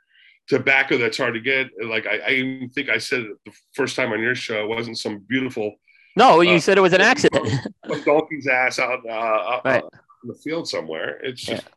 tobacco 0.47 0.97
that's 0.97 1.17
hard 1.17 1.35
to 1.35 1.39
get. 1.39 1.69
Like 1.83 2.07
I, 2.07 2.17
I 2.17 2.29
even 2.31 2.69
think 2.69 2.89
I 2.89 2.97
said 2.97 3.25
the 3.45 3.51
first 3.73 3.95
time 3.95 4.11
on 4.11 4.21
your 4.21 4.35
show, 4.35 4.63
it 4.63 4.69
wasn't 4.69 4.97
some 4.97 5.19
beautiful. 5.19 5.75
No, 6.15 6.41
you 6.41 6.55
uh, 6.55 6.59
said 6.59 6.77
it 6.77 6.81
was 6.81 6.93
an 6.93 7.01
accident. 7.01 7.47
a 7.83 7.99
donkey's 8.01 8.47
ass 8.47 8.79
out, 8.79 9.07
uh, 9.07 9.61
right. 9.63 9.83
in 10.23 10.29
the 10.29 10.35
field 10.43 10.67
somewhere. 10.67 11.19
It's 11.21 11.41
just 11.41 11.63
yeah. 11.63 11.69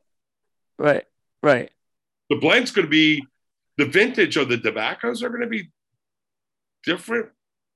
right, 0.79 1.05
right. 1.43 1.71
The 2.31 2.37
blank's 2.37 2.71
going 2.71 2.87
to 2.87 2.91
be 2.91 3.27
the 3.77 3.85
vintage 3.85 4.37
of 4.37 4.49
the 4.49 4.57
tobaccos 4.57 5.23
are 5.23 5.29
going 5.29 5.43
to 5.43 5.47
be 5.47 5.71
different 6.85 7.29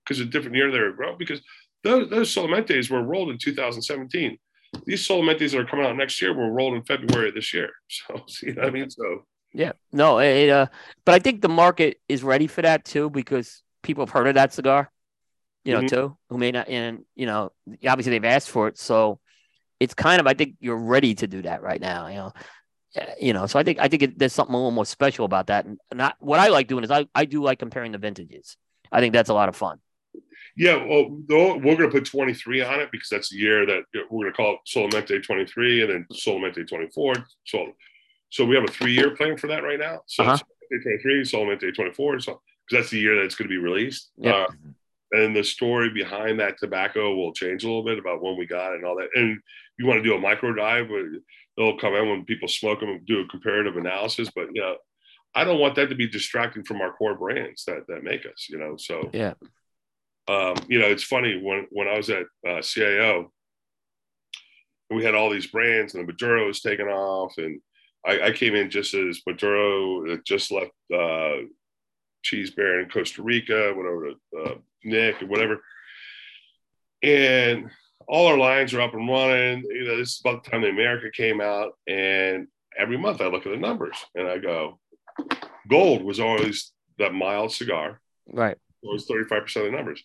because 0.02 0.20
of 0.20 0.30
different 0.30 0.56
year 0.56 0.70
they 0.70 0.78
were 0.78 0.92
grown 0.92 1.18
because 1.18 1.40
those 1.84 2.10
those 2.10 2.34
Solamentes 2.34 2.90
were 2.90 3.02
rolled 3.02 3.30
in 3.30 3.38
2017 3.38 4.38
these 4.86 5.06
Solamentes 5.06 5.52
that 5.52 5.60
are 5.60 5.64
coming 5.64 5.86
out 5.86 5.96
next 5.96 6.20
year 6.20 6.32
were 6.34 6.50
rolled 6.50 6.74
in 6.74 6.82
February 6.82 7.28
of 7.28 7.34
this 7.34 7.52
year. 7.54 7.70
So, 7.88 8.24
see 8.26 8.52
what 8.52 8.66
I 8.66 8.70
mean? 8.70 8.90
So, 8.90 9.24
yeah, 9.52 9.72
no, 9.92 10.18
it, 10.18 10.50
uh, 10.50 10.66
but 11.04 11.14
I 11.14 11.18
think 11.20 11.40
the 11.40 11.48
market 11.48 12.00
is 12.08 12.24
ready 12.24 12.46
for 12.46 12.62
that 12.62 12.84
too 12.84 13.08
because 13.08 13.62
people 13.82 14.04
have 14.04 14.10
heard 14.10 14.26
of 14.26 14.34
that 14.34 14.52
cigar, 14.52 14.90
you 15.64 15.72
know, 15.72 15.78
mm-hmm. 15.78 15.86
too, 15.86 16.16
who 16.28 16.38
may 16.38 16.50
not, 16.50 16.68
and 16.68 17.04
you 17.14 17.26
know, 17.26 17.52
obviously 17.86 18.10
they've 18.10 18.24
asked 18.24 18.50
for 18.50 18.68
it, 18.68 18.78
so 18.78 19.20
it's 19.78 19.94
kind 19.94 20.20
of, 20.20 20.26
I 20.26 20.34
think 20.34 20.56
you're 20.60 20.76
ready 20.76 21.14
to 21.16 21.26
do 21.26 21.42
that 21.42 21.62
right 21.62 21.80
now, 21.80 22.08
you 22.08 22.14
know, 22.16 22.32
you 23.20 23.32
know, 23.32 23.46
so 23.46 23.58
I 23.58 23.62
think 23.62 23.78
I 23.78 23.88
think 23.88 24.02
it, 24.02 24.18
there's 24.18 24.32
something 24.32 24.54
a 24.54 24.58
little 24.58 24.70
more 24.70 24.86
special 24.86 25.24
about 25.24 25.48
that, 25.48 25.66
and 25.66 25.78
not 25.92 26.16
what 26.18 26.40
I 26.40 26.48
like 26.48 26.68
doing 26.68 26.84
is 26.84 26.90
I 26.90 27.06
I 27.14 27.24
do 27.24 27.42
like 27.42 27.58
comparing 27.58 27.92
the 27.92 27.98
vintages. 27.98 28.56
I 28.90 29.00
think 29.00 29.12
that's 29.12 29.30
a 29.30 29.34
lot 29.34 29.48
of 29.48 29.56
fun. 29.56 29.78
Yeah, 30.56 30.76
well, 30.84 31.10
we're 31.28 31.76
going 31.76 31.90
to 31.90 31.90
put 31.90 32.04
23 32.04 32.62
on 32.62 32.80
it 32.80 32.90
because 32.92 33.08
that's 33.08 33.30
the 33.30 33.36
year 33.36 33.66
that 33.66 33.82
we're 34.08 34.30
going 34.30 34.32
to 34.32 34.36
call 34.36 34.54
it 34.54 34.60
Solamente 34.68 35.22
23 35.22 35.82
and 35.82 35.90
then 35.90 36.06
Solamente 36.12 36.66
24. 36.68 37.14
So, 37.44 37.72
so 38.30 38.44
we 38.44 38.54
have 38.54 38.64
a 38.64 38.68
three-year 38.68 39.16
plan 39.16 39.36
for 39.36 39.48
that 39.48 39.64
right 39.64 39.80
now. 39.80 40.02
So 40.06 40.22
uh-huh. 40.22 40.38
23, 40.70 41.22
Solamente 41.22 41.74
24. 41.74 42.20
So 42.20 42.40
because 42.66 42.84
that's 42.84 42.90
the 42.90 43.00
year 43.00 43.16
that 43.16 43.24
it's 43.24 43.34
going 43.34 43.48
to 43.48 43.52
be 43.52 43.58
released. 43.58 44.10
Yep. 44.18 44.34
Uh, 44.34 44.46
and 45.12 45.34
the 45.34 45.44
story 45.44 45.90
behind 45.90 46.40
that 46.40 46.58
tobacco 46.58 47.14
will 47.14 47.32
change 47.32 47.64
a 47.64 47.66
little 47.66 47.84
bit 47.84 47.98
about 47.98 48.22
when 48.22 48.36
we 48.36 48.46
got 48.46 48.72
it 48.72 48.76
and 48.76 48.84
all 48.84 48.96
that. 48.96 49.08
And 49.14 49.40
you 49.78 49.86
want 49.86 49.98
to 49.98 50.08
do 50.08 50.14
a 50.14 50.20
micro 50.20 50.54
dive, 50.54 50.88
they'll 51.56 51.78
come 51.78 51.94
in 51.94 52.08
when 52.08 52.24
people 52.24 52.48
smoke 52.48 52.80
them 52.80 52.90
and 52.90 53.06
do 53.06 53.20
a 53.20 53.28
comparative 53.28 53.76
analysis. 53.76 54.30
But 54.34 54.48
you 54.52 54.60
know, 54.60 54.76
I 55.34 55.44
don't 55.44 55.60
want 55.60 55.74
that 55.76 55.88
to 55.90 55.94
be 55.94 56.08
distracting 56.08 56.64
from 56.64 56.80
our 56.80 56.92
core 56.92 57.16
brands 57.16 57.64
that 57.66 57.86
that 57.88 58.02
make 58.02 58.24
us. 58.24 58.48
You 58.48 58.58
know, 58.58 58.76
so 58.76 59.10
yeah 59.12 59.34
um, 60.28 60.56
you 60.68 60.78
know, 60.78 60.86
it's 60.86 61.04
funny 61.04 61.40
when 61.42 61.66
when 61.70 61.88
I 61.88 61.96
was 61.96 62.10
at 62.10 62.24
uh, 62.46 62.60
CAO, 62.60 63.26
we 64.90 65.04
had 65.04 65.14
all 65.14 65.30
these 65.30 65.46
brands, 65.46 65.94
and 65.94 66.02
the 66.02 66.12
Maduro 66.12 66.46
was 66.46 66.60
taken 66.60 66.86
off, 66.86 67.34
and 67.38 67.60
I, 68.06 68.20
I 68.20 68.30
came 68.32 68.54
in 68.54 68.70
just 68.70 68.94
as 68.94 69.20
Maduro 69.26 70.16
just 70.18 70.50
left 70.50 70.72
uh, 70.94 71.46
Cheese 72.22 72.50
Bear 72.50 72.80
in 72.80 72.88
Costa 72.88 73.22
Rica, 73.22 73.72
went 73.74 73.88
over 73.88 74.10
to 74.10 74.42
uh, 74.42 74.54
Nick 74.82 75.20
and 75.20 75.30
whatever, 75.30 75.62
and 77.02 77.70
all 78.06 78.26
our 78.26 78.38
lines 78.38 78.72
are 78.74 78.80
up 78.80 78.94
and 78.94 79.08
running. 79.08 79.62
You 79.64 79.84
know, 79.84 79.96
this 79.98 80.12
is 80.12 80.20
about 80.24 80.44
the 80.44 80.50
time 80.50 80.62
the 80.62 80.68
America 80.68 81.10
came 81.10 81.40
out, 81.40 81.72
and 81.86 82.48
every 82.76 82.96
month 82.96 83.20
I 83.20 83.26
look 83.26 83.46
at 83.46 83.52
the 83.52 83.58
numbers 83.58 83.96
and 84.14 84.26
I 84.28 84.38
go, 84.38 84.78
Gold 85.68 86.02
was 86.02 86.20
always 86.20 86.72
that 86.98 87.14
mild 87.14 87.52
cigar, 87.52 88.00
right? 88.30 88.56
It 88.82 88.92
was 88.92 89.06
35% 89.06 89.56
of 89.56 89.64
the 89.64 89.70
numbers. 89.70 90.04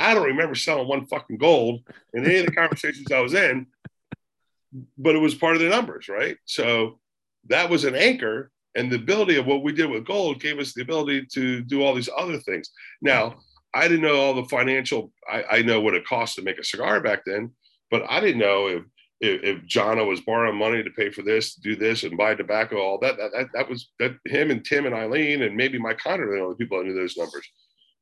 I 0.00 0.14
don't 0.14 0.26
remember 0.26 0.54
selling 0.54 0.88
one 0.88 1.06
fucking 1.06 1.38
gold 1.38 1.82
in 2.12 2.24
any 2.24 2.38
of 2.38 2.46
the 2.46 2.52
conversations 2.52 3.10
I 3.12 3.20
was 3.20 3.34
in, 3.34 3.66
but 4.98 5.14
it 5.14 5.20
was 5.20 5.34
part 5.34 5.56
of 5.56 5.62
the 5.62 5.68
numbers, 5.68 6.08
right? 6.08 6.36
So 6.44 6.98
that 7.48 7.70
was 7.70 7.84
an 7.84 7.94
anchor. 7.94 8.50
And 8.76 8.90
the 8.90 8.96
ability 8.96 9.36
of 9.36 9.46
what 9.46 9.62
we 9.62 9.72
did 9.72 9.88
with 9.88 10.04
gold 10.04 10.40
gave 10.40 10.58
us 10.58 10.72
the 10.72 10.82
ability 10.82 11.26
to 11.34 11.62
do 11.62 11.82
all 11.82 11.94
these 11.94 12.10
other 12.16 12.38
things. 12.38 12.70
Now, 13.00 13.36
I 13.72 13.86
didn't 13.86 14.02
know 14.02 14.16
all 14.16 14.34
the 14.34 14.48
financial, 14.48 15.12
I, 15.30 15.44
I 15.50 15.62
know 15.62 15.80
what 15.80 15.94
it 15.94 16.06
cost 16.06 16.34
to 16.36 16.42
make 16.42 16.58
a 16.58 16.64
cigar 16.64 17.00
back 17.00 17.22
then, 17.24 17.52
but 17.90 18.02
I 18.08 18.20
didn't 18.20 18.38
know 18.40 18.66
if 18.66 18.82
if, 19.20 19.42
if 19.42 19.72
Cano 19.72 20.04
was 20.04 20.20
borrowing 20.20 20.58
money 20.58 20.82
to 20.82 20.90
pay 20.90 21.10
for 21.10 21.22
this, 21.22 21.54
do 21.54 21.76
this, 21.76 22.02
and 22.02 22.16
buy 22.16 22.34
tobacco, 22.34 22.78
all 22.78 22.98
that, 22.98 23.16
that, 23.16 23.30
that, 23.32 23.46
that 23.54 23.68
was 23.68 23.90
that 23.98 24.16
him 24.26 24.50
and 24.50 24.64
Tim 24.64 24.86
and 24.86 24.94
Eileen 24.94 25.42
and 25.42 25.56
maybe 25.56 25.78
Mike 25.78 25.98
Conder, 25.98 26.26
the 26.26 26.42
only 26.42 26.56
people 26.56 26.78
that 26.78 26.84
knew 26.84 26.94
those 26.94 27.16
numbers. 27.16 27.48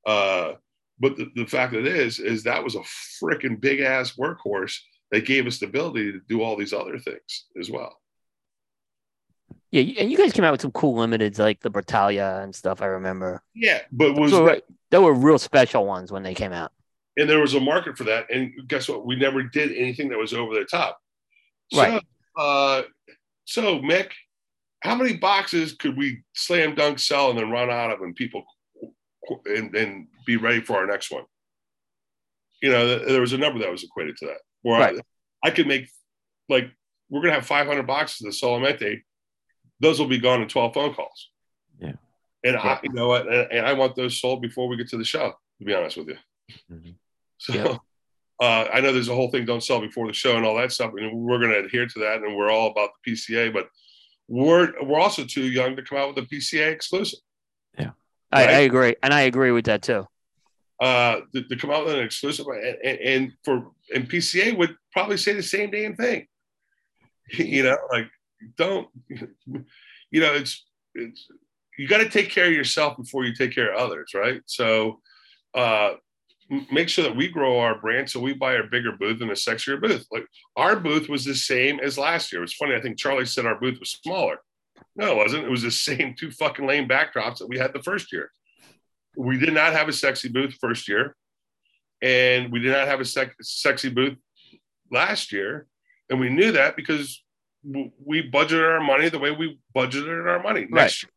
Uh, 0.07 0.53
but 1.03 1.17
the, 1.17 1.29
the 1.35 1.47
fact 1.47 1.75
of 1.75 1.85
it 1.85 1.97
is, 1.97 2.21
is 2.21 2.45
that 2.45 2.63
was 2.63 2.77
a 2.77 2.85
freaking 3.21 3.61
big 3.61 3.81
ass 3.81 4.13
workhorse 4.13 4.79
that 5.11 5.27
gave 5.27 5.49
us 5.49 5.59
the 5.59 5.67
ability 5.67 6.13
to 6.13 6.21
do 6.29 6.43
all 6.43 6.57
these 6.57 6.73
other 6.73 6.97
things 6.97 7.47
as 7.61 7.69
well. 7.69 7.99
Yeah, 9.73 9.83
and 10.01 10.13
you 10.13 10.17
guys 10.17 10.33
came 10.33 10.45
out 10.45 10.53
with 10.53 10.61
some 10.61 10.71
cool 10.71 10.95
limiteds 10.95 11.41
like 11.41 11.61
the 11.61 11.71
Britalia 11.71 12.41
and 12.43 12.55
stuff. 12.55 12.81
I 12.83 12.87
remember. 12.87 13.43
Yeah, 13.53 13.81
but 13.91 14.15
was 14.15 14.31
so, 14.31 14.47
that, 14.47 14.63
there 14.91 15.01
were 15.01 15.13
real 15.13 15.39
special 15.39 15.87
ones 15.87 16.13
when 16.13 16.23
they 16.23 16.35
came 16.35 16.53
out. 16.53 16.71
And 17.17 17.29
there 17.29 17.41
was 17.41 17.55
a 17.55 17.61
market 17.61 17.99
for 17.99 18.05
that. 18.05 18.31
And 18.31 18.53
guess 18.69 18.89
what? 18.89 19.05
We 19.05 19.17
never 19.17 19.43
did 19.43 19.73
anything 19.73 20.09
that 20.11 20.19
was 20.19 20.33
over 20.33 20.55
the 20.55 20.65
top. 20.65 21.01
Right. 21.75 22.01
So, 22.37 22.43
uh, 22.43 22.83
so 23.45 23.81
Mick, 23.81 24.11
how 24.81 24.95
many 24.95 25.17
boxes 25.17 25.73
could 25.73 25.97
we 25.97 26.23
slam 26.35 26.77
dunk 26.77 27.01
sell 27.01 27.31
and 27.31 27.39
then 27.39 27.51
run 27.51 27.71
out 27.71 27.91
of 27.91 28.03
and 28.03 28.15
people 28.15 28.45
and, 29.47 29.75
and 29.75 30.07
be 30.27 30.37
ready 30.37 30.61
for 30.61 30.77
our 30.77 30.87
next 30.87 31.11
one. 31.11 31.25
You 32.61 32.71
know, 32.71 32.99
there 32.99 33.21
was 33.21 33.33
a 33.33 33.39
number 33.39 33.59
that 33.61 33.71
was 33.71 33.83
equated 33.83 34.17
to 34.19 34.27
that. 34.27 34.39
Where 34.63 34.81
right. 34.81 35.01
I, 35.45 35.49
I 35.49 35.51
could 35.51 35.67
make 35.67 35.89
like 36.49 36.71
we're 37.11 37.23
gonna 37.23 37.35
have 37.35 37.47
500 37.47 37.87
boxes 37.87 38.27
of 38.27 38.33
Solamente. 38.33 39.03
Those 39.81 39.99
will 39.99 40.07
be 40.07 40.19
gone 40.19 40.43
in 40.43 40.49
12 40.49 40.75
phone 40.75 40.95
calls. 40.95 41.31
Yeah. 41.81 41.95
And 42.45 42.55
yeah. 42.55 42.61
I, 42.61 42.81
you 42.83 42.93
know 42.93 43.09
what? 43.09 43.27
And, 43.27 43.53
and, 43.53 43.67
I 43.67 43.73
want 43.73 43.97
those 43.97 44.21
sold 44.21 44.43
before 44.43 44.69
we 44.69 44.77
get 44.77 44.89
to 44.91 44.97
the 44.97 45.05
show. 45.05 45.33
To 45.59 45.65
be 45.65 45.75
honest 45.75 45.97
with 45.97 46.09
you. 46.09 46.17
Mm-hmm. 46.71 46.91
So. 47.39 47.55
Yeah. 47.55 47.77
Uh, 48.41 48.69
I 48.73 48.81
know 48.81 48.93
there's 48.93 49.09
a 49.09 49.15
whole 49.15 49.31
thing 49.31 49.45
don't 49.45 49.63
sell 49.63 49.81
before 49.81 50.07
the 50.07 50.13
show 50.13 50.37
and 50.37 50.47
all 50.47 50.57
that 50.57 50.71
stuff, 50.71 50.93
and 50.97 51.13
we're 51.13 51.39
going 51.39 51.51
to 51.51 51.65
adhere 51.65 51.87
to 51.87 51.99
that, 52.01 52.23
and 52.23 52.37
we're 52.37 52.51
all 52.51 52.71
about 52.71 52.91
the 53.05 53.13
PCA. 53.13 53.53
But 53.53 53.69
we're 54.29 54.73
we're 54.83 55.01
also 55.01 55.25
too 55.25 55.45
young 55.45 55.77
to 55.77 55.83
come 55.83 55.99
out 55.99 56.15
with 56.15 56.25
a 56.25 56.29
PCA 56.29 56.73
exclusive. 56.73 57.19
I, 58.33 58.45
I, 58.45 58.59
agree, 58.61 58.97
and 59.03 59.13
I 59.13 59.23
agree 59.23 59.51
with 59.51 59.67
that 59.67 59.83
too. 59.83 60.07
uh, 60.81 61.21
to, 61.33 61.43
to 61.45 61.57
come 61.57 61.71
out 61.71 61.85
with 61.85 61.95
an 61.95 62.05
exclusive, 62.05 62.47
and, 62.47 62.77
and, 62.83 62.99
and 63.01 63.33
for 63.45 63.71
and 63.95 64.09
PCA 64.11 64.57
would 64.57 64.75
probably 64.93 65.17
say 65.17 65.33
the 65.33 65.43
same 65.43 65.71
damn 65.71 65.95
thing. 65.95 66.27
you 67.33 67.63
know, 67.63 67.77
like 67.93 68.09
don't, 68.57 68.89
you 69.09 70.21
know, 70.21 70.35
it's 70.35 70.65
it's 70.95 71.27
you 71.79 71.89
got 71.89 71.99
to 71.99 72.09
take 72.09 72.31
care 72.31 72.47
of 72.47 72.53
yourself 72.53 72.97
before 72.97 73.25
you 73.25 73.35
take 73.35 73.55
care 73.55 73.73
of 73.73 73.79
others, 73.79 74.13
right? 74.15 74.43
So, 74.47 75.01
uh, 75.55 75.93
make 76.71 76.89
sure 76.89 77.05
that 77.05 77.17
we 77.17 77.29
grow 77.29 77.59
our 77.61 77.79
brand 77.81 78.11
so 78.11 78.21
we 78.21 78.35
buy 78.35 78.55
a 78.55 78.65
bigger 78.65 78.93
booth 78.93 79.23
and 79.23 79.31
a 79.31 79.35
sexier 79.35 79.81
booth. 79.81 80.07
Like 80.11 80.27
our 80.57 80.77
booth 80.77 81.09
was 81.09 81.25
the 81.25 81.35
same 81.35 81.81
as 81.81 81.97
last 81.97 82.33
year. 82.33 82.43
It's 82.43 82.53
funny. 82.53 82.75
I 82.75 82.81
think 82.81 82.99
Charlie 82.99 83.25
said 83.25 83.47
our 83.47 83.59
booth 83.59 83.79
was 83.79 83.93
smaller. 83.93 84.39
No, 84.95 85.13
it 85.13 85.17
wasn't. 85.17 85.45
It 85.45 85.51
was 85.51 85.63
the 85.63 85.71
same 85.71 86.15
two 86.19 86.31
fucking 86.31 86.67
lame 86.67 86.89
backdrops 86.89 87.39
that 87.39 87.49
we 87.49 87.59
had 87.59 87.73
the 87.73 87.83
first 87.83 88.13
year. 88.13 88.31
We 89.17 89.39
did 89.39 89.53
not 89.53 89.73
have 89.73 89.89
a 89.89 89.93
sexy 89.93 90.29
booth 90.29 90.55
first 90.61 90.89
year, 90.89 91.17
and 92.01 92.51
we 92.51 92.61
did 92.61 92.73
not 92.73 92.89
have 92.89 93.01
a 93.01 93.05
sec- 93.05 93.37
sexy 93.41 93.91
booth 93.91 94.17
last 94.91 95.33
year, 95.33 95.67
and 96.11 96.21
we 96.21 96.29
knew 96.29 96.53
that 96.53 96.77
because 96.77 97.23
we 97.65 98.29
budgeted 98.31 98.69
our 98.69 98.81
money 98.81 99.09
the 99.09 99.19
way 99.19 99.31
we 99.31 99.59
budgeted 99.77 100.27
our 100.29 100.43
money. 100.43 100.63
Right. 100.63 100.83
Next 100.83 101.05
year, 101.05 101.11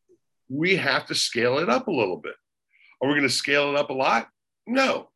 we 0.50 0.76
have 0.76 1.06
to 1.08 1.16
scale 1.16 1.60
it 1.60 1.70
up 1.70 1.88
a 1.88 1.92
little 1.92 2.18
bit. 2.18 2.36
Are 3.02 3.08
we 3.08 3.16
going 3.16 3.28
to 3.28 3.34
scale 3.34 3.70
it 3.70 3.76
up 3.76 3.90
a 3.90 3.94
lot? 3.94 4.28
No. 4.68 5.10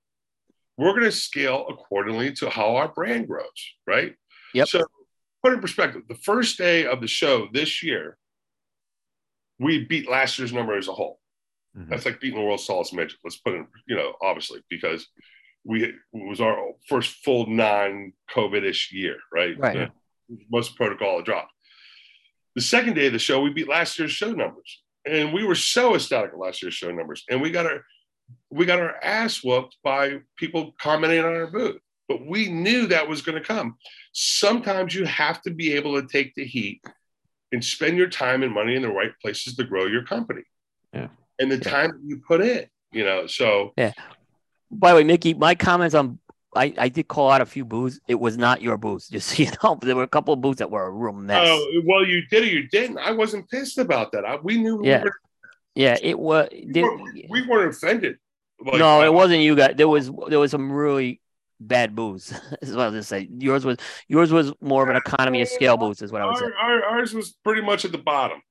We're 0.78 0.92
going 0.92 1.04
to 1.04 1.12
scale 1.12 1.66
accordingly 1.70 2.32
to 2.34 2.50
how 2.50 2.78
our 2.78 2.88
brand 2.88 3.28
grows, 3.28 3.74
right? 3.86 4.16
Yep. 4.54 4.68
So, 4.68 4.84
put 5.44 5.54
in 5.54 5.60
perspective, 5.60 6.04
the 6.08 6.16
first 6.16 6.58
day 6.58 6.86
of 6.86 7.02
the 7.02 7.08
show 7.08 7.48
this 7.54 7.84
year, 7.84 8.18
we 9.60 9.86
beat 9.86 10.10
last 10.10 10.40
year's 10.40 10.54
number 10.54 10.78
as 10.78 10.88
a 10.88 10.94
whole. 10.94 11.20
Mm-hmm. 11.78 11.90
That's 11.90 12.06
like 12.06 12.20
beating 12.20 12.40
the 12.40 12.46
world's 12.46 12.66
tallest 12.66 12.94
midget. 12.94 13.20
Let's 13.24 13.38
put 13.38 13.56
in, 13.56 13.68
you 13.88 13.96
know, 13.96 14.14
obviously, 14.22 14.62
because 14.70 15.08
we 15.64 15.84
it 15.84 15.96
was 16.14 16.42
our 16.42 16.58
first 16.88 17.24
full 17.24 17.48
non-COVID-ish 17.48 18.92
year, 18.92 19.18
right? 19.32 19.58
Right. 19.60 19.76
Yeah. 19.76 19.88
Most 20.52 20.76
protocol 20.76 21.18
had 21.18 21.26
dropped. 21.26 21.52
The 22.56 22.62
second 22.62 22.96
day 22.96 23.08
of 23.08 23.14
the 23.14 23.20
show, 23.20 23.42
we 23.42 23.52
beat 23.52 23.70
last 23.70 24.00
year's 24.00 24.12
show 24.12 24.32
numbers, 24.32 24.82
and 25.06 25.34
we 25.34 25.44
were 25.44 25.56
so 25.56 25.96
ecstatic 25.96 26.32
at 26.34 26.40
last 26.40 26.62
year's 26.62 26.74
show 26.74 26.92
numbers, 26.92 27.24
and 27.30 27.42
we 27.42 27.52
got 27.52 27.66
our 27.66 27.84
we 28.52 28.66
got 28.66 28.80
our 28.80 28.96
ass 29.04 29.44
whooped 29.44 29.78
by 29.84 30.20
people 30.38 30.76
commenting 30.80 31.20
on 31.20 31.34
our 31.34 31.48
booth. 31.48 31.82
But 32.08 32.26
we 32.26 32.50
knew 32.50 32.88
that 32.88 33.08
was 33.08 33.22
going 33.22 33.40
to 33.40 33.48
come. 33.48 33.78
Sometimes 34.14 34.96
you 34.96 35.06
have 35.06 35.42
to 35.44 35.52
be 35.52 35.74
able 35.74 36.02
to 36.02 36.08
take 36.08 36.34
the 36.34 36.46
heat 36.46 36.82
and 37.52 37.64
spend 37.64 37.98
your 37.98 38.10
time 38.10 38.44
and 38.44 38.54
money 38.54 38.76
in 38.76 38.82
the 38.82 38.90
right 38.90 39.12
places 39.22 39.56
to 39.56 39.64
grow 39.64 39.86
your 39.86 40.04
company. 40.04 40.44
Yeah. 40.94 41.08
And 41.40 41.52
the 41.52 41.58
yeah. 41.58 41.72
time 41.72 42.02
you 42.06 42.22
put 42.28 42.42
in, 42.42 42.66
you 42.92 43.04
know, 43.04 43.28
so. 43.28 43.74
Yeah. 43.78 43.94
By 44.72 44.92
the 44.92 44.98
way, 44.98 45.04
Mickey, 45.04 45.34
my 45.34 45.56
comments 45.56 45.96
on, 45.96 46.20
I, 46.56 46.74
I 46.78 46.90
did 46.90 47.08
call 47.08 47.32
out 47.32 47.42
a 47.42 47.46
few 47.46 47.66
booths. 47.66 48.00
It 48.08 48.20
was 48.20 48.38
not 48.38 48.62
your 48.62 48.78
booths, 48.78 49.08
just 49.12 49.30
so 49.30 49.44
you 49.44 49.52
know. 49.64 49.78
There 49.82 49.96
were 49.96 50.04
a 50.04 50.08
couple 50.08 50.34
of 50.34 50.42
booths 50.42 50.60
that 50.60 50.70
were 50.70 50.86
a 50.86 50.92
real 50.92 51.14
mess. 51.14 51.48
Oh, 51.48 51.82
well, 51.86 52.06
you 52.06 52.26
did 52.28 52.44
or 52.44 52.48
you 52.48 52.68
didn't. 52.68 52.98
I 52.98 53.12
wasn't 53.12 53.50
pissed 53.50 53.78
about 53.78 54.12
that. 54.12 54.26
I, 54.26 54.38
we 54.38 54.58
knew. 54.58 54.82
Yeah. 54.84 55.00
We 55.00 55.04
were, 55.06 55.16
yeah, 55.76 55.98
it 56.02 56.20
was. 56.20 56.50
We, 56.52 56.82
were, 56.82 56.98
we 57.30 57.48
weren't 57.48 57.76
offended. 57.76 58.18
Like, 58.62 58.80
no, 58.80 59.02
it 59.04 59.14
wasn't 59.14 59.42
you 59.42 59.56
guys. 59.56 59.76
There 59.78 59.88
was 59.88 60.12
there 60.28 60.40
was 60.40 60.52
some 60.52 60.72
really 60.72 61.22
bad 61.60 61.96
booze. 61.96 62.32
is 62.62 62.76
what 62.76 62.84
I 62.84 62.86
was 62.86 62.94
gonna 62.94 63.04
say. 63.04 63.30
Yours 63.38 63.66
was 63.66 63.78
yours 64.08 64.32
was 64.32 64.54
more 64.62 64.84
of 64.84 64.90
an 64.90 64.96
economy 64.96 65.42
of 65.42 65.48
scale 65.48 65.78
booze, 65.78 66.02
is 66.02 66.12
what 66.12 66.22
I 66.22 66.26
was 66.26 66.40
saying. 66.40 66.52
Our, 66.62 66.84
ours 66.84 67.14
was 67.14 67.36
pretty 67.44 67.62
much 67.62 67.86
at 67.86 67.92
the 67.92 67.98
bottom. 67.98 68.42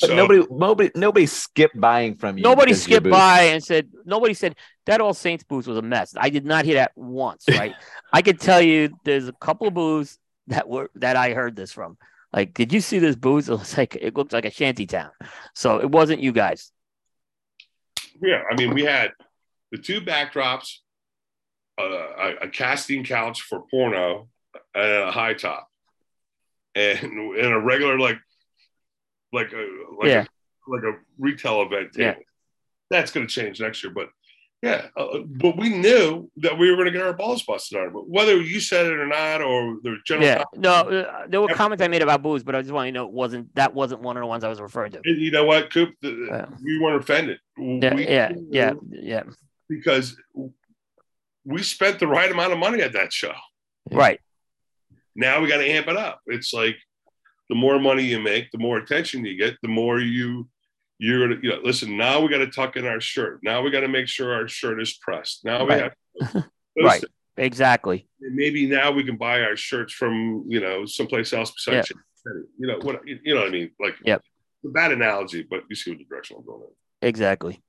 But 0.00 0.08
so, 0.08 0.16
nobody, 0.16 0.44
nobody, 0.50 0.90
nobody 0.94 1.26
skipped 1.26 1.80
buying 1.80 2.16
from 2.16 2.36
you. 2.36 2.42
Nobody 2.42 2.74
skipped 2.74 3.08
by 3.08 3.42
and 3.42 3.62
said. 3.62 3.88
Nobody 4.04 4.34
said 4.34 4.56
that 4.86 5.00
All 5.00 5.14
Saints 5.14 5.44
booth 5.44 5.66
was 5.66 5.78
a 5.78 5.82
mess. 5.82 6.14
I 6.16 6.28
did 6.28 6.44
not 6.44 6.64
hear 6.64 6.74
that 6.74 6.92
once. 6.96 7.44
Right? 7.48 7.74
I 8.12 8.22
could 8.22 8.40
tell 8.40 8.60
you, 8.60 8.90
there's 9.04 9.28
a 9.28 9.32
couple 9.32 9.68
of 9.68 9.74
booths 9.74 10.18
that 10.48 10.68
were 10.68 10.90
that 10.96 11.16
I 11.16 11.34
heard 11.34 11.54
this 11.54 11.72
from. 11.72 11.98
Like, 12.32 12.52
did 12.52 12.72
you 12.72 12.80
see 12.80 12.98
this 12.98 13.16
booth? 13.16 13.48
It 13.48 13.52
looks 13.52 13.78
like 13.78 13.96
it 13.96 14.16
looks 14.16 14.32
like 14.32 14.44
a 14.44 14.50
shanty 14.50 14.86
town. 14.86 15.10
So 15.54 15.78
it 15.78 15.90
wasn't 15.90 16.20
you 16.20 16.32
guys. 16.32 16.72
Yeah, 18.20 18.42
I 18.50 18.56
mean, 18.56 18.74
we 18.74 18.82
had 18.82 19.12
the 19.70 19.78
two 19.78 20.00
backdrops, 20.00 20.78
a, 21.78 22.34
a, 22.42 22.48
casting 22.48 23.04
couch 23.04 23.42
for 23.42 23.64
porno, 23.70 24.28
and 24.74 24.92
a 24.92 25.10
high 25.10 25.34
top, 25.34 25.68
and 26.74 26.98
and 27.02 27.52
a 27.52 27.58
regular 27.58 27.98
like 27.98 28.18
like 29.32 29.52
a 29.52 29.68
like 29.98 30.08
yeah. 30.08 30.24
a 30.24 30.70
like 30.70 30.82
a 30.84 30.98
retail 31.18 31.62
event 31.62 31.92
table. 31.92 32.18
Yeah. 32.18 32.22
That's 32.90 33.10
going 33.10 33.26
to 33.26 33.32
change 33.32 33.60
next 33.60 33.82
year, 33.82 33.92
but 33.92 34.08
yeah, 34.62 34.86
uh, 34.96 35.18
but 35.26 35.56
we 35.58 35.68
knew 35.68 36.30
that 36.38 36.56
we 36.56 36.70
were 36.70 36.76
going 36.76 36.86
to 36.86 36.92
get 36.92 37.02
our 37.02 37.12
balls 37.12 37.42
busted 37.42 37.78
on 37.78 37.88
it. 37.88 37.92
But 37.92 38.08
whether 38.08 38.40
you 38.40 38.60
said 38.60 38.86
it 38.86 38.92
or 38.92 39.06
not, 39.06 39.42
or 39.42 39.76
the 39.82 39.96
general, 40.06 40.26
yeah, 40.26 40.44
no, 40.54 40.72
uh, 40.72 41.26
there 41.28 41.42
were 41.42 41.48
comments 41.48 41.82
I 41.82 41.88
made 41.88 42.02
about 42.02 42.22
booze, 42.22 42.42
but 42.42 42.54
I 42.54 42.62
just 42.62 42.72
want 42.72 42.88
to 42.88 42.92
know 42.92 43.06
it 43.06 43.12
wasn't 43.12 43.54
that 43.56 43.74
wasn't 43.74 44.00
one 44.00 44.16
of 44.16 44.22
the 44.22 44.26
ones 44.26 44.44
I 44.44 44.48
was 44.48 44.60
referring 44.60 44.92
to. 44.92 45.00
You 45.04 45.30
know 45.30 45.44
what, 45.44 45.72
Coop? 45.72 45.94
The, 46.00 46.26
yeah. 46.30 46.46
We 46.62 46.78
weren't 46.80 47.02
offended. 47.02 47.38
Yeah, 47.58 47.94
we, 47.94 48.08
yeah, 48.08 48.32
yeah, 48.50 48.72
yeah 48.90 49.22
because 49.68 50.16
we 51.46 51.62
spent 51.62 51.98
the 51.98 52.06
right 52.06 52.30
amount 52.30 52.52
of 52.52 52.58
money 52.58 52.82
at 52.82 52.92
that 52.92 53.12
show. 53.12 53.32
Right. 53.90 54.20
Now 55.14 55.40
we 55.40 55.48
got 55.48 55.58
to 55.58 55.66
amp 55.66 55.88
it 55.88 55.96
up. 55.96 56.20
It's 56.26 56.52
like 56.52 56.76
the 57.48 57.54
more 57.54 57.78
money 57.78 58.02
you 58.02 58.20
make, 58.20 58.50
the 58.50 58.58
more 58.58 58.78
attention 58.78 59.24
you 59.24 59.38
get, 59.38 59.54
the 59.62 59.68
more 59.68 60.00
you 60.00 60.48
you're 60.98 61.28
gonna 61.28 61.40
you 61.42 61.50
know 61.50 61.60
listen. 61.62 61.96
Now 61.96 62.20
we 62.20 62.28
got 62.28 62.38
to 62.38 62.48
tuck 62.48 62.76
in 62.76 62.86
our 62.86 63.00
shirt. 63.00 63.40
Now 63.42 63.62
we 63.62 63.70
got 63.70 63.80
to 63.80 63.88
make 63.88 64.08
sure 64.08 64.34
our 64.34 64.48
shirt 64.48 64.80
is 64.80 64.94
pressed. 64.94 65.44
Now 65.44 65.64
we 65.64 65.74
right. 65.74 65.92
have 66.20 66.44
right. 66.82 67.04
Exactly. 67.36 68.08
Maybe 68.18 68.66
now 68.66 68.90
we 68.90 69.04
can 69.04 69.16
buy 69.16 69.42
our 69.42 69.56
shirts 69.56 69.92
from 69.92 70.44
you 70.48 70.60
know 70.60 70.84
someplace 70.84 71.32
else 71.32 71.52
besides 71.52 71.92
yeah. 71.94 72.32
you 72.58 72.66
know 72.66 72.78
what 72.82 73.06
you 73.06 73.34
know 73.34 73.42
what 73.42 73.48
I 73.48 73.50
mean. 73.50 73.70
Like 73.78 73.94
yep. 74.04 74.22
a 74.64 74.68
bad 74.68 74.90
analogy, 74.90 75.46
but 75.48 75.64
you 75.68 75.76
see 75.76 75.90
what 75.90 75.98
the 75.98 76.04
direction 76.04 76.38
I'm 76.38 76.46
going 76.46 76.62
in. 76.62 77.08
Exactly 77.08 77.62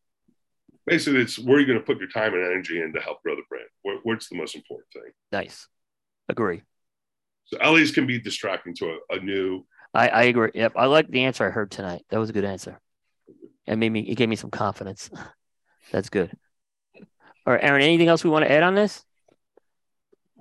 basically 0.88 1.22
it's 1.22 1.38
where 1.38 1.60
you're 1.60 1.68
going 1.68 1.80
to 1.80 1.86
put 1.86 2.00
your 2.00 2.10
time 2.10 2.34
and 2.34 2.44
energy 2.44 2.82
in 2.82 2.94
to 2.94 3.00
help 3.00 3.22
grow 3.22 3.36
the 3.36 3.44
brand. 3.50 3.68
Where, 3.84 3.98
what's 4.04 4.30
the 4.30 4.38
most 4.38 4.56
important 4.56 4.88
thing? 4.92 5.12
Nice. 5.32 5.68
Agree. 6.30 6.64
So 7.46 7.58
LEs 7.60 7.92
can 7.92 8.08
be 8.08 8.20
distracting 8.20 8.74
to 8.76 8.98
a, 9.12 9.18
a 9.18 9.20
new. 9.20 9.66
I, 9.94 10.08
I 10.08 10.24
agree. 10.24 10.52
Yep. 10.56 10.74
I 10.76 10.86
like 10.86 11.10
the 11.10 11.26
answer 11.26 11.46
I 11.46 11.50
heard 11.52 11.70
tonight. 11.70 12.04
That 12.10 12.20
was 12.20 12.30
a 12.30 12.34
good 12.34 12.46
answer. 12.46 12.80
It 13.66 13.76
made 13.76 13.92
me, 13.92 14.02
it 14.02 14.16
gave 14.16 14.30
me 14.30 14.36
some 14.38 14.50
confidence. 14.50 15.10
That's 15.92 16.10
good. 16.10 16.32
All 17.46 17.54
right, 17.54 17.64
Aaron, 17.64 17.82
anything 17.82 18.08
else 18.08 18.24
we 18.24 18.30
want 18.30 18.46
to 18.46 18.52
add 18.52 18.64
on 18.64 18.76
this? 18.76 19.04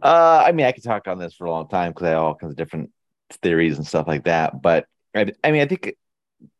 Uh, 0.02 0.42
I 0.46 0.52
mean, 0.52 0.66
I 0.66 0.72
could 0.72 0.82
talk 0.82 1.06
on 1.08 1.18
this 1.18 1.34
for 1.34 1.46
a 1.46 1.50
long 1.50 1.68
time 1.68 1.90
because 1.90 2.06
I 2.06 2.10
have 2.10 2.18
all 2.18 2.34
kinds 2.34 2.52
of 2.52 2.56
different 2.56 2.90
theories 3.42 3.76
and 3.76 3.86
stuff 3.86 4.06
like 4.06 4.24
that. 4.24 4.60
But 4.60 4.86
I, 5.14 5.32
I 5.42 5.52
mean, 5.52 5.62
I 5.62 5.66
think 5.66 5.96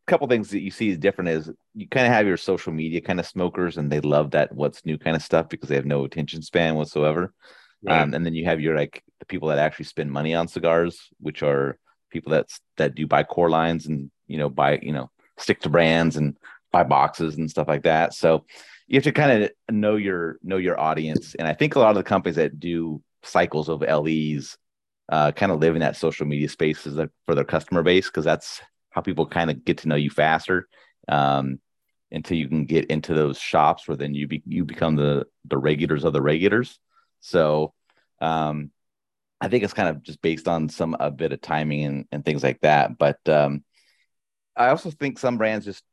couple 0.07 0.27
things 0.27 0.49
that 0.51 0.61
you 0.61 0.71
see 0.71 0.89
is 0.89 0.97
different 0.97 1.29
is 1.29 1.51
you 1.75 1.87
kind 1.87 2.07
of 2.07 2.13
have 2.13 2.25
your 2.25 2.37
social 2.37 2.71
media 2.71 3.01
kind 3.01 3.19
of 3.19 3.27
smokers 3.27 3.77
and 3.77 3.91
they 3.91 3.99
love 3.99 4.31
that 4.31 4.53
what's 4.53 4.85
new 4.85 4.97
kind 4.97 5.15
of 5.15 5.21
stuff 5.21 5.49
because 5.49 5.69
they 5.69 5.75
have 5.75 5.85
no 5.85 6.05
attention 6.05 6.41
span 6.41 6.75
whatsoever. 6.75 7.33
Right. 7.83 8.01
Um, 8.01 8.13
and 8.13 8.25
then 8.25 8.33
you 8.33 8.45
have 8.45 8.61
your 8.61 8.75
like 8.75 9.03
the 9.19 9.25
people 9.25 9.49
that 9.49 9.59
actually 9.59 9.85
spend 9.85 10.11
money 10.11 10.33
on 10.33 10.47
cigars, 10.47 11.09
which 11.19 11.43
are 11.43 11.77
people 12.09 12.31
that's 12.31 12.59
that 12.77 12.95
do 12.95 13.05
buy 13.05 13.23
core 13.23 13.49
lines 13.49 13.85
and 13.85 14.09
you 14.27 14.37
know 14.37 14.49
buy 14.49 14.79
you 14.81 14.93
know 14.93 15.11
stick 15.37 15.59
to 15.61 15.69
brands 15.69 16.15
and 16.15 16.37
buy 16.71 16.83
boxes 16.83 17.35
and 17.35 17.49
stuff 17.49 17.67
like 17.67 17.83
that. 17.83 18.13
So 18.13 18.45
you 18.87 18.95
have 18.95 19.03
to 19.03 19.11
kind 19.11 19.43
of 19.43 19.51
know 19.69 19.97
your 19.97 20.39
know 20.41 20.57
your 20.57 20.79
audience. 20.79 21.35
And 21.35 21.47
I 21.47 21.53
think 21.53 21.75
a 21.75 21.79
lot 21.79 21.89
of 21.89 21.95
the 21.95 22.03
companies 22.03 22.37
that 22.37 22.59
do 22.59 23.01
cycles 23.23 23.69
of 23.69 23.81
LEs 23.81 24.57
uh, 25.09 25.31
kind 25.33 25.51
of 25.51 25.59
live 25.59 25.75
in 25.75 25.81
that 25.81 25.97
social 25.97 26.25
media 26.25 26.49
space 26.49 26.79
for 27.25 27.35
their 27.35 27.43
customer 27.43 27.83
base 27.83 28.07
because 28.07 28.25
that's 28.25 28.61
how 28.97 29.01
people 29.01 29.27
kind 29.27 29.51
of 29.51 29.63
get 29.63 29.77
to 29.77 29.87
know 29.87 29.95
you 29.95 30.09
faster 30.09 30.67
um, 31.07 31.59
until 32.09 32.35
you 32.35 32.47
can 32.47 32.65
get 32.65 32.85
into 32.85 33.13
those 33.13 33.37
shops 33.37 33.87
where 33.87 33.95
then 33.95 34.15
you 34.15 34.27
be, 34.27 34.41
you 34.47 34.65
become 34.65 34.95
the 34.95 35.27
the 35.45 35.57
regulars 35.57 36.03
of 36.03 36.13
the 36.13 36.21
regulars. 36.21 36.79
So 37.19 37.75
um, 38.19 38.71
I 39.39 39.49
think 39.49 39.63
it's 39.63 39.75
kind 39.75 39.89
of 39.89 40.01
just 40.01 40.19
based 40.23 40.47
on 40.47 40.69
some 40.69 40.97
a 40.99 41.11
bit 41.11 41.31
of 41.31 41.41
timing 41.41 41.83
and, 41.85 42.05
and 42.11 42.25
things 42.25 42.41
like 42.41 42.59
that. 42.61 42.97
But 42.97 43.19
um, 43.29 43.63
I 44.55 44.69
also 44.69 44.89
think 44.89 45.19
some 45.19 45.37
brands 45.37 45.65
just 45.65 45.83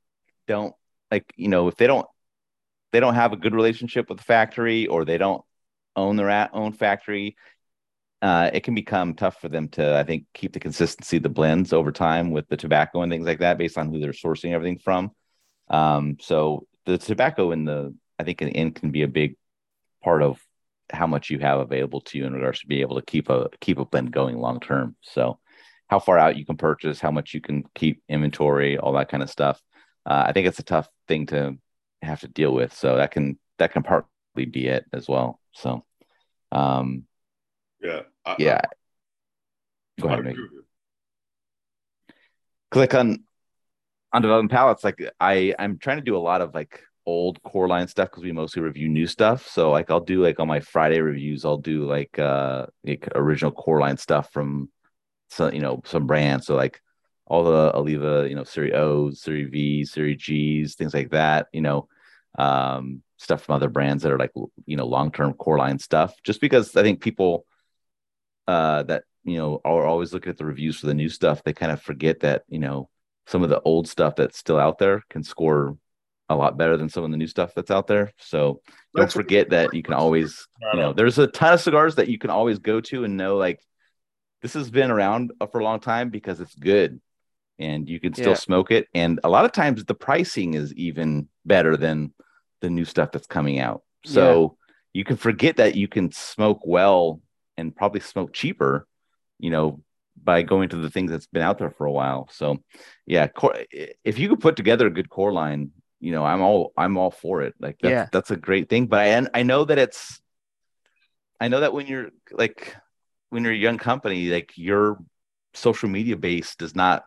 don't 0.49 0.75
like 1.11 1.31
you 1.37 1.49
know 1.49 1.69
if 1.69 1.77
they 1.77 1.87
don't 1.87 2.07
they 2.93 3.01
don't 3.01 3.17
have 3.17 3.35
a 3.35 3.37
good 3.37 3.55
relationship 3.55 4.09
with 4.09 4.17
the 4.17 4.25
factory 4.25 4.87
or 4.87 5.05
they 5.05 5.19
don't 5.19 5.45
own 5.95 6.17
their 6.17 6.49
own 6.55 6.73
factory 6.73 7.37
uh, 8.25 8.51
it 8.55 8.61
can 8.61 8.75
become 8.75 9.13
tough 9.13 9.39
for 9.39 9.51
them 9.51 9.69
to, 9.69 9.95
I 9.99 10.03
think, 10.03 10.25
keep 10.33 10.55
the 10.55 10.59
consistency 10.59 11.19
of 11.19 11.23
the 11.23 11.29
blends 11.29 11.75
over 11.75 11.93
time 11.93 12.31
with 12.31 12.49
the 12.49 12.57
tobacco 12.57 13.03
and 13.03 13.13
things 13.13 13.27
like 13.27 13.41
that, 13.41 13.59
based 13.59 13.77
on 13.77 13.91
who 13.91 14.01
they're 14.01 14.13
sourcing 14.13 14.53
everything 14.53 14.79
from. 14.79 15.11
Um, 15.69 16.17
so 16.21 16.67
the 16.87 16.97
tobacco 16.97 17.51
in 17.51 17.67
the, 17.67 17.95
I 18.19 18.25
think, 18.25 18.41
in 18.41 18.49
end 18.49 18.77
can 18.77 18.91
be 18.91 19.03
a 19.03 19.09
big 19.09 19.37
part 20.03 20.23
of 20.23 20.41
how 20.91 21.07
much 21.07 21.29
you 21.29 21.39
have 21.41 21.61
available 21.61 22.01
to 22.01 22.17
you 22.17 22.25
in 22.25 22.33
regards 22.33 22.61
to 22.61 22.67
be 22.67 22.81
able 22.81 22.97
to 22.97 23.05
keep 23.05 23.29
a 23.29 23.51
keep 23.61 23.79
a 23.79 23.85
blend 23.85 24.11
going 24.11 24.39
long 24.39 24.59
term. 24.59 24.97
So 25.03 25.39
how 25.89 25.99
far 25.99 26.19
out 26.19 26.39
you 26.39 26.47
can 26.47 26.57
purchase, 26.57 27.01
how 27.01 27.11
much 27.11 27.35
you 27.35 27.43
can 27.43 27.65
keep 27.75 28.03
inventory, 28.09 28.79
all 28.79 28.95
that 28.95 29.11
kind 29.11 29.23
of 29.23 29.29
stuff. 29.29 29.61
Uh, 30.07 30.25
I 30.29 30.33
think 30.33 30.47
it's 30.47 30.59
a 30.59 30.65
tough 30.65 30.89
thing 31.09 31.27
to 31.27 31.59
have 32.01 32.21
to 32.21 32.29
deal 32.29 32.55
with. 32.55 32.73
So 32.75 32.97
that 32.97 33.11
can 33.11 33.39
that 33.59 33.73
can 33.73 33.83
part 33.83 34.07
be 34.35 34.67
it 34.67 34.87
as 34.95 35.07
well. 35.09 35.39
So, 35.53 35.85
um, 36.53 37.05
yeah, 37.83 38.01
I, 38.25 38.37
yeah. 38.39 38.61
I, 38.65 40.01
Go 40.01 40.09
ahead. 40.09 40.37
Click 42.71 42.95
on 42.95 43.25
on 44.13 44.23
developing 44.23 44.49
palettes. 44.49 44.85
Like 44.85 45.01
I, 45.21 45.55
I'm 45.59 45.79
trying 45.79 45.99
to 45.99 46.05
do 46.05 46.17
a 46.17 46.19
lot 46.19 46.41
of 46.41 46.55
like 46.55 46.83
old 47.07 47.43
core 47.43 47.69
line 47.69 47.89
stuff 47.89 48.11
because 48.11 48.23
we 48.23 48.33
mostly 48.33 48.63
review 48.63 48.89
new 48.89 49.07
stuff. 49.07 49.49
So 49.49 49.71
like 49.71 49.91
I'll 49.91 50.01
do 50.01 50.23
like 50.23 50.41
on 50.41 50.49
my 50.49 50.61
Friday 50.61 51.01
reviews, 51.01 51.45
I'll 51.45 51.59
do 51.59 51.85
like 51.85 52.19
uh 52.19 52.67
like 52.85 53.09
original 53.15 53.53
core 53.53 53.81
line 53.81 53.97
stuff 53.97 54.31
from 54.33 54.71
some 55.31 55.53
you 55.53 55.61
know 55.61 55.83
some 55.85 56.07
brands. 56.07 56.47
So 56.47 56.55
like 56.57 56.81
all 57.27 57.45
the 57.45 57.75
Oliva, 57.75 58.27
you 58.29 58.35
know, 58.35 58.45
Series 58.45 58.75
O's, 58.75 59.21
Series 59.23 59.49
V, 59.51 59.85
Series 59.85 60.19
G's, 60.19 60.75
things 60.75 60.93
like 60.93 61.11
that, 61.11 61.47
you 61.53 61.63
know, 61.63 61.89
um, 62.39 63.03
stuff 63.17 63.43
from 63.43 63.55
other 63.55 63.69
brands 63.69 64.03
that 64.03 64.13
are 64.13 64.19
like 64.19 64.33
you 64.67 64.77
know 64.77 64.87
long-term 64.87 65.35
core 65.35 65.59
line 65.59 65.79
stuff. 65.79 66.15
Just 66.23 66.41
because 66.41 66.77
I 66.77 66.83
think 66.83 67.01
people 67.01 67.47
uh 68.47 68.83
that 68.85 69.05
you 69.25 69.37
know 69.37 69.61
are 69.65 69.87
always 69.87 70.13
looking 70.13 70.31
at 70.31 70.39
the 70.39 70.45
reviews 70.45 70.79
for 70.79 70.87
the 70.87 70.95
new 70.95 71.09
stuff, 71.09 71.43
they 71.43 71.53
kind 71.53 71.73
of 71.73 71.83
forget 71.83 72.21
that, 72.21 72.43
you 72.49 72.59
know, 72.59 72.89
some 73.27 73.43
of 73.43 73.51
the 73.51 73.61
old 73.63 73.89
stuff 73.89 74.17
that's 74.17 74.39
still 74.39 74.59
out 74.59 74.79
there 74.79 75.03
can 75.11 75.23
score 75.23 75.77
a 76.29 76.37
lot 76.37 76.57
better 76.57 76.77
than 76.77 76.89
some 76.89 77.05
of 77.05 77.11
the 77.11 77.17
new 77.17 77.27
stuff 77.27 77.53
that's 77.55 77.71
out 77.71 77.87
there. 77.87 78.13
So 78.19 78.61
don't 78.95 79.13
forget 79.13 79.51
that 79.51 79.75
you 79.75 79.83
can 79.83 79.95
always, 79.95 80.47
you 80.73 80.79
know, 80.79 80.93
there's 80.93 81.19
a 81.19 81.27
ton 81.27 81.55
of 81.55 81.61
cigars 81.61 81.97
that 81.97 82.09
you 82.09 82.19
can 82.19 82.31
always 82.31 82.59
go 82.59 82.81
to 82.81 83.05
and 83.05 83.17
know 83.17 83.37
like 83.37 83.61
this 84.41 84.55
has 84.55 84.71
been 84.71 84.91
around 84.91 85.33
for 85.53 85.61
a 85.61 85.65
long 85.65 85.81
time 85.81 86.11
because 86.11 86.41
it's 86.41 86.55
good 86.55 87.01
and 87.59 87.89
you 87.89 88.01
can 88.01 88.15
still 88.15 88.31
yeah. 88.31 88.35
smoke 88.35 88.71
it. 88.71 88.89
And 88.95 89.21
a 89.23 89.29
lot 89.29 89.45
of 89.45 89.53
times 89.53 89.85
the 89.85 89.95
pricing 89.95 90.55
is 90.55 90.73
even 90.75 91.29
better 91.45 91.77
than 91.77 92.13
the 92.61 92.71
new 92.71 92.85
stuff 92.85 93.13
that's 93.13 93.27
coming 93.27 93.59
out. 93.59 93.83
So 94.05 94.57
yeah. 94.59 94.73
you 95.01 95.05
can 95.05 95.17
forget 95.17 95.57
that 95.57 95.77
you 95.77 95.89
can 95.89 96.11
smoke 96.13 96.61
well 96.65 97.21
and 97.57 97.75
probably 97.75 98.01
smoke 98.01 98.33
cheaper, 98.33 98.87
you 99.39 99.51
know, 99.51 99.81
by 100.23 100.43
going 100.43 100.69
to 100.71 100.77
the 100.77 100.91
things 100.91 101.11
that's 101.11 101.27
been 101.27 101.43
out 101.43 101.59
there 101.59 101.71
for 101.71 101.87
a 101.87 101.93
while. 101.93 102.29
So 102.31 102.59
yeah, 103.07 103.27
core, 103.27 103.57
if 103.71 104.19
you 104.19 104.29
could 104.29 104.41
put 104.41 104.57
together 104.57 104.87
a 104.87 104.91
good 104.91 105.11
core 105.11 105.33
line, 105.33 105.73
you 106.01 106.13
know, 106.13 106.25
I'm 106.25 106.43
all 106.43 106.73
I'm 106.77 106.97
all 106.97 107.11
for 107.11 107.43
it. 107.43 107.55
Like 107.59 107.79
that's 107.81 107.91
yeah. 107.91 108.09
that's 108.13 108.31
a 108.31 108.37
great 108.37 108.69
thing. 108.69 108.87
But 108.87 109.01
I 109.01 109.41
I 109.41 109.43
know 109.43 109.65
that 109.65 109.79
it's 109.79 110.21
I 111.41 111.49
know 111.49 111.61
that 111.61 111.73
when 111.73 111.87
you're 111.87 112.11
like 112.31 112.77
when 113.31 113.45
you're 113.45 113.53
a 113.53 113.57
young 113.57 113.79
company, 113.79 114.29
like 114.29 114.53
your 114.57 114.99
social 115.55 115.89
media 115.89 116.17
base 116.17 116.57
does 116.57 116.75
not 116.75 117.05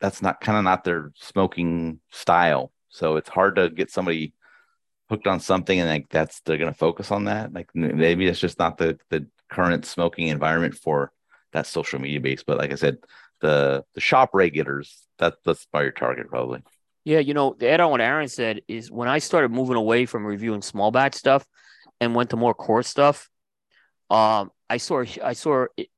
that's 0.00 0.22
not 0.22 0.40
kind 0.40 0.58
of 0.58 0.64
not 0.64 0.84
their 0.84 1.12
smoking 1.16 2.00
style. 2.10 2.72
So 2.88 3.16
it's 3.16 3.28
hard 3.28 3.56
to 3.56 3.70
get 3.70 3.90
somebody 3.90 4.34
hooked 5.08 5.26
on 5.26 5.40
something 5.40 5.78
and 5.78 5.88
like 5.88 6.08
that's 6.08 6.40
they're 6.40 6.56
going 6.58 6.72
to 6.72 6.78
focus 6.78 7.10
on 7.10 7.24
that. 7.24 7.52
Like 7.52 7.68
maybe 7.74 8.26
it's 8.26 8.40
just 8.40 8.58
not 8.58 8.78
the 8.78 8.98
the 9.10 9.26
current 9.50 9.84
smoking 9.84 10.28
environment 10.28 10.74
for 10.74 11.12
that 11.52 11.66
social 11.66 12.00
media 12.00 12.20
base. 12.20 12.42
But 12.42 12.58
like 12.58 12.72
I 12.72 12.76
said, 12.76 12.98
the 13.40 13.84
the 13.94 14.00
shop 14.00 14.30
regulars 14.32 15.06
that 15.18 15.34
that's 15.44 15.66
by 15.66 15.82
your 15.82 15.92
target 15.92 16.28
probably. 16.28 16.62
Yeah, 17.04 17.18
you 17.18 17.32
know, 17.32 17.56
the 17.58 17.68
add 17.68 17.80
on 17.80 17.90
what 17.90 18.00
Aaron 18.00 18.28
said 18.28 18.60
is 18.68 18.90
when 18.90 19.08
I 19.08 19.18
started 19.18 19.50
moving 19.50 19.76
away 19.76 20.06
from 20.06 20.26
reviewing 20.26 20.62
small 20.62 20.90
batch 20.90 21.14
stuff 21.14 21.46
and 22.00 22.14
went 22.14 22.30
to 22.30 22.36
more 22.36 22.54
core 22.54 22.82
stuff, 22.82 23.28
um, 24.10 24.50
I 24.68 24.76
saw 24.76 25.04
I 25.24 25.32
saw 25.32 25.66
it, 25.76 25.88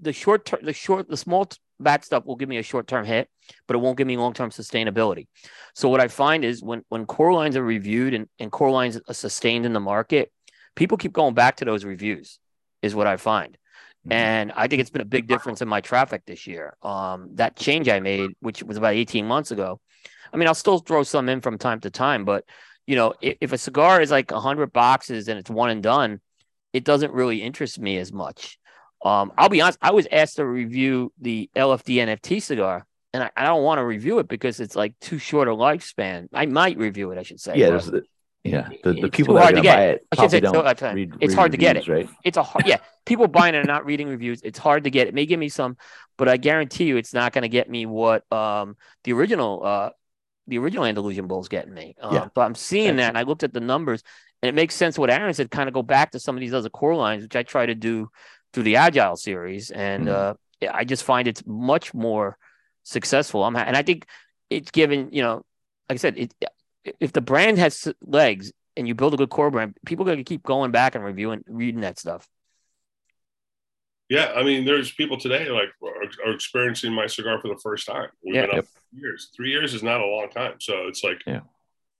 the 0.00 0.12
short 0.12 0.44
term, 0.44 0.60
the 0.62 0.72
short, 0.72 1.08
the 1.08 1.16
small 1.16 1.48
batch 1.80 2.04
stuff 2.04 2.24
will 2.24 2.36
give 2.36 2.48
me 2.48 2.58
a 2.58 2.62
short 2.62 2.86
term 2.86 3.04
hit, 3.04 3.28
but 3.66 3.74
it 3.74 3.80
won't 3.80 3.98
give 3.98 4.06
me 4.06 4.16
long 4.16 4.32
term 4.32 4.50
sustainability. 4.50 5.26
So 5.74 5.88
what 5.88 6.00
I 6.00 6.08
find 6.08 6.44
is 6.44 6.62
when 6.62 6.82
when 6.88 7.06
core 7.06 7.32
lines 7.32 7.56
are 7.56 7.64
reviewed 7.64 8.14
and, 8.14 8.28
and 8.38 8.52
core 8.52 8.70
lines 8.70 9.00
are 9.08 9.14
sustained 9.14 9.66
in 9.66 9.72
the 9.72 9.80
market, 9.80 10.30
people 10.74 10.98
keep 10.98 11.12
going 11.12 11.34
back 11.34 11.56
to 11.56 11.64
those 11.64 11.84
reviews, 11.84 12.38
is 12.86 12.94
what 12.94 13.06
I 13.06 13.16
find. 13.18 13.52
Mm-hmm. 13.52 14.12
And 14.12 14.52
I 14.52 14.68
think 14.68 14.80
it's 14.80 14.90
been 14.90 15.02
a 15.02 15.06
big 15.06 15.26
difference 15.26 15.60
in 15.60 15.68
my 15.68 15.80
traffic 15.80 16.22
this 16.26 16.46
year. 16.46 16.76
Um, 16.82 17.30
that 17.34 17.56
change 17.56 17.88
I 17.88 18.00
made, 18.00 18.30
which 18.40 18.62
was 18.62 18.76
about 18.76 18.94
18 18.94 19.26
months 19.26 19.50
ago, 19.50 19.80
I 20.32 20.36
mean, 20.36 20.48
I'll 20.48 20.54
still 20.54 20.78
throw 20.78 21.02
some 21.02 21.28
in 21.28 21.40
from 21.40 21.58
time 21.58 21.80
to 21.80 21.90
time, 21.90 22.24
but 22.24 22.44
you 22.86 22.96
know, 22.96 23.14
if, 23.20 23.36
if 23.40 23.52
a 23.52 23.58
cigar 23.58 24.00
is 24.00 24.10
like 24.10 24.30
hundred 24.30 24.72
boxes 24.72 25.28
and 25.28 25.38
it's 25.38 25.50
one 25.50 25.70
and 25.70 25.82
done, 25.82 26.20
it 26.72 26.84
doesn't 26.84 27.12
really 27.12 27.42
interest 27.42 27.78
me 27.78 27.98
as 27.98 28.12
much. 28.12 28.58
Um, 29.04 29.32
I'll 29.36 29.48
be 29.48 29.60
honest, 29.60 29.78
I 29.82 29.92
was 29.92 30.06
asked 30.10 30.36
to 30.36 30.46
review 30.46 31.12
the 31.20 31.50
LFD 31.54 31.96
NFT 31.96 32.42
cigar, 32.42 32.86
and 33.12 33.24
I, 33.24 33.30
I 33.36 33.44
don't 33.44 33.62
want 33.62 33.78
to 33.78 33.84
review 33.84 34.18
it 34.18 34.28
because 34.28 34.60
it's 34.60 34.76
like 34.76 34.98
too 35.00 35.18
short 35.18 35.48
a 35.48 35.52
lifespan. 35.52 36.28
I 36.32 36.46
might 36.46 36.78
review 36.78 37.10
it, 37.10 37.18
I 37.18 37.22
should 37.22 37.40
say. 37.40 37.56
Yeah, 37.56 37.70
there's 37.70 37.86
the, 37.86 38.02
yeah, 38.50 38.68
the, 38.84 38.92
the 38.92 39.08
people 39.08 39.34
that 39.34 39.52
are 39.52 39.56
to 39.56 39.62
buy 39.62 39.82
it, 39.86 40.06
I 40.12 40.20
should 40.20 40.30
say, 40.30 40.40
don't 40.40 40.54
so, 40.54 40.92
read, 40.92 41.14
it's 41.20 41.32
read 41.32 41.36
hard 41.36 41.52
reviews, 41.52 41.68
to 41.68 41.74
get 41.74 41.76
it. 41.76 41.88
Right? 41.88 42.08
It's 42.24 42.36
a 42.36 42.42
hard, 42.42 42.66
yeah. 42.66 42.78
People 43.04 43.28
buying 43.28 43.54
it 43.54 43.58
and 43.58 43.66
not 43.66 43.84
reading 43.84 44.08
reviews. 44.08 44.40
It's 44.42 44.58
hard 44.58 44.84
to 44.84 44.90
get. 44.90 45.08
It 45.08 45.14
may 45.14 45.26
give 45.26 45.38
me 45.38 45.48
some, 45.48 45.76
but 46.16 46.28
I 46.28 46.36
guarantee 46.36 46.84
you, 46.84 46.96
it's 46.96 47.14
not 47.14 47.32
going 47.32 47.42
to 47.42 47.48
get 47.48 47.70
me 47.70 47.86
what 47.86 48.30
um 48.32 48.76
the 49.04 49.12
original 49.12 49.64
uh 49.64 49.90
the 50.46 50.58
original 50.58 50.84
Andalusian 50.84 51.26
Bull's 51.26 51.48
getting 51.48 51.74
me. 51.74 51.96
Uh, 52.00 52.10
yeah. 52.12 52.28
But 52.34 52.42
I'm 52.42 52.54
seeing 52.54 52.96
that, 52.96 53.08
and 53.08 53.18
I 53.18 53.22
looked 53.22 53.42
at 53.42 53.52
the 53.52 53.60
numbers, 53.60 54.02
and 54.42 54.48
it 54.48 54.54
makes 54.54 54.74
sense 54.74 54.98
what 54.98 55.10
Aaron 55.10 55.34
said. 55.34 55.50
Kind 55.50 55.68
of 55.68 55.74
go 55.74 55.82
back 55.82 56.12
to 56.12 56.20
some 56.20 56.36
of 56.36 56.40
these 56.40 56.54
other 56.54 56.70
core 56.70 56.94
lines, 56.94 57.22
which 57.22 57.36
I 57.36 57.42
try 57.42 57.66
to 57.66 57.74
do 57.74 58.08
through 58.52 58.62
the 58.62 58.76
Agile 58.76 59.16
series, 59.16 59.70
and 59.70 60.06
mm. 60.06 60.12
uh, 60.12 60.34
I 60.72 60.84
just 60.84 61.04
find 61.04 61.28
it's 61.28 61.44
much 61.46 61.92
more 61.92 62.38
successful. 62.84 63.44
I'm 63.44 63.56
and 63.56 63.76
I 63.76 63.82
think 63.82 64.06
it's 64.48 64.70
given 64.70 65.10
you 65.12 65.22
know, 65.22 65.42
like 65.88 65.96
I 65.96 65.96
said, 65.96 66.16
it 66.16 66.34
if 67.00 67.12
the 67.12 67.20
brand 67.20 67.58
has 67.58 67.92
legs 68.02 68.52
and 68.76 68.86
you 68.86 68.94
build 68.94 69.14
a 69.14 69.16
good 69.16 69.30
core 69.30 69.50
brand, 69.50 69.76
people 69.86 70.04
are 70.04 70.06
going 70.06 70.18
to 70.18 70.24
keep 70.24 70.42
going 70.42 70.70
back 70.70 70.94
and 70.94 71.04
reviewing, 71.04 71.44
reading 71.48 71.80
that 71.80 71.98
stuff. 71.98 72.28
Yeah, 74.08 74.32
I 74.36 74.44
mean, 74.44 74.64
there's 74.64 74.92
people 74.92 75.18
today 75.18 75.48
like 75.48 75.70
are, 75.82 76.28
are 76.28 76.32
experiencing 76.32 76.92
my 76.92 77.06
cigar 77.08 77.40
for 77.40 77.48
the 77.48 77.58
first 77.60 77.86
time. 77.86 78.08
We've 78.24 78.36
yeah, 78.36 78.46
been 78.46 78.58
up 78.60 78.66
years. 78.92 79.30
Three 79.34 79.50
years 79.50 79.74
is 79.74 79.82
not 79.82 80.00
a 80.00 80.06
long 80.06 80.28
time, 80.30 80.54
so 80.60 80.86
it's 80.86 81.02
like, 81.02 81.22
yeah. 81.26 81.40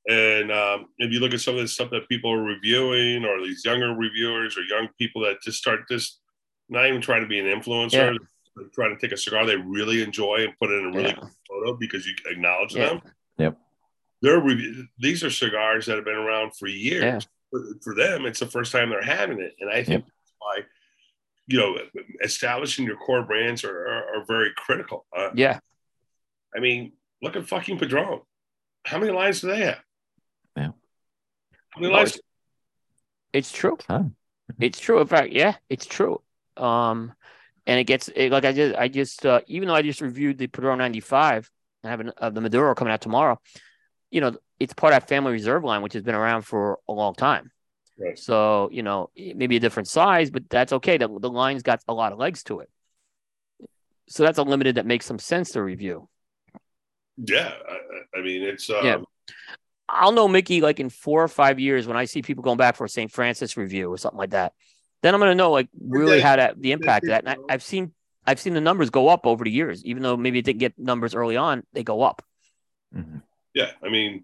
And 0.08 0.52
um, 0.52 0.86
if 0.98 1.12
you 1.12 1.18
look 1.18 1.34
at 1.34 1.40
some 1.40 1.56
of 1.56 1.62
the 1.62 1.66
stuff 1.66 1.90
that 1.90 2.08
people 2.08 2.30
are 2.30 2.42
reviewing, 2.42 3.24
or 3.24 3.42
these 3.42 3.64
younger 3.64 3.92
reviewers, 3.92 4.56
or 4.56 4.62
young 4.62 4.88
people 4.98 5.22
that 5.22 5.42
just 5.42 5.58
start 5.58 5.80
just 5.90 6.20
not 6.68 6.86
even 6.86 7.00
trying 7.00 7.22
to 7.22 7.26
be 7.26 7.40
an 7.40 7.46
influencer, 7.46 8.12
yeah. 8.12 8.62
trying 8.72 8.94
to 8.94 9.00
take 9.00 9.10
a 9.10 9.16
cigar 9.16 9.44
they 9.44 9.56
really 9.56 10.02
enjoy 10.02 10.44
and 10.44 10.56
put 10.60 10.70
it 10.70 10.78
in 10.78 10.86
a 10.86 10.90
really 10.90 11.08
yeah. 11.08 11.14
cool 11.14 11.30
photo 11.48 11.76
because 11.76 12.06
you 12.06 12.14
acknowledge 12.26 12.74
them. 12.74 13.00
Yep. 13.38 13.58
They're 14.26 14.88
these 14.98 15.22
are 15.24 15.30
cigars 15.30 15.86
that 15.86 15.96
have 15.96 16.04
been 16.04 16.14
around 16.14 16.56
for 16.56 16.66
years. 16.66 17.26
For, 17.50 17.62
for, 17.80 17.94
them, 17.94 18.26
it's 18.26 18.40
the 18.40 18.46
first 18.46 18.72
time 18.72 18.90
they're 18.90 19.02
having 19.02 19.40
it, 19.40 19.54
and 19.60 19.70
I 19.70 19.84
think 19.84 20.04
yep. 20.04 20.12
why 20.38 20.62
you 21.46 21.58
know, 21.58 21.78
establishing 22.22 22.86
your 22.86 22.96
core 22.96 23.22
brands 23.22 23.64
are, 23.64 23.86
are, 23.86 24.16
are 24.16 24.24
very 24.26 24.50
critical. 24.56 25.06
Uh, 25.16 25.30
yeah. 25.34 25.60
I 26.54 26.60
mean, 26.60 26.92
look 27.22 27.36
at 27.36 27.46
fucking 27.46 27.78
Padron. 27.78 28.20
How 28.84 28.98
many 28.98 29.12
lines 29.12 29.40
do 29.40 29.48
they 29.48 29.58
have? 29.58 29.78
Yeah. 30.56 30.70
How 31.70 31.80
many 31.80 31.92
lines? 31.92 32.18
It's, 33.32 33.52
true. 33.52 33.78
It's 34.58 34.80
true. 34.80 35.00
In 35.00 35.06
fact, 35.06 35.32
yeah, 35.32 35.54
it's 35.68 35.86
true. 35.86 36.20
Um, 36.56 37.12
and 37.66 37.78
it 37.78 37.84
gets 37.84 38.08
it, 38.08 38.32
like 38.32 38.44
I 38.44 38.52
just, 38.52 38.76
I 38.76 38.88
just, 38.88 39.26
uh, 39.26 39.40
even 39.46 39.68
though 39.68 39.74
I 39.74 39.82
just 39.82 40.00
reviewed 40.00 40.38
the 40.38 40.46
Padron 40.46 40.78
95 40.78 41.50
and 41.82 41.90
have 41.90 42.00
an, 42.00 42.12
uh, 42.16 42.30
the 42.30 42.40
Maduro 42.40 42.74
coming 42.74 42.92
out 42.92 43.00
tomorrow, 43.00 43.40
you 44.10 44.20
know, 44.20 44.36
it's 44.58 44.74
part 44.74 44.92
of 44.92 45.00
that 45.00 45.08
family 45.08 45.32
reserve 45.32 45.64
line, 45.64 45.82
which 45.82 45.92
has 45.94 46.02
been 46.02 46.14
around 46.14 46.42
for 46.42 46.78
a 46.88 46.92
long 46.92 47.14
time. 47.14 47.50
Right. 47.98 48.18
So, 48.18 48.68
you 48.72 48.82
know, 48.82 49.10
maybe 49.16 49.56
a 49.56 49.60
different 49.60 49.88
size, 49.88 50.30
but 50.30 50.48
that's 50.50 50.72
okay. 50.74 50.98
The, 50.98 51.08
the 51.08 51.30
line's 51.30 51.62
got 51.62 51.80
a 51.88 51.94
lot 51.94 52.12
of 52.12 52.18
legs 52.18 52.42
to 52.44 52.60
it. 52.60 52.70
So 54.08 54.22
that's 54.22 54.38
a 54.38 54.42
limited 54.42 54.76
that 54.76 54.86
makes 54.86 55.06
some 55.06 55.18
sense 55.18 55.52
to 55.52 55.62
review. 55.62 56.08
Yeah. 57.16 57.52
I, 57.68 58.18
I 58.18 58.22
mean, 58.22 58.42
it's. 58.42 58.68
Um... 58.70 58.84
Yeah. 58.84 58.98
I'll 59.88 60.12
know 60.12 60.28
Mickey 60.28 60.60
like 60.60 60.80
in 60.80 60.90
four 60.90 61.22
or 61.22 61.28
five 61.28 61.60
years 61.60 61.86
when 61.86 61.96
I 61.96 62.06
see 62.06 62.20
people 62.20 62.42
going 62.42 62.56
back 62.56 62.76
for 62.76 62.84
a 62.84 62.88
St. 62.88 63.10
Francis 63.10 63.56
review 63.56 63.92
or 63.92 63.98
something 63.98 64.18
like 64.18 64.30
that. 64.30 64.52
Then 65.02 65.14
I'm 65.14 65.20
going 65.20 65.30
to 65.30 65.36
know 65.36 65.52
like 65.52 65.68
really 65.80 66.20
how 66.20 66.36
that 66.36 66.60
the 66.60 66.72
impact 66.72 67.04
of 67.04 67.10
that. 67.10 67.24
And 67.24 67.30
I, 67.48 67.54
I've 67.54 67.62
seen 67.62 67.92
I've 68.26 68.40
seen 68.40 68.54
the 68.54 68.60
numbers 68.60 68.90
go 68.90 69.08
up 69.08 69.26
over 69.26 69.44
the 69.44 69.50
years, 69.50 69.84
even 69.84 70.02
though 70.02 70.16
maybe 70.16 70.40
it 70.40 70.44
didn't 70.44 70.58
get 70.58 70.78
numbers 70.78 71.14
early 71.14 71.36
on, 71.36 71.62
they 71.72 71.84
go 71.84 72.02
up. 72.02 72.22
Mm-hmm. 72.94 73.18
Yeah, 73.56 73.70
I 73.82 73.88
mean, 73.88 74.22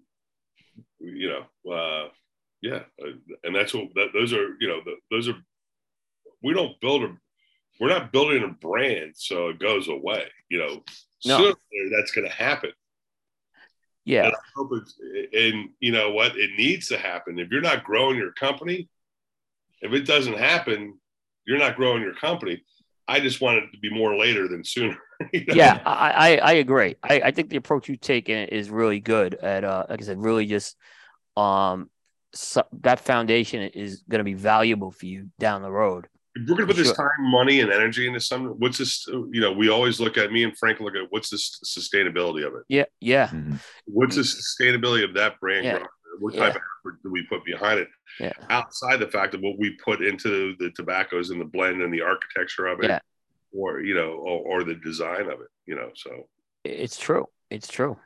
you 0.99 1.27
know, 1.27 1.73
uh, 1.73 2.09
yeah, 2.61 2.81
uh, 3.03 3.13
and 3.43 3.55
that's 3.55 3.73
what 3.73 3.87
that, 3.95 4.09
those 4.13 4.31
are. 4.31 4.55
You 4.59 4.67
know, 4.67 4.81
the, 4.85 4.95
those 5.09 5.27
are. 5.27 5.35
We 6.43 6.53
don't 6.53 6.79
build 6.79 7.03
a. 7.03 7.17
We're 7.79 7.89
not 7.89 8.11
building 8.11 8.43
a 8.43 8.49
brand 8.49 9.13
so 9.15 9.49
it 9.49 9.57
goes 9.57 9.87
away. 9.87 10.27
You 10.49 10.59
know, 10.59 10.83
no. 11.25 11.55
that's 11.97 12.11
going 12.11 12.29
to 12.29 12.33
happen. 12.33 12.73
Yeah, 14.05 14.29
and, 14.55 14.81
and 15.33 15.69
you 15.79 15.91
know 15.91 16.11
what? 16.11 16.37
It 16.37 16.51
needs 16.55 16.89
to 16.89 16.97
happen. 16.99 17.39
If 17.39 17.49
you're 17.49 17.61
not 17.61 17.83
growing 17.83 18.17
your 18.17 18.33
company, 18.33 18.87
if 19.81 19.93
it 19.93 20.05
doesn't 20.05 20.37
happen, 20.37 20.99
you're 21.47 21.57
not 21.57 21.75
growing 21.75 22.03
your 22.03 22.13
company. 22.13 22.63
I 23.07 23.19
just 23.19 23.41
want 23.41 23.57
it 23.57 23.71
to 23.71 23.79
be 23.79 23.93
more 23.93 24.15
later 24.17 24.47
than 24.47 24.63
sooner. 24.63 24.97
You 25.31 25.45
know? 25.45 25.53
Yeah, 25.53 25.79
I, 25.85 26.11
I, 26.11 26.35
I 26.37 26.51
agree. 26.53 26.95
I, 27.01 27.21
I 27.25 27.31
think 27.31 27.49
the 27.49 27.55
approach 27.55 27.87
you 27.87 27.95
take 27.95 28.27
in 28.27 28.37
it 28.39 28.51
is 28.51 28.69
really 28.69 28.99
good. 28.99 29.35
At 29.35 29.63
uh, 29.63 29.85
like 29.89 30.01
I 30.01 30.03
said, 30.03 30.21
really 30.21 30.45
just 30.47 30.75
um 31.37 31.89
so, 32.33 32.63
that 32.81 32.99
foundation 32.99 33.61
is 33.61 34.03
going 34.09 34.19
to 34.19 34.25
be 34.25 34.33
valuable 34.33 34.91
for 34.91 35.05
you 35.05 35.29
down 35.39 35.61
the 35.61 35.71
road. 35.71 36.07
If 36.35 36.49
we're 36.49 36.55
going 36.55 36.67
to 36.67 36.73
put 36.73 36.75
sure. 36.75 36.85
this 36.85 36.97
time, 36.97 37.07
money, 37.19 37.61
and 37.61 37.71
energy 37.71 38.07
into 38.07 38.19
something, 38.19 38.55
what's 38.57 38.79
this? 38.79 39.05
You 39.07 39.39
know, 39.39 39.51
we 39.51 39.69
always 39.69 39.99
look 39.99 40.17
at 40.17 40.31
me 40.31 40.43
and 40.43 40.57
Frank 40.57 40.79
look 40.79 40.95
at 40.95 41.03
what's 41.09 41.29
the 41.29 41.37
sustainability 41.37 42.45
of 42.45 42.55
it. 42.55 42.63
Yeah, 42.67 42.85
yeah. 42.99 43.27
Mm-hmm. 43.27 43.55
What's 43.85 44.15
the 44.15 44.23
sustainability 44.23 45.03
of 45.03 45.13
that 45.13 45.39
brand? 45.39 45.65
Yeah. 45.65 45.85
What 46.19 46.33
type 46.33 46.41
yeah. 46.41 46.47
of 46.49 46.55
effort 46.55 47.03
do 47.03 47.11
we 47.11 47.23
put 47.23 47.45
behind 47.45 47.79
it? 47.79 47.87
Yeah. 48.19 48.33
Outside 48.49 48.99
the 48.99 49.07
fact 49.07 49.33
of 49.33 49.41
what 49.41 49.57
we 49.57 49.77
put 49.83 50.01
into 50.01 50.55
the 50.59 50.71
tobaccos 50.71 51.29
and 51.29 51.39
the 51.39 51.45
blend 51.45 51.81
and 51.81 51.93
the 51.93 52.01
architecture 52.01 52.67
of 52.67 52.79
it, 52.81 52.89
yeah. 52.89 52.99
or 53.51 53.81
you 53.81 53.95
know, 53.95 54.11
or, 54.11 54.61
or 54.61 54.63
the 54.63 54.75
design 54.75 55.27
of 55.27 55.41
it, 55.41 55.49
you 55.65 55.75
know. 55.75 55.89
So 55.95 56.27
it's 56.63 56.97
true. 56.97 57.27
It's 57.49 57.67
true. 57.67 57.97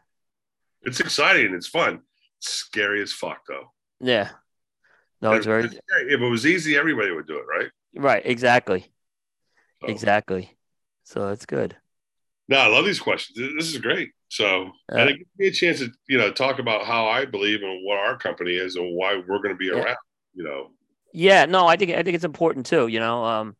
It's 0.84 1.00
exciting. 1.00 1.54
It's 1.54 1.68
fun. 1.68 2.02
It's 2.40 2.50
scary 2.50 3.02
as 3.02 3.14
fuck, 3.14 3.40
though. 3.48 3.72
Yeah. 4.00 4.30
No, 5.22 5.34
it's 5.34 5.46
very. 5.46 5.66
If 5.66 6.22
it 6.22 6.30
was 6.30 6.46
easy, 6.46 6.78
everybody 6.78 7.12
would 7.12 7.28
do 7.28 7.38
it, 7.38 7.46
right? 7.48 7.70
Right. 7.96 8.22
Exactly. 8.26 8.92
So. 9.82 9.88
Exactly. 9.88 10.58
So 11.04 11.30
it's 11.30 11.46
good. 11.46 11.76
No, 12.50 12.58
I 12.58 12.68
love 12.68 12.86
these 12.86 13.00
questions. 13.00 13.38
This 13.58 13.68
is 13.68 13.78
great. 13.78 14.12
So, 14.30 14.72
uh, 14.92 14.98
and 14.98 15.10
it 15.10 15.18
gives 15.18 15.30
me 15.38 15.48
a 15.48 15.52
chance 15.52 15.80
to, 15.80 15.92
you 16.08 16.18
know, 16.18 16.32
talk 16.32 16.60
about 16.60 16.86
how 16.86 17.08
I 17.08 17.26
believe 17.26 17.62
and 17.62 17.86
what 17.86 17.98
our 17.98 18.18
company 18.18 18.56
is 18.56 18.76
and 18.76 18.96
why 18.96 19.16
we're 19.16 19.42
going 19.42 19.50
to 19.50 19.56
be 19.56 19.66
yeah. 19.66 19.84
around, 19.84 19.98
you 20.34 20.44
know. 20.44 20.72
Yeah, 21.14 21.46
no, 21.46 21.68
I 21.68 21.78
think 21.78 21.92
I 21.92 22.04
think 22.04 22.16
it's 22.16 22.26
important 22.26 22.66
too, 22.66 22.88
you 22.88 23.00
know. 23.00 23.24
Um, 23.24 23.56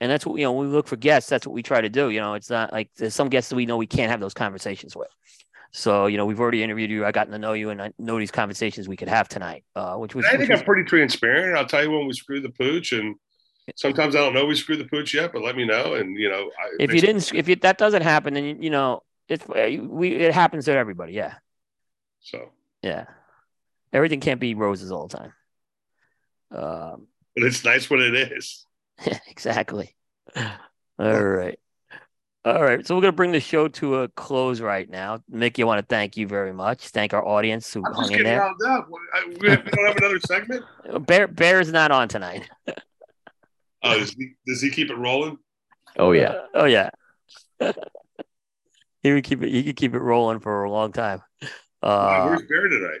and 0.00 0.10
that's 0.10 0.26
what 0.26 0.38
you 0.38 0.44
know, 0.44 0.52
when 0.52 0.68
we 0.68 0.72
look 0.72 0.86
for 0.86 0.96
guests, 0.96 1.28
that's 1.30 1.46
what 1.46 1.54
we 1.54 1.62
try 1.62 1.80
to 1.80 1.88
do. 1.88 2.10
You 2.10 2.20
know, 2.20 2.34
it's 2.34 2.50
not 2.50 2.72
like 2.72 2.90
there's 2.96 3.14
some 3.14 3.28
guests 3.28 3.50
that 3.50 3.56
we 3.56 3.66
know 3.66 3.76
we 3.76 3.86
can't 3.86 4.10
have 4.10 4.20
those 4.20 4.34
conversations 4.34 4.94
with. 4.94 5.08
So, 5.72 6.06
you 6.06 6.18
know, 6.18 6.26
we've 6.26 6.40
already 6.40 6.62
interviewed 6.62 6.90
you. 6.90 7.04
I 7.04 7.12
gotten 7.12 7.32
to 7.32 7.38
know 7.38 7.54
you 7.54 7.70
and 7.70 7.80
I 7.80 7.92
know 7.98 8.18
these 8.18 8.30
conversations 8.30 8.88
we 8.88 8.96
could 8.96 9.08
have 9.08 9.28
tonight. 9.28 9.64
Uh, 9.74 9.96
which 9.96 10.14
was 10.14 10.26
I 10.26 10.36
think 10.36 10.50
was, 10.50 10.60
I'm 10.60 10.66
pretty 10.66 10.84
transparent. 10.84 11.56
I'll 11.56 11.66
tell 11.66 11.82
you 11.82 11.90
when 11.90 12.06
we 12.06 12.12
screw 12.12 12.40
the 12.40 12.50
pooch 12.50 12.92
and 12.92 13.14
sometimes 13.76 14.16
I 14.16 14.18
don't 14.18 14.34
know 14.34 14.46
we 14.46 14.54
screwed 14.54 14.80
the 14.80 14.84
pooch 14.84 15.14
yet, 15.14 15.32
but 15.32 15.42
let 15.42 15.56
me 15.56 15.64
know. 15.64 15.94
And 15.94 16.18
you 16.18 16.28
know, 16.28 16.50
I, 16.58 16.76
if 16.80 16.92
you 16.92 17.00
didn't, 17.00 17.32
if 17.34 17.60
that 17.60 17.78
doesn't 17.78 18.02
happen, 18.02 18.34
then 18.34 18.62
you 18.62 18.70
know 18.70 19.02
it's 19.28 19.46
we 19.46 20.14
it 20.14 20.34
happens 20.34 20.66
to 20.66 20.72
everybody. 20.72 21.12
Yeah. 21.12 21.34
So. 22.20 22.50
Yeah, 22.82 23.04
everything 23.92 24.20
can't 24.20 24.40
be 24.40 24.54
roses 24.54 24.90
all 24.90 25.06
the 25.06 25.16
time. 25.16 25.32
Um, 26.50 27.06
but 27.34 27.44
it's 27.44 27.64
nice 27.64 27.88
when 27.88 28.00
it 28.00 28.14
is. 28.14 28.66
exactly. 29.28 29.94
All 30.98 31.22
right. 31.22 31.58
All 32.44 32.60
right, 32.60 32.84
so 32.84 32.96
we're 32.96 33.02
going 33.02 33.12
to 33.12 33.16
bring 33.16 33.30
the 33.30 33.38
show 33.38 33.68
to 33.68 34.00
a 34.00 34.08
close 34.08 34.60
right 34.60 34.90
now. 34.90 35.22
Mickey, 35.30 35.62
I 35.62 35.66
want 35.66 35.78
to 35.78 35.86
thank 35.86 36.16
you 36.16 36.26
very 36.26 36.52
much. 36.52 36.88
Thank 36.88 37.14
our 37.14 37.24
audience 37.24 37.72
who 37.72 37.84
I'm 37.86 37.94
hung 37.94 38.10
in 38.10 38.24
there. 38.24 38.42
Up. 38.42 38.88
We 39.40 39.48
don't 39.48 39.86
have 39.86 39.96
another 39.96 40.18
segment. 40.18 40.64
Bear 41.06 41.28
Bear 41.28 41.60
is 41.60 41.70
not 41.70 41.92
on 41.92 42.08
tonight. 42.08 42.50
Oh, 43.82 43.98
does 43.98 44.12
he, 44.12 44.32
does 44.46 44.62
he 44.62 44.70
keep 44.70 44.90
it 44.90 44.96
rolling? 44.96 45.38
Oh 45.98 46.12
yeah. 46.12 46.30
Uh, 46.30 46.46
oh 46.54 46.64
yeah. 46.64 46.90
he 49.02 49.12
would 49.12 49.24
keep 49.24 49.42
it. 49.42 49.50
He 49.50 49.64
could 49.64 49.76
keep 49.76 49.94
it 49.94 50.00
rolling 50.00 50.40
for 50.40 50.64
a 50.64 50.70
long 50.70 50.92
time. 50.92 51.22
Uh, 51.82 52.24
Where's 52.26 52.42
Bear 52.42 52.68
tonight? 52.68 53.00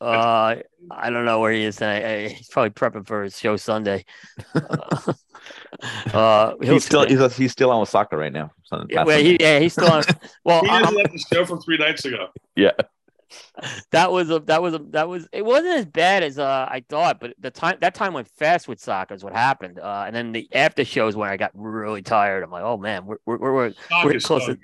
Uh, 0.00 0.56
I 0.90 1.10
don't 1.10 1.26
know 1.26 1.40
where 1.40 1.52
he 1.52 1.62
is 1.62 1.76
tonight. 1.76 2.30
He's 2.30 2.48
probably 2.48 2.70
prepping 2.70 3.06
for 3.06 3.22
his 3.22 3.38
show 3.38 3.56
Sunday. 3.56 4.06
uh, 6.14 6.54
he's 6.62 6.86
still 6.86 7.06
he's, 7.06 7.36
he's 7.36 7.52
still 7.52 7.70
on 7.70 7.80
with 7.80 7.90
soccer 7.90 8.16
right 8.16 8.32
now. 8.32 8.50
Yeah, 8.88 9.04
well, 9.04 9.18
he, 9.20 9.36
yeah, 9.38 9.58
he's 9.58 9.74
still 9.74 9.90
on. 9.90 10.02
Well, 10.44 10.62
he 10.62 10.68
just 10.68 10.94
left 10.94 11.12
the 11.12 11.18
show 11.18 11.44
from 11.44 11.60
three 11.60 11.76
nights 11.76 12.04
ago. 12.06 12.28
Yeah 12.56 12.70
that 13.90 14.10
was 14.10 14.30
a 14.30 14.40
that 14.40 14.62
was 14.62 14.74
a 14.74 14.78
that 14.90 15.08
was 15.08 15.28
it 15.32 15.44
wasn't 15.44 15.74
as 15.74 15.86
bad 15.86 16.22
as 16.22 16.38
uh, 16.38 16.66
I 16.68 16.84
thought, 16.88 17.20
but 17.20 17.34
the 17.38 17.50
time 17.50 17.78
that 17.80 17.94
time 17.94 18.14
went 18.14 18.28
fast 18.28 18.68
with 18.68 18.80
soccer 18.80 19.14
is 19.14 19.24
what 19.24 19.34
happened. 19.34 19.78
Uh, 19.78 20.04
and 20.06 20.14
then 20.14 20.32
the 20.32 20.48
after 20.54 20.84
shows 20.84 21.16
when 21.16 21.30
I 21.30 21.36
got 21.36 21.50
really 21.54 22.02
tired. 22.02 22.42
I'm 22.42 22.50
like, 22.50 22.64
oh 22.64 22.76
man, 22.76 23.06
we're 23.06 23.18
we're 23.26 23.38
we're, 23.38 23.72
we're 24.04 24.20
close. 24.20 24.46
To, 24.46 24.56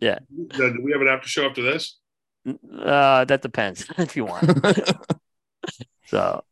yeah. 0.00 0.18
Do 0.50 0.80
we 0.82 0.92
have 0.92 1.00
an 1.00 1.08
after 1.08 1.28
show 1.28 1.46
after 1.46 1.62
this? 1.62 1.98
Uh, 2.46 3.24
that 3.24 3.42
depends 3.42 3.86
if 3.98 4.16
you 4.16 4.24
want. 4.24 4.46
so 6.06 6.42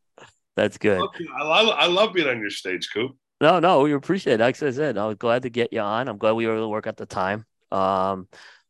that's 0.57 0.79
good. 0.79 1.01
I 1.39 1.45
love, 1.45 1.77
I 1.79 1.87
love 1.87 2.13
being 2.13 2.29
on 2.29 2.41
your 2.41 2.51
stage, 2.51 2.91
Coop. 2.93 3.17
No, 3.41 3.61
no, 3.61 3.83
we 3.83 3.93
appreciate 3.93 4.35
it. 4.35 4.41
Like 4.41 4.63
I 4.63 4.71
said, 4.71 4.97
I 4.97 5.07
was 5.07 5.17
glad 5.17 5.43
to 5.43 5.51
get 5.51 5.73
you 5.73 5.81
on. 5.81 6.09
I'm 6.09 6.17
glad 6.17 6.33
we 6.33 6.47
were 6.47 6.55
able 6.55 6.65
to 6.65 6.69
work 6.69 6.87
at 6.87 6.97
the 6.97 7.05
time. 7.05 7.45
Um, 7.71 8.29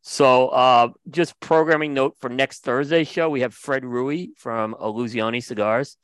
so, 0.08 0.50
uh, 0.50 0.90
just 1.10 1.40
programming 1.40 1.92
note 1.92 2.14
for 2.20 2.30
next 2.30 2.62
Thursday's 2.62 3.08
show, 3.08 3.28
we 3.28 3.40
have 3.40 3.52
Fred 3.52 3.82
Rewey 3.82 4.28
from 4.36 4.72
Illusione 4.74 5.42
Cigars. 5.42 5.96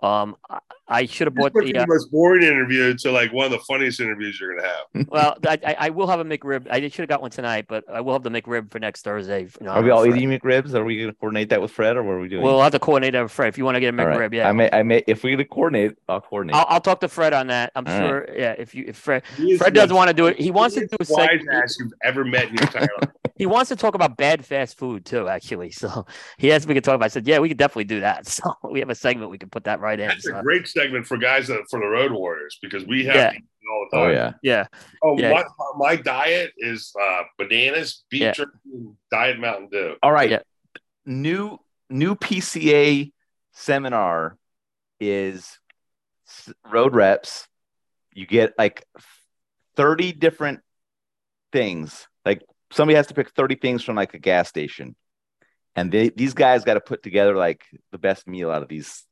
Um, 0.00 0.36
I, 0.50 0.58
I 0.88 1.06
should 1.06 1.26
have 1.26 1.34
bought 1.34 1.52
the, 1.52 1.72
the 1.72 1.78
uh, 1.78 1.86
most 1.88 2.10
boring 2.12 2.44
interview 2.44 2.94
to 2.98 3.10
like 3.10 3.32
one 3.32 3.46
of 3.46 3.50
the 3.50 3.58
funniest 3.60 3.98
interviews 3.98 4.38
you're 4.38 4.54
gonna 4.54 4.68
have. 4.68 5.08
well, 5.08 5.36
I, 5.46 5.76
I 5.78 5.90
will 5.90 6.06
have 6.06 6.20
a 6.20 6.24
McRib. 6.24 6.66
I 6.70 6.80
should 6.82 6.98
have 6.98 7.08
got 7.08 7.22
one 7.22 7.30
tonight, 7.30 7.64
but 7.66 7.84
I 7.90 8.00
will 8.02 8.12
have 8.12 8.22
the 8.22 8.30
McRib 8.30 8.70
for 8.70 8.78
next 8.78 9.02
Thursday. 9.02 9.42
You 9.42 9.66
know, 9.66 9.72
are 9.72 9.82
we 9.82 9.90
all 9.90 10.04
Fred. 10.04 10.16
eating 10.16 10.28
McRibs? 10.28 10.74
Are 10.74 10.84
we 10.84 11.00
gonna 11.00 11.14
coordinate 11.14 11.48
that 11.48 11.60
with 11.60 11.72
Fred, 11.72 11.96
or 11.96 12.04
what 12.04 12.12
are 12.12 12.20
we 12.20 12.28
doing? 12.28 12.42
We'll 12.42 12.62
have 12.62 12.72
to 12.72 12.78
coordinate 12.78 13.14
that 13.14 13.22
with 13.22 13.32
Fred 13.32 13.48
if 13.48 13.58
you 13.58 13.64
want 13.64 13.76
to 13.76 13.80
get 13.80 13.94
a 13.94 13.96
McRib. 13.96 14.18
Right. 14.18 14.32
Yeah, 14.32 14.48
I 14.48 14.52
may, 14.52 14.70
I 14.72 14.82
may. 14.82 15.02
If 15.06 15.24
we're 15.24 15.34
gonna 15.36 15.44
coordinate, 15.46 15.96
I'll 16.08 16.20
coordinate. 16.20 16.54
I'll, 16.54 16.66
I'll 16.68 16.80
talk 16.80 17.00
to 17.00 17.08
Fred 17.08 17.32
on 17.32 17.48
that. 17.48 17.72
I'm 17.74 17.86
all 17.86 17.98
sure. 17.98 18.20
Right. 18.20 18.38
Yeah, 18.38 18.54
if 18.56 18.74
you 18.74 18.84
if 18.86 18.96
Fred 18.96 19.24
Fred 19.58 19.74
doesn't 19.74 19.96
want 19.96 20.08
to 20.08 20.14
do 20.14 20.26
it, 20.26 20.38
he 20.38 20.50
wants 20.50 20.76
to 20.76 20.86
do 20.86 20.96
a 21.00 21.04
segment. 21.04 21.48
ass 21.52 21.76
you've 21.80 21.92
ever 22.04 22.24
met 22.24 22.48
in 22.48 22.54
your 22.54 22.62
entire 22.64 22.88
life. 23.00 23.10
he 23.36 23.46
wants 23.46 23.70
to 23.70 23.76
talk 23.76 23.94
about 23.94 24.16
bad 24.16 24.44
fast 24.44 24.78
food 24.78 25.04
too, 25.04 25.26
actually. 25.26 25.72
So 25.72 26.06
he 26.36 26.52
asked 26.52 26.68
me 26.68 26.74
to 26.74 26.80
talk 26.80 26.94
about. 26.94 27.06
I 27.06 27.08
said, 27.08 27.26
yeah, 27.26 27.40
we 27.40 27.48
could 27.48 27.56
definitely 27.56 27.84
do 27.84 28.00
that. 28.00 28.26
So 28.36 28.54
we 28.70 28.80
have 28.80 28.90
a 28.90 28.94
segment 28.94 29.30
we 29.30 29.38
can 29.38 29.48
put 29.48 29.64
that 29.64 29.80
right 29.80 29.85
in. 29.94 30.08
That's 30.08 30.24
so. 30.24 30.38
a 30.38 30.42
great 30.42 30.68
segment 30.68 31.06
for 31.06 31.16
guys 31.16 31.48
that 31.48 31.64
for 31.70 31.80
the 31.80 31.86
road 31.86 32.12
warriors 32.12 32.58
because 32.60 32.84
we 32.84 33.04
have 33.06 33.16
yeah. 33.16 33.32
all 33.70 33.88
the 33.90 33.96
time. 33.96 34.06
Oh 34.06 34.12
yeah, 34.12 34.32
yeah. 34.42 34.66
Oh, 35.02 35.18
yeah. 35.18 35.30
My, 35.30 35.44
my 35.76 35.96
diet 35.96 36.52
is 36.58 36.92
uh, 37.00 37.22
bananas, 37.38 38.04
beef 38.10 38.22
yeah. 38.22 38.32
jerky, 38.32 38.58
diet 39.10 39.38
Mountain 39.38 39.68
Dew. 39.70 39.96
All 40.02 40.12
right, 40.12 40.30
yeah. 40.30 40.38
new 41.04 41.58
new 41.88 42.14
PCA 42.14 43.12
seminar 43.52 44.36
is 45.00 45.58
road 46.70 46.94
reps. 46.94 47.46
You 48.12 48.26
get 48.26 48.54
like 48.58 48.84
thirty 49.76 50.12
different 50.12 50.60
things. 51.52 52.06
Like 52.24 52.42
somebody 52.72 52.96
has 52.96 53.06
to 53.08 53.14
pick 53.14 53.30
thirty 53.30 53.54
things 53.54 53.82
from 53.82 53.96
like 53.96 54.14
a 54.14 54.18
gas 54.18 54.48
station 54.48 54.96
and 55.76 55.92
they, 55.92 56.08
these 56.08 56.34
guys 56.34 56.64
got 56.64 56.74
to 56.74 56.80
put 56.80 57.02
together 57.02 57.36
like 57.36 57.64
the 57.92 57.98
best 57.98 58.26
meal 58.26 58.50
out 58.50 58.62
of 58.62 58.68
these 58.68 59.04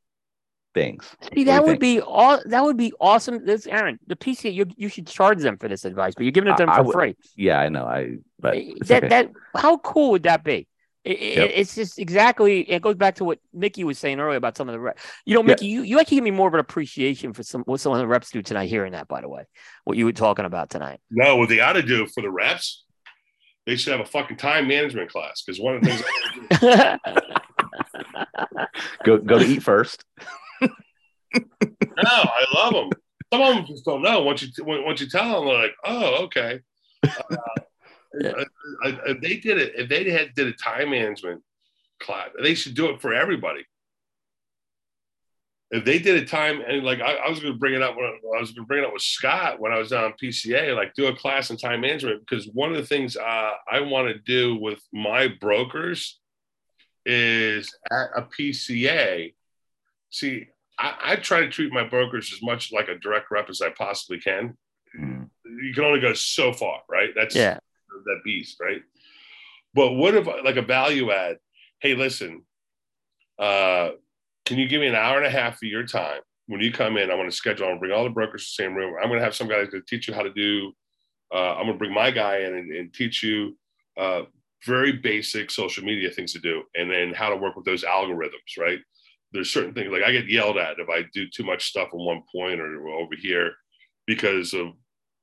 things. 0.74 1.16
See, 1.32 1.44
that 1.44 1.62
would 1.62 1.72
think? 1.72 1.80
be 1.80 2.00
all. 2.00 2.40
That 2.46 2.64
would 2.64 2.76
be 2.76 2.92
awesome. 3.00 3.44
This 3.44 3.66
Aaron, 3.66 3.98
the 4.06 4.16
PCA, 4.16 4.52
you 4.52 4.66
you 4.76 4.88
should 4.88 5.06
charge 5.06 5.40
them 5.40 5.56
for 5.56 5.68
this 5.68 5.84
advice, 5.84 6.14
but 6.14 6.24
you're 6.24 6.32
giving 6.32 6.52
it 6.52 6.56
to 6.58 6.66
them 6.66 6.84
for 6.84 6.92
free. 6.92 7.16
Yeah, 7.36 7.60
I 7.60 7.68
know. 7.68 7.86
I 7.86 8.18
but 8.38 8.56
eh, 8.56 8.72
that 8.80 9.04
okay. 9.04 9.08
that 9.08 9.30
how 9.56 9.78
cool 9.78 10.10
would 10.12 10.24
that 10.24 10.44
be? 10.44 10.68
It, 11.04 11.20
yep. 11.36 11.50
It's 11.54 11.74
just 11.74 11.98
exactly. 11.98 12.60
It 12.68 12.82
goes 12.82 12.96
back 12.96 13.16
to 13.16 13.24
what 13.24 13.38
Mickey 13.52 13.84
was 13.84 13.98
saying 13.98 14.20
earlier 14.20 14.36
about 14.36 14.56
some 14.56 14.68
of 14.68 14.72
the 14.72 14.80
reps. 14.80 15.02
You 15.26 15.34
know, 15.34 15.42
Mickey, 15.42 15.66
you, 15.66 15.82
you 15.82 16.00
actually 16.00 16.16
give 16.16 16.24
me 16.24 16.30
more 16.30 16.48
of 16.48 16.54
an 16.54 16.60
appreciation 16.60 17.34
for 17.34 17.42
some 17.42 17.62
what 17.62 17.80
some 17.80 17.92
of 17.92 17.98
the 17.98 18.06
reps 18.06 18.30
do 18.30 18.42
tonight. 18.42 18.66
Hearing 18.66 18.92
that, 18.92 19.06
by 19.06 19.20
the 19.20 19.28
way, 19.28 19.44
what 19.84 19.96
you 19.98 20.06
were 20.06 20.12
talking 20.12 20.46
about 20.46 20.70
tonight. 20.70 21.00
No, 21.10 21.36
what 21.36 21.50
they 21.50 21.60
ought 21.60 21.74
to 21.74 21.82
do 21.82 22.06
for 22.06 22.22
the 22.22 22.30
reps 22.30 22.84
they 23.66 23.76
should 23.76 23.92
have 23.92 24.00
a 24.00 24.08
fucking 24.08 24.36
time 24.36 24.68
management 24.68 25.10
class 25.10 25.42
because 25.42 25.60
one 25.60 25.76
of 25.76 25.82
the 25.82 25.90
things 25.90 26.98
go 29.04 29.18
go 29.18 29.38
to 29.38 29.44
eat 29.44 29.62
first. 29.62 30.04
no, 31.34 32.04
I 32.04 32.44
love 32.54 32.74
them. 32.74 32.90
Some 33.32 33.42
of 33.42 33.56
them 33.56 33.66
just 33.66 33.84
don't 33.84 34.02
know. 34.02 34.22
Once 34.22 34.42
you 34.42 34.48
once 34.64 35.00
you 35.00 35.08
tell 35.08 35.40
them, 35.40 35.48
they're 35.48 35.62
like, 35.62 35.74
"Oh, 35.84 36.24
okay." 36.24 36.60
Uh, 38.24 38.92
if 39.06 39.20
they 39.20 39.38
did 39.38 39.58
it, 39.58 39.72
if 39.74 39.88
they 39.88 40.08
had 40.08 40.32
did 40.36 40.46
a 40.46 40.52
time 40.52 40.90
management 40.90 41.42
class, 41.98 42.28
they 42.40 42.54
should 42.54 42.76
do 42.76 42.88
it 42.90 43.00
for 43.00 43.12
everybody 43.12 43.66
if 45.74 45.84
they 45.84 45.98
did 45.98 46.22
a 46.22 46.24
time 46.24 46.62
and 46.66 46.84
like 46.84 47.00
I, 47.00 47.14
I 47.14 47.28
was 47.28 47.40
going 47.40 47.52
to 47.52 47.58
bring 47.58 47.74
it 47.74 47.82
up 47.82 47.96
when 47.96 48.04
I 48.04 48.40
was 48.40 48.52
going 48.52 48.64
to 48.64 48.68
bring 48.68 48.84
it 48.84 48.86
up 48.86 48.92
with 48.92 49.02
Scott 49.02 49.58
when 49.58 49.72
I 49.72 49.78
was 49.78 49.90
down 49.90 50.14
PCA, 50.22 50.72
like 50.76 50.94
do 50.94 51.08
a 51.08 51.16
class 51.16 51.50
in 51.50 51.56
time 51.56 51.80
management 51.80 52.20
because 52.20 52.46
one 52.46 52.70
of 52.70 52.76
the 52.76 52.86
things 52.86 53.16
uh, 53.16 53.50
I 53.68 53.80
want 53.80 54.06
to 54.06 54.18
do 54.18 54.54
with 54.54 54.80
my 54.92 55.26
brokers 55.26 56.20
is 57.04 57.76
at 57.90 58.10
a 58.14 58.22
PCA. 58.22 59.34
See, 60.10 60.46
I, 60.78 60.94
I, 61.02 61.16
try 61.16 61.40
to 61.40 61.48
treat 61.48 61.72
my 61.72 61.84
brokers 61.84 62.32
as 62.32 62.42
much 62.42 62.72
like 62.72 62.88
a 62.88 62.98
direct 62.98 63.30
rep 63.30 63.48
as 63.48 63.62
I 63.62 63.70
possibly 63.70 64.18
can. 64.18 64.56
Mm. 64.98 65.28
You 65.62 65.72
can 65.74 65.84
only 65.84 66.00
go 66.00 66.14
so 66.14 66.52
far, 66.52 66.80
right? 66.88 67.10
That's 67.14 67.34
yeah, 67.34 67.58
that 68.04 68.20
beast, 68.24 68.58
right? 68.60 68.82
But 69.74 69.92
what 69.92 70.14
if 70.14 70.26
like 70.44 70.56
a 70.56 70.62
value 70.62 71.10
add? 71.10 71.38
Hey, 71.80 71.94
listen, 71.94 72.44
uh, 73.38 73.90
can 74.44 74.58
you 74.58 74.68
give 74.68 74.80
me 74.80 74.86
an 74.86 74.94
hour 74.94 75.16
and 75.16 75.26
a 75.26 75.30
half 75.30 75.54
of 75.54 75.62
your 75.62 75.86
time 75.86 76.20
when 76.46 76.60
you 76.60 76.72
come 76.72 76.96
in? 76.96 77.10
I 77.10 77.14
want 77.14 77.30
to 77.30 77.36
schedule. 77.36 77.68
and 77.68 77.80
bring 77.80 77.92
all 77.92 78.04
the 78.04 78.10
brokers 78.10 78.44
to 78.44 78.62
the 78.62 78.66
same 78.66 78.74
room. 78.74 78.94
I'm 79.00 79.08
going 79.08 79.18
to 79.18 79.24
have 79.24 79.34
some 79.34 79.48
guys 79.48 79.70
to 79.70 79.80
teach 79.80 80.08
you 80.08 80.14
how 80.14 80.22
to 80.22 80.32
do. 80.32 80.72
Uh, 81.32 81.54
I'm 81.54 81.64
going 81.66 81.72
to 81.72 81.78
bring 81.78 81.94
my 81.94 82.10
guy 82.10 82.38
in 82.38 82.54
and, 82.54 82.70
and 82.70 82.94
teach 82.94 83.22
you 83.22 83.56
uh, 83.96 84.22
very 84.64 84.92
basic 84.92 85.50
social 85.50 85.84
media 85.84 86.10
things 86.10 86.32
to 86.32 86.38
do, 86.38 86.62
and 86.74 86.90
then 86.90 87.12
how 87.12 87.30
to 87.30 87.36
work 87.36 87.56
with 87.56 87.64
those 87.64 87.84
algorithms, 87.84 88.58
right? 88.58 88.78
There's 89.34 89.52
certain 89.52 89.74
things 89.74 89.90
like 89.90 90.04
I 90.04 90.12
get 90.12 90.30
yelled 90.30 90.56
at 90.56 90.78
if 90.78 90.88
I 90.88 91.04
do 91.12 91.28
too 91.28 91.42
much 91.42 91.66
stuff 91.66 91.88
on 91.92 92.06
one 92.06 92.22
point 92.32 92.60
or 92.60 92.88
over 92.88 93.14
here 93.20 93.52
because 94.06 94.54
of 94.54 94.68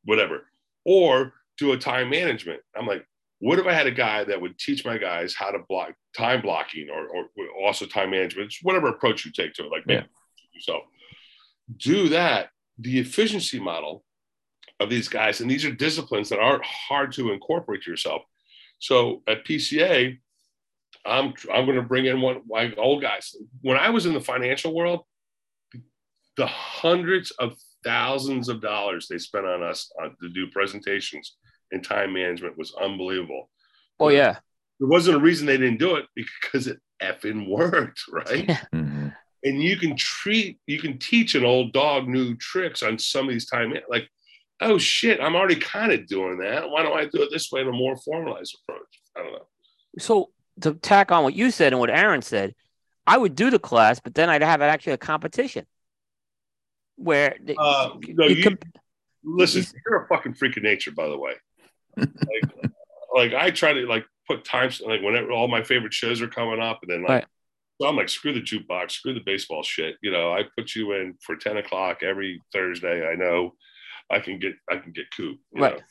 whatever, 0.03 0.48
or 0.85 1.33
do 1.57 1.72
a 1.72 1.77
time 1.77 2.09
management. 2.09 2.61
I'm 2.75 2.85
like, 2.85 3.06
what 3.40 3.57
if 3.57 3.65
I 3.65 3.73
had 3.73 3.88
a 3.88 3.91
guy 3.91 4.23
that 4.25 4.40
would 4.40 4.59
teach 4.59 4.85
my 4.85 4.98
guys 4.98 5.33
how 5.33 5.49
to 5.49 5.59
block 5.67 5.93
time 6.15 6.41
blocking 6.41 6.90
or, 6.90 7.07
or 7.07 7.25
also 7.64 7.85
time 7.85 8.11
management, 8.11 8.53
whatever 8.61 8.90
approach 8.90 9.25
you 9.25 9.31
take 9.31 9.53
to 9.53 9.65
it, 9.65 9.72
like 9.72 9.83
yeah. 9.88 10.03
yourself. 10.53 10.83
Do 11.77 12.09
that. 12.09 12.49
The 12.80 12.99
efficiency 12.99 13.59
model 13.59 14.03
of 14.80 14.90
these 14.90 15.07
guys, 15.07 15.40
and 15.40 15.49
these 15.49 15.64
are 15.64 15.72
disciplines 15.72 16.30
that 16.30 16.40
aren't 16.40 16.65
hard 16.65 17.14
to 17.14 17.31
incorporate 17.31 17.88
yourself. 17.88 18.23
So 18.80 19.22
at 19.27 19.45
PCA, 19.45 20.17
I'm 21.06 21.34
I'm 21.52 21.66
going 21.66 21.78
to 21.78 21.82
bring 21.82 22.06
in 22.06 22.22
one 22.22 22.42
like 22.50 22.78
old 22.78 23.02
guys. 23.02 23.36
When 23.61 23.78
I 23.78 23.90
was 23.90 24.06
in 24.06 24.14
the 24.14 24.22
financial 24.22 24.74
world, 24.74 25.02
the 26.38 26.48
hundreds 26.48 27.32
of 27.32 27.53
thousands 27.84 28.50
of 28.50 28.61
dollars 28.61 29.08
they 29.08 29.18
spent 29.18 29.45
on 29.45 29.64
us 29.64 29.92
on, 30.02 30.16
to 30.22 30.30
do 30.30 30.48
presentations 30.52 31.38
and 31.72 31.84
time 31.84 32.14
management 32.14 32.58
was 32.58 32.74
unbelievable. 32.80 33.50
Oh 34.00 34.10
yeah, 34.10 34.38
there 34.80 34.88
wasn't 34.88 35.18
a 35.18 35.20
reason 35.20 35.45
they 35.45 35.58
didn't 35.58 35.80
do 35.80 35.95
it 35.95 36.06
because 36.16 36.68
it 36.68 36.80
effing 37.02 37.48
worked, 37.48 38.02
right? 38.11 38.48
Mm-hmm. 38.74 39.08
And 39.44 39.64
you 39.64 39.76
can 39.78 39.95
treat, 39.95 40.60
you 40.68 40.80
can 40.80 41.00
teach 41.00 41.34
an 41.34 41.44
old 41.44 41.74
dog 41.74 42.08
new 42.08 42.36
tricks 42.36 42.84
on 42.84 43.00
some 43.00 43.28
of 43.28 43.32
these 43.32 43.48
time, 43.48 43.74
like, 43.90 44.08
oh 44.61 44.78
shit, 44.78 45.20
I'm 45.20 45.36
already 45.36 45.56
kind 45.56 45.92
of 45.92 46.06
doing 46.06 46.38
that. 46.40 46.70
Why 46.70 46.84
don't 46.84 46.98
I 46.98 47.06
do 47.06 47.24
it 47.24 47.30
this 47.32 47.52
way 47.52 47.61
in 47.61 47.68
a 47.68 47.72
more 47.72 47.98
formalized 47.98 48.56
approach? 48.61 49.02
I 49.18 49.24
don't 49.24 49.32
know. 49.32 49.48
So 49.98 50.30
to 50.61 50.73
tack 50.75 51.11
on 51.11 51.23
what 51.23 51.33
you 51.33 51.51
said 51.51 51.73
and 51.73 51.80
what 51.80 51.90
Aaron 51.90 52.22
said, 52.22 52.56
I 53.06 53.17
would 53.17 53.35
do 53.35 53.49
the 53.49 53.59
class, 53.59 53.99
but 53.99 54.15
then 54.15 54.30
I'd 54.30 54.43
have 54.43 54.61
actually 54.61 54.93
a 54.93 54.98
competition 54.98 55.65
where 56.95 57.35
uh, 57.57 57.90
no, 58.07 58.27
you, 58.27 58.43
comp- 58.43 58.65
listen. 59.23 59.65
You're 59.85 60.03
a 60.03 60.07
fucking 60.07 60.35
freak 60.35 60.57
of 60.57 60.64
nature, 60.64 60.91
by 60.91 61.07
the 61.07 61.17
way. 61.17 61.33
like, 61.98 62.72
like 63.15 63.33
I 63.33 63.51
try 63.51 63.73
to 63.73 63.81
like 63.88 64.06
put 64.27 64.45
times 64.45 64.81
like 64.85 65.01
whenever 65.01 65.31
all 65.31 65.48
my 65.48 65.64
favorite 65.64 65.93
shows 65.93 66.22
are 66.22 66.27
coming 66.27 66.61
up, 66.61 66.80
and 66.83 66.91
then 66.91 67.01
like 67.01 67.09
right. 67.09 67.25
so 67.81 67.88
I'm 67.88 67.95
like 67.95 68.09
screw 68.09 68.33
the 68.33 68.41
jukebox, 68.41 68.91
screw 68.91 69.14
the 69.14 69.22
baseball 69.25 69.64
shit. 69.64 69.95
You 70.01 70.11
know, 70.11 70.31
I 70.31 70.43
put 70.57 70.75
you 70.75 70.93
in 70.93 71.15
for 71.22 71.35
ten 71.35 71.57
o'clock 71.57 72.03
every 72.03 72.41
Thursday. 72.53 73.07
I 73.07 73.15
know 73.15 73.56
I 74.09 74.19
can 74.19 74.40
get 74.40 74.53
I 74.69 74.77
can 74.77 74.91
get 74.91 75.06
Coop. 75.15 75.40
right. 75.53 75.77
Know? 75.77 75.83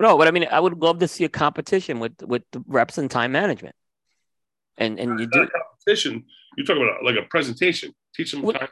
So. 0.00 0.08
No, 0.08 0.18
but 0.18 0.28
I 0.28 0.30
mean, 0.30 0.46
I 0.50 0.60
would 0.60 0.80
love 0.80 0.98
to 1.00 1.08
see 1.08 1.24
a 1.24 1.28
competition 1.28 2.00
with 2.00 2.22
with 2.22 2.42
the 2.52 2.62
reps 2.66 2.98
and 2.98 3.10
time 3.10 3.32
management. 3.32 3.74
And 4.76 4.98
and 4.98 5.20
you 5.20 5.26
do 5.26 5.48
competition. 5.48 6.24
You're 6.56 6.66
talking 6.66 6.82
about 6.82 7.04
like 7.04 7.16
a 7.16 7.28
presentation. 7.28 7.94
Teach 8.14 8.32
them 8.32 8.42
well, 8.42 8.54
time. 8.54 8.68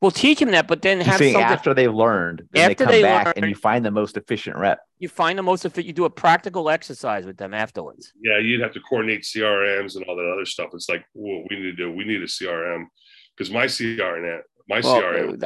Well, 0.00 0.10
teach 0.10 0.40
them 0.40 0.50
that, 0.50 0.66
but 0.66 0.82
then 0.82 1.00
have 1.00 1.14
something 1.16 1.36
after 1.36 1.74
they've 1.74 1.92
learned. 1.92 2.42
After 2.54 2.68
they 2.68 2.74
come 2.74 2.88
they 2.88 3.02
back 3.02 3.26
learn, 3.26 3.34
and 3.36 3.46
you 3.46 3.54
find 3.54 3.84
the 3.84 3.90
most 3.90 4.16
efficient 4.16 4.56
rep. 4.56 4.80
You 4.98 5.08
find 5.08 5.38
the 5.38 5.42
most 5.42 5.64
efficient. 5.64 5.86
You 5.86 5.92
do 5.92 6.04
a 6.04 6.10
practical 6.10 6.68
exercise 6.68 7.24
with 7.24 7.36
them 7.36 7.54
afterwards. 7.54 8.12
Yeah, 8.20 8.38
you'd 8.38 8.60
have 8.60 8.72
to 8.74 8.80
coordinate 8.80 9.22
CRMs 9.22 9.96
and 9.96 10.04
all 10.04 10.16
that 10.16 10.30
other 10.30 10.44
stuff. 10.44 10.70
It's 10.74 10.88
like 10.88 11.04
what 11.12 11.46
we 11.48 11.56
need 11.56 11.62
to 11.62 11.72
do. 11.72 11.92
We 11.92 12.04
need 12.04 12.20
a 12.20 12.26
CRM 12.26 12.86
because 13.36 13.50
my 13.50 13.66
CRM, 13.66 14.40
my 14.68 14.80
well, 14.80 15.00
CRM 15.00 15.42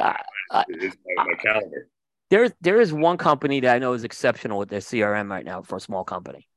uh, 0.51 0.63
is 0.69 0.93
my, 1.15 1.23
my 1.23 1.33
calendar. 1.35 1.87
There, 2.29 2.51
there 2.61 2.79
is 2.79 2.93
one 2.93 3.17
company 3.17 3.59
that 3.61 3.75
I 3.75 3.79
know 3.79 3.93
is 3.93 4.03
exceptional 4.03 4.59
with 4.59 4.69
their 4.69 4.79
CRM 4.79 5.29
right 5.29 5.45
now 5.45 5.61
for 5.61 5.77
a 5.77 5.79
small 5.79 6.03
company. 6.03 6.47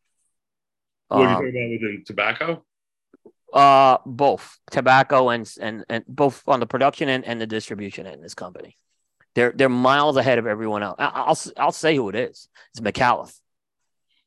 What 1.09 1.19
are 1.19 1.23
you 1.23 1.29
um, 1.29 1.35
talking 1.35 1.49
about 1.49 1.71
within 1.71 2.05
tobacco? 2.07 2.65
Uh, 3.53 3.99
both 4.07 4.59
tobacco 4.71 5.29
and 5.29 5.51
and 5.61 5.85
and 5.91 6.05
both 6.09 6.43
on 6.49 6.59
the 6.59 6.67
production 6.67 7.11
end 7.11 7.27
and 7.27 7.39
the 7.39 7.47
distribution 7.47 8.07
end. 8.07 8.25
This 8.25 8.35
company, 8.35 8.79
they're 9.35 9.53
they're 9.55 9.69
miles 9.69 10.17
ahead 10.17 10.39
of 10.39 10.47
everyone 10.47 10.83
else. 10.83 10.97
I'll 10.99 11.39
I'll 11.59 11.73
say 11.73 11.95
who 11.97 12.09
it 12.09 12.15
is. 12.15 12.49
It's 12.71 12.81
McAuliffe. 12.81 13.39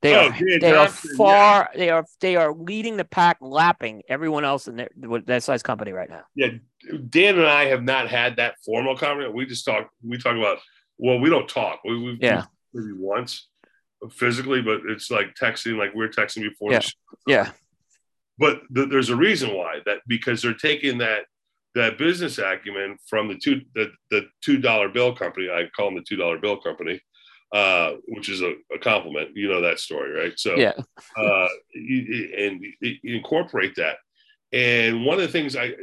They 0.03 0.15
oh, 0.15 0.27
are 0.27 0.31
they 0.39 0.59
Johnson, 0.59 1.11
are 1.11 1.15
far 1.15 1.69
yeah. 1.73 1.77
they 1.79 1.89
are 1.89 2.05
they 2.21 2.35
are 2.35 2.53
leading 2.53 2.97
the 2.97 3.05
pack, 3.05 3.37
lapping 3.41 4.03
everyone 4.07 4.45
else 4.45 4.67
in 4.67 4.75
their 4.75 4.89
that 5.25 5.41
size 5.41 5.63
company 5.63 5.91
right 5.91 6.09
now. 6.09 6.21
Yeah, 6.35 6.49
Dan 7.09 7.39
and 7.39 7.47
I 7.47 7.65
have 7.65 7.81
not 7.81 8.07
had 8.07 8.35
that 8.35 8.55
formal 8.63 8.95
conversation. 8.95 9.35
We 9.35 9.47
just 9.47 9.65
talk. 9.65 9.89
We 10.03 10.19
talk 10.19 10.35
about. 10.35 10.59
Well, 10.97 11.19
we 11.19 11.29
don't 11.29 11.47
talk. 11.47 11.79
We 11.83 11.97
we 11.99 12.17
yeah 12.21 12.45
maybe 12.73 12.93
once 12.97 13.47
physically, 14.11 14.61
but 14.61 14.81
it's 14.87 15.09
like 15.09 15.35
texting. 15.35 15.77
Like 15.77 15.93
we 15.93 16.05
are 16.05 16.09
texting 16.09 16.43
before. 16.43 16.71
Yeah. 16.71 16.81
yeah 17.27 17.51
but 18.37 18.61
th- 18.73 18.89
there's 18.89 19.09
a 19.09 19.15
reason 19.15 19.53
why 19.53 19.79
that 19.85 19.99
because 20.07 20.41
they're 20.41 20.53
taking 20.53 20.97
that 20.99 21.23
that 21.73 21.97
business 21.97 22.37
acumen 22.37 22.97
from 23.07 23.27
the 23.27 23.35
two 23.35 23.61
the, 23.73 23.91
the 24.11 24.27
two 24.41 24.57
dollar 24.57 24.89
bill 24.89 25.13
company 25.15 25.49
i 25.49 25.63
call 25.75 25.87
them 25.87 25.95
the 25.95 26.03
two 26.07 26.15
dollar 26.15 26.37
bill 26.37 26.57
company 26.57 26.99
uh, 27.53 27.93
which 28.07 28.27
is 28.27 28.41
a, 28.41 28.53
a, 28.73 28.79
compliment 28.79 29.29
you 29.33 29.47
know 29.47 29.61
that 29.61 29.79
story 29.79 30.11
right 30.11 30.37
so 30.37 30.55
yeah 30.55 30.73
uh, 31.17 31.47
you, 31.73 32.33
and 32.37 32.65
you 32.81 33.15
incorporate 33.15 33.75
that 33.75 33.97
and 34.55 35.05
one 35.05 35.15
of 35.15 35.21
the 35.21 35.27
things 35.27 35.55
I, 35.55 35.73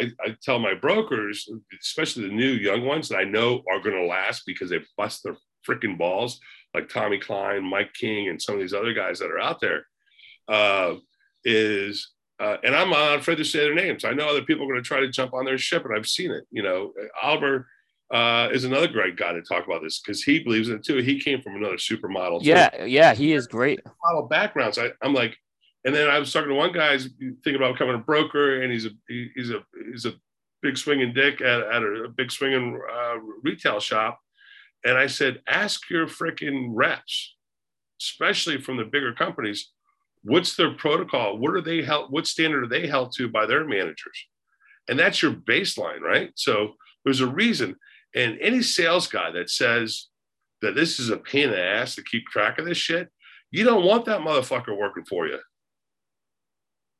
I, 0.00 0.10
I 0.24 0.36
tell 0.42 0.58
my 0.58 0.74
brokers 0.74 1.48
especially 1.80 2.28
the 2.28 2.34
new 2.34 2.50
young 2.50 2.84
ones 2.84 3.08
that 3.08 3.18
i 3.18 3.24
know 3.24 3.62
are 3.70 3.80
going 3.80 3.96
to 3.96 4.06
last 4.06 4.42
because 4.46 4.70
they 4.70 4.80
bust 4.96 5.24
their 5.24 5.36
freaking 5.66 5.98
balls 5.98 6.38
like 6.74 6.88
tommy 6.88 7.18
klein 7.18 7.64
mike 7.64 7.92
king 7.94 8.28
and 8.28 8.40
some 8.40 8.54
of 8.54 8.60
these 8.60 8.74
other 8.74 8.92
guys 8.92 9.18
that 9.18 9.30
are 9.30 9.40
out 9.40 9.60
there 9.60 9.84
uh, 10.48 10.94
is, 11.44 12.10
uh, 12.40 12.56
and 12.64 12.74
I'm 12.74 12.90
not 12.90 13.18
afraid 13.18 13.36
to 13.36 13.44
say 13.44 13.60
their 13.60 13.74
names. 13.74 14.04
I 14.04 14.12
know 14.12 14.28
other 14.28 14.42
people 14.42 14.64
are 14.64 14.68
going 14.68 14.82
to 14.82 14.86
try 14.86 15.00
to 15.00 15.10
jump 15.10 15.34
on 15.34 15.44
their 15.44 15.58
ship, 15.58 15.84
and 15.84 15.94
I've 15.94 16.08
seen 16.08 16.30
it. 16.30 16.44
You 16.50 16.62
know, 16.62 16.92
Oliver 17.22 17.68
uh, 18.12 18.48
is 18.52 18.64
another 18.64 18.88
great 18.88 19.16
guy 19.16 19.32
to 19.32 19.42
talk 19.42 19.66
about 19.66 19.82
this 19.82 20.00
because 20.00 20.22
he 20.22 20.42
believes 20.42 20.68
in 20.68 20.76
it 20.76 20.84
too. 20.84 20.96
He 20.98 21.20
came 21.20 21.42
from 21.42 21.56
another 21.56 21.76
supermodel. 21.76 22.40
Yeah, 22.42 22.70
too. 22.70 22.86
yeah, 22.86 23.14
he 23.14 23.32
is 23.32 23.46
great. 23.46 23.80
Model 24.04 24.28
backgrounds. 24.28 24.78
I, 24.78 24.90
I'm 25.02 25.14
like, 25.14 25.36
and 25.88 25.96
then 25.96 26.10
I 26.10 26.18
was 26.18 26.30
talking 26.30 26.50
to 26.50 26.54
one 26.54 26.72
guy 26.72 26.98
thinking 26.98 27.56
about 27.56 27.72
becoming 27.72 27.94
a 27.94 28.04
broker, 28.04 28.60
and 28.60 28.70
he's 28.70 28.84
a 28.84 28.90
he's 29.08 29.48
a 29.48 29.64
he's 29.90 30.04
a 30.04 30.12
big 30.60 30.76
swinging 30.76 31.14
dick 31.14 31.40
at, 31.40 31.62
at 31.62 31.82
a, 31.82 32.12
big 32.14 32.30
swinging 32.30 32.78
uh, 32.92 33.14
retail 33.42 33.80
shop. 33.80 34.20
And 34.84 34.98
I 34.98 35.06
said, 35.06 35.40
ask 35.48 35.88
your 35.88 36.06
freaking 36.06 36.72
reps, 36.72 37.36
especially 38.02 38.60
from 38.60 38.76
the 38.76 38.84
bigger 38.84 39.14
companies, 39.14 39.72
What's 40.22 40.56
their 40.56 40.74
protocol? 40.74 41.38
What 41.38 41.54
are 41.54 41.62
they 41.62 41.82
held? 41.82 42.12
What 42.12 42.26
standard 42.26 42.64
are 42.64 42.68
they 42.68 42.86
held 42.86 43.12
to 43.16 43.28
by 43.28 43.46
their 43.46 43.64
managers? 43.64 44.26
And 44.86 44.98
that's 44.98 45.22
your 45.22 45.32
baseline, 45.32 46.00
right? 46.00 46.32
So 46.34 46.74
there's 47.02 47.20
a 47.20 47.26
reason. 47.26 47.76
And 48.14 48.38
any 48.42 48.60
sales 48.60 49.06
guy 49.06 49.30
that 49.30 49.48
says 49.48 50.08
that 50.60 50.74
this 50.74 50.98
is 50.98 51.08
a 51.08 51.16
pain 51.16 51.44
in 51.44 51.50
the 51.52 51.62
ass 51.62 51.94
to 51.94 52.02
keep 52.02 52.26
track 52.26 52.58
of 52.58 52.66
this 52.66 52.76
shit, 52.76 53.08
you 53.50 53.64
don't 53.64 53.86
want 53.86 54.04
that 54.06 54.20
motherfucker 54.20 54.76
working 54.76 55.04
for 55.04 55.26
you. 55.26 55.38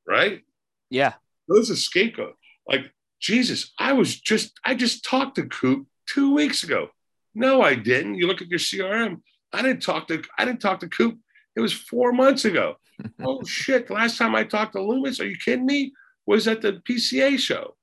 Right? 0.09 0.43
Yeah. 0.91 1.15
Those 1.49 1.71
are 1.71 1.77
scapegoat. 1.77 2.37
Like, 2.67 2.93
Jesus, 3.21 3.73
I 3.79 3.93
was 3.93 4.19
just, 4.19 4.59
I 4.65 4.75
just 4.75 5.05
talked 5.05 5.37
to 5.37 5.47
Coop 5.47 5.87
two 6.07 6.35
weeks 6.35 6.63
ago. 6.63 6.89
No, 7.35 7.63
I 7.63 7.75
didn't. 7.75 8.15
You 8.15 8.27
look 8.27 8.43
at 8.43 8.49
your 8.49 8.59
CRM. 8.59 9.21
I 9.53 9.63
didn't 9.63 9.83
talk 9.83 10.09
to, 10.09 10.23
I 10.39 10.45
didn't 10.45 10.61
talk 10.61 10.81
to 10.81 10.89
Coop. 10.89 11.19
It 11.57 11.61
was 11.61 11.73
four 11.73 12.13
months 12.13 12.45
ago 12.45 12.77
oh 13.25 13.43
shit! 13.45 13.91
Last 13.91 14.19
time 14.19 14.35
I 14.35 14.45
talked 14.45 14.73
to 14.73 14.83
Loomis, 14.83 15.21
are 15.21 15.29
you 15.29 15.37
kidding 15.37 15.67
me? 15.67 15.93
Was 16.27 16.49
at 16.49 16.61
the 16.61 16.83
PCA 16.89 17.39
show. 17.39 17.77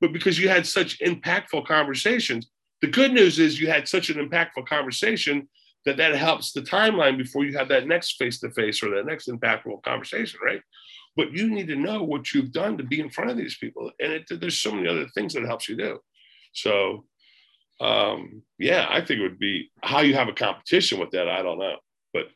But 0.00 0.12
because 0.12 0.38
you 0.38 0.48
had 0.48 0.66
such 0.66 0.98
impactful 1.00 1.66
conversations, 1.66 2.48
the 2.80 2.88
good 2.88 3.12
news 3.12 3.38
is 3.38 3.60
you 3.60 3.68
had 3.68 3.88
such 3.88 4.10
an 4.10 4.16
impactful 4.16 4.66
conversation 4.66 5.48
that 5.84 5.96
that 5.96 6.14
helps 6.14 6.52
the 6.52 6.60
timeline 6.60 7.16
before 7.16 7.44
you 7.44 7.56
have 7.56 7.68
that 7.68 7.86
next 7.86 8.16
face 8.16 8.40
to 8.40 8.50
face 8.50 8.82
or 8.82 8.90
that 8.90 9.06
next 9.06 9.28
impactful 9.28 9.82
conversation, 9.82 10.38
right? 10.44 10.60
But 11.16 11.32
you 11.32 11.48
need 11.48 11.68
to 11.68 11.76
know 11.76 12.02
what 12.02 12.34
you've 12.34 12.52
done 12.52 12.76
to 12.76 12.84
be 12.84 13.00
in 13.00 13.10
front 13.10 13.30
of 13.30 13.36
these 13.36 13.56
people, 13.56 13.90
and 13.98 14.12
it, 14.12 14.26
there's 14.30 14.58
so 14.58 14.72
many 14.72 14.86
other 14.86 15.08
things 15.14 15.32
that 15.34 15.46
helps 15.46 15.68
you 15.68 15.76
do. 15.76 15.98
So, 16.52 17.06
um, 17.80 18.42
yeah, 18.58 18.86
I 18.88 19.00
think 19.00 19.20
it 19.20 19.22
would 19.22 19.38
be 19.38 19.70
how 19.82 20.00
you 20.00 20.14
have 20.14 20.28
a 20.28 20.32
competition 20.32 21.00
with 21.00 21.10
that. 21.12 21.28
I 21.28 21.42
don't 21.42 21.58
know, 21.58 21.76
but 22.12 22.26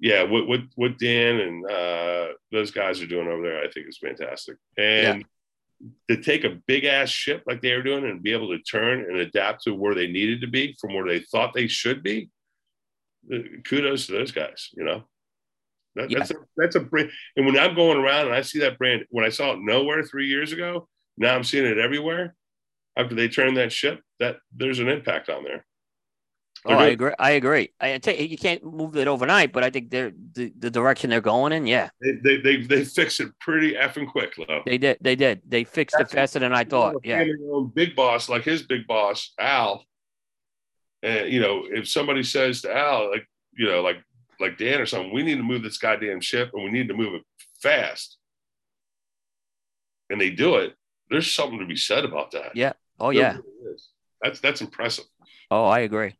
yeah, 0.00 0.22
what 0.22 0.46
what 0.46 0.60
what 0.76 0.98
Dan 0.98 1.40
and 1.40 1.70
uh, 1.70 2.28
those 2.52 2.70
guys 2.70 3.00
are 3.02 3.06
doing 3.06 3.28
over 3.28 3.42
there, 3.42 3.60
I 3.62 3.70
think 3.70 3.88
is 3.88 3.98
fantastic. 3.98 4.56
And 4.76 5.24
yeah. 6.08 6.16
to 6.16 6.22
take 6.22 6.44
a 6.44 6.58
big 6.66 6.84
ass 6.84 7.08
ship 7.08 7.42
like 7.46 7.62
they 7.62 7.74
were 7.74 7.82
doing 7.82 8.04
and 8.04 8.22
be 8.22 8.32
able 8.32 8.48
to 8.48 8.62
turn 8.62 9.00
and 9.00 9.16
adapt 9.16 9.64
to 9.64 9.74
where 9.74 9.94
they 9.94 10.06
needed 10.06 10.40
to 10.42 10.46
be 10.46 10.76
from 10.80 10.94
where 10.94 11.06
they 11.06 11.20
thought 11.20 11.52
they 11.52 11.66
should 11.66 12.02
be, 12.02 12.30
uh, 13.32 13.38
kudos 13.64 14.06
to 14.06 14.12
those 14.12 14.32
guys. 14.32 14.68
You 14.76 14.84
know, 14.84 15.04
that, 15.98 16.10
yeah. 16.10 16.18
that's 16.18 16.30
a 16.30 16.34
that's 16.56 16.76
a 16.76 16.80
brand. 16.80 17.10
And 17.36 17.46
when 17.46 17.58
I'm 17.58 17.74
going 17.74 17.98
around 17.98 18.26
and 18.26 18.34
I 18.34 18.42
see 18.42 18.60
that 18.60 18.78
brand, 18.78 19.04
when 19.10 19.24
I 19.24 19.28
saw 19.28 19.52
it 19.52 19.60
nowhere 19.60 20.02
three 20.02 20.28
years 20.28 20.52
ago, 20.52 20.88
now 21.16 21.34
I'm 21.34 21.44
seeing 21.44 21.66
it 21.66 21.78
everywhere. 21.78 22.34
After 22.96 23.14
they 23.14 23.28
turn 23.28 23.54
that 23.54 23.72
ship, 23.72 24.00
that 24.18 24.38
there's 24.56 24.80
an 24.80 24.88
impact 24.88 25.28
on 25.28 25.44
there. 25.44 25.64
Oh, 26.64 26.74
I 26.74 26.86
agree. 26.86 27.12
I 27.18 27.30
agree. 27.32 27.70
I 27.80 27.98
tell 27.98 28.14
you, 28.14 28.24
you 28.24 28.36
can't 28.36 28.64
move 28.64 28.96
it 28.96 29.06
overnight, 29.06 29.52
but 29.52 29.62
I 29.62 29.70
think 29.70 29.90
they're 29.90 30.12
the, 30.32 30.52
the 30.58 30.70
direction 30.70 31.08
they're 31.08 31.20
going 31.20 31.52
in. 31.52 31.66
Yeah, 31.66 31.90
they 32.00 32.12
they 32.12 32.36
they, 32.38 32.56
they 32.62 32.84
fixed 32.84 33.20
it 33.20 33.28
pretty 33.40 33.74
effing 33.74 34.10
quick, 34.10 34.34
though. 34.36 34.62
They 34.66 34.76
did. 34.76 34.98
They 35.00 35.14
did. 35.14 35.42
They 35.46 35.64
fixed 35.64 35.94
That's 35.96 36.12
it 36.12 36.16
faster 36.16 36.40
than 36.40 36.52
I 36.52 36.64
thought. 36.64 36.96
Yeah, 37.04 37.24
big 37.74 37.94
boss 37.94 38.28
like 38.28 38.42
his 38.42 38.62
big 38.62 38.86
boss 38.88 39.32
Al, 39.38 39.84
and 41.02 41.32
you 41.32 41.40
know 41.40 41.64
if 41.70 41.88
somebody 41.88 42.24
says 42.24 42.62
to 42.62 42.76
Al 42.76 43.10
like 43.10 43.28
you 43.56 43.66
know 43.66 43.80
like 43.80 44.02
like 44.40 44.58
Dan 44.58 44.80
or 44.80 44.86
something, 44.86 45.12
we 45.12 45.22
need 45.22 45.36
to 45.36 45.42
move 45.42 45.62
this 45.62 45.78
goddamn 45.78 46.20
ship 46.20 46.50
and 46.54 46.64
we 46.64 46.70
need 46.70 46.88
to 46.88 46.94
move 46.94 47.14
it 47.14 47.22
fast, 47.60 48.18
and 50.10 50.20
they 50.20 50.30
do 50.30 50.56
it. 50.56 50.74
There's 51.10 51.30
something 51.30 51.58
to 51.58 51.66
be 51.66 51.76
said 51.76 52.04
about 52.04 52.32
that. 52.32 52.54
Yeah. 52.54 52.72
Oh 53.00 53.10
yeah. 53.10 53.38
That's 54.22 54.40
that's 54.40 54.60
impressive. 54.60 55.04
Oh, 55.50 55.64
I 55.64 55.80
agree. 55.80 56.16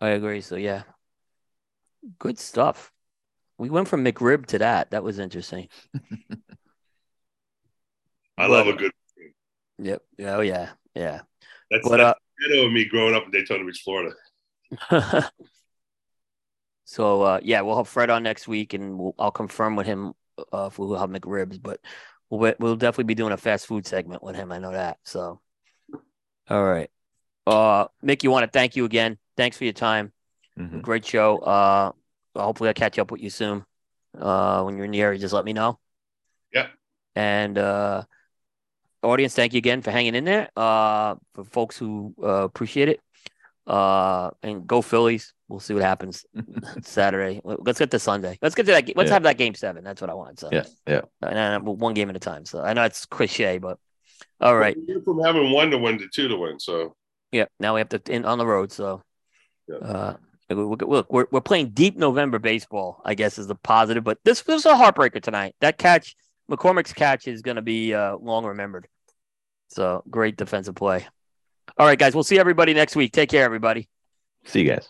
I 0.00 0.10
agree. 0.10 0.40
So 0.40 0.56
yeah, 0.56 0.82
good 2.18 2.38
stuff. 2.38 2.92
We 3.58 3.70
went 3.70 3.88
from 3.88 4.04
McRib 4.04 4.46
to 4.46 4.58
that. 4.58 4.90
That 4.90 5.04
was 5.04 5.18
interesting. 5.18 5.68
I 8.36 8.48
but, 8.48 8.50
love 8.50 8.66
a 8.66 8.72
good. 8.72 8.92
Yep. 9.78 10.02
Oh 10.20 10.40
yeah. 10.40 10.70
Yeah. 10.94 11.20
That's, 11.70 11.88
but, 11.88 11.98
that's 11.98 12.18
uh, 12.54 12.66
of 12.66 12.72
me 12.72 12.84
growing 12.84 13.14
up 13.14 13.24
in 13.24 13.30
Daytona 13.30 13.64
Beach, 13.64 13.82
Florida. 13.84 14.14
so 16.84 17.22
uh, 17.22 17.40
yeah, 17.42 17.60
we'll 17.60 17.76
have 17.76 17.88
Fred 17.88 18.10
on 18.10 18.22
next 18.22 18.48
week, 18.48 18.74
and 18.74 18.98
we'll, 18.98 19.14
I'll 19.18 19.30
confirm 19.30 19.76
with 19.76 19.86
him 19.86 20.12
uh, 20.52 20.66
if 20.70 20.78
we'll 20.78 20.98
have 20.98 21.10
McRibs. 21.10 21.60
But 21.60 21.80
we'll 22.30 22.54
we'll 22.58 22.76
definitely 22.76 23.04
be 23.04 23.14
doing 23.14 23.32
a 23.32 23.36
fast 23.36 23.66
food 23.66 23.86
segment 23.86 24.22
with 24.22 24.36
him. 24.36 24.52
I 24.52 24.58
know 24.58 24.72
that. 24.72 24.98
So, 25.04 25.40
all 26.48 26.64
right. 26.64 26.90
Uh, 27.46 27.86
Mick, 28.04 28.22
you 28.22 28.30
want 28.30 28.44
to 28.44 28.50
thank 28.50 28.76
you 28.76 28.84
again. 28.84 29.18
Thanks 29.36 29.56
for 29.56 29.64
your 29.64 29.72
time. 29.72 30.12
Mm-hmm. 30.58 30.80
Great 30.80 31.04
show. 31.04 31.38
Uh, 31.38 31.92
hopefully 32.36 32.68
I'll 32.68 32.74
catch 32.74 32.98
up 32.98 33.10
with 33.10 33.20
you 33.20 33.30
soon. 33.30 33.64
Uh, 34.18 34.62
when 34.62 34.76
you're 34.76 34.84
in 34.84 34.90
the 34.90 35.00
area, 35.00 35.18
just 35.18 35.34
let 35.34 35.44
me 35.44 35.52
know. 35.52 35.78
Yeah. 36.52 36.68
And 37.14 37.58
uh, 37.58 38.04
audience, 39.02 39.34
thank 39.34 39.54
you 39.54 39.58
again 39.58 39.82
for 39.82 39.90
hanging 39.90 40.14
in 40.14 40.24
there. 40.24 40.50
Uh, 40.56 41.16
for 41.34 41.44
folks 41.44 41.76
who 41.76 42.14
uh, 42.22 42.44
appreciate 42.44 42.88
it. 42.88 43.00
Uh, 43.66 44.30
and 44.42 44.66
go 44.66 44.82
Phillies. 44.82 45.34
We'll 45.48 45.60
see 45.60 45.74
what 45.74 45.82
happens 45.82 46.24
Saturday. 46.82 47.40
Let's 47.44 47.78
get 47.78 47.90
to 47.92 47.98
Sunday. 47.98 48.38
Let's 48.42 48.54
get 48.54 48.66
to 48.66 48.72
that. 48.72 48.96
Let's 48.96 49.08
yeah. 49.08 49.14
have 49.14 49.22
that 49.24 49.38
game 49.38 49.54
seven. 49.54 49.84
That's 49.84 50.00
what 50.00 50.10
I 50.10 50.14
want. 50.14 50.40
So 50.40 50.48
yeah, 50.50 50.64
yeah. 50.86 51.02
And, 51.20 51.64
one 51.64 51.94
game 51.94 52.10
at 52.10 52.16
a 52.16 52.20
time. 52.20 52.44
So 52.44 52.62
I 52.62 52.72
know 52.72 52.82
it's 52.84 53.06
cliche, 53.06 53.58
but 53.58 53.78
all 54.40 54.56
right. 54.56 54.76
Well, 54.88 55.02
from 55.04 55.20
having 55.20 55.52
one 55.52 55.70
to 55.70 55.78
win 55.78 55.98
to 55.98 56.08
two 56.08 56.28
to 56.28 56.36
win. 56.36 56.58
So 56.58 56.96
yeah, 57.30 57.46
now 57.58 57.74
we 57.74 57.80
have 57.80 57.88
to 57.90 58.02
in 58.12 58.24
on 58.24 58.38
the 58.38 58.46
road. 58.46 58.72
So, 58.72 59.02
yeah. 59.68 59.76
uh, 59.76 60.16
look, 60.50 61.10
we're 61.10 61.26
we're 61.30 61.40
playing 61.40 61.70
deep 61.70 61.96
November 61.96 62.38
baseball. 62.38 63.00
I 63.04 63.14
guess 63.14 63.38
is 63.38 63.46
the 63.46 63.54
positive, 63.54 64.04
but 64.04 64.18
this 64.24 64.46
was 64.46 64.66
a 64.66 64.74
heartbreaker 64.74 65.22
tonight. 65.22 65.54
That 65.60 65.78
catch, 65.78 66.14
McCormick's 66.50 66.92
catch, 66.92 67.26
is 67.26 67.42
going 67.42 67.56
to 67.56 67.62
be 67.62 67.94
uh, 67.94 68.16
long 68.16 68.44
remembered. 68.44 68.86
So 69.68 70.02
great 70.08 70.36
defensive 70.36 70.74
play. 70.74 71.06
All 71.78 71.86
right, 71.86 71.98
guys, 71.98 72.14
we'll 72.14 72.24
see 72.24 72.38
everybody 72.38 72.74
next 72.74 72.96
week. 72.96 73.12
Take 73.12 73.30
care, 73.30 73.44
everybody. 73.44 73.88
See 74.44 74.62
you 74.62 74.68
guys. 74.68 74.88